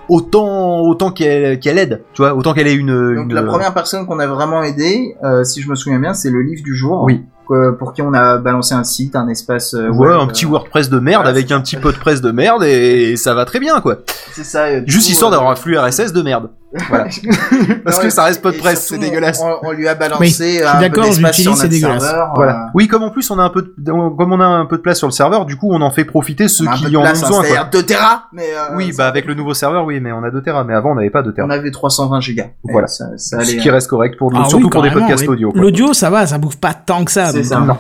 autant 0.10 0.80
autant 0.82 1.12
qu'elle 1.12 1.60
qu'elle 1.60 1.78
aide 1.78 2.02
tu 2.14 2.22
vois 2.22 2.34
autant 2.36 2.54
qu'elle 2.54 2.68
ait 2.68 2.74
une, 2.76 3.16
Donc 3.16 3.26
une- 3.30 3.34
la 3.36 3.44
première 3.44 3.74
personne 3.74 4.06
qu'on 4.08 4.20
a 4.20 4.28
vraiment 4.28 4.64
aidé, 4.64 5.16
euh, 5.24 5.44
si 5.44 5.62
je 5.62 5.70
me 5.70 5.76
souviens 5.76 6.00
bien, 6.00 6.14
c'est 6.14 6.32
le 6.32 6.42
livre 6.42 6.64
du 6.64 6.76
jour. 6.76 7.04
Oui. 7.04 7.24
Euh, 7.50 7.72
pour 7.72 7.94
qui 7.94 8.02
on 8.02 8.14
a 8.14 8.38
balancé 8.38 8.74
un 8.76 8.84
site, 8.84 9.16
un 9.16 9.28
espace. 9.28 9.74
euh, 9.74 9.90
Ouais, 9.90 10.08
web, 10.10 10.20
un 10.20 10.28
petit 10.28 10.46
euh, 10.46 10.50
WordPress 10.50 10.90
de 10.90 11.00
merde 11.00 11.24
voilà, 11.24 11.30
avec 11.38 11.52
un 11.52 11.62
petit 11.62 11.78
peu 11.78 11.92
de 11.92 11.98
presse 11.98 12.22
de 12.22 12.32
merde 12.32 12.64
et, 12.64 13.16
ça 13.18 13.34
va 13.34 13.46
très 13.46 13.60
bien 13.60 13.82
quoi. 13.82 13.98
C'est 14.34 14.44
ça. 14.44 14.66
euh, 14.66 14.82
Juste 14.86 15.08
coup, 15.08 15.12
histoire 15.14 15.32
euh, 15.32 15.36
d'avoir 15.36 15.52
un 15.52 15.56
flux 15.56 15.78
RSS 15.78 16.14
de 16.14 16.22
merde. 16.22 16.50
Voilà. 16.88 17.04
Parce 17.84 17.98
non, 17.98 18.04
que 18.04 18.10
ça 18.10 18.24
reste 18.24 18.42
pas 18.42 18.52
de 18.52 18.56
et 18.56 18.60
presse, 18.60 18.88
c'est 18.88 18.98
dégueulasse. 18.98 19.42
On, 19.44 19.68
on 19.68 19.72
lui 19.74 19.90
a 19.90 19.94
Oui, 19.94 20.00
balancé 20.00 20.24
je 20.30 20.50
suis 20.60 20.64
un 20.66 20.74
peu 20.76 20.80
d'accord, 20.80 21.04
d'espace 21.06 21.36
j'utilise, 21.36 21.42
sur 21.42 21.52
notre 21.58 21.68
dégueulasse. 21.70 22.04
serveur. 22.04 22.32
Voilà. 22.36 22.54
euh, 22.64 22.70
Oui, 22.76 22.88
comme 22.88 23.04
en 23.04 23.10
plus 23.10 23.30
on 23.30 23.40
a 23.40 23.44
un 23.44 23.50
peu, 23.50 23.74
de, 23.78 23.92
comme 23.92 24.32
on 24.32 24.40
a 24.40 24.46
un 24.46 24.66
peu 24.66 24.78
de 24.78 24.82
place 24.82 24.98
sur 25.00 25.08
le 25.08 25.12
serveur, 25.12 25.46
du 25.46 25.58
coup 25.58 25.68
on 25.70 25.82
en 25.82 25.92
fait 25.92 26.06
profiter 26.06 26.48
ceux 26.48 26.66
on 26.66 26.70
a 26.70 26.72
un 26.72 26.78
peu 26.78 26.86
qui 26.86 26.92
de 26.92 26.98
en 26.98 27.02
ont 27.02 27.04
place, 27.04 27.24
hein, 27.24 27.28
besoin. 27.28 27.40
quoi. 27.42 27.48
C'est-à-dire 27.50 27.70
2 27.72 27.84
Tera, 27.84 28.24
mais 28.32 28.44
euh, 28.56 28.76
Oui, 28.78 28.94
bah 28.98 29.08
avec 29.08 29.26
le 29.26 29.34
nouveau 29.34 29.54
serveur, 29.54 29.84
oui, 29.86 30.00
mais 30.00 30.14
on 30.14 30.24
a 30.24 30.32
2 30.32 30.42
Tera, 30.42 30.64
mais 30.64 30.74
avant 30.74 30.92
on 30.92 30.96
n'avait 30.96 31.10
pas 31.10 31.24
2 31.24 31.34
Tera. 31.34 31.46
on 31.46 31.50
avait 31.50 31.72
320 31.72 32.22
gigas. 32.22 32.48
Voilà. 32.64 32.88
Ça, 32.88 33.06
Ce 33.18 33.56
qui 33.58 33.70
reste 33.70 33.90
correct 33.90 34.18
pour 34.18 34.32
nous, 34.32 34.40
Ah 34.42 34.48
surtout 34.48 34.64
oui, 34.66 34.70
pour 34.70 34.82
des 34.82 34.92
podcasts 34.92 35.24
oui. 35.24 35.28
audio. 35.28 35.52
quoi. 35.52 35.60
L'audio, 35.62 35.92
ça 35.94 36.10
va, 36.10 36.26
ça 36.26 36.38
bouffe 36.38 36.58
pas 36.58 36.74
tant 36.74 37.04
que 37.04 37.12
ça. 37.12 37.31
C'est 37.32 37.44
ça. 37.44 37.60
Non. 37.60 37.78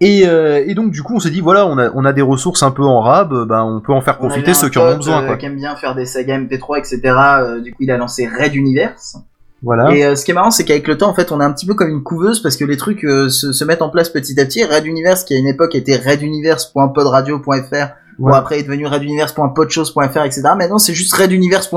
Et, 0.00 0.26
euh, 0.26 0.64
et 0.66 0.74
donc 0.74 0.90
du 0.90 1.02
coup 1.02 1.14
on 1.16 1.20
s'est 1.20 1.30
dit 1.30 1.40
voilà 1.40 1.66
on 1.66 1.78
a 1.78 1.90
on 1.94 2.04
a 2.04 2.12
des 2.12 2.20
ressources 2.20 2.62
un 2.62 2.72
peu 2.72 2.82
en 2.84 3.00
rab, 3.00 3.32
euh, 3.32 3.44
ben 3.46 3.62
on 3.62 3.80
peut 3.80 3.92
en 3.92 4.02
faire 4.02 4.18
profiter 4.18 4.52
ceux 4.52 4.68
qui 4.68 4.78
en 4.78 4.86
ont 4.86 4.96
besoin 4.96 5.22
euh, 5.22 5.26
quoi. 5.26 5.36
qui 5.36 5.46
aime 5.46 5.56
bien 5.56 5.76
faire 5.76 5.94
des 5.94 6.04
sagas 6.04 6.38
MP3, 6.38 6.78
etc. 6.78 7.00
euh, 7.06 7.60
du 7.60 7.70
coup, 7.72 7.78
il 7.80 7.90
a 7.90 7.96
lancé 7.96 8.28
Red 8.28 8.54
Universe. 8.54 9.16
Voilà. 9.62 9.94
Et 9.94 10.04
euh, 10.04 10.14
ce 10.14 10.24
qui 10.24 10.30
est 10.30 10.34
marrant, 10.34 10.50
c'est 10.52 10.64
qu'avec 10.64 10.86
le 10.86 10.96
temps, 10.96 11.08
en 11.08 11.14
fait, 11.14 11.32
on 11.32 11.40
est 11.40 11.44
un 11.44 11.52
petit 11.52 11.66
peu 11.66 11.74
comme 11.74 11.90
une 11.90 12.02
couveuse 12.02 12.40
parce 12.40 12.56
que 12.56 12.64
les 12.64 12.76
trucs 12.76 13.04
euh, 13.04 13.28
se, 13.28 13.52
se 13.52 13.64
mettent 13.64 13.82
en 13.82 13.90
place 13.90 14.08
petit 14.08 14.38
à 14.40 14.44
petit. 14.44 14.64
Red 14.64 14.86
Universe, 14.86 15.24
qui 15.24 15.34
à 15.34 15.38
une 15.38 15.48
époque 15.48 15.74
était 15.74 15.96
reduniverse.podradio.fr, 15.96 17.88
Bon, 18.18 18.30
Ouais. 18.30 18.36
après, 18.36 18.56
il 18.56 18.60
est 18.60 18.62
devenu 18.64 18.86
reduniverse.podchose.fr, 18.86 20.24
etc. 20.24 20.42
Maintenant, 20.58 20.78
c'est 20.78 20.94
juste 20.94 21.14
reduniverse.fr. 21.14 21.76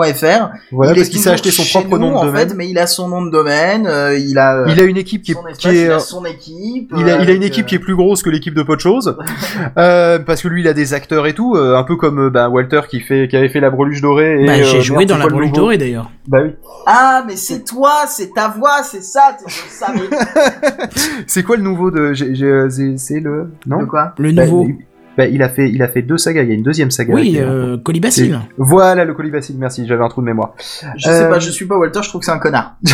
Voilà 0.71 0.91
il 0.93 0.95
parce 0.95 1.07
est 1.07 1.09
qu'il 1.11 1.19
s'est 1.19 1.29
acheté 1.29 1.51
son 1.51 1.63
propre 1.65 1.99
nous, 1.99 2.07
nom 2.07 2.11
de 2.13 2.17
en 2.17 2.25
domaine. 2.25 2.49
fait, 2.49 2.55
mais 2.55 2.67
il 2.67 2.79
a 2.79 2.87
son 2.87 3.07
nom 3.09 3.21
de 3.23 3.29
domaine, 3.29 3.85
euh, 3.85 4.17
il 4.17 4.37
a, 4.39 4.57
euh, 4.61 4.65
Il 4.69 4.79
a 4.79 4.83
une 4.83 4.97
équipe 4.97 5.21
qui 5.21 5.31
est, 5.33 5.35
son 5.35 5.45
espace, 5.47 5.57
qui 5.59 5.67
est, 5.77 5.81
il 5.83 5.89
euh, 5.91 5.95
a 5.97 5.99
son 5.99 6.25
équipe. 6.25 6.91
Il 6.97 7.07
a, 7.09 7.21
il 7.21 7.29
a 7.29 7.33
une 7.33 7.43
équipe 7.43 7.65
euh, 7.65 7.67
qui 7.67 7.75
est 7.75 7.79
plus 7.79 7.95
grosse 7.95 8.23
que 8.23 8.29
l'équipe 8.31 8.53
de 8.55 8.63
Pot 8.63 8.75
de 8.75 8.81
Chose, 8.81 9.15
euh, 9.77 10.17
parce 10.19 10.41
que 10.41 10.47
lui 10.47 10.61
il 10.61 10.67
a 10.67 10.73
des 10.73 10.93
acteurs 10.95 11.27
et 11.27 11.33
tout, 11.33 11.55
euh, 11.55 11.77
un 11.77 11.83
peu 11.83 11.95
comme 11.95 12.29
bah, 12.29 12.49
Walter 12.49 12.81
qui 12.89 13.01
fait 13.01 13.27
qui 13.27 13.37
avait 13.37 13.49
fait 13.49 13.59
la 13.59 13.69
breluche 13.69 14.01
dorée. 14.01 14.41
Et, 14.41 14.45
Bah, 14.47 14.61
j'ai 14.63 14.77
euh, 14.79 14.81
joué 14.81 14.97
merde, 14.99 15.09
dans 15.09 15.15
c'est 15.17 15.23
la 15.23 15.27
breluche 15.29 15.51
dorée 15.51 15.77
d'ailleurs. 15.77 16.09
Bah 16.27 16.39
oui. 16.43 16.51
Ah, 16.87 17.23
mais 17.27 17.35
c'est 17.35 17.63
toi, 17.63 18.05
c'est 18.07 18.33
ta 18.33 18.47
voix, 18.47 18.81
c'est 18.83 19.03
ça. 19.03 19.35
C'est 21.27 21.43
quoi 21.43 21.55
le 21.57 21.63
nouveau 21.63 21.91
de 21.91 22.13
j'ai- 22.13 22.33
j'ai- 22.35 22.97
c'est 22.97 23.19
le 23.19 23.51
non? 23.67 23.79
De 23.81 23.85
quoi? 23.85 24.13
Le 24.17 24.31
Bah, 24.31 24.45
nouveau. 24.45 24.65
il, 24.69 24.75
bah, 25.21 25.27
il 25.27 25.43
a 25.43 25.49
fait 25.49 25.69
il 25.69 25.83
a 25.83 25.87
fait 25.87 26.01
deux 26.01 26.17
sagas. 26.17 26.41
Il 26.41 26.49
y 26.49 26.51
a 26.51 26.55
une 26.55 26.63
deuxième 26.63 26.89
saga. 26.89 27.13
oui, 27.13 27.37
euh, 27.39 27.77
Colibacille. 27.77 28.35
Voilà 28.57 29.05
le 29.05 29.13
colibacille. 29.13 29.55
Merci, 29.59 29.85
j'avais 29.87 30.03
un 30.03 30.09
trou 30.09 30.21
de 30.21 30.25
mémoire. 30.25 30.53
Je 30.97 31.03
sais 31.03 31.09
Euh, 31.11 31.29
pas, 31.29 31.39
je 31.39 31.51
suis 31.51 31.65
pas 31.65 31.77
Walter, 31.77 31.99
je 32.01 32.09
trouve 32.09 32.21
que 32.21 32.25
c'est 32.25 32.31
un 32.31 32.39
connard. 32.39 32.75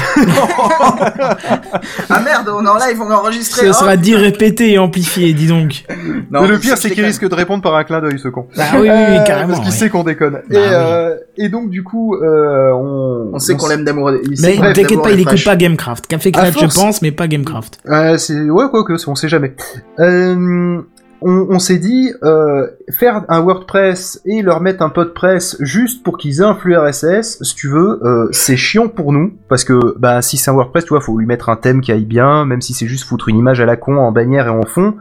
ah 2.09 2.19
merde, 2.19 2.49
on 2.49 2.65
est 2.65 2.69
en 2.69 2.77
live, 2.77 3.01
on 3.01 3.09
est 3.09 3.13
enregistré. 3.13 3.67
Ce 3.67 3.69
oh. 3.69 3.73
sera 3.73 3.97
dit, 3.97 4.15
répété 4.15 4.73
et 4.73 4.77
amplifié, 4.77 5.33
dis 5.33 5.47
donc. 5.47 5.85
Non, 6.31 6.41
Mais 6.41 6.47
le 6.47 6.59
pire 6.59 6.77
c'est 6.77 6.89
qu'il 6.89 7.05
risque 7.05 7.27
de 7.27 7.33
répondre 7.33 7.63
par 7.63 7.75
un 7.75 7.83
clin 7.83 8.01
d'œil 8.01 8.19
ce 8.19 8.27
con. 8.27 8.47
Bah 8.57 8.63
oui, 8.73 8.79
oui, 8.81 8.89
oui, 8.89 8.91
Euh, 8.91 9.23
carrément. 9.23 9.53
Parce 9.53 9.63
qu'il 9.63 9.71
sait 9.71 9.89
qu'on 9.89 10.03
déconne. 10.03 10.33
Bah 10.33 10.41
et, 10.51 10.57
euh, 10.57 11.15
et 11.37 11.49
donc 11.49 11.69
du 11.69 11.83
coup 11.83 12.15
euh, 12.15 12.71
on 12.73 13.31
On 13.33 13.39
sait 13.39 13.55
qu'on 13.55 13.69
l'aime 13.69 13.85
d'amour. 13.85 14.11
Mais 14.41 14.55
l'aime 14.55 14.73
t'inquiète 14.73 15.01
pas, 15.01 15.11
il 15.11 15.21
écoute 15.21 15.43
pas 15.45 15.55
Gamecraft. 15.55 16.07
Café 16.07 16.31
Crête, 16.31 16.55
je 16.59 16.75
pense, 16.75 17.01
mais 17.01 17.11
pas 17.11 17.27
Gamecraft. 17.27 17.79
Euh, 17.87 18.17
c'est 18.17 18.49
ouais 18.49 18.65
quoi 18.69 18.83
que 18.83 18.93
on 19.07 19.15
sait 19.15 19.29
jamais. 19.29 19.53
Euh, 19.99 20.81
on, 21.21 21.47
on 21.49 21.59
s'est 21.59 21.77
dit 21.79 22.11
euh, 22.23 22.67
faire 22.91 23.23
un 23.29 23.39
WordPress 23.41 24.21
et 24.25 24.41
leur 24.41 24.61
mettre 24.61 24.81
un 24.83 24.89
PodPress 24.89 25.57
juste 25.59 26.03
pour 26.03 26.17
qu'ils 26.17 26.41
aient 26.41 26.45
un 26.45 26.55
flux 26.55 26.77
RSS, 26.77 27.41
si 27.43 27.55
tu 27.55 27.67
veux, 27.69 27.99
euh, 28.03 28.27
c'est 28.31 28.55
chiant 28.57 28.87
pour 28.87 29.11
nous 29.13 29.33
parce 29.49 29.63
que 29.63 29.97
bah 29.97 30.21
si 30.21 30.37
c'est 30.37 30.51
un 30.51 30.53
WordPress, 30.53 30.83
tu 30.85 30.89
vois, 30.89 31.01
faut 31.01 31.17
lui 31.17 31.25
mettre 31.25 31.49
un 31.49 31.55
thème 31.55 31.81
qui 31.81 31.91
aille 31.91 32.05
bien, 32.05 32.45
même 32.45 32.61
si 32.61 32.73
c'est 32.73 32.87
juste 32.87 33.05
foutre 33.05 33.29
une 33.29 33.37
image 33.37 33.59
à 33.61 33.65
la 33.65 33.77
con 33.77 33.97
en 33.97 34.11
bannière 34.11 34.47
et 34.47 34.51
en 34.51 34.63
fond. 34.65 34.95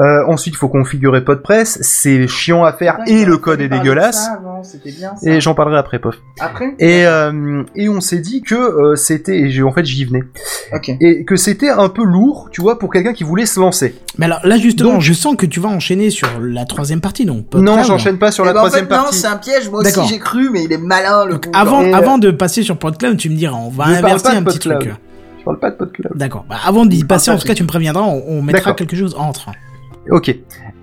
Euh, 0.00 0.24
ensuite, 0.26 0.54
il 0.54 0.56
faut 0.56 0.68
configurer 0.68 1.22
PodPress, 1.22 1.78
c'est 1.82 2.26
chiant 2.26 2.64
à 2.64 2.72
faire 2.72 2.98
et 3.06 3.24
le 3.24 3.36
code 3.36 3.60
est 3.60 3.68
de 3.68 3.76
dégueulasse. 3.76 4.28
avant, 4.28 4.62
bien 4.84 5.14
ça. 5.16 5.30
Et 5.30 5.40
j'en 5.40 5.54
parlerai 5.54 5.78
après, 5.78 5.98
pof. 5.98 6.16
Après 6.40 6.74
Et, 6.78 7.06
euh, 7.06 7.62
et 7.74 7.88
on 7.88 8.00
s'est 8.00 8.18
dit 8.20 8.42
que 8.42 8.54
euh, 8.54 8.96
c'était, 8.96 9.36
et 9.38 9.50
j'ai- 9.50 9.62
en 9.62 9.72
fait 9.72 9.84
j'y 9.84 10.04
venais, 10.04 10.24
Et 11.00 11.24
que 11.24 11.36
c'était 11.36 11.68
un 11.70 11.88
peu 11.88 12.04
lourd, 12.04 12.48
tu 12.50 12.60
vois, 12.60 12.78
pour 12.78 12.92
quelqu'un 12.92 13.12
qui 13.12 13.24
voulait 13.24 13.46
se 13.46 13.60
lancer. 13.60 13.94
Mais 14.18 14.26
alors 14.26 14.40
là, 14.44 14.56
justement, 14.58 14.94
Donc- 14.94 15.00
je 15.02 15.12
sens 15.12 15.36
que 15.36 15.46
tu 15.46 15.60
vas 15.60 15.68
enchaîner 15.68 16.10
sur 16.10 16.28
la 16.40 16.64
troisième 16.64 17.00
partie, 17.00 17.24
donc. 17.24 17.46
Non, 17.54 17.82
j'enchaîne 17.82 18.18
pas 18.18 18.30
sur 18.32 18.44
Eh 18.44 18.48
la 18.48 18.52
ben, 18.52 18.58
en 18.60 18.62
troisième 18.64 18.86
fait, 18.88 18.94
Non, 18.96 19.02
partie. 19.04 19.18
c'est 19.18 19.26
un 19.26 19.36
piège. 19.36 19.70
Moi 19.70 19.80
aussi, 19.80 20.00
j'ai 20.08 20.18
cru, 20.18 20.50
mais 20.50 20.64
il 20.64 20.72
est 20.72 20.78
malin 20.78 21.24
le 21.24 21.32
Donc, 21.34 21.44
coup. 21.46 21.50
avant, 21.54 21.82
Et, 21.82 21.92
euh, 21.92 21.96
avant 21.96 22.18
de 22.18 22.30
passer 22.30 22.62
sur 22.62 22.76
PodCloud, 22.78 23.16
tu 23.16 23.30
me 23.30 23.36
diras, 23.36 23.56
on 23.56 23.70
va 23.70 23.84
Je 23.86 23.90
inverser 23.94 24.28
un 24.28 24.42
petit 24.42 24.58
truc. 24.58 24.90
Je 25.38 25.44
parle 25.44 25.58
pas 25.60 25.70
de 25.70 25.76
PodCloud. 25.76 26.12
D'accord. 26.16 26.44
Bah, 26.48 26.56
avant 26.64 26.86
d'y 26.86 27.04
passer, 27.04 27.30
pas 27.30 27.36
en 27.36 27.38
tout 27.38 27.46
cas, 27.46 27.54
tu 27.54 27.62
me 27.62 27.68
préviendras, 27.68 28.02
on, 28.02 28.22
on 28.26 28.42
mettra 28.42 28.72
quelque 28.74 28.96
chose 28.96 29.14
entre. 29.18 29.50
Ok. 30.10 30.28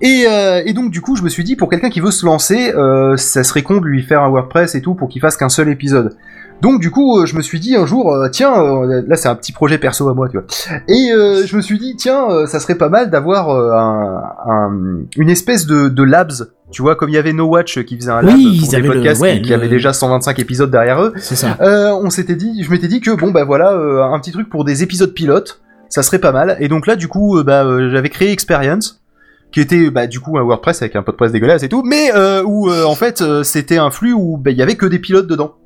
Et, 0.02 0.24
euh, 0.28 0.62
et 0.66 0.72
donc 0.74 0.90
du 0.90 1.00
coup, 1.00 1.16
je 1.16 1.22
me 1.22 1.28
suis 1.30 1.44
dit 1.44 1.56
pour 1.56 1.70
quelqu'un 1.70 1.88
qui 1.88 2.00
veut 2.00 2.10
se 2.10 2.26
lancer, 2.26 2.72
euh, 2.74 3.16
ça 3.16 3.42
serait 3.44 3.62
con 3.62 3.80
de 3.80 3.86
lui 3.86 4.02
faire 4.02 4.22
un 4.22 4.28
WordPress 4.28 4.74
et 4.74 4.82
tout 4.82 4.94
pour 4.94 5.08
qu'il 5.08 5.20
fasse 5.22 5.36
qu'un 5.36 5.48
seul 5.48 5.68
épisode. 5.70 6.14
Donc 6.62 6.80
du 6.80 6.90
coup, 6.90 7.18
euh, 7.20 7.26
je 7.26 7.36
me 7.36 7.42
suis 7.42 7.60
dit 7.60 7.76
un 7.76 7.84
jour, 7.84 8.12
euh, 8.14 8.28
tiens, 8.30 8.54
euh, 8.54 9.02
là 9.06 9.16
c'est 9.16 9.28
un 9.28 9.34
petit 9.34 9.52
projet 9.52 9.76
perso 9.76 10.08
à 10.08 10.14
moi, 10.14 10.28
tu 10.30 10.38
vois. 10.38 10.46
Et 10.88 11.12
euh, 11.12 11.44
je 11.46 11.56
me 11.56 11.60
suis 11.60 11.78
dit, 11.78 11.94
tiens, 11.96 12.46
ça 12.46 12.58
serait 12.58 12.76
pas 12.76 12.88
mal 12.88 13.10
d'avoir 13.10 13.50
un, 13.50 14.22
un- 14.50 15.02
une 15.16 15.28
espèce 15.28 15.66
de, 15.66 15.88
de 15.88 16.02
labs, 16.02 16.32
tu 16.70 16.80
vois, 16.80 16.96
comme 16.96 17.10
il 17.10 17.14
y 17.16 17.18
avait 17.18 17.34
No 17.34 17.44
Watch 17.44 17.82
qui 17.84 17.96
faisait 17.98 18.10
un 18.10 18.22
lab 18.22 18.34
Oui, 18.34 18.60
pour 18.60 18.70
des 18.70 18.80
le- 18.80 18.92
podcasts 18.94 19.20
ouais, 19.20 19.36
qui, 19.36 19.42
qui 19.42 19.48
le- 19.50 19.54
avaient 19.56 19.68
déjà 19.68 19.92
125 19.92 20.38
épisodes 20.38 20.70
derrière 20.70 21.02
eux. 21.02 21.12
C'est 21.18 21.36
ça. 21.36 21.58
Euh, 21.60 21.90
on 22.02 22.08
s'était 22.08 22.36
dit, 22.36 22.62
je 22.62 22.70
m'étais 22.70 22.88
dit 22.88 23.00
que 23.02 23.10
bon 23.10 23.30
bah 23.30 23.44
voilà, 23.44 23.72
euh, 23.72 24.02
un 24.02 24.18
petit 24.18 24.32
truc 24.32 24.48
pour 24.48 24.64
des 24.64 24.82
épisodes 24.82 25.12
pilotes, 25.12 25.60
ça 25.90 26.02
serait 26.02 26.18
pas 26.18 26.32
mal. 26.32 26.56
Et 26.60 26.68
donc 26.68 26.86
là, 26.86 26.96
du 26.96 27.08
coup, 27.08 27.36
euh, 27.38 27.42
bah 27.44 27.66
j'avais 27.90 28.08
créé 28.08 28.30
Experience, 28.32 29.02
qui 29.52 29.60
était 29.60 29.90
bah 29.90 30.06
du 30.06 30.18
coup 30.18 30.38
un 30.38 30.42
WordPress 30.42 30.80
avec 30.80 30.96
un 30.96 31.02
presse 31.02 31.30
dégueulasse 31.32 31.62
et 31.62 31.68
tout, 31.68 31.82
mais 31.84 32.10
euh, 32.14 32.42
où 32.42 32.70
euh, 32.70 32.84
en 32.84 32.94
fait 32.94 33.20
euh, 33.20 33.42
c'était 33.42 33.76
un 33.76 33.90
flux 33.90 34.14
où 34.14 34.38
bah, 34.38 34.50
il 34.50 34.56
y 34.56 34.62
avait 34.62 34.76
que 34.76 34.86
des 34.86 34.98
pilotes 34.98 35.26
dedans. 35.26 35.56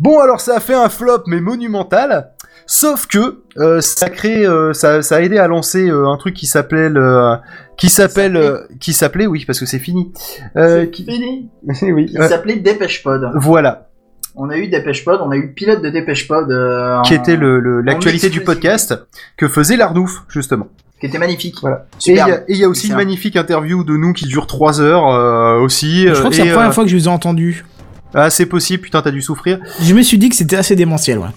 Bon 0.00 0.18
alors 0.18 0.40
ça 0.40 0.56
a 0.56 0.60
fait 0.60 0.74
un 0.74 0.88
flop 0.88 1.22
mais 1.26 1.40
monumental. 1.40 2.30
Sauf 2.66 3.06
que 3.06 3.42
euh, 3.58 3.80
ça 3.80 4.06
a 4.06 4.08
créé, 4.10 4.46
euh, 4.46 4.72
ça, 4.72 5.02
ça 5.02 5.16
a 5.16 5.20
aidé 5.20 5.38
à 5.38 5.48
lancer 5.48 5.88
euh, 5.90 6.06
un 6.08 6.16
truc 6.16 6.34
qui 6.34 6.46
s'appelait 6.46 6.88
le, 6.88 7.34
qui 7.76 7.88
s'appelle, 7.88 8.36
euh, 8.36 8.58
qui 8.78 8.92
s'appelait, 8.92 9.26
oui 9.26 9.44
parce 9.44 9.58
que 9.58 9.66
c'est 9.66 9.80
fini. 9.80 10.12
Euh, 10.56 10.82
C'est 10.82 10.90
qui, 10.90 11.04
fini. 11.04 11.50
oui. 11.92 12.06
Il 12.12 12.20
euh, 12.20 12.28
s'appelait 12.28 12.56
DépêchePod. 12.56 13.28
voilà, 13.34 13.88
On 14.36 14.48
a 14.50 14.56
eu 14.56 14.68
DépêchePod, 14.68 15.20
on 15.20 15.32
a 15.32 15.36
eu 15.36 15.48
le 15.48 15.52
pilote 15.52 15.82
de 15.82 15.90
DépêchePod. 15.90 16.50
euh, 16.52 17.00
qui 17.02 17.14
en- 17.14 17.16
était 17.20 17.36
le, 17.36 17.58
le- 17.58 17.80
l'actualité 17.80 18.28
du 18.30 18.42
podcast 18.42 18.94
que 19.36 19.48
faisait 19.48 19.76
Lardouf 19.76 20.22
justement. 20.28 20.68
Qui 21.00 21.06
était 21.06 21.18
magnifique. 21.18 21.56
Voilà. 21.62 21.86
Et 22.06 22.12
il 22.12 22.18
Superbe. 22.18 22.28
y 22.28 22.32
a- 22.32 22.36
et 22.42 22.44
il 22.48 22.56
y, 22.58 22.64
a 22.64 22.68
aussi 22.68 22.88
une 22.88 22.94
magnifique 22.94 23.34
interview 23.34 23.82
de 23.84 23.96
nous 23.96 24.12
qui 24.12 24.26
dure 24.26 24.46
3 24.46 24.80
heures 24.82 25.08
euh, 25.08 25.58
aussi. 25.58 26.06
Je 26.06 26.12
crois 26.12 26.28
que 26.30 26.36
c'est 26.36 26.44
la 26.44 26.52
première 26.52 26.68
euh, 26.68 26.72
fois 26.72 26.84
que 26.84 26.90
je 26.90 26.96
les 26.96 27.04
ai 27.06 27.08
entendus. 27.08 27.64
Ah 28.14 28.30
c'est 28.30 28.46
possible, 28.46 28.82
putain 28.82 29.02
t'as 29.02 29.10
dû 29.10 29.22
souffrir. 29.22 29.60
Je 29.82 29.94
me 29.94 30.02
suis 30.02 30.18
dit 30.18 30.28
que 30.28 30.36
c'était 30.36 30.56
assez 30.56 30.76
démentiel, 30.76 31.18
ouais. 31.18 31.28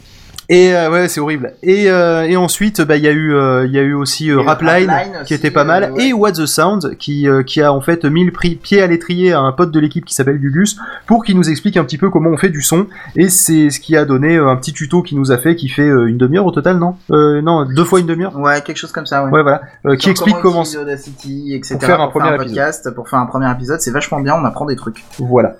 Et 0.49 0.74
euh, 0.74 0.91
ouais 0.91 1.07
c'est 1.07 1.20
horrible. 1.20 1.53
Et, 1.64 1.90
euh, 1.90 2.24
et 2.24 2.36
ensuite 2.36 2.82
bah 2.82 2.98
il 2.98 3.03
y 3.03 3.07
a 3.07 3.11
eu 3.11 3.34
euh, 3.34 3.65
il 3.65 3.72
y 3.72 3.80
a 3.80 3.82
eu 3.82 3.94
aussi 3.94 4.30
euh, 4.30 4.41
Rapline 4.41 4.90
Rapline 4.90 5.14
qui 5.14 5.22
aussi, 5.22 5.34
était 5.36 5.52
pas 5.52 5.64
mal 5.64 5.84
euh, 5.84 5.91
ouais. 5.91 6.07
et 6.10 6.14
What 6.14 6.34
the 6.34 6.45
Sound 6.45 6.98
qui 6.98 7.28
euh, 7.28 7.44
qui 7.44 7.61
a 7.61 7.72
en 7.72 7.82
fait 7.82 8.06
mis 8.06 8.26
le 8.26 8.32
pied 8.32 8.82
à 8.82 8.88
l'étrier 8.88 9.34
à 9.34 9.40
un 9.40 9.52
pote 9.52 9.72
de 9.72 9.80
l'équipe 9.80 10.06
qui 10.06 10.14
s'appelle 10.14 10.40
Gugus 10.40 10.78
pour 11.07 11.24
qu'il 11.24 11.38
nous 11.38 11.49
explique 11.49 11.78
un 11.78 11.84
petit 11.86 11.98
peu 11.98 12.10
comment 12.10 12.30
on 12.30 12.38
fait 12.38 12.49
du 12.49 12.61
son 12.61 12.88
et 13.15 13.30
c'est 13.30 13.70
ce 13.70 13.80
qui 13.80 13.95
a 13.95 14.06
donné 14.06 14.38
un 14.38 14.56
petit 14.56 14.74
tuto 14.74 15.02
qui 15.02 15.15
nous 15.15 15.32
a 15.32 15.38
fait 15.38 15.56
qui 15.56 15.70
fait 15.70 15.88
une 15.88 16.18
demi-heure 16.18 16.45
au 16.45 16.52
total 16.52 16.78
non? 16.78 16.95
Euh, 17.11 17.41
non 17.41 17.65
deux 17.65 17.86
fois 17.86 17.99
une 17.99 18.07
demi-heure 18.07 18.38
Ouais, 18.38 18.61
quelque 18.61 18.78
chose 18.78 18.91
comme 18.91 19.06
ça, 19.06 19.24
ouais. 19.24 19.32
ouais 19.32 19.44
voilà 19.44 19.61
euh, 19.86 19.95
qui 19.95 20.10
explique 20.10 20.38
comment 20.41 20.64
Audacity, 20.64 21.53
etc. 21.53 21.78
pour 21.78 21.86
faire 21.88 22.02
un 22.02 22.07
premier 22.07 22.38
podcast, 22.38 22.91
pour 22.91 23.10
faire 23.10 23.20
un 23.20 23.26
premier 23.26 23.52
épisode, 23.52 23.80
c'est 23.82 23.91
vachement 23.91 24.20
bien, 24.20 24.36
on 24.36 24.45
apprend 24.45 24.65
des 24.65 24.76
trucs. 24.76 25.03
Voilà. 25.20 25.56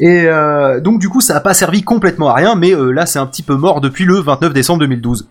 Et 0.00 0.24
euh, 0.26 0.80
donc 0.80 1.00
du 1.00 1.08
coup, 1.08 1.20
ça 1.20 1.36
a 1.36 1.40
pas 1.40 1.54
servi 1.54 1.82
complètement 1.82 2.28
à 2.30 2.34
rien, 2.34 2.54
mais 2.54 2.72
euh, 2.72 2.90
là, 2.90 3.06
c'est 3.06 3.18
un 3.18 3.26
petit 3.26 3.42
peu 3.42 3.54
mort 3.56 3.80
depuis 3.80 4.04
le 4.04 4.18
29 4.22 4.52
décembre 4.52 4.80
2012. 4.80 5.28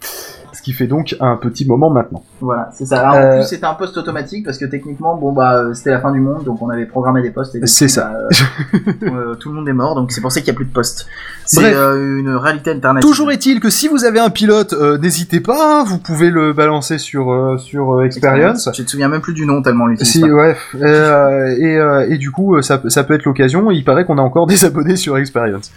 Ce 0.53 0.61
qui 0.61 0.73
fait 0.73 0.85
donc 0.85 1.15
un 1.21 1.37
petit 1.37 1.65
moment 1.65 1.89
maintenant. 1.89 2.23
Voilà, 2.41 2.69
c'est 2.73 2.85
ça. 2.85 2.99
Alors, 2.99 3.15
en 3.15 3.17
Euh, 3.17 3.35
plus, 3.39 3.47
c'était 3.47 3.65
un 3.65 3.73
post 3.73 3.97
automatique 3.97 4.45
parce 4.45 4.57
que 4.57 4.65
techniquement, 4.65 5.15
bon 5.15 5.31
bah, 5.31 5.55
euh, 5.55 5.73
c'était 5.73 5.91
la 5.91 6.01
fin 6.01 6.11
du 6.11 6.19
monde, 6.19 6.43
donc 6.43 6.61
on 6.61 6.69
avait 6.69 6.85
programmé 6.85 7.21
des 7.23 7.31
postes. 7.31 7.57
C'est 7.65 7.87
ça. 7.87 8.11
bah, 8.13 8.77
euh, 9.03 9.35
tout 9.35 9.49
le 9.49 9.55
monde 9.55 9.67
est 9.69 9.73
mort, 9.73 9.95
donc 9.95 10.11
c'est 10.11 10.19
pour 10.21 10.31
ça 10.31 10.41
qu'il 10.41 10.49
y 10.49 10.51
a 10.51 10.53
plus 10.53 10.65
de 10.65 10.71
postes. 10.73 11.07
C'est 11.45 11.73
euh, 11.73 12.19
une 12.19 12.29
réalité 12.35 12.71
alternative. 12.71 13.09
Toujours 13.09 13.31
est-il 13.31 13.59
que 13.61 13.69
si 13.69 13.87
vous 13.87 14.03
avez 14.05 14.19
un 14.19 14.29
pilote, 14.29 14.73
euh, 14.73 14.97
n'hésitez 14.97 15.39
pas, 15.39 15.79
hein, 15.81 15.83
vous 15.87 15.97
pouvez 15.97 16.29
le 16.29 16.51
balancer 16.53 16.97
sur 16.97 17.31
euh, 17.31 17.57
sur 17.57 17.93
euh, 17.95 18.03
Experience. 18.03 18.69
Je 18.75 18.83
te 18.83 18.89
souviens 18.89 19.07
même 19.07 19.21
plus 19.21 19.33
du 19.33 19.45
nom 19.45 19.61
tellement 19.63 19.87
l'utilise. 19.87 20.11
Si, 20.11 20.23
ouais. 20.23 20.55
Euh, 20.81 21.47
et, 21.57 21.77
euh, 21.77 22.05
et 22.09 22.17
du 22.17 22.29
coup, 22.29 22.61
ça, 22.61 22.81
ça 22.87 23.03
peut 23.03 23.13
être 23.15 23.23
l'occasion. 23.25 23.71
Il 23.71 23.83
paraît 23.85 24.05
qu'on 24.05 24.17
a 24.17 24.21
encore 24.21 24.47
des 24.47 24.63
abonnés 24.65 24.97
sur 24.97 25.17
Experience. 25.17 25.71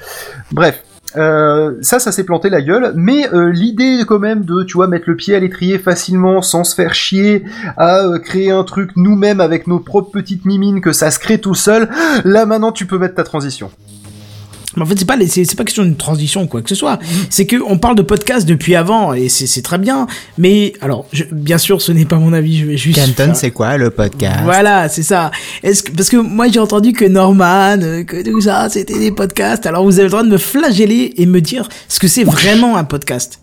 Bref. 0.53 0.83
Euh, 1.17 1.75
ça, 1.81 1.99
ça 1.99 2.13
s'est 2.13 2.25
planté 2.25 2.51
la 2.51 2.61
gueule, 2.61 2.93
mais 2.97 3.33
euh, 3.33 3.51
l'idée 3.51 4.03
quand 4.07 4.19
même 4.19 4.45
de, 4.45 4.63
tu 4.65 4.75
vois, 4.75 4.89
mettre 4.89 5.09
le 5.09 5.17
pied 5.17 5.35
à 5.35 5.41
l'étrier 5.41 5.79
facilement, 5.79 6.43
sans 6.43 6.65
se 6.65 6.75
faire 6.75 6.95
chier, 6.95 7.45
à 7.77 8.01
euh, 8.01 8.19
créer 8.19 8.51
un 8.51 8.65
truc 8.65 8.91
nous-mêmes 8.97 9.41
avec 9.41 9.67
nos 9.67 9.79
propres 9.79 10.11
petites 10.11 10.45
mimines, 10.45 10.81
que 10.81 10.93
ça 10.93 11.11
se 11.11 11.19
crée 11.19 11.39
tout 11.39 11.55
seul. 11.55 11.89
Là, 12.25 12.47
maintenant, 12.47 12.73
tu 12.73 12.87
peux 12.87 12.99
mettre 12.99 13.15
ta 13.15 13.25
transition. 13.25 13.71
Mais 14.77 14.83
en 14.83 14.87
fait, 14.87 14.99
c'est 14.99 15.05
pas, 15.07 15.17
c'est 15.27 15.57
pas 15.57 15.65
question 15.65 15.83
d'une 15.85 15.97
transition 15.97 16.43
ou 16.43 16.47
quoi 16.47 16.63
que 16.63 16.69
ce 16.69 16.75
soit. 16.75 16.99
C'est 17.31 17.47
que 17.47 17.57
on 17.67 17.79
parle 17.79 17.97
de 17.97 18.03
podcast 18.03 18.47
depuis 18.47 18.75
avant 18.75 19.13
et 19.15 19.29
c'est 19.29 19.47
c'est 19.47 19.63
très 19.63 19.79
bien. 19.79 20.07
Mais 20.39 20.73
alors, 20.81 21.07
je- 21.13 21.25
bien 21.33 21.59
sûr, 21.59 21.81
ce 21.81 21.93
n'est 21.93 22.05
pas 22.05 22.17
mon 22.17 22.33
avis. 22.33 22.59
Je 22.59 22.67
vais 22.67 22.77
juste. 22.77 22.99
Canton, 23.17 23.33
c'est 23.35 23.51
quoi 23.51 23.77
le 23.77 23.91
podcast? 23.91 24.41
Voilà, 24.45 24.89
c'est 24.89 25.03
ça. 25.03 25.31
Est-ce 25.63 25.83
que 25.83 25.93
parce 25.93 26.09
que 26.11 26.17
moi 26.17 26.49
j'ai 26.49 26.59
entendu 26.61 26.93
que 26.93 27.05
Norman, 27.05 27.79
euh, 27.83 28.03
que 28.05 28.23
tout 28.23 28.41
ça, 28.41 28.69
c'était 28.69 28.99
des 28.99 29.13
podcasts. 29.13 29.67
Alors 29.67 29.85
vous 29.85 29.95
avez 29.95 30.05
le 30.05 30.11
droit 30.11 30.23
de 30.23 30.29
me 30.29 30.39
flageller 30.39 31.15
et 31.17 31.27
me 31.27 31.41
dire 31.41 31.69
ce 31.89 31.99
que 32.01 32.09
c'est 32.09 32.25
vraiment 32.25 32.77
un 32.77 32.85
podcast. 32.85 33.41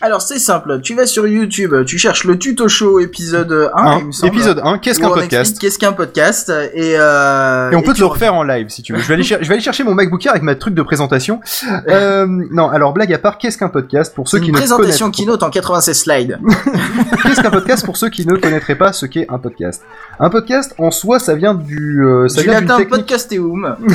Alors 0.00 0.20
c'est 0.20 0.40
simple, 0.40 0.80
tu 0.80 0.94
vas 0.96 1.06
sur 1.06 1.28
YouTube, 1.28 1.72
tu 1.86 1.96
cherches 1.96 2.24
le 2.24 2.36
tuto 2.38 2.66
show 2.68 2.98
épisode 2.98 3.70
1, 3.74 3.80
Un, 3.82 3.98
il 4.00 4.06
me 4.06 4.12
semble. 4.12 4.34
épisode 4.34 4.60
1, 4.62 4.78
qu'est-ce 4.78 4.98
qu'un 4.98 5.10
podcast 5.10 5.58
Qu'est-ce 5.60 5.78
qu'un 5.78 5.92
podcast 5.92 6.52
Et, 6.74 6.94
euh, 6.98 7.70
Et 7.70 7.76
on 7.76 7.82
peut 7.82 7.94
te 7.94 8.00
le 8.00 8.06
refaire 8.06 8.34
en 8.34 8.42
live 8.42 8.68
si 8.68 8.82
tu 8.82 8.92
veux. 8.92 8.98
Je 8.98 9.06
vais 9.06 9.14
aller, 9.14 9.22
cher- 9.22 9.38
je 9.40 9.46
vais 9.48 9.54
aller 9.54 9.62
chercher 9.62 9.84
mon 9.84 9.94
MacBook 9.94 10.26
Air 10.26 10.32
avec 10.32 10.42
ma 10.42 10.56
truc 10.56 10.74
de 10.74 10.82
présentation. 10.82 11.40
Euh, 11.88 12.26
non, 12.50 12.68
alors 12.68 12.92
blague 12.92 13.12
à 13.12 13.18
part, 13.18 13.38
qu'est-ce 13.38 13.56
qu'un 13.56 13.68
podcast 13.68 14.12
pour 14.14 14.28
ceux 14.28 14.38
Une 14.38 14.44
qui 14.44 14.50
ne 14.52 14.56
présentation 14.56 15.06
connaissent 15.06 15.16
keynote 15.18 15.42
en 15.44 15.50
96 15.50 15.98
slides. 15.98 16.38
Qu'est-ce 17.22 17.40
qu'un 17.40 17.50
podcast 17.50 17.84
pour 17.84 17.96
ceux 17.96 18.08
qui 18.10 18.26
ne 18.26 18.34
connaîtraient 18.36 18.74
pas 18.76 18.92
ce 18.92 19.06
qu'est 19.06 19.26
un 19.30 19.38
podcast? 19.38 19.82
Un 20.18 20.30
podcast 20.30 20.74
en 20.78 20.90
soi, 20.90 21.18
ça 21.20 21.34
vient 21.36 21.54
du, 21.54 22.04
euh, 22.04 22.26
ça 22.28 22.42
du 22.42 22.48
vient 22.48 22.60
latin 22.60 22.84
podcasteum. 22.84 23.76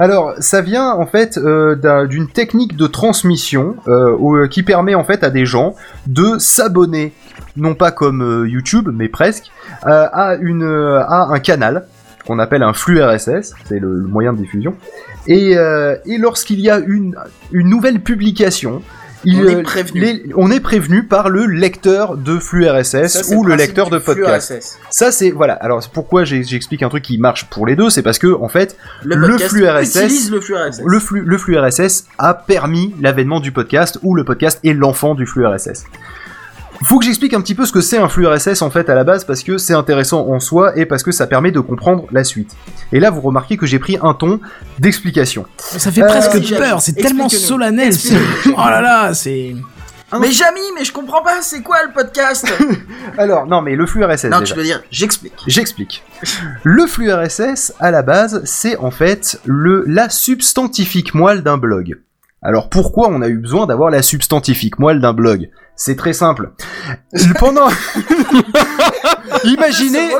Alors, 0.00 0.34
ça 0.40 0.60
vient 0.60 0.90
en 0.90 1.06
fait 1.06 1.38
euh, 1.38 1.76
d'un- 1.76 2.06
d'une 2.06 2.28
technique 2.28 2.76
de 2.76 2.86
transmission 2.86 3.76
euh, 3.86 4.10
au- 4.16 4.48
qui 4.48 4.62
permet 4.62 4.94
en 4.94 5.04
fait 5.04 5.22
à 5.22 5.30
des 5.30 5.46
gens 5.46 5.76
de 6.06 6.36
s'abonner, 6.38 7.12
non 7.56 7.74
pas 7.74 7.92
comme 7.92 8.22
euh, 8.22 8.48
YouTube, 8.48 8.88
mais 8.92 9.08
presque, 9.08 9.52
euh, 9.86 10.06
à 10.12 10.36
euh, 10.62 11.00
un 11.08 11.38
canal 11.38 11.86
qu'on 12.26 12.38
appelle 12.38 12.62
un 12.62 12.72
flux 12.72 13.00
RSS, 13.02 13.52
c'est 13.66 13.78
le, 13.78 14.02
moyen 14.02 14.32
de 14.32 14.38
diffusion. 14.38 14.74
Et, 15.26 15.56
euh, 15.56 15.94
lorsqu'il 16.18 16.58
y 16.60 16.70
a 16.70 16.78
une 16.78 17.14
nouvelle 17.68 18.00
publication, 18.00 18.82
il, 19.24 19.40
On 19.40 19.48
est 19.48 19.54
euh, 19.56 19.62
prévenu. 19.62 20.00
les- 20.00 20.22
on 20.36 20.50
est 20.50 20.60
prévenu 20.60 21.04
par 21.04 21.28
le 21.28 21.46
lecteur 21.46 22.16
de 22.16 22.38
flux 22.38 22.66
RSS 22.68 23.08
Ça, 23.22 23.34
ou 23.34 23.44
le 23.44 23.54
lecteur 23.54 23.90
de 23.90 23.98
podcast. 23.98 24.78
Ça 24.90 25.10
c'est 25.12 25.30
voilà. 25.30 25.54
Alors 25.54 25.82
c'est 25.82 25.90
pourquoi 25.92 26.24
j'ai- 26.24 26.42
j'explique 26.44 26.82
un 26.82 26.88
truc 26.88 27.02
qui 27.02 27.18
marche 27.18 27.44
pour 27.50 27.66
les 27.66 27.76
deux, 27.76 27.90
c'est 27.90 28.02
parce 28.02 28.18
que 28.18 28.28
en 28.40 28.48
fait 28.48 28.76
Le, 29.02 29.16
Le 29.16 29.38
flux 29.38 29.66
RSS, 29.68 30.30
le 30.30 30.40
flux 30.40 30.54
RSS. 30.56 30.80
le 30.84 30.98
flux, 31.00 31.22
le 31.24 31.38
flux 31.38 31.58
RSS 31.58 32.06
a 32.18 32.34
permis 32.34 32.94
l'avènement 33.00 33.40
du 33.40 33.52
podcast 33.52 33.98
où 34.02 34.14
le 34.14 34.24
podcast 34.24 34.60
est 34.64 34.72
l'enfant 34.72 35.14
du 35.14 35.26
flux 35.26 35.46
RSS. 35.46 35.84
Faut 36.84 36.98
que 36.98 37.04
j'explique 37.04 37.32
un 37.34 37.40
petit 37.40 37.54
peu 37.54 37.64
ce 37.66 37.72
que 37.72 37.80
c'est 37.80 37.98
un 37.98 38.08
flux 38.08 38.26
RSS 38.26 38.62
en 38.62 38.70
fait 38.70 38.88
à 38.90 38.94
la 38.94 39.04
base 39.04 39.24
parce 39.24 39.42
que 39.42 39.58
c'est 39.58 39.74
intéressant 39.74 40.26
en 40.28 40.38
soi 40.40 40.76
et 40.78 40.86
parce 40.86 41.02
que 41.02 41.12
ça 41.12 41.26
permet 41.26 41.50
de 41.50 41.60
comprendre 41.60 42.04
la 42.12 42.24
suite. 42.24 42.52
Et 42.92 43.00
là 43.00 43.10
vous 43.10 43.20
remarquez 43.20 43.56
que 43.56 43.66
j'ai 43.66 43.78
pris 43.78 43.98
un 44.02 44.14
ton 44.14 44.40
d'explication. 44.78 45.46
Ça 45.58 45.90
fait 45.90 46.02
Euh, 46.02 46.06
presque 46.06 46.34
Jackie, 46.34 46.54
peur. 46.54 46.80
C'est 46.80 46.92
tellement 46.94 47.28
solennel. 47.28 47.92
Oh 48.48 48.52
là 48.56 48.80
là, 48.80 49.14
c'est. 49.14 49.54
Mais 50.20 50.30
Jamy, 50.30 50.60
mais 50.76 50.84
je 50.84 50.92
comprends 50.92 51.22
pas, 51.22 51.42
c'est 51.42 51.62
quoi 51.62 51.78
le 51.86 51.92
podcast 51.92 52.46
Alors 53.18 53.46
non 53.46 53.62
mais 53.62 53.74
le 53.74 53.84
flux 53.86 54.04
RSS 54.04 54.26
Non, 54.26 54.38
déjà. 54.40 54.44
tu 54.44 54.54
dois 54.54 54.62
dire, 54.62 54.82
j'explique. 54.90 55.32
J'explique. 55.48 56.04
Le 56.62 56.86
flux 56.86 57.12
RSS, 57.12 57.72
à 57.80 57.90
la 57.90 58.02
base, 58.02 58.40
c'est 58.44 58.76
en 58.76 58.90
fait 58.92 59.40
le, 59.44 59.82
la 59.88 60.08
substantifique 60.10 61.14
moelle 61.14 61.42
d'un 61.42 61.56
blog. 61.58 61.98
Alors 62.44 62.68
pourquoi 62.68 63.08
on 63.08 63.22
a 63.22 63.28
eu 63.28 63.38
besoin 63.38 63.66
d'avoir 63.66 63.90
la 63.90 64.02
substantifique 64.02 64.78
moelle 64.78 65.00
d'un 65.00 65.14
blog? 65.14 65.48
C'est 65.76 65.96
très 65.96 66.12
simple. 66.12 66.52
Pendant... 67.38 67.68
Imaginez, 69.44 70.10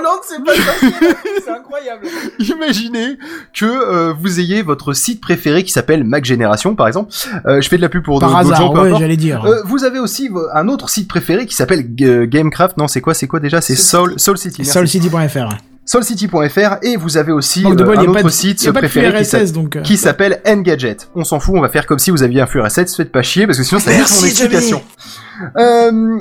c'est 1.42 1.50
incroyable. 1.50 2.06
imaginez 2.38 3.18
que 3.52 3.64
euh, 3.64 4.12
vous 4.18 4.40
ayez 4.40 4.62
votre 4.62 4.92
site 4.92 5.20
préféré 5.20 5.64
qui 5.64 5.72
s'appelle 5.72 6.04
Mac 6.04 6.24
Génération, 6.24 6.74
par 6.74 6.88
exemple. 6.88 7.12
Euh, 7.46 7.60
je 7.60 7.68
fais 7.68 7.76
de 7.76 7.82
la 7.82 7.88
pub 7.88 8.02
pour 8.02 8.18
Par 8.20 8.30
d'autres 8.30 8.54
hasard, 8.54 8.72
ouais, 8.72 8.92
j'allais 8.98 9.16
dire. 9.16 9.44
Euh, 9.44 9.62
vous 9.64 9.84
avez 9.84 9.98
aussi 9.98 10.30
un 10.52 10.68
autre 10.68 10.88
site 10.88 11.08
préféré 11.08 11.46
qui 11.46 11.54
s'appelle 11.54 11.84
Gamecraft. 11.94 12.76
Non, 12.76 12.88
c'est 12.88 13.00
quoi 13.00 13.14
C'est 13.14 13.26
quoi 13.26 13.40
déjà? 13.40 13.60
C'est 13.60 13.76
Soul, 13.76 14.14
Soul 14.18 14.38
City. 14.38 14.64
Soulcity.fr. 14.64 15.73
soulcity.fr 15.86 16.76
et 16.82 16.96
vous 16.96 17.16
avez 17.16 17.32
aussi 17.32 17.62
de 17.62 17.66
euh, 17.68 17.96
un 17.98 18.04
autre 18.06 18.22
de, 18.22 18.28
site 18.28 18.70
préféré 18.72 19.10
qui 19.12 19.22
RSS 19.22 19.28
s'a- 19.30 19.46
donc. 19.52 19.76
euh, 19.76 19.82
qui 19.82 19.96
s'appelle 19.96 20.40
Engadget. 20.46 20.96
On 21.14 21.24
s'en 21.24 21.40
fout, 21.40 21.54
on 21.56 21.60
va 21.60 21.68
faire 21.68 21.86
comme 21.86 21.98
si 21.98 22.10
vous 22.10 22.22
aviez 22.22 22.40
un 22.40 22.46
flux 22.46 22.60
RSS, 22.60 22.96
faites 22.96 23.12
pas 23.12 23.22
chier 23.22 23.46
parce 23.46 23.58
que 23.58 23.64
sinon 23.64 23.80
ça 23.80 23.92
explication. 23.92 24.82
Euh, 25.56 26.18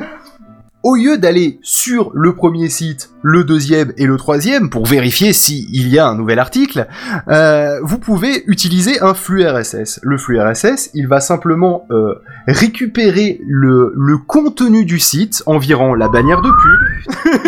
au 0.84 0.96
lieu 0.96 1.18
d'aller 1.18 1.60
sur 1.64 2.12
le 2.14 2.36
premier 2.36 2.68
site, 2.68 3.12
le 3.22 3.46
deuxième 3.46 3.94
et 3.98 4.06
le 4.06 4.18
troisième 4.18 4.70
pour 4.70 4.86
vérifier 4.86 5.32
s'il 5.32 5.88
y 5.88 5.98
a 5.98 6.06
un 6.06 6.16
nouvel 6.16 6.40
article, 6.40 6.88
euh, 7.30 7.80
vous 7.84 7.98
pouvez 8.00 8.44
utiliser 8.48 9.02
un 9.02 9.14
flux 9.14 9.48
RSS. 9.48 10.02
Le 10.04 10.18
flux 10.18 10.42
RSS, 10.42 10.92
il 10.94 11.08
va 11.08 11.22
simplement 11.22 11.86
euh, 11.90 12.16
récupérer 12.48 13.40
le, 13.48 13.94
le 13.96 14.18
contenu 14.18 14.84
du 14.84 15.00
site, 15.00 15.42
environ 15.46 15.94
la 15.94 16.10
bannière 16.10 16.42
de 16.42 16.52
pub, 16.52 17.44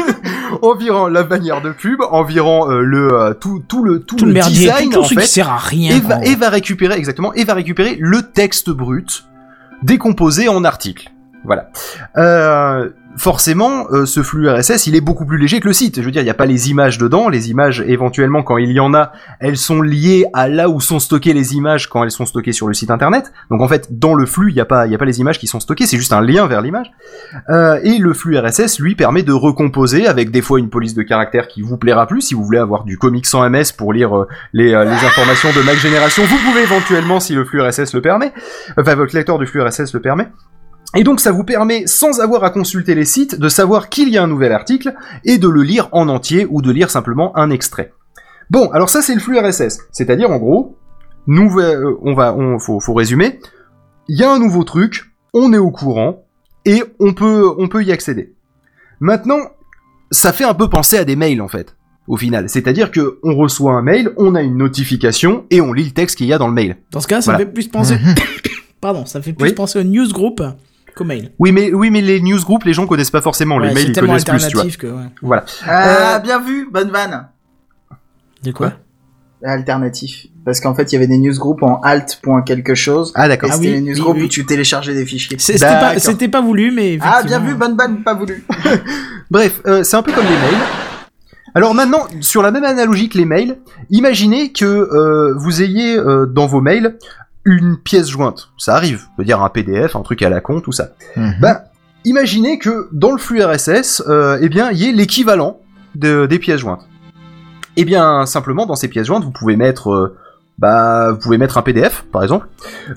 environ 0.61 1.07
la 1.07 1.23
bannière 1.23 1.61
de 1.61 1.71
pub, 1.71 1.99
environ 2.09 2.71
euh, 2.71 2.79
le 2.81 3.13
euh, 3.13 3.33
tout, 3.33 3.61
tout 3.67 3.83
le 3.83 3.99
tout, 3.99 4.15
Tout 4.15 4.25
le 4.25 4.31
merdier, 4.31 4.67
design 4.67 4.89
tout 4.91 4.99
en 4.99 5.03
fait, 5.03 5.15
qui 5.17 5.27
sert 5.27 5.49
à 5.49 5.57
rien. 5.57 5.97
et 5.97 5.99
va, 5.99 6.23
et 6.23 6.35
va 6.35 6.49
récupérer 6.49 6.95
exactement 6.95 7.33
et 7.33 7.43
va 7.43 7.53
récupérer 7.53 7.97
le 7.99 8.21
texte 8.21 8.69
brut 8.69 9.25
décomposé 9.83 10.47
en 10.47 10.63
articles. 10.63 11.11
Voilà. 11.45 11.69
Euh, 12.17 12.89
forcément, 13.17 13.87
euh, 13.91 14.05
ce 14.05 14.23
flux 14.23 14.49
RSS, 14.49 14.87
il 14.87 14.95
est 14.95 15.01
beaucoup 15.01 15.25
plus 15.25 15.37
léger 15.37 15.59
que 15.59 15.67
le 15.67 15.73
site. 15.73 15.99
Je 15.99 16.05
veux 16.05 16.11
dire, 16.11 16.21
il 16.21 16.25
n'y 16.25 16.31
a 16.31 16.35
pas 16.35 16.45
les 16.45 16.69
images 16.69 16.97
dedans. 16.97 17.29
Les 17.29 17.49
images, 17.49 17.83
éventuellement, 17.87 18.43
quand 18.43 18.57
il 18.57 18.71
y 18.71 18.79
en 18.79 18.93
a, 18.93 19.11
elles 19.39 19.57
sont 19.57 19.81
liées 19.81 20.25
à 20.33 20.47
là 20.47 20.69
où 20.69 20.81
sont 20.81 20.99
stockées 20.99 21.33
les 21.33 21.55
images 21.55 21.87
quand 21.87 22.03
elles 22.03 22.11
sont 22.11 22.25
stockées 22.25 22.51
sur 22.51 22.67
le 22.67 22.73
site 22.73 22.91
internet. 22.91 23.31
Donc 23.51 23.61
en 23.61 23.67
fait, 23.67 23.97
dans 23.97 24.15
le 24.15 24.25
flux, 24.25 24.51
il 24.51 24.55
n'y 24.55 24.61
a 24.61 24.65
pas, 24.65 24.81
a 24.81 24.97
pas 24.97 25.05
les 25.05 25.19
images 25.19 25.39
qui 25.39 25.47
sont 25.47 25.59
stockées. 25.59 25.85
C'est 25.85 25.97
juste 25.97 26.13
un 26.13 26.21
lien 26.21 26.47
vers 26.47 26.61
l'image. 26.61 26.91
Euh, 27.49 27.79
et 27.83 27.97
le 27.97 28.13
flux 28.13 28.37
RSS, 28.37 28.79
lui, 28.79 28.95
permet 28.95 29.23
de 29.23 29.33
recomposer 29.33 30.07
avec 30.07 30.31
des 30.31 30.41
fois 30.41 30.59
une 30.59 30.69
police 30.69 30.93
de 30.93 31.03
caractère 31.03 31.47
qui 31.47 31.61
vous 31.61 31.77
plaira 31.77 32.07
plus. 32.07 32.21
Si 32.21 32.33
vous 32.33 32.43
voulez 32.43 32.59
avoir 32.59 32.83
du 32.83 32.97
comics 32.97 33.25
sans 33.25 33.47
MS 33.49 33.73
pour 33.77 33.93
lire 33.93 34.25
les, 34.53 34.69
les 34.69 34.73
informations 34.73 35.49
de 35.55 35.61
Mac 35.63 35.77
Génération, 35.77 36.23
vous 36.23 36.37
pouvez 36.49 36.63
éventuellement, 36.63 37.19
si 37.19 37.33
le 37.33 37.45
flux 37.45 37.61
RSS 37.61 37.93
le 37.93 38.01
permet, 38.01 38.33
enfin 38.77 38.95
votre 38.95 39.15
lecteur 39.15 39.39
du 39.39 39.47
flux 39.47 39.61
RSS 39.61 39.93
le 39.93 40.01
permet. 40.01 40.27
Et 40.95 41.03
donc 41.03 41.19
ça 41.19 41.31
vous 41.31 41.43
permet, 41.43 41.87
sans 41.87 42.19
avoir 42.21 42.43
à 42.43 42.49
consulter 42.49 42.95
les 42.95 43.05
sites, 43.05 43.39
de 43.39 43.49
savoir 43.49 43.89
qu'il 43.89 44.09
y 44.09 44.17
a 44.17 44.23
un 44.23 44.27
nouvel 44.27 44.51
article 44.51 44.93
et 45.25 45.37
de 45.37 45.47
le 45.49 45.61
lire 45.63 45.89
en 45.91 46.07
entier 46.07 46.47
ou 46.49 46.61
de 46.61 46.71
lire 46.71 46.89
simplement 46.89 47.35
un 47.37 47.49
extrait. 47.49 47.91
Bon, 48.49 48.69
alors 48.71 48.89
ça 48.89 49.01
c'est 49.01 49.13
le 49.13 49.19
flux 49.19 49.37
RSS, 49.39 49.79
c'est-à-dire 49.91 50.29
en 50.31 50.37
gros, 50.37 50.77
nous, 51.27 51.59
euh, 51.59 51.97
on 52.03 52.13
va, 52.13 52.35
on 52.35 52.59
faut, 52.59 52.79
faut 52.79 52.93
résumer. 52.93 53.39
Il 54.07 54.17
y 54.19 54.23
a 54.23 54.31
un 54.31 54.39
nouveau 54.39 54.63
truc, 54.63 55.11
on 55.33 55.51
est 55.53 55.57
au 55.57 55.71
courant 55.71 56.23
et 56.65 56.83
on 56.99 57.13
peut, 57.13 57.51
on 57.57 57.67
peut 57.67 57.83
y 57.83 57.91
accéder. 57.91 58.33
Maintenant, 58.99 59.39
ça 60.11 60.31
fait 60.31 60.43
un 60.43 60.53
peu 60.53 60.69
penser 60.69 60.97
à 60.97 61.03
des 61.05 61.15
mails 61.15 61.41
en 61.41 61.47
fait. 61.47 61.75
Au 62.07 62.17
final, 62.17 62.47
c'est-à-dire 62.49 62.91
que 62.91 63.17
on 63.23 63.35
reçoit 63.35 63.73
un 63.73 63.81
mail, 63.81 64.11
on 64.17 64.35
a 64.35 64.41
une 64.43 64.57
notification 64.57 65.45
et 65.49 65.59
on 65.59 65.73
lit 65.73 65.85
le 65.85 65.91
texte 65.91 66.17
qu'il 66.19 66.27
y 66.27 66.33
a 66.33 66.37
dans 66.37 66.47
le 66.47 66.53
mail. 66.53 66.77
Dans 66.91 66.99
ce 67.01 67.07
cas, 67.07 67.21
ça 67.21 67.31
Voilà. 67.31 67.45
fait 67.47 67.51
plus 67.51 67.67
penser. 67.67 67.97
Pardon, 68.81 69.05
ça 69.07 69.21
fait 69.23 69.33
plus 69.33 69.49
Oui. 69.49 69.53
penser 69.55 69.79
au 69.79 69.83
newsgroup 69.83 70.41
qu'au 70.95 71.03
mail. 71.03 71.31
Oui, 71.39 71.51
mais 71.51 71.73
oui, 71.73 71.91
mais 71.91 72.01
les 72.01 72.21
newsgroups, 72.21 72.65
les 72.65 72.73
gens 72.73 72.87
connaissent 72.87 73.11
pas 73.11 73.21
forcément. 73.21 73.57
Ouais, 73.57 73.67
les 73.67 73.73
mails, 73.73 73.83
c'est 73.83 73.89
ils 73.89 73.93
tellement 73.93 74.17
connaissent 74.17 74.25
plus, 74.25 74.47
tu 74.47 74.55
vois. 74.55 74.63
alternatif 74.63 74.77
que. 74.77 74.87
ouais. 74.87 75.11
Voilà. 75.21 75.45
Ah, 75.67 76.19
bien 76.19 76.39
vu, 76.39 76.69
bonne 76.71 76.89
vanne. 76.89 77.27
De 78.43 78.51
quoi 78.51 78.73
Alternatif. 79.43 80.27
Parce 80.43 80.59
qu'en 80.59 80.73
fait, 80.73 80.91
il 80.91 80.93
y 80.93 80.97
avait 80.97 81.07
des 81.07 81.17
newsgroups 81.17 81.61
en 81.63 81.79
alt. 81.81 82.19
point 82.23 82.41
quelque 82.41 82.73
chose. 82.73 83.11
Ah 83.15 83.27
d'accord. 83.27 83.49
Ah 83.51 83.55
c'était 83.55 83.67
oui, 83.67 83.73
les 83.73 83.81
newsgroups 83.81 84.17
oui. 84.17 84.23
où 84.23 84.27
tu 84.27 84.45
téléchargeais 84.45 84.93
des 84.93 85.05
fichiers. 85.05 85.37
C'était 85.39 85.59
pas, 85.59 85.99
c'était 85.99 86.27
pas 86.27 86.41
voulu, 86.41 86.71
mais. 86.71 86.97
Ah, 87.01 87.21
bien 87.23 87.39
vu, 87.39 87.53
bonne 87.55 87.75
vanne, 87.75 88.03
pas 88.03 88.13
voulu. 88.13 88.45
Bref, 89.31 89.61
euh, 89.67 89.83
c'est 89.83 89.97
un 89.97 90.03
peu 90.03 90.11
comme 90.11 90.25
les 90.25 90.29
mails. 90.29 90.61
Alors 91.55 91.73
maintenant, 91.73 92.05
sur 92.19 92.41
la 92.41 92.51
même 92.51 92.65
analogie 92.65 93.07
que 93.07 93.17
les 93.17 93.23
mails, 93.23 93.57
imaginez 93.89 94.51
que 94.51 94.65
euh, 94.65 95.33
vous 95.37 95.61
ayez 95.61 95.97
euh, 95.97 96.25
dans 96.25 96.47
vos 96.47 96.59
mails 96.59 96.97
une 97.45 97.77
pièce 97.77 98.09
jointe. 98.09 98.49
Ça 98.57 98.75
arrive, 98.75 99.03
je 99.13 99.21
veux 99.21 99.25
dire 99.25 99.41
un 99.41 99.49
PDF, 99.49 99.95
un 99.95 100.01
truc 100.01 100.21
à 100.23 100.29
la 100.29 100.41
con, 100.41 100.61
tout 100.61 100.71
ça. 100.71 100.89
Ben, 101.15 101.59
imaginez 102.03 102.57
que 102.57 102.89
dans 102.91 103.11
le 103.11 103.17
flux 103.17 103.41
RSS, 103.43 104.03
euh, 104.07 104.39
eh 104.41 104.49
bien, 104.49 104.71
il 104.71 104.79
y 104.79 104.89
ait 104.89 104.91
l'équivalent 104.91 105.59
de, 105.93 106.25
des 106.25 106.39
pièces 106.39 106.59
jointes. 106.59 106.87
Eh 107.77 107.85
bien, 107.85 108.25
simplement, 108.25 108.65
dans 108.65 108.75
ces 108.75 108.87
pièces 108.87 109.07
jointes, 109.07 109.23
vous 109.23 109.31
pouvez 109.31 109.57
mettre, 109.57 109.91
euh, 109.91 110.15
bah, 110.57 111.11
vous 111.11 111.19
pouvez 111.19 111.37
mettre 111.37 111.57
un 111.57 111.61
PDF, 111.61 112.05
par 112.11 112.23
exemple. 112.23 112.47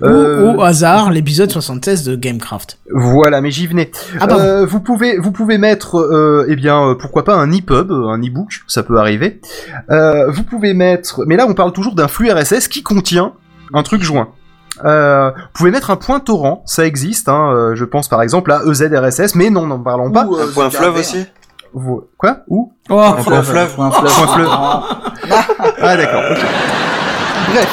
Ou 0.00 0.06
Euh, 0.06 0.54
au 0.54 0.62
hasard, 0.62 1.10
l'épisode 1.10 1.50
76 1.50 2.04
de 2.04 2.16
Gamecraft. 2.16 2.78
Voilà, 2.92 3.40
mais 3.40 3.50
j'y 3.50 3.66
venais. 3.66 3.90
Ah. 4.20 4.28
Euh, 4.30 4.66
vous 4.66 4.80
pouvez, 4.80 5.18
vous 5.18 5.32
pouvez 5.32 5.58
mettre, 5.58 6.46
eh 6.48 6.56
bien, 6.56 6.96
pourquoi 6.98 7.24
pas 7.24 7.34
un 7.34 7.50
EPUB, 7.50 7.90
un 7.90 8.18
e-book, 8.22 8.60
ça 8.66 8.82
peut 8.82 8.98
arriver. 8.98 9.40
Vous 9.90 10.44
pouvez 10.44 10.72
mettre, 10.72 11.24
mais 11.26 11.36
là, 11.36 11.46
on 11.46 11.54
parle 11.54 11.72
toujours 11.72 11.94
d'un 11.94 12.08
flux 12.08 12.30
RSS 12.30 12.68
qui 12.68 12.82
contient 12.82 13.34
un 13.74 13.82
truc 13.82 14.02
joint. 14.02 14.28
Euh, 14.84 15.30
vous 15.30 15.36
pouvez 15.54 15.70
mettre 15.70 15.90
un 15.90 15.96
point 15.96 16.20
torrent, 16.20 16.62
ça 16.66 16.86
existe. 16.86 17.28
Hein, 17.28 17.52
euh, 17.54 17.74
je 17.74 17.84
pense 17.84 18.08
par 18.08 18.22
exemple 18.22 18.52
à 18.52 18.62
EZRSS, 18.66 19.34
mais 19.34 19.50
non, 19.50 19.66
n'en 19.66 19.78
parlons 19.80 20.10
pas. 20.10 20.24
Ou, 20.24 20.36
euh, 20.36 20.44
Un 20.48 20.52
point 20.52 20.68
The 20.68 20.74
fleuve 20.74 20.96
aussi 20.96 21.26
Vous- 21.74 22.04
Quoi? 22.16 22.38
Où 22.48 22.72
Oh, 22.88 22.98
Un 23.00 23.12
point 23.22 23.42
fleuve 23.42 23.74
Point 23.74 23.90
fleuve. 23.90 24.12
Point 24.14 24.26
fleuve. 24.28 24.48
Ah. 24.50 24.82
Ah 25.82 25.96
d'accord. 25.96 26.22
ok. 26.30 26.38
Bref. 27.52 27.68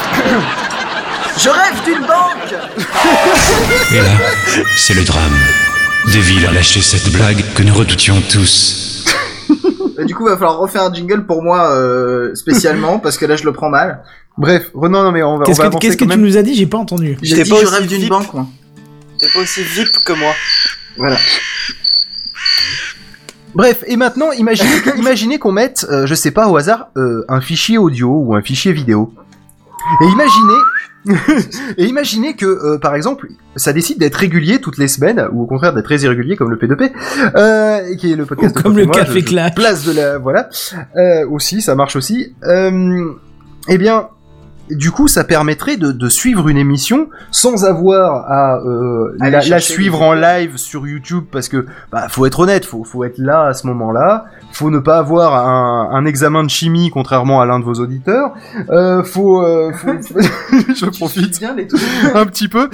Je 1.38 1.50
rêve 1.50 1.84
d'une 1.84 2.02
banque 2.06 2.56
Et 3.92 3.98
là, 4.02 4.64
c'est 4.78 4.94
le 4.94 5.04
drame. 5.04 5.22
Deville 6.14 6.46
a 6.48 6.52
lâché 6.52 6.82
cette 6.82 7.12
blague 7.12 7.44
que 7.56 7.64
nous 7.64 7.74
redoutions 7.74 8.22
tous. 8.32 9.06
Du 10.06 10.14
coup, 10.14 10.26
va 10.26 10.38
falloir 10.38 10.58
refaire 10.58 10.84
un 10.84 10.94
jingle 10.94 11.26
pour 11.26 11.42
moi 11.42 11.72
euh, 11.72 12.36
spécialement 12.36 13.00
parce 13.00 13.18
que 13.18 13.26
là, 13.26 13.36
je 13.38 13.44
le 13.44 13.54
prends 13.54 13.70
mal. 13.70 14.04
Bref, 14.38 14.72
non, 14.76 14.90
non, 14.90 15.12
mais 15.12 15.24
on 15.24 15.38
va, 15.38 15.46
Qu'est-ce 15.46 15.98
que, 15.98 16.06
tu 16.06 16.18
nous 16.20 16.38
as 16.38 16.42
dit 16.44 16.56
J'ai 16.56 16.66
pas 16.66 16.78
entendu. 16.78 17.16
Dit 17.22 17.36
pas 17.36 17.44
je 17.46 17.54
aussi 17.54 17.66
rêve 17.66 17.88
d'une 17.88 18.08
banque, 18.10 18.34
moi. 18.34 18.48
T'es 19.18 19.28
pas 19.34 19.40
aussi 19.40 19.62
VIP 19.64 19.88
que 20.06 20.14
moi. 20.14 20.34
Voilà. 20.98 21.18
Bref, 23.54 23.84
et 23.88 23.96
maintenant, 23.96 24.32
imaginez, 24.34 24.82
que- 24.82 24.98
imaginez 24.98 25.40
qu'on 25.40 25.54
mette, 25.54 25.86
euh, 25.90 26.06
je 26.06 26.14
sais 26.14 26.32
pas 26.32 26.50
au 26.50 26.58
hasard, 26.58 26.90
euh, 26.98 27.24
un 27.30 27.40
fichier 27.40 27.78
audio 27.78 28.10
ou 28.10 28.36
un 28.36 28.42
fichier 28.42 28.74
vidéo. 28.74 29.14
Et 30.02 30.06
imaginez, 30.08 30.58
et 31.78 31.86
imaginez 31.86 32.36
que, 32.36 32.46
euh, 32.46 32.78
par 32.80 32.96
exemple, 32.96 33.30
ça 33.56 33.72
décide 33.72 33.98
d'être 34.00 34.16
régulier 34.16 34.60
toutes 34.60 34.78
les 34.78 34.90
semaines, 34.90 35.26
ou 35.32 35.44
au 35.44 35.46
contraire 35.46 35.74
d'être 35.74 35.86
très 35.86 36.00
irrégulier 36.00 36.36
comme 36.36 36.50
le 36.52 36.58
P2P, 36.58 36.92
euh, 37.38 37.96
qui 37.96 38.12
est 38.12 38.16
le 38.18 38.26
podcast 38.26 38.56
Ou 38.56 38.58
de 38.60 38.64
comme 38.64 38.78
le 38.78 38.86
moi, 38.88 38.96
Café 38.96 39.14
je- 39.22 39.26
je 39.26 39.30
Clash. 39.30 39.56
Place 39.56 39.86
de 39.86 39.94
la, 39.94 40.18
voilà, 40.18 40.50
euh, 40.98 41.26
aussi, 41.30 41.62
ça 41.62 41.76
marche 41.76 41.96
aussi. 41.96 42.36
Euh, 42.44 43.14
eh 43.70 43.78
bien, 43.78 44.10
du 44.70 44.92
coup, 44.92 45.08
ça 45.08 45.24
permettrait 45.24 45.78
de, 45.78 45.92
de 45.92 46.10
suivre 46.10 46.50
une 46.50 46.58
émission 46.58 47.10
sans 47.32 47.66
avoir 47.66 48.26
à 48.32 48.58
euh, 48.58 49.16
la, 49.20 49.60
suivre 49.60 50.02
en 50.02 50.14
live 50.14 50.58
sur 50.58 50.88
YouTube 50.88 51.26
parce 51.32 51.50
que 51.50 51.66
bah 51.92 52.08
faut 52.10 52.26
être 52.26 52.40
honnête, 52.40 52.66
faut 52.66 52.84
faut 52.84 53.04
être 53.04 53.18
là 53.20 53.44
à 53.48 53.54
ce 53.54 53.68
moment-là, 53.68 54.26
faut 54.52 54.72
ne 54.72 54.80
pas 54.80 54.98
avoir 54.98 55.36
un, 55.48 55.90
un 55.92 56.06
examen 56.06 56.44
de 56.44 56.50
chimie 56.50 56.90
contrairement 56.92 57.42
à 57.42 57.46
l'un 57.46 57.60
de 57.60 57.64
vos 57.66 57.76
auditeurs, 57.76 58.34
euh, 58.70 59.04
faut, 59.04 59.44
euh, 59.44 59.72
faut- 59.74 59.92
je 60.76 60.86
profite 60.98 61.40
Bien 61.40 61.56
les 61.56 61.68
un 62.16 62.26
petit 62.26 62.48
peu, 62.48 62.70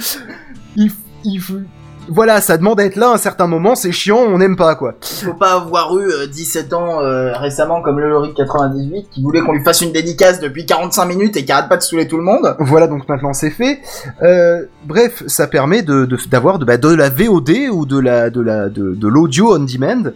il 0.76 1.38
faut- 1.40 1.54
voilà, 2.08 2.40
ça 2.40 2.56
demande 2.58 2.78
d'être 2.78 2.96
là 2.96 3.10
à 3.10 3.14
un 3.14 3.18
certain 3.18 3.46
moment, 3.46 3.74
c'est 3.74 3.92
chiant, 3.92 4.18
on 4.18 4.38
n'aime 4.38 4.56
pas 4.56 4.74
quoi. 4.74 4.94
Faut 5.00 5.34
pas 5.34 5.52
avoir 5.54 5.96
eu 5.98 6.10
euh, 6.10 6.26
17 6.26 6.72
ans 6.72 7.00
euh, 7.00 7.32
récemment 7.36 7.80
comme 7.80 8.00
le 8.00 8.10
Lori 8.10 8.34
98 8.34 9.06
qui 9.10 9.22
voulait 9.22 9.40
qu'on 9.40 9.52
lui 9.52 9.62
fasse 9.62 9.80
une 9.82 9.92
dédicace 9.92 10.40
depuis 10.40 10.66
45 10.66 11.04
minutes 11.04 11.36
et 11.36 11.44
qui 11.44 11.52
arrête 11.52 11.68
pas 11.68 11.76
de 11.76 11.82
saouler 11.82 12.08
tout 12.08 12.16
le 12.16 12.24
monde. 12.24 12.56
Voilà, 12.58 12.88
donc 12.88 13.08
maintenant 13.08 13.32
c'est 13.32 13.50
fait. 13.50 13.80
Euh, 14.22 14.64
bref, 14.84 15.22
ça 15.26 15.46
permet 15.46 15.82
de 15.82 16.08
d'avoir 16.30 16.58
de, 16.58 16.64
bah, 16.64 16.76
de 16.76 16.94
la 16.94 17.08
VOD 17.08 17.50
ou 17.70 17.86
de 17.86 17.98
la 17.98 18.30
de 18.30 18.40
la 18.40 18.68
de, 18.68 18.94
de 18.94 19.08
l'audio 19.08 19.56
on 19.56 19.60
demand 19.60 20.12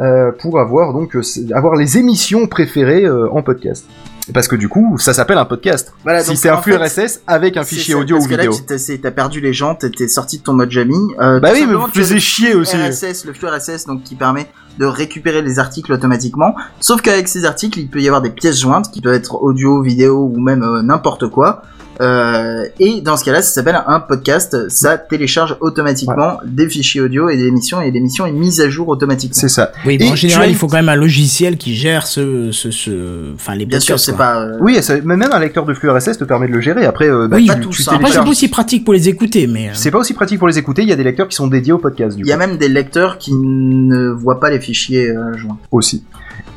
euh, 0.00 0.30
pour 0.38 0.60
avoir 0.60 0.92
donc 0.92 1.16
avoir 1.52 1.74
les 1.74 1.98
émissions 1.98 2.46
préférées 2.46 3.08
en 3.10 3.42
podcast. 3.42 3.86
Parce 4.32 4.48
que 4.48 4.56
du 4.56 4.68
coup, 4.68 4.96
ça 4.98 5.12
s'appelle 5.12 5.36
un 5.38 5.44
podcast. 5.44 5.92
Voilà, 6.02 6.22
si 6.24 6.36
c'est 6.36 6.48
un 6.48 6.56
flux 6.56 6.72
fait, 6.72 6.78
RSS 7.06 7.20
avec 7.26 7.56
un 7.58 7.64
fichier 7.64 7.92
ça, 7.94 8.00
audio 8.00 8.16
parce 8.16 8.26
ou 8.26 8.30
que 8.30 8.34
vidéo. 8.36 8.52
Là, 8.52 8.76
t'es- 8.78 8.98
t'as 8.98 9.10
perdu 9.10 9.40
les 9.40 9.52
gens, 9.52 9.74
t'étais 9.74 10.08
sorti 10.08 10.38
de 10.38 10.42
ton 10.42 10.54
mode 10.54 10.70
Jamie. 10.70 10.94
Euh, 11.20 11.40
Bah 11.40 11.50
oui, 11.52 11.64
mais 11.68 11.74
vous 11.74 11.88
faisiez 11.88 12.18
chier 12.20 12.54
aussi. 12.54 12.74
RSS, 12.76 13.26
le 13.26 13.34
flux 13.34 13.48
RSS, 13.48 13.84
donc 13.86 14.02
qui 14.02 14.14
permet 14.14 14.46
de 14.78 14.86
récupérer 14.86 15.42
les 15.42 15.58
articles 15.58 15.92
automatiquement. 15.92 16.54
Sauf 16.80 17.02
qu'avec 17.02 17.28
ces 17.28 17.44
articles, 17.44 17.78
il 17.78 17.88
peut 17.88 18.00
y 18.00 18.06
avoir 18.08 18.22
des 18.22 18.30
pièces 18.30 18.60
jointes 18.60 18.90
qui 18.90 19.00
peuvent 19.02 19.14
être 19.14 19.42
audio, 19.42 19.82
vidéo 19.82 20.30
ou 20.32 20.40
même 20.40 20.62
euh, 20.62 20.82
n'importe 20.82 21.28
quoi. 21.28 21.62
Euh, 22.00 22.64
et 22.80 23.00
dans 23.00 23.16
ce 23.16 23.24
cas-là, 23.24 23.42
ça 23.42 23.52
s'appelle 23.52 23.80
un 23.86 24.00
podcast. 24.00 24.68
Ça 24.68 24.98
télécharge 24.98 25.56
automatiquement 25.60 26.38
des 26.44 26.68
fichiers 26.68 27.00
audio 27.00 27.28
et 27.28 27.36
des 27.36 27.44
émissions 27.46 27.80
et 27.80 27.90
l'émission 27.90 28.26
est 28.26 28.32
mise 28.32 28.60
à 28.60 28.68
jour 28.68 28.88
automatiquement. 28.88 29.38
C'est 29.40 29.48
ça. 29.48 29.72
Oui, 29.86 29.96
mais 30.00 30.06
Et 30.06 30.10
en 30.10 30.14
général, 30.16 30.44
as 30.44 30.48
il 30.48 30.54
faut 30.56 30.66
quand 30.66 30.76
même 30.76 30.88
un 30.88 30.96
logiciel 30.96 31.56
qui 31.56 31.74
gère 31.74 32.06
ce, 32.06 32.50
ce, 32.52 32.70
ce... 32.70 33.34
enfin 33.34 33.54
les 33.54 33.66
Bien 33.66 33.80
sûr, 33.80 33.94
podcasts, 33.94 34.06
c'est 34.06 34.16
pas. 34.16 34.40
euh, 34.42 34.58
Oui, 34.60 34.82
ça- 34.82 35.00
même 35.02 35.22
un 35.22 35.38
lecteur 35.38 35.64
de 35.64 35.74
flux 35.74 35.90
RSS 35.90 36.18
te 36.18 36.24
permet 36.24 36.48
de 36.48 36.52
le 36.52 36.60
gérer. 36.60 36.84
Après, 36.86 37.08
euh, 37.08 37.28
bah, 37.28 37.36
Oui, 37.36 37.44
tu, 37.44 37.48
pas 37.48 37.54
tu 37.56 37.60
tous, 37.60 37.88
hein. 37.88 37.92
Après, 37.92 37.96
c'est 37.96 37.98
télécharges. 38.02 38.24
pas 38.24 38.30
aussi 38.30 38.48
pratique 38.48 38.84
pour 38.84 38.94
les 38.94 39.08
écouter, 39.08 39.46
mais. 39.46 39.68
euh, 39.68 39.72
C'est 39.74 39.90
pas 39.90 39.98
aussi 39.98 40.14
pratique 40.14 40.38
pour 40.38 40.48
les 40.48 40.58
écouter. 40.58 40.82
Il 40.82 40.88
y 40.88 40.92
a 40.92 40.96
des 40.96 41.04
lecteurs 41.04 41.28
qui 41.28 41.36
sont 41.36 41.46
dédiés 41.46 41.72
au 41.72 41.78
podcast. 41.78 42.16
Du 42.16 42.22
Il 42.24 42.28
y 42.28 42.32
a 42.32 42.36
même 42.36 42.56
des 42.58 42.68
lecteurs 42.68 43.18
qui 43.18 43.32
ne 43.34 44.08
voient 44.08 44.40
pas 44.40 44.50
les 44.50 44.60
fichiers 44.60 45.08
euh, 45.10 45.36
joints. 45.36 45.58
aussi. 45.70 46.04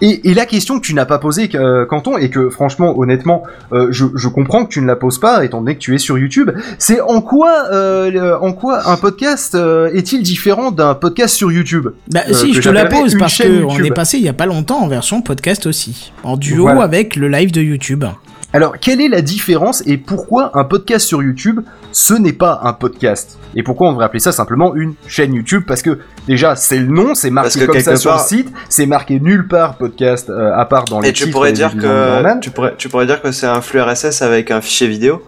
Et, 0.02 0.30
et 0.30 0.34
la 0.34 0.46
question 0.46 0.80
que 0.80 0.86
tu 0.86 0.94
n'as 0.94 1.06
pas 1.06 1.18
posée, 1.18 1.50
euh, 1.56 1.86
Canton, 1.86 2.18
et 2.18 2.30
que 2.30 2.50
franchement, 2.50 2.98
honnêtement, 3.00 3.44
euh, 3.74 3.88
je, 3.90 4.06
je 4.16 4.28
comprends 4.28 4.64
que 4.66 4.70
tu 4.70 4.80
ne 4.82 4.86
la 4.86 4.96
poses 4.96 5.20
pas, 5.20 5.44
étant 5.44 5.60
donné 5.60 5.74
que 5.76 5.80
tu 5.80 5.96
es 5.96 5.98
sur 5.98 6.18
YouTube, 6.18 6.52
c'est 6.78 7.02
en 7.02 7.22
quoi, 7.22 7.66
euh, 7.72 8.38
en 8.40 8.54
quoi 8.54 8.90
un 8.90 8.98
podcast 8.98 9.58
est-il 9.94 10.22
différent 10.22 10.72
d'un 10.72 10.94
podcast 10.94 11.36
sur 11.36 11.52
YouTube? 11.52 11.88
Bah, 12.12 12.22
si, 12.32 12.54
je 12.54 12.62
te 12.62 12.70
la 12.70 12.86
pose 12.86 13.18
parce 13.18 13.38
que 13.38 13.64
on 13.64 13.70
YouTube. 13.72 13.86
est 13.86 13.92
passé 13.94 14.18
il 14.18 14.24
y 14.24 14.30
a 14.30 14.34
pas 14.34 14.46
longtemps 14.46 14.82
en 14.82 14.88
version 14.88 15.22
podcast 15.22 15.66
aussi, 15.66 16.12
en 16.24 16.38
duo 16.38 16.64
Voilà. 16.64 16.84
avec 16.84 17.16
le 17.16 17.28
live 17.28 17.52
de 17.52 17.62
YouTube. 17.62 18.06
Alors, 18.54 18.80
quelle 18.80 19.02
est 19.02 19.10
la 19.10 19.22
différence 19.22 19.84
et 19.86 19.98
pourquoi 19.98 20.58
un 20.58 20.64
podcast 20.64 21.06
sur 21.06 21.22
YouTube, 21.22 21.60
ce 22.00 22.14
n'est 22.14 22.32
pas 22.32 22.60
un 22.62 22.74
podcast 22.74 23.40
Et 23.56 23.64
pourquoi 23.64 23.88
on 23.88 23.92
devrait 23.94 24.06
appeler 24.06 24.20
ça 24.20 24.32
simplement 24.32 24.76
une 24.76 24.94
chaîne 25.08 25.34
YouTube? 25.34 25.64
Parce 25.68 25.82
que 25.82 25.98
déjà, 26.28 26.56
c'est 26.56 26.78
le 26.78 26.86
nom, 26.86 27.16
c'est 27.16 27.32
marqué 27.32 27.66
comme 27.66 27.80
ça 27.80 27.96
sur 27.96 28.14
le 28.14 28.20
site, 28.20 28.54
c'est 28.70 28.86
marqué 28.86 29.20
nulle 29.20 29.48
part 29.48 29.78
podcast, 29.78 30.30
euh, 30.30 30.56
à 30.56 30.66
part 30.66 30.86
dans 30.86 31.00
les 31.00 31.10
Et 31.10 31.14
tu 31.14 31.32
pourrais 31.32 31.54
dire 31.54 31.76
que 31.76 32.40
tu 32.40 32.52
pourrais 32.52 32.76
tu 32.78 32.88
pourrais 32.90 33.08
dire 33.08 33.20
que 33.20 33.32
c'est 33.32 33.48
un 33.48 33.62
flux 33.62 33.82
RSS 33.82 34.22
avec 34.22 34.52
un 34.52 34.62
fichier 34.62 34.88
vidéo? 34.88 35.24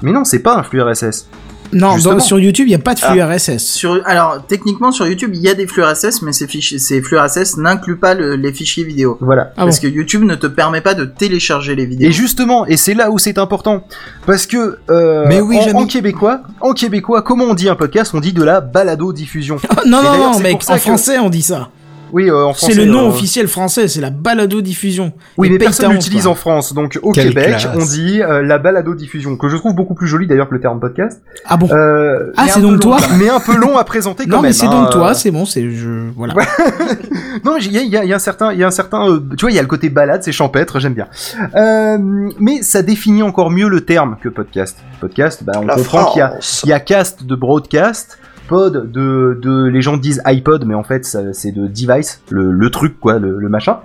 Mais 0.00 0.10
non, 0.10 0.24
c'est 0.24 0.38
pas 0.38 0.56
un 0.56 0.62
flux 0.62 0.80
RSS. 0.80 1.28
Non, 1.72 1.96
dans- 1.98 2.20
sur 2.20 2.38
YouTube, 2.38 2.66
il 2.66 2.70
n'y 2.70 2.74
a 2.74 2.78
pas 2.78 2.94
de 2.94 3.00
flux 3.00 3.20
Ah. 3.20 3.26
RSS. 3.28 3.58
Sur, 3.64 4.00
alors, 4.06 4.44
techniquement, 4.46 4.92
sur 4.92 5.06
YouTube, 5.06 5.30
il 5.34 5.40
y 5.40 5.48
a 5.48 5.54
des 5.54 5.66
flux 5.66 5.82
RSS, 5.82 6.22
mais 6.22 6.32
ces, 6.32 6.46
fichiers, 6.46 6.78
ces 6.78 7.02
flux 7.02 7.18
RSS 7.18 7.56
n'incluent 7.56 7.98
pas 7.98 8.14
le- 8.14 8.36
les 8.36 8.52
fichiers 8.52 8.84
vidéo. 8.84 9.18
Voilà. 9.20 9.52
Ah 9.56 9.64
parce 9.64 9.80
bon. 9.80 9.88
que 9.88 9.92
YouTube 9.94 10.22
ne 10.24 10.34
te 10.34 10.46
permet 10.46 10.80
pas 10.80 10.94
de 10.94 11.04
télécharger 11.04 11.74
les 11.74 11.86
vidéos. 11.86 12.08
Et 12.08 12.12
justement, 12.12 12.66
et 12.66 12.76
c'est 12.76 12.94
là 12.94 13.10
où 13.10 13.18
c'est 13.18 13.38
important, 13.38 13.84
parce 14.26 14.46
que 14.46 14.78
euh, 14.90 15.24
Mais 15.28 15.40
oui, 15.40 15.58
en, 15.74 15.86
québécois, 15.86 16.40
en 16.60 16.72
québécois, 16.72 17.22
comment 17.22 17.44
on 17.44 17.54
dit 17.54 17.68
un 17.68 17.74
podcast? 17.76 18.12
On 18.14 18.20
dit 18.20 18.32
de 18.32 18.42
la 18.42 18.60
balado 18.60 19.12
diffusion. 19.12 19.56
Oh, 19.70 19.74
non, 19.86 20.02
non, 20.02 20.16
non, 20.32 20.38
mec, 20.40 20.62
en 20.68 20.74
que- 20.74 20.80
français, 20.80 21.18
on 21.18 21.30
dit 21.30 21.42
ça. 21.42 21.68
Oui, 22.12 22.28
euh, 22.30 22.44
en 22.44 22.52
français. 22.54 22.72
C'est 22.72 22.78
le 22.78 22.84
nom 22.90 23.04
euh, 23.06 23.08
officiel 23.08 23.48
français, 23.48 23.88
c'est 23.88 24.00
la 24.00 24.10
balado-diffusion. 24.10 25.12
Oui, 25.36 25.50
mais 25.50 25.58
personne 25.58 25.92
l'utilise 25.92 26.26
en 26.26 26.34
France, 26.34 26.72
donc 26.72 26.98
au 27.02 27.12
Quelle 27.12 27.28
Québec, 27.28 27.48
classe. 27.58 27.68
on 27.74 27.84
dit 27.84 28.22
euh, 28.22 28.42
la 28.42 28.58
balado 28.58 28.94
diffusion, 28.94 29.36
que 29.36 29.48
je 29.48 29.56
trouve 29.56 29.74
beaucoup 29.74 29.94
plus 29.94 30.06
joli 30.06 30.26
d'ailleurs 30.26 30.48
que 30.48 30.54
le 30.54 30.60
terme 30.60 30.78
podcast. 30.80 31.20
Ah 31.44 31.56
bon? 31.56 31.68
Euh, 31.70 32.32
Ah, 32.36 32.44
mais 32.44 32.50
c'est 32.50 32.58
un 32.58 32.60
peu 32.60 32.66
donc 32.68 32.72
long, 32.72 32.78
toi 32.78 32.98
Mais 33.18 33.28
un 33.28 33.40
peu 33.40 33.56
long 33.56 33.76
à 33.76 33.84
présenter 33.84 34.24
quand 34.24 34.36
Non, 34.36 34.42
même. 34.42 34.50
mais 34.50 34.52
c'est 34.52 34.66
hein, 34.66 34.70
donc 34.82 34.90
toi, 34.90 35.14
c'est 35.14 35.30
bon, 35.30 35.44
c'est 35.44 35.68
je 35.70 36.10
voilà. 36.16 36.34
Ouais. 36.34 36.44
non, 37.44 37.54
mais 37.56 37.64
il 37.64 37.72
y 37.72 37.78
a, 37.78 37.82
il 37.82 37.88
y 37.90 37.96
a- 37.96 38.04
il 38.04 38.08
y 38.10 38.12
a 38.12 38.16
un 38.16 38.20
certain, 38.20 38.52
il 38.52 38.58
y 38.58 38.64
a 38.64 38.66
un 38.68 38.70
certain, 38.70 39.08
euh, 39.08 39.20
tu 39.36 39.42
vois, 39.42 39.50
il 39.50 39.54
y 39.54 39.58
a 39.58 39.62
le 39.62 39.68
côté 39.68 39.88
balade, 39.88 40.22
c'est 40.22 40.32
champêtre, 40.32 40.78
j'aime 40.78 40.94
bien. 40.94 41.08
Euh, 41.56 41.98
mais 42.38 42.62
ça 42.62 42.82
définit 42.82 43.22
encore 43.22 43.50
mieux 43.50 43.68
le 43.68 43.80
terme 43.80 44.16
que 44.22 44.28
podcast. 44.28 44.78
Podcast, 45.00 45.42
bah, 45.44 45.54
on 45.56 45.66
La 45.66 45.74
comprend 45.74 46.12
qu'il 46.12 46.20
y 46.20 46.22
a, 46.22 46.28
France. 46.30 46.62
il 46.64 46.70
y 46.70 46.72
a 46.72 46.80
cast 46.80 47.24
de 47.24 47.34
broadcast, 47.34 48.18
pod 48.46 48.90
de, 48.90 49.38
de, 49.40 49.64
les 49.66 49.82
gens 49.82 49.96
disent 49.96 50.22
iPod, 50.24 50.64
mais 50.66 50.74
en 50.74 50.82
fait 50.84 51.04
c'est 51.32 51.52
de 51.52 51.66
device, 51.66 52.22
le, 52.30 52.50
le 52.52 52.70
truc 52.70 52.98
quoi, 53.00 53.18
le, 53.18 53.38
le 53.38 53.48
machin. 53.48 53.78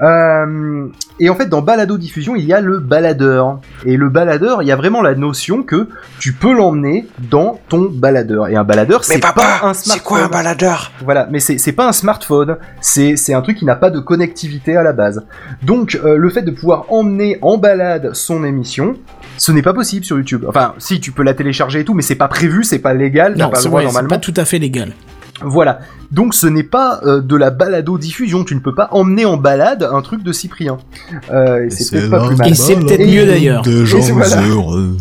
Euh, 0.00 0.86
et 1.20 1.30
en 1.30 1.34
fait 1.34 1.46
dans 1.46 1.62
balado 1.62 1.98
diffusion 1.98 2.36
il 2.36 2.44
y 2.44 2.52
a 2.52 2.60
le 2.60 2.78
baladeur. 2.78 3.60
Et 3.84 3.96
le 3.96 4.08
baladeur, 4.08 4.62
il 4.62 4.68
y 4.68 4.72
a 4.72 4.76
vraiment 4.76 5.02
la 5.02 5.14
notion 5.14 5.62
que 5.62 5.88
tu 6.18 6.32
peux 6.32 6.52
l'emmener 6.52 7.06
dans 7.30 7.60
ton 7.68 7.90
baladeur. 7.90 8.48
Et 8.48 8.56
un 8.56 8.64
baladeur, 8.64 9.04
c'est 9.04 9.20
pas 9.20 9.60
un 9.62 9.74
smartphone. 9.74 10.28
baladeur? 10.30 10.92
Voilà, 11.04 11.28
mais 11.30 11.40
c'est 11.40 11.58
c'est 11.58 11.72
pas 11.72 11.86
un 11.88 11.92
smartphone, 11.92 12.56
c'est 12.80 13.16
c'est 13.16 13.34
un 13.34 13.42
truc 13.42 13.58
qui 13.58 13.64
n'a 13.64 13.76
pas 13.76 13.90
de 13.90 13.98
connectivité 14.00 14.76
à 14.76 14.82
la 14.82 14.92
base. 14.92 15.24
Donc 15.62 15.98
euh, 16.04 16.16
le 16.16 16.28
fait 16.30 16.42
de 16.42 16.50
pouvoir 16.50 16.86
emmener 16.88 17.38
en 17.42 17.58
balade 17.58 18.14
son 18.14 18.44
émission, 18.44 18.94
ce 19.38 19.52
n'est 19.52 19.62
pas 19.62 19.74
possible 19.74 20.04
sur 20.04 20.16
YouTube. 20.16 20.44
Enfin, 20.48 20.74
si 20.78 21.00
tu 21.00 21.12
peux 21.12 21.22
la 21.22 21.34
télécharger 21.34 21.80
et 21.80 21.84
tout, 21.84 21.94
mais 21.94 22.02
c'est 22.02 22.14
pas 22.14 22.28
prévu, 22.28 22.64
c'est 22.64 22.78
pas 22.78 22.94
légal, 22.94 23.34
t'as 23.36 23.44
Non, 23.44 23.50
pas 23.50 23.56
le 23.56 23.62
c'est 23.62 23.68
droit 23.68 23.82
vrai, 23.82 23.90
c'est 23.90 24.01
normalement. 24.02 24.08
pas 24.08 24.18
tout 24.18 24.34
à 24.36 24.44
fait 24.44 24.58
légal. 24.58 24.92
Voilà. 25.44 25.80
Donc 26.10 26.34
ce 26.34 26.46
n'est 26.46 26.62
pas 26.62 27.00
euh, 27.04 27.20
de 27.20 27.36
la 27.36 27.50
balado 27.50 27.98
diffusion, 27.98 28.44
tu 28.44 28.54
ne 28.54 28.60
peux 28.60 28.74
pas 28.74 28.88
emmener 28.92 29.24
en 29.24 29.36
balade 29.36 29.88
un 29.90 30.02
truc 30.02 30.22
de 30.22 30.32
Cyprien. 30.32 30.78
Euh, 31.30 31.64
et 31.64 31.70
c'est 31.70 31.90
peut-être 31.90 32.10
pas 32.10 32.26
plus 32.26 32.36
mal. 32.36 32.50
Et 32.50 32.54
c'est 32.54 32.76
peut-être 32.76 33.06
mieux 33.06 33.26
d'ailleurs. 33.26 33.62
De 33.62 33.84
gens 33.84 33.98
heureux. 34.46 34.96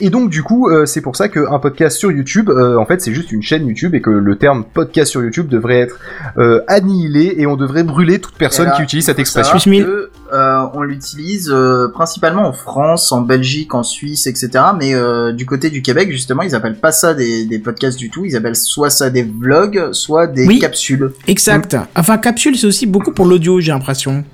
Et 0.00 0.10
donc 0.10 0.30
du 0.30 0.42
coup, 0.42 0.68
euh, 0.68 0.86
c'est 0.86 1.00
pour 1.00 1.16
ça 1.16 1.28
qu'un 1.28 1.58
podcast 1.58 1.96
sur 1.98 2.10
YouTube, 2.10 2.50
euh, 2.50 2.76
en 2.76 2.84
fait, 2.86 3.00
c'est 3.00 3.12
juste 3.14 3.30
une 3.32 3.42
chaîne 3.42 3.66
YouTube 3.66 3.94
et 3.94 4.00
que 4.00 4.10
le 4.10 4.36
terme 4.36 4.64
podcast 4.64 5.10
sur 5.10 5.22
YouTube 5.22 5.48
devrait 5.48 5.78
être 5.78 5.98
euh, 6.36 6.60
annihilé 6.68 7.34
et 7.38 7.46
on 7.46 7.56
devrait 7.56 7.84
brûler 7.84 8.18
toute 8.20 8.34
personne 8.34 8.66
là, 8.66 8.72
qui 8.76 8.82
utilise 8.82 9.06
cette 9.06 9.18
expression. 9.18 9.58
que, 9.58 10.10
euh, 10.32 10.66
on 10.74 10.82
l'utilise 10.82 11.50
euh, 11.52 11.88
principalement 11.88 12.48
en 12.48 12.52
France, 12.52 13.12
en 13.12 13.20
Belgique, 13.20 13.74
en 13.74 13.82
Suisse, 13.84 14.26
etc. 14.26 14.50
Mais 14.78 14.94
euh, 14.94 15.32
du 15.32 15.46
côté 15.46 15.70
du 15.70 15.80
Québec, 15.82 16.10
justement, 16.10 16.42
ils 16.42 16.54
appellent 16.54 16.78
pas 16.80 16.92
ça 16.92 17.14
des, 17.14 17.44
des 17.46 17.58
podcasts 17.60 17.98
du 17.98 18.10
tout. 18.10 18.24
Ils 18.24 18.34
appellent 18.36 18.56
soit 18.56 18.90
ça 18.90 19.10
des 19.10 19.22
vlogs, 19.22 19.92
soit 19.92 20.26
des 20.26 20.46
Oui. 20.46 20.58
capsules. 20.58 21.12
Exact. 21.28 21.76
Enfin, 21.94 22.18
capsule, 22.18 22.56
c'est 22.56 22.66
aussi 22.66 22.86
beaucoup 22.86 23.12
pour 23.12 23.26
l'audio, 23.26 23.60
j'ai 23.60 23.70
l'impression. 23.72 24.24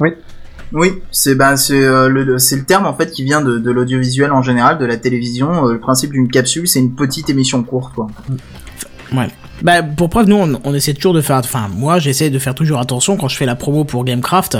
Oui, 0.00 0.10
c'est 1.10 1.34
ben 1.34 1.56
c'est 1.56 1.82
euh, 1.82 2.08
le 2.08 2.22
le 2.24 2.64
terme 2.64 2.86
en 2.86 2.94
fait 2.94 3.10
qui 3.10 3.24
vient 3.24 3.40
de, 3.40 3.58
de 3.58 3.70
l'audiovisuel 3.70 4.30
en 4.32 4.42
général, 4.42 4.78
de 4.78 4.86
la 4.86 4.96
télévision. 4.96 5.66
Euh, 5.66 5.72
le 5.72 5.80
principe 5.80 6.12
d'une 6.12 6.28
capsule, 6.28 6.68
c'est 6.68 6.78
une 6.78 6.94
petite 6.94 7.28
émission 7.28 7.62
courte, 7.62 7.94
quoi. 7.94 8.06
Bah, 9.62 9.82
pour 9.82 10.08
preuve, 10.08 10.28
nous, 10.28 10.36
on, 10.36 10.60
on 10.64 10.74
essaie 10.74 10.94
toujours 10.94 11.14
de 11.14 11.20
faire, 11.20 11.36
enfin, 11.36 11.68
moi, 11.74 11.98
j'essaie 11.98 12.30
de 12.30 12.38
faire 12.38 12.54
toujours 12.54 12.80
attention 12.80 13.16
quand 13.16 13.28
je 13.28 13.36
fais 13.36 13.46
la 13.46 13.56
promo 13.56 13.84
pour 13.84 14.04
Gamecraft, 14.04 14.58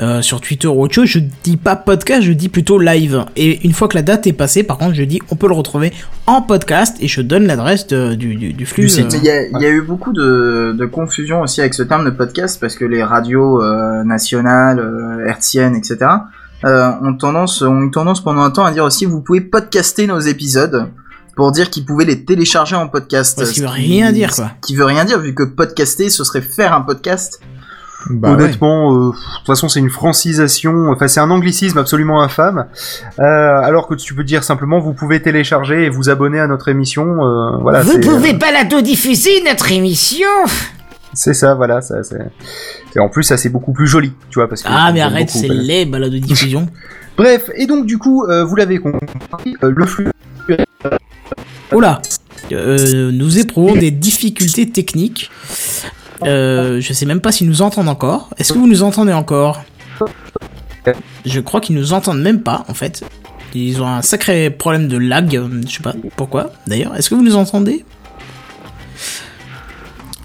euh, 0.00 0.22
sur 0.22 0.40
Twitter 0.40 0.66
ou 0.68 0.82
autre 0.82 0.94
chose, 0.94 1.06
je 1.06 1.20
dis 1.42 1.56
pas 1.56 1.76
podcast, 1.76 2.22
je 2.22 2.32
dis 2.32 2.48
plutôt 2.48 2.78
live. 2.78 3.24
Et 3.36 3.64
une 3.66 3.72
fois 3.72 3.88
que 3.88 3.96
la 3.96 4.02
date 4.02 4.26
est 4.26 4.32
passée, 4.32 4.62
par 4.62 4.78
contre, 4.78 4.94
je 4.94 5.02
dis, 5.04 5.20
on 5.30 5.36
peut 5.36 5.48
le 5.48 5.54
retrouver 5.54 5.92
en 6.26 6.42
podcast 6.42 6.96
et 7.00 7.08
je 7.08 7.20
donne 7.20 7.46
l'adresse 7.46 7.86
du, 7.86 8.16
du, 8.16 8.52
du 8.52 8.66
flux. 8.66 8.90
Euh, 8.98 9.08
Il 9.12 9.24
y, 9.24 9.30
a, 9.30 9.42
il 9.46 9.60
y 9.60 9.66
a 9.66 9.70
eu 9.70 9.82
beaucoup 9.82 10.12
de, 10.12 10.74
de 10.76 10.86
confusion 10.86 11.40
aussi 11.42 11.60
avec 11.60 11.74
ce 11.74 11.82
terme 11.82 12.04
de 12.04 12.10
podcast 12.10 12.58
parce 12.60 12.76
que 12.76 12.84
les 12.84 13.02
radios 13.02 13.62
euh, 13.62 14.04
nationales, 14.04 14.78
euh, 14.78 15.26
hertziennes, 15.26 15.76
etc. 15.76 15.98
Euh, 16.64 16.90
ont 17.02 17.14
tendance, 17.14 17.60
ont 17.60 17.82
eu 17.82 17.90
tendance 17.90 18.22
pendant 18.24 18.42
un 18.42 18.50
temps 18.50 18.64
à 18.64 18.72
dire 18.72 18.84
aussi 18.84 19.04
vous 19.04 19.20
pouvez 19.20 19.42
podcaster 19.42 20.06
nos 20.06 20.20
épisodes 20.20 20.86
pour 21.36 21.52
dire 21.52 21.70
qu'ils 21.70 21.84
pouvaient 21.84 22.04
les 22.04 22.24
télécharger 22.24 22.76
en 22.76 22.88
podcast. 22.88 23.38
Ouais, 23.38 23.46
ce 23.46 23.52
qui 23.52 23.60
veut 23.60 23.66
rien 23.66 24.12
dire, 24.12 24.34
quoi. 24.34 24.50
ce 24.62 24.66
Qui 24.66 24.76
veut 24.76 24.84
rien 24.84 25.04
dire 25.04 25.18
vu 25.18 25.34
que 25.34 25.42
podcaster 25.42 26.10
ce 26.10 26.24
serait 26.24 26.40
faire 26.40 26.74
un 26.74 26.80
podcast. 26.80 27.40
Bah 28.10 28.28
ouais. 28.34 28.34
Honnêtement, 28.44 28.92
euh, 28.92 29.10
de 29.10 29.12
toute 29.12 29.46
façon, 29.46 29.68
c'est 29.68 29.80
une 29.80 29.88
francisation. 29.88 30.90
Enfin, 30.90 31.08
c'est 31.08 31.20
un 31.20 31.30
anglicisme 31.30 31.78
absolument 31.78 32.22
infâme. 32.22 32.66
Euh, 33.18 33.22
alors 33.22 33.88
que 33.88 33.94
tu 33.94 34.14
peux 34.14 34.24
dire 34.24 34.44
simplement, 34.44 34.78
vous 34.78 34.92
pouvez 34.92 35.22
télécharger 35.22 35.84
et 35.84 35.88
vous 35.88 36.10
abonner 36.10 36.38
à 36.38 36.46
notre 36.46 36.68
émission. 36.68 37.04
euh, 37.24 37.56
voilà. 37.62 37.82
Vous 37.82 37.98
pouvez 38.00 38.34
pas 38.34 38.52
la 38.52 38.64
diffuser 38.82 39.42
notre 39.46 39.72
émission 39.72 40.28
C'est 41.14 41.32
ça, 41.32 41.54
voilà. 41.54 41.80
Ça, 41.80 42.02
c'est... 42.02 42.30
Et 42.94 43.00
en 43.00 43.08
plus, 43.08 43.24
ça 43.24 43.36
c'est 43.36 43.48
beaucoup 43.48 43.72
plus 43.72 43.86
joli, 43.86 44.12
tu 44.30 44.38
vois, 44.38 44.48
parce 44.48 44.62
que. 44.62 44.68
Ah, 44.70 44.92
mais 44.92 45.00
arrête, 45.00 45.30
c'est 45.30 45.46
voilà. 45.46 45.62
les 45.62 45.86
balades 45.86 46.12
de 46.12 46.18
diffusion. 46.18 46.68
Bref, 47.16 47.50
et 47.54 47.66
donc 47.66 47.86
du 47.86 47.98
coup, 47.98 48.24
euh, 48.24 48.44
vous 48.44 48.56
l'avez 48.56 48.78
compris, 48.78 49.56
euh, 49.62 49.72
le 49.74 49.86
flux. 49.86 50.08
Euh, 52.52 53.10
Nous 53.12 53.38
éprouvons 53.38 53.74
des 53.74 53.90
difficultés 53.90 54.68
techniques. 54.68 55.30
Euh, 56.22 56.80
je 56.80 56.92
sais 56.92 57.06
même 57.06 57.20
pas 57.20 57.32
s'ils 57.32 57.48
nous 57.48 57.62
entendent 57.62 57.88
encore. 57.88 58.30
Est-ce 58.38 58.52
que 58.52 58.58
vous 58.58 58.68
nous 58.68 58.82
entendez 58.82 59.12
encore? 59.12 59.62
Je 61.24 61.40
crois 61.40 61.60
qu'ils 61.60 61.76
nous 61.76 61.92
entendent 61.92 62.20
même 62.20 62.42
pas, 62.42 62.64
en 62.68 62.74
fait. 62.74 63.02
Ils 63.54 63.80
ont 63.80 63.86
un 63.86 64.02
sacré 64.02 64.50
problème 64.50 64.88
de 64.88 64.96
lag, 64.98 65.34
euh, 65.36 65.48
je 65.66 65.76
sais 65.76 65.82
pas 65.82 65.94
pourquoi. 66.16 66.50
D'ailleurs, 66.66 66.94
est-ce 66.96 67.08
que 67.10 67.14
vous 67.14 67.22
nous 67.24 67.36
entendez? 67.36 67.84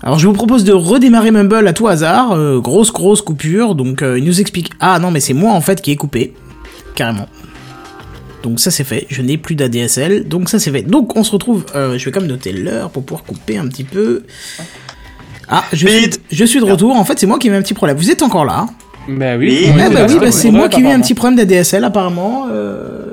Alors 0.01 0.17
je 0.17 0.27
vous 0.27 0.33
propose 0.33 0.63
de 0.63 0.71
redémarrer 0.71 1.29
Mumble 1.29 1.67
à 1.67 1.73
tout 1.73 1.87
hasard, 1.87 2.37
grosse 2.61 2.91
grosse 2.93 3.21
coupure, 3.21 3.75
donc 3.75 4.01
euh, 4.01 4.17
il 4.17 4.23
nous 4.23 4.39
explique 4.39 4.71
ah 4.79 4.97
non 4.97 5.11
mais 5.11 5.19
c'est 5.19 5.33
moi 5.33 5.51
en 5.51 5.59
fait 5.59 5.81
qui 5.81 5.91
ai 5.91 5.97
coupé, 5.97 6.33
carrément. 6.95 7.27
Donc 8.43 8.59
ça 8.59 8.71
c'est 8.71 8.83
fait, 8.85 9.05
je 9.09 9.21
n'ai 9.21 9.37
plus 9.37 9.55
d'ADSL, 9.55 10.27
donc 10.27 10.49
ça 10.49 10.59
c'est 10.59 10.71
fait. 10.71 10.81
Donc 10.83 11.15
on 11.17 11.23
se 11.23 11.31
retrouve, 11.31 11.65
euh, 11.75 11.97
je 11.97 12.05
vais 12.05 12.11
quand 12.11 12.21
même 12.21 12.29
noter 12.29 12.51
l'heure 12.53 12.89
pour 12.89 13.03
pouvoir 13.03 13.25
couper 13.25 13.57
un 13.57 13.67
petit 13.67 13.83
peu. 13.83 14.23
Ah, 15.49 15.65
je 15.73 15.87
suis, 15.87 16.09
je 16.31 16.45
suis 16.45 16.59
de 16.59 16.65
retour, 16.65 16.95
en 16.95 17.03
fait 17.03 17.19
c'est 17.19 17.25
moi 17.27 17.37
qui 17.39 17.47
ai 17.47 17.51
eu 17.51 17.55
un 17.55 17.61
petit 17.61 17.73
problème. 17.73 17.97
Vous 17.97 18.09
êtes 18.11 18.21
encore 18.21 18.45
là 18.45 18.67
Bah 19.09 19.35
Oui. 19.37 19.47
oui. 19.49 19.71
Eh 19.89 19.93
bah 19.93 20.05
oui, 20.07 20.17
bah, 20.21 20.31
c'est 20.31 20.51
moi 20.51 20.69
qui 20.69 20.79
ai 20.79 20.83
eu 20.83 20.87
un 20.87 21.01
petit 21.01 21.15
problème 21.15 21.37
d'ADSL 21.37 21.83
apparemment. 21.83 22.45
euh, 22.51 23.07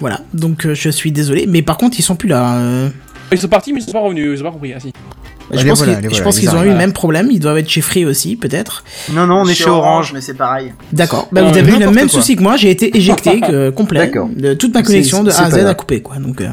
Voilà, 0.00 0.20
donc 0.32 0.64
euh, 0.66 0.74
je 0.74 0.88
suis 0.88 1.12
désolé, 1.12 1.46
mais 1.46 1.60
par 1.62 1.76
contre 1.76 1.98
ils 1.98 2.02
sont 2.02 2.16
plus 2.16 2.28
là. 2.28 2.54
euh. 2.56 2.88
Ils 3.32 3.38
sont 3.38 3.48
partis, 3.48 3.72
mais 3.72 3.80
ils 3.80 3.84
sont 3.84 3.92
pas 3.92 4.00
revenus. 4.00 4.38
J'ai 4.38 4.42
pas 4.42 4.50
compris. 4.50 4.72
Ah, 4.74 4.80
si. 4.80 4.92
Je 5.52 5.66
pense 5.66 5.78
voilà, 5.84 6.00
qu'ils 6.00 6.48
voilà, 6.48 6.60
ont 6.60 6.64
eu 6.64 6.68
le 6.70 6.76
même 6.76 6.92
problème, 6.92 7.28
ils 7.30 7.40
doivent 7.40 7.58
être 7.58 7.68
chez 7.68 7.80
Free 7.80 8.04
aussi 8.04 8.36
peut-être. 8.36 8.84
Non, 9.12 9.26
non, 9.26 9.42
on 9.42 9.48
est 9.48 9.54
chez 9.54 9.68
Orange. 9.68 10.12
mais 10.14 10.20
c'est 10.20 10.34
pareil. 10.34 10.72
D'accord, 10.92 11.28
bah, 11.32 11.42
Euh, 11.42 11.50
vous 11.50 11.58
avez 11.58 11.72
eu 11.72 11.78
le 11.78 11.90
même 11.90 12.08
quoi. 12.08 12.20
souci 12.20 12.36
que 12.36 12.42
moi, 12.42 12.56
j'ai 12.56 12.70
été 12.70 12.96
éjecté 12.96 13.40
euh, 13.50 13.70
complet. 13.72 14.00
D'accord. 14.00 14.28
De 14.34 14.54
toute 14.54 14.74
ma 14.74 14.82
connexion 14.82 15.22
de 15.24 15.30
A 15.30 15.42
à 15.44 15.50
Z 15.50 15.58
à 15.66 15.74
couper 15.74 16.02
quoi. 16.02 16.16
Donc 16.16 16.40
euh, 16.40 16.48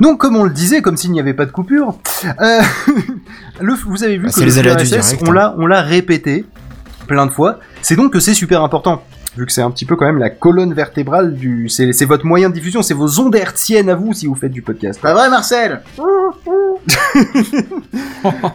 Donc, 0.00 0.18
comme 0.18 0.36
on 0.36 0.44
le 0.44 0.50
disait, 0.50 0.82
comme 0.82 0.96
s'il 0.96 1.12
n'y 1.12 1.20
avait 1.20 1.34
pas 1.34 1.46
de 1.46 1.52
coupure, 1.52 1.98
euh, 2.40 2.60
le, 3.60 3.74
vous 3.86 4.02
avez 4.04 4.16
vu 4.16 4.24
Bah, 4.24 4.28
que 4.28 4.34
c'est 4.34 4.44
le 4.62 4.62
les 4.62 4.72
RSS, 4.74 4.88
direct, 4.90 5.22
on 5.22 5.30
hein. 5.30 5.34
l'a, 5.34 5.54
on 5.58 5.66
l'a 5.66 5.82
répété 5.82 6.44
plein 7.06 7.26
de 7.26 7.32
fois. 7.32 7.58
C'est 7.82 7.96
donc 7.96 8.12
que 8.12 8.20
c'est 8.20 8.34
super 8.34 8.62
important. 8.62 9.02
Vu 9.36 9.46
que 9.46 9.52
c'est 9.52 9.62
un 9.62 9.70
petit 9.70 9.84
peu 9.84 9.96
quand 9.96 10.06
même 10.06 10.18
la 10.18 10.30
colonne 10.30 10.74
vertébrale 10.74 11.34
du, 11.34 11.68
c'est, 11.68 11.92
c'est 11.92 12.04
votre 12.04 12.26
moyen 12.26 12.48
de 12.48 12.54
diffusion, 12.54 12.82
c'est 12.82 12.94
vos 12.94 13.20
ondes 13.20 13.34
hertziennes 13.34 13.88
à 13.88 13.94
vous 13.94 14.12
si 14.12 14.26
vous 14.26 14.34
faites 14.34 14.52
du 14.52 14.62
podcast. 14.62 15.00
Pas 15.00 15.14
vrai 15.14 15.30
Marcel? 15.30 15.80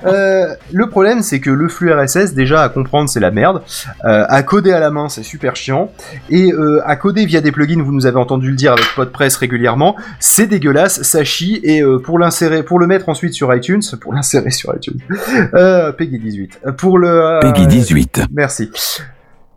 Euh, 0.06 0.56
le 0.72 0.90
problème, 0.90 1.22
c'est 1.22 1.40
que 1.40 1.50
le 1.50 1.68
flux 1.68 1.92
RSS, 1.92 2.34
déjà 2.34 2.64
à 2.64 2.70
comprendre, 2.70 3.10
c'est 3.10 3.20
la 3.20 3.32
merde. 3.32 3.62
Euh, 4.06 4.26
à 4.28 4.42
coder 4.44 4.72
à 4.72 4.80
la 4.80 4.92
main, 4.92 5.10
c'est 5.10 5.24
super 5.24 5.56
chiant. 5.56 5.92
Et 6.30 6.52
euh, 6.54 6.82
à 6.86 6.96
coder 6.96 7.26
via 7.26 7.42
des 7.42 7.52
plugins, 7.52 7.82
vous 7.84 7.92
nous 7.92 8.06
avez 8.06 8.18
entendu 8.18 8.50
le 8.50 8.56
dire 8.56 8.74
avec 8.74 8.86
PodPress 8.96 9.36
régulièrement, 9.36 9.96
c'est 10.20 10.48
dégueulasse, 10.48 11.02
ça 11.04 11.24
chie. 11.24 11.60
Et 11.64 11.82
euh, 11.82 12.00
pour 12.00 12.18
l'insérer, 12.20 12.64
pour 12.64 12.80
le 12.80 12.88
mettre 12.88 13.10
ensuite 13.10 13.34
sur 13.34 13.54
iTunes, 13.54 13.82
pour 14.02 14.14
l'insérer 14.14 14.52
sur 14.52 14.74
iTunes, 14.76 15.00
euh, 15.54 15.92
Peggy 15.92 16.20
18. 16.20 16.60
Euh, 16.66 16.72
Pour 16.72 16.98
le 16.98 17.10
euh, 17.10 17.40
Peggy 17.40 17.68
18. 17.68 18.22
Merci. 18.32 18.72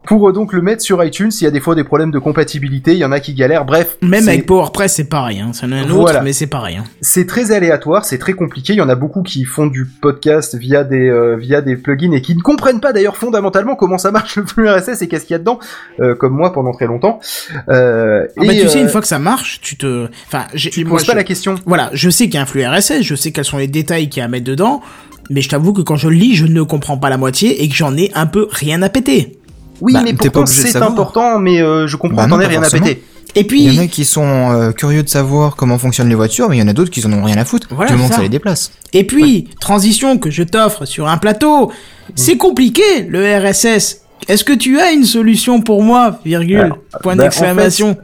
Pour 0.07 0.29
euh, 0.29 0.33
donc 0.33 0.53
le 0.55 0.63
mettre 0.63 0.83
sur 0.83 1.05
iTunes, 1.05 1.31
il 1.41 1.45
y 1.45 1.47
a 1.47 1.51
des 1.51 1.61
fois 1.61 1.75
des 1.75 1.85
problèmes 1.85 2.11
de 2.11 2.19
compatibilité, 2.19 2.93
il 2.93 2.99
y 2.99 3.05
en 3.05 3.13
a 3.13 3.21
qui 3.21 3.35
galèrent. 3.35 3.65
Bref, 3.67 3.97
même 4.03 4.27
avec 4.29 4.47
PowerPress 4.47 4.95
c'est 4.95 5.05
pareil, 5.09 5.41
hein. 5.41 5.51
c'est 5.53 5.67
un 5.67 5.83
autre, 5.83 5.95
Voilà. 5.95 6.23
mais 6.23 6.33
c'est 6.33 6.47
pareil. 6.47 6.77
hein. 6.79 6.85
c'est 7.03 7.27
très 7.27 7.53
aléatoire, 7.53 8.05
c'est 8.07 8.19
très 8.19 8.33
compliqué. 8.33 8.73
Il 8.73 8.77
y 8.77 8.81
en 8.81 8.89
a 8.89 8.95
beaucoup 8.95 9.23
qui 9.23 9.45
font 9.45 9.67
du 9.67 9.85
podcast 9.85 10.57
via 10.57 10.85
des 10.85 11.09
euh, 11.09 11.37
via 11.37 11.61
des 11.61 11.77
plugins 11.77 12.13
et 12.13 12.23
qui 12.23 12.35
ne 12.35 12.41
comprennent 12.41 12.81
pas 12.81 12.93
d'ailleurs 12.95 13.17
fondamentalement 13.19 13.77
comment 13.77 13.99
ça 13.99 14.11
marche 14.11 14.37
le 14.37 14.47
flux 14.47 14.69
RSS 14.69 15.03
et 15.03 15.09
qu'est-ce 15.09 15.27
qu'il 15.27 15.35
y 15.35 15.37
a 15.37 15.39
dedans, 15.39 15.59
euh, 16.01 16.15
comme 16.15 16.33
moi 16.35 16.53
pendant 16.53 16.73
très 16.73 16.87
longtemps. 16.87 17.21
Euh, 17.69 18.27
Ah 18.39 18.43
bah, 18.45 18.53
et, 18.55 18.61
tu 18.63 18.69
sais, 18.69 18.79
euh, 18.79 18.83
une 18.83 18.89
fois 18.89 19.03
que 19.03 19.07
ça 19.07 19.19
marche, 19.19 19.61
tu 19.61 19.77
te, 19.77 20.09
enfin, 20.27 20.47
j'ai- 20.55 20.71
tu 20.71 20.85
moi, 20.85 20.97
poses 20.97 21.07
pas 21.07 21.13
je- 21.13 21.17
la 21.19 21.25
question. 21.25 21.55
Voilà, 21.67 21.91
je 21.93 22.09
sais 22.11 22.25
qu'il 22.25 22.35
y 22.35 22.39
a 22.39 22.43
un 22.43 22.47
flux 22.47 22.65
RSS, 22.67 23.03
je 23.03 23.15
sais 23.15 23.33
quels 23.33 23.45
sont 23.45 23.59
les 23.59 23.69
détails 23.69 24.09
qu'il 24.09 24.21
y 24.21 24.23
a 24.23 24.25
à 24.25 24.29
mettre 24.29 24.47
dedans, 24.47 24.81
mais 25.29 25.43
je 25.43 25.49
t'avoue 25.49 25.73
que 25.73 25.83
quand 25.83 25.97
je 25.97 26.09
le 26.09 26.15
lis, 26.17 26.35
je 26.35 26.47
ne 26.47 26.63
comprends 26.63 26.97
pas 26.99 27.11
la 27.11 27.17
moitié 27.19 27.63
et 27.63 27.69
que 27.69 27.75
j'en 27.75 27.97
ai 27.97 28.11
un 28.15 28.27
peu 28.27 28.49
rien 28.51 28.83
à 28.83 28.89
péter. 28.89 29.37
Oui, 29.81 29.93
Bah, 29.93 30.01
mais 30.05 30.13
pourtant 30.15 30.47
c'est 30.47 30.77
important, 30.77 31.39
mais 31.39 31.61
euh, 31.61 31.87
je 31.87 31.97
comprends 31.97 32.23
Bah 32.23 32.27
non, 32.27 32.39
pas 32.39 32.47
rien 32.47 32.63
à 32.63 32.71
péter. 32.71 33.03
Et 33.37 33.45
puis, 33.45 33.63
Il 33.63 33.75
y 33.75 33.79
en 33.79 33.83
a 33.83 33.87
qui 33.87 34.05
sont 34.05 34.51
euh, 34.51 34.73
curieux 34.73 35.05
de 35.05 35.09
savoir 35.09 35.55
comment 35.55 35.79
fonctionnent 35.79 36.09
les 36.09 36.17
voitures, 36.17 36.49
mais 36.49 36.57
il 36.57 36.61
y 36.61 36.63
en 36.63 36.69
a 36.69 36.73
d'autres 36.73 36.91
qui 36.91 37.05
en 37.07 37.13
ont 37.13 37.23
rien 37.23 37.37
à 37.37 37.45
foutre. 37.45 37.69
Voilà, 37.71 37.91
du 37.91 37.97
moment 37.97 38.09
ça. 38.09 38.15
que 38.15 38.17
ça 38.17 38.23
les 38.23 38.29
déplace. 38.29 38.73
et 38.93 39.05
puis, 39.05 39.49
transition 39.61 40.19
que 40.19 40.31
je 40.31 40.43
t'offre 40.43 40.85
sur 40.85 41.07
un 41.09 41.17
plateau, 41.17 41.71
c'est 42.17 42.37
compliqué 42.37 42.83
le 43.09 43.21
RSS. 43.39 44.01
Est-ce 44.29 44.45
que 44.45 44.53
tu 44.53 44.81
as 44.81 44.93
une 44.93 45.05
solution 45.05 45.61
pour 45.63 45.83
moi, 45.83 46.19
virgule, 46.25 46.75
point 47.03 47.15
bah, 47.17 47.23
en 47.23 47.27
d'exclamation? 47.27 47.97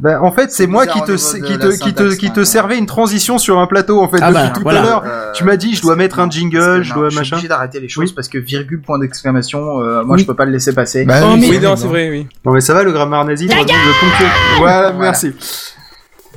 Ben, 0.00 0.18
en 0.20 0.32
fait, 0.32 0.50
c'est 0.50 0.66
moi 0.66 0.86
qui 0.86 1.00
te 1.02 1.12
qui 1.12 1.58
te 1.58 1.78
qui 1.78 1.94
te 1.94 2.14
qui 2.14 2.30
te 2.32 2.44
servait 2.44 2.76
une 2.78 2.86
transition 2.86 3.38
sur 3.38 3.58
un 3.58 3.66
plateau 3.66 4.00
en 4.02 4.08
fait 4.08 4.18
Ah 4.20 4.30
depuis 4.32 4.42
bah, 4.42 4.52
tout 4.54 4.60
voilà. 4.62 4.80
à 4.80 4.82
l'heure. 4.84 5.02
Euh, 5.06 5.32
Tu 5.32 5.44
m'as 5.44 5.56
dit 5.56 5.74
je 5.74 5.82
dois 5.82 5.96
mettre 5.96 6.18
un 6.18 6.28
jingle, 6.28 6.82
je 6.82 6.92
dois 6.94 7.10
suis 7.10 7.18
machin. 7.20 7.36
obligé 7.36 7.48
d'arrêter 7.48 7.80
les 7.80 7.88
choses 7.88 8.04
Oui. 8.08 8.12
parce 8.14 8.28
que 8.28 8.38
virgule 8.38 8.80
point 8.82 8.98
d'exclamation, 8.98 9.80
euh, 9.80 10.02
moi 10.04 10.16
Oui. 10.16 10.22
je 10.22 10.26
peux 10.26 10.34
pas 10.34 10.44
le 10.44 10.52
laisser 10.52 10.74
passer. 10.74 11.04
Bah 11.04 11.20
Oh, 11.22 11.36
mais- 11.36 11.48
Oui, 11.48 11.56
oui, 11.56 11.64
non, 11.64 11.76
c'est 11.76 11.86
vrai, 11.86 12.10
oui. 12.10 12.26
Non 12.44 12.52
mais 12.52 12.60
ça 12.60 12.74
va 12.74 12.82
le 12.82 12.92
grammaire 12.92 13.24
nazi, 13.24 13.46
le 13.46 13.54
ponctuer. 13.54 14.26
Voilà, 14.58 14.90
Voilà. 14.90 14.98
merci. 14.98 15.32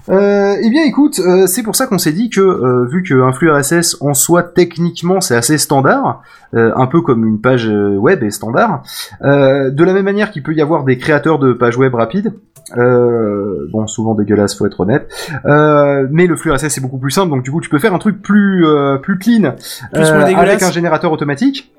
Euh, 0.09 0.55
eh 0.61 0.69
bien 0.69 0.83
écoute, 0.85 1.19
euh, 1.19 1.47
c'est 1.47 1.63
pour 1.63 1.75
ça 1.75 1.85
qu'on 1.85 1.97
s'est 1.97 2.13
dit 2.13 2.29
que 2.29 2.39
euh, 2.39 2.85
vu 2.85 3.03
qu'un 3.03 3.33
flux 3.33 3.51
RSS 3.51 3.97
en 3.99 4.13
soi 4.13 4.43
techniquement 4.43 5.19
c'est 5.19 5.35
assez 5.35 5.57
standard, 5.57 6.21
euh, 6.53 6.71
un 6.75 6.87
peu 6.87 7.01
comme 7.01 7.25
une 7.25 7.41
page 7.41 7.67
euh, 7.67 7.97
web 7.97 8.23
est 8.23 8.31
standard, 8.31 8.83
euh, 9.23 9.69
de 9.69 9.83
la 9.83 9.93
même 9.93 10.05
manière 10.05 10.31
qu'il 10.31 10.43
peut 10.43 10.53
y 10.53 10.61
avoir 10.61 10.83
des 10.85 10.97
créateurs 10.97 11.39
de 11.39 11.51
pages 11.51 11.77
web 11.77 11.93
rapides, 11.93 12.33
euh, 12.77 13.67
bon 13.71 13.85
souvent 13.87 14.15
dégueulasse 14.15 14.55
faut 14.57 14.65
être 14.65 14.79
honnête, 14.79 15.09
euh, 15.45 16.07
mais 16.09 16.25
le 16.25 16.37
flux 16.37 16.51
RSS 16.51 16.69
c'est 16.69 16.81
beaucoup 16.81 16.99
plus 16.99 17.11
simple 17.11 17.31
donc 17.31 17.43
du 17.43 17.51
coup 17.51 17.59
tu 17.59 17.69
peux 17.69 17.79
faire 17.79 17.93
un 17.93 17.99
truc 17.99 18.21
plus 18.21 18.65
euh, 18.65 18.97
plus 18.97 19.17
clean 19.17 19.55
Plus 19.93 20.05
euh, 20.05 20.23
avec 20.23 20.63
un 20.63 20.71
générateur 20.71 21.11
automatique. 21.11 21.73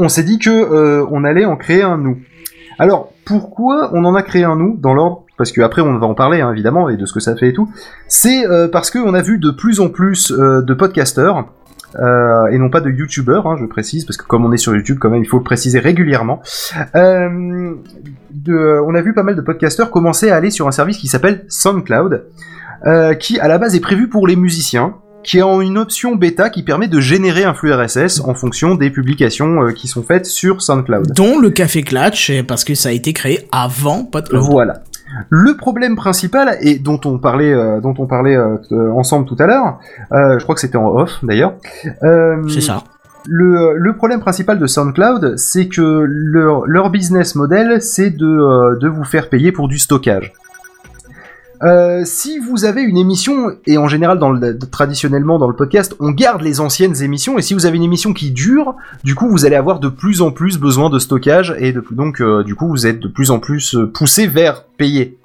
On 0.00 0.08
s'est 0.08 0.22
dit 0.22 0.38
que 0.38 0.48
euh, 0.50 1.04
on 1.10 1.24
allait 1.24 1.44
en 1.44 1.56
créer 1.56 1.82
un 1.82 1.98
nous. 1.98 2.18
Alors, 2.78 3.12
pourquoi 3.24 3.90
on 3.92 4.04
en 4.04 4.14
a 4.14 4.22
créé 4.22 4.44
un 4.44 4.54
nous 4.54 4.76
dans 4.78 4.94
l'ordre? 4.94 5.24
Parce 5.38 5.52
que 5.52 5.60
après 5.62 5.80
on 5.80 5.96
va 5.98 6.06
en 6.06 6.14
parler 6.14 6.40
hein, 6.40 6.52
évidemment 6.52 6.88
et 6.90 6.96
de 6.96 7.06
ce 7.06 7.12
que 7.14 7.20
ça 7.20 7.36
fait 7.36 7.48
et 7.48 7.52
tout. 7.52 7.70
C'est 8.08 8.46
euh, 8.46 8.68
parce 8.68 8.90
qu'on 8.90 9.14
a 9.14 9.22
vu 9.22 9.38
de 9.38 9.50
plus 9.50 9.80
en 9.80 9.88
plus 9.88 10.32
euh, 10.32 10.60
de 10.60 10.74
podcasteurs 10.74 11.46
euh, 11.98 12.48
et 12.48 12.58
non 12.58 12.68
pas 12.68 12.80
de 12.80 12.90
youtubeurs, 12.90 13.46
hein, 13.46 13.56
je 13.58 13.64
précise, 13.64 14.04
parce 14.04 14.18
que 14.18 14.24
comme 14.24 14.44
on 14.44 14.52
est 14.52 14.58
sur 14.58 14.74
YouTube 14.74 14.98
quand 15.00 15.08
même, 15.08 15.22
il 15.22 15.28
faut 15.28 15.38
le 15.38 15.44
préciser 15.44 15.78
régulièrement. 15.78 16.42
Euh, 16.94 17.74
de, 18.30 18.80
on 18.86 18.94
a 18.94 19.00
vu 19.00 19.14
pas 19.14 19.22
mal 19.22 19.36
de 19.36 19.40
podcasteurs 19.40 19.90
commencer 19.90 20.30
à 20.30 20.36
aller 20.36 20.50
sur 20.50 20.68
un 20.68 20.72
service 20.72 20.98
qui 20.98 21.06
s'appelle 21.06 21.46
SoundCloud, 21.48 22.26
qui 23.18 23.40
à 23.40 23.48
la 23.48 23.58
base 23.58 23.74
est 23.74 23.80
prévu 23.80 24.08
pour 24.08 24.26
les 24.26 24.36
musiciens, 24.36 24.96
qui 25.24 25.40
a 25.40 25.46
une 25.62 25.78
option 25.78 26.14
bêta 26.14 26.50
qui 26.50 26.62
permet 26.62 26.88
de 26.88 27.00
générer 27.00 27.44
un 27.44 27.54
flux 27.54 27.72
RSS 27.72 28.20
en 28.20 28.34
fonction 28.34 28.74
des 28.74 28.90
publications 28.90 29.72
qui 29.74 29.88
sont 29.88 30.02
faites 30.02 30.26
sur 30.26 30.62
SoundCloud. 30.62 31.12
Dont 31.14 31.38
le 31.38 31.50
Café 31.50 31.82
Clatch, 31.82 32.42
parce 32.42 32.64
que 32.64 32.74
ça 32.74 32.90
a 32.90 32.92
été 32.92 33.14
créé 33.14 33.48
avant 33.50 34.04
PodCloud. 34.04 34.44
Voilà. 34.50 34.82
Le 35.28 35.56
problème 35.56 35.96
principal 35.96 36.56
et 36.60 36.78
dont 36.78 37.00
on 37.04 37.18
parlait, 37.18 37.52
euh, 37.52 37.80
dont 37.80 37.94
on 37.98 38.06
parlait 38.06 38.36
euh, 38.36 38.58
ensemble 38.92 39.26
tout 39.26 39.36
à 39.38 39.46
l'heure, 39.46 39.78
euh, 40.12 40.38
je 40.38 40.42
crois 40.42 40.54
que 40.54 40.60
c'était 40.60 40.78
en 40.78 40.88
off 40.88 41.18
d'ailleurs. 41.22 41.54
C'est 42.48 42.60
ça. 42.60 42.84
Le, 43.26 43.76
le 43.76 43.92
problème 43.96 44.20
principal 44.20 44.58
de 44.58 44.66
SoundCloud, 44.66 45.36
c'est 45.36 45.68
que 45.68 46.04
leur, 46.06 46.66
leur 46.66 46.90
business 46.90 47.34
model, 47.34 47.82
c'est 47.82 48.10
de, 48.10 48.78
de 48.78 48.88
vous 48.88 49.04
faire 49.04 49.28
payer 49.28 49.52
pour 49.52 49.68
du 49.68 49.78
stockage. 49.78 50.32
Euh, 51.64 52.02
si 52.04 52.38
vous 52.38 52.64
avez 52.64 52.82
une 52.82 52.96
émission, 52.96 53.56
et 53.66 53.78
en 53.78 53.88
général 53.88 54.18
dans 54.18 54.30
le, 54.30 54.58
traditionnellement 54.58 55.38
dans 55.38 55.48
le 55.48 55.56
podcast, 55.56 55.96
on 55.98 56.10
garde 56.12 56.40
les 56.42 56.60
anciennes 56.60 57.02
émissions, 57.02 57.36
et 57.38 57.42
si 57.42 57.52
vous 57.54 57.66
avez 57.66 57.76
une 57.76 57.82
émission 57.82 58.12
qui 58.12 58.30
dure, 58.30 58.76
du 59.02 59.14
coup 59.16 59.28
vous 59.28 59.44
allez 59.44 59.56
avoir 59.56 59.80
de 59.80 59.88
plus 59.88 60.22
en 60.22 60.30
plus 60.30 60.58
besoin 60.58 60.88
de 60.88 60.98
stockage, 60.98 61.54
et 61.58 61.72
de, 61.72 61.82
donc 61.90 62.20
euh, 62.20 62.44
du 62.44 62.54
coup 62.54 62.68
vous 62.68 62.86
êtes 62.86 63.00
de 63.00 63.08
plus 63.08 63.30
en 63.32 63.40
plus 63.40 63.74
euh, 63.74 63.90
poussé 63.90 64.26
vers 64.28 64.64
payer. 64.76 65.18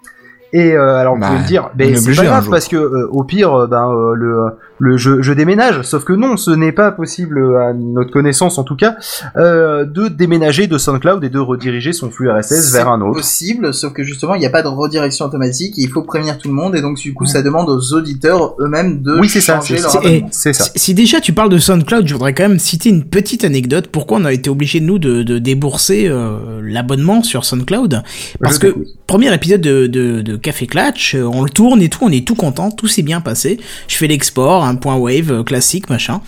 Et 0.54 0.74
euh, 0.74 0.98
alors 0.98 1.16
vous 1.16 1.22
Bah, 1.22 1.28
pouvez 1.30 1.40
me 1.42 1.48
dire, 1.48 1.70
est 1.80 1.96
c'est 1.96 2.16
pas 2.16 2.26
grave 2.26 2.48
parce 2.50 2.68
que 2.68 2.76
euh, 2.78 3.08
au 3.12 3.24
pire, 3.24 3.68
ben 3.68 3.90
euh, 3.92 4.14
le 4.14 4.46
le 4.84 4.98
je, 4.98 5.22
je 5.22 5.34
déménage. 5.34 5.82
Sauf 5.84 6.04
que 6.04 6.14
non, 6.14 6.36
ce 6.38 6.52
n'est 6.52 6.72
pas 6.72 6.92
possible 6.92 7.40
à 7.58 7.74
notre 7.74 8.12
connaissance 8.12 8.58
en 8.58 8.64
tout 8.64 8.76
cas 8.76 8.96
euh, 9.38 9.86
de 9.86 10.08
déménager 10.08 10.68
de 10.68 10.78
SoundCloud 10.78 11.24
et 11.24 11.30
de 11.30 11.40
rediriger 11.40 11.94
son 11.94 12.10
flux 12.12 12.30
RSS 12.30 12.72
vers 12.74 12.90
un 12.90 13.02
autre. 13.02 13.18
possible, 13.20 13.74
sauf 13.74 13.94
que 13.94 14.04
justement, 14.04 14.36
il 14.36 14.40
n'y 14.40 14.46
a 14.46 14.50
pas 14.50 14.62
de 14.62 14.68
redirection 14.68 15.26
automatique, 15.26 15.74
il 15.78 15.90
faut 15.90 16.04
prévenir 16.04 16.38
tout 16.38 16.48
le 16.50 16.54
monde, 16.54 16.76
et 16.76 16.82
donc 16.82 16.98
du 16.98 17.14
coup, 17.14 17.26
ça 17.26 17.42
demande 17.42 17.70
aux 17.70 17.94
auditeurs 17.94 18.56
eux-mêmes 18.60 19.02
de 19.02 19.20
Oui, 19.20 19.30
c'est 19.30 19.42
ça, 19.42 19.56
changer 19.60 19.78
c'est- 19.78 19.82
leur 19.84 19.92
c'est- 19.92 19.98
abonnement. 20.00 20.28
C'est 20.32 20.54
ça. 20.54 20.64
Si, 20.66 20.72
si 20.76 20.94
déjà 20.94 21.22
tu 21.22 21.34
parles 21.34 21.50
de 21.50 21.58
SoundCloud, 21.58 22.08
je 22.08 22.14
voudrais 22.14 22.34
quand 22.34 22.48
même 22.50 22.60
citer 22.60 22.90
une 22.90 23.04
petite 23.06 23.44
anecdote. 23.44 23.88
Pourquoi 23.92 24.18
on 24.20 24.26
a 24.26 24.34
été 24.34 24.50
obligé 24.50 24.80
nous 24.82 25.00
de, 25.00 25.24
de 25.24 25.40
débourser 25.40 26.08
euh, 26.08 26.60
l'abonnement 26.64 27.24
sur 27.24 27.46
SoundCloud? 27.46 28.02
Parce 28.42 28.56
Je 28.56 28.60
que 28.60 28.76
premier 29.08 29.34
épisode 29.34 29.62
de, 29.62 29.88
de, 29.88 30.22
de 30.22 30.36
Café 30.36 30.68
Clatch, 30.68 31.16
euh, 31.16 31.24
on 31.24 31.44
le 31.44 31.50
tourne 31.50 31.82
et 31.82 31.90
tout, 31.90 32.00
on 32.02 32.10
est 32.12 32.26
tout 32.28 32.36
content, 32.36 32.72
tout 32.72 32.88
s'est 32.88 33.02
bien 33.02 33.22
passé. 33.22 33.60
Je 33.88 33.96
fais 33.96 34.08
l'export, 34.08 34.64
un 34.74 34.76
point 34.76 34.96
wave 34.96 35.32
euh, 35.32 35.44
classique, 35.44 35.90
machin. 35.90 36.22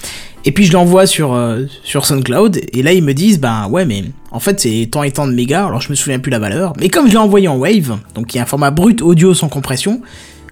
Et 0.45 0.51
puis 0.51 0.63
je 0.65 0.73
l'envoie 0.73 1.07
sur 1.07 1.33
euh, 1.33 1.63
sur 1.83 2.05
SoundCloud 2.05 2.61
et 2.71 2.83
là 2.83 2.93
ils 2.93 3.03
me 3.03 3.13
disent 3.13 3.39
ben 3.39 3.67
ouais 3.69 3.83
mais 3.83 4.03
en 4.29 4.39
fait 4.39 4.59
c'est 4.59 4.87
tant 4.91 5.01
et 5.01 5.09
tant 5.11 5.25
de 5.27 5.33
mégas 5.33 5.65
alors 5.65 5.81
je 5.81 5.89
me 5.89 5.95
souviens 5.95 6.19
plus 6.19 6.29
la 6.29 6.37
valeur 6.37 6.73
mais 6.79 6.87
comme 6.87 7.07
je 7.07 7.13
l'ai 7.13 7.17
envoyé 7.17 7.47
en 7.47 7.57
wave 7.57 7.97
donc 8.13 8.35
y 8.35 8.37
a 8.37 8.43
un 8.43 8.45
format 8.45 8.69
brut 8.69 9.01
audio 9.01 9.33
sans 9.33 9.49
compression 9.49 10.01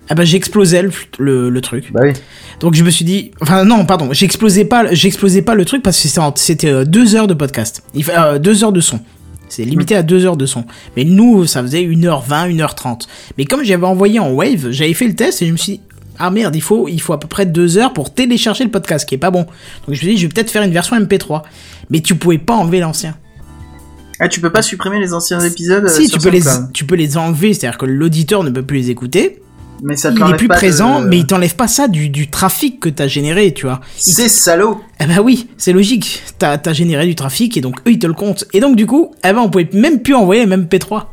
ah 0.10 0.15
ben 0.15 0.24
j'explosais 0.24 0.82
le, 0.82 0.91
le, 1.20 1.49
le 1.52 1.61
truc 1.61 1.91
Bah 1.94 2.02
oui. 2.03 2.14
donc 2.60 2.74
je 2.74 2.84
me 2.84 2.90
suis 2.90 3.06
dit, 3.06 3.32
enfin 3.40 3.65
non, 3.65 3.86
pardon, 3.86 4.10
j'explosais 4.11 4.65
pas, 4.65 4.91
j'explosais 4.94 5.44
pas 5.44 5.53
le 5.56 5.64
truc 5.64 5.82
parce 5.84 6.02
que 6.02 6.07
c'était 6.36 6.72
euh, 6.72 6.86
deux 6.86 7.15
heures 7.15 7.28
de 7.28 7.34
podcast, 7.36 7.84
il 7.94 8.03
euh, 8.10 8.40
deux 8.40 8.64
heures 8.64 8.74
de 8.74 8.82
son. 8.82 8.99
C'est 9.48 9.64
limité 9.64 9.95
à 9.95 10.02
deux 10.02 10.26
heures 10.26 10.38
de 10.38 10.48
son. 10.48 10.65
Mais 10.98 11.03
nous, 11.03 11.45
ça 11.45 11.61
faisait 11.61 11.84
1h20, 11.84 12.57
1h30. 12.57 13.02
Mais 13.38 13.45
comme 13.45 13.64
j'avais 13.64 13.86
envoyé 13.86 14.18
en 14.20 14.32
wave, 14.32 14.72
j'avais 14.72 14.95
fait 14.95 15.06
le 15.07 15.14
test 15.14 15.44
et 15.44 15.45
je 15.45 15.52
me 15.52 15.57
suis 15.57 15.74
dit, 15.74 15.82
ah 16.19 16.30
merde, 16.31 16.56
il 16.56 16.61
faut, 16.61 16.88
il 16.88 17.02
faut 17.02 17.14
à 17.14 17.19
peu 17.19 17.27
près 17.27 17.45
deux 17.45 17.77
heures 17.77 17.94
pour 17.94 18.14
télécharger 18.14 18.64
le 18.64 18.72
podcast, 18.72 19.07
qui 19.07 19.15
est 19.15 19.19
pas 19.19 19.31
bon. 19.31 19.41
Donc 19.41 19.49
je 19.88 19.91
me 19.91 19.95
suis 19.95 20.07
dit, 20.07 20.18
je 20.18 20.27
vais 20.27 20.34
peut-être 20.34 20.52
faire 20.52 20.64
une 20.64 20.72
version 20.73 20.95
MP3. 20.99 21.41
Mais 21.90 22.02
tu 22.02 22.15
pouvais 22.15 22.38
pas 22.38 22.53
enlever 22.53 22.80
l'ancien. 22.80 23.15
Ah, 24.19 24.27
tu 24.30 24.40
peux 24.40 24.52
pas 24.52 24.61
supprimer 24.61 24.99
les 24.99 25.14
anciens 25.14 25.40
épisodes 25.41 25.85
euh, 25.85 25.90
si, 25.90 26.07
sur 26.07 26.18
tu 26.19 26.23
peux, 26.23 26.30
les, 26.30 26.41
tu 26.73 26.85
peux 26.85 26.95
les 26.95 27.18
enlever, 27.18 27.53
c'est-à-dire 27.53 27.77
que 27.77 27.85
l'auditeur 27.85 28.44
ne 28.44 28.52
peut 28.52 28.61
plus 28.64 28.77
les 28.77 28.90
écouter. 28.91 29.41
mais 29.81 29.95
ça 29.98 30.11
il 30.11 30.22
est 30.22 30.38
plus 30.38 30.48
pas 30.48 30.53
de- 30.53 30.60
présent, 30.60 31.02
mais 31.02 31.18
il 31.18 31.26
t'enlève 31.26 31.56
pas 31.56 31.68
ça 31.68 31.88
du, 31.88 32.10
du 32.10 32.30
trafic 32.30 32.80
que 32.80 32.90
t'as 32.90 33.07
généré, 33.07 33.53
tu 33.53 33.65
vois. 33.65 33.81
Il 34.06 34.14
C'est 34.14 34.30
salaud 34.30 34.80
Eh 35.02 35.07
ben 35.07 35.19
oui, 35.19 35.49
c'est 35.57 35.73
logique. 35.73 36.22
T'as 36.38 36.57
as 36.64 36.73
généré 36.73 37.06
du 37.07 37.15
trafic 37.15 37.57
et 37.57 37.61
donc 37.61 37.80
eux 37.88 37.91
ils 37.91 37.99
te 37.99 38.07
le 38.07 38.14
comptent. 38.14 38.45
Et 38.53 38.60
donc 38.61 38.76
du 38.77 38.85
coup, 38.85 39.11
eh 39.26 39.34
ben 39.34 39.40
on 39.40 39.49
pouvait 39.49 39.68
même 39.73 39.99
plus 40.02 40.14
envoyer 40.14 40.45
même 40.45 40.65
P3. 40.65 41.06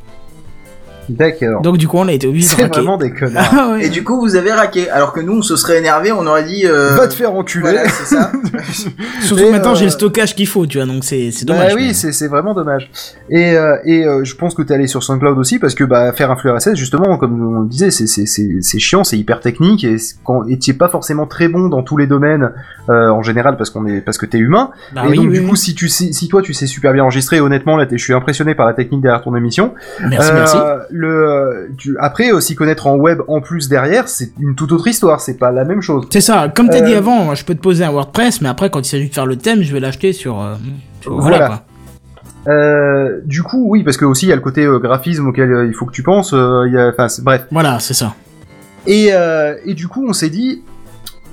D'accord. 1.10 1.62
Donc 1.62 1.76
du 1.78 1.88
coup 1.88 1.96
on 1.98 2.08
a 2.08 2.12
été 2.12 2.26
obligé 2.26 2.46
de 2.46 2.50
C'est 2.50 2.62
raquer. 2.62 2.80
vraiment 2.80 2.96
des 2.96 3.12
connards. 3.12 3.50
Ah 3.52 3.70
ouais. 3.72 3.86
Et 3.86 3.88
du 3.88 4.04
coup, 4.04 4.18
vous 4.20 4.36
avez 4.36 4.52
raqué. 4.52 4.88
Alors 4.90 5.12
que 5.12 5.20
nous, 5.20 5.38
on 5.38 5.42
se 5.42 5.56
serait 5.56 5.78
énervé, 5.78 6.12
on 6.12 6.26
aurait 6.26 6.44
dit. 6.44 6.66
Euh... 6.66 6.94
Va 6.94 7.08
te 7.08 7.14
faire 7.14 7.34
enculer. 7.34 7.62
Voilà, 7.62 7.88
c'est 7.88 8.14
ça. 8.14 8.30
Surtout 9.22 9.50
maintenant 9.50 9.72
euh, 9.72 9.74
j'ai 9.74 9.84
le 9.86 9.90
stockage 9.90 10.34
qu'il 10.34 10.46
faut, 10.46 10.66
tu 10.66 10.78
vois, 10.78 10.86
donc 10.86 11.04
c'est 11.04 11.30
c'est 11.30 11.46
Bah 11.46 11.54
dommage. 11.54 11.74
oui, 11.74 11.86
mais- 11.88 11.94
c'est 11.94 12.12
c'est 12.12 12.28
vraiment 12.28 12.54
dommage. 12.54 12.90
Et 13.28 13.56
euh, 13.56 13.76
et 13.84 14.04
euh, 14.06 14.24
je 14.24 14.34
pense 14.34 14.54
que 14.54 14.62
t'es 14.62 14.74
allé 14.74 14.86
sur 14.86 15.02
SoundCloud 15.02 15.38
aussi 15.38 15.58
parce 15.58 15.74
que 15.74 15.84
bah 15.84 16.12
faire 16.12 16.30
un 16.30 16.36
flux 16.36 16.50
RSS 16.50 16.74
justement 16.74 17.16
comme 17.18 17.56
on 17.56 17.60
le 17.62 17.68
disait 17.68 17.90
c'est 17.90 18.06
c'est 18.06 18.26
c'est 18.26 18.48
c'est 18.60 18.78
chiant, 18.78 19.04
c'est 19.04 19.18
hyper 19.18 19.40
technique 19.40 19.84
et 19.84 19.98
c- 19.98 20.14
quand 20.24 20.46
et 20.48 20.58
t'es 20.58 20.72
pas 20.72 20.88
forcément 20.88 21.26
très 21.26 21.48
bon 21.48 21.68
dans 21.68 21.82
tous 21.82 21.96
les 21.96 22.06
domaines 22.06 22.52
euh, 22.88 23.08
en 23.08 23.22
général 23.22 23.56
parce 23.56 23.70
qu'on 23.70 23.86
est 23.86 24.00
parce 24.00 24.18
que 24.18 24.26
t'es 24.26 24.38
humain. 24.38 24.70
Bah 24.94 25.02
et 25.04 25.08
oui, 25.10 25.16
donc 25.16 25.26
oui, 25.26 25.32
du 25.34 25.40
oui. 25.40 25.48
coup 25.48 25.56
si 25.56 25.74
tu 25.74 25.88
sais 25.88 26.12
si 26.12 26.28
toi 26.28 26.42
tu 26.42 26.54
sais 26.54 26.66
super 26.66 26.92
bien 26.92 27.02
enregistrer 27.02 27.40
honnêtement 27.40 27.76
là 27.76 27.86
t'es- 27.86 27.98
je 27.98 28.04
suis 28.04 28.14
impressionné 28.14 28.54
par 28.54 28.66
la 28.66 28.74
technique 28.74 29.00
derrière 29.02 29.22
ton 29.22 29.34
émission. 29.34 29.74
Merci, 30.08 30.30
Euh, 30.30 30.34
merci. 30.34 30.56
Le 31.00 31.70
tu, 31.78 31.96
après 31.98 32.30
aussi 32.32 32.54
connaître 32.54 32.86
en 32.86 32.96
web 32.96 33.20
en 33.28 33.40
plus 33.40 33.68
derrière 33.68 34.08
c'est 34.08 34.32
une 34.38 34.54
toute 34.54 34.72
autre 34.72 34.86
histoire, 34.86 35.20
c'est 35.20 35.38
pas 35.38 35.50
la 35.50 35.64
même 35.64 35.80
chose. 35.80 36.06
C'est 36.10 36.20
ça, 36.20 36.48
comme 36.54 36.68
t'as 36.68 36.80
dit 36.82 36.92
Euh, 36.94 36.98
avant, 36.98 37.24
moi, 37.24 37.34
je 37.34 37.44
peux 37.44 37.54
te 37.54 37.60
poser 37.60 37.84
un 37.84 37.90
WordPress, 37.90 38.40
mais 38.42 38.48
après 38.48 38.68
quand 38.70 38.80
il 38.80 38.88
s'agit 38.90 39.08
de 39.08 39.14
faire 39.14 39.26
le 39.26 39.36
thème, 39.36 39.62
je 39.62 39.72
vais 39.72 39.80
l'acheter 39.80 40.12
sur... 40.12 40.40
euh, 40.42 40.54
sur- 41.00 41.18
voilà, 41.18 41.36
Voilà. 41.38 41.46
quoi. 41.48 41.62
Euh, 42.54 43.20
du 43.26 43.42
coup 43.42 43.66
oui 43.68 43.82
parce 43.84 43.98
que 43.98 44.06
aussi 44.06 44.24
il 44.26 44.28
y 44.30 44.32
a 44.32 44.34
le 44.34 44.40
côté 44.40 44.64
euh, 44.64 44.78
graphisme 44.78 45.26
auquel 45.28 45.52
euh, 45.52 45.66
il 45.66 45.74
faut 45.74 45.84
que 45.86 45.92
tu 45.92 46.02
penses. 46.02 46.32
euh, 46.34 46.64
il 46.66 46.72
y 46.74 46.78
a 46.78 46.88
enfin 46.88 47.08
c'est- 47.08 47.22
bref. 47.22 47.46
Voilà, 47.50 47.78
c'est 47.80 47.94
ça. 47.94 48.14
Et, 48.86 49.08
euh, 49.12 49.54
et 49.66 49.74
du 49.74 49.88
coup, 49.88 50.06
on 50.08 50.14
s'est 50.14 50.30
dit, 50.30 50.62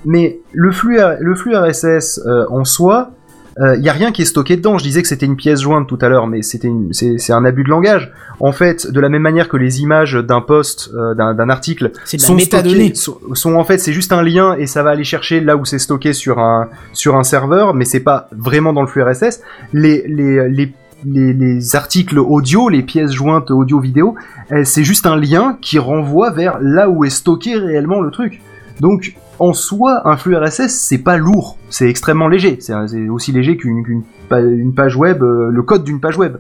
mais 0.06 0.40
le 0.54 0.72
flux, 0.72 1.00
le 1.20 1.36
flux 1.36 1.56
RSS 1.56 2.20
euh, 2.26 2.46
en 2.50 2.66
soi, 2.66 3.12
il 3.60 3.84
y 3.84 3.90
a 3.90 3.92
rien 3.92 4.12
qui 4.12 4.22
est 4.22 4.26
stocké 4.26 4.56
dedans. 4.56 4.78
Je 4.78 4.84
disais 4.84 5.02
que 5.02 5.08
c'était 5.08 5.26
une 5.26 5.36
pièce 5.36 5.62
jointe 5.62 5.88
tout 5.88 5.98
à 6.02 6.10
l'heure, 6.10 6.28
mais 6.28 6.42
c'était 6.42 6.70
c'est 6.92 7.34
un 7.34 7.44
abus 7.46 7.64
de 7.64 7.70
langage. 7.70 8.12
En 8.40 8.52
fait, 8.52 8.92
de 8.92 9.00
la 9.00 9.10
même 9.10 9.24
manière 9.24 9.50
que 9.50 9.58
les 9.58 9.82
images 9.82 10.14
d'un 10.14 10.42
post, 10.42 10.92
euh, 10.94 11.16
d'un 11.16 11.50
article, 11.50 11.92
sont 12.06 12.38
stockées, 12.38 12.94
sont, 12.94 13.18
sont 13.34 13.56
en 13.56 13.64
fait 13.64 13.80
c'est 13.80 13.94
juste 13.94 14.12
un 14.12 14.22
lien 14.22 14.56
et 14.56 14.68
ça 14.68 14.84
va 14.84 14.92
aller 14.92 15.04
chercher 15.04 15.40
là 15.40 15.58
où 15.58 15.66
c'est 15.66 15.80
stocké 15.80 16.14
sur 16.14 16.40
un 16.40 16.70
sur 16.94 17.16
un 17.16 17.24
serveur, 17.24 17.74
mais 17.74 17.86
c'est 17.86 18.04
pas 18.04 18.28
vraiment 18.32 18.74
dans 18.74 18.82
le 18.82 18.88
flux 18.88 19.04
RSS. 19.04 19.42
Les 19.74 20.04
les 20.08 20.50
les 20.50 20.74
les, 21.06 21.34
les 21.34 21.76
articles 21.76 22.18
audio, 22.18 22.70
les 22.70 22.82
pièces 22.82 23.12
jointes 23.12 23.52
audio-vidéo, 23.52 24.16
euh, 24.52 24.64
c'est 24.64 24.84
juste 24.84 25.06
un 25.06 25.16
lien 25.16 25.58
qui 25.62 25.80
renvoie 25.80 26.32
vers 26.32 26.58
là 26.62 26.90
où 26.90 27.06
est 27.06 27.10
stocké 27.10 27.56
réellement 27.56 28.02
le 28.02 28.12
truc. 28.12 28.42
Donc, 28.80 29.16
en 29.40 29.54
soi, 29.54 30.02
un 30.06 30.18
flux 30.18 30.36
RSS, 30.36 30.70
c'est 30.70 30.98
pas 30.98 31.18
lourd, 31.18 31.58
c'est 31.70 31.88
extrêmement 31.90 32.28
léger. 32.28 32.58
C'est 32.60 32.74
aussi 33.10 33.32
léger 33.32 33.56
qu'une 33.58 33.84
qu'une 33.84 34.04
pa- 34.30 34.40
une 34.42 34.74
page 34.74 34.96
web, 34.96 35.22
euh, 35.24 35.50
le 35.52 35.62
code 35.62 35.84
d'une 35.84 36.00
page 36.00 36.18
web. 36.18 36.38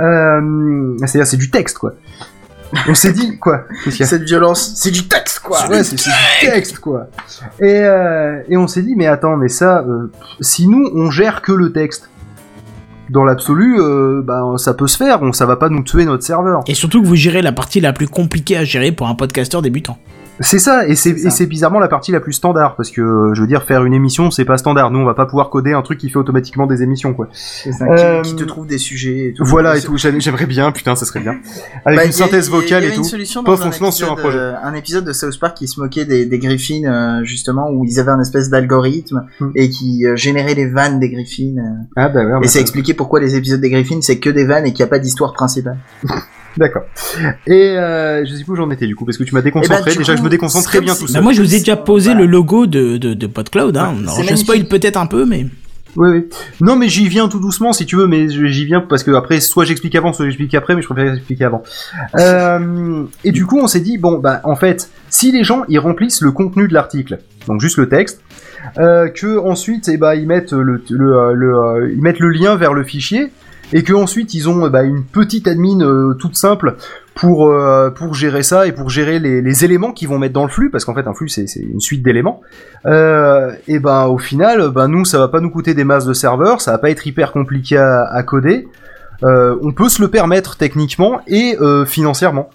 Euh, 0.00 0.96
C'est-à-dire, 0.98 1.26
c'est 1.26 1.36
du 1.36 1.50
texte, 1.50 1.78
quoi. 1.78 1.94
On 2.88 2.94
s'est 2.94 3.12
dit, 3.12 3.38
quoi 3.38 3.62
Cette 3.90 4.24
violence, 4.24 4.72
c'est 4.76 4.90
du 4.90 5.06
texte, 5.06 5.38
quoi. 5.40 5.58
Ouais, 5.68 5.84
c'est 5.84 5.96
c'est 5.98 6.10
du 6.10 6.50
texte, 6.52 6.78
quoi. 6.80 7.06
Et, 7.60 7.80
euh, 7.82 8.40
et 8.48 8.56
on 8.56 8.66
s'est 8.66 8.82
dit, 8.82 8.94
mais 8.96 9.06
attends, 9.06 9.36
mais 9.36 9.48
ça, 9.48 9.84
euh, 9.88 10.10
si 10.40 10.66
nous, 10.68 10.90
on 10.94 11.10
gère 11.10 11.42
que 11.42 11.52
le 11.52 11.72
texte, 11.72 12.10
dans 13.08 13.24
l'absolu, 13.24 13.76
euh, 13.80 14.20
bah, 14.22 14.42
ça 14.56 14.74
peut 14.74 14.88
se 14.88 14.96
faire, 14.96 15.22
on, 15.22 15.32
ça 15.32 15.46
va 15.46 15.54
pas 15.56 15.68
nous 15.68 15.84
tuer 15.84 16.04
notre 16.04 16.24
serveur. 16.24 16.62
Et 16.66 16.74
surtout 16.74 17.00
que 17.00 17.06
vous 17.06 17.14
gérez 17.14 17.40
la 17.40 17.52
partie 17.52 17.80
la 17.80 17.92
plus 17.92 18.08
compliquée 18.08 18.56
à 18.56 18.64
gérer 18.64 18.90
pour 18.90 19.06
un 19.08 19.14
podcasteur 19.14 19.62
débutant. 19.62 19.96
C'est 20.40 20.58
ça, 20.58 20.86
et 20.86 20.94
c'est 20.94 21.46
bizarrement 21.46 21.78
la 21.80 21.88
partie 21.88 22.12
la 22.12 22.20
plus 22.20 22.32
standard, 22.34 22.76
parce 22.76 22.90
que, 22.90 23.00
euh, 23.00 23.34
je 23.34 23.40
veux 23.40 23.46
dire, 23.46 23.62
faire 23.64 23.84
une 23.84 23.94
émission, 23.94 24.30
c'est 24.30 24.44
pas 24.44 24.56
standard. 24.58 24.90
Nous, 24.90 24.98
on 24.98 25.04
va 25.04 25.14
pas 25.14 25.26
pouvoir 25.26 25.48
coder 25.50 25.72
un 25.72 25.82
truc 25.82 25.98
qui 25.98 26.10
fait 26.10 26.18
automatiquement 26.18 26.66
des 26.66 26.82
émissions, 26.82 27.14
quoi. 27.14 27.28
C'est 27.32 27.72
ça, 27.72 27.86
Euh, 27.86 28.20
qui, 28.22 28.30
qui 28.30 28.36
te 28.36 28.44
trouve 28.44 28.66
des 28.66 28.78
sujets 28.78 29.28
et 29.28 29.32
tout. 29.32 29.44
Voilà, 29.44 29.76
et 29.76 29.80
tout, 29.80 29.96
J'aime- 29.96 30.20
j'aimerais 30.20 30.46
bien, 30.46 30.72
putain, 30.72 30.94
ça 30.94 31.06
serait 31.06 31.20
bien. 31.20 31.36
Avec 31.84 31.98
Bah, 31.98 32.04
une 32.04 32.10
a- 32.10 32.12
synthèse 32.12 32.48
y 32.48 32.52
a- 32.52 32.56
y 32.56 32.60
vocale 32.60 32.84
et 32.84 32.88
une 32.88 32.94
tout. 32.96 33.04
solution 33.04 33.42
dans 33.42 33.52
un 33.52 33.56
fonctionnant 33.56 33.90
sur 33.90 34.08
un 34.08 34.12
épisode, 34.12 34.22
projet. 34.30 34.38
euh, 34.38 34.54
un 34.62 34.74
épisode 34.74 35.04
de 35.06 35.12
South 35.12 35.38
Park 35.40 35.56
qui 35.56 35.68
se 35.68 35.80
moquait 35.80 36.04
des, 36.04 36.26
des 36.26 36.38
Griffins, 36.38 36.84
euh, 36.84 37.24
justement, 37.24 37.70
où 37.70 37.84
ils 37.84 37.98
avaient 37.98 38.10
un 38.12 38.20
espèce 38.20 38.50
d'algorithme 38.50 39.24
Hmm. 39.40 39.50
et 39.54 39.70
qui 39.70 40.06
euh, 40.06 40.16
générait 40.16 40.54
les 40.54 40.66
vannes 40.66 41.00
des 41.00 41.08
Griffins. 41.10 41.56
euh. 41.58 41.84
Ah, 41.96 42.08
bah, 42.08 42.24
ouais, 42.24 42.36
et 42.38 42.40
bah, 42.42 42.48
ça 42.48 42.60
expliquait 42.60 42.94
pourquoi 42.94 43.20
les 43.20 43.36
épisodes 43.36 43.60
des 43.60 43.70
Griffins, 43.70 44.00
c'est 44.02 44.18
que 44.18 44.30
des 44.30 44.44
vannes 44.44 44.66
et 44.66 44.72
qu'il 44.72 44.84
n'y 44.84 44.88
a 44.88 44.90
pas 44.90 44.98
d'histoire 44.98 45.32
principale. 45.32 45.78
D'accord. 46.56 46.82
Et, 47.46 47.76
euh, 47.76 48.24
je 48.24 48.34
sais 48.34 48.44
plus 48.44 48.52
où 48.52 48.56
j'en 48.56 48.70
étais, 48.70 48.86
du 48.86 48.94
coup, 48.96 49.04
parce 49.04 49.18
que 49.18 49.24
tu 49.24 49.34
m'as 49.34 49.42
déconcentré. 49.42 49.76
Eh 49.82 49.84
ben, 49.84 49.92
du 49.92 49.98
Déjà, 49.98 50.12
coup, 50.14 50.18
je 50.18 50.24
me 50.24 50.28
déconcentre 50.30 50.64
très 50.68 50.80
bien 50.80 50.94
tout 50.94 51.02
Bah 51.06 51.12
seul. 51.12 51.22
moi 51.22 51.32
je 51.32 51.42
vous 51.42 51.54
ai 51.54 51.58
déjà 51.58 51.76
posé 51.76 52.10
Voilà. 52.10 52.20
le 52.24 52.26
logo 52.30 52.66
de, 52.66 52.96
de, 52.96 53.14
de 53.14 53.26
PodCloud, 53.26 53.76
hein. 53.76 53.92
Ouais, 53.94 54.02
Alors, 54.02 54.14
c'est 54.16 54.24
je 54.24 54.34
spoil 54.36 54.64
peut-être 54.66 54.96
un 54.96 55.06
peu, 55.06 55.24
mais... 55.26 55.46
Oui, 55.98 56.10
oui. 56.10 56.26
Non, 56.60 56.76
mais 56.76 56.88
j'y 56.88 57.08
viens 57.08 57.26
tout 57.28 57.40
doucement 57.40 57.72
si 57.72 57.86
tu 57.86 57.96
veux, 57.96 58.06
mais 58.06 58.28
j'y 58.28 58.66
viens 58.66 58.80
parce 58.82 59.02
que 59.02 59.10
après, 59.12 59.40
soit 59.40 59.64
j'explique 59.64 59.94
avant, 59.94 60.12
soit 60.12 60.26
j'explique 60.26 60.54
après, 60.54 60.74
mais 60.76 60.82
je 60.82 60.86
préfère 60.88 61.14
expliquer 61.14 61.44
avant. 61.44 61.62
Euh, 62.18 63.04
et 63.24 63.32
du 63.32 63.46
coup, 63.46 63.58
on 63.58 63.66
s'est 63.66 63.80
dit, 63.80 63.96
bon, 63.98 64.18
bah, 64.18 64.40
en 64.44 64.56
fait, 64.56 64.90
si 65.08 65.32
les 65.32 65.44
gens, 65.44 65.64
ils 65.68 65.78
remplissent 65.78 66.20
le 66.20 66.32
contenu 66.32 66.68
de 66.68 66.74
l'article, 66.74 67.18
donc 67.46 67.60
juste 67.60 67.78
le 67.78 67.88
texte, 67.88 68.20
euh, 68.78 69.08
que 69.08 69.38
ensuite, 69.38 69.88
eh 69.88 69.96
bah, 69.96 70.16
ils 70.16 70.26
mettent 70.26 70.52
le, 70.52 70.82
le, 70.90 71.16
euh, 71.16 71.32
le, 71.32 71.54
euh, 71.56 71.90
ils 71.94 72.02
mettent 72.02 72.20
le 72.20 72.28
lien 72.30 72.56
vers 72.56 72.74
le 72.74 72.84
fichier, 72.84 73.28
et 73.72 73.82
que 73.82 73.92
ensuite 73.92 74.34
ils 74.34 74.48
ont 74.48 74.68
bah, 74.68 74.82
une 74.82 75.04
petite 75.04 75.48
admin 75.48 75.80
euh, 75.80 76.14
toute 76.14 76.36
simple 76.36 76.76
pour 77.14 77.48
euh, 77.48 77.90
pour 77.90 78.14
gérer 78.14 78.42
ça 78.42 78.66
et 78.66 78.72
pour 78.72 78.90
gérer 78.90 79.18
les, 79.18 79.42
les 79.42 79.64
éléments 79.64 79.92
qu'ils 79.92 80.08
vont 80.08 80.18
mettre 80.18 80.34
dans 80.34 80.44
le 80.44 80.50
flux 80.50 80.70
parce 80.70 80.84
qu'en 80.84 80.94
fait 80.94 81.06
un 81.06 81.14
flux 81.14 81.28
c'est 81.28 81.46
une 81.56 81.80
suite 81.80 82.02
d'éléments. 82.02 82.40
Euh, 82.84 83.52
et 83.68 83.78
ben 83.78 84.06
au 84.06 84.18
final 84.18 84.70
ben 84.70 84.88
nous 84.88 85.04
ça 85.04 85.18
va 85.18 85.28
pas 85.28 85.40
nous 85.40 85.50
coûter 85.50 85.74
des 85.74 85.84
masses 85.84 86.06
de 86.06 86.12
serveurs 86.12 86.60
ça 86.60 86.72
va 86.72 86.78
pas 86.78 86.90
être 86.90 87.06
hyper 87.06 87.32
compliqué 87.32 87.76
à, 87.76 88.04
à 88.04 88.22
coder. 88.22 88.68
Euh, 89.24 89.56
on 89.62 89.72
peut 89.72 89.88
se 89.88 90.02
le 90.02 90.08
permettre 90.08 90.56
techniquement 90.56 91.20
et 91.26 91.56
euh, 91.60 91.84
financièrement. 91.84 92.50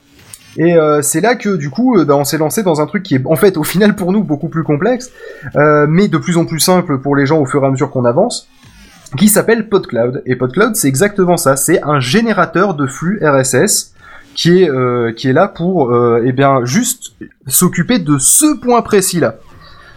Et 0.57 0.75
euh, 0.75 1.01
c'est 1.01 1.21
là 1.21 1.35
que 1.35 1.55
du 1.55 1.69
coup, 1.69 2.03
bah, 2.05 2.15
on 2.15 2.25
s'est 2.25 2.37
lancé 2.37 2.61
dans 2.61 2.81
un 2.81 2.85
truc 2.85 3.03
qui 3.03 3.15
est 3.15 3.21
en 3.25 3.35
fait 3.35 3.57
au 3.57 3.63
final 3.63 3.95
pour 3.95 4.11
nous 4.11 4.23
beaucoup 4.23 4.49
plus 4.49 4.63
complexe, 4.63 5.11
euh, 5.55 5.85
mais 5.89 6.07
de 6.07 6.17
plus 6.17 6.37
en 6.37 6.45
plus 6.45 6.59
simple 6.59 6.99
pour 6.99 7.15
les 7.15 7.25
gens 7.25 7.39
au 7.39 7.45
fur 7.45 7.63
et 7.63 7.67
à 7.67 7.71
mesure 7.71 7.89
qu'on 7.89 8.05
avance, 8.05 8.49
qui 9.17 9.27
s'appelle 9.27 9.67
PodCloud. 9.69 10.23
Et 10.25 10.35
PodCloud, 10.35 10.75
c'est 10.75 10.87
exactement 10.87 11.37
ça, 11.37 11.55
c'est 11.55 11.81
un 11.83 11.99
générateur 11.99 12.75
de 12.75 12.87
flux 12.87 13.19
RSS 13.23 13.93
qui 14.35 14.63
est 14.63 14.69
euh, 14.69 15.11
qui 15.11 15.27
est 15.27 15.33
là 15.33 15.47
pour 15.47 15.91
euh, 15.91 16.23
eh 16.25 16.31
bien 16.31 16.63
juste 16.63 17.13
s'occuper 17.47 17.99
de 17.99 18.17
ce 18.17 18.57
point 18.59 18.81
précis 18.81 19.19
là. 19.19 19.35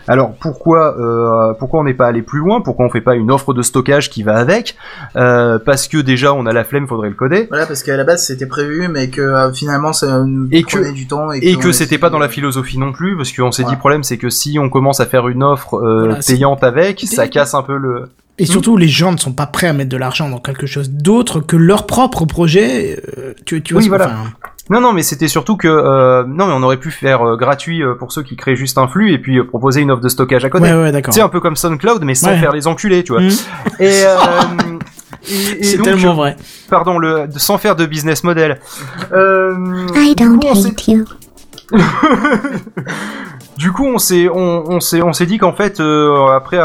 Alors 0.09 0.35
pourquoi 0.41 0.97
euh, 0.99 1.55
pourquoi 1.59 1.81
on 1.81 1.85
n'est 1.85 1.95
pas 1.95 2.07
allé 2.07 2.23
plus 2.23 2.39
loin? 2.41 2.61
Pourquoi 2.61 2.87
on 2.87 2.91
fait 2.91 3.01
pas 3.01 3.15
une 3.15 3.31
offre 3.31 3.55
de 3.55 3.63
stockage 3.63 4.11
qui 4.11 4.23
va 4.23 4.37
avec? 4.37 4.77
Euh, 5.17 5.59
Parce 5.65 5.89
que 5.89 5.99
déjà 5.99 6.33
on 6.35 6.47
a 6.47 6.53
la 6.53 6.65
flemme, 6.65 6.87
faudrait 6.87 7.09
le 7.09 7.15
coder. 7.15 7.47
Voilà, 7.49 7.67
parce 7.67 7.83
qu'à 7.83 7.97
la 7.97 8.05
base 8.05 8.27
c'était 8.27 8.47
prévu, 8.47 8.89
mais 8.89 9.09
que 9.09 9.21
euh, 9.21 9.53
finalement 9.53 9.93
ça 9.93 10.23
nous 10.25 10.49
Et 10.53 10.63
que- 10.63 10.77
prenait 10.79 10.93
du 10.93 11.07
temps. 11.07 11.33
Et, 11.33 11.57
que 11.57 11.73
c'était 11.73 11.99
pas 11.99 12.11
dans 12.11 12.19
la 12.19 12.29
philosophie 12.29 12.79
non 12.79 12.93
plus, 12.93 13.17
parce 13.17 13.33
qu'on 13.33 13.51
s'est 13.53 13.63
dit 13.63 13.67
Voilà. 13.67 13.79
problème 13.79 14.03
c'est 14.05 14.19
que 14.19 14.29
si 14.31 14.59
on 14.59 14.69
commence 14.69 15.01
à 15.01 15.07
faire 15.07 15.29
une 15.29 15.43
offre 15.43 15.75
euh, 15.75 16.01
Voilà, 16.07 16.19
payante 16.27 16.63
avec, 16.65 17.01
ça 17.01 17.29
casse 17.29 17.55
un 17.55 17.63
peu 17.63 17.77
le. 17.77 18.11
Et 18.37 18.47
surtout, 18.47 18.77
les 18.77 18.89
gens 18.89 19.13
ne 19.13 19.17
sont 19.17 19.33
pas 19.33 19.47
prêts 19.47 19.69
à 19.69 19.73
mettre 19.73 19.91
de 19.91 19.97
l'argent 19.97 20.29
dans 20.29 20.41
quelque 20.41 20.67
chose 20.67 20.91
d'autre 20.91 21.39
que 21.39 21.55
leur 21.57 21.87
propre 21.87 22.25
projet. 22.25 23.01
euh, 23.17 23.33
tu, 23.47 23.63
tu 23.63 23.75
vois 23.75 23.79
Oui, 23.79 23.85
ce 23.87 23.91
que- 23.91 23.97
voilà. 23.97 24.13
enfin, 24.13 24.31
Non, 24.70 24.81
non, 24.81 24.93
mais 24.95 25.03
c'était 25.03 25.28
surtout 25.28 25.57
que 25.59 25.69
euh, 25.69 26.24
non, 26.27 26.47
mais 26.47 26.53
on 26.55 26.62
aurait 26.62 26.78
pu 26.78 26.91
faire 26.91 27.20
euh, 27.23 27.36
gratuit 27.36 27.82
euh, 27.82 27.95
pour 27.95 28.12
ceux 28.12 28.23
qui 28.23 28.35
créent 28.35 28.57
juste 28.57 28.78
un 28.78 28.89
flux 28.89 29.12
et 29.12 29.19
puis 29.19 29.39
euh, 29.39 29.45
proposer 29.47 29.82
une 29.82 29.91
offre 29.91 30.01
de 30.03 30.09
stockage 30.09 30.45
à 30.45 30.49
côté. 30.51 30.65
Ouais, 30.65 30.74
ouais, 30.74 30.91
d'accord. 30.93 31.12
C'est 31.12 31.20
un 31.20 31.28
peu 31.28 31.41
comme 31.41 31.55
SoundCloud, 31.57 32.03
mais 32.05 32.15
sans 32.15 32.28
Ouais. 32.31 32.39
faire 32.39 32.53
les 32.53 32.66
enculés, 32.66 33.05
tu 33.05 33.12
vois. 33.12 33.20
Mm. 33.20 33.28
Et, 33.81 34.05
euh, 34.05 34.16
et, 35.28 35.35
et 35.61 35.62
C'est 35.65 35.77
donc, 35.77 35.85
tellement 35.86 36.15
vrai. 36.15 36.36
Pardon, 36.70 36.99
le, 36.99 37.28
de- 37.28 37.39
sans 37.39 37.59
faire 37.59 37.77
de 37.77 37.85
business 37.85 38.24
model. 38.24 38.59
Euh, 39.12 39.55
I 39.97 40.15
don't 40.16 40.43
hate 40.43 40.89
you. 40.89 41.05
Du 43.57 43.71
coup, 43.71 43.87
on 43.87 43.99
s'est, 43.99 45.27
dit 45.27 45.39
qu'en 45.39 45.53
fait, 45.53 45.81
euh, 45.81 46.27
après, 46.35 46.59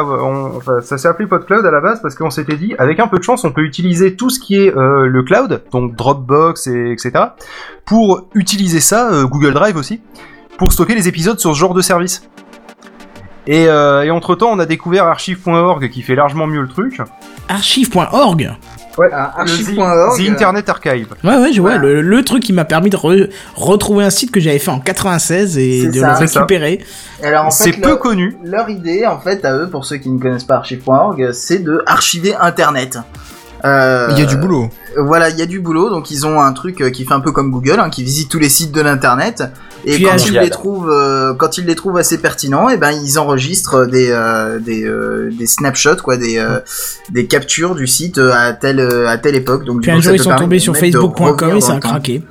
ça 0.81 0.97
s'est 0.97 1.07
appelé 1.07 1.27
PodCloud 1.27 1.65
à 1.65 1.71
la 1.71 1.81
base 1.81 2.01
parce 2.01 2.15
qu'on 2.15 2.31
s'était 2.31 2.57
dit, 2.57 2.73
avec 2.79 2.99
un 2.99 3.07
peu 3.07 3.17
de 3.17 3.23
chance, 3.23 3.43
on 3.43 3.51
peut 3.51 3.63
utiliser 3.63 4.15
tout 4.15 4.29
ce 4.29 4.39
qui 4.39 4.55
est 4.55 4.75
euh, 4.75 5.05
le 5.05 5.23
cloud, 5.23 5.63
donc 5.71 5.95
Dropbox 5.95 6.67
et 6.67 6.91
etc. 6.91 7.11
Pour 7.85 8.27
utiliser 8.33 8.79
ça, 8.79 9.11
euh, 9.11 9.25
Google 9.25 9.53
Drive 9.53 9.75
aussi, 9.75 10.01
pour 10.57 10.73
stocker 10.73 10.95
les 10.95 11.07
épisodes 11.07 11.39
sur 11.39 11.53
ce 11.53 11.59
genre 11.59 11.73
de 11.73 11.81
service. 11.81 12.27
Et, 13.47 13.63
et 13.63 14.11
entre 14.11 14.35
temps, 14.35 14.51
on 14.51 14.59
a 14.59 14.67
découvert 14.67 15.05
archive.org 15.05 15.89
qui 15.89 16.03
fait 16.03 16.13
largement 16.13 16.45
mieux 16.45 16.61
le 16.61 16.67
truc. 16.67 17.01
Archive.org. 17.47 18.51
Ouais, 18.99 19.11
archive.org, 19.13 20.17
The, 20.17 20.25
The 20.25 20.29
Internet 20.29 20.69
Archive. 20.69 21.07
Ouais, 21.23 21.37
ouais, 21.37 21.53
je 21.53 21.61
vois. 21.61 21.77
Voilà. 21.77 21.83
Le, 21.95 22.01
le 22.01 22.23
truc 22.23 22.43
qui 22.43 22.53
m'a 22.53 22.65
permis 22.65 22.89
de 22.89 22.97
re- 22.97 23.29
retrouver 23.55 24.03
un 24.03 24.09
site 24.09 24.31
que 24.31 24.39
j'avais 24.39 24.59
fait 24.59 24.71
en 24.71 24.79
96 24.79 25.57
et 25.57 25.87
de 25.87 25.99
ça. 25.99 26.11
le 26.13 26.17
récupérer. 26.17 26.79
Et 27.23 27.25
Alors 27.25 27.45
en 27.45 27.49
C'est 27.51 27.71
peu 27.73 27.95
connu. 27.95 28.35
leur 28.43 28.69
idée, 28.69 29.05
en 29.05 29.19
fait, 29.19 29.43
à 29.45 29.55
eux, 29.57 29.69
pour 29.69 29.85
ceux 29.85 29.97
qui 29.97 30.09
ne 30.09 30.19
connaissent 30.19 30.43
pas 30.43 30.55
archive.org, 30.57 31.31
c'est 31.33 31.59
de 31.59 31.81
archiver 31.85 32.35
Internet. 32.35 32.97
Euh, 33.65 34.07
Il 34.11 34.19
y 34.19 34.21
a 34.21 34.25
du 34.25 34.37
boulot. 34.37 34.69
Voilà, 34.97 35.29
il 35.29 35.37
y 35.37 35.41
a 35.41 35.45
du 35.45 35.59
boulot, 35.59 35.89
donc 35.89 36.11
ils 36.11 36.25
ont 36.25 36.39
un 36.41 36.53
truc 36.53 36.81
euh, 36.81 36.89
qui 36.89 37.05
fait 37.05 37.13
un 37.13 37.19
peu 37.19 37.31
comme 37.31 37.51
Google, 37.51 37.79
hein, 37.79 37.89
qui 37.89 38.03
visite 38.03 38.29
tous 38.29 38.39
les 38.39 38.47
sites 38.49 38.71
de 38.71 38.81
l'internet. 38.81 39.43
Et 39.85 39.93
Puis 39.95 40.03
quand 40.03 40.17
ils 40.25 40.33
les 40.33 40.49
trouvent, 40.49 40.89
euh, 40.91 41.33
quand 41.33 41.57
ils 41.57 41.65
les 41.65 41.75
trouvent 41.75 41.97
assez 41.97 42.17
pertinents, 42.17 42.69
et 42.69 42.77
ben 42.77 42.91
ils 42.91 43.17
enregistrent 43.17 43.85
des 43.87 44.09
euh, 44.11 44.59
des 44.59 44.83
euh, 44.85 45.29
des 45.31 45.47
snapshots, 45.47 45.97
quoi, 46.03 46.17
des 46.17 46.37
euh, 46.37 46.59
des 47.11 47.27
captures 47.27 47.75
du 47.75 47.87
site 47.87 48.17
à 48.17 48.53
telle 48.53 48.79
à 49.07 49.17
telle 49.17 49.35
époque. 49.35 49.65
Donc 49.65 49.81
Puis 49.81 49.91
du 49.91 49.97
un 49.97 49.99
coup, 49.99 50.03
jour, 50.03 50.13
ils 50.15 50.19
sont 50.21 50.35
tombés 50.35 50.59
sur 50.59 50.75
Facebook.com 50.75 51.55
et 51.57 51.61
ça 51.61 51.73
a 51.75 51.79
craqué. 51.79 52.23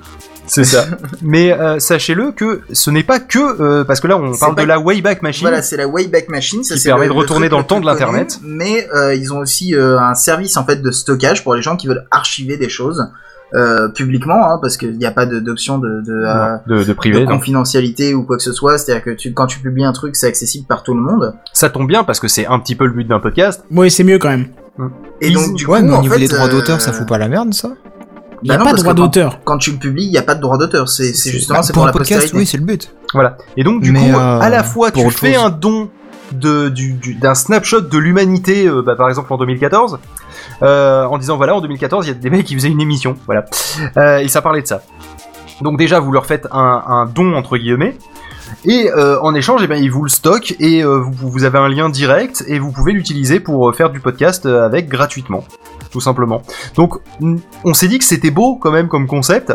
C'est 0.51 0.65
ça. 0.65 0.87
Mais 1.23 1.53
euh, 1.53 1.79
sachez-le 1.79 2.33
que 2.33 2.63
ce 2.73 2.91
n'est 2.91 3.03
pas 3.03 3.21
que 3.21 3.39
euh, 3.39 3.85
parce 3.85 4.01
que 4.01 4.07
là 4.07 4.17
on 4.17 4.35
parle 4.35 4.55
pas- 4.55 4.63
de 4.63 4.67
la 4.67 4.79
Wayback 4.79 5.21
Machine. 5.21 5.47
Voilà, 5.47 5.61
c'est 5.61 5.77
la 5.77 5.87
Wayback 5.87 6.31
Machine, 6.31 6.65
ça 6.65 6.75
Qui 6.75 6.81
c'est 6.81 6.89
permet 6.89 7.07
le- 7.07 7.13
de 7.13 7.19
retourner 7.19 7.49
dans 7.51 7.59
le 7.59 7.65
temps 7.65 7.81
de 7.81 7.85
l'Internet. 7.87 8.39
Mais 8.43 8.89
euh, 8.95 9.15
ils 9.15 9.31
ont 9.35 9.41
aussi 9.41 9.75
euh, 9.75 9.99
un 10.01 10.15
service 10.15 10.57
en 10.57 10.65
fait 10.65 10.77
de 10.81 10.91
stockage 10.91 11.45
pour 11.45 11.55
les 11.55 11.61
gens 11.61 11.77
qui 11.77 11.87
veulent 11.87 12.07
archiver 12.11 12.57
des 12.57 12.71
choses 12.71 13.09
euh, 13.55 13.89
publiquement, 13.89 14.51
hein, 14.53 14.59
parce 14.61 14.77
qu'il 14.77 14.97
n'y 14.99 15.07
a 15.07 15.11
pas 15.11 15.25
de- 15.27 15.39
d'option 15.41 15.79
de, 15.79 16.03
de, 16.07 16.13
euh, 16.25 16.57
de, 16.67 16.85
de 16.85 16.93
privé. 16.93 17.21
de 17.21 17.25
confidentialité 17.27 18.15
ou 18.15 18.23
quoi 18.25 18.37
que 18.37 18.43
ce 18.43 18.53
soit. 18.53 18.77
C'est-à-dire 18.79 19.03
que 19.05 19.11
tu, 19.11 19.33
quand 19.33 19.47
tu 19.47 19.59
publies 19.61 19.85
un 19.85 19.93
truc, 19.93 20.17
c'est 20.17 20.27
accessible 20.27 20.67
par 20.67 20.83
tout 20.83 20.95
le 20.95 21.01
monde. 21.01 21.35
Ça 21.53 21.71
tombe 21.71 21.87
bien 21.89 22.05
parce 22.05 22.21
que 22.21 22.29
c'est 22.29 22.47
un 22.47 22.59
petit 22.59 22.75
peu 22.75 22.85
le 22.87 22.93
but 22.93 23.05
d'un 23.09 23.21
podcast. 23.21 23.65
Ouais, 23.71 23.89
c'est 23.91 24.05
mieux 24.05 24.19
quand 24.19 24.29
même. 24.29 24.47
Et 25.21 25.29
Ils- 25.29 25.35
donc 25.35 25.55
du 25.55 25.67
Ouais, 25.67 25.81
coup, 25.81 25.87
mais 25.87 25.97
au 25.97 26.01
niveau 26.03 26.15
fait, 26.15 26.21
des 26.21 26.29
droits 26.29 26.47
euh, 26.47 26.51
d'auteur, 26.51 26.81
ça 26.81 26.93
fout 26.93 27.09
pas 27.09 27.19
la 27.19 27.29
merde, 27.29 27.53
ça 27.55 27.71
Il 28.43 28.49
n'y 28.51 28.55
a 28.55 28.59
bah 28.59 28.65
non, 28.65 28.71
pas 28.71 28.77
de 28.77 28.83
droit 28.83 28.95
quand- 28.95 29.01
d'auteur. 29.03 29.41
Quand 29.45 29.59
tu 29.59 29.73
le 29.73 29.79
publies, 29.79 30.05
il 30.05 30.11
n'y 30.13 30.19
a 30.19 30.23
pas 30.23 30.35
de 30.37 30.41
droit 30.41 30.57
d'auteur. 30.59 30.89
C'est 30.89 31.13
c'est 31.15 31.31
justement 31.31 31.59
Bah, 31.59 31.63
c'est 31.65 31.73
pour 31.73 31.81
pour, 31.81 31.85
un 31.85 31.87
la 31.87 31.93
podcast, 31.93 32.21
postérité. 32.21 32.39
oui, 32.39 32.47
c'est 32.47 32.59
le 32.59 32.65
but. 32.65 32.93
Voilà. 33.13 33.37
Et 33.57 33.65
donc 33.65 33.83
du 33.83 33.91
Mais, 33.91 34.11
coup, 34.11 34.17
euh, 34.19 34.39
à 34.41 34.49
la 34.51 34.63
fois 34.63 34.91
tu 34.93 35.11
fais 35.11 35.33
chose. 35.35 35.43
un 35.45 35.51
don 35.51 35.91
d'un 36.33 37.35
snapshot 37.35 37.83
de 37.83 37.99
l'humanité, 37.99 38.67
euh, 38.67 38.83
bah, 38.83 38.97
par 38.97 39.09
exemple 39.09 39.33
en 39.33 39.39
2014, 39.39 39.99
euh, 40.63 41.05
en 41.05 41.19
disant 41.19 41.37
voilà 41.37 41.55
en 41.55 41.61
2014 41.61 42.07
il 42.07 42.09
y 42.09 42.13
a 42.13 42.15
des 42.15 42.31
mecs 42.31 42.45
qui 42.45 42.55
faisaient 42.55 42.69
une 42.69 42.81
émission, 42.81 43.17
voilà. 43.27 43.45
Euh, 43.97 44.19
et 44.19 44.29
ça 44.29 44.43
parlait 44.43 44.63
de 44.63 44.67
ça. 44.67 44.83
Donc 45.61 45.79
déjà 45.79 46.01
vous 46.01 46.13
leur 46.13 46.27
faites 46.27 46.47
un, 46.53 47.09
don 47.13 47.35
entre 47.35 47.57
guillemets. 47.57 47.97
Et 48.65 48.91
en 48.95 49.35
échange, 49.35 49.61
eh 49.63 49.67
ben, 49.67 49.77
ils 49.77 49.91
vous 49.91 50.03
le 50.03 50.09
stockent 50.09 50.55
et 50.59 50.83
vous, 50.83 51.45
avez 51.45 51.59
un 51.59 51.69
lien 51.69 51.91
direct 51.91 52.45
et 52.47 52.59
vous 52.59 52.73
pouvez 52.73 52.93
l'utiliser 52.93 53.41
pour 53.41 53.75
faire 53.75 53.91
du 53.91 54.01
podcast 54.01 54.47
avec 54.47 54.89
gratuitement, 54.89 55.45
tout 55.91 56.01
simplement. 56.01 56.43
Donc 56.75 56.99
on 57.65 57.75
s'est 57.75 57.89
dit 57.89 57.99
que 57.99 58.05
c'était 58.05 58.31
beau 58.31 58.57
quand 58.57 58.71
même 58.71 58.89
comme 58.89 59.07
concept 59.07 59.53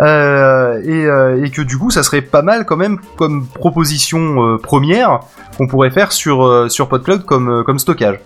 euh, 0.00 0.80
et, 0.82 1.04
euh, 1.06 1.44
et 1.44 1.50
que 1.50 1.62
du 1.62 1.78
coup 1.78 1.90
ça 1.90 2.02
serait 2.02 2.22
pas 2.22 2.42
mal 2.42 2.64
quand 2.64 2.76
même 2.76 2.98
comme 3.16 3.46
proposition 3.46 4.54
euh, 4.54 4.58
première 4.58 5.20
qu'on 5.56 5.66
pourrait 5.66 5.90
faire 5.90 6.12
sur 6.12 6.68
PodCloud 6.88 7.24
comme 7.24 7.78
stockage. 7.78 8.18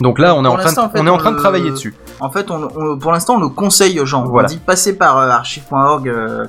Donc 0.00 0.18
là 0.18 0.34
on 0.34 0.44
est 0.44 0.48
en 0.48 0.52
train 0.52 0.62
de, 0.62 0.64
l'instant, 0.66 0.84
en 0.84 0.90
fait, 0.90 1.00
on 1.00 1.06
est 1.06 1.10
en 1.10 1.18
train 1.18 1.30
de 1.30 1.36
le- 1.36 1.40
travailler 1.40 1.70
dessus. 1.70 1.94
En 2.20 2.30
fait, 2.30 2.50
on, 2.50 2.68
on- 2.76 2.98
pour 2.98 3.12
l'instant, 3.12 3.36
on 3.36 3.40
le 3.40 3.48
conseille 3.48 3.98
aux 4.00 4.06
gens. 4.06 4.24
Voilà. 4.24 4.48
On 4.48 4.52
dit 4.52 4.58
passer 4.58 4.96
par 4.96 5.18
euh, 5.18 5.28
archive.org 5.28 6.08
euh, 6.08 6.46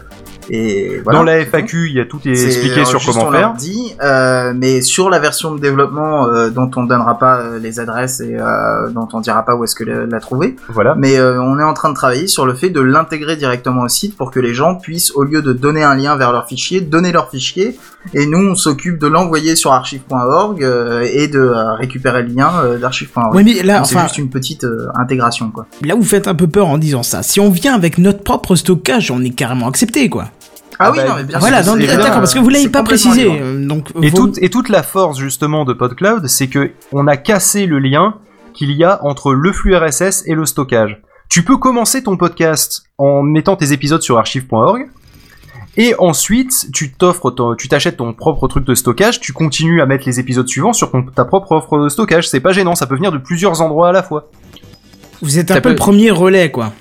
et 0.52 1.00
voilà. 1.04 1.20
Dans 1.20 1.24
la 1.24 1.40
FAQ, 1.46 1.90
il 1.90 1.96
y 1.96 2.00
a 2.00 2.06
tout 2.06 2.20
est 2.26 2.30
expliqué 2.32 2.82
euh, 2.82 2.86
sur 2.86 2.98
juste, 3.00 3.14
comment 3.14 3.28
on 3.28 3.32
faire. 3.32 3.42
leur 3.42 3.54
dit, 3.54 3.94
euh, 4.02 4.52
mais 4.56 4.82
sur 4.82 5.12
la 5.12 5.20
version 5.20 5.54
de 5.54 5.60
développement 5.60 6.26
euh, 6.28 6.50
dont 6.50 6.72
on 6.76 6.84
donnera 6.86 7.20
pas 7.20 7.44
les 7.62 7.80
adresses 7.80 8.20
et 8.20 8.36
euh, 8.36 8.90
dont 8.90 9.08
on 9.14 9.20
dira 9.22 9.44
pas 9.46 9.56
où 9.56 9.64
est-ce 9.64 9.76
que 9.76 9.84
la, 9.84 10.08
la 10.08 10.20
trouver, 10.20 10.56
Voilà. 10.70 10.96
mais 10.98 11.18
euh, 11.20 11.40
on 11.40 11.60
est 11.60 11.64
en 11.64 11.74
train 11.76 11.90
de 11.90 11.94
travailler 11.94 12.26
sur 12.28 12.48
le 12.48 12.56
fait 12.56 12.70
de 12.72 12.82
l'intégrer 12.82 13.36
directement 13.36 13.84
au 13.84 13.88
site 13.90 14.18
pour 14.18 14.32
que 14.32 14.40
les 14.40 14.56
gens 14.56 14.74
puissent, 14.76 15.12
au 15.16 15.24
lieu 15.24 15.44
de 15.44 15.54
donner 15.54 15.84
un 15.84 15.94
lien 15.96 16.16
vers 16.16 16.32
leur 16.32 16.48
fichier, 16.48 16.82
donner 16.82 17.12
leur 17.12 17.30
fichier, 17.30 17.78
et 18.16 18.26
nous 18.26 18.40
on 18.50 18.56
s'occupe 18.56 18.98
de 18.98 19.06
l'envoyer 19.08 19.56
sur 19.56 19.72
archive.org 19.72 20.64
euh, 20.64 21.06
et 21.12 21.28
de 21.28 21.48
récupérer 21.78 22.24
le 22.24 22.30
lien 22.30 22.50
d'archive.org. 22.82 23.36
Oui, 23.36 23.39
mais 23.44 23.62
là, 23.64 23.84
c'est 23.84 23.96
enfin, 23.96 24.06
juste 24.06 24.18
une 24.18 24.30
petite 24.30 24.64
euh, 24.64 24.88
intégration 24.96 25.52
quoi. 25.52 25.66
là, 25.84 25.96
vous 25.96 26.04
faites 26.04 26.28
un 26.28 26.36
peu 26.36 26.48
peur 26.48 26.68
en 26.68 26.78
disant 26.78 27.04
ça. 27.04 27.24
Si 27.24 27.40
on 27.40 27.50
vient 27.50 27.74
avec 27.76 27.98
notre 27.98 28.24
propre 28.24 28.56
stockage, 28.56 29.12
on 29.12 29.22
est 29.24 29.30
carrément 29.32 29.68
accepté, 29.68 30.10
quoi. 30.10 30.26
Ah, 30.82 30.86
Ah 30.88 30.92
oui, 30.92 30.98
bah, 30.98 31.08
non, 31.10 31.16
mais 31.18 31.24
bien 31.26 31.40
voilà, 31.40 31.62
sûr. 31.64 31.76
d'accord, 31.78 32.12
parce 32.20 32.34
que 32.34 32.40
vous 32.40 32.50
l'avez 32.50 32.64
c'est 32.64 32.70
pas 32.70 32.84
précisé. 32.84 33.24
libre. 33.24 33.36
euh, 33.42 33.68
Donc, 33.68 33.90
Et, 34.02 34.12
toute, 34.12 34.38
et 34.42 34.50
toute 34.50 34.70
la 34.70 34.82
force 34.84 35.20
justement 35.20 35.66
de 35.66 35.74
PodCloud, 35.74 36.28
c'est 36.28 36.48
que 36.48 36.72
on 36.94 37.06
a 37.08 37.18
cassé 37.18 37.66
le 37.66 37.80
lien 37.80 38.16
qu'il 38.54 38.72
y 38.72 38.84
a 38.86 39.04
entre 39.04 39.34
le 39.34 39.52
flux 39.52 39.76
RSS 39.76 40.24
et 40.26 40.36
le 40.36 40.46
stockage. 40.46 41.02
Tu 41.30 41.44
peux 41.44 41.58
commencer 41.58 42.02
ton 42.02 42.18
podcast 42.18 42.84
en 42.98 43.22
mettant 43.24 43.56
tes 43.56 43.72
épisodes 43.74 44.02
sur 44.02 44.18
archive.org. 44.18 44.88
Et 45.78 45.94
ensuite, 45.98 46.68
tu 46.74 46.92
t'offres, 46.92 47.32
ton- 47.32 47.56
tu 47.56 47.68
t'achètes 47.70 47.98
ton 47.98 48.14
propre 48.14 48.48
truc 48.48 48.66
de 48.66 48.76
stockage, 48.76 49.20
tu 49.20 49.32
continues 49.34 49.82
à 49.82 49.86
mettre 49.86 50.06
les 50.06 50.20
épisodes 50.20 50.48
suivants 50.48 50.74
sur 50.74 50.92
ton- 50.92 51.04
ta 51.04 51.26
propre 51.26 51.52
offre 51.54 51.82
de 51.84 51.90
stockage. 51.90 52.28
C'est 52.28 52.40
pas 52.42 52.52
gênant, 52.52 52.76
ça 52.76 52.86
peut 52.88 52.96
venir 52.96 53.12
de 53.12 53.18
plusieurs 53.18 53.62
endroits 53.62 53.90
à 53.90 53.92
la 53.92 54.04
fois. 54.04 54.30
vous 55.22 55.38
êtes 55.38 55.52
un 55.52 55.56
Ça 55.56 55.62
peu 55.62 55.70
peut- 55.70 55.74
le 55.74 55.76
premier 55.76 56.12
relais, 56.12 56.50
quoi. 56.52 56.72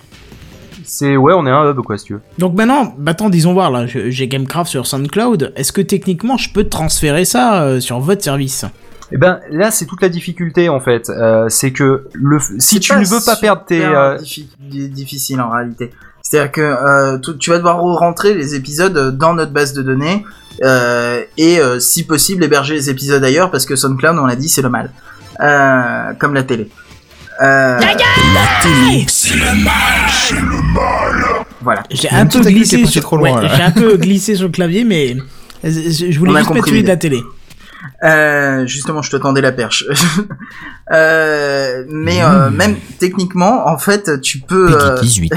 C'est 0.85 1.17
ouais, 1.17 1.35
on 1.37 1.47
est 1.47 1.51
un 1.51 1.69
hub 1.71 1.81
quoi 1.83 1.99
si 1.99 2.07
tu 2.07 2.13
veux. 2.15 2.21
Donc 2.39 2.55
maintenant, 2.55 2.95
bah 2.97 3.11
attends, 3.13 3.29
disons 3.31 3.53
voir 3.53 3.71
là, 3.71 3.85
j'ai 3.87 4.29
Gamecraft 4.29 4.71
sur 4.71 4.87
SoundCloud. 4.87 5.53
Est-ce 5.57 5.71
que 5.73 5.81
techniquement 5.83 6.37
je 6.39 6.51
peux 6.53 6.65
transférer 6.65 7.25
ça 7.25 7.63
euh, 7.63 7.81
sur 7.81 7.99
votre 8.01 8.23
service? 8.23 8.65
Et 9.13 9.17
ben 9.19 9.41
là, 9.51 9.71
c'est 9.71 9.87
toute 9.87 10.01
la 10.03 10.09
difficulté 10.09 10.69
en 10.69 10.81
fait. 10.81 11.11
Euh, 11.11 11.49
c'est 11.49 11.73
que 11.73 12.07
le, 12.15 12.39
si 12.59 12.79
tu 12.81 12.95
ne 12.95 13.05
veux 13.05 13.21
pas 13.25 13.37
perdre 13.37 13.65
tes, 13.67 13.85
euh, 13.85 14.17
diffi- 14.19 14.49
di- 14.61 14.89
difficile 14.89 15.41
en 15.41 15.51
réalité. 15.51 15.91
C'est-à-dire 16.31 16.53
que 16.53 16.61
euh, 16.61 17.19
tu, 17.19 17.39
tu 17.39 17.49
vas 17.51 17.57
devoir 17.57 17.79
rentrer 17.79 18.35
les 18.35 18.55
épisodes 18.55 19.17
dans 19.17 19.33
notre 19.33 19.53
base 19.53 19.73
de 19.73 19.81
données 19.83 20.27
euh, 20.63 21.23
et 21.39 21.59
euh, 21.59 21.79
si 21.81 22.05
possible 22.05 22.45
héberger 22.45 22.75
les 22.75 22.91
épisodes 22.91 23.25
ailleurs 23.25 23.51
parce 23.51 23.65
que 23.65 23.77
SoundCloud, 23.77 24.19
on 24.19 24.27
l'a 24.27 24.37
dit, 24.37 24.49
c'est 24.51 24.61
le 24.61 24.69
mal, 24.69 24.91
Euh, 25.41 26.13
comme 26.19 26.35
la 26.35 26.43
télé. 26.43 26.69
Euh, 27.41 27.79
voilà. 31.63 31.83
J'ai 31.91 32.09
Il 32.09 32.13
y 32.13 32.15
a 32.15 32.19
un 32.19 32.23
un 32.23 32.27
peu 32.27 32.41
petit 32.41 32.49
accus 32.49 32.49
qui 32.49 32.49
est 32.49 32.53
glissé 32.53 32.77
parti 32.79 32.93
sur, 32.93 33.03
trop 33.03 33.17
loin, 33.17 33.37
ouais, 33.37 33.43
là. 33.45 33.55
j'ai 33.57 33.63
un 33.63 33.71
peu 33.71 33.97
glissé 33.97 34.35
sur 34.35 34.47
le 34.47 34.53
clavier, 34.53 34.85
mais 34.85 35.17
euh, 35.65 35.71
je 35.71 36.19
voulais 36.19 36.33
On 36.33 36.55
juste 36.55 36.67
celui 36.67 36.83
de 36.83 36.89
la 36.89 36.97
télé. 36.97 37.23
Euh, 38.05 38.67
justement, 38.67 39.03
je 39.03 39.11
te 39.11 39.17
tendais 39.17 39.41
la 39.41 39.53
perche. 39.53 39.85
Euh, 40.91 41.85
mais 41.91 42.23
euh, 42.23 42.49
même 42.49 42.77
techniquement, 42.99 43.69
en 43.69 43.77
fait, 43.77 44.23
tu 44.23 44.39
peux. 44.39 44.73
euh, 44.75 44.95
Peggy 44.97 45.21
18. 45.29 45.35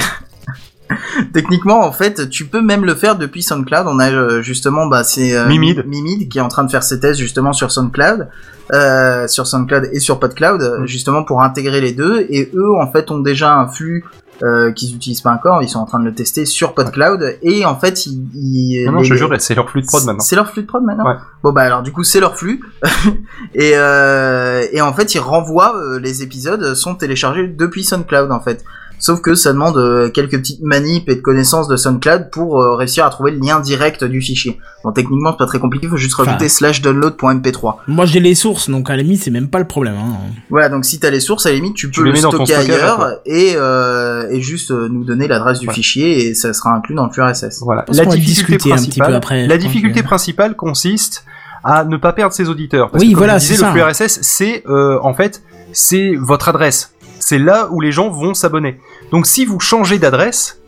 Techniquement, 1.34 1.82
en 1.86 1.92
fait, 1.92 2.30
tu 2.30 2.46
peux 2.46 2.62
même 2.62 2.86
le 2.86 2.96
faire 2.96 3.18
depuis 3.18 3.42
SoundCloud. 3.44 3.86
On 3.88 4.00
a 4.00 4.12
euh, 4.12 4.42
justement, 4.42 4.88
bah, 4.88 5.04
c'est 5.04 5.36
euh, 5.36 5.48
Mimid. 5.48 5.86
Mimid 5.88 6.30
qui 6.30 6.38
est 6.38 6.42
en 6.42 6.48
train 6.48 6.64
de 6.64 6.72
faire 6.72 6.84
ses 6.84 7.00
tests 7.00 7.20
justement 7.20 7.54
sur 7.54 7.72
SoundCloud, 7.72 8.28
euh, 8.74 9.28
sur 9.28 9.48
SoundCloud 9.48 9.90
et 9.92 10.00
sur 10.00 10.20
PodCloud, 10.20 10.80
Mm. 10.82 10.86
justement 10.86 11.24
pour 11.24 11.42
intégrer 11.42 11.82
les 11.82 11.92
deux. 11.94 12.26
Et 12.30 12.52
eux, 12.56 12.74
en 12.80 12.92
fait, 12.92 13.12
ont 13.12 13.20
déjà 13.20 13.56
un 13.56 13.68
flux 13.68 14.06
euh, 14.44 14.72
qu'ils 14.72 14.96
utilisent 14.96 15.22
pas 15.22 15.30
encore. 15.32 15.62
Ils 15.62 15.70
sont 15.70 15.78
en 15.78 15.86
train 15.86 16.00
de 16.00 16.06
le 16.06 16.16
tester 16.16 16.46
sur 16.46 16.74
PodCloud 16.74 17.38
et 17.44 17.64
en 17.64 17.76
fait, 17.78 18.08
ils, 18.08 18.26
ils- 18.34 18.86
Non, 18.88 18.94
non, 18.94 18.98
les- 19.02 19.06
je 19.06 19.14
jure, 19.14 19.30
c'est 19.38 19.54
leur 19.54 19.70
flux 19.70 19.82
de 19.82 19.86
prod 19.86 20.04
maintenant. 20.04 20.24
C'est 20.24 20.36
leur 20.36 20.50
flux 20.50 20.64
de 20.64 20.68
prod 20.68 20.84
maintenant. 20.84 21.06
Ouais. 21.06 21.16
Bon 21.44 21.52
bah 21.52 21.62
alors 21.62 21.84
du 21.84 21.92
coup 21.92 22.04
c'est 22.04 22.20
leur 22.20 22.36
flux 22.36 22.60
et 23.54 23.74
euh, 23.76 24.64
et 24.72 24.82
en 24.82 24.94
fait 24.94 25.14
ils 25.14 25.20
renvoient 25.20 25.76
euh, 25.78 26.00
les 26.00 26.24
épisodes 26.24 26.74
sont 26.74 26.96
téléchargés 26.96 27.48
depuis 27.48 27.84
SoundCloud 27.84 28.32
en 28.32 28.40
fait. 28.40 28.64
Sauf 29.02 29.20
que 29.20 29.36
ça 29.36 29.52
demande 29.52 29.78
euh, 29.78 30.10
quelques 30.10 30.38
petites 30.38 30.62
manips 30.62 31.10
et 31.10 31.16
de 31.16 31.22
connaissances 31.22 31.68
de 31.68 31.76
SoundCloud 31.76 32.30
pour 32.32 32.62
euh, 32.62 32.76
réussir 32.76 33.06
à 33.06 33.10
trouver 33.10 33.32
le 33.32 33.40
lien 33.40 33.60
direct 33.60 34.04
du 34.06 34.22
fichier. 34.22 34.60
Bon 34.84 34.92
techniquement 34.94 35.32
c'est 35.32 35.38
pas 35.40 35.46
très 35.48 35.60
compliqué, 35.60 35.88
faut 35.88 35.98
juste 35.98 36.14
rajouter 36.16 36.36
Enfin. 36.46 36.48
slash 36.48 36.82
download.mp3. 36.82 37.76
Moi 37.88 38.06
j'ai 38.06 38.20
les 38.20 38.36
sources, 38.36 38.70
donc 38.70 38.90
à 38.90 38.96
la 38.96 39.04
limite 39.04 39.22
c'est 39.22 39.32
même 39.32 39.50
pas 39.50 39.60
le 39.60 39.68
problème. 39.68 39.96
Hein. 39.96 40.14
Voilà, 40.50 40.70
donc 40.70 40.86
si 40.86 41.00
t'as 41.00 41.10
les 41.10 41.20
sources, 41.20 41.46
à 41.46 41.50
la 41.50 41.56
limite, 41.56 41.76
tu 41.76 41.90
peux 41.92 42.04
les 42.04 42.12
le 42.12 42.18
stocker 42.18 42.54
ailleurs 42.54 43.20
et, 43.26 43.54
euh, 43.56 44.30
et 44.30 44.40
juste 44.42 44.72
nous 44.72 45.04
donner 45.04 45.28
l'adresse 45.28 45.60
du 45.60 45.68
Ouais. 45.68 45.74
fichier 45.74 46.28
et 46.28 46.34
ça 46.36 46.54
sera 46.54 46.72
inclus 46.74 46.96
dans 46.96 47.06
le 47.08 47.12
flux 47.12 47.24
RSS. 47.24 47.62
Voilà. 47.64 47.86
La 47.92 48.06
difficulté 48.06 48.22
discuter 48.26 48.54
un 48.72 48.76
petit 48.76 49.00
principale, 49.00 49.10
peu 49.10 49.16
après, 49.16 49.36
la 49.36 49.44
je 49.48 49.50
pense 49.56 49.60
difficulté 49.68 50.02
que- 50.02 50.06
principale 50.06 50.56
consiste 50.56 51.26
à 51.64 51.84
ne 51.86 51.98
pas 51.98 52.14
perdre 52.14 52.34
ses 52.34 52.50
auditeurs. 52.50 52.90
Parce 52.92 53.02
Oui, 53.04 53.10
que, 53.10 53.14
comme 53.16 53.20
voilà, 53.26 53.38
je 53.40 53.44
disais, 53.46 53.56
c'est 53.56 53.62
le 53.62 53.68
ça. 53.68 53.72
flux 53.72 53.82
RSS, 53.84 54.20
c'est 54.22 54.64
euh, 54.68 55.00
en 55.04 55.14
fait, 55.14 55.42
c'est 55.74 56.14
votre 56.20 56.50
adresse. 56.50 56.94
C'est 57.22 57.38
là 57.38 57.70
où 57.72 57.80
les 57.80 57.92
gens 57.92 58.10
vont 58.10 58.34
s'abonner. 58.34 58.80
Donc, 59.12 59.28
si 59.28 59.46
vous 59.46 59.60
changez 59.60 60.00
d'adresse, 60.00 60.61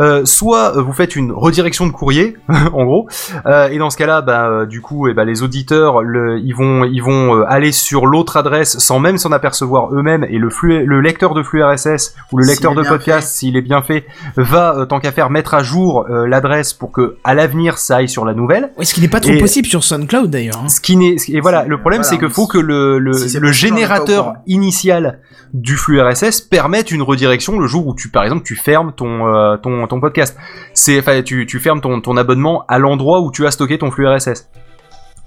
euh, 0.00 0.24
soit 0.24 0.76
euh, 0.76 0.82
vous 0.82 0.92
faites 0.92 1.14
une 1.14 1.30
redirection 1.30 1.86
de 1.86 1.92
courrier, 1.92 2.36
en 2.48 2.84
gros, 2.84 3.06
euh, 3.46 3.68
et 3.68 3.78
dans 3.78 3.90
ce 3.90 3.96
cas-là, 3.98 4.22
bah, 4.22 4.64
du 4.66 4.80
coup, 4.80 5.06
eh 5.08 5.14
ben, 5.14 5.24
les 5.24 5.42
auditeurs, 5.44 6.02
le, 6.02 6.38
ils 6.38 6.54
vont, 6.54 6.84
ils 6.84 7.00
vont 7.02 7.36
euh, 7.36 7.44
aller 7.48 7.70
sur 7.72 8.06
l'autre 8.06 8.36
adresse 8.36 8.78
sans 8.78 8.98
même 8.98 9.18
s'en 9.18 9.30
apercevoir 9.32 9.92
eux-mêmes, 9.94 10.24
et 10.28 10.38
le 10.38 10.50
flux, 10.50 10.84
le 10.84 11.00
lecteur 11.00 11.34
de 11.34 11.42
flux 11.42 11.62
RSS 11.62 12.14
ou 12.32 12.38
le 12.38 12.46
lecteur 12.46 12.74
de 12.74 12.82
podcast, 12.82 13.28
s'il 13.34 13.56
est 13.56 13.62
bien 13.62 13.82
fait, 13.82 14.06
va 14.36 14.74
euh, 14.76 14.86
tant 14.86 14.98
qu'à 15.00 15.12
faire 15.12 15.30
mettre 15.30 15.54
à 15.54 15.62
jour 15.62 16.06
euh, 16.10 16.26
l'adresse 16.26 16.72
pour 16.72 16.90
que 16.92 17.16
à 17.24 17.34
l'avenir 17.34 17.78
ça 17.78 17.96
aille 17.96 18.08
sur 18.08 18.24
la 18.24 18.34
nouvelle. 18.34 18.70
Ouais, 18.78 18.84
ce 18.84 18.94
qui 18.94 19.00
n'est 19.00 19.08
pas 19.08 19.20
trop 19.20 19.32
Et- 19.32 19.38
possible 19.38 19.66
sur 19.68 19.84
SoundCloud 19.84 20.30
d'ailleurs. 20.30 20.60
hein. 20.64 20.68
Ce 20.68 20.80
qui 20.80 20.96
n'est 20.96 21.16
et 21.28 21.40
voilà, 21.40 21.64
le 21.64 21.78
problème 21.78 22.00
voilà, 22.02 22.10
c'est 22.10 22.18
que 22.18 22.28
faut 22.28 22.46
que 22.46 22.58
le 22.58 23.12
si 23.12 23.38
générateur 23.52 24.34
initial 24.46 25.20
du 25.52 25.76
flux 25.76 26.00
RSS 26.00 26.40
permette 26.40 26.90
une 26.90 27.02
redirection 27.02 27.58
le 27.58 27.66
jour 27.66 27.86
où 27.86 27.94
tu 27.94 28.08
par 28.08 28.22
exemple 28.22 28.42
tu 28.44 28.54
fermes 28.56 28.92
ton 28.92 29.26
euh, 29.26 29.56
ton 29.56 29.86
ton 29.90 30.00
podcast. 30.00 30.36
C'est 30.74 30.98
enfin 30.98 31.20
tu 31.22 31.44
tu 31.46 31.60
fermes 31.60 31.80
ton 31.82 32.00
ton 32.00 32.16
abonnement 32.16 32.64
à 32.68 32.78
l'endroit 32.78 33.20
où 33.20 33.30
tu 33.30 33.46
as 33.46 33.50
stocké 33.50 33.76
ton 33.78 33.90
flux 33.90 34.08
RSS. 34.08 34.48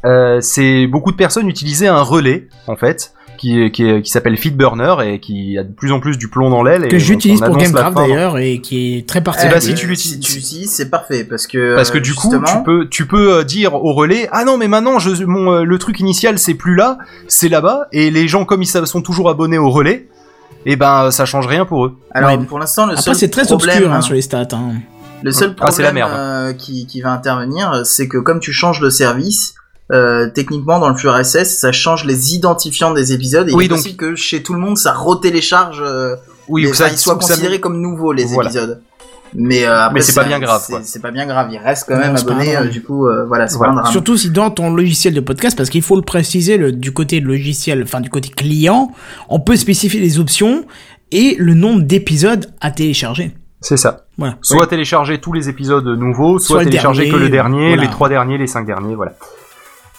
Euh, 0.05 0.39
c'est 0.41 0.87
beaucoup 0.87 1.11
de 1.11 1.15
personnes 1.17 1.47
utilisaient 1.47 1.87
un 1.87 2.01
relais 2.01 2.47
en 2.67 2.75
fait 2.75 3.13
qui 3.37 3.71
qui, 3.71 4.01
qui 4.01 4.11
s'appelle 4.11 4.37
Feedburner 4.37 4.95
et 5.05 5.19
qui 5.19 5.57
a 5.57 5.63
de 5.63 5.71
plus 5.71 5.91
en 5.93 5.99
plus 6.01 6.17
du 6.17 6.27
plomb 6.27 6.49
dans 6.49 6.61
l'aile 6.61 6.87
Que 6.89 6.97
on- 6.97 6.99
j'utilise 6.99 7.39
pour 7.39 7.55
Gamecraft 7.57 7.95
d'ailleurs 7.95 8.37
et 8.37 8.59
qui 8.59 8.97
est 8.97 9.07
très 9.07 9.19
Eh 9.19 9.23
particulier. 9.23 9.53
ben, 9.53 9.61
si 9.61 9.73
tu 9.75 9.87
l'utilises- 9.87 10.13
si 10.15 10.19
tu 10.19 10.33
l'utilises, 10.35 10.71
c'est 10.71 10.89
parfait 10.89 11.23
parce 11.23 11.47
que 11.47 11.75
Parce 11.75 11.89
que 11.89 11.97
euh, 11.97 12.01
du 12.01 12.13
coup, 12.13 12.29
tu 12.45 12.63
peux, 12.65 12.87
tu 12.89 13.07
peux 13.07 13.33
euh, 13.39 13.43
dire 13.43 13.73
au 13.75 13.93
relais, 13.93 14.27
ah 14.33 14.43
non, 14.45 14.57
mais 14.57 14.67
maintenant, 14.67 14.99
je, 14.99 15.23
mon, 15.23 15.51
euh, 15.53 15.63
le 15.63 15.77
truc 15.79 15.99
initial, 16.01 16.37
c'est 16.37 16.53
plus 16.53 16.75
là, 16.75 16.97
c'est 17.27 17.49
là-bas, 17.49 17.87
et 17.91 18.11
les 18.11 18.27
gens, 18.27 18.43
comme 18.45 18.61
ils 18.61 18.67
savent- 18.67 18.85
sont 18.85 19.01
toujours 19.01 19.29
abonnés 19.29 19.57
au 19.57 19.69
relais, 19.71 20.07
et 20.65 20.75
ben, 20.75 21.11
ça 21.11 21.25
change 21.25 21.47
rien 21.47 21.65
pour 21.65 21.85
eux. 21.85 21.97
Alors 22.11 22.31
Ouais. 22.31 22.37
pour 22.45 22.59
l'instant 22.59 22.85
le 22.85 22.93
Après 22.93 23.03
seul 23.03 23.15
c'est 23.15 23.29
très 23.29 23.45
problème, 23.45 23.75
obscur 23.77 23.93
hein, 23.93 24.01
sur 24.01 24.13
les 24.13 24.21
stats. 24.21 24.47
Hein. 24.53 24.73
le 25.21 25.31
seul 25.31 25.55
Ah, 25.59 25.65
la 25.65 25.67
problème 25.71 25.93
merde. 25.95 26.11
euh, 26.13 26.53
qui, 26.53 26.85
qui 26.87 27.01
va 27.01 27.11
intervenir, 27.11 27.81
c'est 27.85 28.07
que 28.07 28.17
comme 28.17 28.39
tu 28.39 28.51
changes 28.53 28.79
de 28.79 28.89
service, 28.89 29.55
euh, 29.91 30.29
techniquement 30.29 30.79
dans 30.79 30.89
le 30.89 30.95
flux 30.95 31.09
RSS, 31.09 31.59
ça 31.59 31.71
change 31.71 32.05
les 32.05 32.33
identifiants 32.35 32.93
des 32.93 33.13
épisodes 33.13 33.49
et 33.49 33.53
Oui, 33.53 33.63
il 33.63 33.65
est 33.65 33.69
donc- 33.69 33.77
possible 33.79 33.97
que 33.97 34.15
chez 34.15 34.41
tout 34.43 34.53
le 34.53 34.59
monde 34.59 34.77
ça 34.77 34.93
retélécharge, 34.93 35.81
euh, 35.85 36.15
Oui, 36.49 36.63
les, 36.63 36.73
ça, 36.73 36.87
ils 36.89 36.97
soient 36.97 37.15
ou 37.15 37.21
ça- 37.21 37.33
considérés 37.33 37.59
comme 37.59 37.79
nouveaux 37.79 38.11
les 38.13 38.25
Voilà. 38.25 38.49
épisodes. 38.49 38.81
Mais, 39.35 39.65
euh, 39.65 39.81
après, 39.81 39.95
Mais 39.95 40.01
c'est 40.01 40.13
pas 40.13 40.23
bien 40.25 40.39
grave, 40.39 40.61
c'est- 40.83 40.99
pas 41.01 41.11
bien 41.11 41.25
grave, 41.25 41.47
il 41.51 41.57
reste 41.57 41.85
quand 41.87 41.95
Non, 41.95 42.01
même 42.01 42.15
un 42.15 42.19
abonné. 42.19 42.55
euh, 42.55 42.65
du 42.67 42.83
coup, 42.83 43.07
euh, 43.07 43.25
voilà, 43.25 43.47
c'est 43.47 43.57
Voilà. 43.57 43.73
pas 43.73 43.79
un 43.79 43.81
drame. 43.83 43.91
Surtout 43.91 44.15
si 44.17 44.29
dans 44.29 44.51
ton 44.51 44.73
logiciel 44.73 45.13
de 45.13 45.19
podcast, 45.21 45.57
parce 45.57 45.69
qu'il 45.69 45.81
faut 45.81 45.95
le 45.95 46.01
préciser, 46.03 46.57
le, 46.57 46.71
du 46.71 46.91
côté 46.93 47.19
logiciel, 47.19 47.81
enfin 47.83 47.99
du 48.01 48.09
côté 48.09 48.29
client, 48.29 48.91
on 49.29 49.39
peut 49.39 49.55
spécifier 49.55 49.99
les 49.99 50.19
options 50.19 50.65
et 51.11 51.35
le 51.39 51.53
nombre 51.53 51.81
d'épisodes 51.81 52.51
à 52.61 52.71
télécharger. 52.71 53.35
C'est 53.61 53.77
ça. 53.77 54.05
Voilà. 54.17 54.35
Soit 54.41 54.67
télécharger 54.67 55.19
tous 55.19 55.33
les 55.33 55.49
épisodes 55.49 55.87
nouveaux, 55.87 56.37
soit, 56.37 56.63
télécharger 56.65 57.03
dernier, 57.05 57.17
que 57.17 57.23
le 57.23 57.29
dernier, 57.29 57.67
voilà. 57.69 57.81
les 57.83 57.89
trois 57.89 58.09
derniers, 58.09 58.37
les 58.37 58.47
cinq 58.47 58.65
derniers, 58.65 58.93
voilà. 58.95 59.13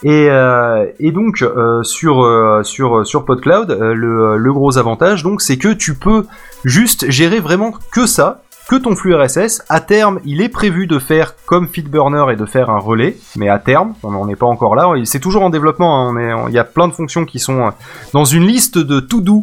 Et, 0.03 0.29
euh, 0.29 0.85
et 1.01 1.13
donc 1.13 1.41
euh, 1.41 1.83
sur 1.83 2.23
euh, 2.23 2.63
sur 2.63 3.07
sur 3.07 3.25
PodCloud, 3.25 3.71
euh, 3.71 3.95
le, 3.95 4.37
le 4.37 4.53
gros 4.53 4.77
avantage 4.77 5.23
donc 5.23 5.41
c'est 5.41 5.57
que 5.57 5.73
tu 5.73 5.95
peux 5.95 6.27
juste 6.65 7.11
gérer 7.11 7.41
vraiment 7.41 7.73
que 7.91 8.05
ça, 8.07 8.43
que 8.69 8.77
ton 8.77 8.97
flux 8.97 9.15
RSS. 9.15 9.63
À 9.69 9.81
terme, 9.81 10.21
il 10.25 10.41
est 10.41 10.49
prévu 10.49 10.87
de 10.87 10.99
faire 10.99 11.35
comme 11.47 11.69
Feedburner 11.69 12.33
et 12.33 12.37
de 12.37 12.47
faire 12.47 12.71
un 12.71 12.79
relais, 12.79 13.17
mais 13.37 13.49
à 13.49 13.59
terme, 13.59 13.95
on 14.03 14.13
n'en 14.13 14.29
est 14.29 14.37
pas 14.37 14.47
encore 14.47 14.75
là. 14.75 14.93
C'est 15.05 15.21
toujours 15.21 15.43
en 15.43 15.51
développement. 15.51 16.11
hein, 16.11 16.47
il 16.49 16.55
y 16.55 16.59
a 16.59 16.65
plein 16.65 16.89
de 16.89 16.93
fonctions 16.93 17.25
qui 17.25 17.39
sont 17.39 17.67
euh, 17.67 17.71
dans 18.13 18.25
une 18.25 18.47
liste 18.47 18.79
de 18.79 19.01
to 19.01 19.21
do, 19.21 19.43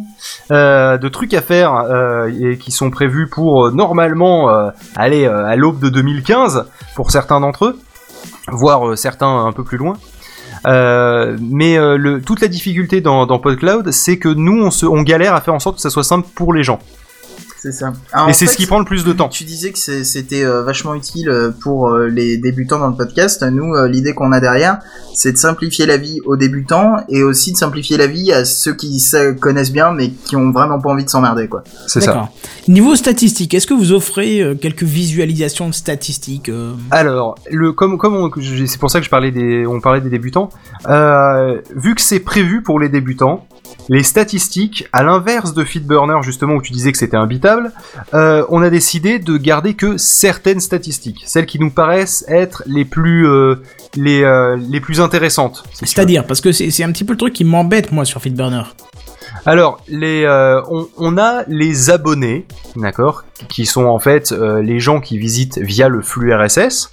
euh, 0.50 0.98
de 0.98 1.08
trucs 1.08 1.34
à 1.34 1.42
faire 1.42 1.74
euh, 1.74 2.30
et 2.40 2.58
qui 2.58 2.72
sont 2.72 2.90
prévus 2.90 3.28
pour 3.28 3.70
normalement 3.72 4.48
aller 4.96 5.26
à 5.26 5.56
l'aube 5.56 5.80
de 5.80 5.88
2015 5.88 6.66
pour 6.94 7.10
certains 7.10 7.40
d'entre 7.40 7.66
eux, 7.66 7.78
voire 8.48 8.96
certains 8.98 9.46
un 9.46 9.52
peu 9.52 9.64
plus 9.64 9.78
loin. 9.78 9.94
Mais 10.64 11.78
toute 12.24 12.40
la 12.40 12.48
difficulté 12.48 13.00
dans, 13.00 13.26
PodCloud, 13.38 13.90
c'est 13.90 14.18
que 14.18 14.28
nous, 14.28 14.68
on 14.82 15.02
galère 15.02 15.34
à 15.34 15.40
faire 15.40 15.54
en 15.54 15.58
sorte 15.58 15.76
que 15.76 15.82
ça 15.82 15.90
soit 15.90 16.04
simple 16.04 16.28
pour 16.34 16.52
les 16.52 16.62
gens. 16.62 16.78
C'est 17.62 17.70
ça. 17.70 17.92
Ah, 18.12 18.24
en 18.24 18.28
et 18.28 18.32
c'est 18.32 18.46
ce 18.46 18.56
qui 18.56 18.66
prend 18.66 18.80
le 18.80 18.84
plus 18.84 19.04
de 19.04 19.12
temps. 19.12 19.28
Tu 19.28 19.44
disais 19.44 19.70
que 19.70 19.78
c'était 19.78 20.42
euh, 20.42 20.64
vachement 20.64 20.96
utile 20.96 21.28
euh, 21.28 21.52
pour 21.52 21.90
euh, 21.90 22.08
les 22.08 22.36
débutants 22.36 22.80
dans 22.80 22.88
le 22.88 22.96
podcast. 22.96 23.40
Nous, 23.44 23.72
euh, 23.74 23.86
l'idée 23.86 24.14
qu'on 24.14 24.32
a 24.32 24.40
derrière, 24.40 24.80
c'est 25.14 25.30
de 25.30 25.36
simplifier 25.36 25.86
la 25.86 25.96
vie 25.96 26.18
aux 26.24 26.36
débutants 26.36 26.96
et 27.08 27.22
aussi 27.22 27.52
de 27.52 27.56
simplifier 27.56 27.96
la 27.96 28.08
vie 28.08 28.32
à 28.32 28.44
ceux 28.44 28.74
qui 28.74 29.00
connaissent 29.40 29.70
bien 29.70 29.92
mais 29.92 30.10
qui 30.10 30.34
ont 30.34 30.50
vraiment 30.50 30.80
pas 30.80 30.90
envie 30.90 31.04
de 31.04 31.10
s'emmerder, 31.10 31.46
quoi. 31.46 31.62
C'est 31.86 32.00
ça. 32.00 32.30
Niveau 32.68 32.94
statistique, 32.94 33.54
est-ce 33.54 33.66
que 33.66 33.74
vous 33.74 33.92
offrez 33.92 34.40
euh, 34.40 34.54
quelques 34.54 34.84
visualisations 34.84 35.68
de 35.68 35.74
statistiques 35.74 36.48
euh, 36.48 36.74
Alors, 36.92 37.34
le 37.50 37.72
comme 37.72 37.98
comme 37.98 38.30
c'est 38.66 38.78
pour 38.78 38.90
ça 38.90 39.00
que 39.00 39.04
je 39.04 39.10
parlais 39.10 39.32
des 39.32 39.66
on 39.66 39.80
parlait 39.80 40.00
des 40.00 40.10
débutants. 40.10 40.48
Euh, 40.88 41.60
vu 41.74 41.94
que 41.96 42.00
c'est 42.00 42.20
prévu 42.20 42.62
pour 42.62 42.78
les 42.78 42.88
débutants, 42.88 43.46
les 43.88 44.04
statistiques, 44.04 44.88
à 44.92 45.02
l'inverse 45.02 45.54
de 45.54 45.64
Feedburner 45.64 46.22
justement 46.22 46.54
où 46.54 46.62
tu 46.62 46.72
disais 46.72 46.92
que 46.92 46.98
c'était 46.98 47.16
imbitable, 47.16 47.51
euh, 48.14 48.44
on 48.48 48.62
a 48.62 48.70
décidé 48.70 49.18
de 49.18 49.36
garder 49.36 49.74
que 49.74 49.96
certaines 49.96 50.60
statistiques, 50.60 51.22
celles 51.26 51.46
qui 51.46 51.58
nous 51.58 51.70
paraissent 51.70 52.24
être 52.28 52.62
les 52.66 52.84
plus 52.84 53.26
euh, 53.26 53.56
les 53.96 54.22
euh, 54.22 54.56
les 54.56 54.80
plus 54.80 55.00
intéressantes. 55.00 55.64
si. 55.72 55.86
C'est-à-dire, 55.86 56.26
parce 56.26 56.40
que 56.40 56.52
c'est 56.52 56.84
un 56.84 56.92
petit 56.92 57.04
peu 57.04 57.12
le 57.12 57.18
truc 57.18 57.34
qui 57.34 57.44
m'embête 57.44 57.92
moi 57.92 58.04
sur 58.04 58.20
Feedburner. 58.20 58.62
Alors, 59.44 59.80
les, 59.88 60.24
euh, 60.24 60.62
on, 60.70 60.88
on 60.98 61.18
a 61.18 61.42
les 61.48 61.90
abonnés, 61.90 62.46
d'accord, 62.76 63.24
qui 63.48 63.66
sont 63.66 63.86
en 63.86 63.98
fait 63.98 64.30
euh, 64.30 64.62
les 64.62 64.78
gens 64.78 65.00
qui 65.00 65.18
visitent 65.18 65.58
via 65.58 65.88
le 65.88 66.00
flux 66.00 66.32
RSS. 66.32 66.92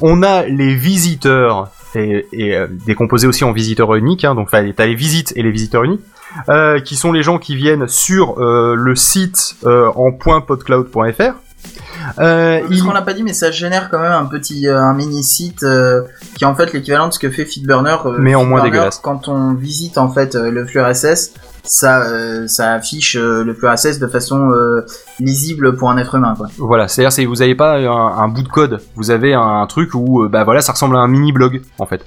On 0.00 0.22
a 0.22 0.44
les 0.44 0.74
visiteurs 0.74 1.70
et, 1.94 2.26
et 2.32 2.56
euh, 2.56 2.68
décomposés 2.86 3.26
aussi 3.26 3.44
en 3.44 3.52
visiteurs 3.52 3.94
uniques, 3.96 4.24
hein, 4.24 4.34
donc 4.34 4.50
t'as 4.50 4.62
les 4.62 4.94
visites 4.94 5.32
et 5.36 5.42
les 5.42 5.50
visiteurs 5.50 5.84
uniques, 5.84 6.04
euh, 6.48 6.80
qui 6.80 6.96
sont 6.96 7.12
les 7.12 7.22
gens 7.22 7.38
qui 7.38 7.56
viennent 7.56 7.88
sur 7.88 8.38
euh, 8.40 8.74
le 8.76 8.94
site 8.96 9.56
euh, 9.64 9.90
en 9.94 10.12
.podcloud.fr. 10.12 11.34
Euh, 12.18 12.60
Parce 12.60 12.70
il- 12.70 12.82
qu'on 12.82 12.92
l'a 12.92 13.02
pas 13.02 13.12
dit, 13.12 13.22
mais 13.22 13.34
ça 13.34 13.50
génère 13.50 13.90
quand 13.90 13.98
même 13.98 14.12
un 14.12 14.24
petit, 14.24 14.66
euh, 14.66 14.78
un 14.80 14.94
mini 14.94 15.22
site 15.22 15.62
euh, 15.62 16.02
qui 16.34 16.44
est 16.44 16.46
en 16.46 16.54
fait 16.54 16.72
l'équivalent 16.72 17.08
de 17.08 17.12
ce 17.12 17.18
que 17.18 17.30
fait 17.30 17.44
Feedburner. 17.44 17.96
Mais 18.18 18.34
en 18.34 18.44
moins 18.44 18.62
dégueulasse. 18.62 18.98
Quand 19.02 19.28
on 19.28 19.54
visite 19.54 19.98
en 19.98 20.08
fait 20.08 20.34
le 20.34 20.64
flux 20.66 20.80
RSS, 20.80 21.34
ça, 21.62 22.02
ça 22.48 22.72
affiche 22.72 23.16
le 23.16 23.52
flux 23.54 23.68
RSS 23.68 23.98
de 23.98 24.06
façon 24.06 24.50
lisible 25.18 25.76
pour 25.76 25.90
un 25.90 25.98
être 25.98 26.14
humain, 26.14 26.34
quoi. 26.36 26.46
Voilà, 26.56 26.88
c'est-à-dire 26.88 27.12
c'est 27.12 27.26
vous 27.26 27.36
n'avez 27.36 27.54
pas 27.54 27.76
un, 27.76 27.86
un 28.18 28.28
bout 28.28 28.42
de 28.42 28.48
code, 28.48 28.80
vous 28.96 29.10
avez 29.10 29.34
un, 29.34 29.66
truc 29.68 29.94
où 29.94 30.26
bah 30.28 30.44
voilà, 30.44 30.62
ça 30.62 30.72
ressemble 30.72 30.96
à 30.96 31.00
un 31.00 31.08
mini 31.08 31.32
blog 31.32 31.60
en 31.78 31.84
fait. 31.86 32.04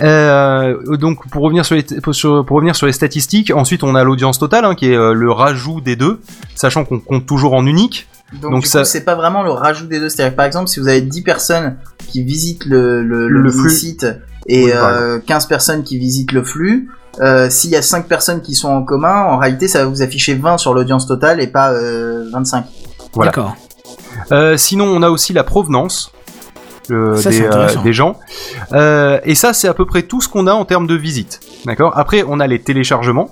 Euh, 0.00 0.96
donc 0.96 1.28
pour 1.28 1.42
revenir 1.42 1.64
sur 1.66 1.76
les 1.76 1.82
pour, 1.82 2.14
sur- 2.14 2.44
pour 2.44 2.56
revenir 2.56 2.74
sur 2.74 2.86
les 2.86 2.92
statistiques, 2.92 3.52
ensuite 3.54 3.82
on 3.84 3.94
a 3.94 4.04
l'audience 4.04 4.38
totale 4.38 4.64
hein, 4.64 4.74
qui 4.74 4.90
est 4.90 4.96
euh, 4.96 5.12
le 5.12 5.30
rajout 5.30 5.80
des 5.80 5.96
deux, 5.96 6.20
sachant 6.54 6.84
qu'on 6.84 6.98
compte 7.00 7.26
toujours 7.26 7.54
en 7.54 7.66
unique. 7.66 8.08
Donc, 8.40 8.52
Donc 8.52 8.62
du 8.62 8.68
ça- 8.68 8.84
c'est 8.84 9.04
pas 9.04 9.14
vraiment 9.14 9.42
le 9.42 9.50
rajout 9.50 9.86
des 9.86 10.00
deux. 10.00 10.08
C'est-à-dire 10.08 10.32
que, 10.32 10.36
par 10.36 10.46
exemple, 10.46 10.68
si 10.68 10.80
vous 10.80 10.88
avez 10.88 11.02
10 11.02 11.22
personnes 11.22 11.76
qui 12.08 12.22
visitent 12.24 12.64
le, 12.64 13.02
le, 13.02 13.28
le, 13.28 13.40
Le 13.42 13.50
mini 13.50 13.60
flux. 13.62 13.70
site 13.70 14.06
et 14.46 14.64
Oui, 14.64 14.72
par 14.72 14.86
euh, 14.88 15.18
15 15.18 15.46
personnes 15.46 15.82
qui 15.82 15.98
visitent 15.98 16.32
le 16.32 16.42
flux, 16.42 16.88
euh, 17.20 17.50
s'il 17.50 17.68
y 17.70 17.76
a 17.76 17.82
5 17.82 18.08
personnes 18.08 18.40
qui 18.40 18.54
sont 18.54 18.70
en 18.70 18.82
commun, 18.84 19.24
en 19.24 19.36
réalité, 19.36 19.68
ça 19.68 19.80
va 19.80 19.84
vous 19.84 20.00
afficher 20.00 20.32
20 20.34 20.56
sur 20.56 20.72
l'audience 20.72 21.06
totale 21.06 21.42
et 21.42 21.46
pas 21.46 21.72
euh, 21.72 22.24
25. 22.32 22.64
Voilà. 23.12 23.30
D'accord. 23.30 23.54
Euh, 24.30 24.56
sinon 24.56 24.86
on 24.86 25.02
a 25.02 25.10
aussi 25.10 25.34
la 25.34 25.44
provenance. 25.44 26.10
Euh, 26.90 27.14
Ça, 27.16 27.30
des, 27.30 27.46
intéressant. 27.46 27.82
des 27.82 27.92
gens 27.92 28.16
Euh, 28.72 29.18
et 29.24 29.34
ça 29.34 29.52
c'est 29.52 29.68
à 29.68 29.74
peu 29.74 29.86
près 29.86 30.02
tout 30.02 30.20
ce 30.20 30.28
qu'on 30.28 30.46
a 30.46 30.52
en 30.52 30.64
termes 30.64 30.86
de 30.86 30.94
visite 30.94 31.40
d'accord? 31.66 31.92
Après 31.96 32.24
on 32.26 32.40
a 32.40 32.46
les 32.46 32.58
téléchargements 32.60 33.28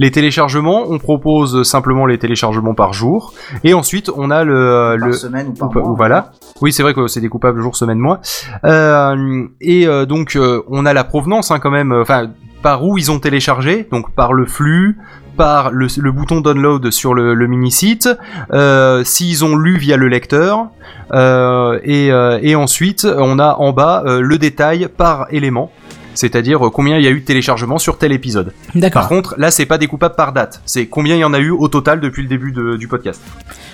Les 0.00 0.10
téléchargements, 0.12 0.84
on 0.88 0.98
propose 0.98 1.64
simplement 1.64 2.06
les 2.06 2.18
téléchargements 2.18 2.74
par 2.74 2.92
jour, 2.92 3.32
et 3.64 3.74
ensuite 3.74 4.10
on 4.16 4.30
a 4.30 4.44
le, 4.44 4.96
Par 4.98 5.08
le 5.08 5.12
semaine 5.12 5.48
ou 5.48 5.54
par 5.54 5.70
ou- 5.70 5.72
mois. 5.74 5.88
ou 5.90 5.96
voilà. 5.96 6.30
Oui, 6.60 6.72
c'est 6.72 6.84
vrai 6.84 6.94
que 6.94 7.08
c'est 7.08 7.20
découpable 7.20 7.60
jour, 7.60 7.74
semaine, 7.74 7.98
mois. 7.98 8.20
Euh, 8.64 9.46
et 9.60 9.88
euh, 9.88 10.06
donc 10.06 10.36
euh, 10.36 10.62
on 10.68 10.86
a 10.86 10.92
la 10.92 11.02
provenance 11.02 11.50
hein, 11.50 11.58
quand 11.58 11.72
même. 11.72 11.90
euh, 11.92 12.02
Enfin, 12.02 12.30
par 12.62 12.84
où 12.84 12.96
ils 12.98 13.10
ont 13.10 13.18
téléchargé, 13.18 13.88
donc 13.90 14.12
par 14.14 14.32
le 14.32 14.44
flux, 14.46 14.98
par 15.38 15.70
le, 15.70 15.86
le 15.98 16.12
bouton 16.12 16.42
download 16.42 16.90
sur 16.90 17.14
le, 17.14 17.32
le 17.32 17.46
mini-site, 17.46 18.10
euh, 18.52 19.02
s'ils 19.04 19.44
ont 19.44 19.56
lu 19.56 19.78
via 19.78 19.96
le 19.96 20.08
lecteur, 20.08 20.66
euh, 21.14 21.78
et, 21.84 22.12
euh, 22.12 22.38
et 22.42 22.54
ensuite 22.56 23.06
on 23.16 23.38
a 23.38 23.54
en 23.54 23.72
bas 23.72 24.02
euh, 24.04 24.20
le 24.20 24.36
détail 24.36 24.88
par 24.94 25.26
élément, 25.30 25.70
c'est-à-dire 26.14 26.58
combien 26.74 26.98
il 26.98 27.04
y 27.04 27.06
a 27.06 27.10
eu 27.10 27.20
de 27.20 27.24
téléchargements 27.24 27.78
sur 27.78 27.96
tel 27.96 28.12
épisode. 28.12 28.52
Par 28.72 28.80
D'accord. 28.80 29.08
contre, 29.08 29.34
là 29.38 29.50
c'est 29.50 29.64
pas 29.66 29.78
découpable 29.78 30.16
par 30.16 30.32
date, 30.32 30.60
c'est 30.66 30.86
combien 30.86 31.14
il 31.14 31.20
y 31.20 31.24
en 31.24 31.32
a 31.32 31.38
eu 31.38 31.50
au 31.50 31.68
total 31.68 32.00
depuis 32.00 32.22
le 32.22 32.28
début 32.28 32.52
de- 32.52 32.76
du 32.76 32.88
podcast. 32.88 33.22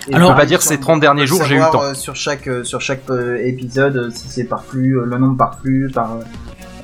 Et 0.08 0.14
Alors- 0.14 0.28
on 0.28 0.32
peut 0.32 0.34
par 0.36 0.42
pas 0.42 0.46
dire 0.46 0.60
ces 0.62 0.78
30 0.78 1.00
derniers 1.00 1.26
jours 1.26 1.42
j'ai 1.44 1.54
eu 1.54 1.58
le 1.58 1.64
savoir, 1.64 1.88
temps. 1.88 1.94
sur 1.94 2.14
chaque 2.14 2.48
sur 2.64 2.80
chaque 2.82 3.02
épisode, 3.42 4.10
si 4.14 4.28
c'est 4.28 4.44
par 4.44 4.62
flux, 4.64 4.98
le 5.04 5.16
nombre 5.18 5.38
par 5.38 5.58
flux, 5.60 5.90
par. 5.94 6.12
euh, 6.12 6.20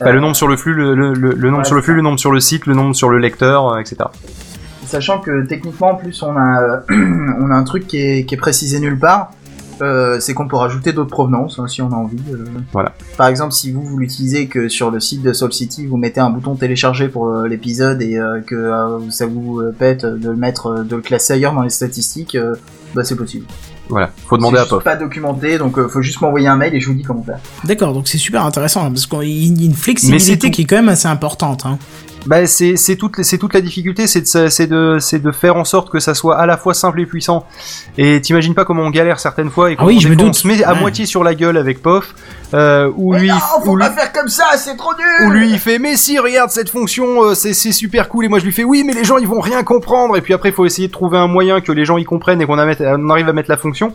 Bah, 0.02 0.12
le 0.12 0.20
nombre 0.20 0.34
sur 0.34 0.48
le 0.48 0.56
flux, 0.56 0.72
le, 0.72 0.94
le- 0.94 1.12
le- 1.12 1.32
le 1.34 1.50
nombre 1.50 1.58
Ouais, 1.58 1.64
sur 1.66 1.74
le 1.76 1.82
flux, 1.82 1.92
ça. 1.92 1.96
le 1.96 2.02
nombre 2.02 2.18
sur 2.18 2.32
le 2.32 2.40
site, 2.40 2.64
le 2.66 2.72
nombre 2.74 2.94
sur 2.94 3.10
le 3.10 3.18
lecteur, 3.18 3.78
etc. 3.78 3.96
Sachant 4.90 5.18
que 5.20 5.46
techniquement, 5.46 5.92
en 5.92 5.94
plus, 5.94 6.20
on 6.22 6.36
a 6.36 6.62
euh, 6.62 6.80
on 7.40 7.50
a 7.50 7.54
un 7.54 7.62
truc 7.64 7.86
qui 7.86 7.98
est 7.98 8.24
qui 8.24 8.34
est 8.34 8.38
précisé 8.38 8.80
nulle 8.80 8.98
part. 8.98 9.30
Euh, 9.82 10.20
c'est 10.20 10.34
qu'on 10.34 10.46
peut 10.46 10.56
rajouter 10.56 10.92
d'autres 10.92 11.08
provenances 11.10 11.58
hein, 11.58 11.66
si 11.66 11.80
on 11.80 11.90
a 11.90 11.94
envie. 11.94 12.18
euh. 12.34 12.44
Voilà. 12.72 12.92
Par 13.16 13.28
exemple, 13.28 13.54
si 13.54 13.72
vous 13.72 13.80
vous 13.80 13.96
l'utilisez 13.96 14.46
que 14.46 14.68
sur 14.68 14.90
le 14.90 15.00
site 15.00 15.22
de 15.22 15.32
Soul 15.32 15.54
City, 15.54 15.86
vous 15.86 15.96
mettez 15.96 16.20
un 16.20 16.28
bouton 16.28 16.54
télécharger 16.54 17.08
pour 17.08 17.28
euh, 17.28 17.48
l'épisode 17.48 18.02
et 18.02 18.18
euh, 18.18 18.42
que 18.46 18.54
euh, 18.54 18.98
ça 19.10 19.24
vous 19.24 19.62
pète 19.78 20.04
de 20.04 20.28
le 20.28 20.36
mettre, 20.36 20.84
de 20.84 20.96
le 20.96 21.00
classer 21.00 21.32
ailleurs 21.32 21.54
dans 21.54 21.62
les 21.62 21.70
statistiques, 21.70 22.34
euh, 22.34 22.56
bah 22.94 23.04
c'est 23.04 23.16
possible. 23.16 23.46
Voilà, 23.88 24.10
faut 24.26 24.36
demander 24.36 24.58
à 24.58 24.66
POF. 24.66 24.84
pas 24.84 24.96
documenté, 24.96 25.56
donc 25.56 25.78
euh, 25.78 25.88
faut 25.88 26.02
juste 26.02 26.20
m'envoyer 26.20 26.46
un 26.48 26.56
mail 26.56 26.74
et 26.74 26.80
je 26.80 26.86
vous 26.88 26.94
dis 26.94 27.02
comment 27.02 27.22
faire. 27.24 27.38
D'accord, 27.64 27.94
donc 27.94 28.06
c'est 28.06 28.18
super 28.18 28.44
intéressant 28.44 28.84
hein, 28.84 28.90
parce 28.90 29.06
qu'il 29.06 29.28
y 29.28 29.62
a 29.62 29.66
une 29.66 29.72
flexibilité 29.74 30.50
qui 30.50 30.62
est 30.62 30.64
quand 30.66 30.76
même 30.76 30.90
assez 30.90 31.08
importante. 31.08 31.64
Hein. 31.64 31.78
Bah 32.26 32.46
c'est 32.46 32.76
c'est 32.76 32.96
toute 32.96 33.22
c'est 33.22 33.38
toute 33.38 33.54
la 33.54 33.60
difficulté, 33.62 34.06
c'est 34.06 34.20
de 34.20 34.48
c'est 34.48 34.66
de 34.66 34.98
c'est 35.00 35.20
de 35.20 35.30
faire 35.32 35.56
en 35.56 35.64
sorte 35.64 35.90
que 35.90 36.00
ça 36.00 36.14
soit 36.14 36.38
à 36.38 36.44
la 36.46 36.56
fois 36.58 36.74
simple 36.74 37.00
et 37.00 37.06
puissant. 37.06 37.46
Et 37.96 38.20
t'imagines 38.20 38.54
pas 38.54 38.64
comment 38.64 38.82
on 38.82 38.90
galère 38.90 39.18
certaines 39.18 39.50
fois 39.50 39.70
et 39.70 39.76
comment 39.76 39.88
Ah 39.88 39.92
oui, 39.94 40.00
je 40.00 40.08
me 40.08 40.20
on 40.22 40.32
se 40.32 40.46
met 40.46 40.62
à 40.62 40.74
Ouais. 40.74 40.80
moitié 40.80 41.06
sur 41.06 41.24
la 41.24 41.34
gueule 41.34 41.56
avec 41.56 41.80
POF, 41.82 42.14
euh, 42.54 42.90
où 42.96 43.14
lui 43.14 43.30
où 43.66 43.76
lui, 43.76 43.84
faire 43.84 44.12
comme 44.12 44.28
ça, 44.28 44.44
c'est 44.56 44.76
trop 44.76 44.92
dur. 44.94 45.26
où 45.26 45.30
lui 45.30 45.50
il 45.50 45.58
fait 45.58 45.78
mais 45.78 45.96
si 45.96 46.18
regarde 46.18 46.50
cette 46.50 46.68
fonction 46.70 47.22
euh, 47.24 47.34
c'est 47.34 47.52
c'est 47.52 47.72
super 47.72 48.08
cool 48.08 48.24
et 48.24 48.28
moi 48.28 48.38
je 48.38 48.44
lui 48.44 48.52
fais 48.52 48.64
oui 48.64 48.82
mais 48.84 48.92
les 48.92 49.04
gens 49.04 49.18
ils 49.18 49.26
vont 49.28 49.40
rien 49.40 49.62
comprendre 49.62 50.16
et 50.16 50.20
puis 50.20 50.34
après 50.34 50.48
il 50.50 50.54
faut 50.54 50.66
essayer 50.66 50.88
de 50.88 50.92
trouver 50.92 51.18
un 51.18 51.28
moyen 51.28 51.60
que 51.60 51.72
les 51.72 51.84
gens 51.84 51.96
y 51.98 52.04
comprennent 52.04 52.40
et 52.40 52.46
qu'on 52.46 52.58
arrive 52.58 53.28
à 53.28 53.32
mettre 53.32 53.50
la 53.50 53.56
fonction 53.56 53.92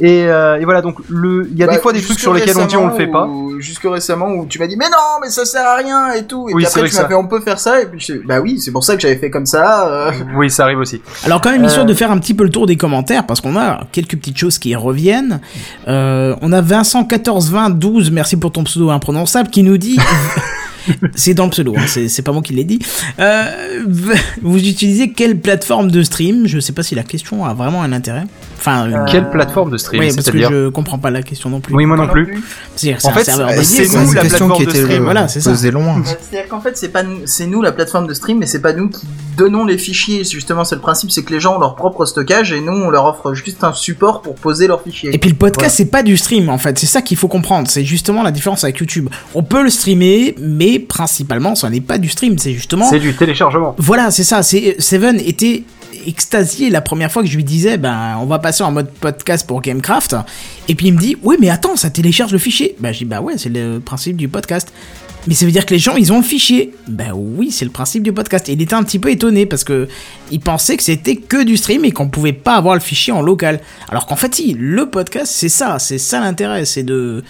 et, 0.00 0.24
euh, 0.28 0.60
et 0.60 0.64
voilà 0.64 0.82
donc 0.82 0.96
le 1.08 1.48
il 1.50 1.58
y 1.58 1.62
a 1.62 1.66
des 1.66 1.76
Bah, 1.76 1.80
fois 1.80 1.92
des 1.94 2.02
trucs 2.02 2.18
sur 2.18 2.34
lesquels 2.34 2.58
on 2.58 2.66
dit 2.66 2.76
on 2.76 2.88
le 2.88 2.94
fait 2.94 3.06
pas 3.06 3.28
Jusque 3.58 3.84
récemment 3.84 4.26
où 4.28 4.44
tu 4.46 4.58
m'as 4.58 4.66
dit 4.66 4.76
mais 4.76 4.90
non 4.90 5.20
mais 5.22 5.30
ça 5.30 5.46
sert 5.46 5.64
à 5.66 5.76
rien 5.76 6.12
et 6.12 6.26
tout 6.26 6.48
et 6.50 6.54
Oui, 6.54 6.64
puis 6.64 6.66
après 6.66 6.90
tu 6.90 6.96
m'as 6.96 7.08
fait 7.08 7.14
on 7.14 7.26
peut 7.26 7.40
faire 7.40 7.58
ça 7.58 7.80
et 7.80 7.86
puis 7.86 7.98
je 8.00 8.14
bah 8.26 8.40
oui 8.40 8.60
c'est 8.60 8.70
pour 8.72 8.84
ça 8.84 8.94
que 8.96 9.00
j'avais 9.00 9.16
fait 9.16 9.30
comme 9.30 9.46
ça. 9.46 9.88
euh. 9.88 10.12
oui 10.36 10.50
ça 10.50 10.64
arrive 10.64 10.78
aussi 10.80 11.00
Alors 11.24 11.40
quand 11.40 11.50
même 11.50 11.64
histoire 11.64 11.86
Euh. 11.86 11.88
de 11.88 11.94
faire 11.94 12.10
un 12.10 12.18
petit 12.18 12.34
peu 12.34 12.44
le 12.44 12.50
tour 12.50 12.66
des 12.66 12.76
commentaires 12.76 13.24
parce 13.26 13.40
qu'on 13.40 13.56
a 13.56 13.84
quelques 13.92 14.16
petites 14.16 14.36
choses 14.36 14.58
qui 14.58 14.74
reviennent. 14.76 15.40
Euh, 15.88 16.34
on 16.42 16.52
a 16.52 16.60
Vincent 16.60 17.04
14 17.04 17.50
20 17.52 17.70
12, 17.76 18.10
merci 18.10 18.36
pour 18.36 18.50
ton 18.52 18.64
pseudo 18.64 18.90
imprononçable 18.90 19.50
qui 19.50 19.62
nous 19.62 19.78
dit 19.78 19.98
c'est 21.14 21.34
dans 21.34 21.44
le 21.46 21.50
pseudo, 21.50 21.74
hein, 21.76 21.82
c'est 21.86 22.08
c'est 22.08 22.22
pas 22.22 22.32
moi 22.32 22.42
qui 22.42 22.52
l'ai 22.52 22.64
dit. 22.64 22.78
Euh, 23.18 23.82
vous 24.42 24.58
utilisez 24.58 25.10
quelle 25.12 25.40
plateforme 25.40 25.90
de 25.90 26.02
stream? 26.02 26.46
Je 26.46 26.60
sais 26.60 26.72
pas 26.72 26.82
si 26.84 26.94
la 26.94 27.02
question 27.02 27.44
a 27.44 27.54
vraiment 27.54 27.82
un 27.82 27.92
intérêt. 27.92 28.24
Enfin, 28.58 28.88
euh, 28.90 29.04
quelle 29.10 29.28
plateforme 29.30 29.70
de 29.70 29.78
stream 29.78 30.00
oui, 30.00 30.06
parce 30.08 30.16
que 30.16 30.22
c'est-à-dire 30.22 30.50
je 30.50 30.68
comprends 30.68 30.98
pas 30.98 31.10
la 31.10 31.22
question 31.22 31.50
non 31.50 31.60
plus. 31.60 31.74
oui 31.74 31.86
moi 31.86 31.96
non 31.96 32.08
plus 32.08 32.42
C'est 32.76 32.94
En 33.04 33.08
un 33.10 33.12
fait, 33.12 33.24
serveur 33.24 33.50
c'est- 33.50 33.64
c'est 33.86 33.96
nous, 33.96 34.08
une 34.08 34.14
la 34.14 34.22
question 34.22 34.46
plateforme 34.48 34.52
qui 34.60 34.64
de 34.64 34.70
était 34.70 34.82
stream, 34.82 35.00
euh, 35.02 35.04
voilà, 35.04 35.28
c'est 35.28 35.40
ça. 35.40 35.50
posée 35.50 35.70
loin. 35.72 36.02
C'est-à-dire 36.04 36.48
qu'en 36.48 36.60
fait 36.60 36.76
c'est 36.76 36.88
pas 36.90 37.02
nous- 37.02 37.20
c'est 37.26 37.46
nous 37.46 37.62
la 37.62 37.72
plateforme 37.72 38.06
de 38.06 38.14
stream 38.14 38.38
mais 38.38 38.46
c'est 38.46 38.62
pas 38.62 38.72
nous 38.72 38.88
qui 38.88 39.06
donnons 39.36 39.64
les 39.64 39.78
fichiers 39.78 40.24
justement 40.24 40.64
c'est 40.64 40.74
le 40.74 40.80
principe 40.80 41.10
c'est 41.10 41.22
que 41.22 41.32
les 41.32 41.40
gens 41.40 41.56
ont 41.56 41.60
leur 41.60 41.76
propre 41.76 42.04
stockage 42.06 42.52
et 42.52 42.60
nous 42.60 42.72
on 42.72 42.90
leur 42.90 43.04
offre 43.04 43.34
juste 43.34 43.64
un 43.64 43.72
support 43.72 44.22
pour 44.22 44.34
poser 44.34 44.66
leurs 44.66 44.82
fichiers. 44.82 45.14
Et 45.14 45.18
puis 45.18 45.30
le 45.30 45.36
podcast, 45.36 45.76
c'est 45.76 45.90
pas 45.90 46.02
du 46.02 46.16
stream 46.16 46.48
en 46.48 46.58
fait, 46.58 46.78
c'est 46.78 46.86
ça 46.86 47.02
qu'il 47.02 47.16
faut 47.16 47.28
comprendre. 47.28 47.68
C'est 47.68 47.84
justement 47.84 48.22
la 48.22 48.30
différence 48.30 48.64
avec 48.64 48.78
YouTube. 48.78 49.08
On 49.34 49.42
peut 49.42 49.62
le 49.62 49.70
streamer, 49.70 50.34
mais 50.38 50.78
principalement, 50.78 51.54
ça 51.54 51.70
n'est 51.70 51.80
pas 51.80 51.98
du 51.98 52.08
stream, 52.08 52.38
c'est 52.38 52.52
justement. 52.52 52.88
c'est 52.88 52.98
du 52.98 53.14
téléchargement 53.14 53.74
Voilà, 53.78 54.10
c'est 54.10 54.24
ça. 54.24 54.42
C'est 54.42 54.76
Seven 54.78 55.20
était 55.20 55.64
extasié 56.06 56.70
la 56.70 56.80
première 56.80 57.10
fois 57.10 57.22
que 57.22 57.28
je 57.28 57.36
lui 57.36 57.44
disais, 57.44 57.78
ben, 57.78 58.16
on 58.20 58.26
va 58.26 58.38
passer 58.38 58.62
en 58.62 58.70
mode 58.70 58.90
podcast 58.90 59.46
pour 59.46 59.60
Gamecraft. 59.60 60.16
Et 60.68 60.74
puis 60.74 60.88
il 60.88 60.94
me 60.94 60.98
dit, 60.98 61.16
oui, 61.22 61.36
mais 61.40 61.50
attends, 61.50 61.76
ça 61.76 61.90
télécharge 61.90 62.32
le 62.32 62.38
fichier. 62.38 62.76
Ben, 62.78 62.92
je 62.92 62.98
dis, 62.98 63.04
bah 63.04 63.20
ouais, 63.20 63.34
c'est 63.36 63.48
le 63.48 63.80
principe 63.80 64.16
du 64.16 64.28
podcast. 64.28 64.72
Mais 65.26 65.34
ça 65.34 65.44
veut 65.44 65.52
dire 65.52 65.66
que 65.66 65.74
les 65.74 65.80
gens, 65.80 65.96
ils 65.96 66.12
ont 66.12 66.18
le 66.18 66.22
fichier. 66.22 66.74
Ben 66.88 67.12
oui, 67.14 67.50
c'est 67.50 67.64
le 67.64 67.70
principe 67.70 68.02
du 68.02 68.12
podcast. 68.12 68.48
Et 68.48 68.52
il 68.52 68.62
était 68.62 68.74
un 68.74 68.82
petit 68.82 68.98
peu 68.98 69.10
étonné 69.10 69.46
parce 69.46 69.64
que 69.64 69.88
il 70.30 70.40
pensait 70.40 70.76
que 70.76 70.82
c'était 70.82 71.16
que 71.16 71.42
du 71.44 71.56
stream 71.56 71.84
et 71.84 71.92
qu'on 71.92 72.08
pouvait 72.08 72.32
pas 72.32 72.54
avoir 72.54 72.74
le 72.74 72.80
fichier 72.80 73.12
en 73.12 73.22
local. 73.22 73.60
Alors 73.88 74.06
qu'en 74.06 74.16
fait, 74.16 74.34
si, 74.34 74.54
le 74.54 74.88
podcast, 74.88 75.32
c'est 75.34 75.48
ça, 75.48 75.78
c'est 75.78 75.98
ça 75.98 76.20
l'intérêt, 76.20 76.64
c'est 76.64 76.82
de, 76.82 77.22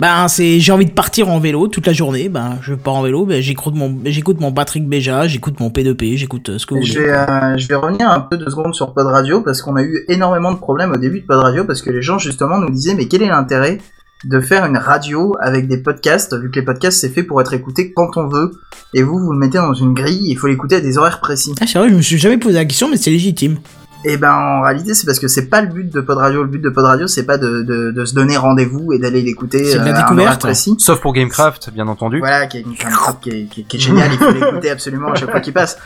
ben 0.00 0.26
c'est, 0.28 0.58
j'ai 0.60 0.72
envie 0.72 0.86
de 0.86 0.90
partir 0.90 1.28
en 1.28 1.38
vélo 1.38 1.68
toute 1.68 1.86
la 1.86 1.92
journée, 1.92 2.28
ben 2.28 2.58
je 2.62 2.74
pars 2.74 2.94
en 2.94 3.02
vélo, 3.02 3.24
ben 3.26 3.40
j'écoute 3.40 3.74
mon, 3.74 3.98
j'écoute 4.04 4.40
mon 4.40 4.52
Patrick 4.52 4.88
Béja, 4.88 5.28
j'écoute 5.28 5.60
mon 5.60 5.68
P2P, 5.68 6.16
j'écoute 6.16 6.48
euh, 6.48 6.58
ce 6.58 6.66
que 6.66 6.74
vous 6.74 6.82
Je 6.82 6.94
voulez. 6.94 7.04
vais, 7.06 7.12
euh, 7.12 7.56
je 7.56 7.68
vais 7.68 7.74
revenir 7.76 8.10
un 8.10 8.20
peu 8.20 8.36
deux 8.36 8.50
secondes 8.50 8.74
sur 8.74 8.94
Pod 8.94 9.06
Radio 9.06 9.42
parce 9.42 9.62
qu'on 9.62 9.76
a 9.76 9.82
eu 9.82 10.04
énormément 10.08 10.52
de 10.52 10.58
problèmes 10.58 10.92
au 10.92 10.96
début 10.96 11.20
de 11.20 11.26
Pod 11.26 11.38
Radio 11.38 11.64
parce 11.64 11.82
que 11.82 11.90
les 11.90 12.02
gens 12.02 12.18
justement 12.18 12.58
nous 12.58 12.70
disaient 12.70 12.94
mais 12.94 13.06
quel 13.06 13.22
est 13.22 13.28
l'intérêt 13.28 13.78
de 14.24 14.40
faire 14.40 14.64
une 14.66 14.76
radio 14.76 15.34
avec 15.40 15.66
des 15.68 15.78
podcasts 15.78 16.34
vu 16.38 16.50
que 16.50 16.56
les 16.60 16.64
podcasts 16.64 17.00
c'est 17.00 17.08
fait 17.08 17.22
pour 17.22 17.40
être 17.40 17.52
écouté 17.54 17.92
quand 17.94 18.16
on 18.16 18.28
veut 18.28 18.52
et 18.94 19.02
vous 19.02 19.18
vous 19.18 19.32
le 19.32 19.38
mettez 19.38 19.58
dans 19.58 19.74
une 19.74 19.94
grille 19.94 20.30
il 20.30 20.36
faut 20.36 20.46
l'écouter 20.46 20.76
à 20.76 20.80
des 20.80 20.96
horaires 20.98 21.20
précis. 21.20 21.54
Ah, 21.60 21.64
c'est 21.66 21.78
vrai, 21.78 21.88
je 21.88 21.94
me 21.94 22.02
suis 22.02 22.18
jamais 22.18 22.38
posé 22.38 22.54
la 22.54 22.64
question, 22.64 22.88
mais 22.88 22.96
c'est 22.96 23.10
légitime. 23.10 23.58
Et 24.04 24.16
ben 24.16 24.32
en 24.32 24.62
réalité 24.62 24.94
c'est 24.94 25.06
parce 25.06 25.20
que 25.20 25.28
c'est 25.28 25.46
pas 25.46 25.60
le 25.62 25.68
but 25.68 25.88
de 25.92 26.00
Pod 26.00 26.18
Radio 26.18 26.42
le 26.42 26.48
but 26.48 26.60
de 26.60 26.70
Pod 26.70 26.84
Radio 26.84 27.06
c'est 27.06 27.24
pas 27.24 27.38
de, 27.38 27.62
de, 27.62 27.92
de 27.92 28.04
se 28.04 28.16
donner 28.16 28.36
rendez-vous 28.36 28.92
et 28.92 28.98
d'aller 28.98 29.22
l'écouter 29.22 29.64
C'est 29.64 29.78
de 29.78 29.84
la 29.84 29.90
euh, 29.90 29.94
à 29.94 29.98
un 29.98 30.02
découverte. 30.02 30.26
horaire 30.26 30.38
précis. 30.40 30.74
sauf 30.78 31.00
pour 31.00 31.12
Gamecraft 31.12 31.70
bien 31.72 31.86
entendu 31.86 32.18
Voilà, 32.18 32.46
qui 32.48 32.58
est, 32.58 32.62
qui 32.64 32.70
est 32.72 33.20
qui 33.20 33.30
est, 33.30 33.44
qui 33.46 33.60
est- 33.60 33.64
qui 33.64 33.76
est 33.76 33.80
génial, 33.80 34.08
il 34.12 34.18
faut 34.18 34.32
l'écouter 34.32 34.70
absolument 34.70 35.12
à 35.12 35.14
chaque 35.14 35.30
fois 35.30 35.38
qu'il 35.38 35.52
passe. 35.52 35.78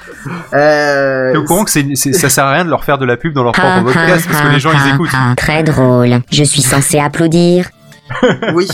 Euh, 0.55 1.33
T'es 1.33 1.39
au 1.39 1.45
courant 1.45 1.65
que 1.65 1.71
c'est, 1.71 1.87
c'est- 1.95 2.15
ça 2.15 2.31
sert 2.31 2.45
à 2.45 2.53
rien 2.55 2.65
de 2.65 2.71
leur 2.71 2.85
faire 2.85 2.97
de 2.97 3.05
la 3.05 3.19
pub 3.19 3.35
dans 3.35 3.43
leur 3.43 3.53
propre 3.53 3.83
podcast 3.85 4.27
parce 4.31 4.43
que 4.43 4.49
les 4.53 4.61
gens 4.61 4.71
ils 4.73 4.95
écoutent. 4.95 5.11
Très 5.37 5.63
drôle. 5.63 6.21
Je 6.33 6.43
suis 6.45 6.63
censé 6.63 6.99
applaudir. 6.99 7.69
Oui. 8.55 8.69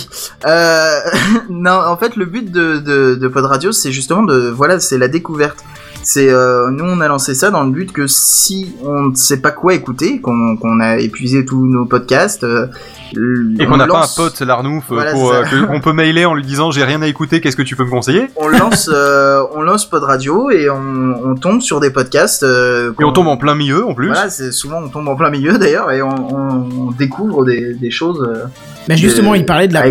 Euh, 0.46 0.98
non, 1.50 1.80
en 1.86 1.96
fait, 1.96 2.16
le 2.16 2.26
but 2.26 2.50
de, 2.50 2.78
de, 2.78 3.14
de 3.14 3.28
Pod 3.28 3.44
Radio, 3.44 3.72
c'est 3.72 3.92
justement 3.92 4.22
de, 4.22 4.50
voilà, 4.50 4.80
c'est 4.80 4.98
la 4.98 5.08
découverte. 5.08 5.64
C'est 6.04 6.30
euh, 6.30 6.68
nous, 6.70 6.84
on 6.84 7.00
a 7.00 7.06
lancé 7.06 7.32
ça 7.32 7.52
dans 7.52 7.62
le 7.62 7.70
but 7.70 7.92
que 7.92 8.08
si 8.08 8.74
on 8.84 9.10
ne 9.10 9.14
sait 9.14 9.40
pas 9.40 9.52
quoi 9.52 9.72
écouter, 9.72 10.20
qu'on 10.20 10.80
a 10.80 10.96
épuisé 10.96 11.44
tous 11.44 11.64
nos 11.64 11.84
podcasts, 11.86 12.42
euh, 12.42 12.66
Et 13.60 13.64
on 13.64 13.70
qu'on 13.70 13.76
n'a 13.76 13.86
pas 13.86 14.02
un 14.02 14.16
pote 14.16 14.40
Larnouf 14.40 14.86
Voilà, 14.88 15.12
pour, 15.12 15.32
qu'on 15.68 15.80
peut 15.80 15.92
mailer 15.92 16.24
en 16.24 16.34
lui 16.34 16.42
disant 16.42 16.72
j'ai 16.72 16.82
rien 16.82 17.02
à 17.02 17.06
écouter, 17.06 17.40
qu'est-ce 17.40 17.56
que 17.56 17.62
tu 17.62 17.76
peux 17.76 17.84
me 17.84 17.90
conseiller? 17.90 18.26
On 18.34 18.48
lance, 18.48 18.90
on 19.54 19.62
lance 19.62 19.88
Pod 19.88 20.02
Radio 20.02 20.50
et 20.50 20.68
on, 20.68 21.20
on 21.24 21.36
tombe 21.36 21.60
sur 21.60 21.78
des 21.78 21.90
podcasts. 21.90 22.42
Et 22.42 23.04
on 23.04 23.12
tombe 23.12 23.28
en 23.28 23.36
plein 23.36 23.54
milieu 23.54 23.86
en 23.86 23.94
plus. 23.94 24.08
Voilà, 24.08 24.28
c'est 24.28 24.50
souvent 24.50 24.80
on 24.82 24.88
tombe 24.88 25.06
en 25.06 25.14
plein 25.14 25.30
milieu 25.30 25.56
d'ailleurs 25.56 25.92
et 25.92 26.02
on, 26.02 26.08
on, 26.08 26.88
on 26.88 26.90
découvre 26.90 27.44
des, 27.44 27.74
des 27.74 27.90
choses. 27.92 28.28
Euh, 28.82 28.86
Mais 28.88 28.96
justement, 28.96 29.32
euh, 29.32 29.36
il 29.36 29.44
parlait 29.46 29.68
de 29.68 29.74
la, 29.74 29.82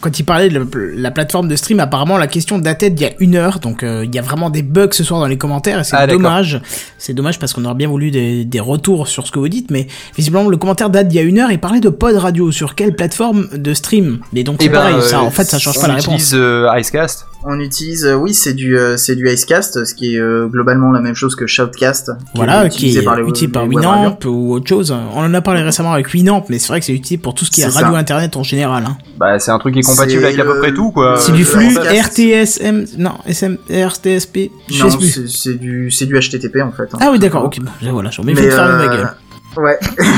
quand 0.00 0.18
il 0.18 0.24
parlait 0.24 0.48
de 0.48 0.58
la, 0.58 0.64
la 0.94 1.10
plateforme 1.10 1.48
de 1.48 1.56
stream, 1.56 1.80
apparemment 1.80 2.18
la 2.18 2.26
question 2.26 2.58
datait 2.58 2.90
d'il 2.90 3.06
y 3.06 3.10
a 3.10 3.12
une 3.20 3.36
heure, 3.36 3.58
donc 3.60 3.82
euh, 3.82 4.04
il 4.04 4.14
y 4.14 4.18
a 4.18 4.22
vraiment 4.22 4.50
des 4.50 4.62
bugs 4.62 4.88
ce 4.92 5.04
soir 5.04 5.20
dans 5.20 5.26
les 5.26 5.38
commentaires 5.38 5.78
et 5.80 5.84
c'est 5.84 5.96
Ah, 5.96 6.06
dommage. 6.06 6.60
C'est 6.98 7.14
dommage 7.14 7.38
parce 7.38 7.52
qu'on 7.52 7.64
aurait 7.64 7.74
bien 7.74 7.88
voulu 7.88 8.10
des, 8.10 8.44
des 8.44 8.60
retours 8.60 9.08
sur 9.08 9.26
ce 9.26 9.32
que 9.32 9.38
vous 9.38 9.48
dites, 9.48 9.70
mais 9.70 9.86
visiblement 10.16 10.48
le 10.48 10.56
commentaire 10.56 10.90
date 10.90 11.08
d'il 11.08 11.16
y 11.16 11.20
a 11.20 11.22
une 11.22 11.38
heure 11.38 11.50
et 11.50 11.58
parlait 11.58 11.80
de 11.80 11.88
Pod 11.88 12.14
Radio 12.16 12.50
sur 12.52 12.74
quelle 12.74 12.94
plateforme 12.94 13.48
de 13.54 13.74
stream? 13.74 14.20
Mais 14.32 14.42
donc 14.42 14.60
Et 14.60 14.64
c'est 14.66 14.70
pareil, 14.70 14.94
ben, 14.96 15.00
ça 15.02 15.18
euh, 15.18 15.22
en 15.22 15.30
fait 15.30 15.44
ça 15.44 15.58
change 15.58 15.78
on 15.78 15.80
pas 15.82 15.88
la 15.88 15.94
réponse. 15.94 16.06
utilise 16.14 16.34
euh, 16.34 16.68
Icecast. 16.78 17.26
On 17.42 17.58
utilise, 17.58 18.04
euh, 18.04 18.16
oui, 18.16 18.34
c'est 18.34 18.52
du, 18.52 18.76
euh, 18.78 18.98
c'est 18.98 19.16
du 19.16 19.26
Icecast, 19.26 19.86
ce 19.86 19.94
qui 19.94 20.14
est 20.14 20.18
euh, 20.20 20.46
globalement 20.46 20.92
la 20.92 21.00
même 21.00 21.14
chose 21.14 21.34
que 21.34 21.46
Shoutcast. 21.46 22.12
Voilà, 22.34 22.68
qui 22.68 22.76
utilisé 22.76 23.00
est 23.00 23.02
par 23.02 23.16
les- 23.16 23.26
utile 23.26 23.50
par 23.50 23.62
les. 23.66 23.76
Winamp 23.76 24.18
ou 24.26 24.52
autre 24.52 24.68
chose. 24.68 24.94
On 25.14 25.20
en 25.20 25.32
a 25.32 25.40
parlé 25.40 25.62
récemment 25.62 25.94
avec 25.94 26.12
Winamp, 26.12 26.44
mais 26.50 26.58
c'est 26.58 26.68
vrai 26.68 26.80
que 26.80 26.86
c'est 26.86 26.92
utile 26.92 27.18
pour 27.18 27.34
tout 27.34 27.46
ce 27.46 27.50
qui 27.50 27.62
est, 27.62 27.66
radio 27.66 27.92
ça. 27.92 27.96
internet 27.98 28.36
en 28.36 28.42
général. 28.42 28.84
Hein. 28.86 28.98
Bah 29.18 29.38
c'est 29.38 29.50
un 29.52 29.58
truc 29.58 29.72
qui 29.72 29.80
est 29.80 29.82
compatible 29.82 30.22
avec 30.22 30.38
à 30.38 30.44
peu 30.44 30.58
près 30.58 30.74
tout 30.74 30.90
quoi. 30.90 31.16
c'est 31.18 31.32
du 31.32 31.46
flux. 31.46 31.74
RTSM, 31.78 32.84
non, 32.98 33.12
SM, 33.26 33.56
RTSP, 33.70 34.50
je 34.68 34.84
Non, 34.84 34.90
sais 34.90 34.98
plus. 34.98 35.26
c'est 35.28 35.54
du, 35.58 35.90
c'est 35.90 36.04
du 36.04 36.18
HTTP 36.20 36.56
en 36.62 36.72
fait. 36.72 36.92
hein. 36.92 36.98
Ah 37.00 37.08
oui, 37.10 37.18
d'accord, 37.18 37.44
ok, 37.44 37.58
bon, 37.60 37.70
voilà, 37.92 38.10
j'en 38.10 38.22
ai 38.24 38.34
fait 38.34 38.42
Mais, 38.42 38.46
de 38.48 38.52
fermer 38.52 38.86
ma 38.86 38.96
gueule. 38.96 39.12
Ouais. 39.56 39.78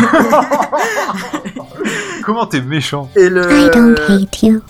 Comment 2.25 2.47
t'es 2.47 2.61
méchant 2.61 3.09
Et 3.15 3.29
le. 3.29 3.43
I 3.51 3.71
don't 3.73 3.97
hate 4.09 4.43
you. 4.43 4.61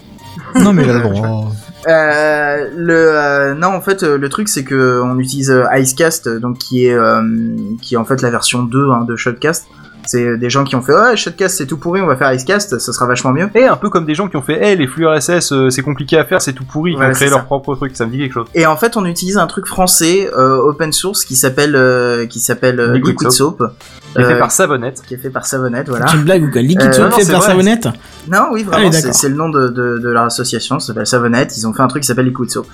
Non 0.57 0.75
mais 0.75 0.85
là, 0.85 0.99
bon. 1.01 1.47
Euh, 1.89 2.71
le 2.77 2.95
euh, 2.95 3.55
non 3.55 3.69
en 3.69 3.81
fait 3.81 4.05
euh, 4.05 4.17
le 4.17 4.29
truc 4.29 4.49
c'est 4.49 4.63
que 4.63 5.01
on 5.03 5.19
utilise 5.19 5.51
euh, 5.51 5.65
Icecast 5.73 6.29
donc 6.29 6.59
qui 6.59 6.87
est 6.87 6.95
euh, 6.95 7.21
qui 7.81 7.95
est 7.95 7.97
en 7.97 8.05
fait 8.05 8.23
la 8.23 8.31
version 8.31 8.63
2 8.63 8.91
hein, 8.91 9.05
de 9.05 9.17
Shotcast. 9.17 9.67
C'est 10.13 10.37
des 10.37 10.51
gens 10.51 10.65
qui 10.65 10.77
ont 10.77 10.83
fait 10.83 10.93
ouais 10.93 11.17
Shotcast 11.17 11.57
c'est 11.57 11.67
tout 11.67 11.79
pourri 11.79 12.01
on 12.03 12.07
va 12.07 12.17
faire 12.17 12.31
Icecast 12.33 12.79
ça 12.79 12.93
sera 12.93 13.07
vachement 13.07 13.33
mieux. 13.33 13.49
Et 13.55 13.65
un 13.67 13.77
peu 13.77 13.89
comme 13.89 14.05
des 14.05 14.15
gens 14.15 14.29
qui 14.29 14.37
ont 14.37 14.43
fait, 14.43 14.63
hey, 14.63 14.77
les 14.77 14.87
flux 14.87 15.07
RSS, 15.07 15.53
euh, 15.53 15.71
c'est 15.71 15.83
compliqué 15.83 16.19
à 16.19 16.25
faire, 16.25 16.43
c'est 16.43 16.53
tout 16.53 16.65
pourri, 16.65 16.93
qui 16.93 16.99
Ouais, 16.99 17.07
ont 17.07 17.13
créé 17.13 17.31
leur 17.31 17.39
ça. 17.41 17.45
propre 17.45 17.75
truc, 17.77 17.97
ça 17.97 18.05
me 18.07 18.11
dit 18.11 18.19
quelque 18.19 18.33
chose. 18.35 18.47
Et 18.55 18.67
en 18.67 18.77
fait 18.77 18.97
on 18.97 19.05
utilise 19.07 19.39
un 19.39 19.47
truc 19.47 19.67
français 19.67 20.31
euh, 20.37 20.57
open 20.59 20.93
source 20.93 21.25
qui 21.25 21.35
s'appelle 21.37 21.75
euh, 21.77 22.27
qui 22.27 22.41
s'appelle 22.41 22.79
euh, 22.81 22.93
Liquid 22.93 23.11
Liquid, 23.13 23.31
Soap. 23.31 23.63
Qui 24.15 24.21
est 24.21 24.25
fait 24.25 24.33
euh, 24.35 24.39
par 24.39 24.51
Savonnette. 24.51 25.01
qui 25.09 25.15
est 25.15 25.17
fait 25.17 25.31
par 25.31 25.47
Savonnette 25.47 25.89
voilà. 25.89 26.07
C'est 26.09 26.17
une 26.19 26.25
blague 26.25 26.43
ou 26.45 26.51
quoi 26.51 26.61
Liquid 26.61 26.83
Euh, 26.89 26.93
Soap 26.93 27.11
non, 27.11 27.17
fait 27.17 27.25
c'est 27.25 27.33
par 27.33 27.41
vrai. 27.41 27.51
Savonnette 27.51 27.89
Non, 28.31 28.49
oui, 28.53 28.67
Ah 28.71 28.77
vraiment, 28.77 28.93
c'est 28.93 29.29
le 29.31 29.35
nom 29.35 29.49
de, 29.49 29.69
de, 29.69 29.99
de 29.99 30.09
leur 30.11 30.25
association, 30.25 30.79
ça 30.79 30.89
s'appelle 30.89 31.07
Savonnette. 31.07 31.57
Ils 31.57 31.67
ont 31.67 31.73
fait 31.73 31.83
un 31.83 31.89
truc 31.89 32.03
qui 32.03 32.07
s'appelle 32.09 32.27
Liquid 32.27 32.51
Soap. 32.51 32.67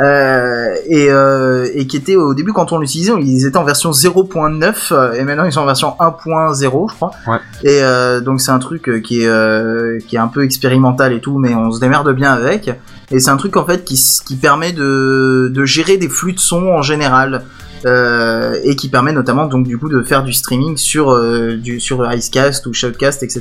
Euh, 0.00 0.74
et, 0.86 1.10
euh, 1.10 1.68
et 1.74 1.86
qui 1.86 1.96
était 1.96 2.16
au 2.16 2.32
début 2.34 2.52
quand 2.52 2.72
on 2.72 2.78
l'utilisait, 2.78 3.12
ils 3.20 3.46
étaient 3.46 3.56
en 3.56 3.64
version 3.64 3.90
0.9 3.90 4.92
euh, 4.92 5.12
et 5.12 5.24
maintenant 5.24 5.44
ils 5.44 5.52
sont 5.52 5.60
en 5.60 5.66
version 5.66 5.94
1.0, 5.98 6.90
je 6.90 6.94
crois. 6.94 7.10
Ouais. 7.26 7.38
Et 7.64 7.82
euh, 7.82 8.20
donc 8.20 8.40
c'est 8.40 8.50
un 8.50 8.58
truc 8.58 8.88
euh, 8.88 9.00
qui 9.00 9.22
est 9.22 9.26
euh, 9.26 9.98
qui 10.06 10.16
est 10.16 10.18
un 10.18 10.28
peu 10.28 10.44
expérimental 10.44 11.12
et 11.12 11.20
tout, 11.20 11.38
mais 11.38 11.54
on 11.54 11.70
se 11.70 11.80
démerde 11.80 12.10
bien 12.14 12.32
avec. 12.32 12.70
Et 13.10 13.18
c'est 13.18 13.30
un 13.30 13.36
truc 13.36 13.56
en 13.56 13.66
fait 13.66 13.84
qui, 13.84 14.00
qui 14.24 14.36
permet 14.36 14.72
de, 14.72 15.50
de 15.52 15.64
gérer 15.64 15.96
des 15.96 16.08
flux 16.08 16.32
de 16.32 16.40
son 16.40 16.68
en 16.68 16.82
général. 16.82 17.42
Euh, 17.86 18.58
et 18.62 18.76
qui 18.76 18.90
permet 18.90 19.12
notamment 19.12 19.46
donc 19.46 19.66
du 19.66 19.78
coup 19.78 19.88
de 19.88 20.02
faire 20.02 20.22
du 20.22 20.34
streaming 20.34 20.76
sur 20.76 21.12
euh, 21.12 21.56
du 21.56 21.80
sur 21.80 22.12
Icecast 22.12 22.66
ou 22.66 22.74
Shoutcast 22.74 23.22
etc. 23.22 23.40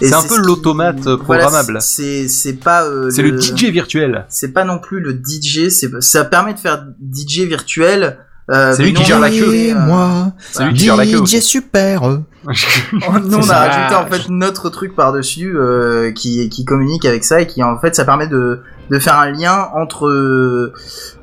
Et 0.00 0.08
C'est 0.08 0.14
un 0.14 0.20
ce 0.22 0.28
peu 0.28 0.34
qui- 0.40 0.46
l'automate 0.48 1.06
euh, 1.06 1.16
voilà, 1.24 1.44
programmable. 1.44 1.78
c'est 1.80 2.26
c'est 2.26 2.54
pas 2.54 2.84
euh, 2.84 3.08
C'est 3.10 3.22
le 3.22 3.40
DJ 3.40 3.66
virtuel. 3.70 4.24
c'est 4.28 4.52
pas 4.52 4.64
non 4.64 4.80
plus 4.80 4.98
le 5.00 5.12
DJ, 5.12 5.68
c'est 5.68 5.90
ça 6.02 6.24
permet 6.24 6.54
de 6.54 6.58
faire 6.58 6.84
DJ 7.00 7.42
virtuel. 7.42 8.18
Euh, 8.50 8.72
C'est 8.74 8.82
lui 8.82 8.94
qui 8.94 9.04
gère 9.04 9.18
on 9.18 9.20
la 9.20 9.28
queue. 9.30 9.44
euh, 9.46 9.74
moi, 9.78 10.32
C'est 10.52 10.64
lui 10.64 10.72
qui 10.74 10.84
gère 10.86 10.96
la 10.96 11.04
queue. 11.06 11.24
DJ 11.24 11.40
super. 11.40 12.02
nous, 12.08 12.24
on 12.46 13.30
C'est 13.30 13.38
a 13.38 13.42
ça. 13.42 13.58
rajouté 13.58 13.94
en 13.94 14.06
fait 14.06 14.28
notre 14.30 14.70
truc 14.70 14.96
par 14.96 15.12
dessus 15.12 15.54
euh, 15.56 16.10
qui 16.12 16.48
qui 16.48 16.64
communique 16.64 17.04
avec 17.04 17.24
ça 17.24 17.40
et 17.42 17.46
qui 17.46 17.62
en 17.62 17.78
fait 17.78 17.94
ça 17.94 18.04
permet 18.04 18.26
de 18.26 18.60
de 18.90 18.98
faire 18.98 19.18
un 19.18 19.30
lien 19.30 19.68
entre 19.74 20.06
euh, 20.06 20.72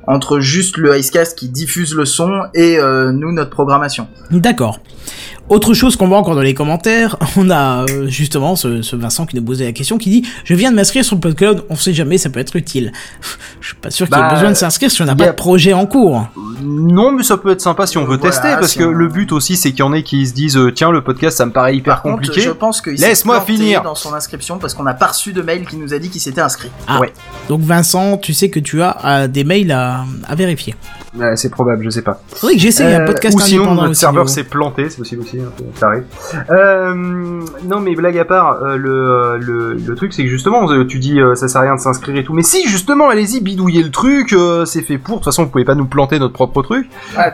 entre 0.08 0.40
juste 0.40 0.78
le 0.78 0.98
Icecast 0.98 1.38
qui 1.38 1.50
diffuse 1.50 1.96
le 1.96 2.06
son 2.06 2.44
et 2.54 2.78
euh, 2.78 3.12
nous 3.12 3.32
notre 3.32 3.50
programmation. 3.50 4.08
D'accord. 4.32 4.80
Autre 5.48 5.76
chose 5.76 5.96
qu'on 5.96 6.08
voit 6.08 6.18
encore 6.18 6.34
dans 6.34 6.42
les 6.42 6.56
commentaires, 6.56 7.18
on 7.38 7.52
a 7.52 7.86
euh, 7.88 8.08
justement 8.08 8.56
ce, 8.56 8.82
ce 8.82 8.96
Vincent 8.96 9.28
qui 9.28 9.36
nous 9.36 9.44
posait 9.44 9.66
la 9.66 9.74
question 9.74 10.00
qui 10.00 10.10
dit 10.10 10.28
Je 10.44 10.56
viens 10.56 10.72
de 10.72 10.76
m'inscrire 10.76 11.06
sur 11.06 11.16
le 11.16 11.22
PodCloud, 11.22 11.66
on 11.70 11.76
sait 11.76 11.94
jamais, 11.94 12.18
ça 12.18 12.32
peut 12.32 12.40
être 12.40 12.56
utile. 12.56 12.92
Je 13.62 13.68
suis 13.68 13.76
pas 13.76 13.92
sûr 13.92 14.08
qu'il 14.08 14.16
y 14.16 14.20
ait 14.20 14.24
Bah, 14.24 14.34
besoin 14.34 14.50
de 14.50 14.56
s'inscrire 14.56 14.90
si 14.90 15.04
on 15.04 15.06
n'a 15.06 15.14
y 15.14 15.16
pas 15.16 15.26
a- 15.26 15.28
de 15.28 15.34
projet 15.36 15.74
en 15.74 15.86
cours. 15.86 16.28
Non, 16.64 17.12
mais 17.12 17.22
ça 17.22 17.38
peut 17.38 17.52
être 17.52 17.62
sympa 17.62 17.86
si 17.86 17.98
on 18.00 18.06
veut 18.06 18.18
Voilà, 18.18 18.32
tester, 18.32 18.48
parce 18.56 18.72
si 18.72 18.80
que 18.80 18.86
on- 18.86 18.92
le 18.92 19.08
but 19.08 19.32
aussi, 19.32 19.56
c'est 19.56 19.70
qu'il 19.70 19.80
y 19.82 19.84
en 19.84 19.94
ait 19.94 20.02
qui 20.02 20.26
se 20.26 20.34
disent, 20.34 20.58
euh, 20.58 20.72
tiens, 20.72 20.90
le 20.90 21.04
podcast, 21.04 21.38
ça 21.38 21.46
me 21.46 21.52
paraît 21.52 21.76
hyper 21.76 21.94
Par 21.96 22.02
contre, 22.02 22.16
compliqué. 22.28 22.42
je 22.42 22.50
pense 22.50 22.82
qu'il 22.82 22.98
s'est 22.98 23.08
Laisse-moi 23.08 23.40
finir. 23.42 23.84
dans 23.84 23.94
son 23.94 24.14
inscription 24.16 24.58
parce 24.58 24.74
qu'on 24.74 24.84
n'a 24.84 24.96
pas 24.96 25.08
reçu 25.08 25.32
de 25.32 25.44
mail 25.44 25.68
qui 25.68 25.78
nous 25.78 25.94
a 25.94 26.00
dit 26.00 26.10
qu'il 26.10 26.22
s'était 26.22 26.42
inscrit. 26.42 26.72
Ah. 26.88 27.00
Ouais. 27.00 27.14
Donc 27.50 27.62
Vincent, 27.62 28.18
tu 28.18 28.34
sais 28.34 28.50
que 28.50 28.60
tu 28.60 28.82
as 28.82 28.98
euh, 29.06 29.28
des 29.28 29.44
mails 29.44 29.72
à, 29.72 30.06
à 30.28 30.34
vérifier. 30.34 30.74
Ouais, 31.18 31.36
c'est 31.36 31.50
probable, 31.50 31.84
je 31.84 31.90
sais 31.90 32.02
pas. 32.02 32.20
Faudrait 32.36 32.56
que 32.56 32.62
j'essaye 32.62 32.94
un 32.94 33.02
Euh, 33.02 33.06
podcast 33.06 33.36
ou 33.38 33.40
sinon 33.42 33.74
notre 33.76 33.92
aussi, 33.92 34.00
serveur 34.02 34.26
Léo. 34.26 34.34
s'est 34.34 34.44
planté, 34.44 34.90
c'est 34.90 34.98
possible 34.98 35.22
aussi, 35.22 35.40
hein, 35.40 35.52
ça 35.76 35.88
arrive. 35.88 36.04
Euh, 36.52 36.94
non 37.64 37.80
mais 37.80 37.96
blague 37.96 38.18
à 38.18 38.26
part, 38.26 38.62
euh, 38.64 38.76
le, 38.78 39.38
le, 39.40 39.74
le 39.74 39.96
truc 39.96 40.14
c'est 40.14 40.24
que 40.24 40.30
justement 40.30 40.68
tu 40.86 41.00
dis 41.00 41.20
euh, 41.22 41.36
ça 41.36 41.48
sert 41.48 41.62
à 41.62 41.64
rien 41.66 41.76
de 41.76 41.80
s'inscrire 41.80 42.16
et 42.18 42.24
tout, 42.24 42.34
mais 42.34 42.44
si 42.44 42.68
justement 42.68 43.10
allez-y 43.10 43.42
bidouillez 43.42 43.84
le 43.84 43.92
truc, 43.92 44.34
euh, 44.34 44.66
c'est 44.66 44.82
fait 44.82 44.98
pour, 44.98 45.16
de 45.16 45.20
toute 45.20 45.26
façon 45.26 45.44
vous 45.44 45.50
pouvez 45.50 45.66
pas 45.66 45.76
nous 45.76 45.86
planter 45.86 46.20
notre 46.20 46.34
propre 46.34 46.62
truc, 46.64 46.88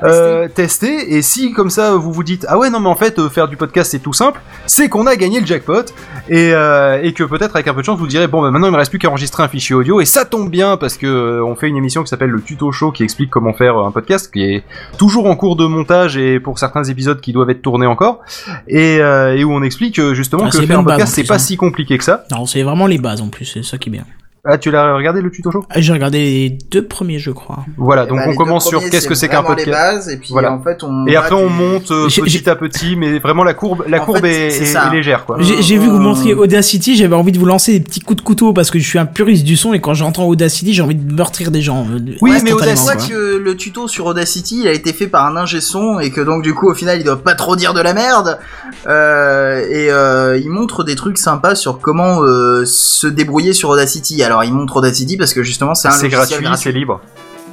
euh, 0.03 0.47
testez 0.53 1.15
et 1.15 1.21
si 1.21 1.51
comme 1.53 1.69
ça 1.69 1.95
vous 1.95 2.11
vous 2.11 2.23
dites 2.23 2.45
ah 2.49 2.57
ouais 2.57 2.69
non 2.69 2.79
mais 2.79 2.89
en 2.89 2.95
fait 2.95 3.17
euh, 3.19 3.29
faire 3.29 3.47
du 3.47 3.57
podcast 3.57 3.91
c'est 3.91 3.99
tout 3.99 4.13
simple, 4.13 4.39
c'est 4.67 4.89
qu'on 4.89 5.07
a 5.07 5.15
gagné 5.15 5.39
le 5.39 5.45
jackpot. 5.45 5.81
Et, 6.29 6.51
euh, 6.53 6.99
et 7.01 7.13
que 7.13 7.23
peut-être 7.23 7.55
avec 7.55 7.67
un 7.67 7.73
peu 7.73 7.81
de 7.81 7.85
chance 7.85 7.97
vous 7.99 8.07
direz 8.07 8.27
bon 8.27 8.41
bah 8.41 8.51
maintenant 8.51 8.67
il 8.67 8.71
me 8.71 8.77
reste 8.77 8.91
plus 8.91 8.99
qu'à 8.99 9.09
enregistrer 9.09 9.43
un 9.43 9.47
fichier 9.47 9.75
audio. 9.75 9.99
Et 10.01 10.05
ça 10.05 10.23
tombe 10.23 10.49
bien 10.49 10.77
parce 10.77 10.97
que 10.97 11.07
euh, 11.07 11.43
on 11.43 11.55
fait 11.55 11.67
une 11.67 11.75
émission 11.77 12.03
qui 12.03 12.09
s'appelle 12.09 12.29
le 12.29 12.41
tuto 12.41 12.71
show 12.71 12.91
qui 12.91 13.03
explique 13.03 13.29
comment 13.29 13.53
faire 13.53 13.70
euh, 13.77 13.85
un 13.85 13.91
podcast 13.91 14.31
qui 14.31 14.43
est 14.43 14.63
toujours 14.97 15.27
en 15.27 15.35
cours 15.35 15.55
de 15.55 15.65
montage 15.65 16.17
et 16.17 16.39
pour 16.39 16.59
certains 16.59 16.83
épisodes 16.83 17.19
qui 17.21 17.33
doivent 17.33 17.49
être 17.49 17.61
tournés 17.61 17.87
encore 17.87 18.19
et, 18.67 18.99
euh, 18.99 19.35
et 19.35 19.43
où 19.43 19.51
on 19.51 19.63
explique 19.63 19.99
euh, 19.99 20.13
justement 20.13 20.43
Ah, 20.45 20.49
que 20.49 20.61
faire 20.61 20.79
un 20.79 20.83
podcast 20.83 21.13
c'est 21.13 21.23
pas 21.23 21.35
hein. 21.35 21.39
si 21.39 21.57
compliqué 21.57 21.97
que 21.97 22.03
ça. 22.03 22.25
Non, 22.31 22.45
c'est 22.45 22.63
vraiment 22.63 22.87
les 22.87 22.97
bases 22.97 23.21
en 23.21 23.29
plus, 23.29 23.45
c'est 23.45 23.63
ça 23.63 23.77
qui 23.77 23.89
est 23.89 23.91
bien. 23.91 24.05
Ah 24.43 24.57
tu 24.57 24.71
l'as 24.71 24.95
regardé 24.95 25.21
le 25.21 25.29
tuto 25.29 25.51
show? 25.51 25.63
J'ai 25.75 25.93
regardé 25.93 26.17
les 26.19 26.49
deux 26.71 26.83
premiers, 26.87 27.19
je 27.19 27.29
crois. 27.29 27.59
Voilà 27.77 28.07
donc 28.07 28.17
Bah, 28.17 28.25
on 28.27 28.35
commence 28.35 28.67
sur 28.67 28.81
qu'est-ce 28.89 29.07
que 29.07 29.13
c'est 29.13 29.27
qu'un 29.29 29.41
les 29.41 29.47
podcast. 29.47 29.69
bases, 29.69 30.09
et 30.09 30.17
puis 30.17 30.29
Voilà. 30.31 30.51
en 30.51 30.59
fait 30.63 30.83
on 30.83 31.05
Et 31.05 31.15
après 31.15 31.35
on 31.35 31.47
monte 31.47 31.91
euh, 31.91 32.07
petit 32.07 32.49
à 32.49 32.55
petit, 32.55 32.95
mais 32.95 33.19
vraiment 33.19 33.43
la 33.43 33.53
courbe, 33.53 33.83
la 33.87 34.01
En 34.01 34.05
courbe 34.05 34.21
fait, 34.21 34.47
est, 34.47 34.91
légère 34.91 35.25
quoi. 35.25 35.37
J'ai 35.39 35.77
vu 35.77 35.85
que 35.85 35.91
vous 35.91 35.99
montriez 35.99 36.33
Audacity, 36.33 36.95
j'avais 36.95 37.13
envie 37.15 37.31
de 37.31 37.37
vous 37.37 37.45
lancer 37.45 37.73
des 37.73 37.81
petits 37.81 37.99
coups 37.99 38.17
de 38.17 38.25
couteau 38.25 38.51
parce 38.51 38.71
que 38.71 38.79
je 38.79 38.87
suis 38.87 38.97
un 38.97 39.05
puriste 39.05 39.43
du 39.43 39.55
son 39.57 39.73
et 39.73 39.79
quand 39.79 39.93
j'entends 39.93 40.25
Audacity, 40.25 40.73
j'ai 40.73 40.81
envie 40.81 40.95
de 40.95 41.13
meurtrir 41.13 41.51
des 41.51 41.61
gens. 41.61 41.85
euh, 41.91 41.99
Oui, 42.21 42.31
mais 42.43 42.51
Audacity- 42.51 43.09
que 43.11 43.37
le 43.37 43.55
tuto 43.55 43.87
sur 43.87 44.07
Audacity 44.07 44.61
il 44.61 44.67
a 44.67 44.71
été 44.71 44.91
fait 44.91 45.07
par 45.07 45.27
un 45.27 45.37
ingé 45.37 45.61
son 45.61 45.99
et 45.99 46.09
que 46.09 46.21
donc 46.21 46.41
du 46.41 46.55
coup 46.55 46.67
au 46.67 46.73
final 46.73 46.97
il 46.99 47.03
doit 47.03 47.21
pas 47.21 47.35
trop 47.35 47.55
dire 47.55 47.75
de 47.75 47.81
la 47.81 47.93
merde 47.93 48.39
euh, 48.87 49.59
et 49.69 49.91
euh, 49.91 50.37
il 50.37 50.49
montre 50.49 50.83
des 50.83 50.95
trucs 50.95 51.19
sympas 51.19 51.53
sur 51.53 51.79
comment 51.79 52.23
euh, 52.23 52.63
se 52.65 53.05
débrouiller 53.05 53.53
sur 53.53 53.69
Audacity. 53.69 54.23
Alors 54.23 54.30
il 54.43 54.53
montre 54.53 54.77
Audacity 54.77 55.17
parce 55.17 55.33
que 55.33 55.43
justement 55.43 55.75
c'est 55.75 55.87
un 55.87 55.91
C'est 55.91 56.09
gratuit, 56.09 56.45
c'est 56.55 56.71
libre. 56.71 57.01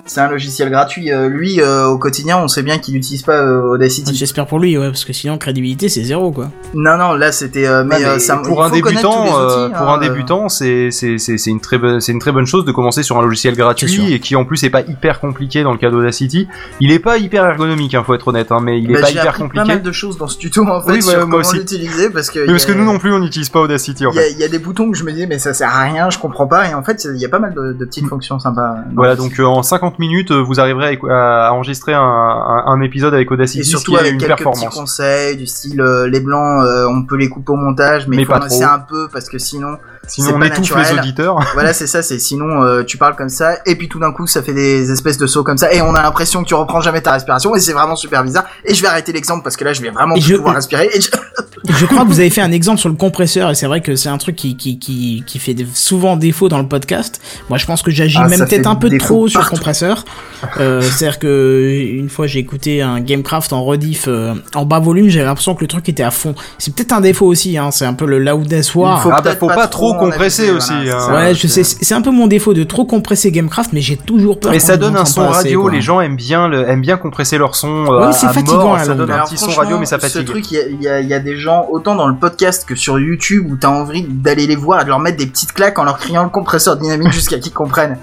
C'est 0.09 0.21
un 0.21 0.29
logiciel 0.31 0.71
gratuit. 0.71 1.13
Euh, 1.13 1.29
lui 1.29 1.61
euh, 1.61 1.87
au 1.87 1.99
quotidien 1.99 2.39
on 2.39 2.49
sait 2.49 2.63
bien 2.63 2.79
qu'il 2.79 2.95
n'utilise 2.95 3.23
pas 3.23 3.37
euh, 3.43 3.75
Audacity. 3.75 4.15
J'espère 4.15 4.47
pour 4.47 4.59
lui, 4.59 4.77
ouais, 4.77 4.89
parce 4.89 5.05
que 5.05 5.13
sinon 5.13 5.39
crédibilité 5.39 5.89
c'est 5.89 6.03
zéro 6.03 6.33
quoi. 6.33 6.51
Non 6.75 6.97
non 6.97 7.13
là 7.15 7.31
c'était 7.31 7.67
euh, 7.67 7.85
mais, 7.85 7.97
Ouais, 7.97 8.15
mais 8.15 8.19
ça, 8.19 8.37
pour 8.39 8.65
un 8.65 8.71
débutant, 8.71 9.39
euh, 9.39 9.67
outils, 9.67 9.75
pour 9.77 9.89
hein, 9.91 9.95
un 9.95 9.99
débutant, 9.99 10.49
c'est 10.49 10.91
c'est 10.91 11.19
c'est 11.19 11.37
c'est 11.39 11.51
une 11.51 11.61
très 11.61 11.79
bonne 11.79 12.01
c'est 12.01 12.13
une 12.13 12.19
très 12.19 12.33
bonne 12.33 12.47
chose 12.47 12.65
de 12.65 12.73
commencer 12.73 13.03
sur 13.03 13.19
un 13.19 13.23
logiciel 13.23 13.55
gratuit 13.55 14.13
et 14.13 14.19
qui 14.21 14.35
en 14.37 14.45
plus 14.45 14.63
est 14.65 14.71
pas 14.71 14.81
hyper 14.83 15.21
compliqué 15.21 15.63
dans 15.63 15.73
le 15.73 15.79
cas 15.79 15.91
d'Audacity. 15.91 16.49
Il 16.81 16.91
est 16.91 16.99
pas 16.99 17.19
hyper 17.19 17.45
ergonomique, 17.45 17.95
hein, 17.95 18.03
faut 18.05 18.15
être 18.15 18.29
honnête, 18.29 18.51
hein, 18.51 18.61
mais 18.63 18.81
il 18.81 18.91
est 18.91 18.95
Bah, 18.95 19.01
pas 19.03 19.07
j'ai 19.09 19.13
hyper 19.15 19.29
appris 19.29 19.43
compliqué. 19.43 19.67
pas 19.67 19.73
mal 19.75 19.83
de 19.83 19.93
choses 19.93 20.17
dans 20.17 20.27
ce 20.29 20.39
tuto 20.39 20.65
en 20.67 20.81
fait 20.83 20.93
Oui, 20.93 21.03
sur 21.03 21.11
ouais, 21.13 21.17
moi 21.19 21.25
comment 21.27 21.39
aussi. 21.39 21.59
l'utiliser 21.59 22.11
parce 22.11 22.31
que 22.31 22.47
parce 22.47 22.65
que 22.65 22.73
nous 22.73 22.85
non 22.85 22.99
plus 22.99 23.13
on 23.13 23.19
n'utilise 23.19 23.51
pas 23.51 23.61
Audacity 23.61 24.07
en 24.07 24.13
Il 24.13 24.17
y, 24.17 24.19
a, 24.19 24.23
fait. 24.23 24.33
il 24.33 24.39
y 24.39 24.45
a 24.45 24.49
des 24.49 24.59
boutons 24.59 24.91
que 24.91 24.97
je 24.97 25.05
me 25.05 25.13
disais 25.13 25.27
mais 25.27 25.39
ça 25.39 25.53
sert 25.53 25.69
à 25.75 25.83
rien, 25.83 26.09
je 26.11 26.19
comprends 26.19 26.47
pas 26.47 26.69
et 26.71 26.75
en 26.75 26.83
fait 26.83 27.07
il 27.15 27.21
y 27.21 27.25
a 27.27 27.29
pas 27.29 27.39
mal 27.41 27.53
de, 27.55 27.73
de 27.73 27.85
petites 27.85 28.07
fonctions 28.07 28.39
sympas. 28.39 28.77
Voilà, 28.95 29.17
donc 29.17 29.39
en 29.41 29.63
50 29.63 29.98
minutes, 29.99 30.31
euh, 30.31 30.41
vous 30.43 30.61
arriverez 30.61 30.99
à, 31.11 31.53
enregistrer 31.53 31.95
un, 31.95 32.01
un, 32.01 32.65
un 32.67 32.81
épisode 32.81 33.15
avec 33.15 33.31
Audacity, 33.31 33.61
et 33.61 33.65
surtout 33.65 33.97
avec 33.97 34.13
une 34.13 34.19
quelques 34.19 34.33
petits 34.33 34.45
performance. 34.45 34.75
conseils 34.75 35.37
du 35.37 35.47
style 35.47 35.81
euh, 35.81 36.09
les 36.09 36.21
blancs 36.21 36.63
euh, 36.65 36.87
on 36.89 37.05
peut 37.05 37.17
les 37.17 37.29
couper 37.29 37.53
au 37.53 37.57
montage 37.57 38.07
mais, 38.09 38.17
Mais 38.17 38.23
il 38.23 38.27
faut 38.27 38.33
pas 38.33 38.41
en 38.41 38.45
laisser 38.45 38.61
trop. 38.65 38.73
un 38.75 38.79
peu 38.79 39.09
parce 39.13 39.29
que 39.29 39.39
sinon 39.39 39.77
Sinon 40.07 40.33
on 40.37 40.43
étouffe 40.43 40.71
naturel. 40.75 40.87
les 40.95 40.99
auditeurs. 41.01 41.39
voilà 41.55 41.73
c'est 41.75 41.87
ça 41.87 42.03
c'est 42.03 42.19
sinon 42.19 42.63
euh, 42.63 42.83
tu 42.83 42.97
parles 42.97 43.15
comme 43.17 43.29
ça 43.29 43.57
et 43.67 43.77
puis 43.77 43.89
tout 43.89 43.99
d'un 43.99 44.13
coup 44.13 44.27
ça 44.27 44.43
fait 44.43 44.55
des 44.55 44.91
espèces 44.91 45.19
de 45.19 45.27
sauts 45.27 45.45
comme 45.45 45.59
ça 45.59 45.73
et 45.73 45.83
on 45.83 45.95
a 45.95 46.03
l'impression 46.03 46.43
que 46.43 46.49
tu 46.49 46.55
reprends 46.55 46.81
jamais 46.81 47.01
ta 47.03 47.13
respiration 47.13 47.55
et 47.55 47.61
c'est 47.61 47.73
vraiment 47.75 47.97
super 47.97 48.25
bizarre 48.25 48.45
et 48.65 48.73
je 48.75 48.81
vais 48.83 48.89
arrêter 48.89 49.13
l'exemple 49.13 49.43
parce 49.45 49.57
que 49.57 49.65
là 49.65 49.73
je 49.75 49.83
vais 49.83 49.91
vraiment 49.91 50.15
plus 50.15 50.23
je- 50.23 50.37
pouvoir 50.37 50.55
respirer 50.55 50.89
et 50.95 51.01
je- 51.01 51.11
Je 51.69 51.87
crois 51.87 52.03
que 52.05 52.09
vous 52.09 52.21
avez 52.21 52.31
fait 52.31 52.41
un 52.41 52.53
exemple 52.53 52.81
sur 52.81 52.89
le 52.89 52.95
compresseur 52.95 53.51
et 53.51 53.55
c'est 53.55 53.67
vrai 53.67 53.81
que 53.81 53.97
c'est 53.97 54.09
un 54.09 54.19
truc 54.19 54.37
qui, 54.37 54.57
qui, 54.57 54.79
qui, 54.79 55.23
qui 55.27 55.39
fait 55.39 55.57
souvent 55.75 56.17
défaut 56.17 56.49
dans 56.49 56.59
le 56.59 56.67
podcast. 56.69 57.21
Moi 57.49 57.59
je 57.59 57.67
pense 57.67 57.83
que 57.83 57.91
j'agis 57.91 58.19
Ah, 58.21 58.29
même 58.29 58.41
peut-être 58.41 58.67
un 58.67 58.77
peu 58.77 58.97
trop 58.99 59.29
sur 59.29 59.41
le 59.41 59.47
compresseur. 59.47 60.05
Euh, 60.61 60.81
C'est-à-dire 60.81 61.19
que 61.19 61.85
une 61.97 62.09
fois 62.09 62.29
j'ai 62.29 62.39
écouté 62.39 62.81
un 62.81 63.01
Gamecraft 63.01 63.53
en 63.53 63.65
rediff 63.65 64.05
euh, 64.07 64.35
en 64.55 64.65
bas 64.65 64.79
volume, 64.79 65.09
j'avais 65.09 65.25
l'impression 65.25 65.57
que 65.57 65.63
le 65.63 65.67
truc 65.67 65.89
était 65.89 66.05
à 66.05 66.13
fond. 66.13 66.37
C'est 66.59 66.73
peut-être 66.73 66.93
un 66.93 67.01
défaut 67.01 67.27
aussi, 67.27 67.59
hein, 67.59 67.73
c'est 67.73 67.85
un 67.87 67.93
peu 67.93 68.07
le 68.07 68.21
loudness 68.21 68.73
war. 68.77 68.99
Il 69.01 69.03
faut 69.03 69.11
Ah 69.13 69.21
bah 69.21 69.35
faut 69.35 69.49
pas 69.49 69.57
pas 69.57 69.67
trop 69.67 69.95
compresser 69.95 70.51
aussi. 70.51 70.73
voilà, 70.73 71.03
hein. 71.03 71.15
Ouais, 71.15 71.35
je 71.35 71.49
sais, 71.49 71.65
c'est 71.65 71.79
c'est 71.85 71.95
un 71.95 72.03
peu 72.03 72.13
mon 72.13 72.29
défaut 72.29 72.55
de 72.55 72.63
trop 72.63 72.85
compresser 72.85 73.33
Gamecraft, 73.33 73.73
mais 73.73 73.81
j'ai 73.81 73.97
toujours 73.97 74.39
peur. 74.39 74.53
Mais 74.53 74.61
ça 74.61 74.77
donne 74.77 74.97
un 74.97 75.05
son 75.05 75.23
assez, 75.23 75.39
radio, 75.49 75.69
les 75.69 75.81
gens 75.81 76.01
aiment 76.01 76.15
bien 76.17 76.47
le, 76.47 76.69
aiment 76.69 76.83
bien 76.83 76.99
compresser 76.99 77.37
leur 77.37 77.57
son 77.57 77.87
euh, 77.87 78.01
Oui, 78.03 78.07
à, 78.07 78.13
c'est 78.13 78.27
fatigant, 78.29 78.69
mort, 78.69 78.79
ça 78.79 78.95
donne 78.95 79.11
un 79.11 79.25
petit 79.25 79.39
son 79.39 79.51
radio 79.51 79.79
mais 79.79 79.87
ça 79.87 79.99
Ce 79.99 80.07
fatigue. 80.07 80.25
truc, 80.29 80.51
il 80.53 80.81
y 80.81 80.89
a, 80.89 81.01
il 81.01 81.11
y 81.11 81.21
des 81.21 81.37
gens 81.37 81.48
autant 81.71 81.95
dans 81.95 82.07
le 82.09 82.15
podcast 82.17 82.67
que 82.69 82.75
sur 82.75 82.99
YouTube 82.99 83.47
où 83.51 83.57
t'as 83.57 83.69
envie 83.69 84.03
d'aller 84.09 84.47
les 84.47 84.57
voir 84.57 84.81
et 84.81 84.85
de 84.85 84.89
leur 84.89 84.99
mettre 85.01 85.17
des 85.19 85.27
petites 85.27 85.53
claques 85.53 85.79
en 85.79 85.85
leur 85.85 85.99
criant 85.99 86.23
le 86.25 86.31
compresseur 86.31 86.77
dynamique 86.77 87.13
jusqu'à 87.13 87.39
qu'ils 87.39 87.53
comprennent. 87.53 87.99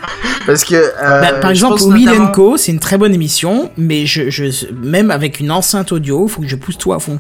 Parce 0.46 0.64
que 0.64 0.76
euh, 0.76 1.22
Bah, 1.22 1.34
par 1.42 1.50
exemple, 1.52 1.82
Will 1.84 2.06
notamment- 2.06 2.32
Co, 2.32 2.58
c'est 2.58 2.72
une 2.72 2.80
très 2.80 2.98
bonne 2.98 3.14
émission, 3.14 3.72
mais 3.78 4.06
je, 4.06 4.30
je, 4.30 4.72
même 4.74 5.12
avec 5.12 5.40
une 5.40 5.52
enceinte 5.52 5.92
audio, 5.92 6.28
faut 6.28 6.42
que 6.42 6.48
je 6.48 6.56
pousse 6.56 6.78
tout 6.78 6.94
à 6.94 7.00
fond. 7.00 7.20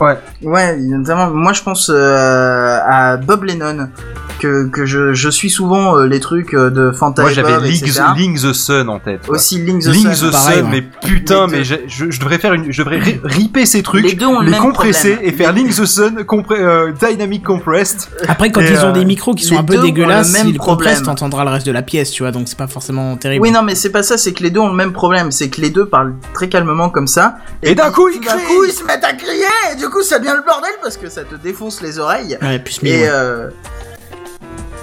Ouais. 0.00 0.16
Ouais, 0.42 0.76
notamment, 0.76 1.30
moi 1.30 1.52
je 1.54 1.62
pense 1.62 1.90
euh, 1.92 2.78
à 2.86 3.16
Bob 3.16 3.44
Lennon 3.44 3.88
que, 4.38 4.68
que 4.68 4.86
je, 4.86 5.12
je 5.14 5.28
suis 5.28 5.50
souvent 5.50 5.96
euh, 5.96 6.06
les 6.06 6.20
trucs 6.20 6.54
euh, 6.54 6.70
de 6.70 6.90
Fanta 6.92 7.22
Moi 7.22 7.32
j'avais 7.32 7.58
Link, 7.60 7.82
Link 8.16 8.36
the 8.40 8.52
Sun 8.52 8.88
en 8.88 8.98
tête. 8.98 9.26
quoi. 9.26 9.36
Aussi 9.36 9.58
Link 9.62 9.82
the 9.82 9.86
Link 9.86 10.14
Sun. 10.14 10.28
the 10.28 10.32
pareil, 10.32 10.56
Sun, 10.58 10.64
ouais. 10.66 10.70
mais 10.70 10.82
putain, 11.08 11.46
mais 11.46 11.64
je, 11.64 11.74
je 11.88 12.20
devrais 12.20 12.38
faire 12.38 12.54
une, 12.54 12.72
je 12.72 12.82
devrais 12.82 12.98
ri- 12.98 13.20
ripper 13.24 13.66
ces 13.66 13.82
trucs, 13.82 14.04
Les 14.04 14.14
deux 14.14 14.26
ont 14.26 14.40
le 14.40 14.46
les 14.46 14.50
même 14.52 14.60
compresser 14.62 15.12
problème. 15.14 15.34
et 15.34 15.36
faire 15.36 15.52
Link 15.52 15.70
the 15.74 15.84
Sun 15.84 16.14
compré- 16.24 16.60
euh, 16.60 16.92
dynamic 16.92 17.42
compressed. 17.44 18.08
Après, 18.28 18.50
quand 18.50 18.60
Et, 18.60 18.70
ils 18.70 18.84
ont 18.84 18.92
des 18.92 19.04
micros 19.04 19.34
qui 19.34 19.44
sont 19.44 19.58
un 19.58 19.64
peu 19.64 19.76
le 19.76 19.82
dégueulasses, 19.82 20.32
même 20.32 20.46
s'ils 20.46 20.58
compressent, 20.58 21.02
t'entendras 21.02 21.44
le 21.44 21.50
reste 21.50 21.66
de 21.66 21.72
la 21.72 21.82
pièce, 21.82 22.10
tu 22.10 22.22
vois, 22.22 22.32
donc 22.32 22.48
c'est 22.48 22.58
pas 22.58 22.66
forcément 22.66 23.16
terrible. 23.16 23.42
Oui, 23.42 23.50
non, 23.50 23.62
mais 23.62 23.74
c'est 23.74 23.90
pas 23.90 24.02
ça, 24.02 24.16
c'est 24.18 24.32
que 24.32 24.42
les 24.42 24.50
deux 24.50 24.60
ont 24.60 24.68
le 24.68 24.74
même 24.76 24.92
problème. 24.92 25.30
C'est 25.32 25.48
que 25.48 25.60
les 25.60 25.70
deux 25.70 25.86
parlent 25.86 26.14
très 26.34 26.48
calmement 26.48 26.88
comme 26.90 27.06
ça. 27.06 27.36
Et 27.62 27.74
d'un 27.74 27.90
coup, 27.90 28.08
ils 28.08 28.20
d'un 28.20 28.32
crient. 28.36 28.44
coup, 28.46 28.64
ils 28.64 28.72
se 28.72 28.84
mettent 28.84 29.04
à 29.04 29.12
crier, 29.12 29.42
et 29.72 29.76
du 29.76 29.88
coup, 29.88 30.02
ça 30.02 30.18
devient 30.18 30.34
le 30.36 30.44
bordel 30.44 30.70
parce 30.82 30.96
que 30.96 31.08
ça 31.08 31.22
te 31.24 31.34
défonce 31.36 31.80
les 31.82 31.98
oreilles. 31.98 32.38
Ouais, 32.42 32.58
plus 32.58 32.78
Et, 32.84 33.06
euh, 33.08 33.48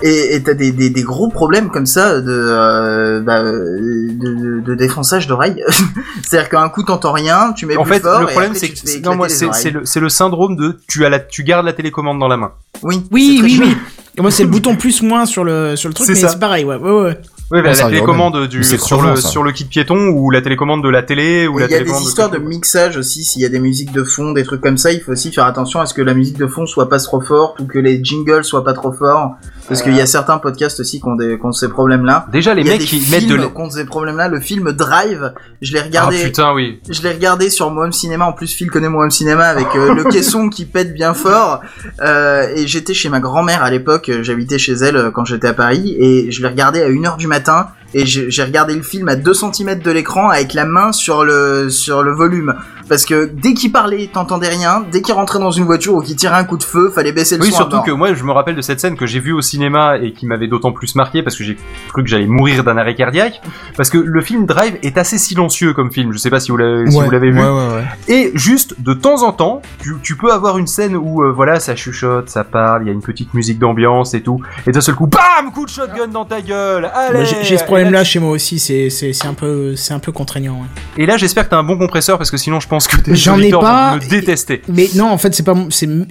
et, 0.04 0.36
et 0.36 0.44
t'as 0.44 0.54
des, 0.54 0.72
des, 0.72 0.90
des 0.90 1.02
gros 1.02 1.30
problèmes 1.30 1.70
comme 1.70 1.86
ça 1.86 2.20
de, 2.22 2.26
euh, 2.30 3.22
bah, 3.22 3.42
euh, 3.42 3.80
de, 4.12 4.34
de, 4.36 4.60
de 4.62 4.76
défonçage 4.76 5.26
d'oreilles. 5.28 5.64
C'est-à-dire 6.28 6.50
qu'un 6.50 6.70
coup 6.70 6.84
t'entends 6.84 7.14
rien, 7.14 7.54
tu 7.54 7.66
mets 7.66 7.78
En 7.78 7.84
plus 7.84 7.94
fait, 7.94 8.00
fort, 8.02 8.20
le 8.22 8.28
et 8.28 8.32
problème 8.32 8.54
c'est 8.54 8.70
que 8.70 9.00
non, 9.04 9.16
moi 9.16 9.30
c'est 9.30 9.72
le 9.72 9.86
c'est 9.86 10.00
le 10.00 10.10
syndrome 10.10 10.56
de 10.58 10.78
tu 10.88 11.06
as 11.06 11.10
la 11.10 11.20
tu 11.20 11.44
gardes 11.44 11.66
la 11.66 11.74
télécommande 11.74 12.20
dans 12.20 12.28
la 12.28 12.38
main. 12.38 12.52
Oui, 12.84 13.04
Oui, 13.12 13.40
oui, 13.42 13.60
oui. 13.62 13.78
Et 14.16 14.22
moi, 14.22 14.30
c'est 14.30 14.44
le 14.44 14.50
bouton 14.50 14.76
plus 14.76 15.02
moins 15.02 15.26
sur 15.26 15.44
le, 15.44 15.76
sur 15.76 15.90
le 15.90 15.96
truc, 15.96 16.06
C'est 16.06 16.14
mais 16.14 16.20
ça. 16.20 16.30
c'est 16.30 16.40
pareil, 16.40 16.64
ouais, 16.66 16.76
ouais, 16.76 16.92
ouais. 17.02 17.18
Oui, 17.54 17.62
bah, 17.62 17.70
la 17.70 17.76
télécommande 17.76 18.48
du 18.48 18.64
sur 18.64 18.80
crevant, 18.80 19.12
le 19.12 19.16
ça. 19.16 19.28
sur 19.28 19.44
le 19.44 19.52
kit 19.52 19.66
piéton 19.66 20.08
ou 20.08 20.32
la 20.32 20.42
télécommande 20.42 20.84
de 20.84 20.90
la 20.90 21.04
télé 21.04 21.48
ou 21.48 21.60
la 21.60 21.68
Il 21.68 21.72
y 21.72 21.76
a 21.76 21.84
des 21.84 22.02
histoires 22.02 22.32
de 22.32 22.40
mixage 22.40 22.98
aussi, 22.98 23.24
s'il 23.24 23.44
y 23.44 23.46
a 23.46 23.50
des 23.50 23.60
musiques 23.60 23.92
de 23.92 24.04
fond, 24.04 24.32
des 24.32 24.44
trucs 24.44 24.62
comme 24.62 24.78
ça, 24.78 24.92
il 24.92 25.02
faut 25.02 25.12
aussi 25.12 25.32
faire 25.32 25.46
attention 25.46 25.80
à 25.80 25.86
ce 25.86 25.94
que 25.94 26.02
la 26.02 26.16
musique 26.16 26.40
de 26.40 26.48
fond 26.48 26.66
soit 26.66 26.90
pas 26.90 26.98
trop 26.98 27.22
forte 27.22 27.60
ou 27.60 27.68
que 27.68 27.78
les 27.78 28.04
jingles 28.04 28.44
soient 28.44 28.64
pas 28.64 28.74
trop 28.74 28.92
forts. 28.92 29.36
Parce 29.68 29.84
qu'il 29.84 29.96
y 29.96 30.02
a 30.02 30.06
certains 30.08 30.40
podcasts 30.40 30.80
aussi 30.80 31.00
qui 31.00 31.08
ont, 31.08 31.16
des, 31.16 31.38
qui 31.40 31.46
ont 31.46 31.52
ces 31.52 31.70
problèmes-là. 31.70 32.26
Déjà 32.32 32.54
les 32.56 32.64
mecs 32.64 32.82
qui 32.82 33.08
mettent 33.12 33.28
de 33.28 33.38
qui 33.38 33.62
ont 33.62 33.70
ces 33.70 33.86
problèmes-là. 33.86 34.28
Le 34.30 34.40
film 34.40 34.72
Drive, 34.74 35.32
je 35.62 35.74
l'ai 35.74 35.80
Ah 35.80 35.84
regardé. 35.84 36.24
putain 36.24 36.54
oui. 36.54 36.82
Je 36.90 37.02
l'ai 37.04 37.12
regardé 37.12 37.50
sur 37.52 37.70
Moem 37.70 37.92
Cinéma. 37.94 38.26
En 38.26 38.34
plus, 38.34 38.52
Phil 38.52 38.70
connaît 38.72 38.90
Moem 38.90 39.12
Cinéma 39.12 39.46
avec 39.46 39.68
euh, 39.76 39.94
le 39.94 40.04
caisson 40.12 40.50
qui 40.50 40.66
pète 40.66 40.94
bien 40.94 41.14
fort. 41.14 41.62
Euh, 42.02 42.48
et 42.56 42.68
j'étais 42.68 42.94
chez 42.96 43.10
ma 43.10 43.20
grand-mère 43.20 43.64
à 43.64 43.70
l'époque. 43.70 44.12
J'habitais 44.22 44.58
chez 44.58 44.74
elle 44.74 44.98
euh, 44.98 45.12
quand 45.12 45.24
j'étais 45.24 45.48
à 45.48 45.54
Paris. 45.54 45.96
Et 46.00 46.32
je 46.32 46.42
l'ai 46.42 46.48
regardé 46.48 46.82
à 46.82 46.90
1h 46.90 47.18
du 47.18 47.28
matin. 47.28 47.43
matin 47.44 47.83
Et 47.94 48.06
j'ai 48.06 48.44
regardé 48.44 48.74
le 48.76 48.82
film 48.82 49.08
à 49.08 49.16
2 49.16 49.34
cm 49.34 49.80
de 49.80 49.92
l'écran 49.92 50.30
avec 50.30 50.54
la 50.54 50.66
main 50.66 50.92
sur 50.92 51.24
le, 51.24 51.70
sur 51.70 52.02
le 52.04 52.14
volume. 52.14 52.56
Parce 52.90 53.06
que 53.06 53.26
dès 53.32 53.54
qu'il 53.54 53.72
parlait, 53.72 54.10
t'entendais 54.12 54.50
rien. 54.50 54.84
Dès 54.92 55.02
qu'il 55.02 55.14
rentrait 55.14 55.40
dans 55.40 55.52
une 55.52 55.64
voiture 55.64 55.96
ou 55.96 56.02
qu'il 56.02 56.16
tirait 56.16 56.36
un 56.36 56.44
coup 56.44 56.58
de 56.58 56.64
feu, 56.64 56.92
fallait 56.94 57.12
baisser 57.12 57.38
le 57.38 57.44
Oui, 57.44 57.50
son. 57.50 57.56
à 57.56 57.58
surtout 57.60 57.82
que 57.82 57.92
moi, 57.92 58.14
je 58.14 58.24
me 58.24 58.32
rappelle 58.32 58.56
de 58.56 58.62
cette 58.62 58.80
scène 58.80 58.98
que 58.98 59.06
j'ai 59.06 59.20
vue 59.20 59.32
au 59.32 59.42
cinéma 59.42 59.98
et 59.98 60.12
qui 60.12 60.26
m'avait 60.26 60.48
d'autant 60.48 60.72
plus 60.72 60.96
marqué 60.96 61.24
parce 61.24 61.38
que 61.38 61.44
j'ai 61.44 61.58
cru 61.90 62.04
que 62.04 62.10
j'allais 62.10 62.28
mourir 62.28 62.64
d'un 62.64 62.78
arrêt 62.78 62.96
cardiaque. 62.96 63.42
Parce 63.78 63.90
que 63.90 63.98
le 63.98 64.22
film 64.22 64.46
Drive 64.46 64.78
est 64.84 64.98
assez 64.98 65.18
silencieux 65.18 65.74
comme 65.74 65.92
film. 65.92 66.12
Je 66.14 66.18
sais 66.18 66.30
pas 66.30 66.40
si 66.40 66.52
vous 66.52 66.58
l'avez 66.58 66.90
si 66.90 66.98
Ouais, 66.98 67.06
vous 67.06 67.12
l'avez 67.12 67.32
vu. 67.32 67.40
Ouais, 67.40 67.46
ouais, 67.46 67.76
ouais. 67.76 67.84
Et 68.08 68.32
juste 68.36 68.76
de 68.82 68.94
temps 68.94 69.24
en 69.24 69.32
temps, 69.32 69.62
tu, 69.82 69.94
tu 70.04 70.18
peux 70.18 70.32
avoir 70.32 70.58
une 70.58 70.68
scène 70.68 70.96
où 70.96 71.24
euh, 71.24 71.32
voilà, 71.32 71.60
ça 71.60 71.76
chuchote, 71.76 72.30
ça 72.30 72.44
parle, 72.44 72.84
il 72.84 72.88
y 72.88 72.90
a 72.90 72.94
une 72.94 73.02
petite 73.02 73.34
musique 73.34 73.60
d'ambiance 73.60 74.14
et 74.14 74.22
tout. 74.22 74.42
Et 74.68 74.72
d'un 74.72 74.82
seul 74.82 74.96
coup, 74.96 75.08
bam, 75.08 75.52
coup 75.54 75.66
de 75.66 75.70
shotgun 75.70 76.08
dans 76.08 76.26
ta 76.26 76.42
gueule. 76.42 76.90
Allez. 76.94 77.26
J'ai 77.44 77.58
ce 77.58 77.64
Et 77.83 77.83
là, 77.92 78.04
chez 78.04 78.20
moi 78.20 78.32
aussi, 78.32 78.60
c'est 78.60 79.26
un 79.26 79.34
peu, 79.34 79.76
c'est 79.76 79.94
un 79.94 80.00
peu 80.00 80.12
contraignant. 80.12 80.54
ouais. 80.62 81.04
Et 81.04 81.06
là, 81.06 81.18
j'espère 81.18 81.46
que 81.46 81.50
t'as 81.50 81.58
un 81.58 81.64
bon 81.64 81.78
compresseur 81.78 82.18
parce 82.18 82.32
que 82.32 82.38
sinon, 82.38 82.60
je 82.60 82.68
pense 82.68 82.88
que 82.88 82.98
tes 82.98 83.16
J'en 83.16 83.40
ai 83.40 83.50
pas, 83.52 83.98
vont 83.98 84.04
me 84.04 84.10
détester. 84.10 84.62
Mais 84.68 84.90
non, 84.96 85.10
en 85.10 85.18
fait, 85.18 85.34
c'est 85.34 85.44
pas, 85.44 85.56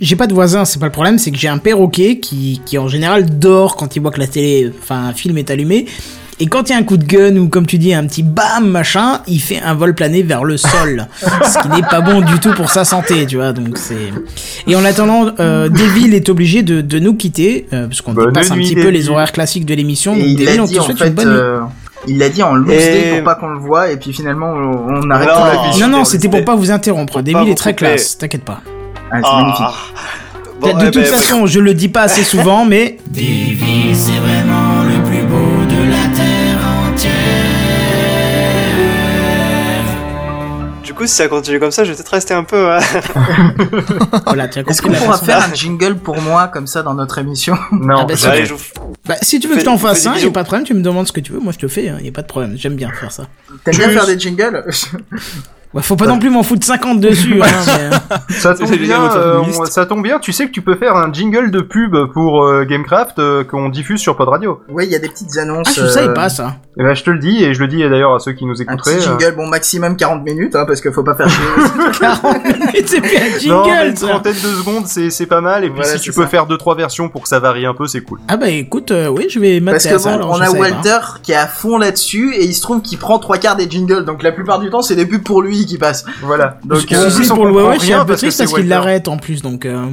j'ai 0.01 0.17
pas 0.17 0.26
de 0.26 0.34
voisin, 0.34 0.65
c'est 0.65 0.78
pas 0.78 0.86
le 0.86 0.92
problème, 0.92 1.18
c'est 1.18 1.31
que 1.31 1.39
j'ai 1.39 1.49
un 1.49 1.59
perroquet 1.59 2.18
qui, 2.18 2.60
qui 2.65 2.78
en 2.78 2.89
général 2.89 3.39
dort 3.39 3.76
quand 3.76 3.97
il 3.97 4.01
voit 4.02 4.10
que 4.10 4.20
la 4.20 4.26
télé, 4.26 4.73
enfin, 4.83 5.07
un 5.07 5.12
film 5.12 5.39
est 5.39 5.51
allumé. 5.51 5.86
Et 6.40 6.46
quand 6.46 6.68
il 6.68 6.72
y 6.72 6.74
a 6.74 6.78
un 6.78 6.82
coup 6.82 6.96
de 6.96 7.04
gun 7.04 7.36
ou 7.36 7.48
comme 7.48 7.66
tu 7.66 7.78
dis 7.78 7.94
un 7.94 8.04
petit 8.06 8.22
bam 8.22 8.66
machin, 8.66 9.20
il 9.28 9.40
fait 9.40 9.60
un 9.60 9.74
vol 9.74 9.94
plané 9.94 10.22
vers 10.22 10.42
le 10.44 10.56
sol, 10.56 11.06
ce 11.22 11.58
qui 11.62 11.68
n'est 11.68 11.82
pas 11.88 12.00
bon 12.00 12.20
du 12.20 12.38
tout 12.40 12.52
pour 12.54 12.70
sa 12.70 12.84
santé, 12.84 13.26
tu 13.26 13.36
vois. 13.36 13.52
Donc 13.52 13.76
c'est. 13.78 14.10
Et 14.66 14.74
en 14.74 14.84
attendant, 14.84 15.30
euh, 15.38 15.68
Devil 15.68 16.14
est 16.14 16.28
obligé 16.30 16.62
de, 16.62 16.80
de 16.80 16.98
nous 16.98 17.14
quitter 17.14 17.66
euh, 17.72 17.86
parce 17.86 18.00
qu'on 18.00 18.14
dépasse 18.14 18.50
un 18.50 18.56
petit 18.56 18.74
peu 18.74 18.88
les 18.88 19.08
horaires 19.08 19.32
classiques 19.32 19.66
de 19.66 19.74
l'émission. 19.74 20.14
Donc 20.16 20.24
il 20.26 20.36
Devil, 20.36 20.56
l'a 20.56 20.62
on 20.62 20.66
dit 20.66 20.74
te 20.74 20.80
en 20.80 20.84
souhaite 20.84 20.98
fait, 20.98 21.08
une 21.08 21.14
bonne 21.14 21.28
nuit. 21.32 21.38
euh, 21.38 21.60
il 22.08 22.18
l'a 22.18 22.28
dit 22.30 22.42
en 22.42 22.54
loose 22.54 22.72
Et- 22.72 22.78
day 22.78 23.10
pour 23.16 23.24
pas 23.24 23.34
qu'on 23.36 23.50
le 23.50 23.60
voie 23.60 23.90
et 23.92 23.96
puis 23.96 24.12
finalement 24.12 24.48
on, 24.52 25.08
arrête 25.10 25.28
Non, 25.28 25.34
tout 25.34 25.40
la 25.46 25.54
non, 25.54 25.70
vie. 25.70 25.80
Non 25.80 25.88
non, 25.88 25.98
on 26.00 26.04
c'était 26.04 26.28
pour 26.28 26.44
pas 26.44 26.56
vous 26.56 26.70
interrompre. 26.72 27.12
Faut 27.12 27.22
Devil 27.22 27.34
pas 27.34 27.42
est 27.44 27.54
très 27.54 27.72
couper. 27.74 27.86
classe, 27.86 28.18
t'inquiète 28.18 28.44
pas. 28.44 28.60
Ah, 29.12 29.18
c'est 29.22 29.28
Ah. 29.30 29.36
magnifique. 29.42 29.78
Bon, 30.60 30.68
de 30.78 30.82
eh 30.82 30.90
toute 30.90 31.02
ben, 31.02 31.04
façon, 31.04 31.46
je 31.46 31.60
le 31.60 31.74
dis 31.74 31.88
pas 31.88 32.02
assez 32.02 32.22
souvent, 32.24 32.64
mais 32.64 32.98
Davy, 33.08 33.94
c'est 33.94 34.12
vraiment 34.12 34.82
le 34.84 35.02
plus 35.08 35.22
beau 35.26 35.36
coup, 41.02 41.08
si 41.08 41.14
ça 41.14 41.28
continue 41.28 41.60
comme 41.60 41.70
ça, 41.70 41.84
je 41.84 41.90
vais 41.90 41.97
peut-être 41.97 42.08
rester 42.12 42.34
un 42.34 42.44
peu. 42.44 42.72
hein. 42.72 42.78
voilà, 44.26 44.44
Est-ce 44.47 44.82
qu'on 44.82 44.92
pourra 44.92 45.18
faire 45.18 45.48
un 45.50 45.55
jingle 45.55 45.97
pour 45.97 46.20
moi 46.20 46.48
comme 46.48 46.66
ça 46.66 46.82
dans 46.82 46.94
notre 46.94 47.18
émission 47.18 47.56
Non, 47.72 47.98
Ah 48.00 48.05
bah. 48.05 48.14
Allez, 48.24 48.44
Bah, 49.06 49.16
si 49.22 49.40
tu 49.40 49.48
veux 49.48 49.55
que 49.55 49.60
je 49.60 49.64
t'en 49.64 49.78
fasse 49.78 50.06
un, 50.06 50.16
y 50.16 50.24
a 50.24 50.31
pas 50.31 50.42
de 50.42 50.47
problème, 50.47 50.66
tu 50.66 50.74
me 50.74 50.82
demandes 50.82 51.06
ce 51.06 51.12
que 51.12 51.20
tu 51.20 51.32
veux, 51.32 51.40
moi 51.40 51.52
je 51.52 51.58
te 51.58 51.68
fais, 51.68 51.89
hein, 51.89 51.98
y 52.02 52.08
a 52.08 52.12
pas 52.12 52.22
de 52.22 52.26
problème, 52.26 52.55
j'aime 52.56 52.76
bien 52.76 52.90
faire 52.92 53.12
ça. 53.12 53.24
T'aimes 53.64 53.76
bien 53.76 53.90
faire 53.90 54.06
des 54.06 54.18
jingles 54.18 54.64
Ouais, 55.75 55.81
faut 55.83 55.97
pas 55.97 56.07
non 56.07 56.18
plus 56.18 56.28
m'en 56.28 56.42
foutre 56.42 56.67
50 56.67 57.01
dessus, 57.01 57.41
hein, 57.42 57.47
mais... 58.28 58.34
Ça 58.39 58.55
tombe 58.55 58.70
bien, 58.76 59.10
euh, 59.17 59.39
on- 59.41 59.65
ça 59.65 59.86
tombe 59.86 60.02
bien. 60.02 60.18
Tu 60.18 60.33
sais 60.33 60.47
que 60.47 60.51
tu 60.51 60.60
peux 60.60 60.75
faire 60.75 60.97
un 60.97 61.10
jingle 61.12 61.51
de 61.51 61.60
pub 61.60 61.97
pour 62.12 62.44
euh, 62.44 62.65
Gamecraft 62.65 63.18
euh, 63.18 63.42
qu'on 63.44 63.68
diffuse 63.70 64.01
sur 64.01 64.17
Pod 64.17 64.28
Radio. 64.28 64.60
Oui, 64.68 64.84
il 64.86 64.92
y 64.92 64.94
a 64.94 64.99
des 64.99 65.09
petites 65.09 65.36
annonces. 65.39 65.68
Ah, 65.78 65.83
je 65.83 65.86
savais 65.86 66.09
euh, 66.09 66.15
pas 66.15 66.28
ça. 66.28 66.57
Et 66.78 66.83
ben, 66.83 66.94
je 66.94 67.02
te 67.02 67.10
le 67.10 67.18
dis 67.18 67.42
et 67.44 67.55
je 67.55 67.60
le 67.60 67.68
dis 67.68 67.78
d'ailleurs 67.81 68.15
à 68.15 68.18
ceux 68.18 68.33
qui 68.33 68.44
nous 68.44 68.60
Un 68.60 68.65
écouteraient. 68.65 68.97
petit 68.97 69.09
euh, 69.09 69.18
jingle, 69.18 69.36
bon 69.36 69.47
maximum 69.47 69.97
40 69.97 70.25
minutes, 70.25 70.57
hein, 70.57 70.65
parce 70.67 70.81
qu'il 70.83 70.92
faut 70.92 71.02
pas 71.05 71.15
faire 71.15 71.28
chier. 71.31 71.42
40 72.01 72.44
minutes, 72.44 72.89
c'est 72.89 73.01
plus 73.01 73.17
un 73.17 73.49
non, 73.55 73.65
jingle, 73.65 73.89
une 73.89 73.97
ça. 73.97 74.09
trentaine 74.09 74.33
de 74.34 74.39
secondes, 74.57 74.86
c'est 74.86 75.10
c'est 75.10 75.26
pas 75.26 75.41
mal. 75.41 75.65
Et 75.65 75.68
puis 75.68 75.76
Voilà, 75.83 75.97
si 75.97 76.01
tu 76.01 76.12
peux 76.12 76.26
faire 76.26 76.47
deux 76.47 76.59
trois 76.59 76.75
versions 76.75 77.09
pour 77.09 77.23
que 77.23 77.28
ça 77.28 77.39
varie 77.41 77.65
un 77.67 77.75
peu, 77.75 77.86
c'est 77.86 78.01
cool. 78.02 78.20
Ah 78.28 78.36
bah 78.36 78.49
écoute, 78.49 78.91
euh, 78.91 79.09
oui, 79.09 79.26
je 79.31 79.39
vais 79.39 79.60
Parce 79.60 79.84
mettre 79.84 79.97
que 79.97 80.02
ça, 80.02 80.10
bon, 80.10 80.15
alors, 80.17 80.31
on 80.33 80.41
a 80.41 80.47
pas. 80.47 80.59
Walter 80.59 80.99
qui 81.23 81.33
est 81.33 81.36
à 81.36 81.47
fond 81.47 81.78
là-dessus 81.78 82.34
et 82.34 82.44
il 82.44 82.55
se 82.55 82.60
trouve 82.62 82.83
qu'il 82.83 82.99
prend 82.99 83.18
trois 83.18 83.39
quarts 83.39 83.57
des 83.57 83.70
jingles, 83.70 84.05
donc 84.05 84.23
la 84.23 84.33
plupart 84.33 84.59
du 84.59 84.68
temps 84.70 84.83
c'est 84.83 84.97
des 84.97 85.07
pubs 85.07 85.23
pour 85.23 85.41
lui 85.42 85.61
qui 85.66 85.78
passent. 85.78 86.05
Voilà. 86.23 86.58
Donc 86.65 86.81
Si 86.81 86.94
euh, 86.94 87.34
pour 87.34 87.47
le 87.47 87.52
ouais, 87.52 87.74
je 87.78 87.84
suis 87.84 87.92
un 87.92 88.05
peu 88.05 88.16
triste 88.16 88.36
c'est 88.36 88.44
parce 88.44 88.55
qu'il 88.55 88.62
Walter. 88.65 88.68
l'arrête 88.68 89.08
en 89.08 89.16
plus, 89.16 89.42
donc... 89.42 89.65
euh, 89.66 89.84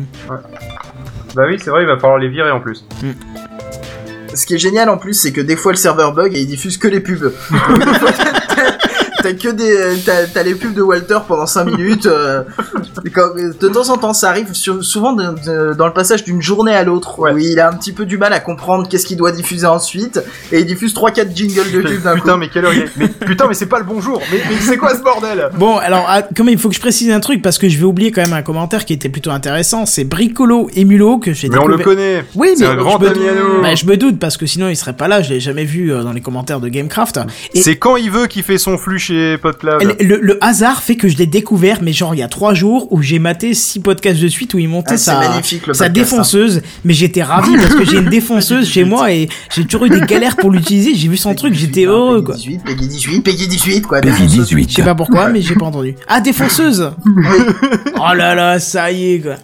Bah 1.36 1.44
oui, 1.48 1.58
c'est 1.64 1.70
vrai, 1.70 1.82
il 1.84 1.88
va 1.88 1.98
falloir 1.98 2.18
les 2.18 2.30
virer 2.30 2.52
en 2.52 2.60
plus. 2.60 2.86
Ce 4.34 4.46
qui 4.46 4.56
est 4.56 4.60
génial 4.60 4.90
en 4.90 4.98
plus, 4.98 5.14
c'est 5.14 5.32
que 5.32 5.42
des 5.42 5.56
fois 5.56 5.72
le 5.72 5.78
serveur 5.78 6.14
bug 6.14 6.36
et 6.36 6.40
il 6.42 6.48
diffuse 6.48 6.78
que 6.78 6.88
les 6.88 7.00
pubs. 7.00 7.32
T'as 9.22 9.34
que 9.34 9.50
des, 9.50 9.98
t'as, 10.06 10.26
t'as 10.28 10.44
les 10.44 10.56
pubs 10.56 10.74
de 10.74 10.82
Walter 10.82 11.18
pendant 11.28 11.46
5 11.46 11.66
minutes. 11.66 12.06
euh, 12.06 12.44
quand- 13.14 13.36
de 13.36 13.68
temps 13.68 13.90
en 13.90 13.98
temps, 13.98 14.14
ça 14.14 14.30
arrive 14.30 14.54
sur- 14.54 14.84
souvent 14.84 15.14
de- 15.14 15.24
de- 15.46 15.74
dans 15.74 15.88
le 15.88 15.94
passage 15.94 16.24
d'une 16.24 16.42
journée 16.42 16.74
à 16.76 16.84
l'autre 16.84 17.20
Ouais. 17.20 17.34
où 17.34 17.38
il 17.38 17.60
a 17.60 17.70
un 17.70 17.74
petit 17.74 17.92
peu 17.92 18.06
du 18.06 18.18
mal 18.18 18.34
à 18.34 18.40
comprendre 18.40 18.88
qu'est-ce 18.88 19.06
qu'il 19.06 19.18
doit 19.18 19.32
diffuser 19.32 19.66
ensuite 19.68 20.22
et 20.52 20.60
il 20.60 20.66
diffuse 20.66 20.94
3-4 20.94 21.36
jingles 21.36 21.72
de 21.72 21.82
pub 21.82 22.02
d'un 22.04 22.16
Putain, 22.16 22.34
coup. 22.34 22.40
mais 22.40 22.50
quelle 22.50 22.66
heure 22.66 22.74
il 22.74 22.84
est 22.84 22.90
mais, 22.98 23.08
Putain, 23.08 23.48
mais 23.48 23.54
c'est 23.54 23.66
pas 23.66 23.80
le 23.80 23.86
bonjour. 23.86 24.22
Mais, 24.32 24.40
mais 24.50 24.56
c'est 24.62 24.78
quoi 24.78 24.96
ce 24.96 25.02
bordel? 25.02 25.50
Bon, 25.58 25.78
alors, 25.78 26.06
ah, 26.08 26.22
quand 26.22 26.44
même, 26.44 26.54
il 26.54 26.60
faut 26.60 26.70
que 26.70 26.76
je 26.76 26.80
précise 26.82 27.12
un 27.12 27.20
truc, 27.20 27.42
parce 27.42 27.58
que 27.58 27.68
je 27.70 27.78
vais 27.78 27.84
oublier 27.86 28.12
quand 28.12 28.22
même 28.22 28.34
un 28.34 28.42
commentaire 28.42 28.86
qui 28.86 28.94
était 28.94 29.10
plutôt 29.10 29.32
intéressant, 29.32 29.86
c'est 29.86 30.04
Bricolo 30.04 30.70
et 30.76 30.86
Mulot 30.86 31.18
que 31.20 31.34
j'ai 31.34 31.50
Mais 31.50 31.58
on 31.58 31.68
le 31.68 31.78
découvert- 31.78 31.96
connaît. 31.98 32.26
Oui, 32.36 32.50
C'est 32.56 32.64
mais 32.66 32.72
un 32.72 32.76
grand 32.76 33.00
me, 33.00 33.08
ami 33.10 33.28
à 33.28 33.34
nous. 33.34 33.62
bah, 33.62 33.76
je 33.76 33.86
me 33.86 33.98
doute 33.98 34.20
parce 34.20 34.38
que 34.38 34.46
sinon 34.46 34.70
il 34.70 34.76
serait 34.76 34.94
pas 34.94 35.08
là. 35.08 35.22
Je 35.22 35.30
l'ai 35.30 35.40
jamais 35.40 35.66
vu 35.66 35.92
euh, 35.94 36.04
dans 36.04 36.14
les 36.14 36.22
commentaires 36.22 36.60
de 36.60 36.68
Gamecraft. 36.70 37.20
Et 37.54 37.62
C'est 37.62 37.78
quand 37.78 37.96
il 37.98 38.12
veut 38.12 38.28
qu'il 38.28 38.44
fait 38.44 38.58
son 38.58 38.78
flux 38.78 39.00
chez 39.10 39.38
le, 39.42 40.04
le- 40.06 40.20
le 40.22 40.38
hasard 40.44 40.82
fait 40.82 40.96
que 40.96 41.08
je 41.08 41.18
l'ai 41.18 41.26
découvert, 41.26 41.80
mais 41.82 41.92
genre 41.94 42.14
il 42.16 42.20
y 42.20 42.24
a 42.24 42.28
trois 42.28 42.54
jours 42.54 42.92
où 42.92 43.02
j'ai 43.02 43.20
maté 43.20 43.54
six 43.54 43.80
podcasts 43.80 44.22
de 44.22 44.28
suite 44.28 44.54
où 44.54 44.60
il 44.60 44.70
montait 44.70 44.94
Ah, 44.94 44.98
sa, 44.98 45.20
magnifique, 45.20 45.68
le 45.68 45.74
sa 45.74 45.86
podcast, 45.86 46.10
défonceuse. 46.12 46.62
Mais 46.86 46.94
j'étais 46.94 47.24
ravi 47.24 47.56
parce 47.58 47.76
que 47.76 47.86
j'ai 47.86 47.98
une 47.98 48.10
défonceuse 48.10 48.68
chez 48.70 48.84
moi 48.86 49.12
et 49.12 49.30
j'ai 49.54 49.66
toujours 49.66 49.86
eu 49.86 49.90
des 49.90 50.02
galères 50.02 50.36
pour 50.38 50.52
l'utiliser. 50.52 50.94
J'ai 50.96 51.08
vu 51.08 51.18
son 51.18 51.34
truc, 51.36 51.54
j'étais 51.54 51.86
heureux 51.86 52.22
quoi. 52.22 52.36
Peggy 52.36 52.58
18, 52.58 52.64
Peggy 52.66 52.88
18, 52.88 53.22
Peggy 53.22 53.48
18, 53.48 53.82
quoi. 53.88 54.02
Peggy 54.02 54.14
défonceuse. 54.14 54.38
18. 54.48 54.70
Je 54.70 54.76
sais 54.76 54.84
pas 54.84 54.96
pourquoi, 54.96 55.30
mais 55.30 55.42
j'ai 55.42 55.56
pas 55.56 55.66
entendu. 55.66 55.96
Ah, 56.08 56.22
défonceuse 56.22 56.92
Oh 57.98 58.14
là 58.16 58.36
là, 58.36 58.60
ça 58.60 58.92
y 58.92 59.14
est, 59.14 59.20
quoi. 59.20 59.36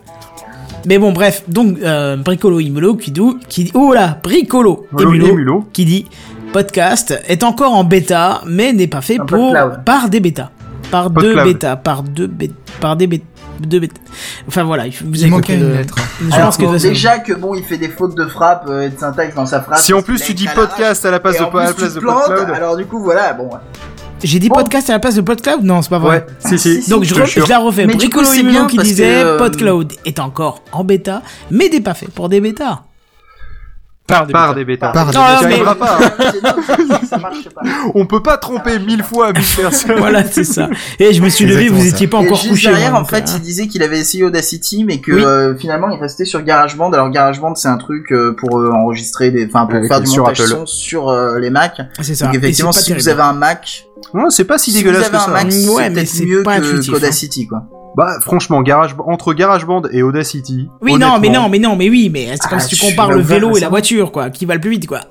Mais 0.88 1.00
bon, 1.00 1.12
bref, 1.12 1.42
donc, 1.48 1.78
euh, 1.82 2.16
Bricolo 2.16 2.60
Imulo 2.60 2.96
qui 2.96 3.10
dit, 3.10 3.22
qui 3.50 3.64
dit, 3.64 3.72
oh 3.74 3.92
là, 3.92 4.20
Bricolo 4.24 4.86
Emulo, 5.00 5.30
Emulo. 5.30 5.66
qui 5.74 5.84
dit, 5.84 6.06
podcast 6.56 7.14
est 7.28 7.44
encore 7.44 7.74
en 7.74 7.84
bêta, 7.84 8.42
mais 8.46 8.72
n'est 8.72 8.88
pas 8.88 9.02
fait 9.02 9.18
pour, 9.18 9.54
par 9.84 10.08
des 10.08 10.22
bêtas. 10.22 10.52
Par 10.90 11.10
deux 11.10 11.36
bêtas, 11.44 11.76
par 11.76 12.02
deux 12.02 12.28
bêtas, 12.28 12.54
par 12.80 12.96
des 12.96 13.08
bêtas. 13.08 13.26
Deux 13.60 13.82
bêtas. 13.82 14.00
Enfin 14.48 14.64
voilà, 14.64 14.84
vous 14.86 15.16
Il 15.16 15.24
avez 15.24 15.32
compris 15.32 15.56
une 15.56 15.68
le- 15.68 15.74
lettre. 15.76 15.96
Je 16.22 16.34
Alors, 16.34 16.48
pense 16.48 16.58
que 16.58 16.64
bon, 16.64 16.72
déjà 16.78 17.20
que 17.20 17.34
bon, 17.34 17.56
il 17.56 17.64
fait 17.66 17.78
des 17.78 17.90
fautes 17.90 18.16
de 18.16 18.26
frappe 18.26 18.68
euh, 18.70 18.84
et 18.84 18.90
de 18.90 18.98
syntaxe 18.98 19.36
dans 19.36 19.46
sa 19.46 19.60
phrase. 19.62 19.82
Si 19.84 19.94
en 19.94 20.02
plus 20.02 20.22
tu 20.22 20.34
dis 20.34 20.48
podcast 20.48 21.06
à 21.06 21.12
la 21.12 21.20
place 21.20 21.36
de, 21.38 21.42
à 21.42 21.44
la 21.66 21.74
place 21.74 21.94
de 21.94 22.54
alors 22.54 22.78
du 22.78 22.86
coup 22.86 23.04
voilà, 23.04 23.34
bon. 23.34 23.50
J'ai 24.24 24.40
dit 24.40 24.48
Bon. 24.48 24.56
podcast 24.56 24.90
à 24.90 24.94
la 24.94 25.00
place 25.00 25.16
de 25.16 25.22
PodCloud 25.22 25.62
Non, 25.62 25.82
c'est 25.82 25.90
pas 25.90 26.00
vrai. 26.00 26.26
Ouais, 26.42 26.58
si, 26.58 26.82
si. 26.82 26.90
Donc 26.90 27.04
je, 27.04 27.14
re- 27.14 27.26
je 27.26 27.50
la 27.50 27.60
refais. 27.60 27.86
Mais 27.86 27.94
du 27.96 27.98
Bricolo 28.08 28.26
coup, 28.26 28.32
c'est 28.34 28.40
Imulo 28.40 28.60
bien 28.60 28.68
qui 28.68 28.78
disait 28.78 29.04
que, 29.22 29.26
euh, 29.26 29.38
PodCloud 29.38 29.92
est 30.06 30.20
encore 30.20 30.62
en 30.72 30.86
bêta, 30.86 31.22
mais 31.52 31.68
n'est 31.68 31.82
pas 31.82 31.94
fait 31.94 32.08
pour 32.10 32.30
des 32.30 32.40
bêtas. 32.40 32.84
Par 34.08 34.28
des 34.28 34.34
par 34.34 34.54
bêtas. 34.54 34.56
des 34.60 34.66
bêtas. 34.66 34.92
Par 34.92 35.06
des 35.08 35.18
Non, 35.18 35.24
mais- 35.44 35.76
pas. 35.80 35.98
hein. 36.44 37.00
ça, 37.10 37.18
marche 37.18 37.50
pas. 37.50 37.62
On 37.96 38.06
peut 38.06 38.22
pas 38.22 38.38
tromper 38.38 38.78
mille 38.78 39.02
fois 39.04 39.34
mille 39.34 39.42
personnes. 39.58 39.96
Voilà, 39.98 40.24
c'est 40.24 40.44
ça. 40.44 40.70
Et 41.00 41.12
je 41.14 41.22
me 41.24 41.30
suis 41.30 41.46
levé, 41.46 41.70
vous 41.70 41.86
étiez 41.88 42.08
pas 42.08 42.18
Et 42.22 42.26
encore 42.26 42.38
juste 42.38 42.50
couché. 42.52 42.68
derrière, 42.70 42.92
moi, 42.92 43.02
en 43.02 43.06
fait, 43.06 43.28
euh, 43.28 43.34
il 43.38 43.42
disait 43.42 43.68
qu'il 43.68 43.82
avait 43.82 43.98
essayé 44.00 44.24
Audacity, 44.24 44.84
mais 44.84 45.00
que 45.00 45.12
Oui. 45.12 45.24
euh, 45.24 45.56
finalement, 45.58 45.90
il 45.90 46.00
restait 46.00 46.26
sur 46.26 46.44
GarageBand. 46.44 46.92
Alors 46.94 47.10
GarageBand, 47.10 47.56
c'est 47.56 47.68
un 47.68 47.78
truc 47.78 48.12
euh, 48.12 48.36
pour 48.38 48.60
euh, 48.60 48.70
enregistrer 48.72 49.32
des, 49.32 49.48
enfin 49.48 49.66
pour 49.66 49.84
faire 49.88 50.02
du 50.02 50.08
sur 50.08 50.24
montage 50.24 50.40
Apple. 50.42 50.50
son 50.52 50.66
sur 50.68 51.10
euh, 51.10 51.40
les 51.40 51.50
Mac. 51.50 51.82
c'est 52.02 52.14
ça. 52.16 52.28
Donc 52.28 52.36
effectivement, 52.36 52.72
si 52.74 52.94
vous 52.94 53.10
avez 53.10 53.22
un 53.24 53.34
Mac, 53.34 53.88
Non, 54.14 54.30
c'est 54.30 54.44
pas 54.46 54.60
si, 54.60 54.72
si 54.72 54.78
vous 54.84 54.84
dégueulasse 54.92 55.08
avez 55.08 55.18
que 55.18 55.24
un 55.24 55.26
ça. 55.26 55.32
Mac, 55.32 55.46
Ouais, 55.46 55.52
c'est 55.52 55.90
mais 55.90 55.90
peut-être 55.96 56.08
c'est 56.08 56.26
mieux 56.26 56.44
pas 56.44 56.60
que 56.60 56.66
hein. 56.78 56.82
qu'Audacity, 56.92 57.48
quoi. 57.48 57.64
Bah 57.96 58.18
franchement, 58.22 58.62
Garage 58.62 58.96
entre 59.08 59.34
GarageBand 59.34 59.84
et 59.92 60.04
Audacity. 60.04 60.68
Oui, 60.82 60.98
non, 60.98 61.18
mais 61.20 61.30
non, 61.30 61.48
mais 61.50 61.60
non, 61.60 61.76
mais 61.76 61.90
oui, 61.90 62.10
mais 62.12 62.28
c'est 62.34 62.50
comme 62.50 62.58
Ah, 62.58 62.62
si 62.62 62.76
tu 62.76 62.86
compares 62.86 63.12
le 63.12 63.22
vélo 63.22 63.56
et 63.56 63.60
la 63.62 63.70
voiture, 63.70 64.12
quoi, 64.12 64.30
qui 64.30 64.46
va 64.46 64.54
le 64.56 64.60
plus 64.62 64.72
vite, 64.72 64.88
quoi. 64.88 65.02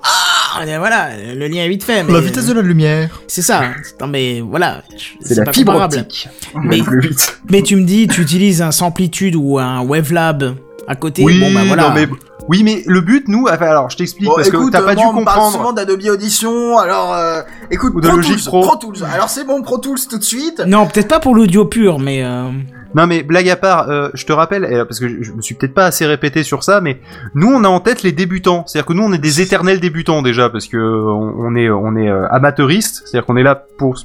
Ah, 0.56 0.64
et 0.66 0.78
voilà, 0.78 1.08
le 1.34 1.48
lien 1.48 1.64
est 1.64 1.68
vite 1.68 1.82
fait. 1.82 2.04
Mais 2.04 2.12
La 2.12 2.20
vitesse 2.20 2.46
de 2.46 2.52
la 2.52 2.62
lumière. 2.62 3.10
C'est 3.26 3.42
ça. 3.42 3.62
Non, 4.00 4.06
mais 4.06 4.40
voilà. 4.40 4.82
C'est 5.20 5.34
la 5.36 5.44
pas 5.44 5.52
fibre 5.52 5.72
comparable. 5.72 5.98
optique. 5.98 6.28
Mais, 6.62 6.78
Plus 6.82 7.00
vite. 7.00 7.40
mais 7.50 7.62
tu 7.62 7.74
me 7.76 7.84
dis, 7.84 8.06
tu 8.06 8.20
utilises 8.20 8.62
un 8.62 8.70
Samplitude 8.70 9.34
ou 9.34 9.58
un 9.58 9.80
Wavelab 9.80 10.54
à 10.86 10.94
côté. 10.94 11.24
Oui, 11.24 11.40
bon, 11.40 11.52
bah 11.52 11.62
voilà. 11.66 11.88
non, 11.88 11.94
mais 11.94 12.06
oui, 12.48 12.62
mais 12.62 12.82
le 12.86 13.00
but, 13.00 13.26
nous, 13.28 13.46
alors 13.48 13.90
je 13.90 13.96
t'explique 13.96 14.28
Bon, 14.28 14.34
parce 14.36 14.48
écoute, 14.48 14.66
que 14.66 14.70
t'as 14.72 14.82
pas 14.82 14.92
euh, 14.92 14.94
dû 14.96 15.02
moi, 15.02 15.12
on 15.16 15.24
parle 15.24 15.36
comprendre. 15.38 15.52
souvent 15.52 15.72
d'Adobe 15.72 16.02
Audition, 16.10 16.78
alors 16.78 17.14
euh, 17.14 17.40
écoute, 17.70 17.92
Ou 17.94 18.00
de 18.00 18.06
Pro 18.08 18.16
Logic 18.16 18.36
Tools, 18.36 18.44
Pro. 18.46 18.60
Pro 18.62 18.76
Tools. 18.76 19.04
Alors 19.14 19.28
c'est 19.28 19.44
bon, 19.44 19.62
Pro 19.62 19.78
Tools 19.78 19.98
tout 20.08 20.18
de 20.18 20.24
suite. 20.24 20.62
Non, 20.66 20.86
peut-être 20.86 21.08
pas 21.08 21.20
pour 21.20 21.34
l'audio 21.34 21.64
pur, 21.64 21.98
mais 21.98 22.22
euh, 22.22 22.50
Non 22.94 23.06
mais 23.06 23.22
blague 23.22 23.48
à 23.48 23.56
part, 23.56 23.88
euh, 23.88 24.08
je 24.14 24.24
te 24.26 24.32
rappelle, 24.32 24.64
et, 24.64 24.84
parce 24.84 25.00
que 25.00 25.08
je, 25.08 25.22
je 25.22 25.32
me 25.32 25.40
suis 25.42 25.54
peut-être 25.54 25.74
pas 25.74 25.86
assez 25.86 26.04
répété 26.06 26.42
sur 26.42 26.62
ça, 26.62 26.80
mais 26.80 27.00
nous 27.34 27.48
on 27.50 27.64
a 27.64 27.68
en 27.68 27.80
tête 27.80 28.02
les 28.02 28.12
débutants. 28.12 28.64
C'est-à-dire 28.66 28.86
que 28.86 28.92
nous 28.92 29.02
on 29.02 29.12
est 29.12 29.18
des 29.18 29.40
éternels 29.40 29.80
débutants 29.80 30.20
déjà, 30.22 30.50
parce 30.50 30.66
que 30.66 30.76
euh, 30.76 31.10
on, 31.12 31.34
on 31.38 31.56
est 31.56 31.70
on 31.70 31.96
est 31.96 32.10
euh, 32.10 32.26
amateuristes. 32.30 33.02
C'est-à-dire 33.06 33.24
qu'on 33.26 33.36
est 33.36 33.42
là 33.42 33.54
pour 33.78 33.96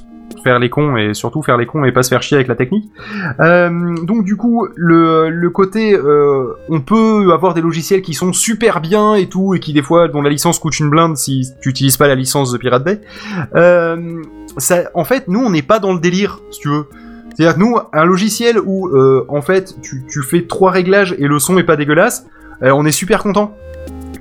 faire 0.42 0.58
les 0.58 0.70
cons 0.70 0.96
et 0.96 1.14
surtout 1.14 1.42
faire 1.42 1.56
les 1.56 1.66
cons 1.66 1.84
et 1.84 1.92
pas 1.92 2.02
se 2.02 2.08
faire 2.08 2.22
chier 2.22 2.36
avec 2.36 2.48
la 2.48 2.54
technique. 2.54 2.90
Euh, 3.40 3.94
donc 4.02 4.24
du 4.24 4.36
coup 4.36 4.66
le 4.74 5.30
le 5.30 5.50
côté 5.50 5.94
euh, 5.94 6.54
on 6.68 6.80
peut 6.80 7.32
avoir 7.32 7.54
des 7.54 7.60
logiciels 7.60 8.02
qui 8.02 8.14
sont 8.14 8.32
super 8.32 8.80
bien 8.80 9.14
et 9.14 9.26
tout 9.26 9.54
et 9.54 9.60
qui 9.60 9.72
des 9.72 9.82
fois 9.82 10.08
dont 10.08 10.22
la 10.22 10.30
licence 10.30 10.58
coûte 10.58 10.78
une 10.78 10.90
blinde 10.90 11.16
si 11.16 11.48
tu 11.60 11.68
utilises 11.68 11.96
pas 11.96 12.08
la 12.08 12.14
licence 12.14 12.52
de 12.52 12.58
Pirate 12.58 12.84
Bay. 12.84 13.00
Euh, 13.54 14.22
ça, 14.56 14.90
en 14.94 15.04
fait 15.04 15.28
nous 15.28 15.40
on 15.40 15.50
n'est 15.50 15.62
pas 15.62 15.78
dans 15.78 15.92
le 15.92 16.00
délire 16.00 16.40
si 16.50 16.60
tu 16.60 16.68
veux. 16.68 16.86
C'est-à-dire 17.36 17.58
nous, 17.58 17.78
un 17.94 18.04
logiciel 18.04 18.58
où, 18.58 18.90
en 19.28 19.40
fait, 19.40 19.76
tu, 19.80 20.02
tu 20.10 20.20
fais 20.20 20.42
trois 20.42 20.72
réglages 20.72 21.14
et 21.16 21.26
le 21.26 21.38
son 21.38 21.56
est 21.58 21.64
pas 21.64 21.76
dégueulasse, 21.76 22.26
on 22.60 22.84
est 22.84 22.90
super 22.90 23.22
content. 23.22 23.54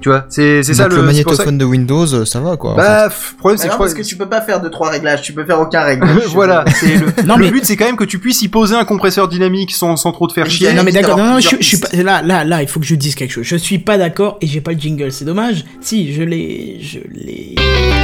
Tu 0.01 0.09
vois, 0.09 0.25
c'est 0.29 0.63
c'est 0.63 0.73
ça 0.73 0.87
le. 0.87 0.95
le 0.95 1.01
que- 1.01 1.05
magnétophone 1.07 1.57
de 1.57 1.65
Windows, 1.65 2.05
euh, 2.13 2.23
ça 2.25 2.39
va 2.39 2.55
quoi. 2.57 2.71
en 2.73 2.75
fait. 2.77 2.81
Bah, 2.81 3.09
pff, 3.09 3.35
problème 3.37 3.57
c'est 3.57 3.63
que 3.63 3.67
non, 3.67 3.71
je 3.71 3.75
crois. 3.75 3.85
parce 3.87 3.93
que 3.97 4.01
tu 4.03 4.15
peux 4.15 4.29
pas 4.29 4.41
faire 4.41 4.61
de 4.61 4.69
trois 4.69 4.89
réglages, 4.89 5.21
tu 5.21 5.33
peux 5.33 5.43
faire 5.43 5.59
aucun 5.59 5.81
réglage. 5.83 6.23
voilà, 6.27 6.63
c'est 6.73 6.95
le, 6.95 7.07
Non, 7.25 7.35
le 7.35 7.45
mais- 7.45 7.51
but 7.51 7.65
c'est 7.65 7.75
quand 7.75 7.85
même 7.85 7.97
que 7.97 8.03
tu 8.05 8.17
puisses 8.19 8.41
y 8.41 8.47
poser 8.47 8.75
un 8.75 8.85
compresseur 8.85 9.27
dynamique 9.27 9.71
sans, 9.71 9.95
sans 9.97 10.11
trop 10.13 10.27
te 10.27 10.33
faire 10.33 10.49
chier. 10.49 10.71
non 10.73 10.83
mais 10.83 10.91
d'accord. 10.93 11.17
Non, 11.17 11.25
non, 11.33 11.39
je, 11.39 11.57
suis 11.61 11.77
pas 11.77 11.89
là, 11.93 12.21
là, 12.21 12.43
là. 12.45 12.61
Il 12.61 12.67
faut 12.69 12.79
que 12.79 12.85
je 12.85 12.95
dise 12.95 13.15
quelque 13.15 13.31
chose. 13.31 13.43
Je 13.45 13.55
suis 13.57 13.79
pas 13.79 13.97
d'accord 13.97 14.37
et 14.41 14.47
j'ai 14.47 14.61
pas 14.61 14.71
le 14.71 14.79
jingle. 14.79 15.11
C'est 15.11 15.25
dommage. 15.25 15.65
Si, 15.81 16.13
je 16.13 16.23
l'ai, 16.23 16.77
je 16.81 16.99
l'ai. 17.13 17.55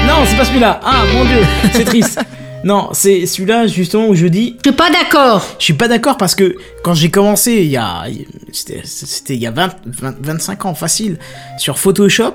Non, 0.08 0.26
c'est 0.26 0.38
pas 0.38 0.46
celui-là. 0.46 0.80
Ah 0.84 1.04
mon 1.14 1.24
dieu, 1.26 1.40
c'est 1.74 1.86
triste. 1.86 2.20
Non, 2.66 2.90
c'est 2.94 3.27
celui-là 3.27 3.68
justement 3.68 4.08
où 4.08 4.16
je 4.16 4.26
dis 4.26 4.56
Je 4.66 4.69
suis 4.72 4.76
pas 4.76 4.90
d'accord. 4.90 5.45
Je 5.60 5.64
suis 5.64 5.74
pas 5.74 5.88
d'accord 5.88 6.18
parce 6.18 6.34
que 6.34 6.56
quand 6.84 6.95
j'ai 6.95 7.11
commencé 7.11 7.53
il 7.61 7.68
y 7.68 7.77
a 7.77 8.06
c'était 8.52 9.35
il 9.35 9.40
y 9.40 9.45
a 9.45 9.52
20, 9.52 9.69
20 9.85 10.16
25 10.19 10.66
ans 10.66 10.74
facile 10.74 11.19
sur 11.60 11.77
Photoshop, 11.77 12.34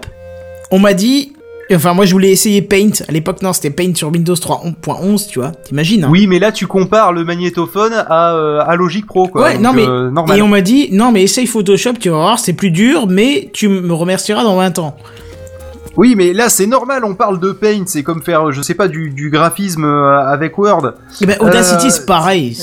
on 0.70 0.78
m'a 0.78 0.94
dit 0.94 1.32
enfin 1.74 1.94
moi 1.94 2.04
je 2.04 2.12
voulais 2.12 2.30
essayer 2.30 2.62
Paint 2.62 2.90
à 3.08 3.12
l'époque 3.12 3.42
non, 3.42 3.52
c'était 3.52 3.70
Paint 3.70 3.92
sur 3.96 4.08
Windows 4.12 4.34
3.11, 4.34 5.28
tu 5.28 5.40
vois. 5.40 5.50
T'imagines 5.50 6.04
hein 6.04 6.08
Oui, 6.12 6.28
mais 6.28 6.38
là 6.38 6.52
tu 6.52 6.68
compares 6.68 7.12
le 7.12 7.24
magnétophone 7.24 7.92
à, 7.92 8.34
euh, 8.36 8.60
à 8.64 8.76
Logic 8.76 9.04
Pro, 9.06 9.26
quoi. 9.26 9.42
Ouais, 9.42 9.54
Donc, 9.54 9.62
non 9.62 9.72
mais 9.72 9.84
euh, 9.84 10.10
normal. 10.12 10.38
et 10.38 10.42
on 10.42 10.48
m'a 10.48 10.60
dit 10.60 10.90
non 10.92 11.10
mais 11.10 11.24
essaye 11.24 11.48
Photoshop, 11.48 11.94
tu 11.98 12.08
vas 12.08 12.16
voir, 12.18 12.38
c'est 12.38 12.52
plus 12.52 12.70
dur 12.70 13.08
mais 13.08 13.50
tu 13.52 13.66
me 13.68 13.92
remercieras 13.92 14.44
dans 14.44 14.54
20 14.54 14.78
ans. 14.78 14.96
Oui, 15.96 16.14
mais 16.16 16.32
là 16.32 16.48
c'est 16.48 16.66
normal, 16.66 17.04
on 17.04 17.14
parle 17.14 17.40
de 17.40 17.50
Paint, 17.52 17.82
c'est 17.86 18.02
comme 18.04 18.22
faire, 18.22 18.52
je 18.52 18.62
sais 18.62 18.74
pas, 18.74 18.86
du, 18.88 19.10
du 19.10 19.28
graphisme 19.28 19.84
euh, 19.84 20.18
avec 20.24 20.56
Word. 20.56 20.92
Et 21.20 21.26
ben 21.26 21.36
Audacity 21.40 21.86
Euh, 21.88 21.90
c'est 21.90 22.06
pareil, 22.06 22.56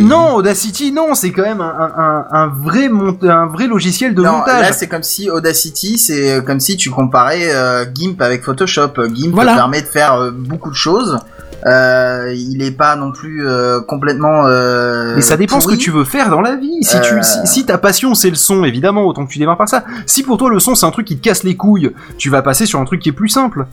Non, 0.00 0.34
Audacity, 0.34 0.90
non, 0.92 1.14
c'est 1.14 1.30
quand 1.30 1.42
même 1.42 1.60
un, 1.60 1.64
un, 1.64 1.92
un, 1.96 2.26
un 2.32 2.46
vrai 2.48 2.88
mont- 2.88 3.16
un 3.22 3.46
vrai 3.46 3.68
logiciel 3.68 4.14
de 4.14 4.22
Non, 4.22 4.38
montage. 4.38 4.62
là 4.62 4.72
c'est 4.72 4.88
comme 4.88 5.04
si 5.04 5.30
Audacity, 5.30 5.96
c'est 5.96 6.32
euh, 6.38 6.40
comme 6.40 6.58
si 6.60 6.76
tu 6.76 6.90
comparais 6.90 7.54
euh, 7.54 7.84
GIMP 7.94 8.20
avec 8.20 8.42
Photoshop. 8.42 8.90
GIMP 9.14 9.32
Voilà. 9.32 9.52
te 9.52 9.56
permet 9.58 9.80
de 9.82 9.86
faire 9.86 10.14
euh, 10.14 10.30
beaucoup 10.32 10.70
de 10.70 10.74
choses. 10.74 11.18
Euh, 11.66 12.34
il 12.36 12.62
est 12.62 12.70
pas 12.76 12.96
non 12.96 13.12
plus 13.12 13.46
euh, 13.46 13.80
complètement. 13.80 14.42
Euh, 14.46 15.14
Mais 15.14 15.22
ça 15.22 15.36
dépend 15.36 15.60
ce 15.60 15.68
que 15.68 15.74
tu 15.74 15.90
veux 15.90 16.04
faire 16.04 16.28
dans 16.30 16.40
la 16.40 16.56
vie. 16.56 16.78
Si 16.82 17.00
tu, 17.00 17.14
Euh. 17.14 17.22
si, 17.22 17.38
si 17.46 17.66
ta 17.66 17.78
passion 17.78 18.14
c'est 18.14 18.30
le 18.30 18.36
son, 18.36 18.64
évidemment, 18.64 19.04
autant 19.04 19.26
que 19.26 19.32
tu 19.32 19.38
démarres 19.38 19.58
par 19.58 19.68
ça. 19.68 19.84
Si 20.06 20.22
pour 20.22 20.38
toi 20.38 20.50
le 20.50 20.58
son 20.60 20.74
c'est 20.74 20.86
un 20.86 20.90
truc 20.90 21.06
qui 21.06 21.16
te 21.16 21.22
casse 21.22 21.44
les 21.44 21.56
couilles, 21.56 21.92
tu 22.18 22.30
vas 22.30 22.42
passer 22.42 22.66
sur 22.66 22.80
un 22.80 22.84
truc 22.84 23.00
qui 23.00 23.10
est 23.10 23.12
plus 23.12 23.28
simple. 23.28 23.66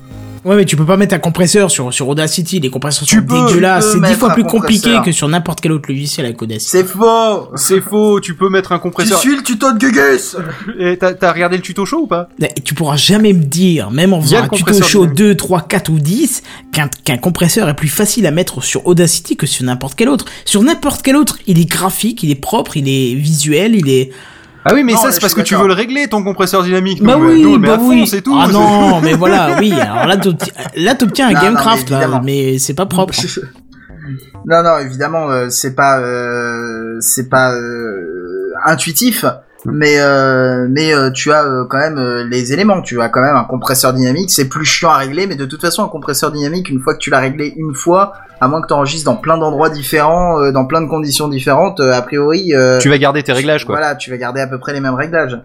Ouais, 0.45 0.55
mais 0.55 0.63
tu 0.63 0.77
peux 0.77 0.85
pas 0.85 0.95
mettre 0.95 1.13
un 1.13 1.19
compresseur 1.19 1.69
sur, 1.69 1.93
sur 1.93 2.07
Audacity. 2.07 2.61
Les 2.61 2.69
compresseurs 2.69 3.05
Tu 3.05 3.17
sont 3.17 3.23
peux, 3.25 3.45
dégueulasses. 3.47 3.91
tu 3.91 3.99
C'est 3.99 4.07
dix 4.07 4.13
fois 4.13 4.29
plus 4.29 4.45
compliqué 4.45 4.95
que 5.03 5.11
sur 5.11 5.27
n'importe 5.27 5.59
quel 5.59 5.73
autre 5.73 5.89
logiciel 5.89 6.25
avec 6.25 6.41
Audacity. 6.41 6.71
C'est 6.71 6.85
faux. 6.85 7.49
C'est 7.55 7.81
faux, 7.81 8.21
tu 8.21 8.35
peux 8.35 8.47
mettre 8.47 8.71
un 8.71 8.77
Tu 8.77 8.81
compresseur. 8.83 9.19
suis 9.19 9.35
le 9.35 9.43
tuto 9.43 9.73
de 9.73 9.77
Gugus. 9.77 10.37
Et 10.79 10.97
t'as 10.97 11.13
t'as 11.13 11.33
regardé 11.33 11.57
le 11.57 11.61
tuto 11.61 11.85
show 11.85 12.03
ou 12.03 12.07
pas? 12.07 12.29
Et 12.41 12.61
tu 12.61 12.73
pourras 12.73 12.95
jamais 12.95 13.33
me 13.33 13.43
dire, 13.43 13.91
même 13.91 14.13
en 14.13 14.21
faisant 14.21 14.37
a 14.37 14.43
un 14.43 14.47
tuto 14.47 14.81
show 14.81 14.99
dynamique. 15.01 15.17
2, 15.17 15.35
3, 15.35 15.61
4 15.67 15.89
ou 15.89 15.99
10, 15.99 16.41
qu'un 16.71 16.87
qu'un 17.03 17.17
compresseur 17.17 17.67
est 17.67 17.73
plus 17.79 17.87
facile 17.87 18.27
à 18.27 18.31
mettre 18.31 18.61
sur 18.61 18.85
Audacity 18.87 19.37
que 19.37 19.47
sur 19.47 19.63
n'importe 19.63 19.95
quel 19.95 20.09
autre. 20.09 20.25
Sur 20.43 20.61
n'importe 20.63 21.01
quel 21.01 21.15
autre, 21.15 21.37
il 21.47 21.61
est 21.61 21.65
graphique, 21.65 22.23
il 22.23 22.29
est 22.29 22.35
propre, 22.35 22.75
il 22.75 22.89
est 22.89 23.15
visuel, 23.15 23.73
il 23.73 23.89
est... 23.89 24.11
Ah 24.65 24.73
oui, 24.73 24.83
mais 24.83 24.91
Non, 24.91 24.99
ça 24.99 25.13
c'est 25.13 25.21
parce 25.21 25.33
que 25.33 25.39
tu 25.39 25.55
veux 25.55 25.65
le 25.65 25.71
régler 25.71 26.09
ton 26.09 26.21
compresseur 26.21 26.61
dynamique. 26.63 27.01
Bah 27.01 27.15
oui, 27.17 27.57
bah 27.57 27.75
à 27.75 27.77
fond, 27.77 27.87
oui. 27.87 28.05
c'est 28.05 28.21
tout. 28.21 28.37
Ah 28.37 28.49
non, 28.51 28.99
mais 29.03 29.13
voilà, 29.13 29.55
oui. 29.61 29.71
Alors 29.79 30.07
là, 30.07 30.17
t'obti- 30.17 30.51
là 30.75 30.93
t'obtiens 30.93 31.29
un 31.29 31.31
Non, 31.31 31.35
non, 31.35 31.41
mais 31.41 31.47
Gamecraft, 31.53 31.89
là, 31.89 32.21
mais 32.21 32.59
c'est 32.59 32.73
pas 32.73 32.85
propre. 32.85 33.13
Non, 34.45 34.63
non, 34.63 34.79
évidemment, 34.79 35.29
euh, 35.29 35.47
c'est 35.49 35.75
pas, 35.75 35.99
euh, 35.99 36.97
c'est 36.99 37.29
pas 37.29 37.53
euh, 37.53 38.51
intuitif, 38.65 39.23
mais 39.65 39.99
euh, 39.99 40.67
mais 40.69 40.93
euh, 40.93 41.11
tu 41.11 41.31
as 41.31 41.43
euh, 41.43 41.65
quand 41.69 41.77
même 41.79 41.97
euh, 41.97 42.23
les 42.23 42.53
éléments. 42.53 42.81
Tu 42.81 43.01
as 43.01 43.09
quand 43.09 43.21
même 43.21 43.35
un 43.35 43.43
compresseur 43.43 43.93
dynamique. 43.93 44.29
C'est 44.31 44.47
plus 44.47 44.65
chiant 44.65 44.89
à 44.89 44.97
régler, 44.97 45.27
mais 45.27 45.35
de 45.35 45.45
toute 45.45 45.61
façon, 45.61 45.83
un 45.83 45.89
compresseur 45.89 46.31
dynamique, 46.31 46.69
une 46.69 46.79
fois 46.79 46.93
que 46.93 46.99
tu 46.99 47.09
l'as 47.09 47.19
réglé 47.19 47.53
une 47.57 47.75
fois, 47.75 48.13
à 48.39 48.47
moins 48.47 48.61
que 48.61 48.67
tu 48.67 48.73
enregistres 48.73 49.05
dans 49.11 49.17
plein 49.17 49.37
d'endroits 49.37 49.69
différents, 49.69 50.39
euh, 50.41 50.51
dans 50.51 50.65
plein 50.65 50.81
de 50.81 50.87
conditions 50.87 51.27
différentes, 51.27 51.79
euh, 51.81 51.91
a 51.93 52.01
priori, 52.01 52.53
euh, 52.55 52.79
Tu 52.79 52.89
vas 52.89 52.97
garder 52.97 53.21
tes 53.21 53.33
réglages 53.33 53.65
quoi. 53.65 53.75
voilà, 53.75 53.95
tu 53.95 54.09
vas 54.09 54.17
garder 54.17 54.39
à 54.41 54.47
peu 54.47 54.59
près 54.59 54.71
les 54.73 54.79
mêmes 54.79 54.95
réglages. 54.95 55.37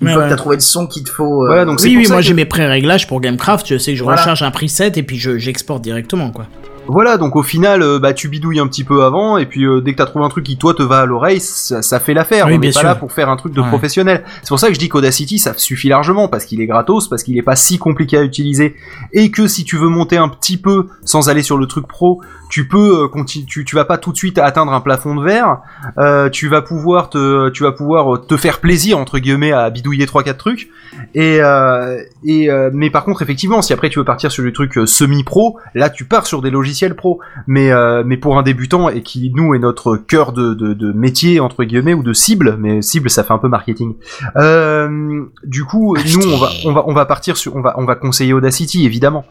Une 0.00 0.08
fois 0.08 0.18
ouais. 0.18 0.24
que 0.24 0.30
t'as 0.30 0.36
trouvé 0.36 0.56
le 0.56 0.60
son 0.60 0.86
qu'il 0.88 1.04
te 1.04 1.10
faut. 1.10 1.44
euh, 1.44 1.46
Voilà, 1.46 1.64
donc 1.64 1.78
c'est 1.80 1.86
Oui, 1.88 1.96
oui, 1.98 2.06
moi 2.08 2.16
que- 2.16 2.22
j'ai 2.24 2.34
mes 2.34 2.44
pré-réglages 2.44 3.06
pour 3.06 3.20
Gamecraft, 3.20 3.66
je 3.68 3.78
sais 3.78 3.92
que 3.92 3.98
je 3.98 4.02
Voilà. 4.04 4.20
recharge 4.20 4.42
un 4.42 4.50
preset 4.50 4.92
et 4.96 5.02
puis 5.04 5.18
je 5.18 5.38
j'exporte 5.38 5.82
directement, 5.82 6.30
quoi. 6.32 6.46
Voilà, 6.86 7.16
donc 7.16 7.34
au 7.34 7.42
final, 7.42 7.82
euh, 7.82 7.98
bah 7.98 8.12
tu 8.12 8.28
bidouilles 8.28 8.60
un 8.60 8.66
petit 8.66 8.84
peu 8.84 9.04
avant, 9.04 9.38
et 9.38 9.46
puis 9.46 9.64
euh, 9.64 9.80
dès 9.80 9.92
que 9.92 9.98
t'as 9.98 10.06
trouvé 10.06 10.24
un 10.24 10.28
truc 10.28 10.44
qui 10.44 10.56
toi 10.58 10.74
te 10.74 10.82
va 10.82 11.00
à 11.00 11.06
l'oreille, 11.06 11.40
ça, 11.40 11.80
ça 11.82 11.98
fait 11.98 12.12
l'affaire. 12.14 12.46
Oui, 12.46 12.54
On 12.54 12.58
n'est 12.58 12.68
pas 12.68 12.72
sûr. 12.80 12.82
là 12.88 12.94
pour 12.94 13.10
faire 13.12 13.28
un 13.30 13.36
truc 13.36 13.54
de 13.54 13.60
Ouais. 13.62 13.68
professionnel. 13.68 14.22
C'est 14.42 14.48
pour 14.48 14.58
ça 14.58 14.68
que 14.68 14.74
je 14.74 14.78
dis 14.78 14.88
qu'Audacity 14.90 15.38
ça 15.38 15.54
suffit 15.56 15.88
largement 15.88 16.28
parce 16.28 16.44
qu'il 16.44 16.60
est 16.60 16.66
gratos, 16.66 17.08
parce 17.08 17.22
qu'il 17.22 17.38
est 17.38 17.42
pas 17.42 17.56
si 17.56 17.78
compliqué 17.78 18.18
à 18.18 18.22
utiliser, 18.22 18.76
et 19.12 19.30
que 19.30 19.46
si 19.48 19.64
tu 19.64 19.76
veux 19.78 19.88
monter 19.88 20.18
un 20.18 20.28
petit 20.28 20.58
peu 20.58 20.88
sans 21.04 21.28
aller 21.30 21.42
sur 21.42 21.56
le 21.56 21.66
truc 21.66 21.86
pro, 21.88 22.20
tu 22.54 22.68
peux 22.68 23.02
euh, 23.02 23.08
conti- 23.08 23.44
tu, 23.44 23.64
tu 23.64 23.74
vas 23.74 23.84
pas 23.84 23.98
tout 23.98 24.12
de 24.12 24.16
suite 24.16 24.38
atteindre 24.38 24.72
un 24.72 24.80
plafond 24.80 25.16
de 25.16 25.24
verre. 25.24 25.58
Euh, 25.98 26.30
tu 26.30 26.46
vas 26.46 26.62
pouvoir 26.62 27.10
te 27.10 27.48
tu 27.48 27.64
vas 27.64 27.72
pouvoir 27.72 28.14
euh, 28.14 28.18
te 28.18 28.36
faire 28.36 28.60
plaisir 28.60 28.96
entre 28.96 29.18
guillemets 29.18 29.50
à 29.50 29.68
bidouiller 29.70 30.06
trois 30.06 30.22
quatre 30.22 30.38
trucs. 30.38 30.70
Et 31.16 31.38
euh, 31.40 32.00
et 32.24 32.48
euh, 32.52 32.70
mais 32.72 32.90
par 32.90 33.04
contre 33.04 33.22
effectivement, 33.22 33.60
si 33.60 33.72
après 33.72 33.90
tu 33.90 33.98
veux 33.98 34.04
partir 34.04 34.30
sur 34.30 34.44
des 34.44 34.52
trucs 34.52 34.78
euh, 34.78 34.86
semi-pro, 34.86 35.58
là 35.74 35.90
tu 35.90 36.04
pars 36.04 36.28
sur 36.28 36.42
des 36.42 36.52
logiciels 36.52 36.94
pro. 36.94 37.18
Mais 37.48 37.72
mais 38.04 38.18
pour 38.18 38.38
un 38.38 38.44
débutant 38.44 38.88
et 38.88 39.02
qui 39.02 39.32
nous 39.34 39.52
est 39.56 39.58
notre 39.58 39.96
cœur 39.96 40.32
de, 40.32 40.54
de, 40.54 40.74
de 40.74 40.92
métier 40.92 41.40
entre 41.40 41.64
guillemets 41.64 41.94
ou 41.94 42.04
de 42.04 42.12
cible, 42.12 42.56
mais 42.60 42.82
cible 42.82 43.10
ça 43.10 43.24
fait 43.24 43.32
un 43.32 43.38
peu 43.38 43.48
marketing. 43.48 43.94
Du 45.44 45.64
coup, 45.64 45.96
nous 45.96 46.32
on 46.32 46.36
va 46.36 46.50
on 46.66 46.72
va 46.72 46.84
on 46.86 46.94
va 46.94 47.04
partir 47.04 47.36
sur 47.36 47.56
on 47.56 47.62
va 47.62 47.74
on 47.78 47.84
va 47.84 47.96
conseiller 47.96 48.32
Audacity 48.32 48.86
évidemment. 48.86 49.24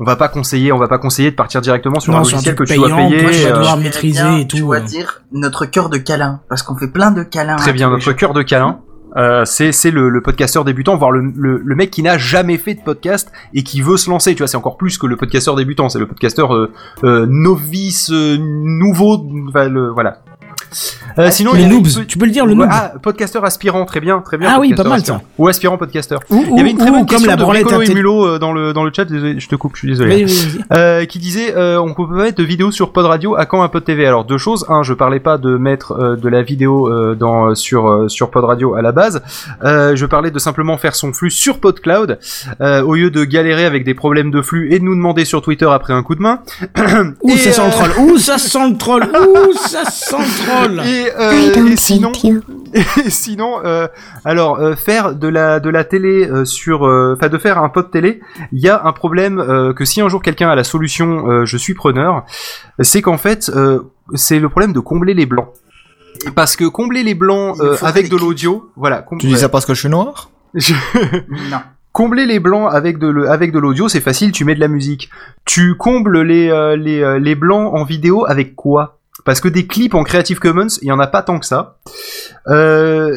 On 0.00 0.04
va 0.04 0.16
pas 0.16 0.28
conseiller 0.28 0.72
on 0.72 0.78
va 0.78 0.88
pas 0.88 0.98
conseiller 0.98 1.30
de 1.30 1.36
partir 1.36 1.60
directement 1.60 2.00
sur 2.00 2.12
Non, 2.12 2.20
un 2.20 2.24
sur 2.24 2.38
un 2.38 2.40
logiciel 2.40 2.54
que 2.56 2.64
tu 2.64 2.74
dois 2.74 2.88
payer. 2.88 3.18
toi, 3.22 3.30
tu 3.30 3.42
vas 3.42 3.48
euh, 3.50 3.56
devoir 3.58 3.76
maîtriser 3.76 4.22
bien, 4.22 4.36
et 4.38 4.46
tout, 4.46 4.56
Tu 4.56 4.62
dois 4.62 4.78
euh. 4.78 4.80
dire 4.80 5.22
notre 5.32 5.66
cœur 5.66 5.90
de 5.90 5.98
câlin, 5.98 6.40
parce 6.48 6.62
qu'on 6.62 6.74
fait 6.76 6.88
plein 6.88 7.10
de 7.10 7.22
câlins. 7.22 7.56
Très 7.56 7.70
à 7.70 7.74
bien, 7.74 7.90
notre 7.90 8.12
cœur 8.12 8.32
de 8.32 8.42
câlin. 8.42 8.80
Euh, 9.16 9.44
c'est 9.44 9.72
c'est 9.72 9.90
le, 9.90 10.08
le 10.08 10.22
podcasteur 10.22 10.64
débutant, 10.64 10.96
voire 10.96 11.10
le, 11.10 11.20
le, 11.36 11.58
le 11.64 11.74
mec 11.74 11.90
qui 11.90 12.02
n'a 12.02 12.16
jamais 12.16 12.58
fait 12.58 12.74
de 12.74 12.80
podcast 12.80 13.32
et 13.54 13.62
qui 13.64 13.82
veut 13.82 13.96
se 13.96 14.08
lancer. 14.08 14.32
Tu 14.34 14.38
vois, 14.38 14.46
c'est 14.46 14.56
encore 14.56 14.76
plus 14.76 14.98
que 14.98 15.06
le 15.06 15.16
podcasteur 15.16 15.56
débutant. 15.56 15.88
C'est 15.88 15.98
le 15.98 16.06
podcasteur 16.06 16.54
euh, 16.54 16.72
euh, 17.04 17.26
novice, 17.28 18.10
euh, 18.12 18.36
nouveau. 18.40 19.26
Enfin, 19.48 19.68
le, 19.68 19.90
voilà. 19.90 20.22
Euh, 21.18 21.30
sinon, 21.30 21.52
les 21.52 21.60
il 21.60 21.62
y 21.62 21.66
avait 21.66 21.74
noobs, 21.74 22.06
tu 22.06 22.18
peux 22.18 22.26
le 22.26 22.30
dire, 22.30 22.46
le 22.46 22.54
noob. 22.54 22.68
Ah, 22.70 22.92
podcasteur 23.02 23.44
aspirant, 23.44 23.84
très 23.84 24.00
bien, 24.00 24.20
très 24.20 24.38
bien. 24.38 24.50
Ah 24.54 24.60
oui, 24.60 24.72
pas 24.74 24.84
mal, 24.84 24.94
aspirant. 24.98 25.18
ça. 25.18 25.24
Ou 25.38 25.48
aspirant 25.48 25.76
podcasteur. 25.78 26.20
Ou- 26.30 26.44
il 26.50 26.56
y 26.56 26.60
avait 26.60 26.70
une 26.70 26.78
très 26.78 26.90
bonne 26.90 27.00
comme 27.00 27.06
question 27.06 27.30
la 27.30 27.36
de 27.36 27.44
Piccolo 27.44 27.82
et 27.82 27.94
Mulot 27.94 28.26
euh, 28.26 28.38
dans 28.38 28.52
le 28.52 28.72
dans 28.72 28.84
le 28.84 28.90
chat. 28.94 29.06
Je 29.08 29.48
te 29.48 29.54
coupe, 29.56 29.72
je 29.74 29.80
suis 29.80 29.88
désolé. 29.88 30.26
Euh, 30.72 31.04
qui 31.04 31.18
disait 31.18 31.54
euh, 31.56 31.80
on 31.80 31.94
peut 31.94 32.06
pas 32.08 32.22
mettre 32.22 32.38
de 32.38 32.44
vidéo 32.44 32.70
sur 32.70 32.92
Pod 32.92 33.04
Radio 33.06 33.34
à 33.36 33.46
quand 33.46 33.62
un 33.62 33.68
Pod 33.68 33.84
TV 33.84 34.06
alors 34.06 34.24
deux 34.24 34.38
choses 34.38 34.64
un 34.68 34.82
je 34.82 34.94
parlais 34.94 35.20
pas 35.20 35.38
de 35.38 35.56
mettre 35.56 36.16
de 36.16 36.28
la 36.28 36.42
vidéo 36.42 37.14
dans 37.14 37.54
sur 37.54 38.04
sur 38.08 38.30
Pod 38.30 38.44
Radio 38.44 38.74
à 38.74 38.82
la 38.82 38.92
base 38.92 39.22
je 39.62 40.04
parlais 40.06 40.30
de 40.30 40.38
simplement 40.38 40.76
faire 40.78 40.94
son 40.94 41.12
flux 41.12 41.30
sur 41.30 41.58
PodCloud 41.58 42.18
euh, 42.60 42.82
au 42.82 42.94
lieu 42.94 43.10
de 43.10 43.24
galérer 43.24 43.64
avec 43.64 43.84
des 43.84 43.94
problèmes 43.94 44.30
de 44.30 44.42
flux 44.42 44.72
et 44.72 44.78
de 44.78 44.84
nous 44.84 44.94
demander 44.94 45.24
sur 45.24 45.42
Twitter 45.42 45.68
après 45.70 45.92
un 45.92 46.02
coup 46.02 46.14
de 46.14 46.22
main 46.22 46.40
Ouh, 47.22 47.36
ça 47.36 47.52
sent 47.52 47.62
le 47.66 47.70
troll. 47.72 47.90
Ouh, 47.98 48.18
ça 48.18 48.38
sent 48.38 48.68
le 48.70 48.76
troll. 48.76 49.02
Ouh, 49.04 49.52
ça 49.56 49.84
sent 49.84 50.16
le 50.18 50.44
troll. 50.46 50.59
Et, 50.84 51.06
euh, 51.18 51.66
et 51.72 51.76
sinon 51.76 52.12
et 52.74 53.10
sinon 53.10 53.60
euh, 53.64 53.88
alors 54.24 54.58
euh, 54.60 54.74
faire 54.76 55.14
de 55.14 55.26
la 55.28 55.58
de 55.60 55.68
la 55.70 55.84
télé 55.84 56.28
euh, 56.28 56.44
sur 56.44 56.86
euh, 56.86 57.14
enfin 57.16 57.28
de 57.28 57.38
faire 57.38 57.58
un 57.58 57.68
pod 57.68 57.90
télé 57.90 58.20
il 58.52 58.60
y 58.60 58.68
a 58.68 58.80
un 58.84 58.92
problème 58.92 59.38
euh, 59.40 59.72
que 59.72 59.84
si 59.84 60.00
un 60.00 60.08
jour 60.08 60.22
quelqu'un 60.22 60.48
a 60.50 60.54
la 60.54 60.64
solution 60.64 61.28
euh, 61.28 61.44
je 61.46 61.56
suis 61.56 61.74
preneur 61.74 62.24
c'est 62.80 63.02
qu'en 63.02 63.18
fait 63.18 63.50
euh, 63.54 63.80
c'est 64.14 64.38
le 64.38 64.48
problème 64.48 64.72
de 64.72 64.80
combler 64.80 65.14
les 65.14 65.26
blancs. 65.26 65.48
Parce 66.34 66.54
que 66.56 66.64
combler 66.64 67.02
les 67.02 67.14
blancs 67.14 67.56
euh, 67.60 67.76
avec 67.82 68.08
de 68.10 68.16
l'audio 68.16 68.70
voilà 68.76 69.04
Tu 69.18 69.26
dis 69.26 69.32
ça 69.38 69.48
parce 69.48 69.64
que 69.66 69.72
je 69.74 69.80
suis 69.80 69.88
noir? 69.88 70.30
Je- 70.54 70.74
Non. 71.50 71.60
Combler 71.92 72.26
les 72.26 72.38
blancs 72.40 72.68
avec 72.72 72.98
de 72.98 73.08
le- 73.08 73.28
avec 73.30 73.50
de 73.52 73.58
l'audio, 73.58 73.88
c'est 73.88 74.00
facile, 74.00 74.30
tu 74.30 74.44
mets 74.44 74.54
de 74.54 74.60
la 74.60 74.68
musique. 74.68 75.10
Tu 75.44 75.74
combles 75.76 76.20
les 76.22 76.48
euh, 76.50 76.76
les 76.76 77.02
euh, 77.02 77.18
les 77.18 77.34
blancs 77.34 77.72
en 77.74 77.82
vidéo 77.84 78.26
avec 78.28 78.54
quoi? 78.54 78.99
Parce 79.24 79.40
que 79.40 79.48
des 79.48 79.66
clips 79.66 79.94
en 79.94 80.02
Creative 80.02 80.38
Commons, 80.38 80.78
il 80.82 80.88
y 80.88 80.92
en 80.92 80.98
a 80.98 81.06
pas 81.06 81.22
tant 81.22 81.38
que 81.38 81.46
ça. 81.46 81.78
Euh, 82.48 83.12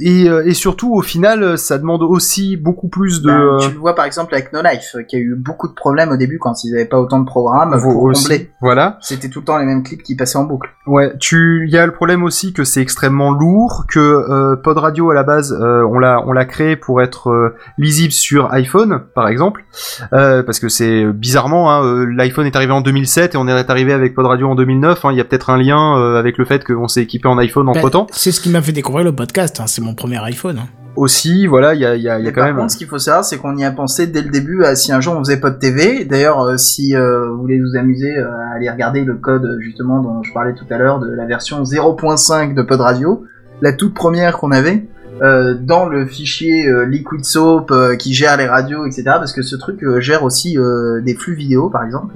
et, 0.00 0.28
euh, 0.28 0.44
et 0.46 0.54
surtout, 0.54 0.94
au 0.94 1.02
final, 1.02 1.56
ça 1.58 1.78
demande 1.78 2.02
aussi 2.02 2.56
beaucoup 2.56 2.88
plus 2.88 3.22
de. 3.22 3.28
Ben, 3.28 3.40
euh, 3.40 3.58
tu 3.58 3.70
le 3.72 3.78
vois 3.78 3.94
par 3.94 4.04
exemple 4.04 4.34
avec 4.34 4.52
No 4.52 4.60
Life, 4.62 4.96
qui 5.08 5.16
a 5.16 5.18
eu 5.18 5.34
beaucoup 5.36 5.68
de 5.68 5.74
problèmes 5.74 6.10
au 6.10 6.16
début 6.16 6.38
quand 6.38 6.64
ils 6.64 6.74
avaient 6.74 6.84
pas 6.84 6.98
autant 6.98 7.20
de 7.20 7.26
programmes 7.26 7.74
Vous 7.76 7.92
pour 7.92 8.02
aussi. 8.04 8.22
combler. 8.24 8.50
Voilà. 8.60 8.98
C'était 9.00 9.28
tout 9.28 9.40
le 9.40 9.44
temps 9.44 9.58
les 9.58 9.64
mêmes 9.66 9.82
clips 9.82 10.02
qui 10.02 10.16
passaient 10.16 10.38
en 10.38 10.44
boucle. 10.44 10.70
Ouais, 10.86 11.12
tu, 11.18 11.64
il 11.66 11.72
y 11.72 11.78
a 11.78 11.86
le 11.86 11.92
problème 11.92 12.22
aussi 12.22 12.52
que 12.52 12.64
c'est 12.64 12.80
extrêmement 12.82 13.30
lourd, 13.30 13.86
que 13.88 13.98
euh, 14.00 14.56
Pod 14.56 14.76
Radio 14.78 15.10
à 15.10 15.14
la 15.14 15.22
base, 15.22 15.52
euh, 15.58 15.82
on 15.90 15.98
l'a, 15.98 16.22
on 16.26 16.32
l'a 16.32 16.44
créé 16.44 16.76
pour 16.76 17.00
être 17.00 17.28
euh, 17.30 17.54
lisible 17.78 18.12
sur 18.12 18.52
iPhone, 18.52 19.00
par 19.14 19.28
exemple, 19.28 19.64
euh, 20.12 20.42
parce 20.42 20.58
que 20.58 20.68
c'est 20.68 21.04
bizarrement, 21.06 21.70
hein, 21.72 21.84
euh, 21.84 22.04
l'iPhone 22.14 22.46
est 22.46 22.56
arrivé 22.56 22.72
en 22.72 22.80
2007 22.82 23.34
et 23.34 23.38
on 23.38 23.48
est 23.48 23.70
arrivé 23.70 23.92
avec 23.92 24.14
Pod 24.14 24.26
Radio 24.26 24.48
en 24.48 24.54
2009. 24.54 25.04
hein, 25.04 25.08
Il 25.12 25.16
y 25.18 25.20
a 25.20 25.24
peut-être 25.24 25.50
un 25.50 25.56
lien 25.58 25.98
euh, 25.98 26.18
avec 26.18 26.36
le 26.38 26.44
fait 26.44 26.64
qu'on 26.64 26.88
s'est 26.88 27.02
équipé 27.02 27.28
en 27.28 27.38
iPhone 27.38 27.68
entre 27.68 27.88
temps. 27.88 28.02
Ben, 28.04 28.12
c'est 28.12 28.32
ce 28.32 28.40
qui 28.40 28.50
m'a 28.50 28.60
fait 28.64 28.72
découvrir 28.72 29.04
le 29.04 29.14
podcast. 29.14 29.60
hein. 29.60 29.66
C'est 29.66 29.80
mon 29.82 29.94
premier 29.94 30.18
iPhone. 30.24 30.58
hein. 30.58 30.68
Aussi, 30.96 31.48
voilà, 31.48 31.74
il 31.74 31.80
y 31.80 31.84
a, 31.84 31.96
il 31.96 32.02
y 32.02 32.08
a, 32.08 32.20
il 32.20 32.24
y 32.24 32.26
a 32.26 32.30
Et 32.30 32.32
quand 32.32 32.42
par 32.42 32.46
même. 32.50 32.56
contre, 32.56 32.72
ce 32.72 32.76
qu'il 32.76 32.86
faut 32.86 32.98
savoir, 33.00 33.24
c'est 33.24 33.36
qu'on 33.38 33.56
y 33.56 33.64
a 33.64 33.72
pensé 33.72 34.06
dès 34.06 34.22
le 34.22 34.30
début 34.30 34.62
à 34.64 34.76
si 34.76 34.92
un 34.92 35.00
jour 35.00 35.14
on 35.16 35.18
faisait 35.24 35.40
pas 35.40 35.50
de 35.50 35.58
TV. 35.58 36.04
D'ailleurs, 36.04 36.40
euh, 36.42 36.56
si 36.56 36.94
euh, 36.94 37.30
vous 37.30 37.40
voulez 37.40 37.60
vous 37.60 37.76
amuser 37.76 38.16
euh, 38.16 38.28
à 38.30 38.54
aller 38.56 38.70
regarder 38.70 39.02
le 39.04 39.14
code 39.14 39.58
justement 39.60 40.00
dont 40.00 40.22
je 40.22 40.32
parlais 40.32 40.54
tout 40.54 40.66
à 40.70 40.78
l'heure 40.78 41.00
de 41.00 41.10
la 41.10 41.26
version 41.26 41.64
0.5 41.64 42.54
de 42.54 42.62
Pod 42.62 42.80
Radio, 42.80 43.24
la 43.60 43.72
toute 43.72 43.92
première 43.94 44.38
qu'on 44.38 44.52
avait 44.52 44.86
euh, 45.22 45.54
dans 45.60 45.86
le 45.86 46.06
fichier 46.06 46.68
euh, 46.68 46.84
Liquid 46.84 47.24
Soap 47.24 47.70
euh, 47.72 47.96
qui 47.96 48.14
gère 48.14 48.36
les 48.36 48.46
radios, 48.46 48.84
etc. 48.86 49.02
Parce 49.06 49.32
que 49.32 49.42
ce 49.42 49.56
truc 49.56 49.82
euh, 49.82 50.00
gère 50.00 50.22
aussi 50.22 50.56
euh, 50.58 51.00
des 51.00 51.14
flux 51.14 51.34
vidéo, 51.34 51.70
par 51.70 51.82
exemple. 51.84 52.14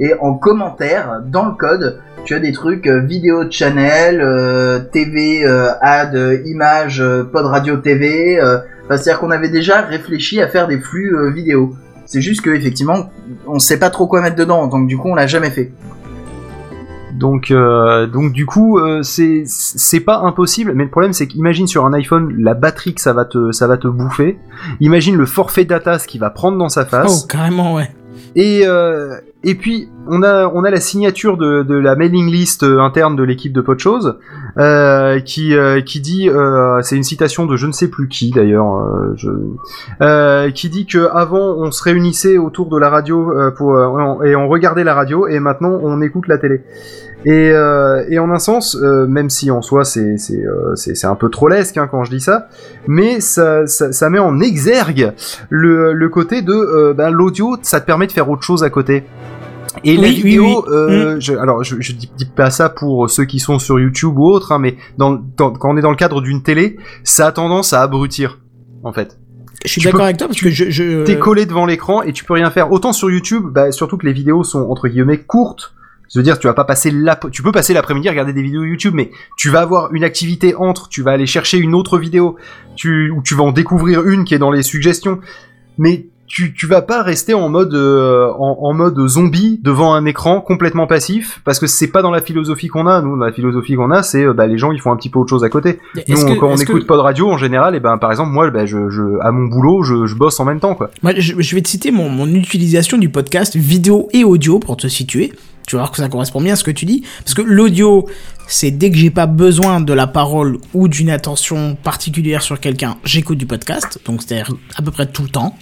Et 0.00 0.14
en 0.20 0.34
commentaire, 0.34 1.20
dans 1.26 1.44
le 1.46 1.52
code, 1.52 2.00
tu 2.24 2.34
as 2.34 2.40
des 2.40 2.52
trucs 2.52 2.86
euh, 2.86 3.00
vidéo 3.00 3.44
de 3.44 3.52
channel, 3.52 4.20
euh, 4.22 4.78
TV, 4.78 5.44
euh, 5.44 5.68
ad, 5.82 6.14
euh, 6.14 6.38
image, 6.46 7.00
euh, 7.02 7.22
pod 7.24 7.44
radio 7.44 7.76
TV. 7.76 8.40
euh, 8.40 8.58
enfin, 8.84 8.96
C'est-à-dire 8.96 9.20
qu'on 9.20 9.30
avait 9.30 9.50
déjà 9.50 9.82
réfléchi 9.82 10.40
à 10.40 10.48
faire 10.48 10.66
des 10.68 10.78
flux 10.80 11.14
euh, 11.14 11.30
vidéo. 11.30 11.74
C'est 12.06 12.22
juste 12.22 12.40
que 12.40 12.50
effectivement, 12.50 13.10
on 13.46 13.58
sait 13.58 13.78
pas 13.78 13.90
trop 13.90 14.06
quoi 14.06 14.20
mettre 14.22 14.36
dedans, 14.36 14.66
donc 14.66 14.88
du 14.88 14.96
coup 14.96 15.08
on 15.10 15.14
l'a 15.14 15.26
jamais 15.28 15.50
fait. 15.50 15.70
Donc, 17.12 17.50
euh, 17.50 18.06
donc 18.06 18.32
du 18.32 18.46
coup, 18.46 18.78
euh, 18.78 19.02
c'est 19.02 19.42
c'est 19.46 20.00
pas 20.00 20.18
impossible, 20.20 20.72
mais 20.74 20.84
le 20.84 20.90
problème 20.90 21.12
c'est 21.12 21.26
qu'imagine 21.26 21.66
sur 21.66 21.84
un 21.84 21.92
iPhone 21.92 22.34
la 22.38 22.54
batterie 22.54 22.94
que 22.94 23.00
ça 23.00 23.12
va 23.12 23.26
te 23.26 23.52
ça 23.52 23.66
va 23.66 23.76
te 23.76 23.86
bouffer. 23.88 24.38
Imagine 24.80 25.16
le 25.16 25.26
forfait 25.26 25.64
data 25.64 25.98
ce 25.98 26.06
qu'il 26.08 26.20
va 26.20 26.30
prendre 26.30 26.56
dans 26.56 26.68
sa 26.70 26.84
face. 26.86 27.22
Oh, 27.24 27.26
carrément, 27.28 27.74
ouais. 27.74 27.90
Et 28.36 28.62
euh, 28.64 29.16
et 29.42 29.54
puis 29.54 29.88
on 30.06 30.22
a 30.22 30.46
on 30.48 30.64
a 30.64 30.70
la 30.70 30.80
signature 30.80 31.38
de, 31.38 31.62
de 31.62 31.74
la 31.74 31.96
mailing 31.96 32.30
list 32.30 32.62
euh, 32.62 32.80
interne 32.80 33.16
de 33.16 33.22
l'équipe 33.22 33.52
de 33.52 33.60
Podchose 33.60 34.18
euh, 34.58 35.20
qui 35.20 35.54
euh, 35.54 35.80
qui 35.80 36.00
dit 36.00 36.28
euh, 36.28 36.82
c'est 36.82 36.96
une 36.96 37.02
citation 37.04 37.46
de 37.46 37.56
je 37.56 37.66
ne 37.66 37.72
sais 37.72 37.88
plus 37.88 38.08
qui 38.08 38.30
d'ailleurs 38.30 38.74
euh, 38.74 39.14
je 39.16 39.30
euh, 40.02 40.50
qui 40.50 40.68
dit 40.68 40.86
que 40.86 41.08
avant 41.12 41.54
on 41.56 41.70
se 41.70 41.82
réunissait 41.82 42.36
autour 42.36 42.68
de 42.68 42.78
la 42.78 42.90
radio 42.90 43.32
pour 43.56 44.22
et 44.24 44.36
on 44.36 44.48
regardait 44.48 44.84
la 44.84 44.94
radio 44.94 45.26
et 45.26 45.40
maintenant 45.40 45.78
on 45.82 46.02
écoute 46.02 46.28
la 46.28 46.38
télé. 46.38 46.62
Et, 47.26 47.50
euh, 47.52 48.02
et 48.08 48.18
en 48.18 48.30
un 48.30 48.38
sens, 48.38 48.76
euh, 48.76 49.06
même 49.06 49.28
si 49.28 49.50
en 49.50 49.60
soi 49.60 49.84
c'est 49.84 50.16
euh, 50.42 50.74
un 51.04 51.14
peu 51.14 51.28
trollesque 51.28 51.76
hein, 51.76 51.86
quand 51.90 52.02
je 52.04 52.10
dis 52.10 52.20
ça, 52.20 52.48
mais 52.86 53.20
ça, 53.20 53.66
ça 53.66 53.92
ça 53.92 54.08
met 54.08 54.18
en 54.18 54.40
exergue 54.40 55.12
le 55.50 55.92
le 55.92 56.08
côté 56.08 56.40
de 56.40 56.52
euh, 56.52 56.94
ben, 56.94 57.10
l'audio, 57.10 57.56
ça 57.62 57.80
te 57.80 57.86
permet 57.86 58.06
de 58.06 58.12
faire 58.12 58.30
autre 58.30 58.42
chose 58.42 58.64
à 58.64 58.70
côté. 58.70 59.04
Et 59.84 59.96
la 59.96 60.02
Oui, 60.08 60.14
vidéo, 60.14 60.64
oui. 60.66 60.72
euh, 60.74 61.16
Mm. 61.16 61.20
je, 61.20 61.32
alors 61.34 61.62
je, 61.62 61.76
je 61.78 61.92
dis 61.92 62.10
dis 62.16 62.24
pas 62.24 62.50
ça 62.50 62.68
pour 62.70 63.08
ceux 63.10 63.24
qui 63.24 63.38
sont 63.38 63.58
sur 63.58 63.78
YouTube 63.78 64.16
ou 64.18 64.24
autre, 64.24 64.52
hein, 64.52 64.58
mais 64.58 64.76
dans, 64.98 65.20
dans- 65.36 65.52
quand 65.52 65.70
on 65.72 65.76
est 65.76 65.82
dans 65.82 65.90
le 65.90 65.96
cadre 65.96 66.20
d'une 66.22 66.42
télé, 66.42 66.78
ça 67.04 67.26
a 67.28 67.32
tendance 67.32 67.72
à 67.72 67.82
abrutir, 67.82 68.40
en 68.82 68.92
fait. 68.92 69.18
Je 69.64 69.68
suis 69.70 69.82
d'accord 69.82 70.02
avec 70.04 70.16
toi 70.16 70.26
parce 70.26 70.40
que 70.40 70.48
je. 70.50 70.70
je... 70.70 71.04
T'es 71.04 71.18
collé 71.18 71.44
devant 71.44 71.66
l'écran 71.66 72.00
et 72.02 72.12
tu 72.14 72.24
peux 72.24 72.32
rien 72.32 72.50
faire. 72.50 72.72
Autant 72.72 72.94
sur 72.94 73.10
YouTube, 73.10 73.44
bah, 73.52 73.70
surtout 73.72 73.98
que 73.98 74.06
les 74.06 74.14
vidéos 74.14 74.42
sont 74.42 74.62
entre 74.70 74.88
guillemets 74.88 75.18
courtes. 75.18 75.74
Je 76.12 76.18
veux 76.18 76.22
dire, 76.24 76.38
tu 76.38 76.48
vas 76.48 76.54
pas 76.54 76.64
passer 76.64 76.90
l'ap, 76.90 77.30
tu 77.30 77.42
peux 77.42 77.52
passer 77.52 77.72
l'après-midi 77.72 78.08
à 78.08 78.10
regarder 78.10 78.32
des 78.32 78.42
vidéos 78.42 78.64
YouTube, 78.64 78.94
mais 78.94 79.10
tu 79.36 79.48
vas 79.48 79.60
avoir 79.60 79.94
une 79.94 80.02
activité 80.02 80.56
entre, 80.56 80.88
tu 80.88 81.02
vas 81.02 81.12
aller 81.12 81.26
chercher 81.26 81.58
une 81.58 81.74
autre 81.74 81.98
vidéo, 81.98 82.36
tu, 82.74 83.10
ou 83.10 83.22
tu 83.22 83.34
vas 83.34 83.44
en 83.44 83.52
découvrir 83.52 84.06
une 84.06 84.24
qui 84.24 84.34
est 84.34 84.38
dans 84.38 84.50
les 84.50 84.64
suggestions, 84.64 85.20
mais 85.78 86.08
tu, 86.30 86.54
tu 86.54 86.66
vas 86.68 86.80
pas 86.80 87.02
rester 87.02 87.34
en 87.34 87.48
mode, 87.48 87.74
euh, 87.74 88.28
en, 88.38 88.56
en 88.62 88.72
mode 88.72 88.96
zombie 89.08 89.58
devant 89.64 89.92
un 89.94 90.04
écran 90.06 90.40
complètement 90.40 90.86
passif, 90.86 91.40
parce 91.44 91.58
que 91.58 91.66
c'est 91.66 91.88
pas 91.88 92.02
dans 92.02 92.12
la 92.12 92.20
philosophie 92.22 92.68
qu'on 92.68 92.86
a. 92.86 93.02
Nous, 93.02 93.18
dans 93.18 93.24
la 93.24 93.32
philosophie 93.32 93.74
qu'on 93.74 93.90
a, 93.90 94.04
c'est, 94.04 94.24
euh, 94.24 94.32
bah, 94.32 94.46
les 94.46 94.56
gens, 94.56 94.70
ils 94.70 94.80
font 94.80 94.92
un 94.92 94.96
petit 94.96 95.08
peu 95.10 95.18
autre 95.18 95.30
chose 95.30 95.42
à 95.42 95.48
côté. 95.48 95.80
Nous, 96.08 96.16
que- 96.16 96.38
quand 96.38 96.48
on 96.52 96.54
que- 96.54 96.62
écoute 96.62 96.86
pod 96.86 97.00
radio, 97.00 97.28
en 97.28 97.36
général, 97.36 97.74
et 97.74 97.80
ben, 97.80 97.98
par 97.98 98.12
exemple, 98.12 98.30
moi, 98.30 98.48
bah, 98.50 98.64
je, 98.64 98.88
je, 98.90 99.02
à 99.22 99.32
mon 99.32 99.46
boulot, 99.48 99.82
je, 99.82 100.06
je 100.06 100.14
bosse 100.14 100.38
en 100.38 100.44
même 100.44 100.60
temps, 100.60 100.76
quoi. 100.76 100.90
Moi, 101.02 101.12
je, 101.18 101.34
je 101.36 101.54
vais 101.56 101.62
te 101.62 101.68
citer 101.68 101.90
mon, 101.90 102.08
mon 102.08 102.28
utilisation 102.32 102.96
du 102.96 103.08
podcast 103.08 103.56
vidéo 103.56 104.08
et 104.12 104.22
audio 104.22 104.60
pour 104.60 104.76
te 104.76 104.86
situer. 104.86 105.32
Tu 105.66 105.76
vas 105.76 105.82
voir 105.82 105.90
que 105.90 105.98
ça 105.98 106.08
correspond 106.08 106.40
bien 106.40 106.54
à 106.54 106.56
ce 106.56 106.64
que 106.64 106.70
tu 106.70 106.84
dis. 106.84 107.04
Parce 107.24 107.34
que 107.34 107.42
l'audio, 107.42 108.06
c'est 108.48 108.70
dès 108.72 108.90
que 108.90 108.96
j'ai 108.96 109.10
pas 109.10 109.26
besoin 109.26 109.80
de 109.80 109.92
la 109.92 110.06
parole 110.08 110.58
ou 110.74 110.88
d'une 110.88 111.10
attention 111.10 111.76
particulière 111.80 112.42
sur 112.42 112.58
quelqu'un, 112.58 112.96
j'écoute 113.04 113.38
du 113.38 113.46
podcast. 113.46 114.00
Donc, 114.06 114.22
c'est-à-dire 114.22 114.52
à 114.76 114.82
peu 114.82 114.90
près 114.90 115.06
tout 115.06 115.22
le 115.22 115.28
temps. 115.28 115.54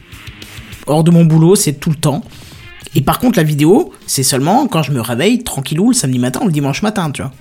Hors 0.88 1.04
de 1.04 1.10
mon 1.10 1.24
boulot, 1.24 1.54
c'est 1.54 1.74
tout 1.74 1.90
le 1.90 1.96
temps. 1.96 2.22
Et 2.94 3.02
par 3.02 3.18
contre, 3.18 3.38
la 3.38 3.44
vidéo, 3.44 3.92
c'est 4.06 4.22
seulement 4.22 4.66
quand 4.66 4.82
je 4.82 4.92
me 4.92 5.00
réveille 5.00 5.44
tranquillou 5.44 5.88
le 5.88 5.94
samedi 5.94 6.18
matin 6.18 6.40
ou 6.42 6.46
le 6.46 6.52
dimanche 6.52 6.82
matin, 6.82 7.10
tu 7.10 7.22
vois. 7.22 7.32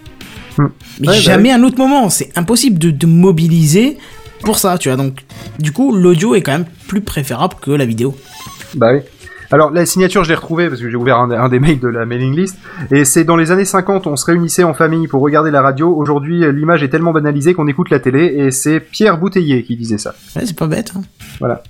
Hmm. 0.58 0.72
Mais 1.00 1.08
Ouais, 1.08 1.14
bah 1.16 1.20
jamais 1.20 1.52
un 1.52 1.64
autre 1.64 1.78
moment. 1.78 2.10
C'est 2.10 2.38
impossible 2.38 2.78
de, 2.78 2.92
de 2.92 3.06
mobiliser 3.06 3.98
pour 4.44 4.60
ça, 4.60 4.78
tu 4.78 4.90
vois. 4.90 4.98
Donc, 4.98 5.26
du 5.60 5.72
coup, 5.72 5.96
l'audio 5.96 6.36
est 6.36 6.42
quand 6.42 6.52
même 6.52 6.66
plus 6.88 7.02
préférable 7.02 7.56
que 7.62 7.72
la 7.72 7.86
vidéo. 7.86 8.16
Bah 8.76 8.92
oui. 8.94 9.00
Alors 9.50 9.72
la 9.72 9.86
signature, 9.86 10.26
je 10.26 10.30
l'ai 10.30 10.36
retrouvée 10.36 10.68
parce 10.68 10.82
que 10.82 10.90
j'ai 10.90 10.98
ouvert 10.98 11.20
un, 11.20 11.32
un 11.32 11.48
des 11.48 11.60
mails 11.60 11.80
de 11.80 11.88
la 11.88 12.06
mailing 12.06 12.36
list. 12.36 12.58
Et 12.92 13.06
c'est 13.06 13.24
dans 13.24 13.38
les 13.38 13.52
années 13.52 13.64
50, 13.64 14.06
on 14.06 14.18
se 14.18 14.26
réunissait 14.26 14.64
en 14.64 14.74
famille 14.74 15.08
pour 15.08 15.22
regarder 15.22 15.52
la 15.52 15.62
radio. 15.62 15.96
Aujourd'hui, 15.96 16.42
l'image 16.52 16.84
est 16.84 16.90
tellement 16.90 17.14
banalisée 17.14 17.54
qu'on 17.54 17.68
écoute 17.68 17.90
la 17.90 18.00
télé. 18.00 18.26
Et 18.26 18.52
c'est 18.52 18.82
Pierre 18.82 19.18
Bouteiller 19.18 19.64
qui 19.64 19.78
disait 19.78 19.98
ça. 19.98 20.16
Ouais, 20.36 20.42
c'est 20.46 20.58
pas 20.58 20.68
bête. 20.68 20.92
Hein. 20.98 21.02
Voilà. 21.40 21.64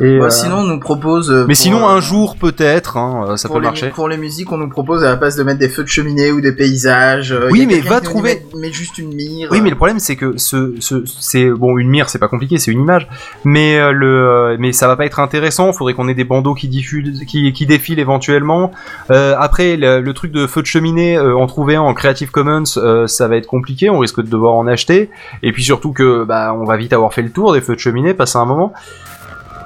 Et, 0.00 0.18
Bah, 0.18 0.24
euh, 0.24 0.30
Sinon, 0.30 0.56
on 0.58 0.64
nous 0.64 0.80
propose. 0.80 1.30
euh, 1.30 1.42
mais 1.46 1.54
pour, 1.54 1.56
sinon, 1.56 1.86
euh, 1.88 1.92
un 1.92 2.00
jour 2.00 2.36
peut-être, 2.36 2.96
hein, 2.96 3.26
euh, 3.28 3.36
ça 3.36 3.46
pour 3.48 3.56
peut 3.58 3.60
les, 3.62 3.66
marcher. 3.68 3.90
Pour 3.90 4.08
les 4.08 4.16
musiques, 4.16 4.50
on 4.50 4.56
nous 4.56 4.68
propose 4.68 5.04
à 5.04 5.10
la 5.10 5.16
place 5.16 5.36
de 5.36 5.44
mettre 5.44 5.60
des 5.60 5.68
feux 5.68 5.84
de 5.84 5.88
cheminée 5.88 6.32
ou 6.32 6.40
des 6.40 6.50
paysages. 6.52 7.30
euh, 7.30 7.48
Oui, 7.52 7.64
mais 7.66 7.78
va 7.78 8.00
trouver- 8.00 8.42
met 8.56 8.72
juste 8.72 8.98
une 8.98 9.14
mire. 9.14 9.48
Oui, 9.52 9.60
mais 9.60 9.70
le 9.70 9.76
problème 9.76 10.00
c'est 10.00 10.16
que 10.16 10.36
ce, 10.36 10.74
ce 10.80 11.04
c'est 11.06 11.48
bon 11.48 11.78
une 11.78 11.88
mire, 11.88 12.08
c'est 12.08 12.18
pas 12.18 12.26
compliqué, 12.26 12.58
c'est 12.58 12.72
une 12.72 12.80
image, 12.80 13.06
mais 13.44 13.78
euh, 13.78 13.92
le 13.92 14.06
euh, 14.08 14.56
mais 14.58 14.72
ça 14.72 14.88
va 14.88 14.96
pas 14.96 15.06
être 15.06 15.20
intéressant. 15.20 15.72
Faudrait 15.72 15.94
qu'on 15.94 16.08
ait 16.08 16.14
des 16.14 16.24
bandeaux 16.24 16.54
qui 16.54 16.66
diffusent, 16.66 17.22
qui, 17.26 17.52
qui 17.52 17.66
défilent 17.66 18.00
éventuellement. 18.00 18.72
Euh, 19.12 19.36
après, 19.38 19.76
le, 19.76 20.00
le 20.00 20.12
truc 20.12 20.32
de 20.32 20.48
feu 20.48 20.60
de 20.62 20.66
cheminée, 20.66 21.16
euh, 21.16 21.36
en 21.36 21.46
trouver 21.46 21.76
un 21.76 21.82
en 21.82 21.94
Creative 21.94 22.32
Commons, 22.32 22.64
euh, 22.78 23.06
ça 23.06 23.28
va 23.28 23.36
être 23.36 23.46
compliqué. 23.46 23.90
On 23.90 24.00
risque 24.00 24.20
de 24.20 24.28
devoir 24.28 24.54
en 24.54 24.66
acheter. 24.66 25.10
Et 25.44 25.52
puis 25.52 25.62
surtout 25.62 25.92
que 25.92 26.24
bah 26.24 26.52
on 26.58 26.64
va 26.64 26.76
vite 26.76 26.92
avoir 26.92 27.14
fait 27.14 27.22
le 27.22 27.30
tour 27.30 27.52
des 27.52 27.60
feux 27.60 27.74
de 27.76 27.80
cheminée, 27.80 28.12
passer 28.12 28.38
un 28.38 28.44
moment. 28.44 28.72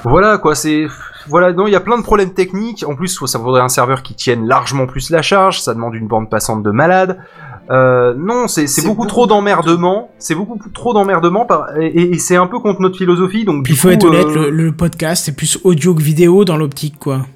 Voilà 0.05 0.39
quoi, 0.39 0.55
c'est 0.55 0.87
voilà, 1.29 1.53
non, 1.53 1.67
il 1.67 1.73
y 1.73 1.77
a 1.77 1.81
plein 1.81 1.99
de 1.99 2.03
problèmes 2.03 2.33
techniques. 2.33 2.85
En 2.89 2.95
plus, 2.95 3.19
faut- 3.19 3.27
ça 3.27 3.39
faudrait 3.39 3.61
un 3.61 3.69
serveur 3.69 4.03
qui 4.03 4.15
tienne 4.15 4.47
largement 4.47 4.87
plus 4.87 5.11
la 5.11 5.21
charge. 5.23 5.61
Ça 5.61 5.75
demande 5.75 5.95
une 5.95 6.07
bande 6.09 6.31
passante 6.31 6.63
de 6.63 6.71
malade. 6.71 7.19
Euh, 7.71 8.15
non, 8.17 8.49
c'est 8.49 8.67
c'est 8.67 8.81
C'est 8.81 8.87
beaucoup 8.87 8.99
beaucoup 9.03 9.09
trop 9.09 9.27
d'emmerdement. 9.27 10.11
C'est 10.19 10.35
beaucoup 10.35 10.59
trop 10.73 10.95
d'emmerdement 10.95 11.45
par- 11.45 11.77
et, 11.79 11.87
et- 11.87 12.15
et 12.15 12.19
c'est 12.19 12.37
un 12.37 12.47
peu 12.47 12.61
contre 12.61 12.81
notre 12.81 12.97
philosophie. 12.97 13.45
Donc 13.45 13.65
Puis 13.65 13.75
il 13.75 13.77
faut 13.79 13.89
coup, 13.89 13.95
être 13.95 14.05
honnête, 14.07 14.27
euh, 14.29 14.45
le, 14.45 14.51
le 14.51 14.73
podcast 14.73 15.25
c'est 15.27 15.37
plus 15.37 15.59
audio 15.65 15.95
que 15.95 16.03
vidéo 16.03 16.47
dans 16.47 16.57
l'optique 16.57 16.99
quoi. 16.99 17.27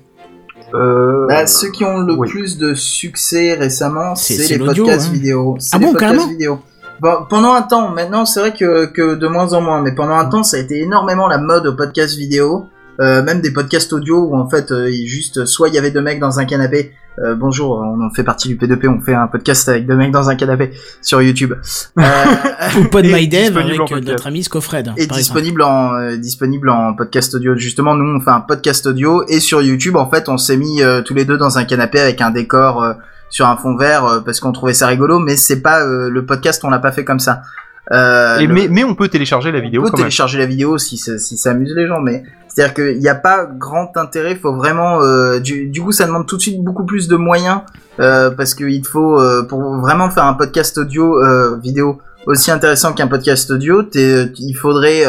euh, 0.75 1.27
Bah, 1.29 1.47
ceux 1.47 1.71
qui 1.71 1.85
ont 1.85 1.99
le 1.99 2.15
oui. 2.15 2.29
plus 2.31 2.57
de 2.57 2.73
succès 2.73 3.53
récemment, 3.55 4.15
C'est- 4.15 4.35
c'est 4.35 4.43
c'est 4.45 4.59
les 4.59 4.65
podcasts 4.65 5.09
hein. 5.11 5.13
vidéo. 5.13 5.57
C'est 5.59 5.77
Ah 5.77 5.79
les 5.79 5.85
bon, 5.85 5.93
podcasts 5.93 6.15
carrément? 6.15 6.33
vidéo. 6.33 6.61
Bon, 7.03 7.27
pendant 7.29 7.53
un 7.55 7.63
temps, 7.63 7.89
maintenant 7.91 8.25
c'est 8.25 8.39
vrai 8.39 8.53
que, 8.55 8.87
que 8.87 9.17
de 9.17 9.27
moins 9.27 9.53
en 9.55 9.61
moins, 9.61 9.83
mais 9.83 9.93
pendant 9.93 10.15
un 10.15 10.27
temps 10.27 10.45
ça 10.45 10.57
a 10.57 10.61
été 10.61 10.81
énormément 10.83 11.27
la 11.27 11.39
mode 11.39 11.67
aux 11.67 11.75
podcasts 11.75 12.17
vidéo, 12.17 12.69
euh, 13.01 13.25
même 13.25 13.41
des 13.41 13.51
podcasts 13.53 13.93
audio 13.93 14.21
où 14.31 14.37
en 14.37 14.49
fait 14.49 14.71
euh, 14.71 14.89
il- 14.89 15.09
juste 15.09 15.45
soit 15.45 15.67
il 15.69 15.75
y 15.75 15.79
avait 15.79 15.91
deux 15.91 16.01
mecs 16.03 16.21
dans 16.21 16.39
un 16.39 16.45
canapé. 16.45 16.93
euh, 17.19 17.35
bonjour, 17.35 17.73
on 17.81 18.07
en 18.07 18.11
fait 18.15 18.23
partie 18.23 18.47
du 18.47 18.57
P2P, 18.57 18.87
on 18.89 19.01
fait 19.05 19.15
un 19.15 19.27
podcast 19.27 19.69
avec 19.69 19.85
deux 19.89 19.97
mecs 19.97 20.13
dans 20.13 20.31
un 20.31 20.37
canapé 20.37 20.71
sur 21.03 21.21
YouTube. 21.21 21.55
Euh, 21.99 22.03
Ou 22.81 22.85
Pod 22.85 23.05
Et 23.05 23.13
My 23.13 23.27
Dev 23.27 23.41
disponible 23.51 23.59
avec 23.71 23.81
euh, 23.81 23.85
podcast. 23.87 24.09
notre 24.09 24.27
ami 24.29 24.43
Scofred. 24.45 24.87
exemple. 24.97 25.13
disponible 25.19 25.63
en 25.63 25.95
euh, 25.95 26.17
disponible 26.17 26.71
en 26.71 26.95
podcast 26.95 27.35
audio. 27.35 27.57
Justement, 27.57 27.97
nous 27.97 28.05
on 28.17 28.21
fait 28.21 28.31
un 28.31 28.41
podcast 28.43 28.87
audio 28.87 29.25
et 29.27 29.41
sur 29.41 29.61
YouTube 29.61 29.97
en 29.97 30.09
fait 30.09 30.29
on 30.29 30.39
s'est 30.39 30.57
mis 30.57 30.83
euh, 30.85 31.03
tous 31.03 31.15
les 31.15 31.25
deux 31.25 31.37
dans 31.37 31.59
un 31.59 31.65
canapé 31.65 31.99
avec 31.99 32.21
un 32.21 32.31
décor 32.31 32.81
euh, 32.81 32.93
sur 33.33 33.47
un 33.49 33.57
fond 33.57 33.77
vert 33.77 34.05
euh, 34.05 34.21
parce 34.21 34.39
qu'on 34.39 34.53
trouvait 34.53 34.75
ça 34.75 34.87
rigolo, 34.87 35.19
mais 35.19 35.37
c'est 35.37 35.61
pas 35.61 35.81
euh, 35.83 36.09
le 36.09 36.25
podcast 36.25 36.63
on 36.65 36.71
l'a 36.71 36.79
pas 36.79 36.93
fait 36.93 37.05
comme 37.05 37.19
ça. 37.19 37.43
Euh, 37.91 38.39
et 38.39 38.47
le- 38.47 38.55
mais, 38.55 38.69
mais 38.69 38.85
on 38.85 38.95
peut 38.95 39.09
télécharger 39.09 39.51
la 39.51 39.59
vidéo 39.61 39.81
on 39.81 39.85
peut 39.87 39.91
quand 39.91 39.97
même. 39.97 40.05
télécharger 40.05 40.39
la 40.39 40.47
vidéo 40.47 40.79
si 40.79 40.97
ça, 40.99 41.19
si 41.19 41.37
ça 41.37 41.51
amuse 41.51 41.73
les 41.75 41.89
gens, 41.89 42.01
mais 42.01 42.23
c'est-à-dire 42.47 42.75
qu'il 42.75 42.99
n'y 43.01 43.09
a 43.09 43.15
pas 43.17 43.47
grand 43.47 43.97
intérêt. 43.97 44.37
Faut 44.37 44.55
vraiment, 44.55 45.01
euh, 45.03 45.41
du, 45.41 45.67
du 45.69 45.81
coup, 45.83 45.91
ça 45.91 46.07
demande 46.07 46.27
tout 46.29 46.37
de 46.37 46.43
suite 46.43 46.63
beaucoup 46.63 46.85
plus 46.85 47.09
de 47.09 47.17
moyens 47.17 47.63
euh, 47.99 48.31
parce 48.31 48.55
qu'il 48.55 48.87
faut 48.87 49.19
pour 49.49 49.61
vraiment 49.81 50.11
faire 50.11 50.25
un 50.27 50.35
podcast 50.35 50.79
audio 50.79 51.17
vidéo 51.61 51.99
aussi 52.27 52.51
intéressant 52.53 52.93
qu'un 52.93 53.09
podcast 53.09 53.51
audio, 53.51 53.83
il 53.95 54.55
faudrait 54.55 55.03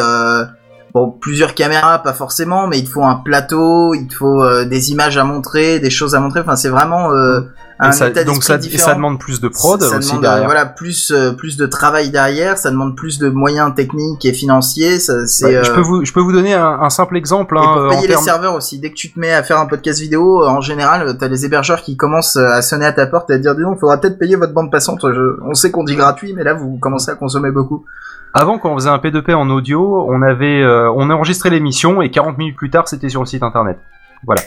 bon 0.93 1.09
plusieurs 1.11 1.53
caméras, 1.55 1.99
pas 1.99 2.13
forcément, 2.13 2.67
mais 2.67 2.79
il 2.79 2.85
te 2.85 2.89
faut 2.89 3.03
un 3.03 3.15
plateau, 3.15 3.93
il 3.93 4.07
te 4.07 4.15
faut 4.15 4.43
des 4.65 4.91
images 4.91 5.17
à 5.17 5.23
montrer, 5.23 5.79
des 5.79 5.89
choses 5.91 6.15
à 6.15 6.19
montrer. 6.19 6.39
Enfin, 6.39 6.55
c'est 6.55 6.69
vraiment 6.69 7.11
euh, 7.11 7.41
un 7.79 7.89
Et 7.89 7.93
ça, 7.93 8.07
état 8.09 8.23
donc 8.23 8.43
ça, 8.43 8.55
et 8.57 8.77
ça 8.77 8.93
demande 8.93 9.19
plus 9.19 9.41
de 9.41 9.47
prod 9.47 9.81
ça, 9.81 9.89
ça 9.89 9.97
aussi 9.97 10.09
demande, 10.11 10.25
euh, 10.25 10.27
derrière. 10.29 10.45
voilà 10.45 10.65
plus 10.65 11.11
euh, 11.11 11.31
plus 11.33 11.57
de 11.57 11.65
travail 11.65 12.09
derrière 12.11 12.57
ça 12.57 12.69
demande 12.71 12.95
plus 12.95 13.19
de 13.19 13.29
moyens 13.29 13.73
techniques 13.75 14.23
et 14.25 14.33
financiers 14.33 14.99
ça 14.99 15.25
c'est 15.27 15.45
Ouais, 15.45 15.55
euh, 15.55 15.63
je 15.63 15.71
peux 15.71 15.81
vous, 15.81 16.05
je 16.05 16.13
peux 16.13 16.19
vous 16.21 16.31
donner 16.31 16.53
un, 16.53 16.79
un 16.81 16.89
simple 16.89 17.17
exemple. 17.17 17.55
et 17.57 17.59
hein, 17.59 17.63
pour 17.73 17.81
euh, 17.83 17.89
payer 17.89 18.07
les 18.07 18.17
serveurs 18.17 18.55
aussi 18.55 18.79
dès 18.79 18.89
que 18.91 18.95
tu 18.95 19.11
te 19.11 19.19
mets 19.19 19.33
à 19.33 19.43
faire 19.43 19.59
un 19.59 19.65
podcast 19.65 19.99
vidéo 19.99 20.45
en 20.45 20.61
général 20.61 21.17
t'as 21.17 21.27
les 21.27 21.45
hébergeurs 21.45 21.81
qui 21.81 21.97
commencent 21.97 22.35
à 22.37 22.61
sonner 22.61 22.85
à 22.85 22.93
ta 22.93 23.07
porte 23.07 23.29
et 23.29 23.33
à 23.33 23.37
te 23.37 23.41
dire 23.41 23.55
dis 23.55 23.63
donc 23.63 23.79
faudra 23.79 23.97
peut-être 23.97 24.19
payer 24.19 24.35
votre 24.35 24.53
bande 24.53 24.71
passante 24.71 24.99
Je- 25.03 25.39
on 25.43 25.53
sait 25.53 25.71
qu'on 25.71 25.83
dit 25.83 25.95
gratuit 25.95 26.33
mais 26.35 26.43
là 26.43 26.53
vous 26.53 26.77
commencez 26.79 27.09
à 27.11 27.15
consommer 27.15 27.51
beaucoup 27.51 27.85
Avant, 28.35 28.57
quand 28.57 28.71
on 28.71 28.75
faisait 28.75 28.89
un 28.89 28.97
P2P 28.97 29.33
en 29.35 29.47
audio, 29.51 30.05
on 30.09 30.23
avait, 30.23 30.63
euh, 30.63 30.89
on 30.95 31.11
enregistrait 31.11 31.51
l'émission 31.51 32.01
et 32.01 32.09
40 32.09 32.39
minutes 32.39 32.55
plus 32.57 32.71
tard, 32.71 32.87
c'était 32.87 33.07
sur 33.09 33.19
le 33.21 33.27
site 33.27 33.43
internet. 33.43 33.77
Voilà. 34.25 34.41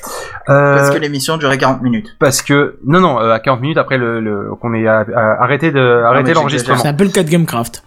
Euh, 0.48 0.76
parce 0.78 0.90
que 0.90 0.98
l'émission 0.98 1.36
durait 1.36 1.58
40 1.58 1.82
minutes 1.82 2.16
parce 2.18 2.40
que 2.42 2.78
non 2.86 3.00
non 3.00 3.20
euh, 3.20 3.32
à 3.32 3.40
40 3.40 3.60
minutes 3.60 3.78
après 3.78 3.98
le, 3.98 4.20
le 4.20 4.54
qu'on 4.60 4.72
ait 4.74 4.86
arrêté 4.86 5.70
de 5.72 6.32
l'enregistrement. 6.32 6.78
C'est 6.78 6.88
un 6.88 6.94
peu 6.94 7.04
le 7.04 7.10
cas 7.10 7.22
de 7.22 7.30
Gamecraft. 7.30 7.82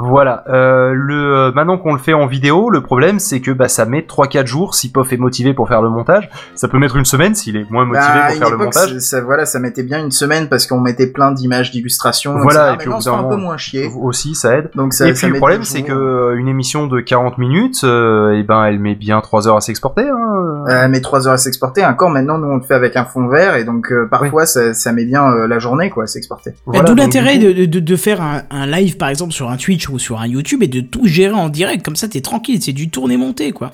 Voilà. 0.00 0.44
Euh, 0.48 0.92
le 0.94 1.36
euh, 1.36 1.52
maintenant 1.52 1.78
qu'on 1.78 1.92
le 1.92 1.98
fait 1.98 2.12
en 2.14 2.26
vidéo, 2.26 2.70
le 2.70 2.82
problème 2.82 3.18
c'est 3.18 3.40
que 3.40 3.50
bah 3.50 3.68
ça 3.68 3.84
met 3.84 4.00
3-4 4.00 4.46
jours 4.46 4.74
si 4.74 4.90
Pof 4.90 5.12
est 5.12 5.16
motivé 5.16 5.54
pour 5.54 5.68
faire 5.68 5.82
le 5.82 5.88
montage. 5.90 6.28
Ça 6.54 6.68
peut 6.68 6.78
mettre 6.78 6.96
une 6.96 7.04
semaine 7.04 7.34
s'il 7.34 7.56
est 7.56 7.70
moins 7.70 7.84
motivé 7.84 8.06
Bah, 8.14 8.26
pour 8.28 8.36
faire 8.38 8.50
le 8.50 8.56
montage. 8.56 8.98
ça, 8.98 9.20
voilà, 9.20 9.44
ça 9.46 9.58
mettait 9.60 9.82
bien 9.82 10.02
une 10.02 10.10
semaine 10.10 10.48
parce 10.48 10.66
qu'on 10.66 10.80
mettait 10.80 11.06
plein 11.06 11.32
d'images, 11.32 11.70
d'illustrations. 11.70 12.36
Voilà, 12.38 12.72
etc. 12.72 12.74
et 12.74 12.78
puis 12.78 12.88
au 12.88 12.90
Maintenant, 12.90 12.96
bout 12.96 13.02
c'est 13.02 13.10
d'un 13.10 13.26
un 13.26 13.36
peu 13.36 13.42
moins 13.42 13.56
chier. 13.56 13.90
Aussi 14.00 14.34
ça 14.34 14.56
aide. 14.56 14.70
Donc 14.74 14.92
ça, 14.94 15.06
et 15.08 15.14
ça 15.14 15.26
puis 15.26 15.32
le 15.32 15.38
problème 15.38 15.62
c'est 15.64 15.82
que 15.82 15.92
euh, 15.92 16.36
une 16.38 16.48
émission 16.48 16.86
de 16.86 17.00
40 17.00 17.38
minutes, 17.38 17.82
euh, 17.84 18.32
et 18.38 18.42
ben 18.42 18.64
elle 18.64 18.78
met 18.78 18.94
bien 18.94 19.20
3 19.20 19.48
heures 19.48 19.56
à 19.56 19.60
s'exporter. 19.60 20.08
Hein. 20.08 20.64
Euh, 20.68 20.88
met 20.88 21.00
3 21.00 21.26
heures 21.26 21.34
à 21.34 21.38
s'exporter. 21.38 21.84
Encore 21.84 22.10
maintenant, 22.10 22.38
nous 22.38 22.48
on 22.48 22.56
le 22.56 22.62
fait 22.62 22.74
avec 22.74 22.96
un 22.96 23.04
fond 23.04 23.28
vert 23.28 23.56
et 23.56 23.64
donc 23.64 23.90
euh, 23.92 24.06
parfois 24.10 24.46
ça, 24.46 24.74
ça 24.74 24.92
met 24.92 25.04
bien 25.04 25.30
euh, 25.30 25.46
la 25.46 25.58
journée 25.58 25.90
quoi 25.90 26.04
à 26.04 26.06
s'exporter. 26.06 26.52
Voilà, 26.66 26.82
D'où 26.84 26.94
l'intérêt 26.94 27.38
de, 27.38 27.64
de, 27.66 27.80
de 27.80 27.96
faire 27.96 28.20
un, 28.20 28.42
un 28.50 28.66
live 28.66 28.96
par 28.96 29.08
exemple 29.08 29.32
sur 29.32 29.50
un 29.50 29.56
Twitch 29.56 29.88
ou 29.92 29.98
sur 29.98 30.20
un 30.20 30.26
YouTube 30.26 30.62
et 30.62 30.68
de 30.68 30.80
tout 30.80 31.06
gérer 31.06 31.34
en 31.34 31.48
direct. 31.48 31.84
Comme 31.84 31.96
ça, 31.96 32.08
t'es 32.08 32.20
tranquille. 32.20 32.60
C'est 32.62 32.72
du 32.72 32.90
tourné-monté 32.90 33.52
quoi. 33.52 33.72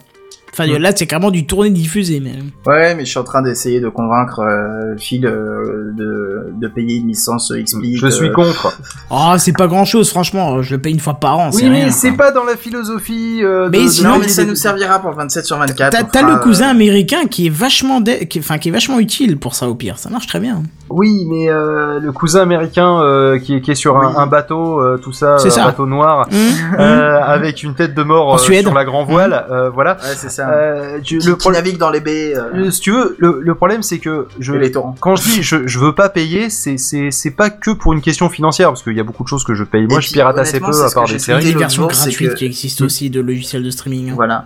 Enfin, 0.52 0.66
Mm. 0.68 0.76
là, 0.78 0.90
c'est 0.96 1.06
carrément 1.06 1.30
du 1.30 1.44
tourné-diffusé. 1.44 2.18
Mais... 2.20 2.32
Ouais, 2.66 2.94
mais 2.94 3.04
je 3.04 3.10
suis 3.10 3.18
en 3.18 3.24
train 3.24 3.42
d'essayer 3.42 3.78
de 3.78 3.90
convaincre 3.90 4.38
euh, 4.40 4.96
Phil 4.96 5.26
euh, 5.26 5.92
de, 5.94 6.46
de 6.58 6.68
payer 6.68 6.96
une 6.96 7.08
licence 7.08 7.52
XSplit. 7.52 7.98
Je 7.98 8.06
suis 8.06 8.28
euh, 8.28 8.32
contre. 8.32 8.74
Oh, 9.10 9.34
c'est 9.38 9.52
pas 9.52 9.66
grand 9.66 9.84
chose, 9.84 10.08
franchement. 10.08 10.62
Je 10.62 10.76
le 10.76 10.80
paye 10.80 10.94
une 10.94 11.00
fois 11.00 11.20
par 11.20 11.38
an. 11.38 11.50
Oui, 11.52 11.60
c'est 11.60 11.68
mais 11.68 11.82
rien, 11.82 11.90
c'est 11.90 12.12
pas 12.12 12.32
dans 12.32 12.44
la 12.44 12.56
philosophie. 12.56 13.40
euh, 13.42 13.68
Mais 13.70 13.82
de 13.84 13.88
sinon, 13.88 14.12
Non, 14.14 14.18
mais 14.18 14.28
ça 14.28 14.46
nous 14.46 14.54
servira 14.54 14.98
pour 14.98 15.10
le 15.10 15.16
27 15.16 15.44
sur 15.44 15.58
24. 15.58 16.10
T'as 16.10 16.22
le 16.22 16.38
cousin 16.38 16.68
euh, 16.68 16.70
américain 16.70 17.26
qui 17.26 17.48
est 17.48 17.50
vachement, 17.54 18.00
dé- 18.00 18.26
qui, 18.26 18.38
enfin, 18.38 18.56
qui 18.56 18.70
est 18.70 18.72
vachement 18.72 18.98
utile 18.98 19.36
pour 19.36 19.54
ça 19.54 19.68
au 19.68 19.74
pire. 19.74 19.98
Ça 19.98 20.08
marche 20.08 20.26
très 20.26 20.40
bien. 20.40 20.62
Oui, 20.88 21.26
mais 21.28 21.48
euh, 21.50 21.98
le 21.98 22.12
cousin 22.12 22.42
américain 22.42 23.00
euh, 23.02 23.38
qui, 23.38 23.56
est, 23.56 23.60
qui 23.60 23.72
est 23.72 23.74
sur 23.74 23.96
un, 23.96 24.08
Oui. 24.10 24.14
un 24.16 24.26
bateau, 24.26 24.80
euh, 24.80 24.98
tout 25.02 25.12
ça, 25.12 25.36
C'est 25.38 25.48
un 25.48 25.50
ça. 25.50 25.64
bateau 25.64 25.86
noir, 25.86 26.28
Hum, 26.30 26.38
euh, 26.78 27.20
avec 27.22 27.62
une 27.64 27.74
tête 27.74 27.94
de 27.94 28.02
mort 28.04 28.34
euh, 28.34 28.38
sur 28.38 28.72
la 28.74 28.84
grand 28.84 29.04
voile, 29.04 29.46
euh, 29.50 29.68
voilà. 29.70 29.94
Ouais, 29.94 30.14
c'est 30.14 30.30
ça. 30.30 30.48
Euh, 30.50 30.98
tu- 31.02 31.18
qui, 31.18 31.26
le 31.26 31.32
qui 31.34 31.38
problème, 31.40 31.64
navigue 31.64 31.78
dans 31.78 31.90
les 31.90 32.00
baies 32.00 32.34
si 32.70 32.80
tu 32.80 32.92
veux, 32.92 33.16
le, 33.18 33.40
le 33.42 33.54
problème 33.54 33.82
c'est 33.82 33.98
que 33.98 34.28
je, 34.38 34.52
les 34.54 34.70
quand 35.00 35.16
je 35.16 35.22
dis 35.22 35.42
je, 35.42 35.66
je 35.66 35.78
veux 35.78 35.94
pas 35.94 36.08
payer, 36.08 36.50
c'est 36.50 37.30
pas 37.36 37.50
que 37.50 37.70
pour 37.72 37.92
une 37.92 38.00
question 38.00 38.28
financière 38.28 38.68
parce 38.68 38.82
qu'il 38.82 38.96
y 38.96 39.00
a 39.00 39.04
beaucoup 39.04 39.24
de 39.24 39.28
choses 39.28 39.44
que 39.44 39.54
je 39.54 39.64
paye. 39.64 39.86
Moi, 39.88 39.98
Et 39.98 40.02
je 40.02 40.12
pirate 40.12 40.38
assez 40.38 40.60
peu 40.60 40.66
à 40.66 40.90
part 40.90 41.06
des 41.08 41.18
séries. 41.18 41.42
Il 41.42 41.46
y 41.48 41.50
a 41.50 41.52
des 41.54 41.58
versions 41.58 41.86
gratuites 41.86 42.30
que- 42.30 42.34
qui 42.36 42.46
existent 42.46 42.84
aussi 42.84 43.10
de 43.10 43.20
logiciels 43.20 43.62
de 43.64 43.70
streaming. 43.70 44.12
Voilà. 44.14 44.44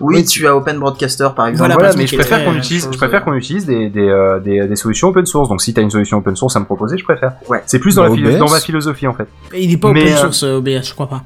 Oui, 0.00 0.16
Oui, 0.16 0.24
tu 0.24 0.46
as 0.46 0.56
Open 0.56 0.78
Broadcaster 0.78 1.28
par 1.36 1.46
exemple. 1.46 1.58
Voilà, 1.58 1.74
Voilà, 1.74 1.88
parce 1.90 1.96
mais 1.96 2.06
je 2.06 2.16
préfère 2.16 2.44
qu'on 2.44 2.54
utilise, 2.54 2.84
chose, 2.84 2.92
je 2.92 2.98
préfère 2.98 3.24
qu'on 3.24 3.34
utilise 3.34 3.64
des, 3.66 3.88
des, 3.90 4.08
euh, 4.08 4.40
des, 4.40 4.66
des 4.66 4.76
solutions 4.76 5.08
open 5.08 5.24
source. 5.26 5.48
Donc, 5.48 5.62
si 5.62 5.72
t'as 5.74 5.82
une 5.82 5.90
solution 5.90 6.18
open 6.18 6.34
source 6.36 6.56
à 6.56 6.60
me 6.60 6.64
proposer, 6.64 6.98
je 6.98 7.04
préfère. 7.04 7.32
Ouais. 7.48 7.62
C'est 7.66 7.78
plus 7.78 7.94
dans, 7.94 8.02
Bah, 8.02 8.08
la 8.08 8.14
philo- 8.14 8.30
OBS. 8.30 8.38
dans 8.38 8.50
ma 8.50 8.60
philosophie 8.60 9.06
en 9.06 9.14
fait. 9.14 9.28
Il 9.56 9.72
est 9.72 9.76
pas 9.76 9.92
Mais, 9.92 10.02
open 10.02 10.12
euh, 10.12 10.16
source 10.16 10.42
euh, 10.42 10.56
OBS, 10.58 10.82
je 10.88 10.92
crois 10.94 11.08
pas. 11.08 11.22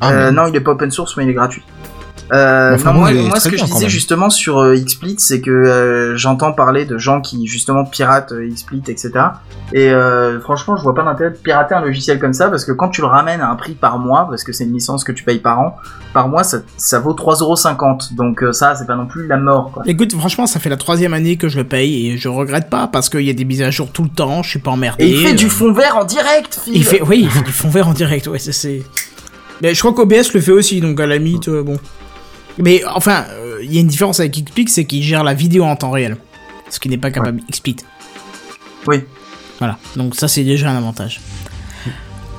Ah, 0.00 0.10
Euh, 0.12 0.26
mais- 0.26 0.32
non, 0.32 0.46
il 0.48 0.56
est 0.56 0.60
pas 0.60 0.72
open 0.72 0.90
source, 0.90 1.16
mais 1.16 1.24
il 1.24 1.30
est 1.30 1.34
gratuit. 1.34 1.62
Euh, 2.32 2.74
Enfin, 2.74 2.92
non, 2.92 3.00
moi, 3.00 3.12
moi, 3.12 3.40
ce 3.40 3.48
que 3.48 3.56
je 3.56 3.64
disais 3.64 3.88
justement 3.88 4.30
sur 4.30 4.58
euh, 4.58 4.74
XSplit, 4.74 5.16
c'est 5.18 5.40
que 5.40 5.50
euh, 5.50 6.16
j'entends 6.16 6.52
parler 6.52 6.84
de 6.84 6.98
gens 6.98 7.20
qui 7.20 7.46
justement 7.46 7.84
piratent 7.84 8.32
euh, 8.32 8.48
XSplit, 8.48 8.82
etc. 8.88 9.12
Et 9.72 9.90
franchement, 10.42 10.76
je 10.76 10.82
vois 10.82 10.94
pas 10.94 11.02
d'intérêt 11.04 11.30
de 11.30 11.36
pirater 11.36 11.74
un 11.74 11.80
logiciel 11.80 12.18
comme 12.18 12.32
ça 12.32 12.48
parce 12.48 12.64
que 12.64 12.72
quand 12.72 12.88
tu 12.88 13.00
le 13.00 13.06
ramènes 13.06 13.40
à 13.40 13.50
un 13.50 13.56
prix 13.56 13.74
par 13.74 13.98
mois, 13.98 14.26
parce 14.28 14.44
que 14.44 14.52
c'est 14.52 14.64
une 14.64 14.72
licence 14.72 15.04
que 15.04 15.12
tu 15.12 15.24
payes 15.24 15.40
par 15.40 15.60
an, 15.60 15.76
par 16.14 16.28
mois, 16.28 16.42
ça, 16.42 16.58
ça 16.76 17.00
vaut 17.00 17.12
3,50€. 17.14 18.14
Donc 18.14 18.42
ça, 18.52 18.74
c'est 18.74 18.86
pas 18.86 18.96
non 18.96 19.06
plus 19.06 19.26
la 19.26 19.36
mort, 19.36 19.70
quoi. 19.72 19.82
Écoute, 19.86 20.14
franchement, 20.14 20.46
ça 20.46 20.58
fait 20.58 20.70
la 20.70 20.76
troisième 20.76 21.12
année 21.14 21.36
que 21.36 21.48
je 21.48 21.58
le 21.58 21.64
paye 21.64 22.08
et 22.08 22.16
je 22.16 22.28
regrette 22.28 22.70
pas 22.70 22.86
parce 22.88 23.08
qu'il 23.08 23.22
y 23.22 23.30
a 23.30 23.34
des 23.34 23.44
mises 23.44 23.62
à 23.62 23.70
jour 23.70 23.90
tout 23.90 24.02
le 24.04 24.08
temps. 24.10 24.42
Je 24.42 24.50
suis 24.50 24.58
pas 24.58 24.70
emmerdé. 24.70 25.04
Et 25.04 25.10
il 25.10 25.26
fait 25.26 25.34
du 25.34 25.50
fond 25.50 25.72
vert 25.72 25.96
en 25.96 26.04
direct, 26.04 26.58
Phil 26.64 26.76
Il 26.76 26.84
fait, 26.84 27.02
oui, 27.02 27.20
il 27.24 27.30
fait 27.30 27.44
du 27.44 27.52
fond 27.52 27.68
vert 27.68 27.88
en 27.88 27.92
direct, 27.92 28.26
ouais, 28.26 28.38
ça 28.38 28.52
c'est. 28.52 28.82
Mais 29.60 29.74
je 29.74 29.80
crois 29.80 29.92
qu'OBS 29.92 30.32
le 30.34 30.40
fait 30.40 30.52
aussi, 30.52 30.80
donc 30.80 30.98
à 31.00 31.06
la 31.06 31.18
limite, 31.18 31.50
bon. 31.50 31.78
Mais 32.58 32.82
enfin, 32.94 33.24
euh, 33.30 33.58
il 33.62 33.72
y 33.72 33.78
a 33.78 33.80
une 33.80 33.86
différence 33.88 34.20
avec 34.20 34.32
XSplit, 34.32 34.68
c'est 34.68 34.84
qu'il 34.84 35.02
gère 35.02 35.24
la 35.24 35.34
vidéo 35.34 35.64
en 35.64 35.76
temps 35.76 35.90
réel. 35.90 36.16
Ce 36.70 36.78
qui 36.80 36.88
n'est 36.88 36.98
pas 36.98 37.10
capable 37.10 37.40
XSplit. 37.50 37.76
Oui. 38.86 39.02
Voilà, 39.58 39.78
donc 39.96 40.14
ça 40.14 40.28
c'est 40.28 40.44
déjà 40.44 40.70
un 40.70 40.76
avantage. 40.76 41.20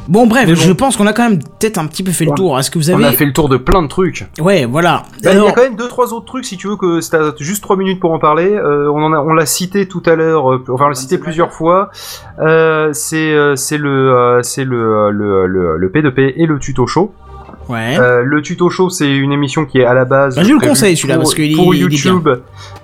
Bon, 0.07 0.25
bref, 0.25 0.48
bon. 0.49 0.56
je 0.56 0.72
pense 0.72 0.98
qu'on 0.98 1.06
a 1.06 1.14
quand 1.14 1.30
même 1.30 1.38
peut-être 1.38 1.77
un 1.77 1.85
petit 1.85 2.01
peu 2.01 2.11
fait 2.11 2.25
le 2.25 2.31
On- 2.31 2.35
tour. 2.35 2.59
Est-ce 2.59 2.72
que 2.72 2.80
vous 2.80 2.89
On 2.89 2.95
avez. 2.95 3.06
a 3.06 3.11
fait 3.11 3.25
le 3.25 3.33
tour 3.33 3.48
de 3.48 3.57
plein 3.57 3.83
de 3.83 3.88
trucs. 3.88 4.25
Ouais, 4.39 4.65
voilà. 4.65 5.03
Bah, 5.11 5.17
Il 5.19 5.25
y 5.25 5.27
Alors- 5.30 5.49
a 5.49 5.51
quand 5.51 5.61
même 5.61 5.75
deux 5.75 5.88
trois 5.88 6.14
autres 6.14 6.25
trucs 6.25 6.45
si 6.45 6.57
tu 6.57 6.67
veux 6.67 6.77
que 6.77 6.99
si 6.99 7.11
t'as 7.11 7.31
juste 7.38 7.61
trois 7.61 7.75
minutes 7.77 7.99
pour 7.99 8.11
en 8.11 8.17
parler. 8.17 8.49
Euh, 8.49 8.89
on 8.91 9.03
en 9.03 9.14
a, 9.14 9.19
on 9.19 9.33
l'a 9.33 9.45
cité 9.45 9.88
tout 9.88 10.01
à 10.07 10.15
l'heure, 10.15 10.51
euh, 10.51 10.64
enfin 10.69 10.85
on 10.85 10.89
l'a 10.89 10.95
cité 10.95 11.19
plusieurs 11.19 11.53
fois. 11.53 11.91
Euh, 12.39 12.89
c'est 12.93 13.33
euh, 13.33 13.56
c'est 13.56 13.77
le 13.77 14.11
euh, 14.15 14.41
c'est 14.41 14.64
le, 14.64 14.77
euh, 14.81 15.11
le 15.11 15.45
le 15.45 15.77
le 15.77 15.89
P2P 15.89 16.33
et 16.38 16.45
le 16.48 16.57
tuto 16.57 16.88
show. 16.88 17.14
Ouais. 17.69 17.98
Euh, 17.99 18.23
le 18.25 18.41
tuto 18.41 18.69
show 18.69 18.89
c'est 18.89 19.09
une 19.09 19.31
émission 19.31 19.65
qui 19.65 19.77
est 19.77 19.85
à 19.85 19.93
la 19.93 20.03
base 20.03 20.35
je 20.35 20.51
le 20.51 20.57
prévue 20.57 20.69
conseille, 20.72 20.98
celui-là, 20.98 21.15
pour- 21.15 21.23
parce 21.25 21.35
il. 21.38 21.56
YouTube 21.81 22.27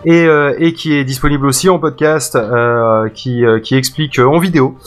et 0.06 0.26
euh, 0.28 0.54
et 0.60 0.74
qui 0.74 0.94
est 0.94 1.04
disponible 1.04 1.48
aussi 1.48 1.70
en 1.70 1.80
podcast 1.80 2.36
euh, 2.36 3.10
qui 3.10 3.44
qui 3.64 3.76
explique 3.76 4.20
en 4.20 4.38
vidéo 4.38 4.78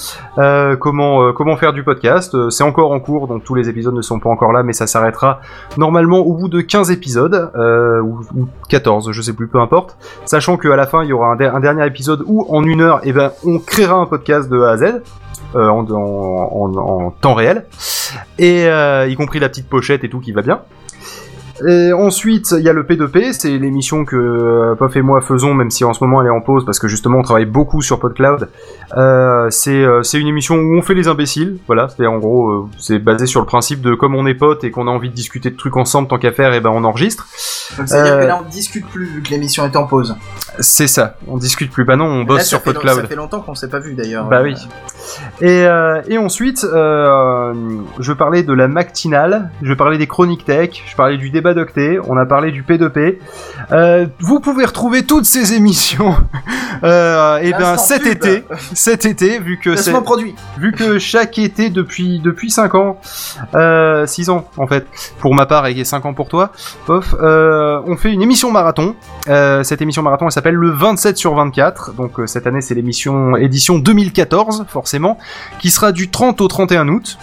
comment 0.78 1.32
comment 1.32 1.56
faire 1.56 1.72
du 1.72 1.82
podcast. 1.82 2.36
C'est 2.50 2.62
encore 2.64 2.92
en 2.92 3.00
cours 3.00 3.26
donc 3.26 3.44
tous 3.44 3.54
les 3.54 3.68
épisodes 3.68 3.94
ne 3.94 4.02
sont 4.02 4.20
pas 4.20 4.30
encore 4.30 4.52
là 4.52 4.62
mais 4.62 4.72
ça 4.72 4.86
s'arrêtera 4.86 5.40
normalement 5.76 6.18
au 6.18 6.32
bout 6.34 6.48
de 6.48 6.60
15 6.60 6.90
épisodes 6.90 7.50
ou, 7.56 8.20
ou 8.40 8.48
14, 8.68 9.10
je 9.12 9.22
sais 9.22 9.32
plus, 9.32 9.48
peu 9.48 9.58
importe. 9.60 9.96
Sachant 10.26 10.56
qu'à 10.56 10.76
la 10.76 10.86
fin 10.86 11.02
il 11.02 11.08
y 11.08 11.12
aura 11.12 11.32
un, 11.32 11.36
der- 11.36 11.54
un 11.56 11.60
dernier 11.60 11.86
épisode 11.86 12.22
où 12.26 12.46
en 12.50 12.62
une 12.64 12.80
heure 12.82 13.00
eh 13.02 13.12
ben 13.12 13.32
on 13.44 13.58
créera 13.58 13.96
un 13.96 14.06
podcast 14.06 14.48
de 14.48 14.60
A 14.60 14.70
à 14.70 14.76
Z. 14.76 14.84
en, 15.54 15.60
en, 15.60 15.88
en- 15.90 16.76
en 17.06 17.10
temps 17.10 17.34
réel 17.34 17.64
et 18.38 18.66
euh, 18.66 19.08
y 19.08 19.14
compris 19.14 19.38
la 19.38 19.48
petite 19.48 19.68
pochette 19.68 20.04
et 20.04 20.08
tout 20.08 20.20
qui 20.20 20.32
va 20.32 20.42
bien 20.42 20.62
Et 21.66 21.92
ensuite, 21.92 22.54
il 22.56 22.62
y 22.62 22.68
a 22.68 22.72
le 22.72 22.84
P2P, 22.84 23.32
c'est 23.32 23.50
l'émission 23.58 24.04
que 24.04 24.16
euh, 24.16 24.74
Pof 24.76 24.94
et 24.96 25.02
moi 25.02 25.20
faisons, 25.20 25.54
même 25.54 25.70
si 25.70 25.84
en 25.84 25.92
ce 25.92 26.04
moment 26.04 26.20
elle 26.20 26.28
est 26.28 26.30
en 26.30 26.40
pause, 26.40 26.64
parce 26.64 26.78
que 26.78 26.86
justement 26.88 27.18
on 27.18 27.22
travaille 27.22 27.46
beaucoup 27.46 27.82
sur 27.82 27.98
PodCloud. 27.98 28.48
Euh, 28.96 29.48
c'est 29.50 29.82
euh, 29.84 30.02
c'est 30.02 30.18
une 30.20 30.28
émission 30.28 30.54
où 30.56 30.76
on 30.76 30.82
fait 30.82 30.94
les 30.94 31.08
imbéciles, 31.08 31.58
voilà. 31.66 31.88
C'est 31.88 32.06
en 32.06 32.18
gros, 32.18 32.48
euh, 32.50 32.66
c'est 32.78 32.98
basé 32.98 33.26
sur 33.26 33.40
le 33.40 33.46
principe 33.46 33.80
de 33.80 33.94
comme 33.94 34.14
on 34.14 34.26
est 34.26 34.34
potes 34.34 34.62
et 34.64 34.70
qu'on 34.70 34.86
a 34.86 34.90
envie 34.90 35.10
de 35.10 35.14
discuter 35.14 35.50
de 35.50 35.56
trucs 35.56 35.76
ensemble 35.76 36.08
tant 36.08 36.18
qu'à 36.18 36.32
faire, 36.32 36.54
et 36.54 36.60
ben 36.60 36.70
on 36.70 36.84
enregistre. 36.84 37.26
C'est-à-dire 37.30 38.14
Euh, 38.14 38.22
que 38.22 38.26
là 38.26 38.40
on 38.44 38.48
discute 38.48 38.86
plus 38.86 39.06
vu 39.06 39.22
que 39.22 39.30
l'émission 39.30 39.64
est 39.64 39.76
en 39.76 39.86
pause. 39.86 40.16
C'est 40.60 40.86
ça. 40.86 41.16
On 41.26 41.36
discute 41.36 41.70
plus. 41.72 41.84
Bah 41.84 41.96
non, 41.96 42.06
on 42.06 42.24
bosse 42.24 42.44
sur 42.44 42.62
PodCloud. 42.62 43.02
Ça 43.02 43.06
fait 43.06 43.16
longtemps 43.16 43.40
qu'on 43.40 43.54
s'est 43.54 43.68
pas 43.68 43.80
vu 43.80 43.94
d'ailleurs. 43.94 44.26
Bah 44.26 44.42
oui. 44.42 44.54
Et, 45.40 45.64
et 46.08 46.18
ensuite, 46.18 46.60
je 46.62 48.12
parlais 48.12 48.42
de 48.42 48.52
la 48.52 48.68
matinale, 48.68 49.50
je 49.62 49.74
parlais 49.74 49.98
des 49.98 50.06
chroniques 50.06 50.44
tech, 50.44 50.82
je 50.86 50.96
parlais 50.96 51.16
du 51.18 51.30
débat 51.30 51.47
on 52.08 52.16
a 52.16 52.26
parlé 52.26 52.50
du 52.50 52.62
P2P. 52.62 53.18
Euh, 53.72 54.06
vous 54.20 54.40
pouvez 54.40 54.64
retrouver 54.64 55.04
toutes 55.04 55.24
ces 55.24 55.54
émissions 55.54 56.14
euh, 56.84 57.38
et 57.38 57.52
ben 57.52 57.76
cet 57.76 58.02
pub. 58.02 58.12
été, 58.12 58.44
cet 58.74 59.04
été, 59.04 59.38
vu 59.38 59.58
que 59.58 59.76
c'est 59.76 59.92
produit. 60.02 60.34
vu 60.58 60.72
que 60.72 60.98
chaque 60.98 61.38
été 61.38 61.70
depuis 61.70 62.20
depuis 62.20 62.50
5 62.50 62.74
ans, 62.74 63.00
euh, 63.54 64.06
6 64.06 64.30
ans 64.30 64.48
en 64.56 64.66
fait, 64.66 64.86
pour 65.20 65.34
ma 65.34 65.46
part 65.46 65.66
et 65.66 65.84
5 65.84 66.06
ans 66.06 66.14
pour 66.14 66.28
toi, 66.28 66.52
Pof, 66.86 67.14
euh, 67.20 67.80
on 67.86 67.96
fait 67.96 68.12
une 68.12 68.22
émission 68.22 68.50
marathon. 68.50 68.94
Euh, 69.28 69.62
cette 69.62 69.82
émission 69.82 70.02
marathon 70.02 70.26
elle 70.26 70.32
s'appelle 70.32 70.54
le 70.54 70.70
27 70.70 71.16
sur 71.16 71.34
24. 71.34 71.94
Donc 71.94 72.20
euh, 72.20 72.26
cette 72.26 72.46
année 72.46 72.60
c'est 72.60 72.74
l'émission 72.74 73.36
édition 73.36 73.78
2014 73.78 74.66
forcément, 74.68 75.18
qui 75.58 75.70
sera 75.70 75.92
du 75.92 76.10
30 76.10 76.40
au 76.40 76.48
31 76.48 76.88
août. 76.88 77.18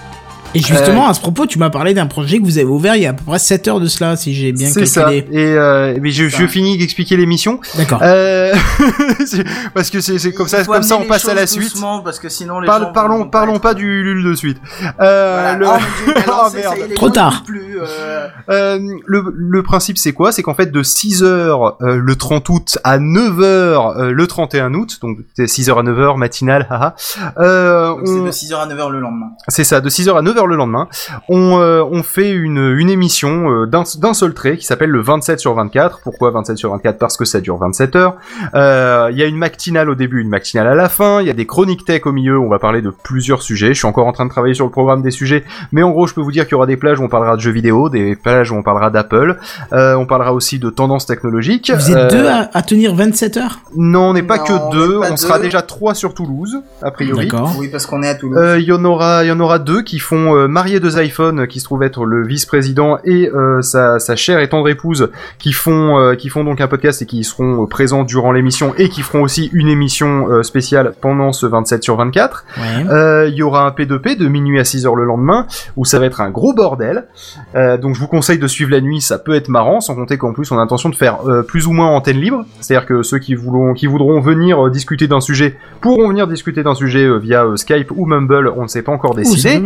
Et 0.53 0.59
justement, 0.59 1.07
à 1.07 1.13
ce 1.13 1.19
propos, 1.19 1.45
tu 1.45 1.59
m'as 1.59 1.69
parlé 1.69 1.93
d'un 1.93 2.05
projet 2.05 2.39
que 2.39 2.43
vous 2.45 2.57
avez 2.57 2.67
ouvert 2.67 2.95
il 2.95 3.01
y 3.01 3.05
a 3.05 3.09
à 3.09 3.13
peu 3.13 3.23
près 3.25 3.39
7 3.39 3.67
heures 3.67 3.79
de 3.81 3.87
cela, 3.87 4.15
si 4.15 4.33
j'ai 4.33 4.53
bien 4.53 4.69
C'est 4.69 4.85
ça. 4.85 5.01
calculé. 5.03 5.27
Et 5.31 5.45
euh, 5.57 5.97
mais 6.01 6.11
je, 6.11 6.29
je 6.29 6.47
finis 6.47 6.77
d'expliquer 6.77 7.17
l'émission. 7.17 7.59
D'accord. 7.75 7.99
Euh, 8.01 8.53
parce 9.73 9.89
que 9.89 9.99
c'est 9.99 10.17
c'est 10.19 10.31
comme 10.33 10.47
ça, 10.47 10.63
comme 10.63 10.83
ça 10.83 10.97
on 10.97 11.03
passe 11.05 11.27
à 11.27 11.33
la 11.33 11.47
suite. 11.47 11.73
parce 12.03 12.19
que 12.19 12.29
sinon 12.29 12.59
les 12.61 12.67
Parle- 12.67 12.83
gens 12.83 12.91
parlons, 12.93 13.17
vont- 13.19 13.29
parlons 13.29 13.59
pas 13.59 13.73
du 13.73 14.03
Lul 14.03 14.23
de 14.23 14.33
suite. 14.33 14.57
Euh, 15.01 15.53
Voilà. 15.55 15.57
le... 15.57 15.65
Oh, 15.67 15.71
mon 15.71 15.77
Dieu, 15.77 16.13
il 16.15 16.17
a 16.17 16.23
Oh, 16.27 16.31
lancé, 16.43 16.61
ça 16.61 16.69
y 16.69 16.73
est, 16.73 16.77
merde. 16.77 16.89
les 16.89 16.95
Trop 16.95 17.09
tard. 17.09 17.43
Plus, 17.45 17.77
euh, 17.81 18.27
Euh, 18.49 18.79
le, 19.05 19.23
le 19.35 19.63
principe 19.63 19.97
c'est 19.97 20.13
quoi? 20.13 20.31
C'est 20.31 20.41
qu'en 20.43 20.53
fait 20.53 20.71
de 20.71 20.83
6h 20.83 21.75
le 21.81 22.15
30 22.15 22.47
août 22.49 22.77
à 22.83 22.97
9h 22.97 24.09
le 24.09 24.27
31 24.27 24.73
août, 24.73 24.99
donc 25.01 25.17
c'est 25.35 25.45
6h 25.45 25.79
à 25.79 25.83
9h 25.83 26.17
matinale, 26.17 26.67
haha. 26.69 26.95
Euh, 27.39 27.89
donc 27.89 27.99
C'est 28.05 28.11
on- 28.13 28.23
de 28.25 28.31
6h 28.31 28.55
à 28.55 28.67
9h 28.67 28.89
le 28.91 28.99
lendemain. 28.99 29.27
c'est 29.47 29.63
ça, 29.63 29.81
de 29.81 29.89
6h 29.89 30.17
à 30.17 30.21
9h 30.45 30.49
le 30.49 30.55
lendemain, 30.55 30.87
on, 31.29 31.59
euh, 31.59 31.83
on 31.89 32.03
fait 32.03 32.31
une, 32.31 32.75
une 32.77 32.89
émission 32.89 33.49
euh, 33.51 33.65
d'un 33.67 34.13
seul 34.13 34.33
trait 34.33 34.57
qui 34.57 34.65
s'appelle 34.65 34.89
le 34.89 35.01
27 35.01 35.39
sur 35.39 35.53
24. 35.53 36.01
Pourquoi 36.03 36.31
27 36.31 36.57
sur 36.57 36.71
24 36.71 36.97
Parce 36.97 37.17
que 37.17 37.25
ça 37.25 37.41
dure 37.41 37.57
27 37.57 37.95
heures. 37.95 38.15
Euh, 38.53 39.09
Il 39.11 39.17
y 39.17 39.23
a 39.23 39.25
une 39.25 39.37
matinale 39.37 39.89
au 39.89 39.95
début, 39.95 40.21
une 40.21 40.29
matinale 40.29 40.67
à 40.67 40.75
la 40.75 40.89
fin, 40.89 41.21
il 41.21 41.27
y 41.27 41.29
a 41.29 41.33
des 41.33 41.45
chroniques 41.45 41.85
tech 41.85 42.05
au 42.05 42.11
milieu, 42.11 42.39
on 42.39 42.49
va 42.49 42.59
parler 42.59 42.81
de 42.81 42.89
plusieurs 42.89 43.41
sujets. 43.41 43.69
Je 43.69 43.79
suis 43.79 43.87
encore 43.87 44.07
en 44.07 44.11
train 44.13 44.25
de 44.25 44.29
travailler 44.29 44.53
sur 44.53 44.65
le 44.65 44.71
programme 44.71 45.01
des 45.01 45.11
sujets, 45.11 45.43
mais 45.71 45.83
en 45.83 45.91
gros 45.91 46.07
je 46.07 46.13
peux 46.13 46.21
vous 46.21 46.31
dire 46.31 46.43
qu'il 46.45 46.53
y 46.53 46.55
aura 46.55 46.65
des 46.67 46.77
plages 46.77 46.99
où 46.99 47.03
on 47.03 47.09
parlera 47.09 47.35
de 47.35 47.41
jeux 47.41 47.51
vidéo, 47.51 47.89
des 47.89 48.15
plages 48.15 48.51
où 48.51 48.55
on 48.55 48.63
parlera 48.63 48.89
d'Apple, 48.89 49.37
euh, 49.73 49.95
on 49.95 50.05
parlera 50.05 50.33
aussi 50.33 50.59
de 50.59 50.69
tendances 50.69 51.05
technologiques. 51.05 51.71
Vous 51.73 51.91
êtes 51.91 51.95
Euh, 51.97 52.09
deux 52.09 52.27
à, 52.27 52.49
à 52.53 52.61
tenir 52.61 52.93
27 52.95 53.37
heures? 53.37 53.59
Non, 53.75 54.09
on 54.09 54.13
n'est 54.13 54.23
pas 54.23 54.37
Non, 54.37 54.43
que 54.43 54.71
deux, 54.71 54.99
on 55.11 55.17
sera 55.17 55.39
déjà 55.39 55.61
trois 55.61 55.93
sur 55.95 56.13
Toulouse, 56.13 56.59
a 56.81 56.91
priori. 56.91 57.27
D'accord. 57.27 57.53
Oui, 57.57 57.69
parce 57.69 57.85
qu'on 57.85 58.03
est 58.03 58.09
à 58.09 58.15
Toulouse. 58.15 58.37
Euh, 58.39 58.59
Il 58.59 58.65
y 58.65 58.71
en 58.73 58.83
aura, 58.85 59.23
il 59.23 59.27
y 59.27 59.31
en 59.31 59.39
aura 59.39 59.59
deux 59.59 59.81
qui 59.81 59.99
font 59.99 60.24
euh, 60.33 60.47
marier 60.47 60.79
deux 60.79 61.01
iPhones, 61.01 61.41
euh, 61.41 61.45
qui 61.45 61.59
se 61.59 61.65
trouve 61.65 61.83
être 61.83 62.05
le 62.05 62.25
vice-président 62.25 62.97
et 63.03 63.29
euh, 63.29 63.61
sa, 63.61 63.99
sa 63.99 64.15
chère 64.15 64.39
et 64.39 64.49
tendre 64.49 64.69
épouse, 64.69 65.09
qui 65.39 65.51
font, 65.51 66.15
qui 66.17 66.29
font 66.29 66.43
donc 66.43 66.61
un 66.61 66.67
podcast 66.67 67.01
et 67.01 67.05
qui 67.05 67.23
seront 67.23 67.65
présents 67.67 68.03
durant 68.03 68.31
l'émission 68.31 68.73
et 68.77 68.89
qui 68.89 69.01
feront 69.01 69.21
aussi 69.23 69.49
une 69.53 69.67
émission 69.67 70.43
spéciale 70.43 70.93
pendant 71.01 71.31
ce 71.31 71.45
27 71.45 71.83
sur 71.83 71.97
24. 71.97 72.45
Ouais. 72.57 72.63
Euh, 72.89 73.27
Il 73.29 73.35
y 73.35 73.43
aura 73.43 73.65
un 73.65 73.69
P2P 73.69 74.17
de 74.17 74.27
minuit 74.27 74.59
à 74.59 74.63
6h 74.63 74.95
le 74.95 75.05
lendemain, 75.05 75.47
où 75.75 75.85
ça 75.85 75.99
va 75.99 76.05
être 76.05 76.21
un 76.21 76.29
gros 76.29 76.53
bordel. 76.53 77.05
Donc 77.53 77.95
je 77.95 77.99
vous 77.99 78.07
conseille 78.07 78.39
de 78.39 78.47
suivre 78.47 78.71
la 78.71 78.81
nuit, 78.81 79.01
ça 79.01 79.17
peut 79.17 79.35
être 79.35 79.49
marrant, 79.49 79.81
sans 79.81 79.95
compter 79.95 80.17
qu'en 80.17 80.33
plus 80.33 80.51
on 80.51 80.57
a 80.57 80.61
intention 80.61 80.89
de 80.89 80.95
faire 80.95 81.19
plus 81.47 81.67
ou 81.67 81.73
moins 81.73 81.87
antenne 81.87 82.19
libre. 82.19 82.45
C'est-à-dire 82.59 82.87
que 82.87 83.03
ceux 83.03 83.19
qui, 83.19 83.35
voudront, 83.35 83.73
qui 83.73 83.87
voudront 83.87 84.21
venir 84.21 84.69
discuter 84.69 85.07
d'un 85.07 85.21
sujet 85.21 85.57
pourront 85.81 86.07
venir 86.09 86.27
discuter 86.27 86.63
d'un 86.63 86.75
sujet 86.75 87.07
via 87.19 87.45
Skype 87.55 87.91
ou 87.95 88.05
Mumble, 88.05 88.51
on 88.55 88.63
ne 88.63 88.67
s'est 88.67 88.81
pas 88.81 88.91
encore 88.91 89.11
Ouh, 89.11 89.23
ça 89.23 89.31
décidé. 89.31 89.59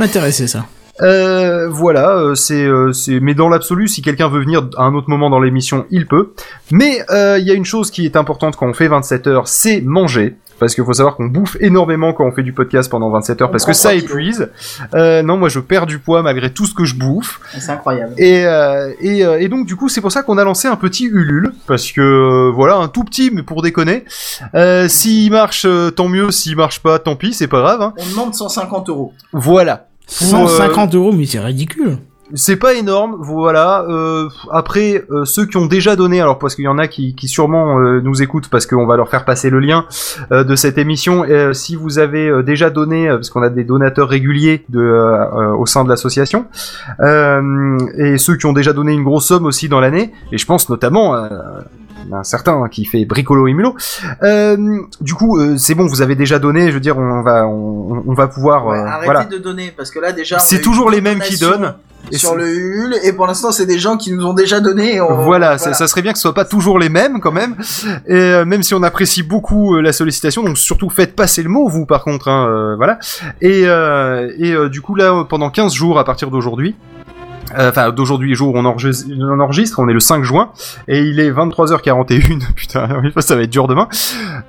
Ça. 0.49 0.65
Euh, 1.01 1.69
voilà, 1.69 2.17
euh, 2.17 2.35
c'est, 2.35 2.65
euh, 2.65 2.91
c'est, 2.91 3.19
mais 3.21 3.33
dans 3.33 3.47
l'absolu, 3.47 3.87
si 3.87 4.01
quelqu'un 4.01 4.27
veut 4.27 4.41
venir 4.41 4.67
à 4.77 4.83
un 4.83 4.93
autre 4.93 5.09
moment 5.09 5.29
dans 5.29 5.39
l'émission, 5.39 5.85
il 5.91 6.07
peut. 6.07 6.33
Mais 6.71 7.03
euh, 7.09 7.37
il 7.39 7.47
y 7.47 7.51
a 7.51 7.53
une 7.53 7.65
chose 7.65 7.89
qui 7.89 8.05
est 8.05 8.17
importante 8.17 8.57
quand 8.57 8.67
on 8.67 8.73
fait 8.73 8.87
27 8.89 9.27
heures, 9.27 9.47
c'est 9.47 9.81
manger. 9.81 10.35
Parce 10.59 10.75
qu'il 10.75 10.83
faut 10.83 10.93
savoir 10.93 11.15
qu'on 11.15 11.27
bouffe 11.27 11.55
énormément 11.61 12.11
quand 12.11 12.25
on 12.25 12.33
fait 12.33 12.43
du 12.43 12.51
podcast 12.51 12.91
pendant 12.91 13.09
27 13.09 13.41
heures, 13.41 13.47
On 13.47 13.51
parce 13.51 13.65
que 13.65 13.71
ça 13.71 13.93
épuise. 13.93 14.49
Euh, 14.93 15.21
non, 15.23 15.37
moi 15.37 15.47
je 15.47 15.59
perds 15.59 15.85
du 15.85 15.99
poids 15.99 16.21
malgré 16.21 16.51
tout 16.51 16.65
ce 16.65 16.73
que 16.73 16.83
je 16.83 16.95
bouffe. 16.95 17.39
C'est 17.57 17.71
incroyable. 17.71 18.13
Et, 18.17 18.45
euh, 18.45 18.91
et, 18.99 19.25
euh, 19.25 19.39
et 19.39 19.47
donc 19.47 19.65
du 19.65 19.77
coup 19.77 19.87
c'est 19.87 20.01
pour 20.01 20.11
ça 20.11 20.21
qu'on 20.21 20.37
a 20.37 20.43
lancé 20.43 20.67
un 20.67 20.75
petit 20.75 21.05
Ulule, 21.05 21.53
parce 21.65 21.93
que 21.93 22.51
voilà, 22.53 22.75
un 22.75 22.89
tout 22.89 23.05
petit 23.05 23.31
mais 23.33 23.41
pour 23.41 23.61
déconner. 23.61 24.03
Euh, 24.53 24.89
s'il 24.89 25.31
marche, 25.31 25.65
tant 25.95 26.09
mieux, 26.09 26.29
s'il 26.31 26.57
marche 26.57 26.81
pas, 26.81 26.99
tant 26.99 27.15
pis, 27.15 27.33
c'est 27.33 27.47
pas 27.47 27.61
grave. 27.61 27.81
Hein. 27.81 27.93
On 27.97 28.09
demande 28.09 28.35
150 28.35 28.89
euros. 28.89 29.13
Voilà. 29.31 29.88
Pour, 30.17 30.45
euh, 30.45 30.47
150 30.47 30.95
euros, 30.95 31.11
mais 31.11 31.25
c'est 31.25 31.39
ridicule. 31.39 31.99
C'est 32.35 32.57
pas 32.57 32.75
énorme, 32.75 33.15
voilà. 33.19 33.85
Euh, 33.89 34.29
après, 34.51 35.03
euh, 35.09 35.25
ceux 35.25 35.47
qui 35.47 35.57
ont 35.57 35.65
déjà 35.65 35.95
donné, 35.95 36.21
alors 36.21 36.37
parce 36.37 36.53
qu'il 36.53 36.65
y 36.65 36.67
en 36.67 36.77
a 36.77 36.87
qui, 36.87 37.15
qui 37.15 37.27
sûrement 37.27 37.79
euh, 37.79 38.01
nous 38.01 38.21
écoutent 38.21 38.49
parce 38.49 38.67
qu'on 38.67 38.85
va 38.85 38.97
leur 38.97 39.09
faire 39.09 39.25
passer 39.25 39.49
le 39.49 39.59
lien 39.59 39.85
de 40.31 40.55
cette 40.55 40.77
émission. 40.77 41.25
Si 41.53 41.75
vous 41.75 41.97
avez 41.97 42.43
déjà 42.43 42.69
donné, 42.69 43.07
parce 43.07 43.29
qu'on 43.29 43.41
a 43.41 43.49
des 43.49 43.63
donateurs 43.63 44.09
réguliers 44.09 44.65
de, 44.69 45.53
au 45.57 45.65
sein 45.65 45.83
de 45.83 45.89
l'association, 45.89 46.45
et 47.01 48.17
ceux 48.17 48.35
qui 48.35 48.45
ont 48.45 48.53
déjà 48.53 48.73
donné 48.73 48.93
une 48.93 49.03
grosse 49.03 49.27
somme 49.27 49.45
aussi 49.45 49.69
dans 49.69 49.79
l'année, 49.79 50.11
et 50.31 50.37
je 50.37 50.45
pense 50.45 50.69
notamment 50.69 51.15
à 51.15 51.29
un 52.11 52.23
certain 52.23 52.67
qui 52.69 52.85
fait 52.85 53.05
bricolo 53.05 53.47
et 53.47 53.53
mulot. 53.53 53.75
Euh, 54.23 54.57
du 55.01 55.13
coup, 55.13 55.37
euh, 55.37 55.57
c'est 55.57 55.75
bon, 55.75 55.85
vous 55.87 56.01
avez 56.01 56.15
déjà 56.15 56.39
donné. 56.39 56.67
Je 56.69 56.73
veux 56.73 56.79
dire, 56.79 56.97
on 56.97 57.21
va, 57.21 57.45
on, 57.47 58.03
on 58.07 58.13
va 58.13 58.27
pouvoir, 58.27 58.65
Ouais, 58.67 58.77
euh, 58.77 58.85
arrêtez 58.85 59.05
voilà. 59.05 59.23
de 59.25 59.37
donner 59.37 59.73
parce 59.75 59.91
que 59.91 59.99
là 59.99 60.11
déjà. 60.11 60.39
C'est 60.39 60.61
toujours 60.61 60.89
les 60.89 61.01
mêmes 61.01 61.19
qui 61.19 61.37
donnent. 61.37 61.75
Et 62.13 62.17
sur 62.17 62.33
le 62.35 62.47
Ulule 62.47 62.95
et 63.03 63.11
pour 63.11 63.27
l'instant 63.27 63.51
c'est 63.51 63.65
des 63.65 63.77
gens 63.77 63.97
qui 63.97 64.13
nous 64.13 64.25
ont 64.25 64.33
déjà 64.33 64.61
donné. 64.61 65.01
on- 65.01 65.21
Voilà, 65.25 65.57
ça- 65.57 65.73
ça 65.73 65.85
serait 65.85 66.01
bien 66.01 66.13
que 66.13 66.17
ce 66.17 66.21
soit 66.23 66.33
pas 66.33 66.45
toujours 66.45 66.79
les 66.79 66.87
mêmes 66.87 67.19
quand 67.19 67.33
même. 67.33 67.55
Et 68.07 68.13
euh, 68.15 68.45
même 68.45 68.63
si 68.63 68.73
on 68.73 68.81
apprécie 68.83 69.21
beaucoup 69.21 69.75
euh, 69.75 69.81
la 69.81 69.91
sollicitation, 69.91 70.41
donc 70.41 70.57
surtout 70.57 70.89
faites 70.89 71.13
passer 71.13 71.43
le 71.43 71.49
mot 71.49 71.67
vous 71.67 71.85
par 71.85 72.05
contre, 72.05 72.29
hein, 72.29 72.47
euh, 72.49 72.75
voilà. 72.77 72.99
Et, 73.41 73.63
et 73.63 74.69
du 74.69 74.79
coup 74.81 74.95
là 74.95 75.25
pendant 75.29 75.49
15 75.49 75.73
jours 75.73 75.99
à 75.99 76.05
partir 76.05 76.31
d'aujourd'hui. 76.31 76.75
Euh, 77.57 77.69
Enfin, 77.69 77.91
d'aujourd'hui, 77.91 78.35
jour 78.35 78.53
où 78.53 78.57
on 78.57 78.65
enregistre, 78.65 79.07
on 79.19 79.39
enregistre, 79.39 79.79
on 79.79 79.87
est 79.87 79.93
le 79.93 79.99
5 79.99 80.23
juin, 80.23 80.49
et 80.87 80.99
il 80.99 81.19
est 81.19 81.31
23h41, 81.31 82.41
putain, 82.55 82.87
ça 83.19 83.35
va 83.35 83.41
être 83.43 83.49
dur 83.49 83.67
demain. 83.67 83.87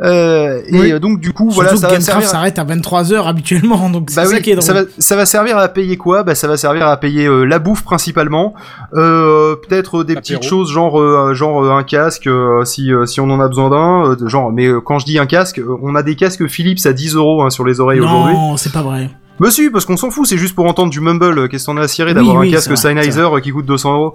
Euh, 0.02 0.60
et 0.66 0.78
Oui. 0.80 0.92
euh, 0.92 0.98
donc, 0.98 1.20
du 1.20 1.32
coup, 1.32 1.50
Surtout 1.50 1.54
voilà, 1.54 1.70
que 1.72 1.76
ça 1.76 1.86
va 1.88 1.92
Gamecraft 1.94 2.06
servir... 2.26 2.28
s'arrête 2.28 2.58
à 2.58 2.64
23h 2.64 3.26
habituellement, 3.28 3.90
donc 3.90 4.10
c'est 4.10 4.16
Bah 4.16 4.26
ça 4.26 4.40
qui 4.40 4.50
est 4.50 4.54
drôle. 4.54 4.62
ça 4.64 4.72
va, 4.74 4.80
ça 4.98 5.16
va 5.16 5.26
servir 5.26 5.58
à 5.58 5.68
payer 5.68 5.96
quoi? 5.96 6.22
Bah 6.22 6.34
ça 6.34 6.48
va 6.48 6.56
servir 6.56 6.86
à 6.86 6.96
payer 6.96 7.26
euh, 7.26 7.44
la 7.44 7.58
bouffe 7.58 7.82
principalement, 7.82 8.54
euh, 8.94 9.56
peut-être 9.56 10.04
des 10.04 10.14
petites 10.14 10.42
choses 10.42 10.70
genre 10.70 11.00
euh, 11.00 11.34
genre 11.34 11.70
un 11.72 11.82
casque 11.82 12.26
euh, 12.26 12.64
si 12.64 12.92
euh, 12.92 13.06
si 13.06 13.20
on 13.20 13.30
en 13.30 13.40
a 13.40 13.48
besoin 13.48 13.70
d'un, 13.70 14.10
euh, 14.10 14.28
genre 14.28 14.50
mais 14.52 14.66
euh, 14.66 14.80
quand 14.80 14.98
je 14.98 15.06
dis 15.06 15.18
un 15.18 15.26
casque, 15.26 15.60
on 15.82 15.94
a 15.94 16.02
des 16.02 16.16
casques 16.16 16.46
Philips 16.46 16.84
à 16.86 16.92
10 16.92 17.14
euros 17.16 17.42
hein, 17.42 17.50
sur 17.50 17.64
les 17.64 17.80
oreilles 17.80 18.00
aujourd'hui. 18.00 18.34
Non, 18.34 18.56
c'est 18.56 18.72
pas 18.72 18.82
vrai. 18.82 19.10
Bah 19.40 19.50
si, 19.50 19.70
parce 19.70 19.86
qu'on 19.86 19.96
s'en 19.96 20.10
fout, 20.10 20.26
c'est 20.26 20.36
juste 20.36 20.54
pour 20.54 20.66
entendre 20.66 20.90
du 20.90 21.00
mumble. 21.00 21.38
euh, 21.38 21.48
Qu'est-ce 21.48 21.64
qu'on 21.66 21.76
a 21.78 21.82
à 21.82 21.88
cirer 21.88 22.12
d'avoir 22.14 22.36
oui, 22.36 22.48
un 22.48 22.52
casque 22.52 22.76
Sennheiser 22.76 23.20
euh, 23.22 23.40
qui 23.40 23.50
coûte 23.50 23.64
200 23.66 23.94
euros 23.94 24.14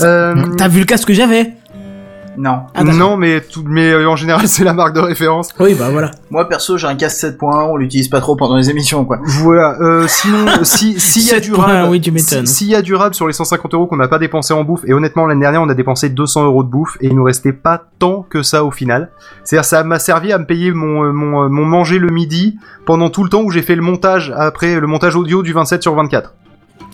Euh, 0.00 0.34
T'as 0.56 0.68
vu 0.68 0.78
le 0.78 0.86
casque 0.86 1.08
que 1.08 1.12
j'avais 1.14 1.54
Non. 2.42 2.60
Ah. 2.74 2.84
Non, 2.84 3.18
mais 3.18 3.42
tout, 3.42 3.62
mais 3.66 3.90
euh, 3.92 4.08
en 4.08 4.16
général 4.16 4.48
c'est 4.48 4.64
la 4.64 4.72
marque 4.72 4.94
de 4.94 5.00
référence. 5.00 5.50
Oui, 5.60 5.74
bah 5.78 5.90
voilà. 5.90 6.10
Moi 6.30 6.48
perso 6.48 6.78
j'ai 6.78 6.86
un 6.86 6.94
casque 6.94 7.22
7.1, 7.22 7.68
on 7.70 7.76
l'utilise 7.76 8.08
pas 8.08 8.20
trop 8.20 8.34
pendant 8.34 8.56
les 8.56 8.70
émissions 8.70 9.04
quoi. 9.04 9.18
Voilà. 9.22 9.76
Euh, 9.80 10.06
sinon, 10.08 10.46
si 10.62 10.98
s'il 10.98 11.24
y 11.26 11.30
a 11.30 11.34
7 11.34 11.42
du 11.44 11.52
rab, 11.52 11.90
oui, 11.90 12.00
tu 12.00 12.10
m'étonnes. 12.10 12.46
si- 12.46 12.54
s'il 12.54 12.68
y 12.68 12.74
a 12.74 12.80
du 12.82 12.94
rab 12.94 13.12
sur 13.12 13.26
les 13.26 13.34
150 13.34 13.74
euros 13.74 13.86
qu'on 13.86 13.96
n'a 13.96 14.08
pas 14.08 14.18
dépensé 14.18 14.54
en 14.54 14.64
bouffe, 14.64 14.82
et 14.86 14.94
honnêtement 14.94 15.26
l'année 15.26 15.42
dernière 15.42 15.60
on 15.62 15.68
a 15.68 15.74
dépensé 15.74 16.08
200 16.08 16.44
euros 16.46 16.64
de 16.64 16.70
bouffe 16.70 16.96
et 17.02 17.08
il 17.08 17.14
nous 17.14 17.24
restait 17.24 17.52
pas 17.52 17.82
tant 17.98 18.22
que 18.28 18.42
ça 18.42 18.64
au 18.64 18.70
final. 18.70 19.10
C'est-à-dire 19.44 19.64
ça 19.66 19.84
m'a 19.84 19.98
servi 19.98 20.32
à 20.32 20.38
me 20.38 20.46
payer 20.46 20.72
mon 20.72 21.04
euh, 21.04 21.12
mon, 21.12 21.44
euh, 21.44 21.48
mon 21.50 21.66
manger 21.66 21.98
le 21.98 22.08
midi 22.08 22.56
pendant 22.86 23.10
tout 23.10 23.22
le 23.22 23.28
temps 23.28 23.42
où 23.42 23.50
j'ai 23.50 23.62
fait 23.62 23.74
le 23.76 23.82
montage 23.82 24.32
après 24.36 24.80
le 24.80 24.86
montage 24.86 25.14
audio 25.14 25.42
du 25.42 25.52
27 25.52 25.82
sur 25.82 25.94
24. 25.94 26.32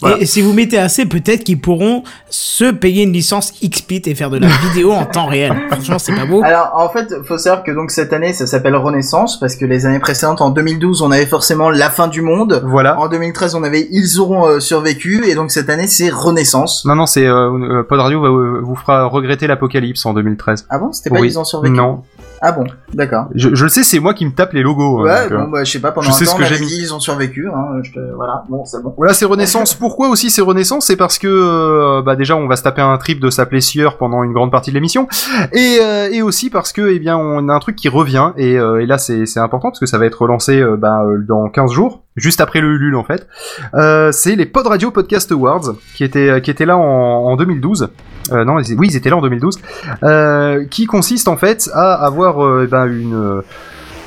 Voilà. 0.00 0.18
Et, 0.18 0.22
et 0.22 0.26
si 0.26 0.42
vous 0.42 0.52
mettez 0.52 0.78
assez, 0.78 1.06
peut-être 1.06 1.44
qu'ils 1.44 1.60
pourront 1.60 2.02
se 2.28 2.70
payer 2.70 3.04
une 3.04 3.12
licence 3.12 3.52
XSplit 3.62 4.02
et 4.06 4.14
faire 4.14 4.30
de 4.30 4.38
la 4.38 4.46
vidéo 4.68 4.92
en 4.92 5.04
temps 5.06 5.26
réel. 5.26 5.54
Franchement, 5.70 5.98
c'est 5.98 6.14
pas 6.14 6.26
beau. 6.26 6.42
Alors 6.44 6.72
en 6.74 6.88
fait, 6.88 7.14
faut 7.24 7.38
savoir 7.38 7.62
que 7.64 7.70
donc 7.72 7.90
cette 7.90 8.12
année, 8.12 8.32
ça 8.32 8.46
s'appelle 8.46 8.76
Renaissance 8.76 9.38
parce 9.40 9.56
que 9.56 9.64
les 9.64 9.86
années 9.86 9.98
précédentes, 10.00 10.40
en 10.40 10.50
2012, 10.50 11.02
on 11.02 11.10
avait 11.10 11.26
forcément 11.26 11.70
la 11.70 11.90
fin 11.90 12.08
du 12.08 12.22
monde. 12.22 12.62
Voilà. 12.66 12.98
En 12.98 13.08
2013, 13.08 13.54
on 13.54 13.62
avait 13.64 13.88
ils 13.90 14.20
auront 14.20 14.46
euh, 14.46 14.60
survécu 14.60 15.24
et 15.26 15.34
donc 15.34 15.50
cette 15.50 15.70
année, 15.70 15.86
c'est 15.86 16.10
Renaissance. 16.10 16.84
Non, 16.84 16.94
non, 16.94 17.06
c'est 17.06 17.26
euh, 17.26 17.50
euh, 17.50 17.82
Pod 17.82 18.00
Radio 18.00 18.24
euh, 18.24 18.60
vous 18.62 18.74
fera 18.76 19.06
regretter 19.06 19.46
l'apocalypse 19.46 20.04
en 20.06 20.14
2013. 20.14 20.66
Ah 20.70 20.78
bon, 20.78 20.92
c'était 20.92 21.10
pas 21.10 21.20
Oui. 21.20 21.28
ils 21.28 21.38
ont 21.38 21.44
survécu? 21.44 21.74
Non, 21.74 22.02
Ah 22.42 22.52
bon, 22.52 22.64
d'accord. 22.92 23.28
je, 23.34 23.54
je 23.54 23.62
le 23.64 23.68
sais, 23.70 23.82
c'est 23.82 23.98
moi 23.98 24.12
qui 24.14 24.26
me 24.26 24.32
tape 24.32 24.52
les 24.52 24.62
logos. 24.62 25.00
hein, 25.00 25.02
Ouais, 25.04 25.32
euh, 25.32 25.38
bon 25.44 25.48
bah 25.50 25.64
je 25.64 25.72
sais 25.72 25.80
pas. 25.80 25.90
Pendant 25.92 26.06
je 26.06 26.10
un 26.10 26.12
sais 26.12 26.24
temps, 26.26 26.32
ce 26.32 26.36
on 26.36 26.38
que 26.38 26.44
j'ai 26.44 26.58
mis. 26.60 26.66
ils 26.70 26.92
ont 26.94 27.00
survécu. 27.00 27.48
Hein, 27.48 27.80
je 27.82 27.92
te- 27.92 28.14
Voilà, 28.14 28.44
bon 28.48 28.64
c'est 28.64 28.82
bon. 28.82 28.92
Voilà, 28.96 29.14
c'est 29.14 29.24
Renaissance. 29.24 29.74
Pourquoi 29.74 30.08
aussi 30.08 30.28
c'est 30.30 30.42
Renaissance? 30.42 30.86
C'est 30.86 30.96
parce 30.96 31.18
que 31.18 31.26
euh, 31.28 32.02
bah 32.02 32.14
déjà 32.16 32.36
on 32.36 32.46
va 32.46 32.56
se 32.56 32.62
taper 32.62 32.82
un 32.82 32.96
trip 32.98 33.20
de 33.20 33.30
s'appeler 33.30 33.60
Sieur 33.60 33.96
pendant 33.96 34.22
une 34.22 34.32
grande 34.32 34.50
partie 34.50 34.70
de 34.70 34.74
l'émission, 34.74 35.08
et, 35.52 35.78
euh, 35.80 36.10
et 36.12 36.22
aussi 36.22 36.50
parce 36.50 36.72
que 36.72 36.88
eh 36.90 36.98
bien 36.98 37.16
on 37.16 37.48
a 37.48 37.52
un 37.54 37.58
truc 37.58 37.76
qui 37.76 37.88
revient 37.88 38.32
et, 38.36 38.58
euh, 38.58 38.80
et 38.82 38.86
là 38.86 38.98
c'est 38.98 39.24
important 39.38 39.70
parce 39.70 39.80
que 39.80 39.86
ça 39.86 39.98
va 39.98 40.06
être 40.06 40.20
relancé 40.22 40.62
bah, 40.78 41.02
dans 41.28 41.48
15 41.48 41.72
jours, 41.72 42.04
juste 42.16 42.40
après 42.40 42.60
le 42.60 42.68
Ulule 42.68 42.96
en 42.96 43.04
fait. 43.04 43.26
Euh, 43.74 44.10
c'est 44.12 44.36
les 44.36 44.46
Pod 44.46 44.66
Radio 44.66 44.90
Podcast 44.90 45.30
Awards 45.32 45.74
qui 45.94 46.04
étaient 46.04 46.40
qui 46.40 46.50
étaient 46.50 46.66
là 46.66 46.76
en, 46.76 46.80
en 46.82 47.36
2012. 47.36 47.90
Euh, 48.32 48.44
non, 48.44 48.56
oui, 48.56 48.88
ils 48.88 48.96
étaient 48.96 49.10
là 49.10 49.16
en 49.16 49.22
2012, 49.22 49.58
euh, 50.02 50.64
qui 50.66 50.86
consiste 50.86 51.28
en 51.28 51.36
fait 51.36 51.70
à 51.74 51.94
avoir 51.94 52.44
euh, 52.44 52.64
eh 52.64 52.70
ben, 52.70 52.86
une 52.86 53.42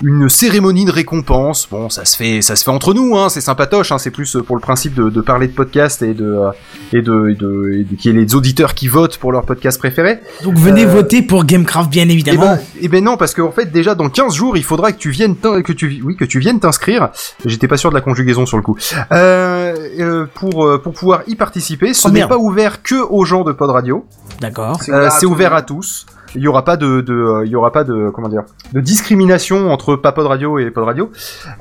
une 0.03 0.29
cérémonie 0.29 0.85
de 0.85 0.91
récompense. 0.91 1.67
Bon, 1.69 1.89
ça 1.89 2.05
se 2.05 2.15
fait, 2.15 2.41
ça 2.41 2.55
se 2.55 2.63
fait 2.63 2.71
entre 2.71 2.93
nous, 2.93 3.17
hein, 3.17 3.29
c'est 3.29 3.41
sympatoche. 3.41 3.91
Hein, 3.91 3.97
c'est 3.97 4.11
plus 4.11 4.37
pour 4.45 4.55
le 4.55 4.61
principe 4.61 4.93
de, 4.93 5.09
de 5.09 5.21
parler 5.21 5.47
de 5.47 5.53
podcast 5.53 6.01
et 6.01 6.13
de 6.13 6.25
euh, 6.25 6.51
et 6.93 7.01
de 7.01 7.29
et 7.29 7.35
de, 7.35 7.71
et 7.79 7.83
de 7.83 7.95
qu'il 7.95 8.13
y 8.13 8.17
ait 8.17 8.21
les 8.25 8.35
auditeurs 8.35 8.73
qui 8.73 8.87
votent 8.87 9.17
pour 9.17 9.31
leur 9.31 9.43
podcast 9.45 9.77
préféré. 9.79 10.19
Donc 10.43 10.55
venez 10.57 10.85
Euh, 10.85 10.89
voter 10.89 11.21
pour 11.21 11.43
Gamecraft, 11.45 11.89
bien 11.89 12.05
Eh 12.07 12.13
évidemment. 12.13 12.55
ben, 12.55 12.59
eh 12.81 12.87
ben 12.87 13.03
non, 13.03 13.17
parce 13.17 13.33
qu'en 13.33 13.51
fait 13.51 13.71
déjà 13.71 13.95
dans 13.95 14.09
15 14.09 14.33
jours, 14.33 14.55
il 14.57 14.63
faudra 14.63 14.91
que 14.91 14.97
tu 14.97 15.09
viennes 15.09 15.35
que 15.35 15.71
tu 15.73 16.01
oui 16.03 16.15
que 16.15 16.25
tu 16.25 16.39
viennes 16.39 16.59
t'inscrire. 16.59 17.09
J'étais 17.45 17.67
pas 17.67 17.77
sûr 17.77 17.89
de 17.89 17.95
la 17.95 18.01
conjugaison 18.01 18.45
sur 18.45 18.57
le 18.57 18.63
coup. 18.63 18.77
Euh, 19.11 19.75
euh, 19.99 20.25
pour 20.33 20.65
euh, 20.65 20.77
pour 20.81 20.93
pouvoir 20.93 21.21
y 21.27 21.35
participer, 21.35 21.93
ce 21.93 22.07
Oh, 22.07 22.11
n'est 22.11 22.25
pas 22.27 22.37
ouvert 22.37 22.81
que 22.81 22.95
aux 22.95 23.25
gens 23.25 23.43
de 23.43 23.51
Pod 23.51 23.69
Radio. 23.69 24.05
D'accord. 24.39 24.79
Euh, 24.89 25.09
c'est 25.11 25.25
ouvert 25.25 25.53
à 25.53 25.61
tous. 25.61 26.05
Il 26.35 26.41
y 26.41 26.47
aura 26.47 26.63
pas 26.63 26.77
de, 26.77 27.01
de 27.01 27.13
euh, 27.13 27.45
il 27.45 27.51
y 27.51 27.55
aura 27.55 27.71
pas 27.71 27.83
de 27.83 28.09
comment 28.13 28.29
dire 28.29 28.43
de 28.73 28.79
discrimination 28.81 29.71
entre 29.71 29.95
pas 29.95 30.11
Pod 30.11 30.27
Radio 30.27 30.59
et 30.59 30.69
Pod 30.71 30.83
Radio. 30.83 31.09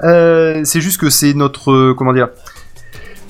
Euh, 0.04 0.60
c'est 0.64 0.80
juste 0.80 1.00
que 1.00 1.10
c'est 1.10 1.34
notre 1.34 1.72
euh, 1.72 1.94
comment 1.96 2.12
dire 2.12 2.28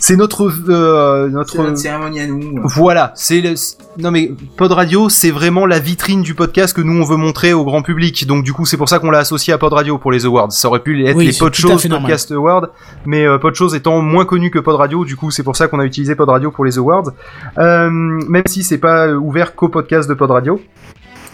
c'est 0.00 0.14
notre 0.14 0.44
euh, 0.70 1.26
C'est 1.26 1.32
notre 1.34 1.56
notre 1.58 1.76
cérémonie 1.76 2.20
à 2.20 2.26
nous. 2.28 2.60
voilà, 2.66 3.10
c'est 3.16 3.40
le... 3.40 3.54
non 4.00 4.12
mais 4.12 4.30
Pod 4.56 4.70
Radio, 4.70 5.08
c'est 5.08 5.32
vraiment 5.32 5.66
la 5.66 5.80
vitrine 5.80 6.22
du 6.22 6.34
podcast 6.34 6.74
que 6.74 6.80
nous 6.80 7.00
on 7.00 7.04
veut 7.04 7.16
montrer 7.16 7.52
au 7.52 7.64
grand 7.64 7.82
public. 7.82 8.24
Donc 8.28 8.44
du 8.44 8.52
coup, 8.52 8.64
c'est 8.64 8.76
pour 8.76 8.88
ça 8.88 9.00
qu'on 9.00 9.10
l'a 9.10 9.18
associé 9.18 9.52
à 9.52 9.58
Pod 9.58 9.72
Radio 9.72 9.98
pour 9.98 10.12
les 10.12 10.24
awards. 10.24 10.52
Ça 10.52 10.68
aurait 10.68 10.84
pu 10.84 11.04
être 11.04 11.16
Oui, 11.16 11.26
les 11.26 11.32
Pod 11.36 11.52
Shows. 11.52 11.78
Podcast 11.90 12.30
Awards, 12.30 12.68
mais 13.06 13.26
euh, 13.26 13.38
Pod 13.38 13.56
Shows 13.56 13.74
étant 13.74 14.00
moins 14.00 14.24
connu 14.24 14.52
que 14.52 14.60
Pod 14.60 14.76
Radio, 14.76 15.04
du 15.04 15.16
coup, 15.16 15.32
c'est 15.32 15.42
pour 15.42 15.56
ça 15.56 15.66
qu'on 15.66 15.80
a 15.80 15.84
utilisé 15.84 16.14
Pod 16.14 16.28
Radio 16.28 16.52
pour 16.52 16.64
les 16.64 16.78
awards. 16.78 17.10
Euh, 17.58 17.90
même 17.90 18.44
si 18.46 18.62
c'est 18.62 18.78
pas 18.78 19.08
ouvert 19.12 19.56
qu'au 19.56 19.68
podcast 19.68 20.08
de 20.08 20.14
Pod 20.14 20.30
Radio. 20.30 20.60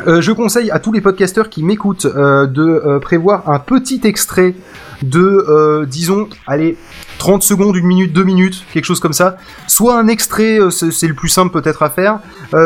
Euh, 0.07 0.21
je 0.21 0.33
conseille 0.33 0.71
à 0.71 0.79
tous 0.79 0.93
les 0.93 1.01
podcasteurs 1.01 1.49
qui 1.49 1.63
m'écoutent 1.63 2.07
euh, 2.07 2.47
de 2.47 2.63
euh, 2.63 2.99
prévoir 2.99 3.49
un 3.49 3.59
petit 3.59 4.01
extrait 4.05 4.55
de, 5.03 5.85
disons, 5.87 6.29
allez, 6.47 6.79
30 7.19 7.43
secondes, 7.43 7.77
une 7.77 7.85
minute, 7.85 8.15
deux 8.15 8.25
minutes, 8.25 8.65
quelque 8.73 8.87
chose 8.87 9.01
comme 9.01 9.13
ça. 9.13 9.37
Soit 9.67 9.99
un 9.99 10.09
extrait, 10.09 10.59
c'est 10.71 11.09
le 11.09 11.13
plus 11.13 11.29
simple 11.29 11.53
peut-être 11.53 11.83
à 11.83 11.91
faire, 11.91 12.21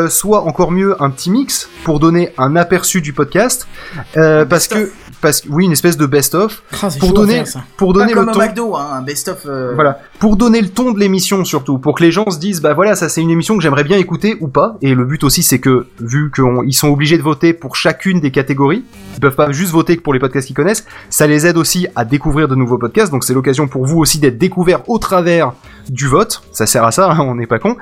soit 0.07 0.43
encore 0.43 0.71
mieux 0.71 0.95
un 1.03 1.09
petit 1.09 1.31
mix 1.31 1.69
pour 1.83 1.99
donner 1.99 2.31
un 2.37 2.55
aperçu 2.55 3.01
du 3.01 3.11
podcast, 3.11 3.67
parce 4.13 4.69
que, 4.69 4.89
parce 5.21 5.41
que, 5.41 5.49
oui, 5.49 5.65
une 5.65 5.71
espèce 5.71 5.97
de 5.97 6.05
best-of 6.05 6.63
Ah, 6.81 6.87
pour 6.99 7.13
donner, 7.13 7.43
pour 7.77 7.93
donner 7.93 8.13
le 8.13 8.15
comme 8.15 8.31
ton. 8.31 8.39
McDo, 8.39 8.75
hein, 8.75 9.03
euh, 9.45 9.71
Voilà, 9.75 9.99
pour 10.19 10.37
donner 10.37 10.61
le 10.61 10.69
ton 10.69 10.91
de 10.91 10.99
l'émission 10.99 11.43
surtout, 11.43 11.77
pour 11.77 11.95
que 11.95 12.03
les 12.03 12.11
gens 12.11 12.29
se 12.29 12.39
disent 12.39 12.61
bah 12.61 12.73
voilà 12.73 12.95
ça 12.95 13.09
c'est 13.09 13.21
une 13.21 13.29
émission 13.29 13.57
que 13.57 13.63
j'aimerais 13.63 13.83
bien 13.83 13.97
écouter 13.97 14.37
ou 14.39 14.47
pas. 14.47 14.77
Et 14.81 14.95
le 14.95 15.05
but 15.05 15.23
aussi 15.23 15.43
c'est 15.43 15.59
que 15.59 15.87
vu 15.99 16.31
qu'ils 16.33 16.73
sont 16.73 16.89
obligés 16.89 17.17
de 17.17 17.23
voter 17.23 17.53
pour 17.53 17.75
chacune 17.75 18.19
des 18.19 18.31
catégories, 18.31 18.83
ils 19.15 19.19
peuvent 19.19 19.35
pas 19.35 19.51
juste 19.51 19.71
voter 19.71 19.97
que 19.97 20.01
pour 20.01 20.13
les 20.13 20.19
podcasts 20.19 20.47
qu'ils 20.47 20.55
connaissent. 20.55 20.85
Ça 21.09 21.27
les 21.27 21.45
aide 21.45 21.57
aussi 21.57 21.87
à 21.95 22.05
découvrir 22.05 22.47
de 22.47 22.55
nouveaux 22.55 22.77
podcasts. 22.77 23.11
Donc 23.11 23.23
c'est 23.23 23.33
l'occasion 23.33 23.67
pour 23.67 23.85
vous 23.85 23.99
aussi 23.99 24.19
d'être 24.19 24.37
découvert 24.37 24.87
au 24.89 24.99
travers 24.99 25.53
du 25.89 26.07
vote. 26.07 26.41
Ça 26.51 26.65
sert 26.65 26.83
à 26.83 26.91
ça, 26.91 27.11
hein, 27.11 27.19
on 27.21 27.35
n'est 27.35 27.47
pas 27.47 27.59
con. 27.59 27.75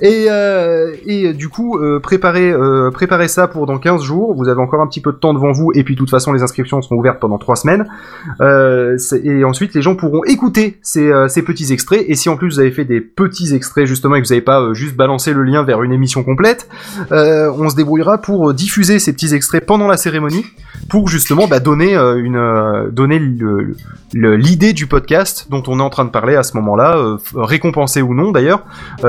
Et 0.00 0.26
euh, 0.30 0.94
et 1.06 1.32
du 1.32 1.48
coup 1.48 1.78
euh, 1.78 1.98
préparez 2.00 2.50
euh, 2.50 2.90
préparez 2.92 3.28
ça 3.28 3.48
pour 3.48 3.66
dans 3.66 3.78
15 3.78 4.02
jours. 4.02 4.34
Vous 4.34 4.48
avez 4.48 4.60
encore 4.60 4.80
un 4.80 4.86
petit 4.86 5.00
peu 5.00 5.12
de 5.12 5.18
temps 5.18 5.34
devant 5.34 5.52
vous. 5.52 5.72
Et 5.74 5.82
puis 5.84 5.94
de 5.94 5.98
toute 5.98 6.10
façon 6.10 6.32
les 6.32 6.42
inscriptions 6.42 6.78
seront 6.84 6.96
ouvertes 6.96 7.20
pendant 7.20 7.38
3 7.38 7.56
semaines. 7.56 7.86
Euh, 8.40 8.96
et 9.22 9.44
ensuite, 9.44 9.74
les 9.74 9.82
gens 9.82 9.96
pourront 9.96 10.24
écouter 10.24 10.78
ces, 10.82 11.10
euh, 11.10 11.28
ces 11.28 11.42
petits 11.42 11.72
extraits. 11.72 12.04
Et 12.08 12.14
si 12.14 12.28
en 12.28 12.36
plus 12.36 12.48
vous 12.48 12.60
avez 12.60 12.70
fait 12.70 12.84
des 12.84 13.00
petits 13.00 13.54
extraits 13.54 13.86
justement 13.86 14.16
et 14.16 14.22
que 14.22 14.26
vous 14.26 14.32
n'avez 14.32 14.44
pas 14.44 14.60
euh, 14.60 14.74
juste 14.74 14.96
balancé 14.96 15.32
le 15.32 15.42
lien 15.42 15.62
vers 15.62 15.82
une 15.82 15.92
émission 15.92 16.22
complète, 16.22 16.68
on 17.10 17.68
se 17.68 17.76
débrouillera 17.76 18.18
pour 18.18 18.52
diffuser 18.54 18.98
ces 18.98 19.12
petits 19.12 19.34
extraits 19.34 19.64
pendant 19.64 19.88
la 19.88 19.96
cérémonie 19.96 20.44
pour 20.88 21.08
justement 21.08 21.46
bah, 21.46 21.60
donner 21.60 21.94
une 21.94 22.90
donner 22.90 23.20
l'idée 24.12 24.72
du 24.72 24.86
podcast 24.86 25.46
dont 25.50 25.62
on 25.66 25.78
est 25.78 25.82
en 25.82 25.90
train 25.90 26.04
de 26.04 26.10
parler 26.10 26.36
à 26.36 26.42
ce 26.42 26.56
moment-là, 26.56 27.18
récompensé 27.34 28.02
ou 28.02 28.14
non 28.14 28.32
d'ailleurs, 28.32 28.64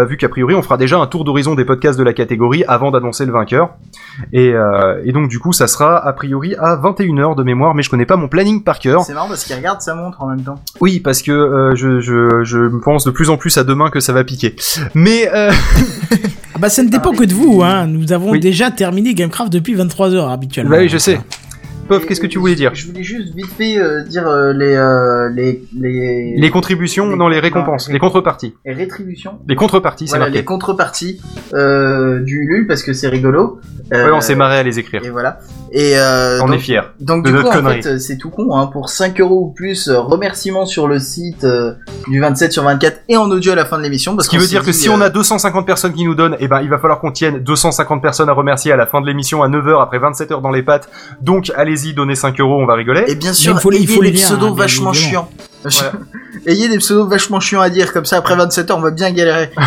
vu 0.08 0.18
qu'a 0.18 0.30
priori 0.30 0.56
on 0.56 0.62
fera 0.62 0.78
déjà 0.78 0.98
un 0.98 1.08
tour 1.08 1.24
d'horizon 1.26 1.56
des 1.56 1.66
podcasts 1.66 2.00
de 2.00 2.04
la 2.04 2.14
catégorie 2.14 2.64
avant 2.68 2.92
d'annoncer 2.92 3.26
le 3.26 3.32
vainqueur. 3.32 3.72
Et, 4.32 4.54
et 5.04 5.12
donc 5.12 5.28
du 5.28 5.40
coup 5.40 5.54
ça 5.54 5.68
sera 5.68 5.98
a 5.98 6.14
priori 6.14 6.56
à 6.56 6.76
21h 6.78 7.36
de 7.36 7.44
mémoire, 7.44 7.65
mais 7.74 7.82
je 7.84 7.90
connais 7.90 8.06
pas 8.06 8.16
mon 8.18 8.27
planning 8.27 8.61
par 8.64 8.80
cœur. 8.80 9.03
C'est 9.03 9.14
marrant 9.14 9.27
parce 9.27 9.44
qu'il 9.45 9.56
regarde 9.56 9.82
sa 9.82 9.95
montre 9.95 10.22
en 10.22 10.27
même 10.27 10.42
temps. 10.44 10.60
Oui, 10.82 11.00
parce 11.00 11.22
que 11.22 11.32
euh, 11.32 11.76
je, 11.76 12.00
je, 12.00 12.44
je 12.44 12.77
pense 12.84 13.06
de 13.06 13.11
plus 13.11 13.30
en 13.30 13.38
plus 13.38 13.58
à 13.58 13.64
demain 13.64 13.90
que 13.90 14.00
ça 14.00 14.14
va 14.14 14.24
piquer. 14.24 14.56
Mais 14.94 15.30
euh, 15.34 15.52
Ah 16.56 16.58
bah 16.60 16.69
ça 16.69 16.84
ne 16.84 16.90
dépend 16.90 17.11
que 17.14 17.24
de 17.26 17.34
vous, 17.34 17.61
hein. 17.64 17.85
Nous 17.88 18.14
avons 18.14 18.32
Oui. 18.32 18.40
déjà 18.40 18.72
terminé 18.72 19.14
Gamecraft 19.14 19.52
depuis 19.52 19.76
23h 19.76 20.32
habituellement. 20.32 20.72
bah 20.72 20.77
oui, 20.80 20.88
je 20.90 20.98
sais. 20.98 21.19
Pof, 21.88 22.04
qu'est-ce 22.08 22.20
que 22.20 22.26
tu 22.26 22.40
voulais 22.40 22.56
dire 22.56 22.72
Je 22.74 22.88
voulais 22.88 23.04
juste 23.04 23.36
vite 23.36 23.46
fait 23.56 23.78
euh, 23.78 24.02
dire 24.02 24.28
euh, 24.28 24.54
les, 24.54 24.74
euh, 24.76 25.30
les 25.30 25.64
les 25.80 26.34
Les 26.36 26.50
contributions, 26.50 27.08
les- 27.12 27.16
non 27.16 27.28
les 27.28 27.40
récompenses, 27.40 27.88
les- 27.88 27.94
les 27.94 28.00
contreparties. 28.00 28.56
les 28.66 28.74
rétributions. 28.74 29.34
Les 29.48 29.56
contreparties, 29.56 30.08
c'est 30.08 30.14
Voilà, 30.14 30.26
marqué. 30.26 30.40
les 30.40 30.46
contreparties 30.46 31.22
du 31.54 32.42
Ulule 32.42 32.66
parce 32.68 32.82
que 32.82 32.94
c'est 32.94 33.08
rigolo. 33.08 33.60
Ouais, 33.92 34.10
on 34.12 34.20
s'est 34.22 34.34
marré 34.36 34.58
à 34.58 34.64
les 34.64 34.80
écrire. 34.80 35.04
Et 35.06 35.12
voilà. 35.12 35.38
Et 35.72 35.94
On 36.42 36.48
donc, 36.48 36.56
est 36.56 36.60
fiers. 36.60 36.82
Donc 37.02 37.24
de 37.24 37.30
du 37.30 37.36
notre 37.36 37.52
coup, 37.52 37.68
en 37.68 37.70
fait, 37.70 38.00
c'est 38.00 38.18
tout 38.18 38.32
con. 38.32 38.56
Hein, 38.56 38.66
pour 38.68 38.90
5 38.90 39.20
euros 39.22 39.50
ou 39.50 39.54
plus, 39.54 39.88
remerciements 39.90 40.66
sur 40.66 40.88
le 40.88 40.98
site 40.98 41.46
du 42.08 42.20
27 42.20 42.52
sur 42.52 42.64
24 42.64 43.02
et 43.10 43.18
en 43.18 43.30
audio 43.30 43.52
à 43.52 43.56
la 43.56 43.66
fin 43.66 43.78
de 43.78 43.84
l'émission. 43.84 44.18
Ce 44.20 44.28
qui 44.30 44.38
veut 44.40 44.48
dire 44.48 44.64
que 44.64 44.72
si 44.72 44.90
on 44.90 45.02
a 45.02 45.10
250 45.12 45.68
personnes 45.68 45.94
qui 45.94 46.04
nous 46.04 46.16
donnent, 46.16 46.36
eh 46.40 46.48
ben 46.48 46.62
il 46.62 46.70
va 46.70 46.80
falloir 46.80 47.00
qu'on 47.00 47.12
tienne 47.12 47.40
250 47.44 48.02
personnes 48.02 48.30
à 48.30 48.34
remercier 48.34 48.72
à 48.72 48.76
la 48.76 48.88
fin 48.88 49.02
de 49.02 49.06
l'émission 49.06 49.44
à 49.44 49.50
9h 49.50 49.84
après 49.84 50.00
27 50.00 50.32
heures 50.32 50.42
dans 50.42 50.52
les 50.52 50.64
pattes. 50.64 50.90
Donc 51.22 51.52
allez-y, 51.76 51.94
donnez 51.94 52.16
5 52.16 52.40
euros, 52.40 52.62
on 52.62 52.66
va 52.66 52.76
rigoler. 52.76 53.04
Et 53.08 53.16
bien 53.16 53.34
sûr, 53.34 53.54
il 53.56 53.60
faut 53.62 53.72
il 53.72 53.78
ayez 53.78 53.88
faut 53.88 54.02
les 54.02 54.12
des 54.12 54.18
liens, 54.18 54.26
pseudos 54.26 54.52
hein, 54.52 54.56
vachement 54.58 54.94
chiants. 54.94 55.30
ayez 56.48 56.70
des 56.70 56.78
pseudos 56.78 57.10
vachement 57.10 57.40
chiants 57.40 57.62
à 57.62 57.70
dire, 57.70 57.92
comme 57.92 58.06
ça 58.06 58.18
après 58.18 58.36
27 58.36 58.70
heures 58.72 58.78
on 58.78 58.82
va 58.82 58.92
bien 58.92 59.12
galérer. 59.12 59.50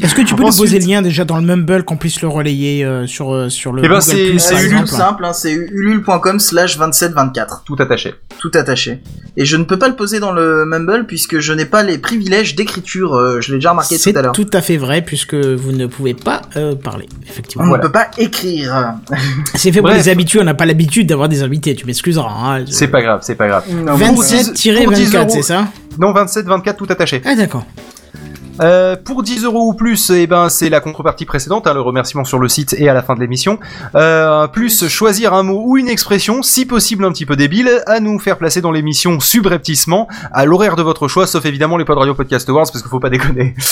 Est-ce 0.00 0.14
que 0.14 0.20
tu 0.22 0.36
peux 0.36 0.44
Ensuite- 0.44 0.60
nous 0.60 0.64
poser 0.64 0.78
le 0.78 0.86
lien 0.86 1.02
déjà 1.02 1.24
dans 1.24 1.38
le 1.38 1.42
Mumble 1.42 1.82
qu'on 1.82 1.96
puisse 1.96 2.22
le 2.22 2.28
relayer 2.28 2.84
euh, 2.84 3.06
sur, 3.08 3.34
euh, 3.34 3.48
sur 3.48 3.72
le 3.72 3.84
Eh 3.84 3.88
ben, 3.88 4.00
c'est- 4.00 4.38
c'est 4.38 4.54
c'est 4.54 4.66
Ulule, 4.66 4.86
simple, 4.86 5.24
hein, 5.24 5.32
c'est 5.32 5.50
ulule.com 5.52 6.38
slash 6.38 6.76
2724, 6.78 7.62
Tout 7.64 7.74
attaché. 7.80 8.14
tout 8.38 8.50
attaché. 8.54 9.00
Et 9.36 9.44
je 9.44 9.56
ne 9.56 9.64
peux 9.64 9.76
pas 9.78 9.88
le 9.88 9.96
poser 9.96 10.20
dans 10.20 10.30
le 10.30 10.64
Mumble 10.66 11.06
puisque 11.08 11.40
je 11.40 11.52
n'ai 11.52 11.64
pas 11.64 11.82
les 11.82 11.98
privilèges 11.98 12.54
d'écriture, 12.54 13.14
euh, 13.16 13.40
je 13.40 13.50
l'ai 13.50 13.56
déjà 13.58 13.70
remarqué 13.70 13.98
C'est 13.98 14.12
tout 14.12 14.18
à 14.18 14.22
l'heure. 14.22 14.32
tout 14.32 14.46
à 14.52 14.60
fait 14.60 14.76
vrai 14.76 15.02
puisque 15.02 15.34
vous 15.34 15.72
ne 15.72 15.86
pouvez 15.86 16.14
pas 16.14 16.42
euh, 16.56 16.76
parler, 16.76 17.08
On 17.10 17.28
effectivement. 17.28 17.64
ne 17.64 17.68
Voilà. 17.70 17.82
peut 17.84 17.92
pas 17.92 18.08
écrire. 18.18 18.94
C'est 19.54 19.72
fait 19.72 19.80
pour 19.80 19.88
Bref. 19.88 19.96
les 20.04 20.08
habitués, 20.10 20.38
on 20.40 20.44
n'a 20.44 20.54
pas 20.54 20.66
l'habitude 20.66 21.07
d'avoir 21.08 21.28
des 21.28 21.42
invités, 21.42 21.74
tu 21.74 21.84
m'excuseras. 21.86 22.30
Hein. 22.30 22.64
C'est 22.70 22.88
pas 22.88 23.02
grave, 23.02 23.20
c'est 23.22 23.34
pas 23.34 23.48
grave. 23.48 23.64
Non, 23.72 23.98
Pour 23.98 24.22
10 24.22 24.52
27-24, 24.52 25.16
euros. 25.16 25.28
c'est 25.30 25.42
ça 25.42 25.66
Non, 25.98 26.12
27, 26.12 26.46
24, 26.46 26.76
tout 26.76 26.86
attaché. 26.88 27.20
Ah 27.24 27.34
d'accord. 27.34 27.64
Euh, 28.60 28.96
pour 29.02 29.22
10 29.22 29.44
euros 29.44 29.68
ou 29.68 29.74
plus, 29.74 30.10
eh 30.10 30.26
ben 30.26 30.48
c'est 30.48 30.68
la 30.68 30.80
contrepartie 30.80 31.24
précédente, 31.24 31.66
hein, 31.66 31.74
le 31.74 31.80
remerciement 31.80 32.24
sur 32.24 32.38
le 32.38 32.48
site 32.48 32.74
et 32.78 32.88
à 32.88 32.94
la 32.94 33.02
fin 33.02 33.14
de 33.14 33.20
l'émission. 33.20 33.58
Euh, 33.94 34.46
plus 34.48 34.88
choisir 34.88 35.34
un 35.34 35.42
mot 35.42 35.62
ou 35.64 35.76
une 35.76 35.88
expression, 35.88 36.42
si 36.42 36.66
possible 36.66 37.04
un 37.04 37.12
petit 37.12 37.26
peu 37.26 37.36
débile, 37.36 37.82
à 37.86 38.00
nous 38.00 38.18
faire 38.18 38.36
placer 38.38 38.60
dans 38.60 38.72
l'émission 38.72 39.20
subrepticement 39.20 40.08
à 40.32 40.44
l'horaire 40.44 40.76
de 40.76 40.82
votre 40.82 41.08
choix, 41.08 41.26
sauf 41.26 41.44
évidemment 41.44 41.76
les 41.76 41.84
Pod 41.84 41.98
Radio 41.98 42.14
Podcast 42.14 42.48
Awards 42.48 42.66
parce 42.72 42.82
qu'il 42.82 42.90
faut 42.90 43.00
pas 43.00 43.10
déconner. 43.10 43.54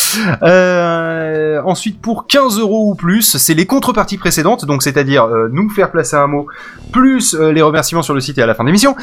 Euh, 0.42 1.60
ensuite, 1.64 2.00
pour 2.00 2.26
15 2.26 2.58
euros 2.58 2.90
ou 2.90 2.94
plus, 2.94 3.36
c'est 3.36 3.54
les 3.54 3.66
contreparties 3.66 4.16
précédentes, 4.18 4.64
donc 4.64 4.82
c'est-à-dire 4.82 5.24
euh, 5.24 5.48
nous 5.50 5.68
faire 5.70 5.90
placer 5.90 6.16
un 6.16 6.26
mot 6.26 6.46
plus 6.92 7.34
euh, 7.34 7.52
les 7.52 7.62
remerciements 7.62 8.02
sur 8.02 8.14
le 8.14 8.20
site 8.20 8.38
et 8.38 8.42
à 8.42 8.46
la 8.46 8.54
fin 8.54 8.62
de 8.64 8.68
l'émission. 8.68 8.96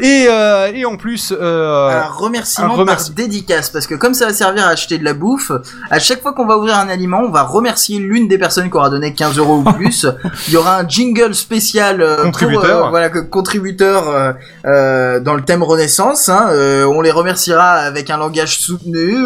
Et, 0.00 0.26
euh, 0.30 0.70
et 0.72 0.84
en 0.84 0.96
plus, 0.96 1.32
euh, 1.38 1.90
un 2.02 2.08
remerciement 2.08 2.74
un 2.74 2.76
remercie- 2.76 3.10
par 3.10 3.16
dédicace 3.16 3.70
parce 3.70 3.86
que 3.86 3.94
comme 3.94 4.14
ça 4.14 4.26
va 4.26 4.32
servir 4.32 4.64
à 4.66 4.68
acheter 4.70 4.98
de 4.98 5.04
la 5.08 5.14
bouffe. 5.14 5.52
À 5.90 5.98
chaque 5.98 6.20
fois 6.22 6.32
qu'on 6.32 6.46
va 6.46 6.56
ouvrir 6.58 6.76
un 6.78 6.88
aliment, 6.88 7.20
on 7.26 7.30
va 7.30 7.42
remercier 7.42 7.98
l'une 7.98 8.28
des 8.28 8.38
personnes 8.38 8.70
qui 8.70 8.76
aura 8.76 8.90
donné 8.90 9.14
15 9.14 9.38
euros 9.38 9.62
ou 9.64 9.72
plus. 9.72 10.06
Il 10.48 10.54
y 10.54 10.56
aura 10.56 10.78
un 10.78 10.88
jingle 10.88 11.34
spécial 11.34 12.00
euh, 12.00 12.16
pour, 12.16 12.24
Contributeur. 12.26 12.86
euh, 12.86 12.90
voilà, 12.90 13.08
contributeur 13.08 14.08
euh, 14.08 14.32
euh, 14.66 15.20
dans 15.20 15.34
le 15.34 15.42
thème 15.42 15.62
Renaissance. 15.62 16.28
Hein. 16.28 16.50
On 16.88 17.00
les 17.00 17.10
remerciera 17.10 17.70
avec 17.90 18.10
un 18.10 18.16
langage 18.18 18.58
soutenu. 18.58 19.16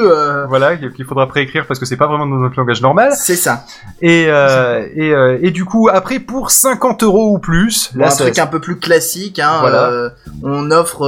Voilà, 0.48 0.76
qu'il 0.76 1.04
faudra 1.04 1.26
préécrire 1.26 1.64
parce 1.66 1.80
que 1.80 1.86
c'est 1.86 1.96
pas 1.96 2.06
vraiment 2.06 2.26
dans 2.26 2.36
notre 2.36 2.56
langage 2.58 2.80
normal. 2.82 3.12
c'est 3.16 3.36
ça. 3.36 3.64
Et, 4.00 4.24
et, 4.24 5.12
et 5.42 5.50
du 5.50 5.64
coup, 5.64 5.88
après, 5.92 6.18
pour 6.20 6.50
50 6.50 7.02
euros 7.02 7.34
ou 7.34 7.38
plus, 7.38 7.90
là, 7.96 8.06
un 8.12 8.16
truc 8.16 8.38
un 8.38 8.46
peu 8.46 8.60
plus 8.60 8.78
classique. 8.78 9.38
Hein, 9.38 9.58
Voilà. 9.60 10.10
on 10.42 10.70
offre 10.70 11.06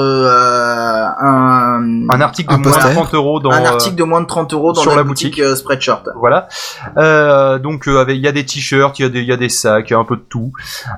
un, 1.21 2.07
un 2.09 2.21
article 2.21 2.51
de 2.51 2.55
Un 2.55 2.59
moins 2.59 2.71
de 2.71 2.75
poster. 2.77 2.93
30 2.93 3.15
euros 3.15 3.41
dans, 3.41 3.51
un 3.51 3.65
article 3.65 3.97
de 3.97 4.05
moins 4.05 4.21
de 4.21 4.27
30 4.27 4.53
euros 4.55 4.64
dans 4.73 4.81
sur 4.81 4.91
la, 4.93 4.99
la 4.99 5.03
boutique, 5.05 5.33
boutique. 5.33 5.45
euh, 5.45 5.55
Spreadshirt. 5.57 6.09
Voilà. 6.17 6.49
Euh, 6.97 7.59
donc 7.59 7.87
euh, 7.89 8.05
il 8.09 8.17
y 8.21 8.29
a 8.29 8.33
des 8.33 8.45
t-shirts, 8.45 8.99
il 8.99 9.03
y 9.03 9.05
a 9.07 9.09
des 9.09 9.21
il 9.21 9.29
y 9.29 9.33
a 9.33 9.37
des 9.37 9.49
sacs, 9.49 9.91
il 9.91 9.93
y 9.93 9.97
a 9.97 9.99
un 9.99 10.05
peu 10.05 10.17
de 10.17 10.23
tout. 10.29 10.53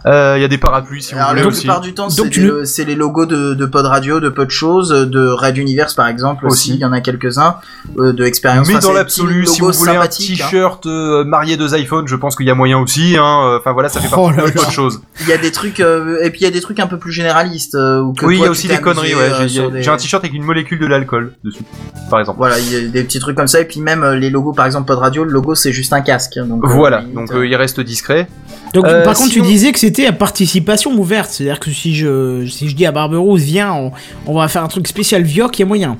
Euh, 0.07 0.35
Il 0.39 0.43
y 0.43 0.45
a 0.45 0.49
des 0.49 0.59
parapluies 0.59 1.03
si 1.03 1.15
Alors 1.15 1.31
vous 1.31 1.37
la 1.37 1.43
voulez 1.43 1.57
plupart 1.59 1.81
du 1.81 1.95
temps, 1.95 2.09
c'est 2.11 2.85
les 2.85 2.95
logos 2.95 3.27
de, 3.27 3.55
de 3.55 3.67
Pod 3.67 3.87
Radio, 3.87 4.21
de 4.21 4.29
Pod 4.29 4.51
Choses, 4.51 4.91
de 4.91 5.29
Red 5.29 5.57
Universe 5.59 5.95
par 5.95 6.09
exemple 6.09 6.47
aussi. 6.47 6.75
Il 6.75 6.81
y 6.81 6.85
en 6.85 6.93
a 6.93 7.01
quelques-uns 7.01 7.57
euh, 7.99 8.13
de 8.13 8.25
expérience. 8.25 8.69
Mais 8.69 8.77
Enfin, 8.77 8.89
dans 8.89 8.93
l'absolu, 8.93 9.47
si 9.47 9.61
vous 9.61 9.73
voulez 9.73 9.97
un 9.97 10.03
hein. 10.03 10.07
t-shirt 10.09 10.85
euh, 10.87 11.25
marié 11.25 11.57
deux 11.57 11.75
iPhones, 11.77 12.07
je 12.09 12.17
pense 12.17 12.37
qu'il 12.37 12.47
y 12.47 12.51
a 12.51 12.55
moyen 12.55 12.79
aussi. 12.79 13.17
Hein. 13.19 13.57
Enfin 13.59 13.73
voilà, 13.73 13.89
ça 13.89 14.01
fait 14.01 14.09
Oh 14.13 14.31
partie 14.31 14.37
de 14.53 14.59
autre 14.61 14.71
chose. 14.71 15.01
Il 15.21 15.29
y 15.29 15.33
a 15.33 15.39
des 15.39 15.53
trucs 15.53 15.81
euh, 15.81 16.19
et 16.23 16.31
puis 16.31 16.41
il 16.41 16.45
y 16.45 16.47
a 16.47 16.51
des 16.51 16.61
trucs 16.61 16.81
un 16.81 16.87
peu 16.87 16.99
plus 16.99 17.13
généralistes. 17.13 17.75
euh, 17.75 18.03
que 18.19 18.27
Oui, 18.27 18.37
il 18.39 18.43
y 18.43 18.47
a 18.47 18.51
aussi 18.51 18.69
des 18.69 18.79
conneries. 18.79 19.15
Ouais, 19.15 19.31
j'ai 19.41 19.49
sur 19.49 19.65
j'ai 19.73 19.81
des- 19.83 19.89
un 19.89 19.97
t-shirt 19.97 20.23
avec 20.25 20.35
une 20.35 20.43
molécule 20.45 20.79
de 20.79 20.87
l'alcool 20.87 21.33
dessus, 21.45 21.63
par 22.11 22.21
exemple. 22.21 22.39
Voilà, 22.39 22.59
il 22.59 22.73
y 22.73 22.77
a 22.77 22.81
des 22.89 23.05
petits 23.05 23.19
trucs 23.21 23.37
comme 23.37 23.46
ça 23.49 23.61
et 23.61 23.65
puis 23.65 23.81
même 23.81 24.03
euh, 24.03 24.17
les 24.17 24.31
logos 24.31 24.53
par 24.53 24.67
exemple 24.67 24.87
Pod 24.87 24.99
Radio, 24.99 25.25
le 25.25 25.31
logo 25.33 25.55
c'est 25.55 25.73
juste 25.73 25.93
un 25.93 26.01
casque. 26.01 26.39
Donc 26.39 26.65
euh, 26.65 26.69
Voilà, 26.69 27.01
limite, 27.01 27.15
donc 27.15 27.33
euh, 27.33 27.47
il 27.47 27.55
reste 27.57 27.81
discret. 27.81 28.27
Donc, 28.75 28.85
Euh, 28.87 29.05
par 29.05 29.15
contre, 29.15 29.31
tu 29.31 29.41
disais 29.43 29.73
que 29.73 29.79
c'était 29.79 30.07
à 30.07 30.13
participation 30.13 30.93
ouverte. 30.93 31.31
C'est-à-dire 31.31 31.61
que 31.61 31.71
si 31.71 31.95
je, 31.95 32.47
si 32.47 32.69
je 32.69 32.75
dis 32.75 32.85
à 32.85 32.93
Barberousse, 32.93 33.41
viens, 33.43 33.73
on, 33.73 33.93
on 34.27 34.35
va 34.35 34.49
faire 34.49 34.63
un 34.65 34.69
truc 34.69 34.87
spécial 34.89 35.23
Vioc, 35.23 35.59
il 35.59 35.63
y 35.63 35.65
a 35.65 35.67
moyen. 35.67 35.97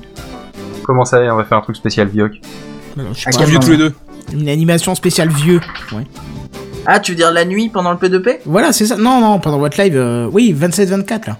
Comment 0.83 1.05
ça, 1.05 1.19
on 1.33 1.35
va 1.37 1.43
faire 1.43 1.57
un 1.57 1.61
truc 1.61 1.75
spécial 1.75 2.07
Vioc 2.07 2.33
je 3.13 3.25
pas, 3.25 3.31
quel 3.31 3.47
Vieux 3.49 3.59
tous 3.59 3.71
les 3.71 3.77
deux. 3.77 3.93
une 4.33 4.49
animation 4.49 4.95
spéciale 4.95 5.29
vieux. 5.29 5.59
Ouais. 5.93 6.03
Ah, 6.85 6.99
tu 6.99 7.11
veux 7.11 7.15
dire 7.17 7.31
la 7.31 7.45
nuit 7.45 7.69
pendant 7.69 7.91
le 7.91 7.97
P2P 7.97 8.37
Voilà, 8.45 8.71
c'est 8.73 8.85
ça. 8.85 8.95
Non, 8.97 9.19
non, 9.21 9.39
pendant 9.39 9.59
votre 9.59 9.81
live, 9.81 9.95
euh, 9.97 10.29
oui, 10.31 10.55
27-24 10.57 11.27
là. 11.27 11.37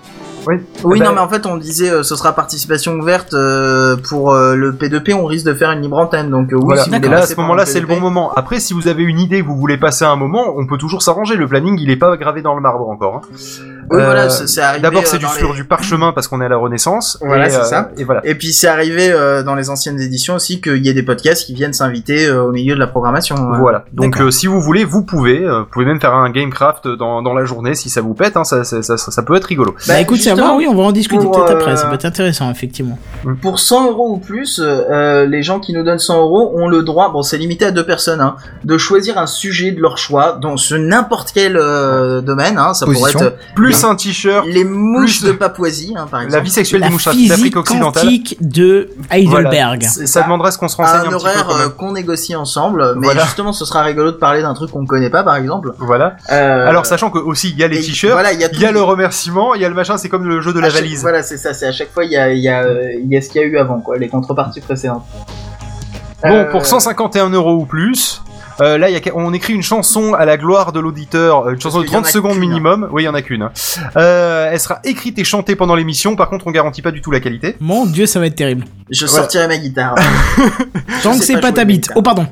Oui. 0.48 0.56
Oui, 0.84 1.00
Ah 1.02 1.06
non, 1.10 1.12
mais 1.14 1.20
en 1.20 1.28
fait, 1.30 1.46
on 1.46 1.58
disait 1.58 1.90
euh, 1.92 2.04
ce 2.04 2.16
sera 2.16 2.34
participation 2.34 2.94
ouverte 2.94 3.34
euh, 3.34 3.98
pour 4.10 4.34
euh, 4.34 4.56
le 4.56 4.72
P2P. 4.72 5.14
On 5.14 5.26
risque 5.26 5.46
de 5.46 5.54
faire 5.54 5.72
une 5.72 5.82
libre 5.82 5.98
antenne, 5.98 6.30
donc 6.30 6.52
euh, 6.54 6.56
oui, 6.58 6.64
Voilà. 6.68 6.84
si 6.84 6.90
vous 6.90 7.10
là, 7.10 7.18
à 7.20 7.22
ce 7.26 7.36
moment-là, 7.36 7.66
c'est 7.66 7.80
le 7.82 7.88
P2P. 7.88 7.90
bon 7.96 8.00
moment. 8.02 8.34
Après, 8.36 8.60
si 8.60 8.74
vous 8.74 8.88
avez 8.88 9.04
une 9.04 9.20
idée, 9.20 9.42
vous 9.42 9.56
voulez 9.58 9.78
passer 9.78 10.06
un 10.06 10.16
moment, 10.16 10.54
on 10.58 10.66
peut 10.68 10.78
toujours 10.78 11.02
s'arranger. 11.02 11.36
Le 11.36 11.48
planning, 11.48 11.78
il 11.80 11.90
est 11.90 11.98
pas 11.98 12.16
gravé 12.18 12.42
dans 12.42 12.56
le 12.56 12.62
marbre 12.62 12.88
encore. 12.90 13.16
hein. 13.16 13.22
Oui, 13.90 14.00
Euh, 14.00 14.06
voilà, 14.06 14.30
c'est 14.30 14.48
c'est 14.48 14.62
arrivé. 14.62 14.82
D'abord, 14.82 15.02
euh, 15.04 15.06
c'est 15.06 15.18
du 15.18 15.26
sur 15.28 15.50
les- 15.50 15.56
du 15.56 15.64
parchemin 15.66 16.12
parce 16.14 16.28
qu'on 16.28 16.42
est 16.42 16.46
à 16.46 16.50
la 16.50 16.58
Renaissance. 16.58 17.18
Voilà, 17.22 17.48
et, 17.48 17.50
c'est 17.50 17.64
ça. 17.64 17.90
Et 17.98 18.04
voilà. 18.04 18.22
Et 18.26 18.36
puis 18.36 18.52
c'est 18.54 18.68
arrivé 18.68 19.10
euh, 19.12 19.44
dans 19.44 19.56
les 19.56 19.70
anciennes 19.70 20.00
éditions 20.00 20.36
aussi 20.36 20.60
qu'il 20.62 20.86
y 20.86 20.90
ait 20.90 20.94
des 20.94 21.04
podcasts 21.04 21.46
qui 21.46 21.54
viennent 21.54 21.74
s'inviter 21.74 22.26
euh, 22.28 22.44
au 22.44 22.52
milieu 22.52 22.76
de 22.76 22.80
la 22.80 22.88
programmation. 22.88 23.36
euh. 23.36 23.58
Voilà. 23.60 23.86
Donc, 23.94 24.20
euh, 24.20 24.30
si 24.32 24.48
vous 24.48 24.62
voulez, 24.62 24.84
vous 24.84 25.04
pouvez. 25.04 25.44
euh, 25.44 25.60
vous 25.60 25.66
pouvez 25.66 25.86
même 25.86 26.02
faire 26.02 26.14
un 26.14 26.30
Gamecraft 26.30 26.88
dans, 26.88 27.22
dans 27.22 27.34
la 27.34 27.46
journée 27.46 27.76
si 27.76 27.90
ça 27.90 28.02
vous 28.02 28.14
pète. 28.14 28.36
Hein, 28.38 28.44
ça, 28.44 28.64
ça, 28.64 28.82
ça, 28.82 28.98
ça 28.98 29.24
peut 29.24 29.36
être 29.36 29.46
rigolo. 29.46 29.72
Bah, 29.88 29.94
Bah, 29.96 30.00
écoute, 30.02 30.20
va, 30.28 30.54
oui, 30.56 30.68
on 30.70 30.76
va 30.76 30.84
en 30.84 30.92
discuter 30.92 31.26
peut-être 31.26 31.52
euh, 31.52 31.56
après. 31.58 31.76
Ça 31.78 31.88
peut 31.88 31.96
être 31.96 32.06
intéressant, 32.06 32.52
effectivement. 32.52 32.98
Pour 33.42 33.60
100 33.60 33.88
euros 33.90 34.12
ou 34.14 34.18
plus, 34.18 34.62
euh, 34.64 35.26
les 35.26 35.42
gens 35.44 35.60
qui 35.60 35.74
nous 35.74 35.84
donnent 35.84 35.98
100 36.00 36.20
euros 36.22 36.52
ont 36.56 36.68
le 36.68 36.84
droit, 36.84 37.12
bon 37.12 37.22
c'est 37.22 37.38
limité 37.38 37.66
à 37.66 37.72
deux 37.72 37.86
personnes, 37.86 38.22
hein, 38.22 38.36
de 38.64 38.78
choisir 38.78 39.18
un 39.18 39.28
sujet 39.28 39.72
de 39.72 39.82
leur 39.82 39.98
choix 39.98 40.38
dans 40.42 40.58
ce 40.58 40.76
n'importe 40.76 41.32
quel 41.34 41.58
euh, 41.58 42.22
domaine. 42.22 42.58
Hein, 42.58 42.74
ça 42.74 42.86
Position. 42.86 43.20
pourrait 43.20 43.28
être 43.28 43.38
Plus 43.56 43.77
un 43.86 43.96
t-shirt. 43.96 44.46
les 44.48 44.64
mouches 44.64 45.22
de 45.22 45.32
Papouasie, 45.32 45.94
hein, 45.98 46.08
par 46.10 46.22
exemple. 46.22 46.38
La 46.38 46.44
vie 46.44 46.50
sexuelle 46.50 46.82
La 46.82 46.88
des 46.88 46.94
mouches 46.94 47.06
d'Afrique 47.06 47.56
occidentale. 47.56 48.04
quantique 48.04 48.38
de 48.42 48.90
Heidelberg. 49.12 49.84
Voilà. 49.84 50.08
Ça 50.08 50.22
demanderait 50.24 50.52
ce 50.52 50.58
qu'on 50.58 50.68
se 50.68 50.78
renseigne 50.78 50.96
un, 51.02 51.04
un 51.04 51.04
petit 51.04 51.12
peu 51.12 51.16
horaire 51.30 51.50
euh, 51.52 51.70
qu'on 51.70 51.92
négocie 51.94 52.36
ensemble, 52.36 52.96
mais 52.98 53.06
Voilà. 53.08 53.24
justement 53.24 53.54
ce 53.54 53.66
sera 53.66 53.84
rigolo 53.84 54.12
de 54.12 54.18
parler 54.18 54.42
d'un 54.42 54.54
truc 54.54 54.72
qu'on 54.72 54.86
connaît 54.86 55.10
pas 55.10 55.24
par 55.24 55.36
exemple. 55.36 55.74
Voilà. 55.80 56.16
Euh, 56.32 56.68
Alors, 56.68 56.86
sachant 56.86 57.10
que 57.10 57.20
aussi, 57.20 57.50
il 57.52 57.58
y 57.60 57.64
a 57.64 57.68
les 57.68 57.80
t-shirts. 57.82 58.14
Voilà, 58.14 58.34
il 58.34 58.40
y 58.40 58.44
a, 58.46 58.48
y 58.52 58.74
le 58.74 58.82
remerciement, 58.82 59.54
il 59.56 59.62
y 59.62 59.66
a 59.66 59.70
le 59.70 59.76
machin, 59.76 59.98
c'est 59.98 60.10
comme 60.10 60.26
le 60.28 60.42
jeu 60.42 60.54
de 60.54 60.60
la 60.60 60.70
chaque- 60.70 60.82
valise. 60.82 61.02
Voilà, 61.02 61.24
c'est 61.24 61.38
ça, 61.38 61.54
c'est 61.54 61.68
à 61.68 61.72
chaque 61.72 61.92
fois 61.92 62.04
il 62.06 62.12
y 62.12 62.18
a, 62.18 62.32
il 62.34 62.40
y, 62.40 62.50
a, 62.50 62.64
euh, 62.64 62.92
il 63.02 63.12
y 63.12 63.18
a 63.18 63.22
ce 63.22 63.30
qu'il 63.30 63.42
y 63.42 63.44
a 63.44 63.48
eu 63.48 63.58
avant, 63.58 63.80
quoi, 63.80 63.98
les 63.98 64.08
contreparties 64.10 64.62
précédentes. 64.62 65.04
Bon, 66.24 66.30
Euh, 66.34 66.46
pour 66.52 66.66
151 66.66 67.30
euros 67.30 67.56
ou 67.56 67.66
plus, 67.66 68.22
euh, 68.62 68.78
là, 68.78 68.90
il 68.90 68.94
y 68.94 69.10
a, 69.10 69.16
on 69.16 69.34
écrit 69.34 69.54
une 69.54 69.64
chanson 69.64 70.14
à 70.14 70.26
la 70.26 70.38
gloire 70.38 70.72
de 70.72 70.80
l'auditeur, 70.80 71.48
euh, 71.48 71.54
une 71.54 71.62
chanson 71.62 71.80
de 71.80 71.84
qu'il 71.84 71.94
y 71.94 71.96
en 71.96 72.02
30 72.02 72.08
a 72.10 72.12
secondes 72.12 72.38
hein. 72.38 72.40
minimum. 72.40 72.90
Oui, 72.92 73.04
il 73.04 73.06
y 73.06 73.10
en 73.10 73.14
a 73.14 73.22
qu'une. 73.22 73.50
Euh, 73.96 74.50
elle 74.52 74.60
sera 74.60 74.80
écrite 74.84 75.20
et 75.20 75.24
chantée 75.24 75.56
pendant 75.56 75.76
l'émission. 75.76 76.16
Par 76.16 76.30
contre, 76.30 76.48
on 76.48 76.52
garantit 76.52 76.82
pas 76.82 76.92
du 76.92 77.02
tout 77.02 77.12
la 77.12 77.20
qualité. 77.20 77.56
Mon 77.60 77.86
dieu, 77.86 78.06
ça 78.06 78.20
va 78.20 78.28
être 78.28 78.36
terrible. 78.36 78.66
Je 78.90 79.06
Voilà. 79.06 79.24
sortirai 79.24 79.48
ma 79.48 79.58
guitare. 79.58 79.96
Tant 81.04 81.12
que 81.12 81.18
sais 81.18 81.34
c'est 81.34 81.42
pas 81.42 81.52
ta 81.52 81.66
bite. 81.66 81.90
Oh, 81.96 82.02
pardon. 82.02 82.26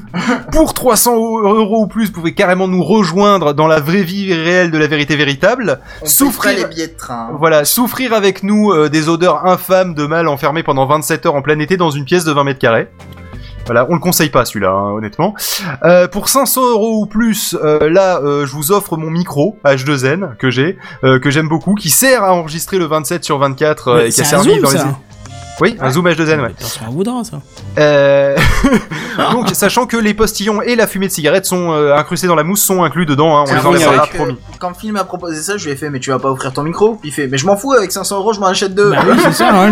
Pour 0.52 0.74
300 0.74 1.14
euros 1.16 1.84
ou 1.84 1.86
plus, 1.86 2.06
vous 2.06 2.12
pouvez 2.12 2.34
carrément 2.34 2.68
nous 2.68 2.82
rejoindre 2.82 3.54
dans 3.54 3.66
la 3.66 3.80
vraie 3.80 4.02
vie 4.02 4.32
réelle 4.34 4.70
de 4.70 4.78
la 4.78 4.86
vérité 4.86 5.16
véritable. 5.16 5.80
On 6.02 6.06
Souffrir- 6.06 6.56
les 6.56 6.64
billets 6.64 6.88
de 6.88 6.96
train. 6.96 7.30
Voilà, 7.38 7.64
souffrir 7.64 8.12
avec 8.12 8.42
nous 8.42 8.72
euh, 8.72 8.88
des 8.88 9.08
odeurs 9.08 9.46
infâmes 9.46 9.94
de 9.94 10.04
mâles 10.06 10.28
enfermés 10.28 10.62
pendant 10.62 10.86
27 10.86 11.26
heures 11.26 11.34
en 11.34 11.42
plein 11.42 11.58
été 11.60 11.76
dans 11.76 11.90
une 11.90 12.04
pièce 12.04 12.24
de 12.24 12.32
20 12.32 12.44
mètres 12.44 12.58
carrés. 12.58 12.88
Voilà, 13.70 13.86
on 13.88 13.94
le 13.94 14.00
conseille 14.00 14.30
pas 14.30 14.44
celui-là, 14.44 14.72
hein, 14.72 14.90
honnêtement. 14.94 15.32
Euh, 15.84 16.08
pour 16.08 16.28
500 16.28 16.70
euros 16.72 17.02
ou 17.02 17.06
plus, 17.06 17.56
euh, 17.62 17.88
là, 17.88 18.18
euh, 18.18 18.44
je 18.44 18.52
vous 18.52 18.72
offre 18.72 18.96
mon 18.96 19.10
micro 19.10 19.60
H2N 19.64 20.36
que 20.38 20.50
j'ai, 20.50 20.76
euh, 21.04 21.20
que 21.20 21.30
j'aime 21.30 21.46
beaucoup, 21.48 21.76
qui 21.76 21.88
sert 21.88 22.24
à 22.24 22.34
enregistrer 22.34 22.78
le 22.78 22.86
27 22.86 23.22
sur 23.22 23.38
24 23.38 23.86
euh, 23.86 24.06
et 24.06 24.10
qui 24.10 24.22
a 24.22 24.24
servi 24.24 24.54
zoom, 24.54 24.62
dans 24.62 24.70
les. 24.72 24.80
Oui, 25.60 25.76
un 25.80 25.90
zoom 25.90 26.08
H2N, 26.08 26.40
ouais. 26.40 26.46
Attention 26.46 26.86
à 26.86 26.90
voudra, 26.90 27.22
ça. 27.24 27.40
Euh... 27.78 28.36
Donc, 29.32 29.50
sachant 29.52 29.86
que 29.86 29.96
les 29.96 30.14
postillons 30.14 30.62
et 30.62 30.76
la 30.76 30.86
fumée 30.86 31.08
de 31.08 31.12
cigarette 31.12 31.46
sont 31.46 31.72
euh, 31.72 31.94
incrustés 31.94 32.26
dans 32.26 32.34
la 32.34 32.44
mousse, 32.44 32.62
sont 32.62 32.82
inclus 32.82 33.06
dedans, 33.06 33.38
hein, 33.38 33.44
on 33.48 33.54
les 33.54 33.66
enlèvera 33.66 33.92
c'est 33.92 34.12
pas, 34.12 34.24
promis. 34.24 34.36
Quand 34.58 34.74
Phil 34.74 34.92
m'a 34.92 35.04
proposé 35.04 35.40
ça, 35.40 35.56
je 35.56 35.64
lui 35.64 35.72
ai 35.72 35.76
fait, 35.76 35.90
mais 35.90 36.00
tu 36.00 36.10
vas 36.10 36.18
pas 36.18 36.30
offrir 36.30 36.52
ton 36.52 36.62
micro? 36.62 36.98
Il 37.04 37.12
fait, 37.12 37.26
mais 37.26 37.38
je 37.38 37.46
m'en 37.46 37.56
fous, 37.56 37.72
avec 37.72 37.92
500 37.92 38.18
euros, 38.18 38.32
je 38.32 38.40
m'en 38.40 38.46
achète 38.46 38.74
deux. 38.74 38.90
Bah 38.90 39.04
oui, 39.08 39.16
c'est 39.22 39.32
ça, 39.32 39.52
ouais. 39.52 39.70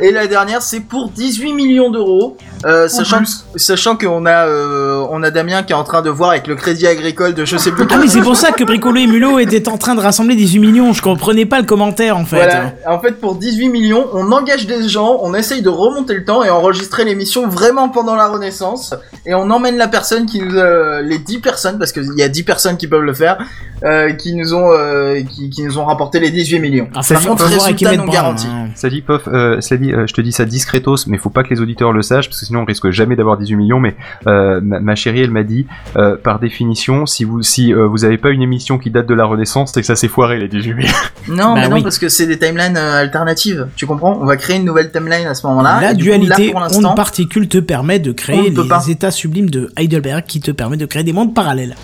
Et 0.02 0.12
la 0.12 0.26
dernière, 0.26 0.62
c'est 0.62 0.80
pour 0.80 1.10
18 1.10 1.52
millions 1.52 1.90
d'euros, 1.90 2.36
euh, 2.64 2.88
sachant, 2.88 3.22
sachant 3.56 3.96
qu'on 3.96 4.26
a, 4.26 4.46
euh, 4.46 5.04
on 5.10 5.22
a 5.22 5.30
Damien 5.30 5.62
qui 5.62 5.72
est 5.72 5.76
en 5.76 5.84
train 5.84 6.02
de 6.02 6.10
voir 6.10 6.30
avec 6.30 6.46
le 6.46 6.54
crédit 6.54 6.86
agricole 6.86 7.34
de 7.34 7.44
je 7.44 7.56
sais 7.56 7.72
plus 7.72 7.86
Ah, 7.90 7.98
mais 7.98 8.08
c'est 8.08 8.20
pour 8.20 8.36
ça 8.36 8.52
que 8.52 8.64
Bricolo 8.64 9.00
et 9.00 9.06
Mulot 9.06 9.38
étaient 9.38 9.68
en 9.68 9.78
train 9.78 9.94
de 9.94 10.00
rassembler 10.00 10.36
18 10.36 10.58
millions. 10.58 10.92
Je 10.92 11.02
comprenais 11.02 11.46
pas 11.46 11.60
le 11.60 11.66
commentaire, 11.66 12.16
en 12.16 12.24
fait. 12.24 12.36
Voilà. 12.36 12.72
En 12.86 13.00
fait, 13.00 13.20
pour 13.20 13.36
18 13.42 13.68
millions, 13.70 14.06
on 14.12 14.30
engage 14.30 14.66
des 14.66 14.88
gens, 14.88 15.18
on 15.22 15.34
essaye 15.34 15.62
de 15.62 15.68
remonter 15.68 16.14
le 16.14 16.24
temps 16.24 16.44
et 16.44 16.50
enregistrer 16.50 17.04
l'émission 17.04 17.48
vraiment 17.48 17.88
pendant 17.88 18.14
la 18.14 18.28
Renaissance. 18.28 18.94
Et 19.26 19.34
on 19.34 19.50
emmène 19.50 19.76
la 19.76 19.88
personne 19.88 20.26
qui 20.26 20.40
nous, 20.40 20.54
euh, 20.56 21.02
les 21.02 21.18
10 21.18 21.38
personnes, 21.40 21.78
parce 21.78 21.90
qu'il 21.92 22.06
y 22.16 22.22
a 22.22 22.28
10 22.28 22.42
personnes 22.44 22.76
qui 22.76 22.86
peuvent 22.86 23.02
le 23.02 23.12
faire, 23.14 23.38
euh, 23.84 24.12
qui 24.12 24.34
nous 24.34 24.54
ont, 24.54 24.70
euh, 24.72 25.20
qui, 25.22 25.50
qui 25.50 25.62
nous 25.64 25.76
ont 25.78 25.84
rapporté 25.84 26.20
les 26.20 26.30
18 26.30 26.60
millions. 26.60 26.88
Ah, 26.94 27.02
Ça 27.02 27.14
Par 27.14 27.24
contre, 27.26 27.44
résultat 27.46 27.96
non 27.96 28.06
garanti. 28.06 28.46
hein. 28.48 28.68
Ça 28.76 28.88
dit, 28.88 29.02
Pof, 29.02 29.22
euh, 29.28 29.60
cela 29.60 29.78
dit, 29.80 29.92
euh, 29.92 30.06
je 30.06 30.14
te 30.14 30.20
dis 30.20 30.30
ça 30.32 30.44
discretos, 30.44 31.06
mais 31.08 31.18
faut 31.18 31.30
pas 31.30 31.42
que 31.42 31.50
les 31.52 31.60
auditeurs 31.60 31.92
le 31.92 32.02
sachent, 32.02 32.28
parce 32.28 32.40
que 32.40 32.46
sinon 32.46 32.60
on 32.60 32.64
risque 32.64 32.90
jamais 32.90 33.16
d'avoir 33.16 33.36
18 33.38 33.56
millions, 33.56 33.80
mais 33.80 33.96
euh, 34.28 34.60
ma, 34.62 34.78
ma 34.80 34.94
chérie, 34.94 35.20
elle 35.22 35.30
m'a 35.32 35.42
dit, 35.42 35.66
euh, 35.96 36.16
par 36.16 36.38
définition, 36.38 37.06
si 37.06 37.24
vous 37.24 37.42
si 37.42 37.72
euh, 37.74 37.86
vous 37.88 38.04
avez 38.04 38.18
pas 38.18 38.30
une 38.30 38.42
émission 38.42 38.78
qui 38.78 38.90
date 38.90 39.06
de 39.06 39.14
la 39.14 39.24
Renaissance, 39.24 39.72
c'est 39.74 39.80
que 39.80 39.86
ça 39.86 39.96
s'est 39.96 40.08
foiré, 40.08 40.38
les 40.38 40.48
18 40.48 40.74
millions. 40.74 40.92
Non, 41.28 41.54
Bah 41.54 41.62
mais 41.62 41.68
non, 41.68 41.76
oui. 41.76 41.82
parce 41.82 41.98
que 41.98 42.08
c'est 42.08 42.26
des 42.26 42.38
timelines 42.38 42.76
euh, 42.76 43.02
alternatives. 43.22 43.68
Tu 43.76 43.86
comprends? 43.86 44.18
On 44.20 44.26
va 44.26 44.36
créer 44.36 44.56
une 44.56 44.64
nouvelle 44.64 44.90
timeline 44.90 45.26
à 45.26 45.34
ce 45.34 45.46
moment-là. 45.46 45.80
La 45.80 45.94
dualité 45.94 46.52
onde 46.54 46.94
particule 46.96 47.48
te 47.48 47.58
permet 47.58 47.98
de 47.98 48.12
créer 48.12 48.50
les 48.50 48.68
pas. 48.68 48.86
états 48.88 49.10
sublimes 49.10 49.50
de 49.50 49.70
Heidelberg 49.76 50.24
qui 50.26 50.40
te 50.40 50.50
permet 50.50 50.76
de 50.76 50.86
créer 50.86 51.04
des 51.04 51.12
mondes 51.12 51.34
parallèles. 51.34 51.74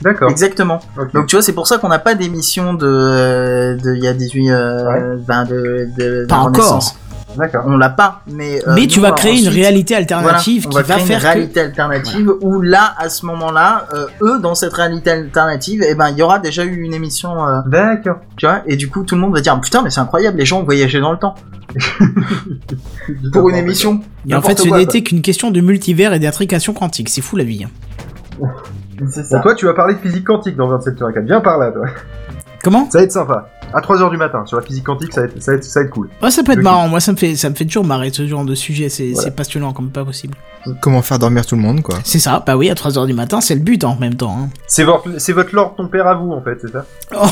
D'accord. 0.00 0.30
Exactement. 0.30 0.80
Donc 1.14 1.26
tu 1.26 1.36
vois, 1.36 1.42
c'est 1.42 1.52
pour 1.52 1.66
ça 1.66 1.78
qu'on 1.78 1.88
n'a 1.88 1.98
pas 1.98 2.14
d'émission 2.14 2.74
de, 2.74 2.86
euh, 2.86 3.76
de, 3.76 3.94
il 3.94 4.02
y 4.04 4.08
a 4.08 4.12
18, 4.12 4.50
euh, 4.50 5.16
ben, 5.26 5.44
de, 5.44 5.88
de, 5.96 6.22
de 6.22 6.26
Pas 6.26 6.36
encore. 6.36 6.82
On 7.66 7.76
l'a 7.76 7.90
pas, 7.90 8.22
mais. 8.26 8.60
euh, 8.66 8.72
Mais 8.74 8.86
tu 8.86 9.00
vas 9.00 9.12
créer 9.12 9.40
une 9.42 9.48
réalité 9.48 9.94
voilà, 9.94 10.02
alternative 10.02 10.66
on 10.66 10.70
qui 10.70 10.76
va 10.76 10.82
va 10.82 10.94
créer 10.94 11.06
faire 11.06 11.16
une 11.18 11.22
que... 11.22 11.26
réalité 11.28 11.60
alternative 11.60 12.32
où 12.40 12.60
là, 12.60 12.94
à 12.98 13.08
ce 13.08 13.26
moment-là, 13.26 13.86
euh, 13.94 14.06
eux, 14.22 14.38
dans 14.40 14.54
cette 14.54 14.72
réalité 14.72 15.10
alternative, 15.10 15.84
eh 15.88 15.94
ben, 15.94 16.10
il 16.10 16.18
y 16.18 16.22
aura 16.22 16.38
déjà 16.38 16.64
eu 16.64 16.82
une 16.82 16.94
émission, 16.94 17.46
euh, 17.46 17.60
D'accord. 17.66 18.16
tu 18.36 18.46
vois, 18.46 18.62
et 18.66 18.76
du 18.76 18.88
coup, 18.88 19.02
tout 19.04 19.14
le 19.14 19.20
monde 19.20 19.34
va 19.34 19.40
dire, 19.40 19.58
putain, 19.60 19.82
mais 19.82 19.90
c'est 19.90 20.00
incroyable, 20.00 20.38
les 20.38 20.44
gens 20.44 20.60
ont 20.60 20.64
voyagé 20.64 21.00
dans 21.00 21.12
le 21.12 21.18
temps. 21.18 21.34
Pour 23.32 23.48
une 23.50 23.56
émission. 23.56 24.00
Et 24.28 24.34
en 24.34 24.42
fait, 24.42 24.58
ce 24.58 24.68
n'était 24.68 25.02
qu'une 25.02 25.22
question 25.22 25.50
de 25.50 25.60
multivers 25.60 26.12
et 26.12 26.18
d'intrication 26.18 26.72
quantique. 26.72 27.08
C'est 27.08 27.20
fou 27.20 27.36
la 27.36 27.44
vie. 27.44 27.64
hein. 27.64 28.46
C'est 29.10 29.24
ça. 29.24 29.40
toi, 29.40 29.54
tu 29.54 29.66
vas 29.66 29.74
parler 29.74 29.94
de 29.94 29.98
physique 29.98 30.24
quantique 30.24 30.56
dans 30.56 30.68
27 30.68 30.96
sur 30.96 31.12
4. 31.12 31.24
Viens 31.24 31.40
par 31.40 31.58
là, 31.58 31.72
toi. 31.72 31.86
Comment? 32.62 32.88
Ça 32.90 32.98
va 32.98 33.04
être 33.04 33.12
sympa. 33.12 33.48
À 33.74 33.80
3h 33.80 34.08
du 34.10 34.16
matin, 34.16 34.46
sur 34.46 34.56
la 34.56 34.62
physique 34.62 34.84
quantique, 34.84 35.12
ça 35.12 35.22
va 35.22 35.26
être, 35.26 35.42
ça 35.42 35.50
va 35.50 35.56
être, 35.58 35.64
ça 35.64 35.80
va 35.80 35.86
être 35.86 35.92
cool. 35.92 36.08
Ouais, 36.22 36.30
ça 36.30 36.42
peut 36.44 36.52
être 36.52 36.62
marrant. 36.62 36.86
Moi, 36.88 37.00
ça 37.00 37.10
me 37.12 37.16
fait, 37.16 37.34
ça 37.34 37.50
me 37.50 37.54
fait 37.56 37.64
toujours 37.64 37.84
marrer 37.84 38.10
ce 38.12 38.26
genre 38.26 38.44
de 38.44 38.54
sujet. 38.54 38.88
C'est 38.88 39.10
Voilà. 39.12 39.30
passionnant 39.32 39.72
comme 39.72 39.90
pas 39.90 40.04
possible. 40.04 40.34
Comment 40.80 41.02
faire 41.02 41.18
dormir 41.18 41.44
tout 41.44 41.56
le 41.56 41.62
monde, 41.62 41.82
quoi. 41.82 41.96
C'est 42.04 42.20
ça. 42.20 42.42
Bah 42.46 42.56
oui, 42.56 42.70
à 42.70 42.74
3h 42.74 43.04
du 43.06 43.12
matin, 43.14 43.40
c'est 43.40 43.54
le 43.56 43.60
but 43.60 43.82
en 43.84 43.96
même 43.96 44.14
temps. 44.14 44.36
hein. 44.40 44.48
C'est 44.68 44.84
votre, 44.84 45.18
c'est 45.18 45.32
votre 45.32 45.54
lord, 45.54 45.74
ton 45.76 45.88
père 45.88 46.06
à 46.06 46.14
vous, 46.14 46.30
en 46.32 46.40
fait, 46.40 46.56
c'est 46.62 46.70
ça? 46.72 46.86
Oh, 47.16 47.26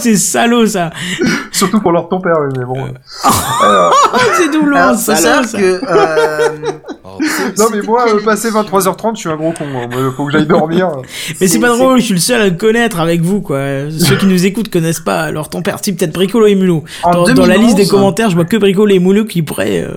c'est 0.00 0.16
salaud 0.16 0.66
ça. 0.66 0.90
Surtout 1.52 1.80
pour 1.80 1.92
lord 1.92 2.08
ton 2.08 2.20
père, 2.20 2.36
oui, 2.40 2.54
mais 2.58 2.64
bon. 2.64 2.76
Oh, 3.24 3.90
c'est 4.36 4.50
douloureux, 4.50 4.94
savoir 4.96 5.44
ça. 5.44 5.58
que, 5.58 5.80
euh, 5.84 6.48
Non, 7.58 7.66
mais 7.72 7.82
moi, 7.82 8.06
euh, 8.08 8.20
passé 8.24 8.50
23h30, 8.50 9.14
je 9.16 9.20
suis 9.20 9.28
un 9.30 9.36
gros 9.36 9.52
con. 9.52 9.64
hein. 9.74 9.88
Moi, 9.90 10.12
faut 10.16 10.26
que 10.26 10.32
j'aille 10.32 10.46
dormir. 10.46 10.88
Mais 11.40 11.46
c'est 11.48 11.58
pas 11.58 11.68
drôle, 11.68 11.98
je 12.00 12.04
suis 12.04 12.14
le 12.14 12.20
seul 12.20 12.40
à 12.40 12.44
le 12.48 12.54
connaître 12.56 13.00
avec 13.00 13.20
vous, 13.22 13.40
quoi. 13.40 13.60
Ceux 13.90 14.16
qui 14.16 14.26
nous 14.26 14.46
écoutent 14.46 14.70
connaissent 14.70 15.00
pas. 15.00 15.20
Alors 15.22 15.48
ton 15.50 15.62
père, 15.62 15.78
si 15.82 15.92
peut-être 15.94 16.12
Bricolo 16.12 16.46
et 16.46 16.54
Mulot. 16.54 16.84
Dans, 17.04 17.10
dans 17.24 17.46
la 17.46 17.54
2011, 17.56 17.60
liste 17.64 17.76
des 17.76 17.88
commentaires, 17.88 18.30
je 18.30 18.34
vois 18.36 18.44
que 18.44 18.56
Bricolo 18.56 18.94
et 18.94 18.98
Mulot 18.98 19.24
qui 19.24 19.42
pourraient. 19.42 19.84
euh, 19.88 19.94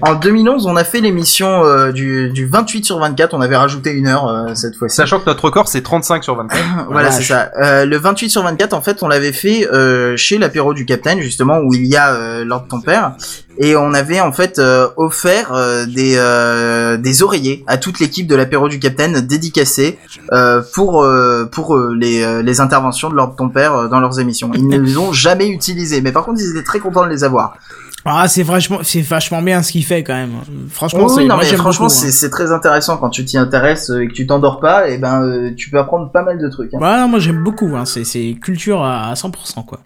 En 0.00 0.14
2011, 0.14 0.66
on 0.66 0.76
a 0.76 0.84
fait 0.84 1.00
l'émission 1.00 1.64
euh, 1.64 1.92
du, 1.92 2.30
du 2.30 2.46
28 2.46 2.84
sur 2.84 2.98
24. 2.98 3.34
On 3.34 3.40
avait 3.40 3.56
rajouté 3.56 3.90
une 3.90 4.08
heure 4.08 4.26
euh, 4.26 4.54
cette 4.54 4.76
fois-ci. 4.76 4.96
Sachant 4.96 5.20
que 5.20 5.26
notre 5.26 5.44
record, 5.44 5.68
c'est 5.68 5.82
35 5.82 6.24
sur 6.24 6.36
24. 6.36 6.62
voilà, 6.90 7.10
c'est 7.12 7.22
ça. 7.22 7.50
Euh, 7.62 7.84
le 7.84 7.96
28 7.98 8.30
sur 8.30 8.42
24, 8.42 8.72
en 8.72 8.80
fait, 8.80 9.02
on 9.02 9.08
l'avait 9.08 9.32
fait 9.32 9.68
euh, 9.68 10.16
chez 10.16 10.38
l'apéro 10.38 10.74
du 10.74 10.86
Capitaine, 10.86 11.20
justement, 11.20 11.58
où 11.58 11.72
il 11.74 11.86
y 11.86 11.96
a 11.96 12.14
euh, 12.14 12.44
Lord 12.44 12.66
ton 12.68 12.80
père. 12.80 13.14
Et 13.58 13.76
on 13.76 13.92
avait 13.92 14.20
en 14.20 14.32
fait 14.32 14.58
euh, 14.58 14.88
offert 14.96 15.52
euh, 15.52 15.84
des 15.84 16.14
euh, 16.16 16.96
des 16.96 17.22
oreillers 17.22 17.64
à 17.66 17.76
toute 17.76 18.00
l'équipe 18.00 18.26
de 18.26 18.34
l'apéro 18.34 18.68
du 18.68 18.78
Capitaine 18.78 19.20
dédicacés 19.20 19.98
euh, 20.32 20.62
pour 20.74 21.02
euh, 21.02 21.44
pour 21.44 21.76
les 21.76 22.22
euh, 22.22 22.42
les 22.42 22.60
interventions 22.60 23.10
de 23.10 23.14
Lord 23.14 23.36
ton 23.36 23.50
père 23.50 23.90
dans 23.90 24.00
leurs 24.00 24.18
émissions. 24.18 24.50
Ils 24.54 24.66
ne 24.66 24.78
les 24.78 24.96
ont 24.96 25.12
jamais 25.12 25.48
utilisés, 25.48 26.00
mais 26.00 26.12
par 26.12 26.24
contre 26.24 26.40
ils 26.40 26.50
étaient 26.50 26.64
très 26.64 26.78
contents 26.78 27.04
de 27.04 27.10
les 27.10 27.24
avoir. 27.24 27.58
Ah, 28.04 28.26
c'est 28.26 28.42
vachement, 28.42 28.78
c'est 28.82 29.00
vachement 29.00 29.42
bien 29.42 29.62
ce 29.62 29.70
qu'il 29.72 29.84
fait 29.84 30.02
quand 30.02 30.14
même. 30.14 30.32
Franchement, 30.68 31.06
Oui, 31.06 31.22
non, 31.22 31.34
moi 31.34 31.44
mais 31.44 31.48
j'aime 31.48 31.58
franchement 31.60 31.86
hein. 31.86 31.88
c'est 31.88 32.30
très 32.30 32.50
intéressant 32.50 32.96
quand 32.96 33.10
tu 33.10 33.24
t'y 33.24 33.38
intéresses 33.38 33.90
euh, 33.90 34.00
et 34.02 34.08
que 34.08 34.12
tu 34.12 34.26
t'endors 34.26 34.58
pas, 34.58 34.88
et 34.88 34.98
ben 34.98 35.22
euh, 35.22 35.54
tu 35.56 35.70
peux 35.70 35.78
apprendre 35.78 36.10
pas 36.10 36.22
mal 36.22 36.38
de 36.38 36.48
trucs. 36.48 36.74
hein. 36.74 36.78
Ouais, 36.80 36.96
non, 36.98 37.08
moi 37.08 37.20
j'aime 37.20 37.42
beaucoup. 37.44 37.70
Hein. 37.76 37.84
C'est, 37.84 38.34
culture 38.42 38.82
à, 38.82 39.08
à 39.10 39.14
100%, 39.14 39.64
quoi. 39.64 39.80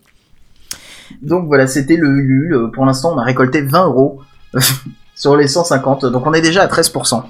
Donc 1.23 1.47
voilà, 1.47 1.67
c'était 1.67 1.97
le 1.97 2.09
Ulule. 2.09 2.53
Euh, 2.55 2.67
Pour 2.69 2.87
l'instant, 2.87 3.13
on 3.15 3.19
a 3.19 3.25
récolté 3.25 3.61
20 3.61 3.85
euros 3.87 4.21
sur 5.15 5.37
les 5.37 5.47
150. 5.49 6.07
Donc 6.07 6.27
on 6.27 6.33
est 6.33 6.41
déjà 6.41 6.63
à 6.63 6.67
13%. 6.69 7.23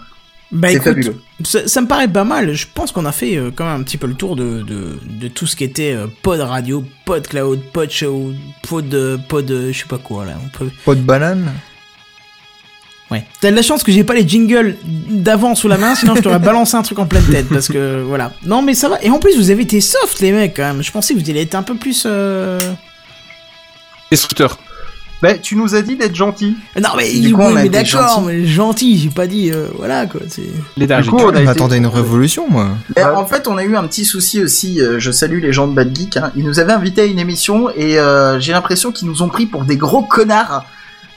Bah 0.52 0.68
C'est 0.68 0.74
écoute, 0.76 0.86
fabuleux. 0.94 1.20
ça, 1.44 1.66
ça 1.66 1.80
me 1.80 1.88
paraît 1.88 2.06
pas 2.08 2.22
mal. 2.24 2.52
Je 2.54 2.66
pense 2.72 2.92
qu'on 2.92 3.04
a 3.04 3.12
fait 3.12 3.36
euh, 3.36 3.50
quand 3.54 3.64
même 3.64 3.80
un 3.80 3.82
petit 3.82 3.96
peu 3.96 4.06
le 4.06 4.14
tour 4.14 4.36
de, 4.36 4.62
de, 4.62 4.98
de 5.04 5.28
tout 5.28 5.46
ce 5.46 5.56
qui 5.56 5.64
était 5.64 5.92
euh, 5.92 6.06
pod 6.22 6.38
radio, 6.40 6.84
pod 7.04 7.26
cloud, 7.26 7.60
pod 7.72 7.90
show, 7.90 8.32
pod, 8.68 8.94
euh, 8.94 9.18
pod, 9.18 9.50
euh, 9.50 9.72
je 9.72 9.78
sais 9.80 9.86
pas 9.86 9.98
quoi 9.98 10.24
là. 10.24 10.34
On 10.44 10.48
peut... 10.56 10.94
De 10.94 11.00
banane 11.02 11.52
Ouais. 13.10 13.24
T'as 13.40 13.52
de 13.52 13.56
la 13.56 13.62
chance 13.62 13.84
que 13.84 13.92
j'ai 13.92 14.02
pas 14.02 14.14
les 14.14 14.26
jingles 14.26 14.76
d'avant 14.84 15.54
sous 15.54 15.68
la 15.68 15.78
main, 15.78 15.94
sinon 15.94 16.16
je 16.16 16.22
t'aurais 16.22 16.38
balancé 16.40 16.76
un 16.76 16.82
truc 16.82 16.98
en 16.98 17.06
pleine 17.06 17.24
tête 17.24 17.48
parce 17.48 17.68
que 17.68 18.02
voilà. 18.02 18.32
Non 18.44 18.62
mais 18.62 18.74
ça 18.74 18.88
va. 18.88 19.00
Et 19.02 19.10
en 19.10 19.20
plus 19.20 19.36
vous 19.36 19.50
avez 19.50 19.62
été 19.62 19.80
soft 19.80 20.18
les 20.20 20.32
mecs 20.32 20.56
quand 20.56 20.64
même. 20.64 20.82
Je 20.82 20.90
pensais 20.90 21.14
que 21.14 21.20
vous 21.20 21.30
alliez 21.30 21.42
être 21.42 21.54
un 21.54 21.62
peu 21.62 21.76
plus. 21.76 22.02
Euh... 22.04 22.58
Destructeur. 24.10 24.58
Bah, 25.22 25.38
tu 25.38 25.56
nous 25.56 25.74
as 25.74 25.80
dit 25.82 25.96
d'être 25.96 26.14
gentil. 26.14 26.56
Non 26.80 26.90
mais, 26.96 27.10
Du 27.10 27.32
coup, 27.32 27.40
oui, 27.40 27.46
on 27.48 27.50
a 27.52 27.54
mais 27.54 27.66
été 27.66 27.82
d'accord, 27.82 28.08
gentil. 28.20 28.26
mais 28.26 28.44
gentil. 28.46 28.98
J'ai 28.98 29.08
pas 29.08 29.26
dit 29.26 29.50
euh, 29.50 29.68
voilà 29.76 30.06
quoi. 30.06 30.20
C'est. 30.28 30.42
Léthargique. 30.76 31.10
Du 31.10 31.16
coup, 31.16 31.22
on 31.24 31.28
a 31.30 31.32
Je 31.32 31.36
été- 31.38 31.44
m'attendais 31.46 31.74
à 31.76 31.78
une 31.78 31.86
révolution, 31.86 32.46
moi. 32.50 32.70
En 33.14 33.24
fait, 33.26 33.48
on 33.48 33.56
a 33.56 33.64
eu 33.64 33.76
un 33.76 33.86
petit 33.86 34.04
souci 34.04 34.42
aussi. 34.42 34.80
euh, 34.80 34.96
je 34.98 35.10
salue 35.10 35.40
les 35.40 35.52
gens 35.54 35.68
de 35.68 35.74
Bad 35.74 35.96
Geek. 35.96 36.18
Hein. 36.18 36.32
Ils 36.36 36.44
nous 36.44 36.60
avaient 36.60 36.74
invités 36.74 37.00
à 37.02 37.04
une 37.06 37.18
émission 37.18 37.70
et 37.74 37.98
euh, 37.98 38.38
j'ai 38.40 38.52
l'impression 38.52 38.92
qu'ils 38.92 39.08
nous 39.08 39.22
ont 39.22 39.28
pris 39.28 39.46
pour 39.46 39.64
des 39.64 39.76
gros 39.76 40.02
connards 40.02 40.64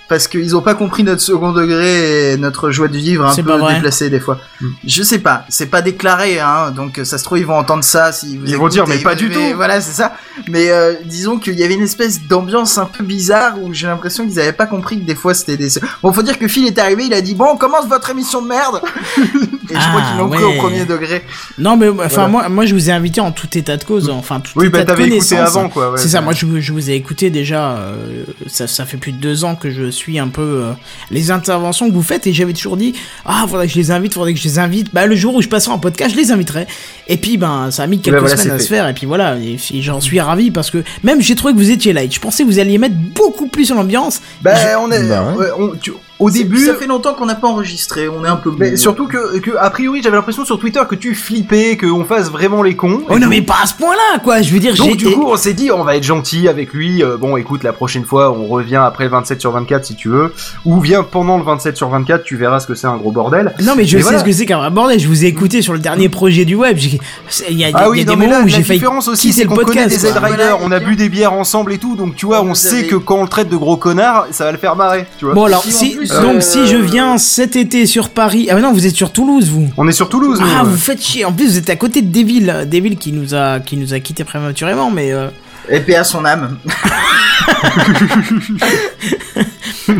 parce 0.10 0.28
qu'ils 0.28 0.56
ont 0.56 0.62
pas 0.62 0.74
compris 0.74 1.04
notre 1.04 1.22
second 1.22 1.52
degré 1.54 2.34
et 2.34 2.38
notre 2.38 2.72
joie 2.72 2.88
de 2.90 2.98
vivre 2.98 3.26
un 3.26 3.36
peu 3.36 3.74
déplacée 3.74 4.10
des 4.10 4.20
fois. 4.20 4.40
Mm. 4.60 4.68
Je 4.86 5.04
sais 5.04 5.20
pas, 5.20 5.46
c'est 5.50 5.68
pas 5.68 5.82
déclaré, 5.82 6.40
hein, 6.40 6.72
donc 6.72 7.00
ça 7.04 7.18
se 7.18 7.24
trouve 7.24 7.38
ils 7.40 7.46
vont 7.46 7.58
entendre 7.58 7.84
ça 7.84 8.12
si 8.12 8.36
vous 8.38 8.46
Ils 8.48 8.58
vont 8.58 8.68
dire, 8.68 8.88
mais 8.88 8.98
pas 8.98 9.16
du 9.16 9.30
tout. 9.30 9.40
Voilà, 9.56 9.80
c'est 9.82 9.94
ça. 9.94 10.14
Mais 10.48 10.70
euh, 10.72 10.96
disons 11.06 11.38
qu'il 11.38 11.54
y 11.60 11.64
avait 11.64 11.76
une 11.76 11.84
espèce 11.84 12.24
d'ambiance 12.28 12.78
un 12.78 12.86
peu 12.86 13.04
bizarre 13.04 13.62
où 13.62 13.74
j'ai 13.74 13.88
l'impression 13.88 14.28
qu'ils 14.28 14.40
avaient 14.40 14.52
pas 14.52 14.66
compris 14.66 15.00
que 15.00 15.06
des 15.06 15.16
fois 15.16 15.34
c'était 15.34 15.58
des. 15.58 15.70
Bon, 16.02 16.12
faut 16.12 16.24
dire 16.24 16.40
que 16.40 16.48
Phil 16.48 16.66
est 16.66 16.78
arrivé, 16.80 17.06
il 17.06 17.14
a 17.14 17.22
dit 17.22 17.36
bon, 17.36 17.46
on 17.54 17.58
commence 17.58 17.88
votre 17.88 18.10
émission 18.10 18.42
de 18.42 18.48
merde. 18.48 18.82
et 19.18 19.22
je 19.70 19.74
crois 19.74 20.02
Ah, 20.04 20.10
qu'ils 20.10 20.18
l'ont 20.20 20.30
pris 20.30 20.44
ouais. 20.44 20.58
au 20.58 20.62
premier 20.62 20.86
degré. 20.86 21.24
Non 21.60 21.78
mais 21.78 21.90
enfin 21.90 22.08
Voilà. 22.08 22.28
moi 22.30 22.50
moi 22.50 22.66
je 22.66 22.74
vous 22.74 22.90
ai 22.90 22.94
invité 22.94 23.22
en 23.22 23.32
tout 23.32 23.56
état 23.58 23.78
de 23.78 23.84
cause, 23.84 24.10
enfin 24.10 24.40
tout 24.40 24.52
Oui, 24.56 24.68
état 24.68 24.80
bah, 24.80 24.84
de 24.84 24.88
t'avais 24.90 25.04
écouté 25.08 25.36
connaissance. 25.36 25.56
avant, 25.56 25.70
quoi. 25.70 25.92
ouais. 25.92 25.98
c'est 25.98 26.10
ça, 26.10 26.22
moi 26.22 26.34
je, 26.34 26.46
vous- 26.46 26.60
je 26.60 26.72
vous 26.74 26.90
ai 26.90 26.94
écouté 26.96 27.30
déjà, 27.30 27.74
euh, 27.78 28.24
ça, 28.48 28.66
ça 28.68 28.86
fait 28.86 28.98
plus 28.98 29.12
de 29.12 29.18
deux 29.20 29.44
ans 29.44 29.56
que 29.56 29.70
je 29.70 29.92
suis 30.00 30.19
un 30.19 30.28
peu 30.30 30.42
euh, 30.42 30.72
les 31.11 31.32
interventions 31.32 31.90
que 31.90 31.94
vous 31.94 32.03
faites 32.03 32.28
et 32.28 32.34
j'avais 32.34 32.53
toujours 32.53 32.78
dit, 32.78 32.94
ah 33.26 33.45
faudrait 33.48 33.68
que 33.68 33.74
je 33.74 33.78
les 33.78 33.92
invite, 33.92 34.14
faudrait 34.14 34.34
que 34.34 34.40
je 34.40 34.45
les 34.45 34.60
invite, 34.60 34.94
bah 34.94 35.06
le 35.06 35.16
jour 35.16 35.36
où 35.36 35.42
je 35.42 35.48
passerai 35.48 35.74
en 35.74 35.80
podcast 35.80 36.16
je 36.16 36.19
les 36.19 36.32
inviterai. 36.32 36.68
Et 37.08 37.18
puis 37.18 37.38
ben 37.38 37.72
ça 37.72 37.84
a 37.84 37.88
mis 37.88 38.00
quelques 38.00 38.16
ben, 38.16 38.22
voilà, 38.22 38.38
semaines 38.38 38.56
à 38.56 38.60
se 38.60 38.68
faire 38.68 38.88
et 38.88 38.94
puis 38.94 39.06
voilà, 39.06 39.38
et, 39.38 39.58
j'en 39.82 40.02
suis 40.02 40.19
ravi 40.19 40.52
parce 40.52 40.72
que 40.72 40.84
même 41.03 41.22
j'ai 41.22 41.36
trouvé 41.36 41.53
que 41.53 41.60
vous 41.60 41.72
étiez 41.72 41.94
light, 41.94 42.14
je 42.14 42.19
pensais 42.19 42.44
que 42.44 42.48
vous 42.50 42.60
alliez 42.60 42.78
mettre 42.78 42.95
beaucoup 42.95 43.48
plus 43.48 43.66
sur 43.66 43.76
l'ambiance. 43.76 44.22
Bah, 44.42 44.56
on 44.80 44.92
est. 44.92 45.03
Bah 45.03 45.34
ouais. 45.34 45.38
Ouais, 45.38 45.52
on- 45.58 45.76
tu- 45.76 45.94
au 46.19 46.30
début, 46.30 46.65
ça 46.65 46.75
fait 46.75 46.88
longtemps 46.88 47.14
qu'on 47.14 47.25
n'a 47.25 47.35
pas 47.35 47.48
enregistré, 47.48 48.09
on 48.09 48.25
est 48.25 48.27
un 48.27 48.35
peu. 48.35 48.51
mais 48.57 48.75
surtout 48.77 49.07
que, 49.07 49.39
que, 49.39 49.51
a 49.57 49.69
priori, 49.69 50.01
j'avais 50.03 50.15
l'impression 50.17 50.43
sur 50.45 50.59
Twitter 50.59 50.81
que 50.89 50.95
tu 50.95 51.15
flippais, 51.15 51.77
qu'on 51.77 52.03
fasse 52.06 52.30
vraiment 52.30 52.61
les 52.61 52.75
cons. 52.75 53.01
Oh 53.07 53.14
non 53.14 53.19
donc- 53.22 53.30
mais 53.30 53.41
pas 53.41 53.57
à 53.64 53.65
ce 53.65 53.73
point-là 53.75 54.19
quoi, 54.23 54.41
je 54.41 54.53
veux 54.53 54.59
dire 54.59 54.75
Donc 54.75 54.98
du 54.98 55.09
coup, 55.11 55.25
on 55.27 55.38
s'est 55.38 55.53
dit, 55.53 55.72
on 55.72 55.83
va 55.83 55.95
être 55.95 56.03
gentil 56.03 56.48
avec 56.48 56.73
lui. 56.73 57.03
Euh, 57.03 57.17
bon, 57.17 57.38
écoute, 57.38 57.64
la 57.64 57.73
prochaine 57.73 58.03
fois, 58.06 58.31
on 58.31 58.48
revient 58.48 58.75
après 58.83 59.06
le 59.06 59.09
27 59.11 59.39
sur 59.39 59.51
24 59.51 59.85
si 59.85 59.95
tu 59.95 60.09
veux, 60.09 60.33
ou 60.65 60.80
viens 60.80 61.03
pendant 61.03 61.38
le 61.38 61.43
27 61.43 61.77
sur 61.77 61.89
24, 61.89 62.23
tu 62.23 62.35
verras 62.35 62.59
ce 62.59 62.67
que 62.67 62.75
c'est 62.75 62.88
un 62.88 62.98
gros 62.98 63.11
bordel. 63.11 63.53
Non 63.64 63.73
mais 63.77 63.85
je 63.85 63.98
Et 63.98 63.99
sais 63.99 64.03
voilà. 64.03 64.19
ce 64.19 64.23
que 64.25 64.31
c'est 64.31 64.45
qu'un 64.45 64.57
vrai 64.59 64.69
bordel. 64.72 64.99
Je 64.99 65.07
vous 65.07 65.23
ai 65.23 65.27
écouté 65.27 65.61
sur 65.61 65.73
le 65.73 65.80
dernier 65.80 66.09
projet 66.09 66.45
du 66.45 66.56
web. 66.56 66.77
Il 66.80 66.93
y 66.93 66.98
a, 66.98 67.49
il 67.49 67.59
y 67.59 67.64
a 67.65 67.69
Ah 67.73 67.89
oui, 67.89 67.99
des 67.99 68.11
non, 68.11 68.17
mais 68.17 68.25
moments 68.27 68.39
là, 68.39 68.45
où 68.45 68.48
j'ai 68.48 68.64
failli 68.64 68.80
différence 68.80 69.07
aussi, 69.07 69.31
c'est 69.33 69.43
le 69.43 69.49
qu'on 69.49 69.56
connaît 69.56 69.67
podcast. 69.83 69.89
des. 69.89 69.98
Z-Riders, 70.09 70.19
Voilà, 70.35 70.57
on 70.64 70.72
a 70.72 70.80
bu 70.80 70.95
des 70.95 71.09
bières 71.09 71.33
ensemble 71.33 71.73
et 71.73 71.77
tout, 71.77 71.95
donc 71.95 72.15
tu 72.15 72.25
vois, 72.25 72.41
on 72.41 72.49
Vous 72.49 72.56
sait 72.56 72.88
que 72.88 72.95
quand 72.95 73.15
on 73.17 73.23
le 73.23 73.30
traite 73.30 73.49
de 73.49 73.56
gros 73.57 73.77
connard, 73.77 74.27
ça 74.31 74.43
va 74.45 74.51
le 74.51 74.57
faire 74.57 74.75
marrer, 74.75 75.06
tu 75.17 75.25
vois. 75.25 75.33
Bon 75.33 75.45
alors 75.45 75.64
Si, 75.64 75.98
plus, 76.10 76.22
donc 76.22 76.36
euh, 76.38 76.42
si 76.42 76.68
je 76.68 76.78
viens 76.78 77.18
cet 77.18 77.56
été 77.56 77.86
sur 77.86 78.10
Paris. 78.10 78.48
Ah 78.50 78.56
mais 78.56 78.62
non, 78.62 78.72
vous 78.74 78.86
êtes 78.88 78.96
sur 78.96 79.12
Toulouse 79.12 79.50
vous. 79.50 79.70
On 79.78 79.88
est 79.88 79.92
sur 79.94 80.10
Toulouse. 80.10 80.40
Ah 80.42 80.62
euh. 80.62 80.64
vous 80.64 80.78
faites 80.78 81.02
chier. 81.02 81.26
En 81.26 81.32
plus 81.34 81.48
vous 81.52 81.58
êtes 81.58 81.70
à 81.70 81.76
côté 81.76 82.02
de 82.02 82.12
Deville, 82.12 82.68
Deville 82.70 82.98
qui 82.98 83.12
nous 83.12 83.34
a 83.36 83.60
qui 83.60 83.78
nous 83.78 83.94
a 83.94 84.00
quitté 84.00 84.24
prématurément 84.24 84.92
mais 84.92 85.12
euh, 85.12 85.28
Et 85.70 85.80
paix 85.80 85.96
à 85.96 86.04
son 86.04 86.26
âme. 86.26 86.58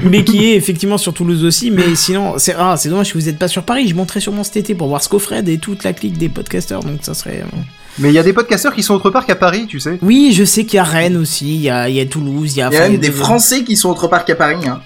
mais 0.04 0.24
qui 0.24 0.46
est 0.52 0.56
effectivement 0.56 0.98
sur 0.98 1.14
Toulouse 1.14 1.44
aussi. 1.44 1.72
Mais 1.72 1.96
sinon 1.96 2.36
c'est 2.38 2.56
ah 2.58 2.76
c'est 2.78 2.90
dommage 2.90 3.12
que 3.14 3.18
vous 3.18 3.30
êtes 3.30 3.40
pas 3.40 3.48
sur 3.48 3.64
Paris. 3.64 3.88
Je 3.88 3.96
monterai 3.96 4.20
sûrement 4.20 4.44
cet 4.44 4.58
été 4.58 4.76
pour 4.76 4.88
voir 4.88 5.02
Scofred 5.04 5.48
et 5.50 5.58
toute 5.58 5.84
la 5.84 5.94
clique 5.94 6.18
des 6.18 6.30
podcasters. 6.30 6.82
Donc 6.82 7.00
ça 7.02 7.14
serait. 7.14 7.42
euh, 7.44 7.58
Mais 8.00 8.10
il 8.10 8.14
y 8.14 8.20
a 8.20 8.24
des 8.24 8.34
podcasteurs 8.34 8.74
qui 8.74 8.84
sont 8.84 8.94
autre 8.96 9.10
part 9.10 9.26
qu'à 9.26 9.36
Paris, 9.36 9.66
tu 9.68 9.80
sais. 9.80 9.98
Oui 10.02 10.32
je 10.34 10.44
sais 10.44 10.64
qu'il 10.66 10.78
y 10.78 10.80
a 10.80 10.84
Rennes 10.84 11.18
aussi. 11.18 11.56
Il 11.56 11.62
y 11.62 11.70
a 11.70 11.90
il 11.90 11.96
y 11.96 12.00
a 12.00 12.06
Toulouse. 12.06 12.56
Il 12.56 12.60
y 12.60 12.62
a. 12.62 12.70
Il 12.70 12.74
y 12.74 12.78
a 12.78 12.90
même 12.90 12.98
des 12.98 13.08
de- 13.10 13.14
Français 13.14 13.64
qui 13.64 13.76
sont 13.78 13.90
autre 13.90 14.08
part 14.08 14.26
qu'à 14.26 14.36
Paris. 14.36 14.58
Hein. 14.68 14.82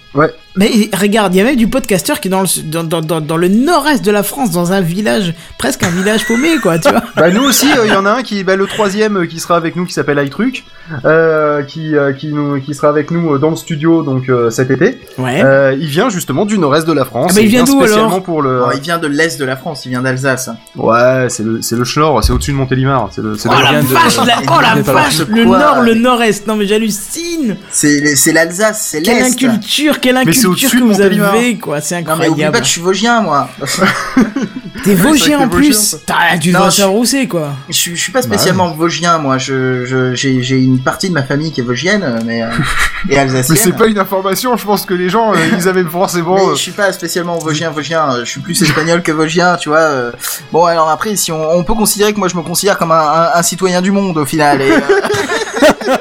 Mais 0.56 0.70
regarde, 0.94 1.34
il 1.34 1.40
y 1.40 1.42
a 1.42 1.44
même 1.44 1.56
du 1.56 1.68
podcaster 1.68 2.14
qui 2.22 2.28
est 2.28 2.32
dans 2.32 2.42
le, 2.42 2.62
dans, 2.64 2.84
dans, 2.84 3.02
dans, 3.02 3.22
dans 3.22 3.38
le 3.38 3.48
nord-est 3.48 4.06
de 4.06 4.12
la 4.12 4.22
France, 4.22 4.52
dans 4.52 4.72
un 4.72 4.82
village, 4.82 5.34
presque 5.58 5.82
un 5.84 5.90
village 5.90 6.26
paumé, 6.28 6.58
quoi, 6.62 6.78
tu 6.78 6.90
vois. 6.90 7.02
Bah 7.16 7.32
nous 7.32 7.44
aussi, 7.44 7.68
euh, 7.72 7.86
il 7.88 7.92
y 7.92 7.96
en 7.96 8.06
a 8.06 8.12
un 8.12 8.22
qui, 8.24 8.44
bah, 8.44 8.56
le 8.56 8.68
troisième 8.68 9.18
euh, 9.18 9.26
qui 9.26 9.40
sera 9.40 9.56
avec 9.56 9.76
nous, 9.76 9.86
qui 9.86 9.94
s'appelle 9.94 10.24
iTruc, 10.24 10.64
euh, 11.06 11.64
qui, 11.64 11.96
euh, 11.96 12.14
qui 12.14 12.34
nous, 12.34 12.60
qui 12.62 12.76
sera 12.76 12.90
avec 12.90 13.10
nous 13.10 13.38
dans 13.40 13.50
le 13.50 13.56
studio 13.56 14.04
donc 14.04 14.30
euh, 14.30 14.50
cet 14.52 14.70
été. 14.70 15.00
Ouais. 15.18 15.42
Euh, 15.44 15.76
il 15.80 15.88
vient 15.88 16.10
justement 16.10 16.46
du 16.46 16.58
nord-est 16.60 16.86
de 16.86 16.94
la 16.94 17.06
France. 17.06 17.32
Ah 17.32 17.36
bah, 17.36 17.42
il 17.42 17.46
et 17.46 17.50
vient 17.50 17.64
d'où, 17.64 17.80
spécialement 17.80 18.08
alors? 18.08 18.24
pour 18.24 18.42
le. 18.42 18.60
Bon, 18.60 18.72
il 18.76 18.82
vient 18.82 18.98
de 19.00 19.08
l'est 19.08 19.40
de 19.40 19.46
la 19.46 19.56
France, 19.56 19.86
il 19.86 19.90
vient 19.90 20.02
d'Alsace. 20.02 20.50
Ouais, 20.76 21.28
c'est 21.30 21.44
le, 21.44 21.62
c'est 21.64 21.76
le 21.76 21.84
Schnorr, 21.84 22.24
c'est 22.24 22.32
au-dessus 22.32 22.52
de 22.52 22.58
Montélimar. 22.58 23.10
C'est 23.12 23.22
le, 23.22 23.36
c'est 23.38 23.50
Oh 23.50 23.54
le- 23.58 23.64
la 23.64 23.70
vient 23.72 23.82
de- 23.82 23.86
vache, 23.88 24.18
la, 24.18 24.38
oh 24.48 24.62
la 24.62 24.82
vache, 24.82 25.20
le 25.28 25.46
quoi 25.46 25.58
nord, 25.58 25.82
le 25.82 25.94
nord-est. 25.96 26.46
Non 26.48 26.56
mais 26.56 26.68
j'hallucine. 26.68 27.58
C'est 27.72 28.16
c'est 28.16 28.34
l'Alsace, 28.34 28.88
c'est 28.92 29.02
Quelle 29.02 29.18
l'est. 29.18 29.24
inculture, 29.46 30.00
quelle 30.00 30.16
Mais 30.16 30.22
c'est 30.44 30.48
au-dessus 30.48 30.70
que 30.70 30.78
de 30.78 30.84
vous 30.84 31.02
avez, 31.02 31.58
quoi. 31.58 31.82
C'est 31.82 32.02
Non 32.02 32.16
mais 32.18 32.26
incroyable. 32.26 32.54
pas 32.54 32.60
que 32.60 32.66
je 32.66 32.72
suis 32.72 32.82
vosgien 32.82 33.22
moi. 33.22 33.50
T'es 34.84 34.96
vosgien 34.96 35.40
en 35.40 35.48
plus. 35.50 35.96
T'as- 36.06 36.40
savoir 36.72 36.96
où 36.96 37.06
c'est, 37.06 37.28
quoi. 37.28 37.54
je, 37.70 37.74
suis- 37.74 37.96
je 37.96 38.02
suis 38.02 38.12
pas 38.12 38.22
spécialement 38.22 38.72
vosgien 38.74 39.18
moi. 39.18 39.38
Je 39.38 39.86
je- 39.86 40.14
j'ai 40.16 40.58
une 40.58 40.80
partie 40.84 41.08
de 41.10 41.14
ma 41.14 41.24
famille 41.24 41.52
qui 41.52 41.62
est 41.62 41.64
vosgienne 41.64 42.22
mais 42.26 42.44
euh, 42.44 42.48
et 43.10 43.18
alsacienne. 43.18 43.46
Mais 43.58 43.64
c'est 43.64 43.72
pas 43.78 43.88
une 43.88 43.98
information, 44.00 44.58
je 44.58 44.66
pense 44.66 44.86
que 44.86 44.94
les 44.94 45.10
gens, 45.10 45.34
euh, 45.34 45.38
ils 45.58 45.68
avaient 45.70 45.84
forcément... 45.84 46.36
Mais 46.36 46.42
euh, 46.52 46.56
je 46.56 46.62
suis 46.62 46.72
pas 46.72 46.92
spécialement 46.92 47.38
vosgien, 47.38 47.70
vosgien. 47.70 48.10
euh, 48.12 48.26
Je 48.26 48.30
suis 48.32 48.42
plus 48.42 48.62
espagnol 48.62 49.02
que 49.04 49.12
vosgien, 49.12 49.56
tu 49.58 49.70
vois. 49.70 50.12
Bon, 50.52 50.66
alors 50.66 50.90
après, 50.90 51.16
si 51.16 51.32
on, 51.32 51.52
on 51.58 51.64
peut 51.64 51.76
considérer 51.76 52.14
que 52.14 52.20
moi 52.20 52.28
je 52.28 52.36
me 52.36 52.42
considère 52.42 52.78
comme 52.78 52.92
un, 52.92 52.96
un- 53.00 53.30
un 53.36 53.44
citoyen 53.44 53.82
du 53.82 53.92
monde 53.92 54.18
au 54.18 54.26
final. 54.26 54.62
Et, 54.62 54.72
euh, 54.72 54.80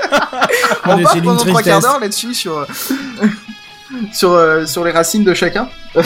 on 0.86 0.98
part 1.02 1.12
pendant 1.22 1.36
trois 1.44 1.62
quarts 1.62 1.80
d'heure 1.80 2.00
là-dessus 2.00 2.34
sur 2.34 2.66
sur 4.12 4.32
euh, 4.32 4.66
sur 4.66 4.84
les 4.84 4.90
racines 4.92 5.24
de 5.24 5.34
chacun. 5.34 5.68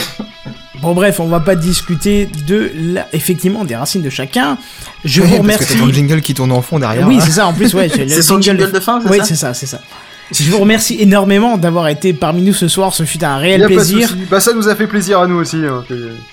Bon 0.79 0.93
bref, 0.93 1.19
on 1.19 1.25
va 1.25 1.39
pas 1.39 1.55
discuter 1.55 2.27
de 2.45 2.71
la... 2.75 3.07
effectivement 3.11 3.65
des 3.65 3.75
racines 3.75 4.03
de 4.03 4.11
chacun. 4.11 4.59
Je 5.03 5.21
Ouais, 5.21 5.27
vous 5.27 5.31
parce 5.37 5.41
remercie. 5.41 5.65
que 5.65 5.73
t'as 5.73 5.79
ton 5.79 5.91
jingle 5.91 6.21
qui 6.21 6.35
tourne 6.35 6.51
en 6.51 6.61
fond 6.61 6.77
derrière. 6.77 7.07
Oui, 7.07 7.17
là. 7.17 7.23
c'est 7.25 7.31
ça. 7.31 7.47
En 7.47 7.53
plus, 7.53 7.73
ouais, 7.73 7.89
j'ai 7.89 8.03
le 8.05 8.09
C'est 8.11 8.21
son 8.21 8.39
jingle 8.39 8.71
de 8.71 8.79
fin, 8.79 9.01
c'est 9.01 9.09
Oui, 9.09 9.17
c'est 9.23 9.35
ça, 9.35 9.55
c'est 9.55 9.65
ça. 9.65 9.81
Je 10.31 10.51
vous 10.51 10.57
remercie 10.57 10.97
énormément 10.99 11.57
d'avoir 11.57 11.87
été 11.87 12.13
parmi 12.13 12.41
nous 12.41 12.53
ce 12.53 12.67
soir. 12.67 12.93
Ce 12.93 13.03
fut 13.03 13.23
un 13.23 13.37
réel 13.37 13.65
plaisir. 13.65 14.13
Bah 14.29 14.39
ça 14.39 14.53
nous 14.53 14.67
a 14.67 14.75
fait 14.75 14.87
plaisir 14.87 15.19
à 15.21 15.27
nous 15.27 15.37
aussi. 15.37 15.57
hein. 15.65 15.83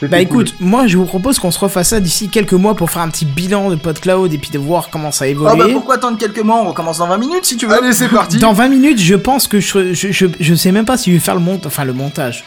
Bah 0.02 0.08
cool. 0.08 0.18
écoute, 0.20 0.54
moi 0.58 0.86
je 0.86 0.96
vous 0.96 1.04
propose 1.04 1.38
qu'on 1.38 1.50
se 1.50 1.58
refasse 1.58 1.88
ça 1.90 2.00
d'ici 2.00 2.28
quelques 2.28 2.54
mois 2.54 2.74
pour 2.74 2.90
faire 2.90 3.02
un 3.02 3.08
petit 3.08 3.24
bilan 3.24 3.70
de 3.70 3.76
PodCloud 3.76 4.32
et 4.32 4.38
puis 4.38 4.50
de 4.50 4.58
voir 4.58 4.88
comment 4.90 5.12
ça 5.12 5.26
a 5.26 5.28
Oh 5.28 5.56
bah 5.56 5.66
pourquoi 5.72 5.94
attendre 5.96 6.18
quelques 6.18 6.40
mois? 6.42 6.60
On 6.62 6.68
recommence 6.68 6.98
dans 6.98 7.06
20 7.06 7.18
minutes 7.18 7.44
si 7.44 7.56
tu 7.56 7.66
veux. 7.66 7.72
Allez, 7.74 7.92
c'est 7.92 8.08
parti. 8.08 8.38
Dans 8.38 8.52
20 8.52 8.68
minutes, 8.68 9.00
je 9.00 9.14
pense 9.14 9.46
que 9.46 9.60
je, 9.60 9.92
je, 9.94 10.10
je, 10.10 10.26
je 10.40 10.54
sais 10.54 10.72
même 10.72 10.84
pas 10.84 10.96
si 10.96 11.10
je 11.10 11.16
vais 11.16 11.20
faire 11.20 11.34
le 11.34 11.40
montage, 11.40 11.66
enfin 11.66 11.84
le 11.84 11.92
montage. 11.92 12.44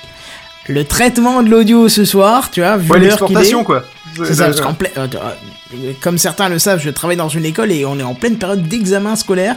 Le 0.67 0.83
traitement 0.83 1.43
de 1.43 1.49
l'audio 1.49 1.87
ce 1.87 2.03
soir, 2.03 2.51
tu 2.51 2.59
vois, 2.59 2.75
vu 2.75 2.91
Ouais, 2.91 2.99
l'exportation 2.99 3.63
quoi. 3.63 3.83
C'est 4.25 4.35
ça, 4.35 4.45
parce 4.45 4.61
qu'en 4.61 4.73
plein- 4.73 4.89
euh, 4.97 5.07
euh, 5.73 5.91
comme 6.01 6.17
certains 6.17 6.49
le 6.49 6.59
savent, 6.59 6.81
je 6.83 6.89
travaille 6.89 7.17
dans 7.17 7.29
une 7.29 7.45
école 7.45 7.71
et 7.71 7.85
on 7.85 7.99
est 7.99 8.03
en 8.03 8.15
pleine 8.15 8.37
période 8.37 8.63
d'examen 8.67 9.15
scolaire. 9.15 9.55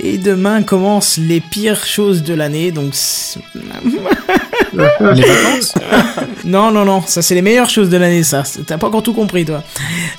Et 0.00 0.18
demain 0.18 0.62
commencent 0.62 1.16
les 1.18 1.40
pires 1.40 1.84
choses 1.84 2.22
de 2.22 2.34
l'année, 2.34 2.70
donc. 2.70 2.90
c'est- 2.92 3.40
Les 4.72 5.22
vacances 5.22 5.74
Non, 6.44 6.70
non, 6.70 6.84
non, 6.84 7.02
ça 7.06 7.22
c'est 7.22 7.34
les 7.34 7.42
meilleures 7.42 7.70
choses 7.70 7.88
de 7.88 7.96
l'année, 7.96 8.22
ça. 8.22 8.42
T'as 8.66 8.78
pas 8.78 8.88
encore 8.88 9.02
tout 9.02 9.14
compris, 9.14 9.44
toi. 9.44 9.62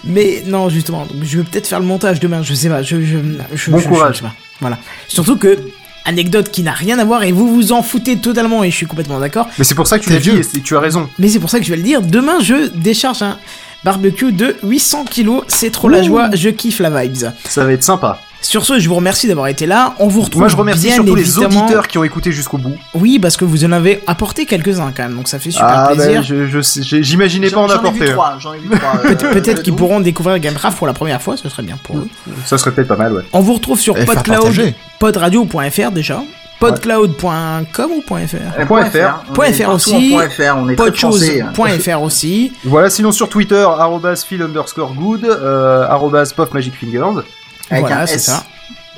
Mais 0.03 0.43
non, 0.45 0.69
justement, 0.69 1.05
donc, 1.05 1.23
je 1.23 1.37
vais 1.37 1.43
peut-être 1.43 1.67
faire 1.67 1.79
le 1.79 1.85
montage 1.85 2.19
demain, 2.19 2.41
je 2.41 2.53
sais 2.53 2.69
pas. 2.69 2.81
Je, 2.81 3.01
je, 3.01 3.17
je, 3.53 3.71
Bon 3.71 3.77
je- 3.79 3.87
courage. 3.87 4.13
je 4.15 4.17
sais 4.19 4.23
pas. 4.25 4.33
Voilà. 4.59 4.77
Surtout 5.07 5.37
que, 5.37 5.57
anecdote 6.05 6.49
qui 6.49 6.63
n'a 6.63 6.71
rien 6.71 6.97
à 6.99 7.05
voir 7.05 7.23
et 7.23 7.31
vous 7.31 7.53
vous 7.53 7.71
en 7.71 7.83
foutez 7.83 8.17
totalement 8.17 8.63
et 8.63 8.71
je 8.71 8.75
suis 8.75 8.85
complètement 8.87 9.19
d'accord. 9.19 9.47
Mais 9.59 9.63
c'est 9.63 9.75
pour 9.75 9.85
ça 9.87 9.99
que 9.99 10.05
tu 10.05 10.09
l'as 10.11 10.19
dit 10.19 10.31
et 10.31 10.61
tu 10.61 10.75
as 10.75 10.79
raison. 10.79 11.07
Mais 11.19 11.27
c'est 11.29 11.39
pour 11.39 11.49
ça 11.49 11.59
que 11.59 11.65
je 11.65 11.69
vais 11.69 11.77
le 11.77 11.83
dire. 11.83 12.01
Demain, 12.01 12.39
je 12.41 12.69
décharge 12.75 13.21
un 13.21 13.37
barbecue 13.83 14.31
de 14.31 14.55
800 14.63 15.05
kilos. 15.05 15.43
C'est 15.47 15.71
trop 15.71 15.89
la 15.89 16.03
joie. 16.03 16.29
Je 16.33 16.49
kiffe 16.49 16.79
la 16.79 16.89
vibes. 16.89 17.31
Ça 17.45 17.63
va 17.65 17.71
être 17.73 17.83
sympa. 17.83 18.19
Sur 18.41 18.63
ce, 18.63 18.79
je 18.79 18.87
vous 18.87 18.95
remercie 18.95 19.27
d'avoir 19.27 19.47
été 19.47 19.65
là. 19.65 19.95
On 19.99 20.07
vous 20.07 20.21
retrouve 20.21 20.39
Moi 20.39 20.47
je 20.47 20.55
remercie 20.55 20.83
bien 20.85 20.95
surtout 20.95 21.13
les 21.13 21.23
évidemment- 21.23 21.65
auditeurs 21.65 21.87
qui 21.89 21.97
ont 21.97 22.05
écouté 22.05 22.31
jusqu'au 22.31 22.57
bout. 22.57 22.73
Oui, 22.93 23.19
parce 23.19 23.35
que 23.35 23.43
vous 23.43 23.65
en 23.65 23.73
avez 23.73 23.99
apporté 24.07 24.45
quelques-uns 24.45 24.93
quand 24.95 25.03
même. 25.03 25.15
Donc 25.17 25.27
ça 25.27 25.39
fait 25.39 25.51
super 25.51 25.67
ah 25.69 25.91
plaisir. 25.93 26.21
bah, 26.21 26.45
je 26.49 26.61
sais- 26.61 26.81
j'ai- 26.81 27.03
j'imaginais 27.03 27.49
pas 27.49 27.59
en 27.59 27.67
J'en 27.67 27.73
ai 27.75 27.77
apporter. 27.79 28.05
trois, 28.05 28.37
j'en 28.39 28.53
ai 28.53 28.59
vu 28.59 28.69
trois. 28.69 29.01
euh, 29.05 29.15
Peut- 29.15 29.31
Peut-être 29.41 29.61
qu'ils 29.61 29.75
pourront 29.75 29.99
découvrir 29.99 30.39
Gamecraft 30.39 30.77
pour 30.77 30.87
la 30.87 30.93
première 30.93 31.21
fois. 31.21 31.35
Ce 31.35 31.49
serait 31.49 31.63
bien 31.63 31.77
pour 31.83 31.97
eux. 31.97 32.07
Ça 32.45 32.57
serait 32.57 32.71
peut-être 32.71 32.87
pas 32.87 32.95
mal, 32.95 33.11
ouais. 33.11 33.23
On 33.33 33.41
vous 33.41 33.55
retrouve 33.55 33.77
sur 33.77 33.97
Et 33.97 34.05
PodCloud, 34.05 34.73
podradio.fr 34.99 35.91
déjà, 35.91 36.23
podcloud.com 36.59 37.91
ou 37.91 38.01
.fr 38.01 38.35
Euh, 38.59 38.65
Point 38.65 38.85
.fr, 38.85 38.97
.fr. 39.33 39.69
on 39.69 39.73
aussi. 39.73 40.13
en 40.13 40.17
point 40.17 40.29
.fr, 40.29 40.57
on 40.57 40.69
est 40.69 40.75
très 40.75 40.91
français. 40.93 41.41
hein. 41.41 41.51
Podchose.fr 41.55 42.01
aussi. 42.01 42.53
Voilà, 42.65 42.89
sinon 42.89 43.11
sur 43.11 43.29
Twitter, 43.29 43.55
arrobas 43.77 44.23
phil 44.27 44.41
underscore 44.41 44.93
good, 44.93 45.25
euh, 45.25 45.87
arrobas 45.87 46.33
puff 46.35 46.51
magic 46.53 46.73
fingers, 46.75 47.23
Avec 47.69 47.81
voilà, 47.81 48.01
un 48.01 48.05
S. 48.05 48.23
ça. 48.25 48.43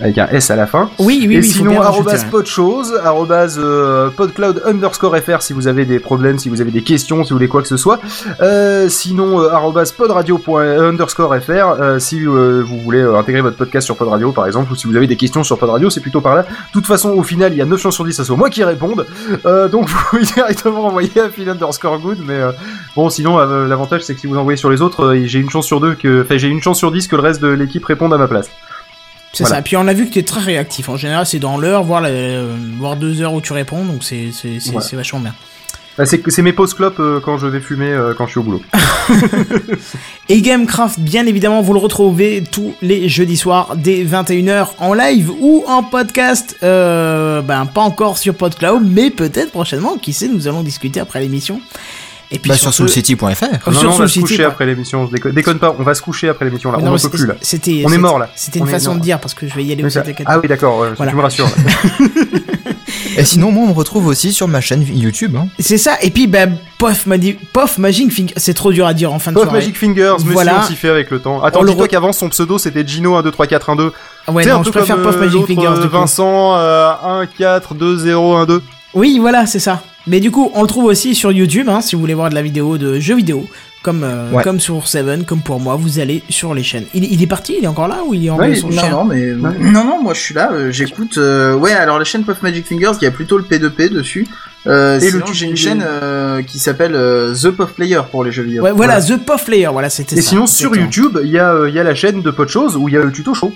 Avec 0.01 0.17
un 0.17 0.27
S 0.27 0.49
à 0.49 0.55
la 0.55 0.67
fin. 0.67 0.89
Oui, 0.99 1.25
oui, 1.27 1.35
et 1.35 1.39
oui. 1.39 1.43
sinon, 1.43 1.71
bien 1.71 1.81
rajouter, 1.81 2.09
arrobas 2.09 2.23
ouais. 2.23 2.29
podchose, 2.31 2.99
arrobas 3.03 3.57
euh, 3.57 4.09
podcloud 4.09 4.63
underscore 4.65 5.15
fr 5.17 5.41
si 5.41 5.53
vous 5.53 5.67
avez 5.67 5.85
des 5.85 5.99
problèmes, 5.99 6.39
si 6.39 6.49
vous 6.49 6.61
avez 6.61 6.71
des 6.71 6.81
questions, 6.81 7.23
si 7.23 7.29
vous 7.29 7.37
voulez 7.37 7.47
quoi 7.47 7.61
que 7.61 7.67
ce 7.67 7.77
soit. 7.77 7.99
Euh, 8.41 8.89
sinon, 8.89 9.41
euh, 9.41 9.49
arrobas 9.49 9.93
podradio 9.95 10.37
point 10.37 10.77
underscore 10.77 11.35
fr 11.37 11.51
euh, 11.51 11.99
si 11.99 12.25
euh, 12.25 12.63
vous 12.65 12.79
voulez 12.79 13.01
intégrer 13.01 13.41
votre 13.41 13.57
podcast 13.57 13.85
sur 13.85 13.95
Podradio 13.95 14.31
par 14.31 14.47
exemple, 14.47 14.71
ou 14.71 14.75
si 14.75 14.87
vous 14.87 14.95
avez 14.95 15.07
des 15.07 15.17
questions 15.17 15.43
sur 15.43 15.57
Podradio, 15.57 15.89
c'est 15.89 16.01
plutôt 16.01 16.21
par 16.21 16.35
là. 16.35 16.43
De 16.43 16.71
toute 16.73 16.87
façon, 16.87 17.11
au 17.11 17.23
final, 17.23 17.53
il 17.53 17.57
y 17.57 17.61
a 17.61 17.65
9 17.65 17.79
chances 17.79 17.95
sur 17.95 18.05
10 18.05 18.11
à 18.11 18.23
ce 18.23 18.27
soit 18.27 18.37
moi 18.37 18.49
qui 18.49 18.63
réponde. 18.63 19.05
Donc 19.71 19.87
vous 19.89 19.97
pouvez 20.09 20.23
directement 20.23 20.87
envoyer 20.87 21.19
à 21.19 21.29
phil 21.29 21.47
underscore 21.49 21.99
good, 21.99 22.17
mais 22.25 22.39
bon, 22.95 23.09
sinon, 23.09 23.37
l'avantage 23.37 24.01
c'est 24.01 24.15
que 24.15 24.21
si 24.21 24.27
vous 24.27 24.37
envoyez 24.37 24.57
sur 24.57 24.69
les 24.69 24.81
autres, 24.81 25.15
j'ai 25.25 25.39
une 25.39 25.49
chance 25.49 25.65
sur 25.65 25.79
deux 25.79 25.93
que, 25.95 26.23
enfin, 26.23 26.37
j'ai 26.37 26.47
une 26.47 26.61
chance 26.61 26.77
sur 26.77 26.91
10 26.91 27.07
que 27.07 27.15
le 27.15 27.21
reste 27.21 27.41
de 27.41 27.47
l'équipe 27.47 27.85
réponde 27.85 28.13
à 28.13 28.17
ma 28.17 28.27
place. 28.27 28.49
C'est 29.33 29.43
Voilà. 29.43 29.57
ça. 29.57 29.61
Puis 29.61 29.77
on 29.77 29.87
a 29.87 29.93
vu 29.93 30.07
que 30.07 30.13
tu 30.13 30.19
es 30.19 30.23
très 30.23 30.41
réactif. 30.41 30.89
En 30.89 30.97
général, 30.97 31.25
c'est 31.25 31.39
dans 31.39 31.57
l'heure, 31.57 31.83
voire, 31.83 32.01
la- 32.01 32.09
euh, 32.09 32.55
voire 32.77 32.95
deux 32.97 33.21
heures 33.21 33.33
où 33.33 33.41
tu 33.41 33.53
réponds. 33.53 33.85
Donc 33.85 34.03
c'est 34.03 34.29
Voilà. 34.71 34.87
vachement 34.93 35.19
bien. 35.21 35.33
Bah, 35.97 36.05
c'est 36.05 36.21
c'est 36.31 36.41
mes 36.41 36.53
pauses 36.53 36.73
clopes 36.73 36.99
euh, 37.01 37.19
quand 37.19 37.37
je 37.37 37.47
vais 37.47 37.59
fumer 37.59 37.87
euh, 37.91 38.13
quand 38.13 38.25
je 38.25 38.31
suis 38.31 38.39
au 38.39 38.43
boulot. 38.43 38.61
Et 40.29 40.41
Gamecraft, 40.41 40.99
bien 40.99 41.25
évidemment, 41.25 41.61
vous 41.61 41.73
le 41.73 41.79
retrouvez 41.79 42.43
tous 42.49 42.73
les 42.81 43.09
jeudis 43.09 43.35
soirs 43.37 43.75
dès 43.75 44.03
21h 44.05 44.67
en 44.79 44.93
live 44.93 45.31
ou 45.39 45.63
en 45.67 45.83
podcast. 45.83 46.55
Euh, 46.63 47.41
ben, 47.41 47.65
pas 47.65 47.81
encore 47.81 48.17
sur 48.17 48.33
PodCloud, 48.35 48.83
mais 48.89 49.09
peut-être 49.09 49.51
prochainement. 49.51 49.97
Qui 49.97 50.13
sait, 50.13 50.29
nous 50.29 50.47
allons 50.47 50.63
discuter 50.63 50.99
après 51.01 51.19
l'émission. 51.19 51.59
Et 52.33 52.39
puis 52.39 52.49
Bah, 52.49 52.55
sur 52.57 52.73
soulcity.fr. 52.73 53.23
Non, 53.71 53.83
non, 53.83 53.89
on 53.91 53.97
va 53.97 54.07
se 54.07 54.19
coucher 54.19 54.43
après 54.45 54.65
l'émission. 54.65 55.05
Je 55.07 55.11
déconne, 55.11 55.33
déconne 55.33 55.59
pas, 55.59 55.75
on 55.77 55.83
va 55.83 55.93
se 55.93 56.01
coucher 56.01 56.29
après 56.29 56.45
l'émission 56.45 56.71
là. 56.71 56.77
Mais 56.77 56.83
on 56.83 56.85
non, 56.85 56.91
n'en 56.91 56.97
mais 56.97 57.01
peut 57.01 57.09
plus 57.17 57.25
là. 57.27 57.35
C'était, 57.41 57.83
On 57.85 57.91
est 57.91 57.97
mort, 57.97 58.19
là. 58.19 58.29
C'était 58.35 58.59
une 58.59 58.67
façon 58.67 58.95
de 58.95 59.01
dire 59.01 59.19
parce 59.19 59.33
que 59.33 59.47
je 59.47 59.53
vais 59.53 59.63
y 59.65 59.71
aller 59.73 59.83
Mais 59.83 59.87
aussi. 59.87 59.99
Ah 60.25 60.39
oui, 60.39 60.47
d'accord, 60.47 60.79
ouais, 60.79 60.89
Voilà. 60.95 61.11
tu 61.11 61.17
me 61.17 61.21
rassures. 61.21 61.49
Et 63.17 63.25
sinon, 63.25 63.51
moi, 63.51 63.63
on 63.65 63.67
me 63.67 63.73
retrouve 63.73 64.07
aussi 64.07 64.31
sur 64.31 64.47
ma 64.47 64.61
chaîne 64.61 64.83
YouTube. 64.83 65.35
Hein. 65.35 65.47
C'est 65.59 65.77
ça. 65.77 65.97
Et 66.01 66.11
puis, 66.11 66.27
ben, 66.27 66.55
Pof, 66.77 67.05
Pof 67.53 67.77
Magic 67.77 68.11
Finger. 68.11 68.33
C'est 68.37 68.53
trop 68.53 68.71
dur 68.71 68.85
à 68.87 68.93
dire 68.93 69.11
en 69.13 69.19
fin 69.19 69.31
de 69.31 69.35
Puff 69.35 69.43
soirée. 69.43 69.59
Magic 69.59 69.77
Fingers, 69.77 70.13
monsieur, 70.19 70.31
Voilà. 70.31 70.61
on 70.63 70.67
s'y 70.67 70.75
fait 70.75 70.89
avec 70.89 71.11
le 71.11 71.19
temps. 71.19 71.41
Attends, 71.43 71.63
dis-toi 71.63 71.85
re- 71.85 71.89
qu'avant 71.89 72.13
son 72.13 72.29
pseudo 72.29 72.57
c'était 72.57 72.85
Gino 72.87 73.15
1, 73.15 73.23
2, 73.23 73.31
3, 73.31 73.47
4, 73.47 73.69
1, 73.71 73.75
2. 73.75 73.91
Ah 74.27 74.31
ouais, 74.31 74.43
Tu 74.43 74.49
sais, 74.49 74.53
non, 74.55 74.61
un 74.61 74.63
je 74.63 74.69
préfère 74.69 74.95
comme, 74.95 75.03
Pof 75.05 75.15
euh, 75.15 75.19
Magic 75.19 75.33
l'autre, 75.33 75.47
Fingers. 75.47 75.67
euh. 75.83 75.87
Vincent, 75.87 76.55
euh, 76.55 76.91
1, 77.03 77.25
4, 77.25 77.73
2, 77.75 77.97
0, 77.97 78.35
1, 78.35 78.45
2. 78.45 78.61
Oui, 78.93 79.17
voilà, 79.19 79.45
c'est 79.45 79.59
ça. 79.59 79.81
Mais 80.07 80.19
du 80.19 80.31
coup, 80.31 80.51
on 80.55 80.61
le 80.63 80.67
trouve 80.67 80.85
aussi 80.85 81.13
sur 81.15 81.31
YouTube, 81.31 81.69
hein, 81.69 81.81
si 81.81 81.95
vous 81.95 82.01
voulez 82.01 82.13
voir 82.15 82.29
de 82.29 82.35
la 82.35 82.41
vidéo 82.41 82.77
de 82.77 82.99
jeux 82.99 83.15
vidéo, 83.15 83.45
comme, 83.83 84.03
euh, 84.03 84.31
Ouais. 84.31 84.43
comme 84.43 84.59
sur 84.59 84.87
Seven, 84.87 85.25
comme 85.25 85.41
pour 85.41 85.59
moi, 85.59 85.75
vous 85.75 85.99
allez 85.99 86.23
sur 86.29 86.53
les 86.53 86.63
chaînes. 86.63 86.85
Il, 86.93 87.03
il 87.03 87.21
est 87.21 87.27
parti, 87.27 87.55
il 87.57 87.63
est 87.63 87.67
encore 87.67 87.87
là 87.87 87.99
ou 88.05 88.13
il 88.13 88.25
est 88.25 88.29
en 88.29 88.37
Ouais, 88.37 88.55
son 88.55 88.69
Non, 88.69 88.77
chien 88.81 88.89
non, 88.91 89.05
mais 89.05 89.27
non, 89.33 89.83
non, 89.83 90.01
moi 90.03 90.13
je 90.13 90.19
suis 90.19 90.33
là, 90.33 90.51
euh, 90.53 90.71
j'écoute. 90.71 91.17
euh, 91.17 91.53
Ouais, 91.55 91.71
alors 91.71 91.97
la 91.99 92.05
chaîne 92.05 92.23
Puff 92.23 92.41
Magic 92.41 92.65
Fingers, 92.67 92.91
il 93.01 93.03
y 93.03 93.07
a 93.07 93.11
plutôt 93.11 93.37
le 93.37 93.43
P2P 93.43 93.89
dessus. 93.89 94.27
Euh, 94.67 94.99
Et 94.99 95.09
sinon, 95.09 95.25
j'ai 95.33 95.47
une 95.47 95.55
chaîne 95.57 95.83
euh, 95.83 96.43
qui 96.43 96.59
s'appelle 96.59 96.93
euh, 96.95 97.33
The 97.33 97.49
Puff 97.49 97.73
Player 97.73 98.01
pour 98.11 98.23
les 98.23 98.31
jeux 98.31 98.43
vidéo. 98.43 98.61
Ouais, 98.63 98.71
voilà, 98.71 99.01
The 99.01 99.17
Puff 99.17 99.47
Layer, 99.47 99.69
voilà, 99.71 99.89
c'était 99.89 100.15
Et 100.17 100.21
ça. 100.21 100.29
sinon, 100.29 100.45
sur. 100.45 100.75
YouTube, 100.75 101.17
il 101.23 101.31
y, 101.31 101.39
a, 101.39 101.51
euh, 101.51 101.69
il 101.69 101.73
y 101.75 101.79
a 101.79 101.83
la 101.83 101.95
chaîne 101.95 102.21
de 102.21 102.29
Podchose 102.29 102.75
où 102.75 102.87
il 102.87 102.93
y 102.93 102.97
a 102.97 103.01
le 103.01 103.11
tuto 103.11 103.33
show. 103.33 103.51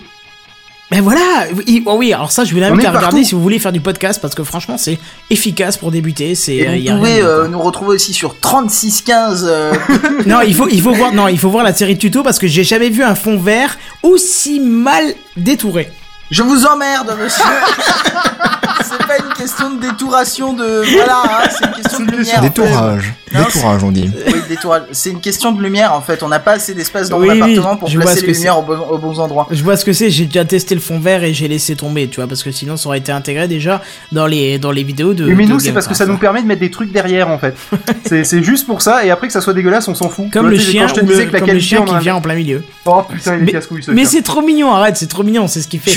Mais 0.92 1.00
voilà, 1.00 1.48
oui, 1.68 1.82
oh 1.88 1.96
oui, 1.98 2.14
alors 2.14 2.32
ça, 2.32 2.44
je 2.44 2.54
vous 2.54 2.60
est 2.60 2.64
à 2.64 2.70
regarder 2.72 3.00
partout. 3.00 3.24
si 3.24 3.34
vous 3.34 3.42
voulez 3.42 3.58
faire 3.58 3.72
du 3.72 3.82
podcast, 3.82 4.22
parce 4.22 4.36
que 4.36 4.44
franchement, 4.44 4.78
c'est 4.78 5.00
efficace 5.32 5.78
pour 5.78 5.90
débuter. 5.90 6.36
C'est, 6.36 6.58
Et 6.58 6.68
euh, 6.68 6.94
vous 6.94 7.00
pouvez 7.00 7.22
euh, 7.22 7.48
nous 7.48 7.60
retrouver 7.60 7.96
aussi 7.96 8.14
sur 8.14 8.40
3615. 8.40 9.46
euh, 9.50 9.74
Non, 10.28 10.42
il 10.42 10.54
faut, 10.54 10.68
il 10.70 10.82
faut 10.82 10.94
voir, 10.94 11.12
non, 11.12 11.28
il 11.28 11.40
faut 11.40 11.50
voir 11.50 11.64
la 11.64 11.74
série 11.74 11.96
de 11.96 12.00
tutos 12.00 12.22
parce 12.22 12.38
que 12.38 12.46
j'ai 12.46 12.64
jamais 12.64 12.90
vu 12.90 13.04
un 13.04 13.16
fond 13.16 13.38
vert 13.40 13.78
aussi 14.04 14.60
mal 14.60 15.04
détouré. 15.38 15.92
Je 16.30 16.44
vous 16.44 16.66
emmerde, 16.68 17.16
monsieur. 17.20 17.44
c'est 18.84 19.08
pas 19.08 19.18
une 19.18 19.34
question 19.34 19.72
de 19.72 19.82
détouration 19.82 20.54
de. 20.54 20.84
Voilà, 20.96 21.22
hein, 21.24 21.50
c'est 21.50 21.66
une 21.66 21.74
question 21.74 22.00
de 22.02 22.12
lumière. 22.12 22.42
Détourage. 22.42 23.14
Détourage, 23.44 23.84
on 23.84 23.92
dit. 23.92 24.12
Oui, 24.28 24.34
détourage. 24.48 24.84
C'est 24.92 25.10
une 25.12 25.20
question 25.22 25.52
de 25.52 25.62
lumière 25.62 25.94
en 25.94 26.02
fait. 26.02 26.24
On 26.24 26.28
n'a 26.30 26.40
pas 26.40 26.54
assez 26.54 26.74
d'espace 26.74 27.10
dans 27.10 27.20
Oui, 27.20 27.28
mon 27.40 27.46
oui, 27.46 27.60
pour 27.80 27.90
placer 27.92 28.16
ce 28.22 28.26
les 28.26 28.32
que 28.32 28.38
lumières 28.38 28.60
aux, 28.60 28.62
bon- 28.64 28.88
aux 28.90 28.98
bons 28.98 29.20
endroits. 29.20 29.48
Je 29.52 29.64
vois 29.64 29.78
ce 29.78 29.86
que 29.86 29.94
c'est, 29.94 30.10
j'ai 30.10 30.26
déjà 30.26 30.46
testé 30.46 30.76
le 30.76 30.82
fond 30.82 31.00
vert 31.00 31.24
et 31.24 31.34
j'ai 31.34 31.48
laissé 31.48 31.76
tomber, 31.76 32.08
tu 32.08 32.18
vois, 32.18 32.28
parce 32.28 32.44
que 32.44 32.52
sinon 32.52 32.78
ça 32.78 32.88
aurait 32.88 33.00
été 33.00 33.12
intégré 33.12 33.48
déjà 33.48 33.82
dans 34.12 34.28
les, 34.28 34.60
dans 34.60 34.72
les 34.72 34.84
vidéos 34.84 35.14
de. 35.14 35.26
mais 35.26 35.46
nous, 35.46 35.60
c'est 35.60 35.72
parce 35.72 35.88
que 35.88 35.94
ça 35.96 36.06
nous 36.06 36.18
permet 36.18 36.42
de 36.42 36.48
mettre 36.48 36.62
des 36.62 36.72
trucs 36.72 36.92
derrière 36.92 37.30
en 37.30 37.38
fait. 37.38 37.56
c'est 38.06 38.44
juste 38.44 38.66
pour 38.66 38.82
ça, 38.82 39.06
et 39.06 39.12
après 39.12 39.28
que 39.28 39.34
ça 39.34 39.42
soit 39.42 39.54
dégueulasse, 39.54 39.88
on 39.88 39.96
s'en 39.96 40.10
fout. 40.10 40.30
Comme 40.32 40.50
le 40.50 40.58
chien, 40.60 40.88
je 40.88 40.94
te 40.96 41.06
disais 41.06 41.28
que 41.28 41.34
la 41.34 41.42
qualité, 41.42 41.78
qui 41.86 41.98
vient 42.00 42.16
en 42.16 42.22
plein 42.22 42.36
milieu. 42.36 42.64
Oh 42.86 43.02
putain, 43.10 43.38
il 43.38 43.50
est 43.50 43.52
casse-couille 43.52 43.84
ce 43.84 43.92
mais 43.92 44.06
c'est 44.06 44.22
trop 44.22 44.42
mignon, 44.42 44.72
arrête, 44.74 44.98
c'est 44.98 45.08
trop 45.08 45.24
mignon, 45.24 45.48
c'est 45.48 45.62
ce 45.62 45.68
qui 45.68 45.80
fait 45.80 45.92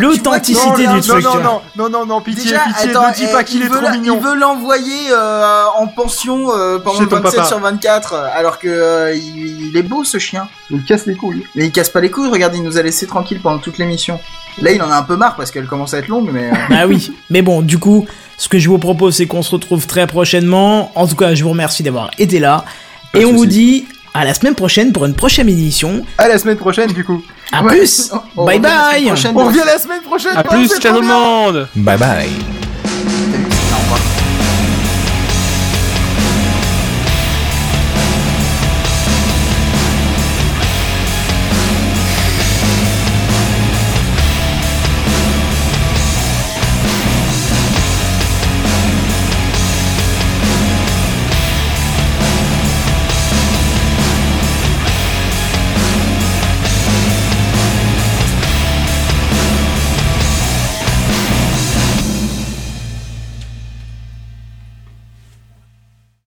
l'authenticité 0.00 0.74
qu'il- 0.74 0.86
du 0.88 0.94
non, 0.94 1.00
truc. 1.00 1.24
non, 1.24 1.40
non, 1.42 1.60
non, 1.76 1.88
non, 1.90 2.06
non, 2.06 2.20
pitié, 2.20 2.44
Déjà, 2.44 2.60
pitié, 2.66 2.88
ne 2.88 3.14
dis 3.14 3.24
eh, 3.28 3.32
pas 3.32 3.44
qu'il 3.44 3.60
il 3.60 3.66
est 3.66 3.68
trop 3.68 3.90
mignon. 3.90 4.18
Il 4.20 4.26
veut 4.26 4.34
l'envoyer 4.36 5.10
euh, 5.12 5.64
en 5.78 5.86
pension 5.86 6.50
euh, 6.54 6.78
pendant 6.84 6.98
Chez 7.00 7.06
ton 7.08 7.16
27 7.16 7.34
papa. 7.36 7.48
sur 7.48 7.58
24, 7.58 8.14
alors 8.14 8.58
que 8.58 8.68
euh, 8.68 9.14
il, 9.14 9.68
il 9.70 9.76
est 9.76 9.82
beau 9.82 10.04
ce 10.04 10.18
chien. 10.18 10.46
Il 10.70 10.84
casse 10.84 11.06
les 11.06 11.16
couilles. 11.16 11.44
Mais 11.56 11.64
il 11.66 11.72
casse 11.72 11.88
pas 11.88 12.00
les 12.00 12.10
couilles, 12.10 12.28
regarde, 12.30 12.54
il 12.54 12.62
nous 12.62 12.78
a 12.78 12.82
laissé 12.82 13.06
tranquille 13.06 13.40
pendant 13.42 13.58
toute 13.58 13.78
l'émission. 13.78 14.20
Là, 14.62 14.70
il 14.70 14.80
en 14.82 14.90
a 14.90 14.96
un 14.96 15.02
peu 15.02 15.16
marre 15.16 15.34
parce 15.34 15.50
qu'elle 15.50 15.66
commence 15.66 15.94
à 15.94 15.98
être 15.98 16.08
longue, 16.08 16.30
mais. 16.32 16.50
euh, 16.50 16.54
Bah 16.70 16.86
oui, 16.86 17.10
mais 17.30 17.42
bon, 17.42 17.62
du 17.62 17.78
coup, 17.78 18.06
ce 18.38 18.48
que 18.48 18.58
je 18.58 18.68
vous 18.68 18.78
propose, 18.78 19.16
c'est 19.16 19.26
qu'on 19.26 19.42
se 19.42 19.50
retrouve 19.50 19.86
très 19.88 20.06
prochainement. 20.06 20.92
En 20.94 21.06
tout 21.08 21.16
cas, 21.16 21.34
je 21.34 21.42
vous 21.42 21.50
remercie 21.50 21.82
d'avoir 21.82 22.10
été 22.18 22.38
là. 22.38 22.64
Pas 23.12 23.18
Et 23.20 23.24
on 23.24 23.32
vous 23.32 23.46
dit 23.46 23.86
à 24.12 24.24
la 24.24 24.32
semaine 24.34 24.54
prochaine 24.54 24.92
pour 24.92 25.06
une 25.06 25.14
prochaine 25.14 25.48
édition. 25.48 26.04
À 26.18 26.28
la 26.28 26.38
semaine 26.38 26.56
prochaine, 26.56 26.92
du 26.92 27.02
coup. 27.04 27.20
À 27.50 27.62
Ouais. 27.64 27.76
plus 27.76 28.10
On 28.36 28.44
Bye 28.44 28.58
bye 28.60 29.10
On 29.34 29.44
revient 29.44 29.62
la 29.66 29.78
semaine 29.78 30.02
prochaine. 30.02 30.36
À 30.36 30.42
plus, 30.44 30.68
ciao 30.78 30.94
tout 30.94 31.00
le 31.02 31.06
monde 31.08 31.68
Bye 31.76 31.98
bye. 31.98 32.63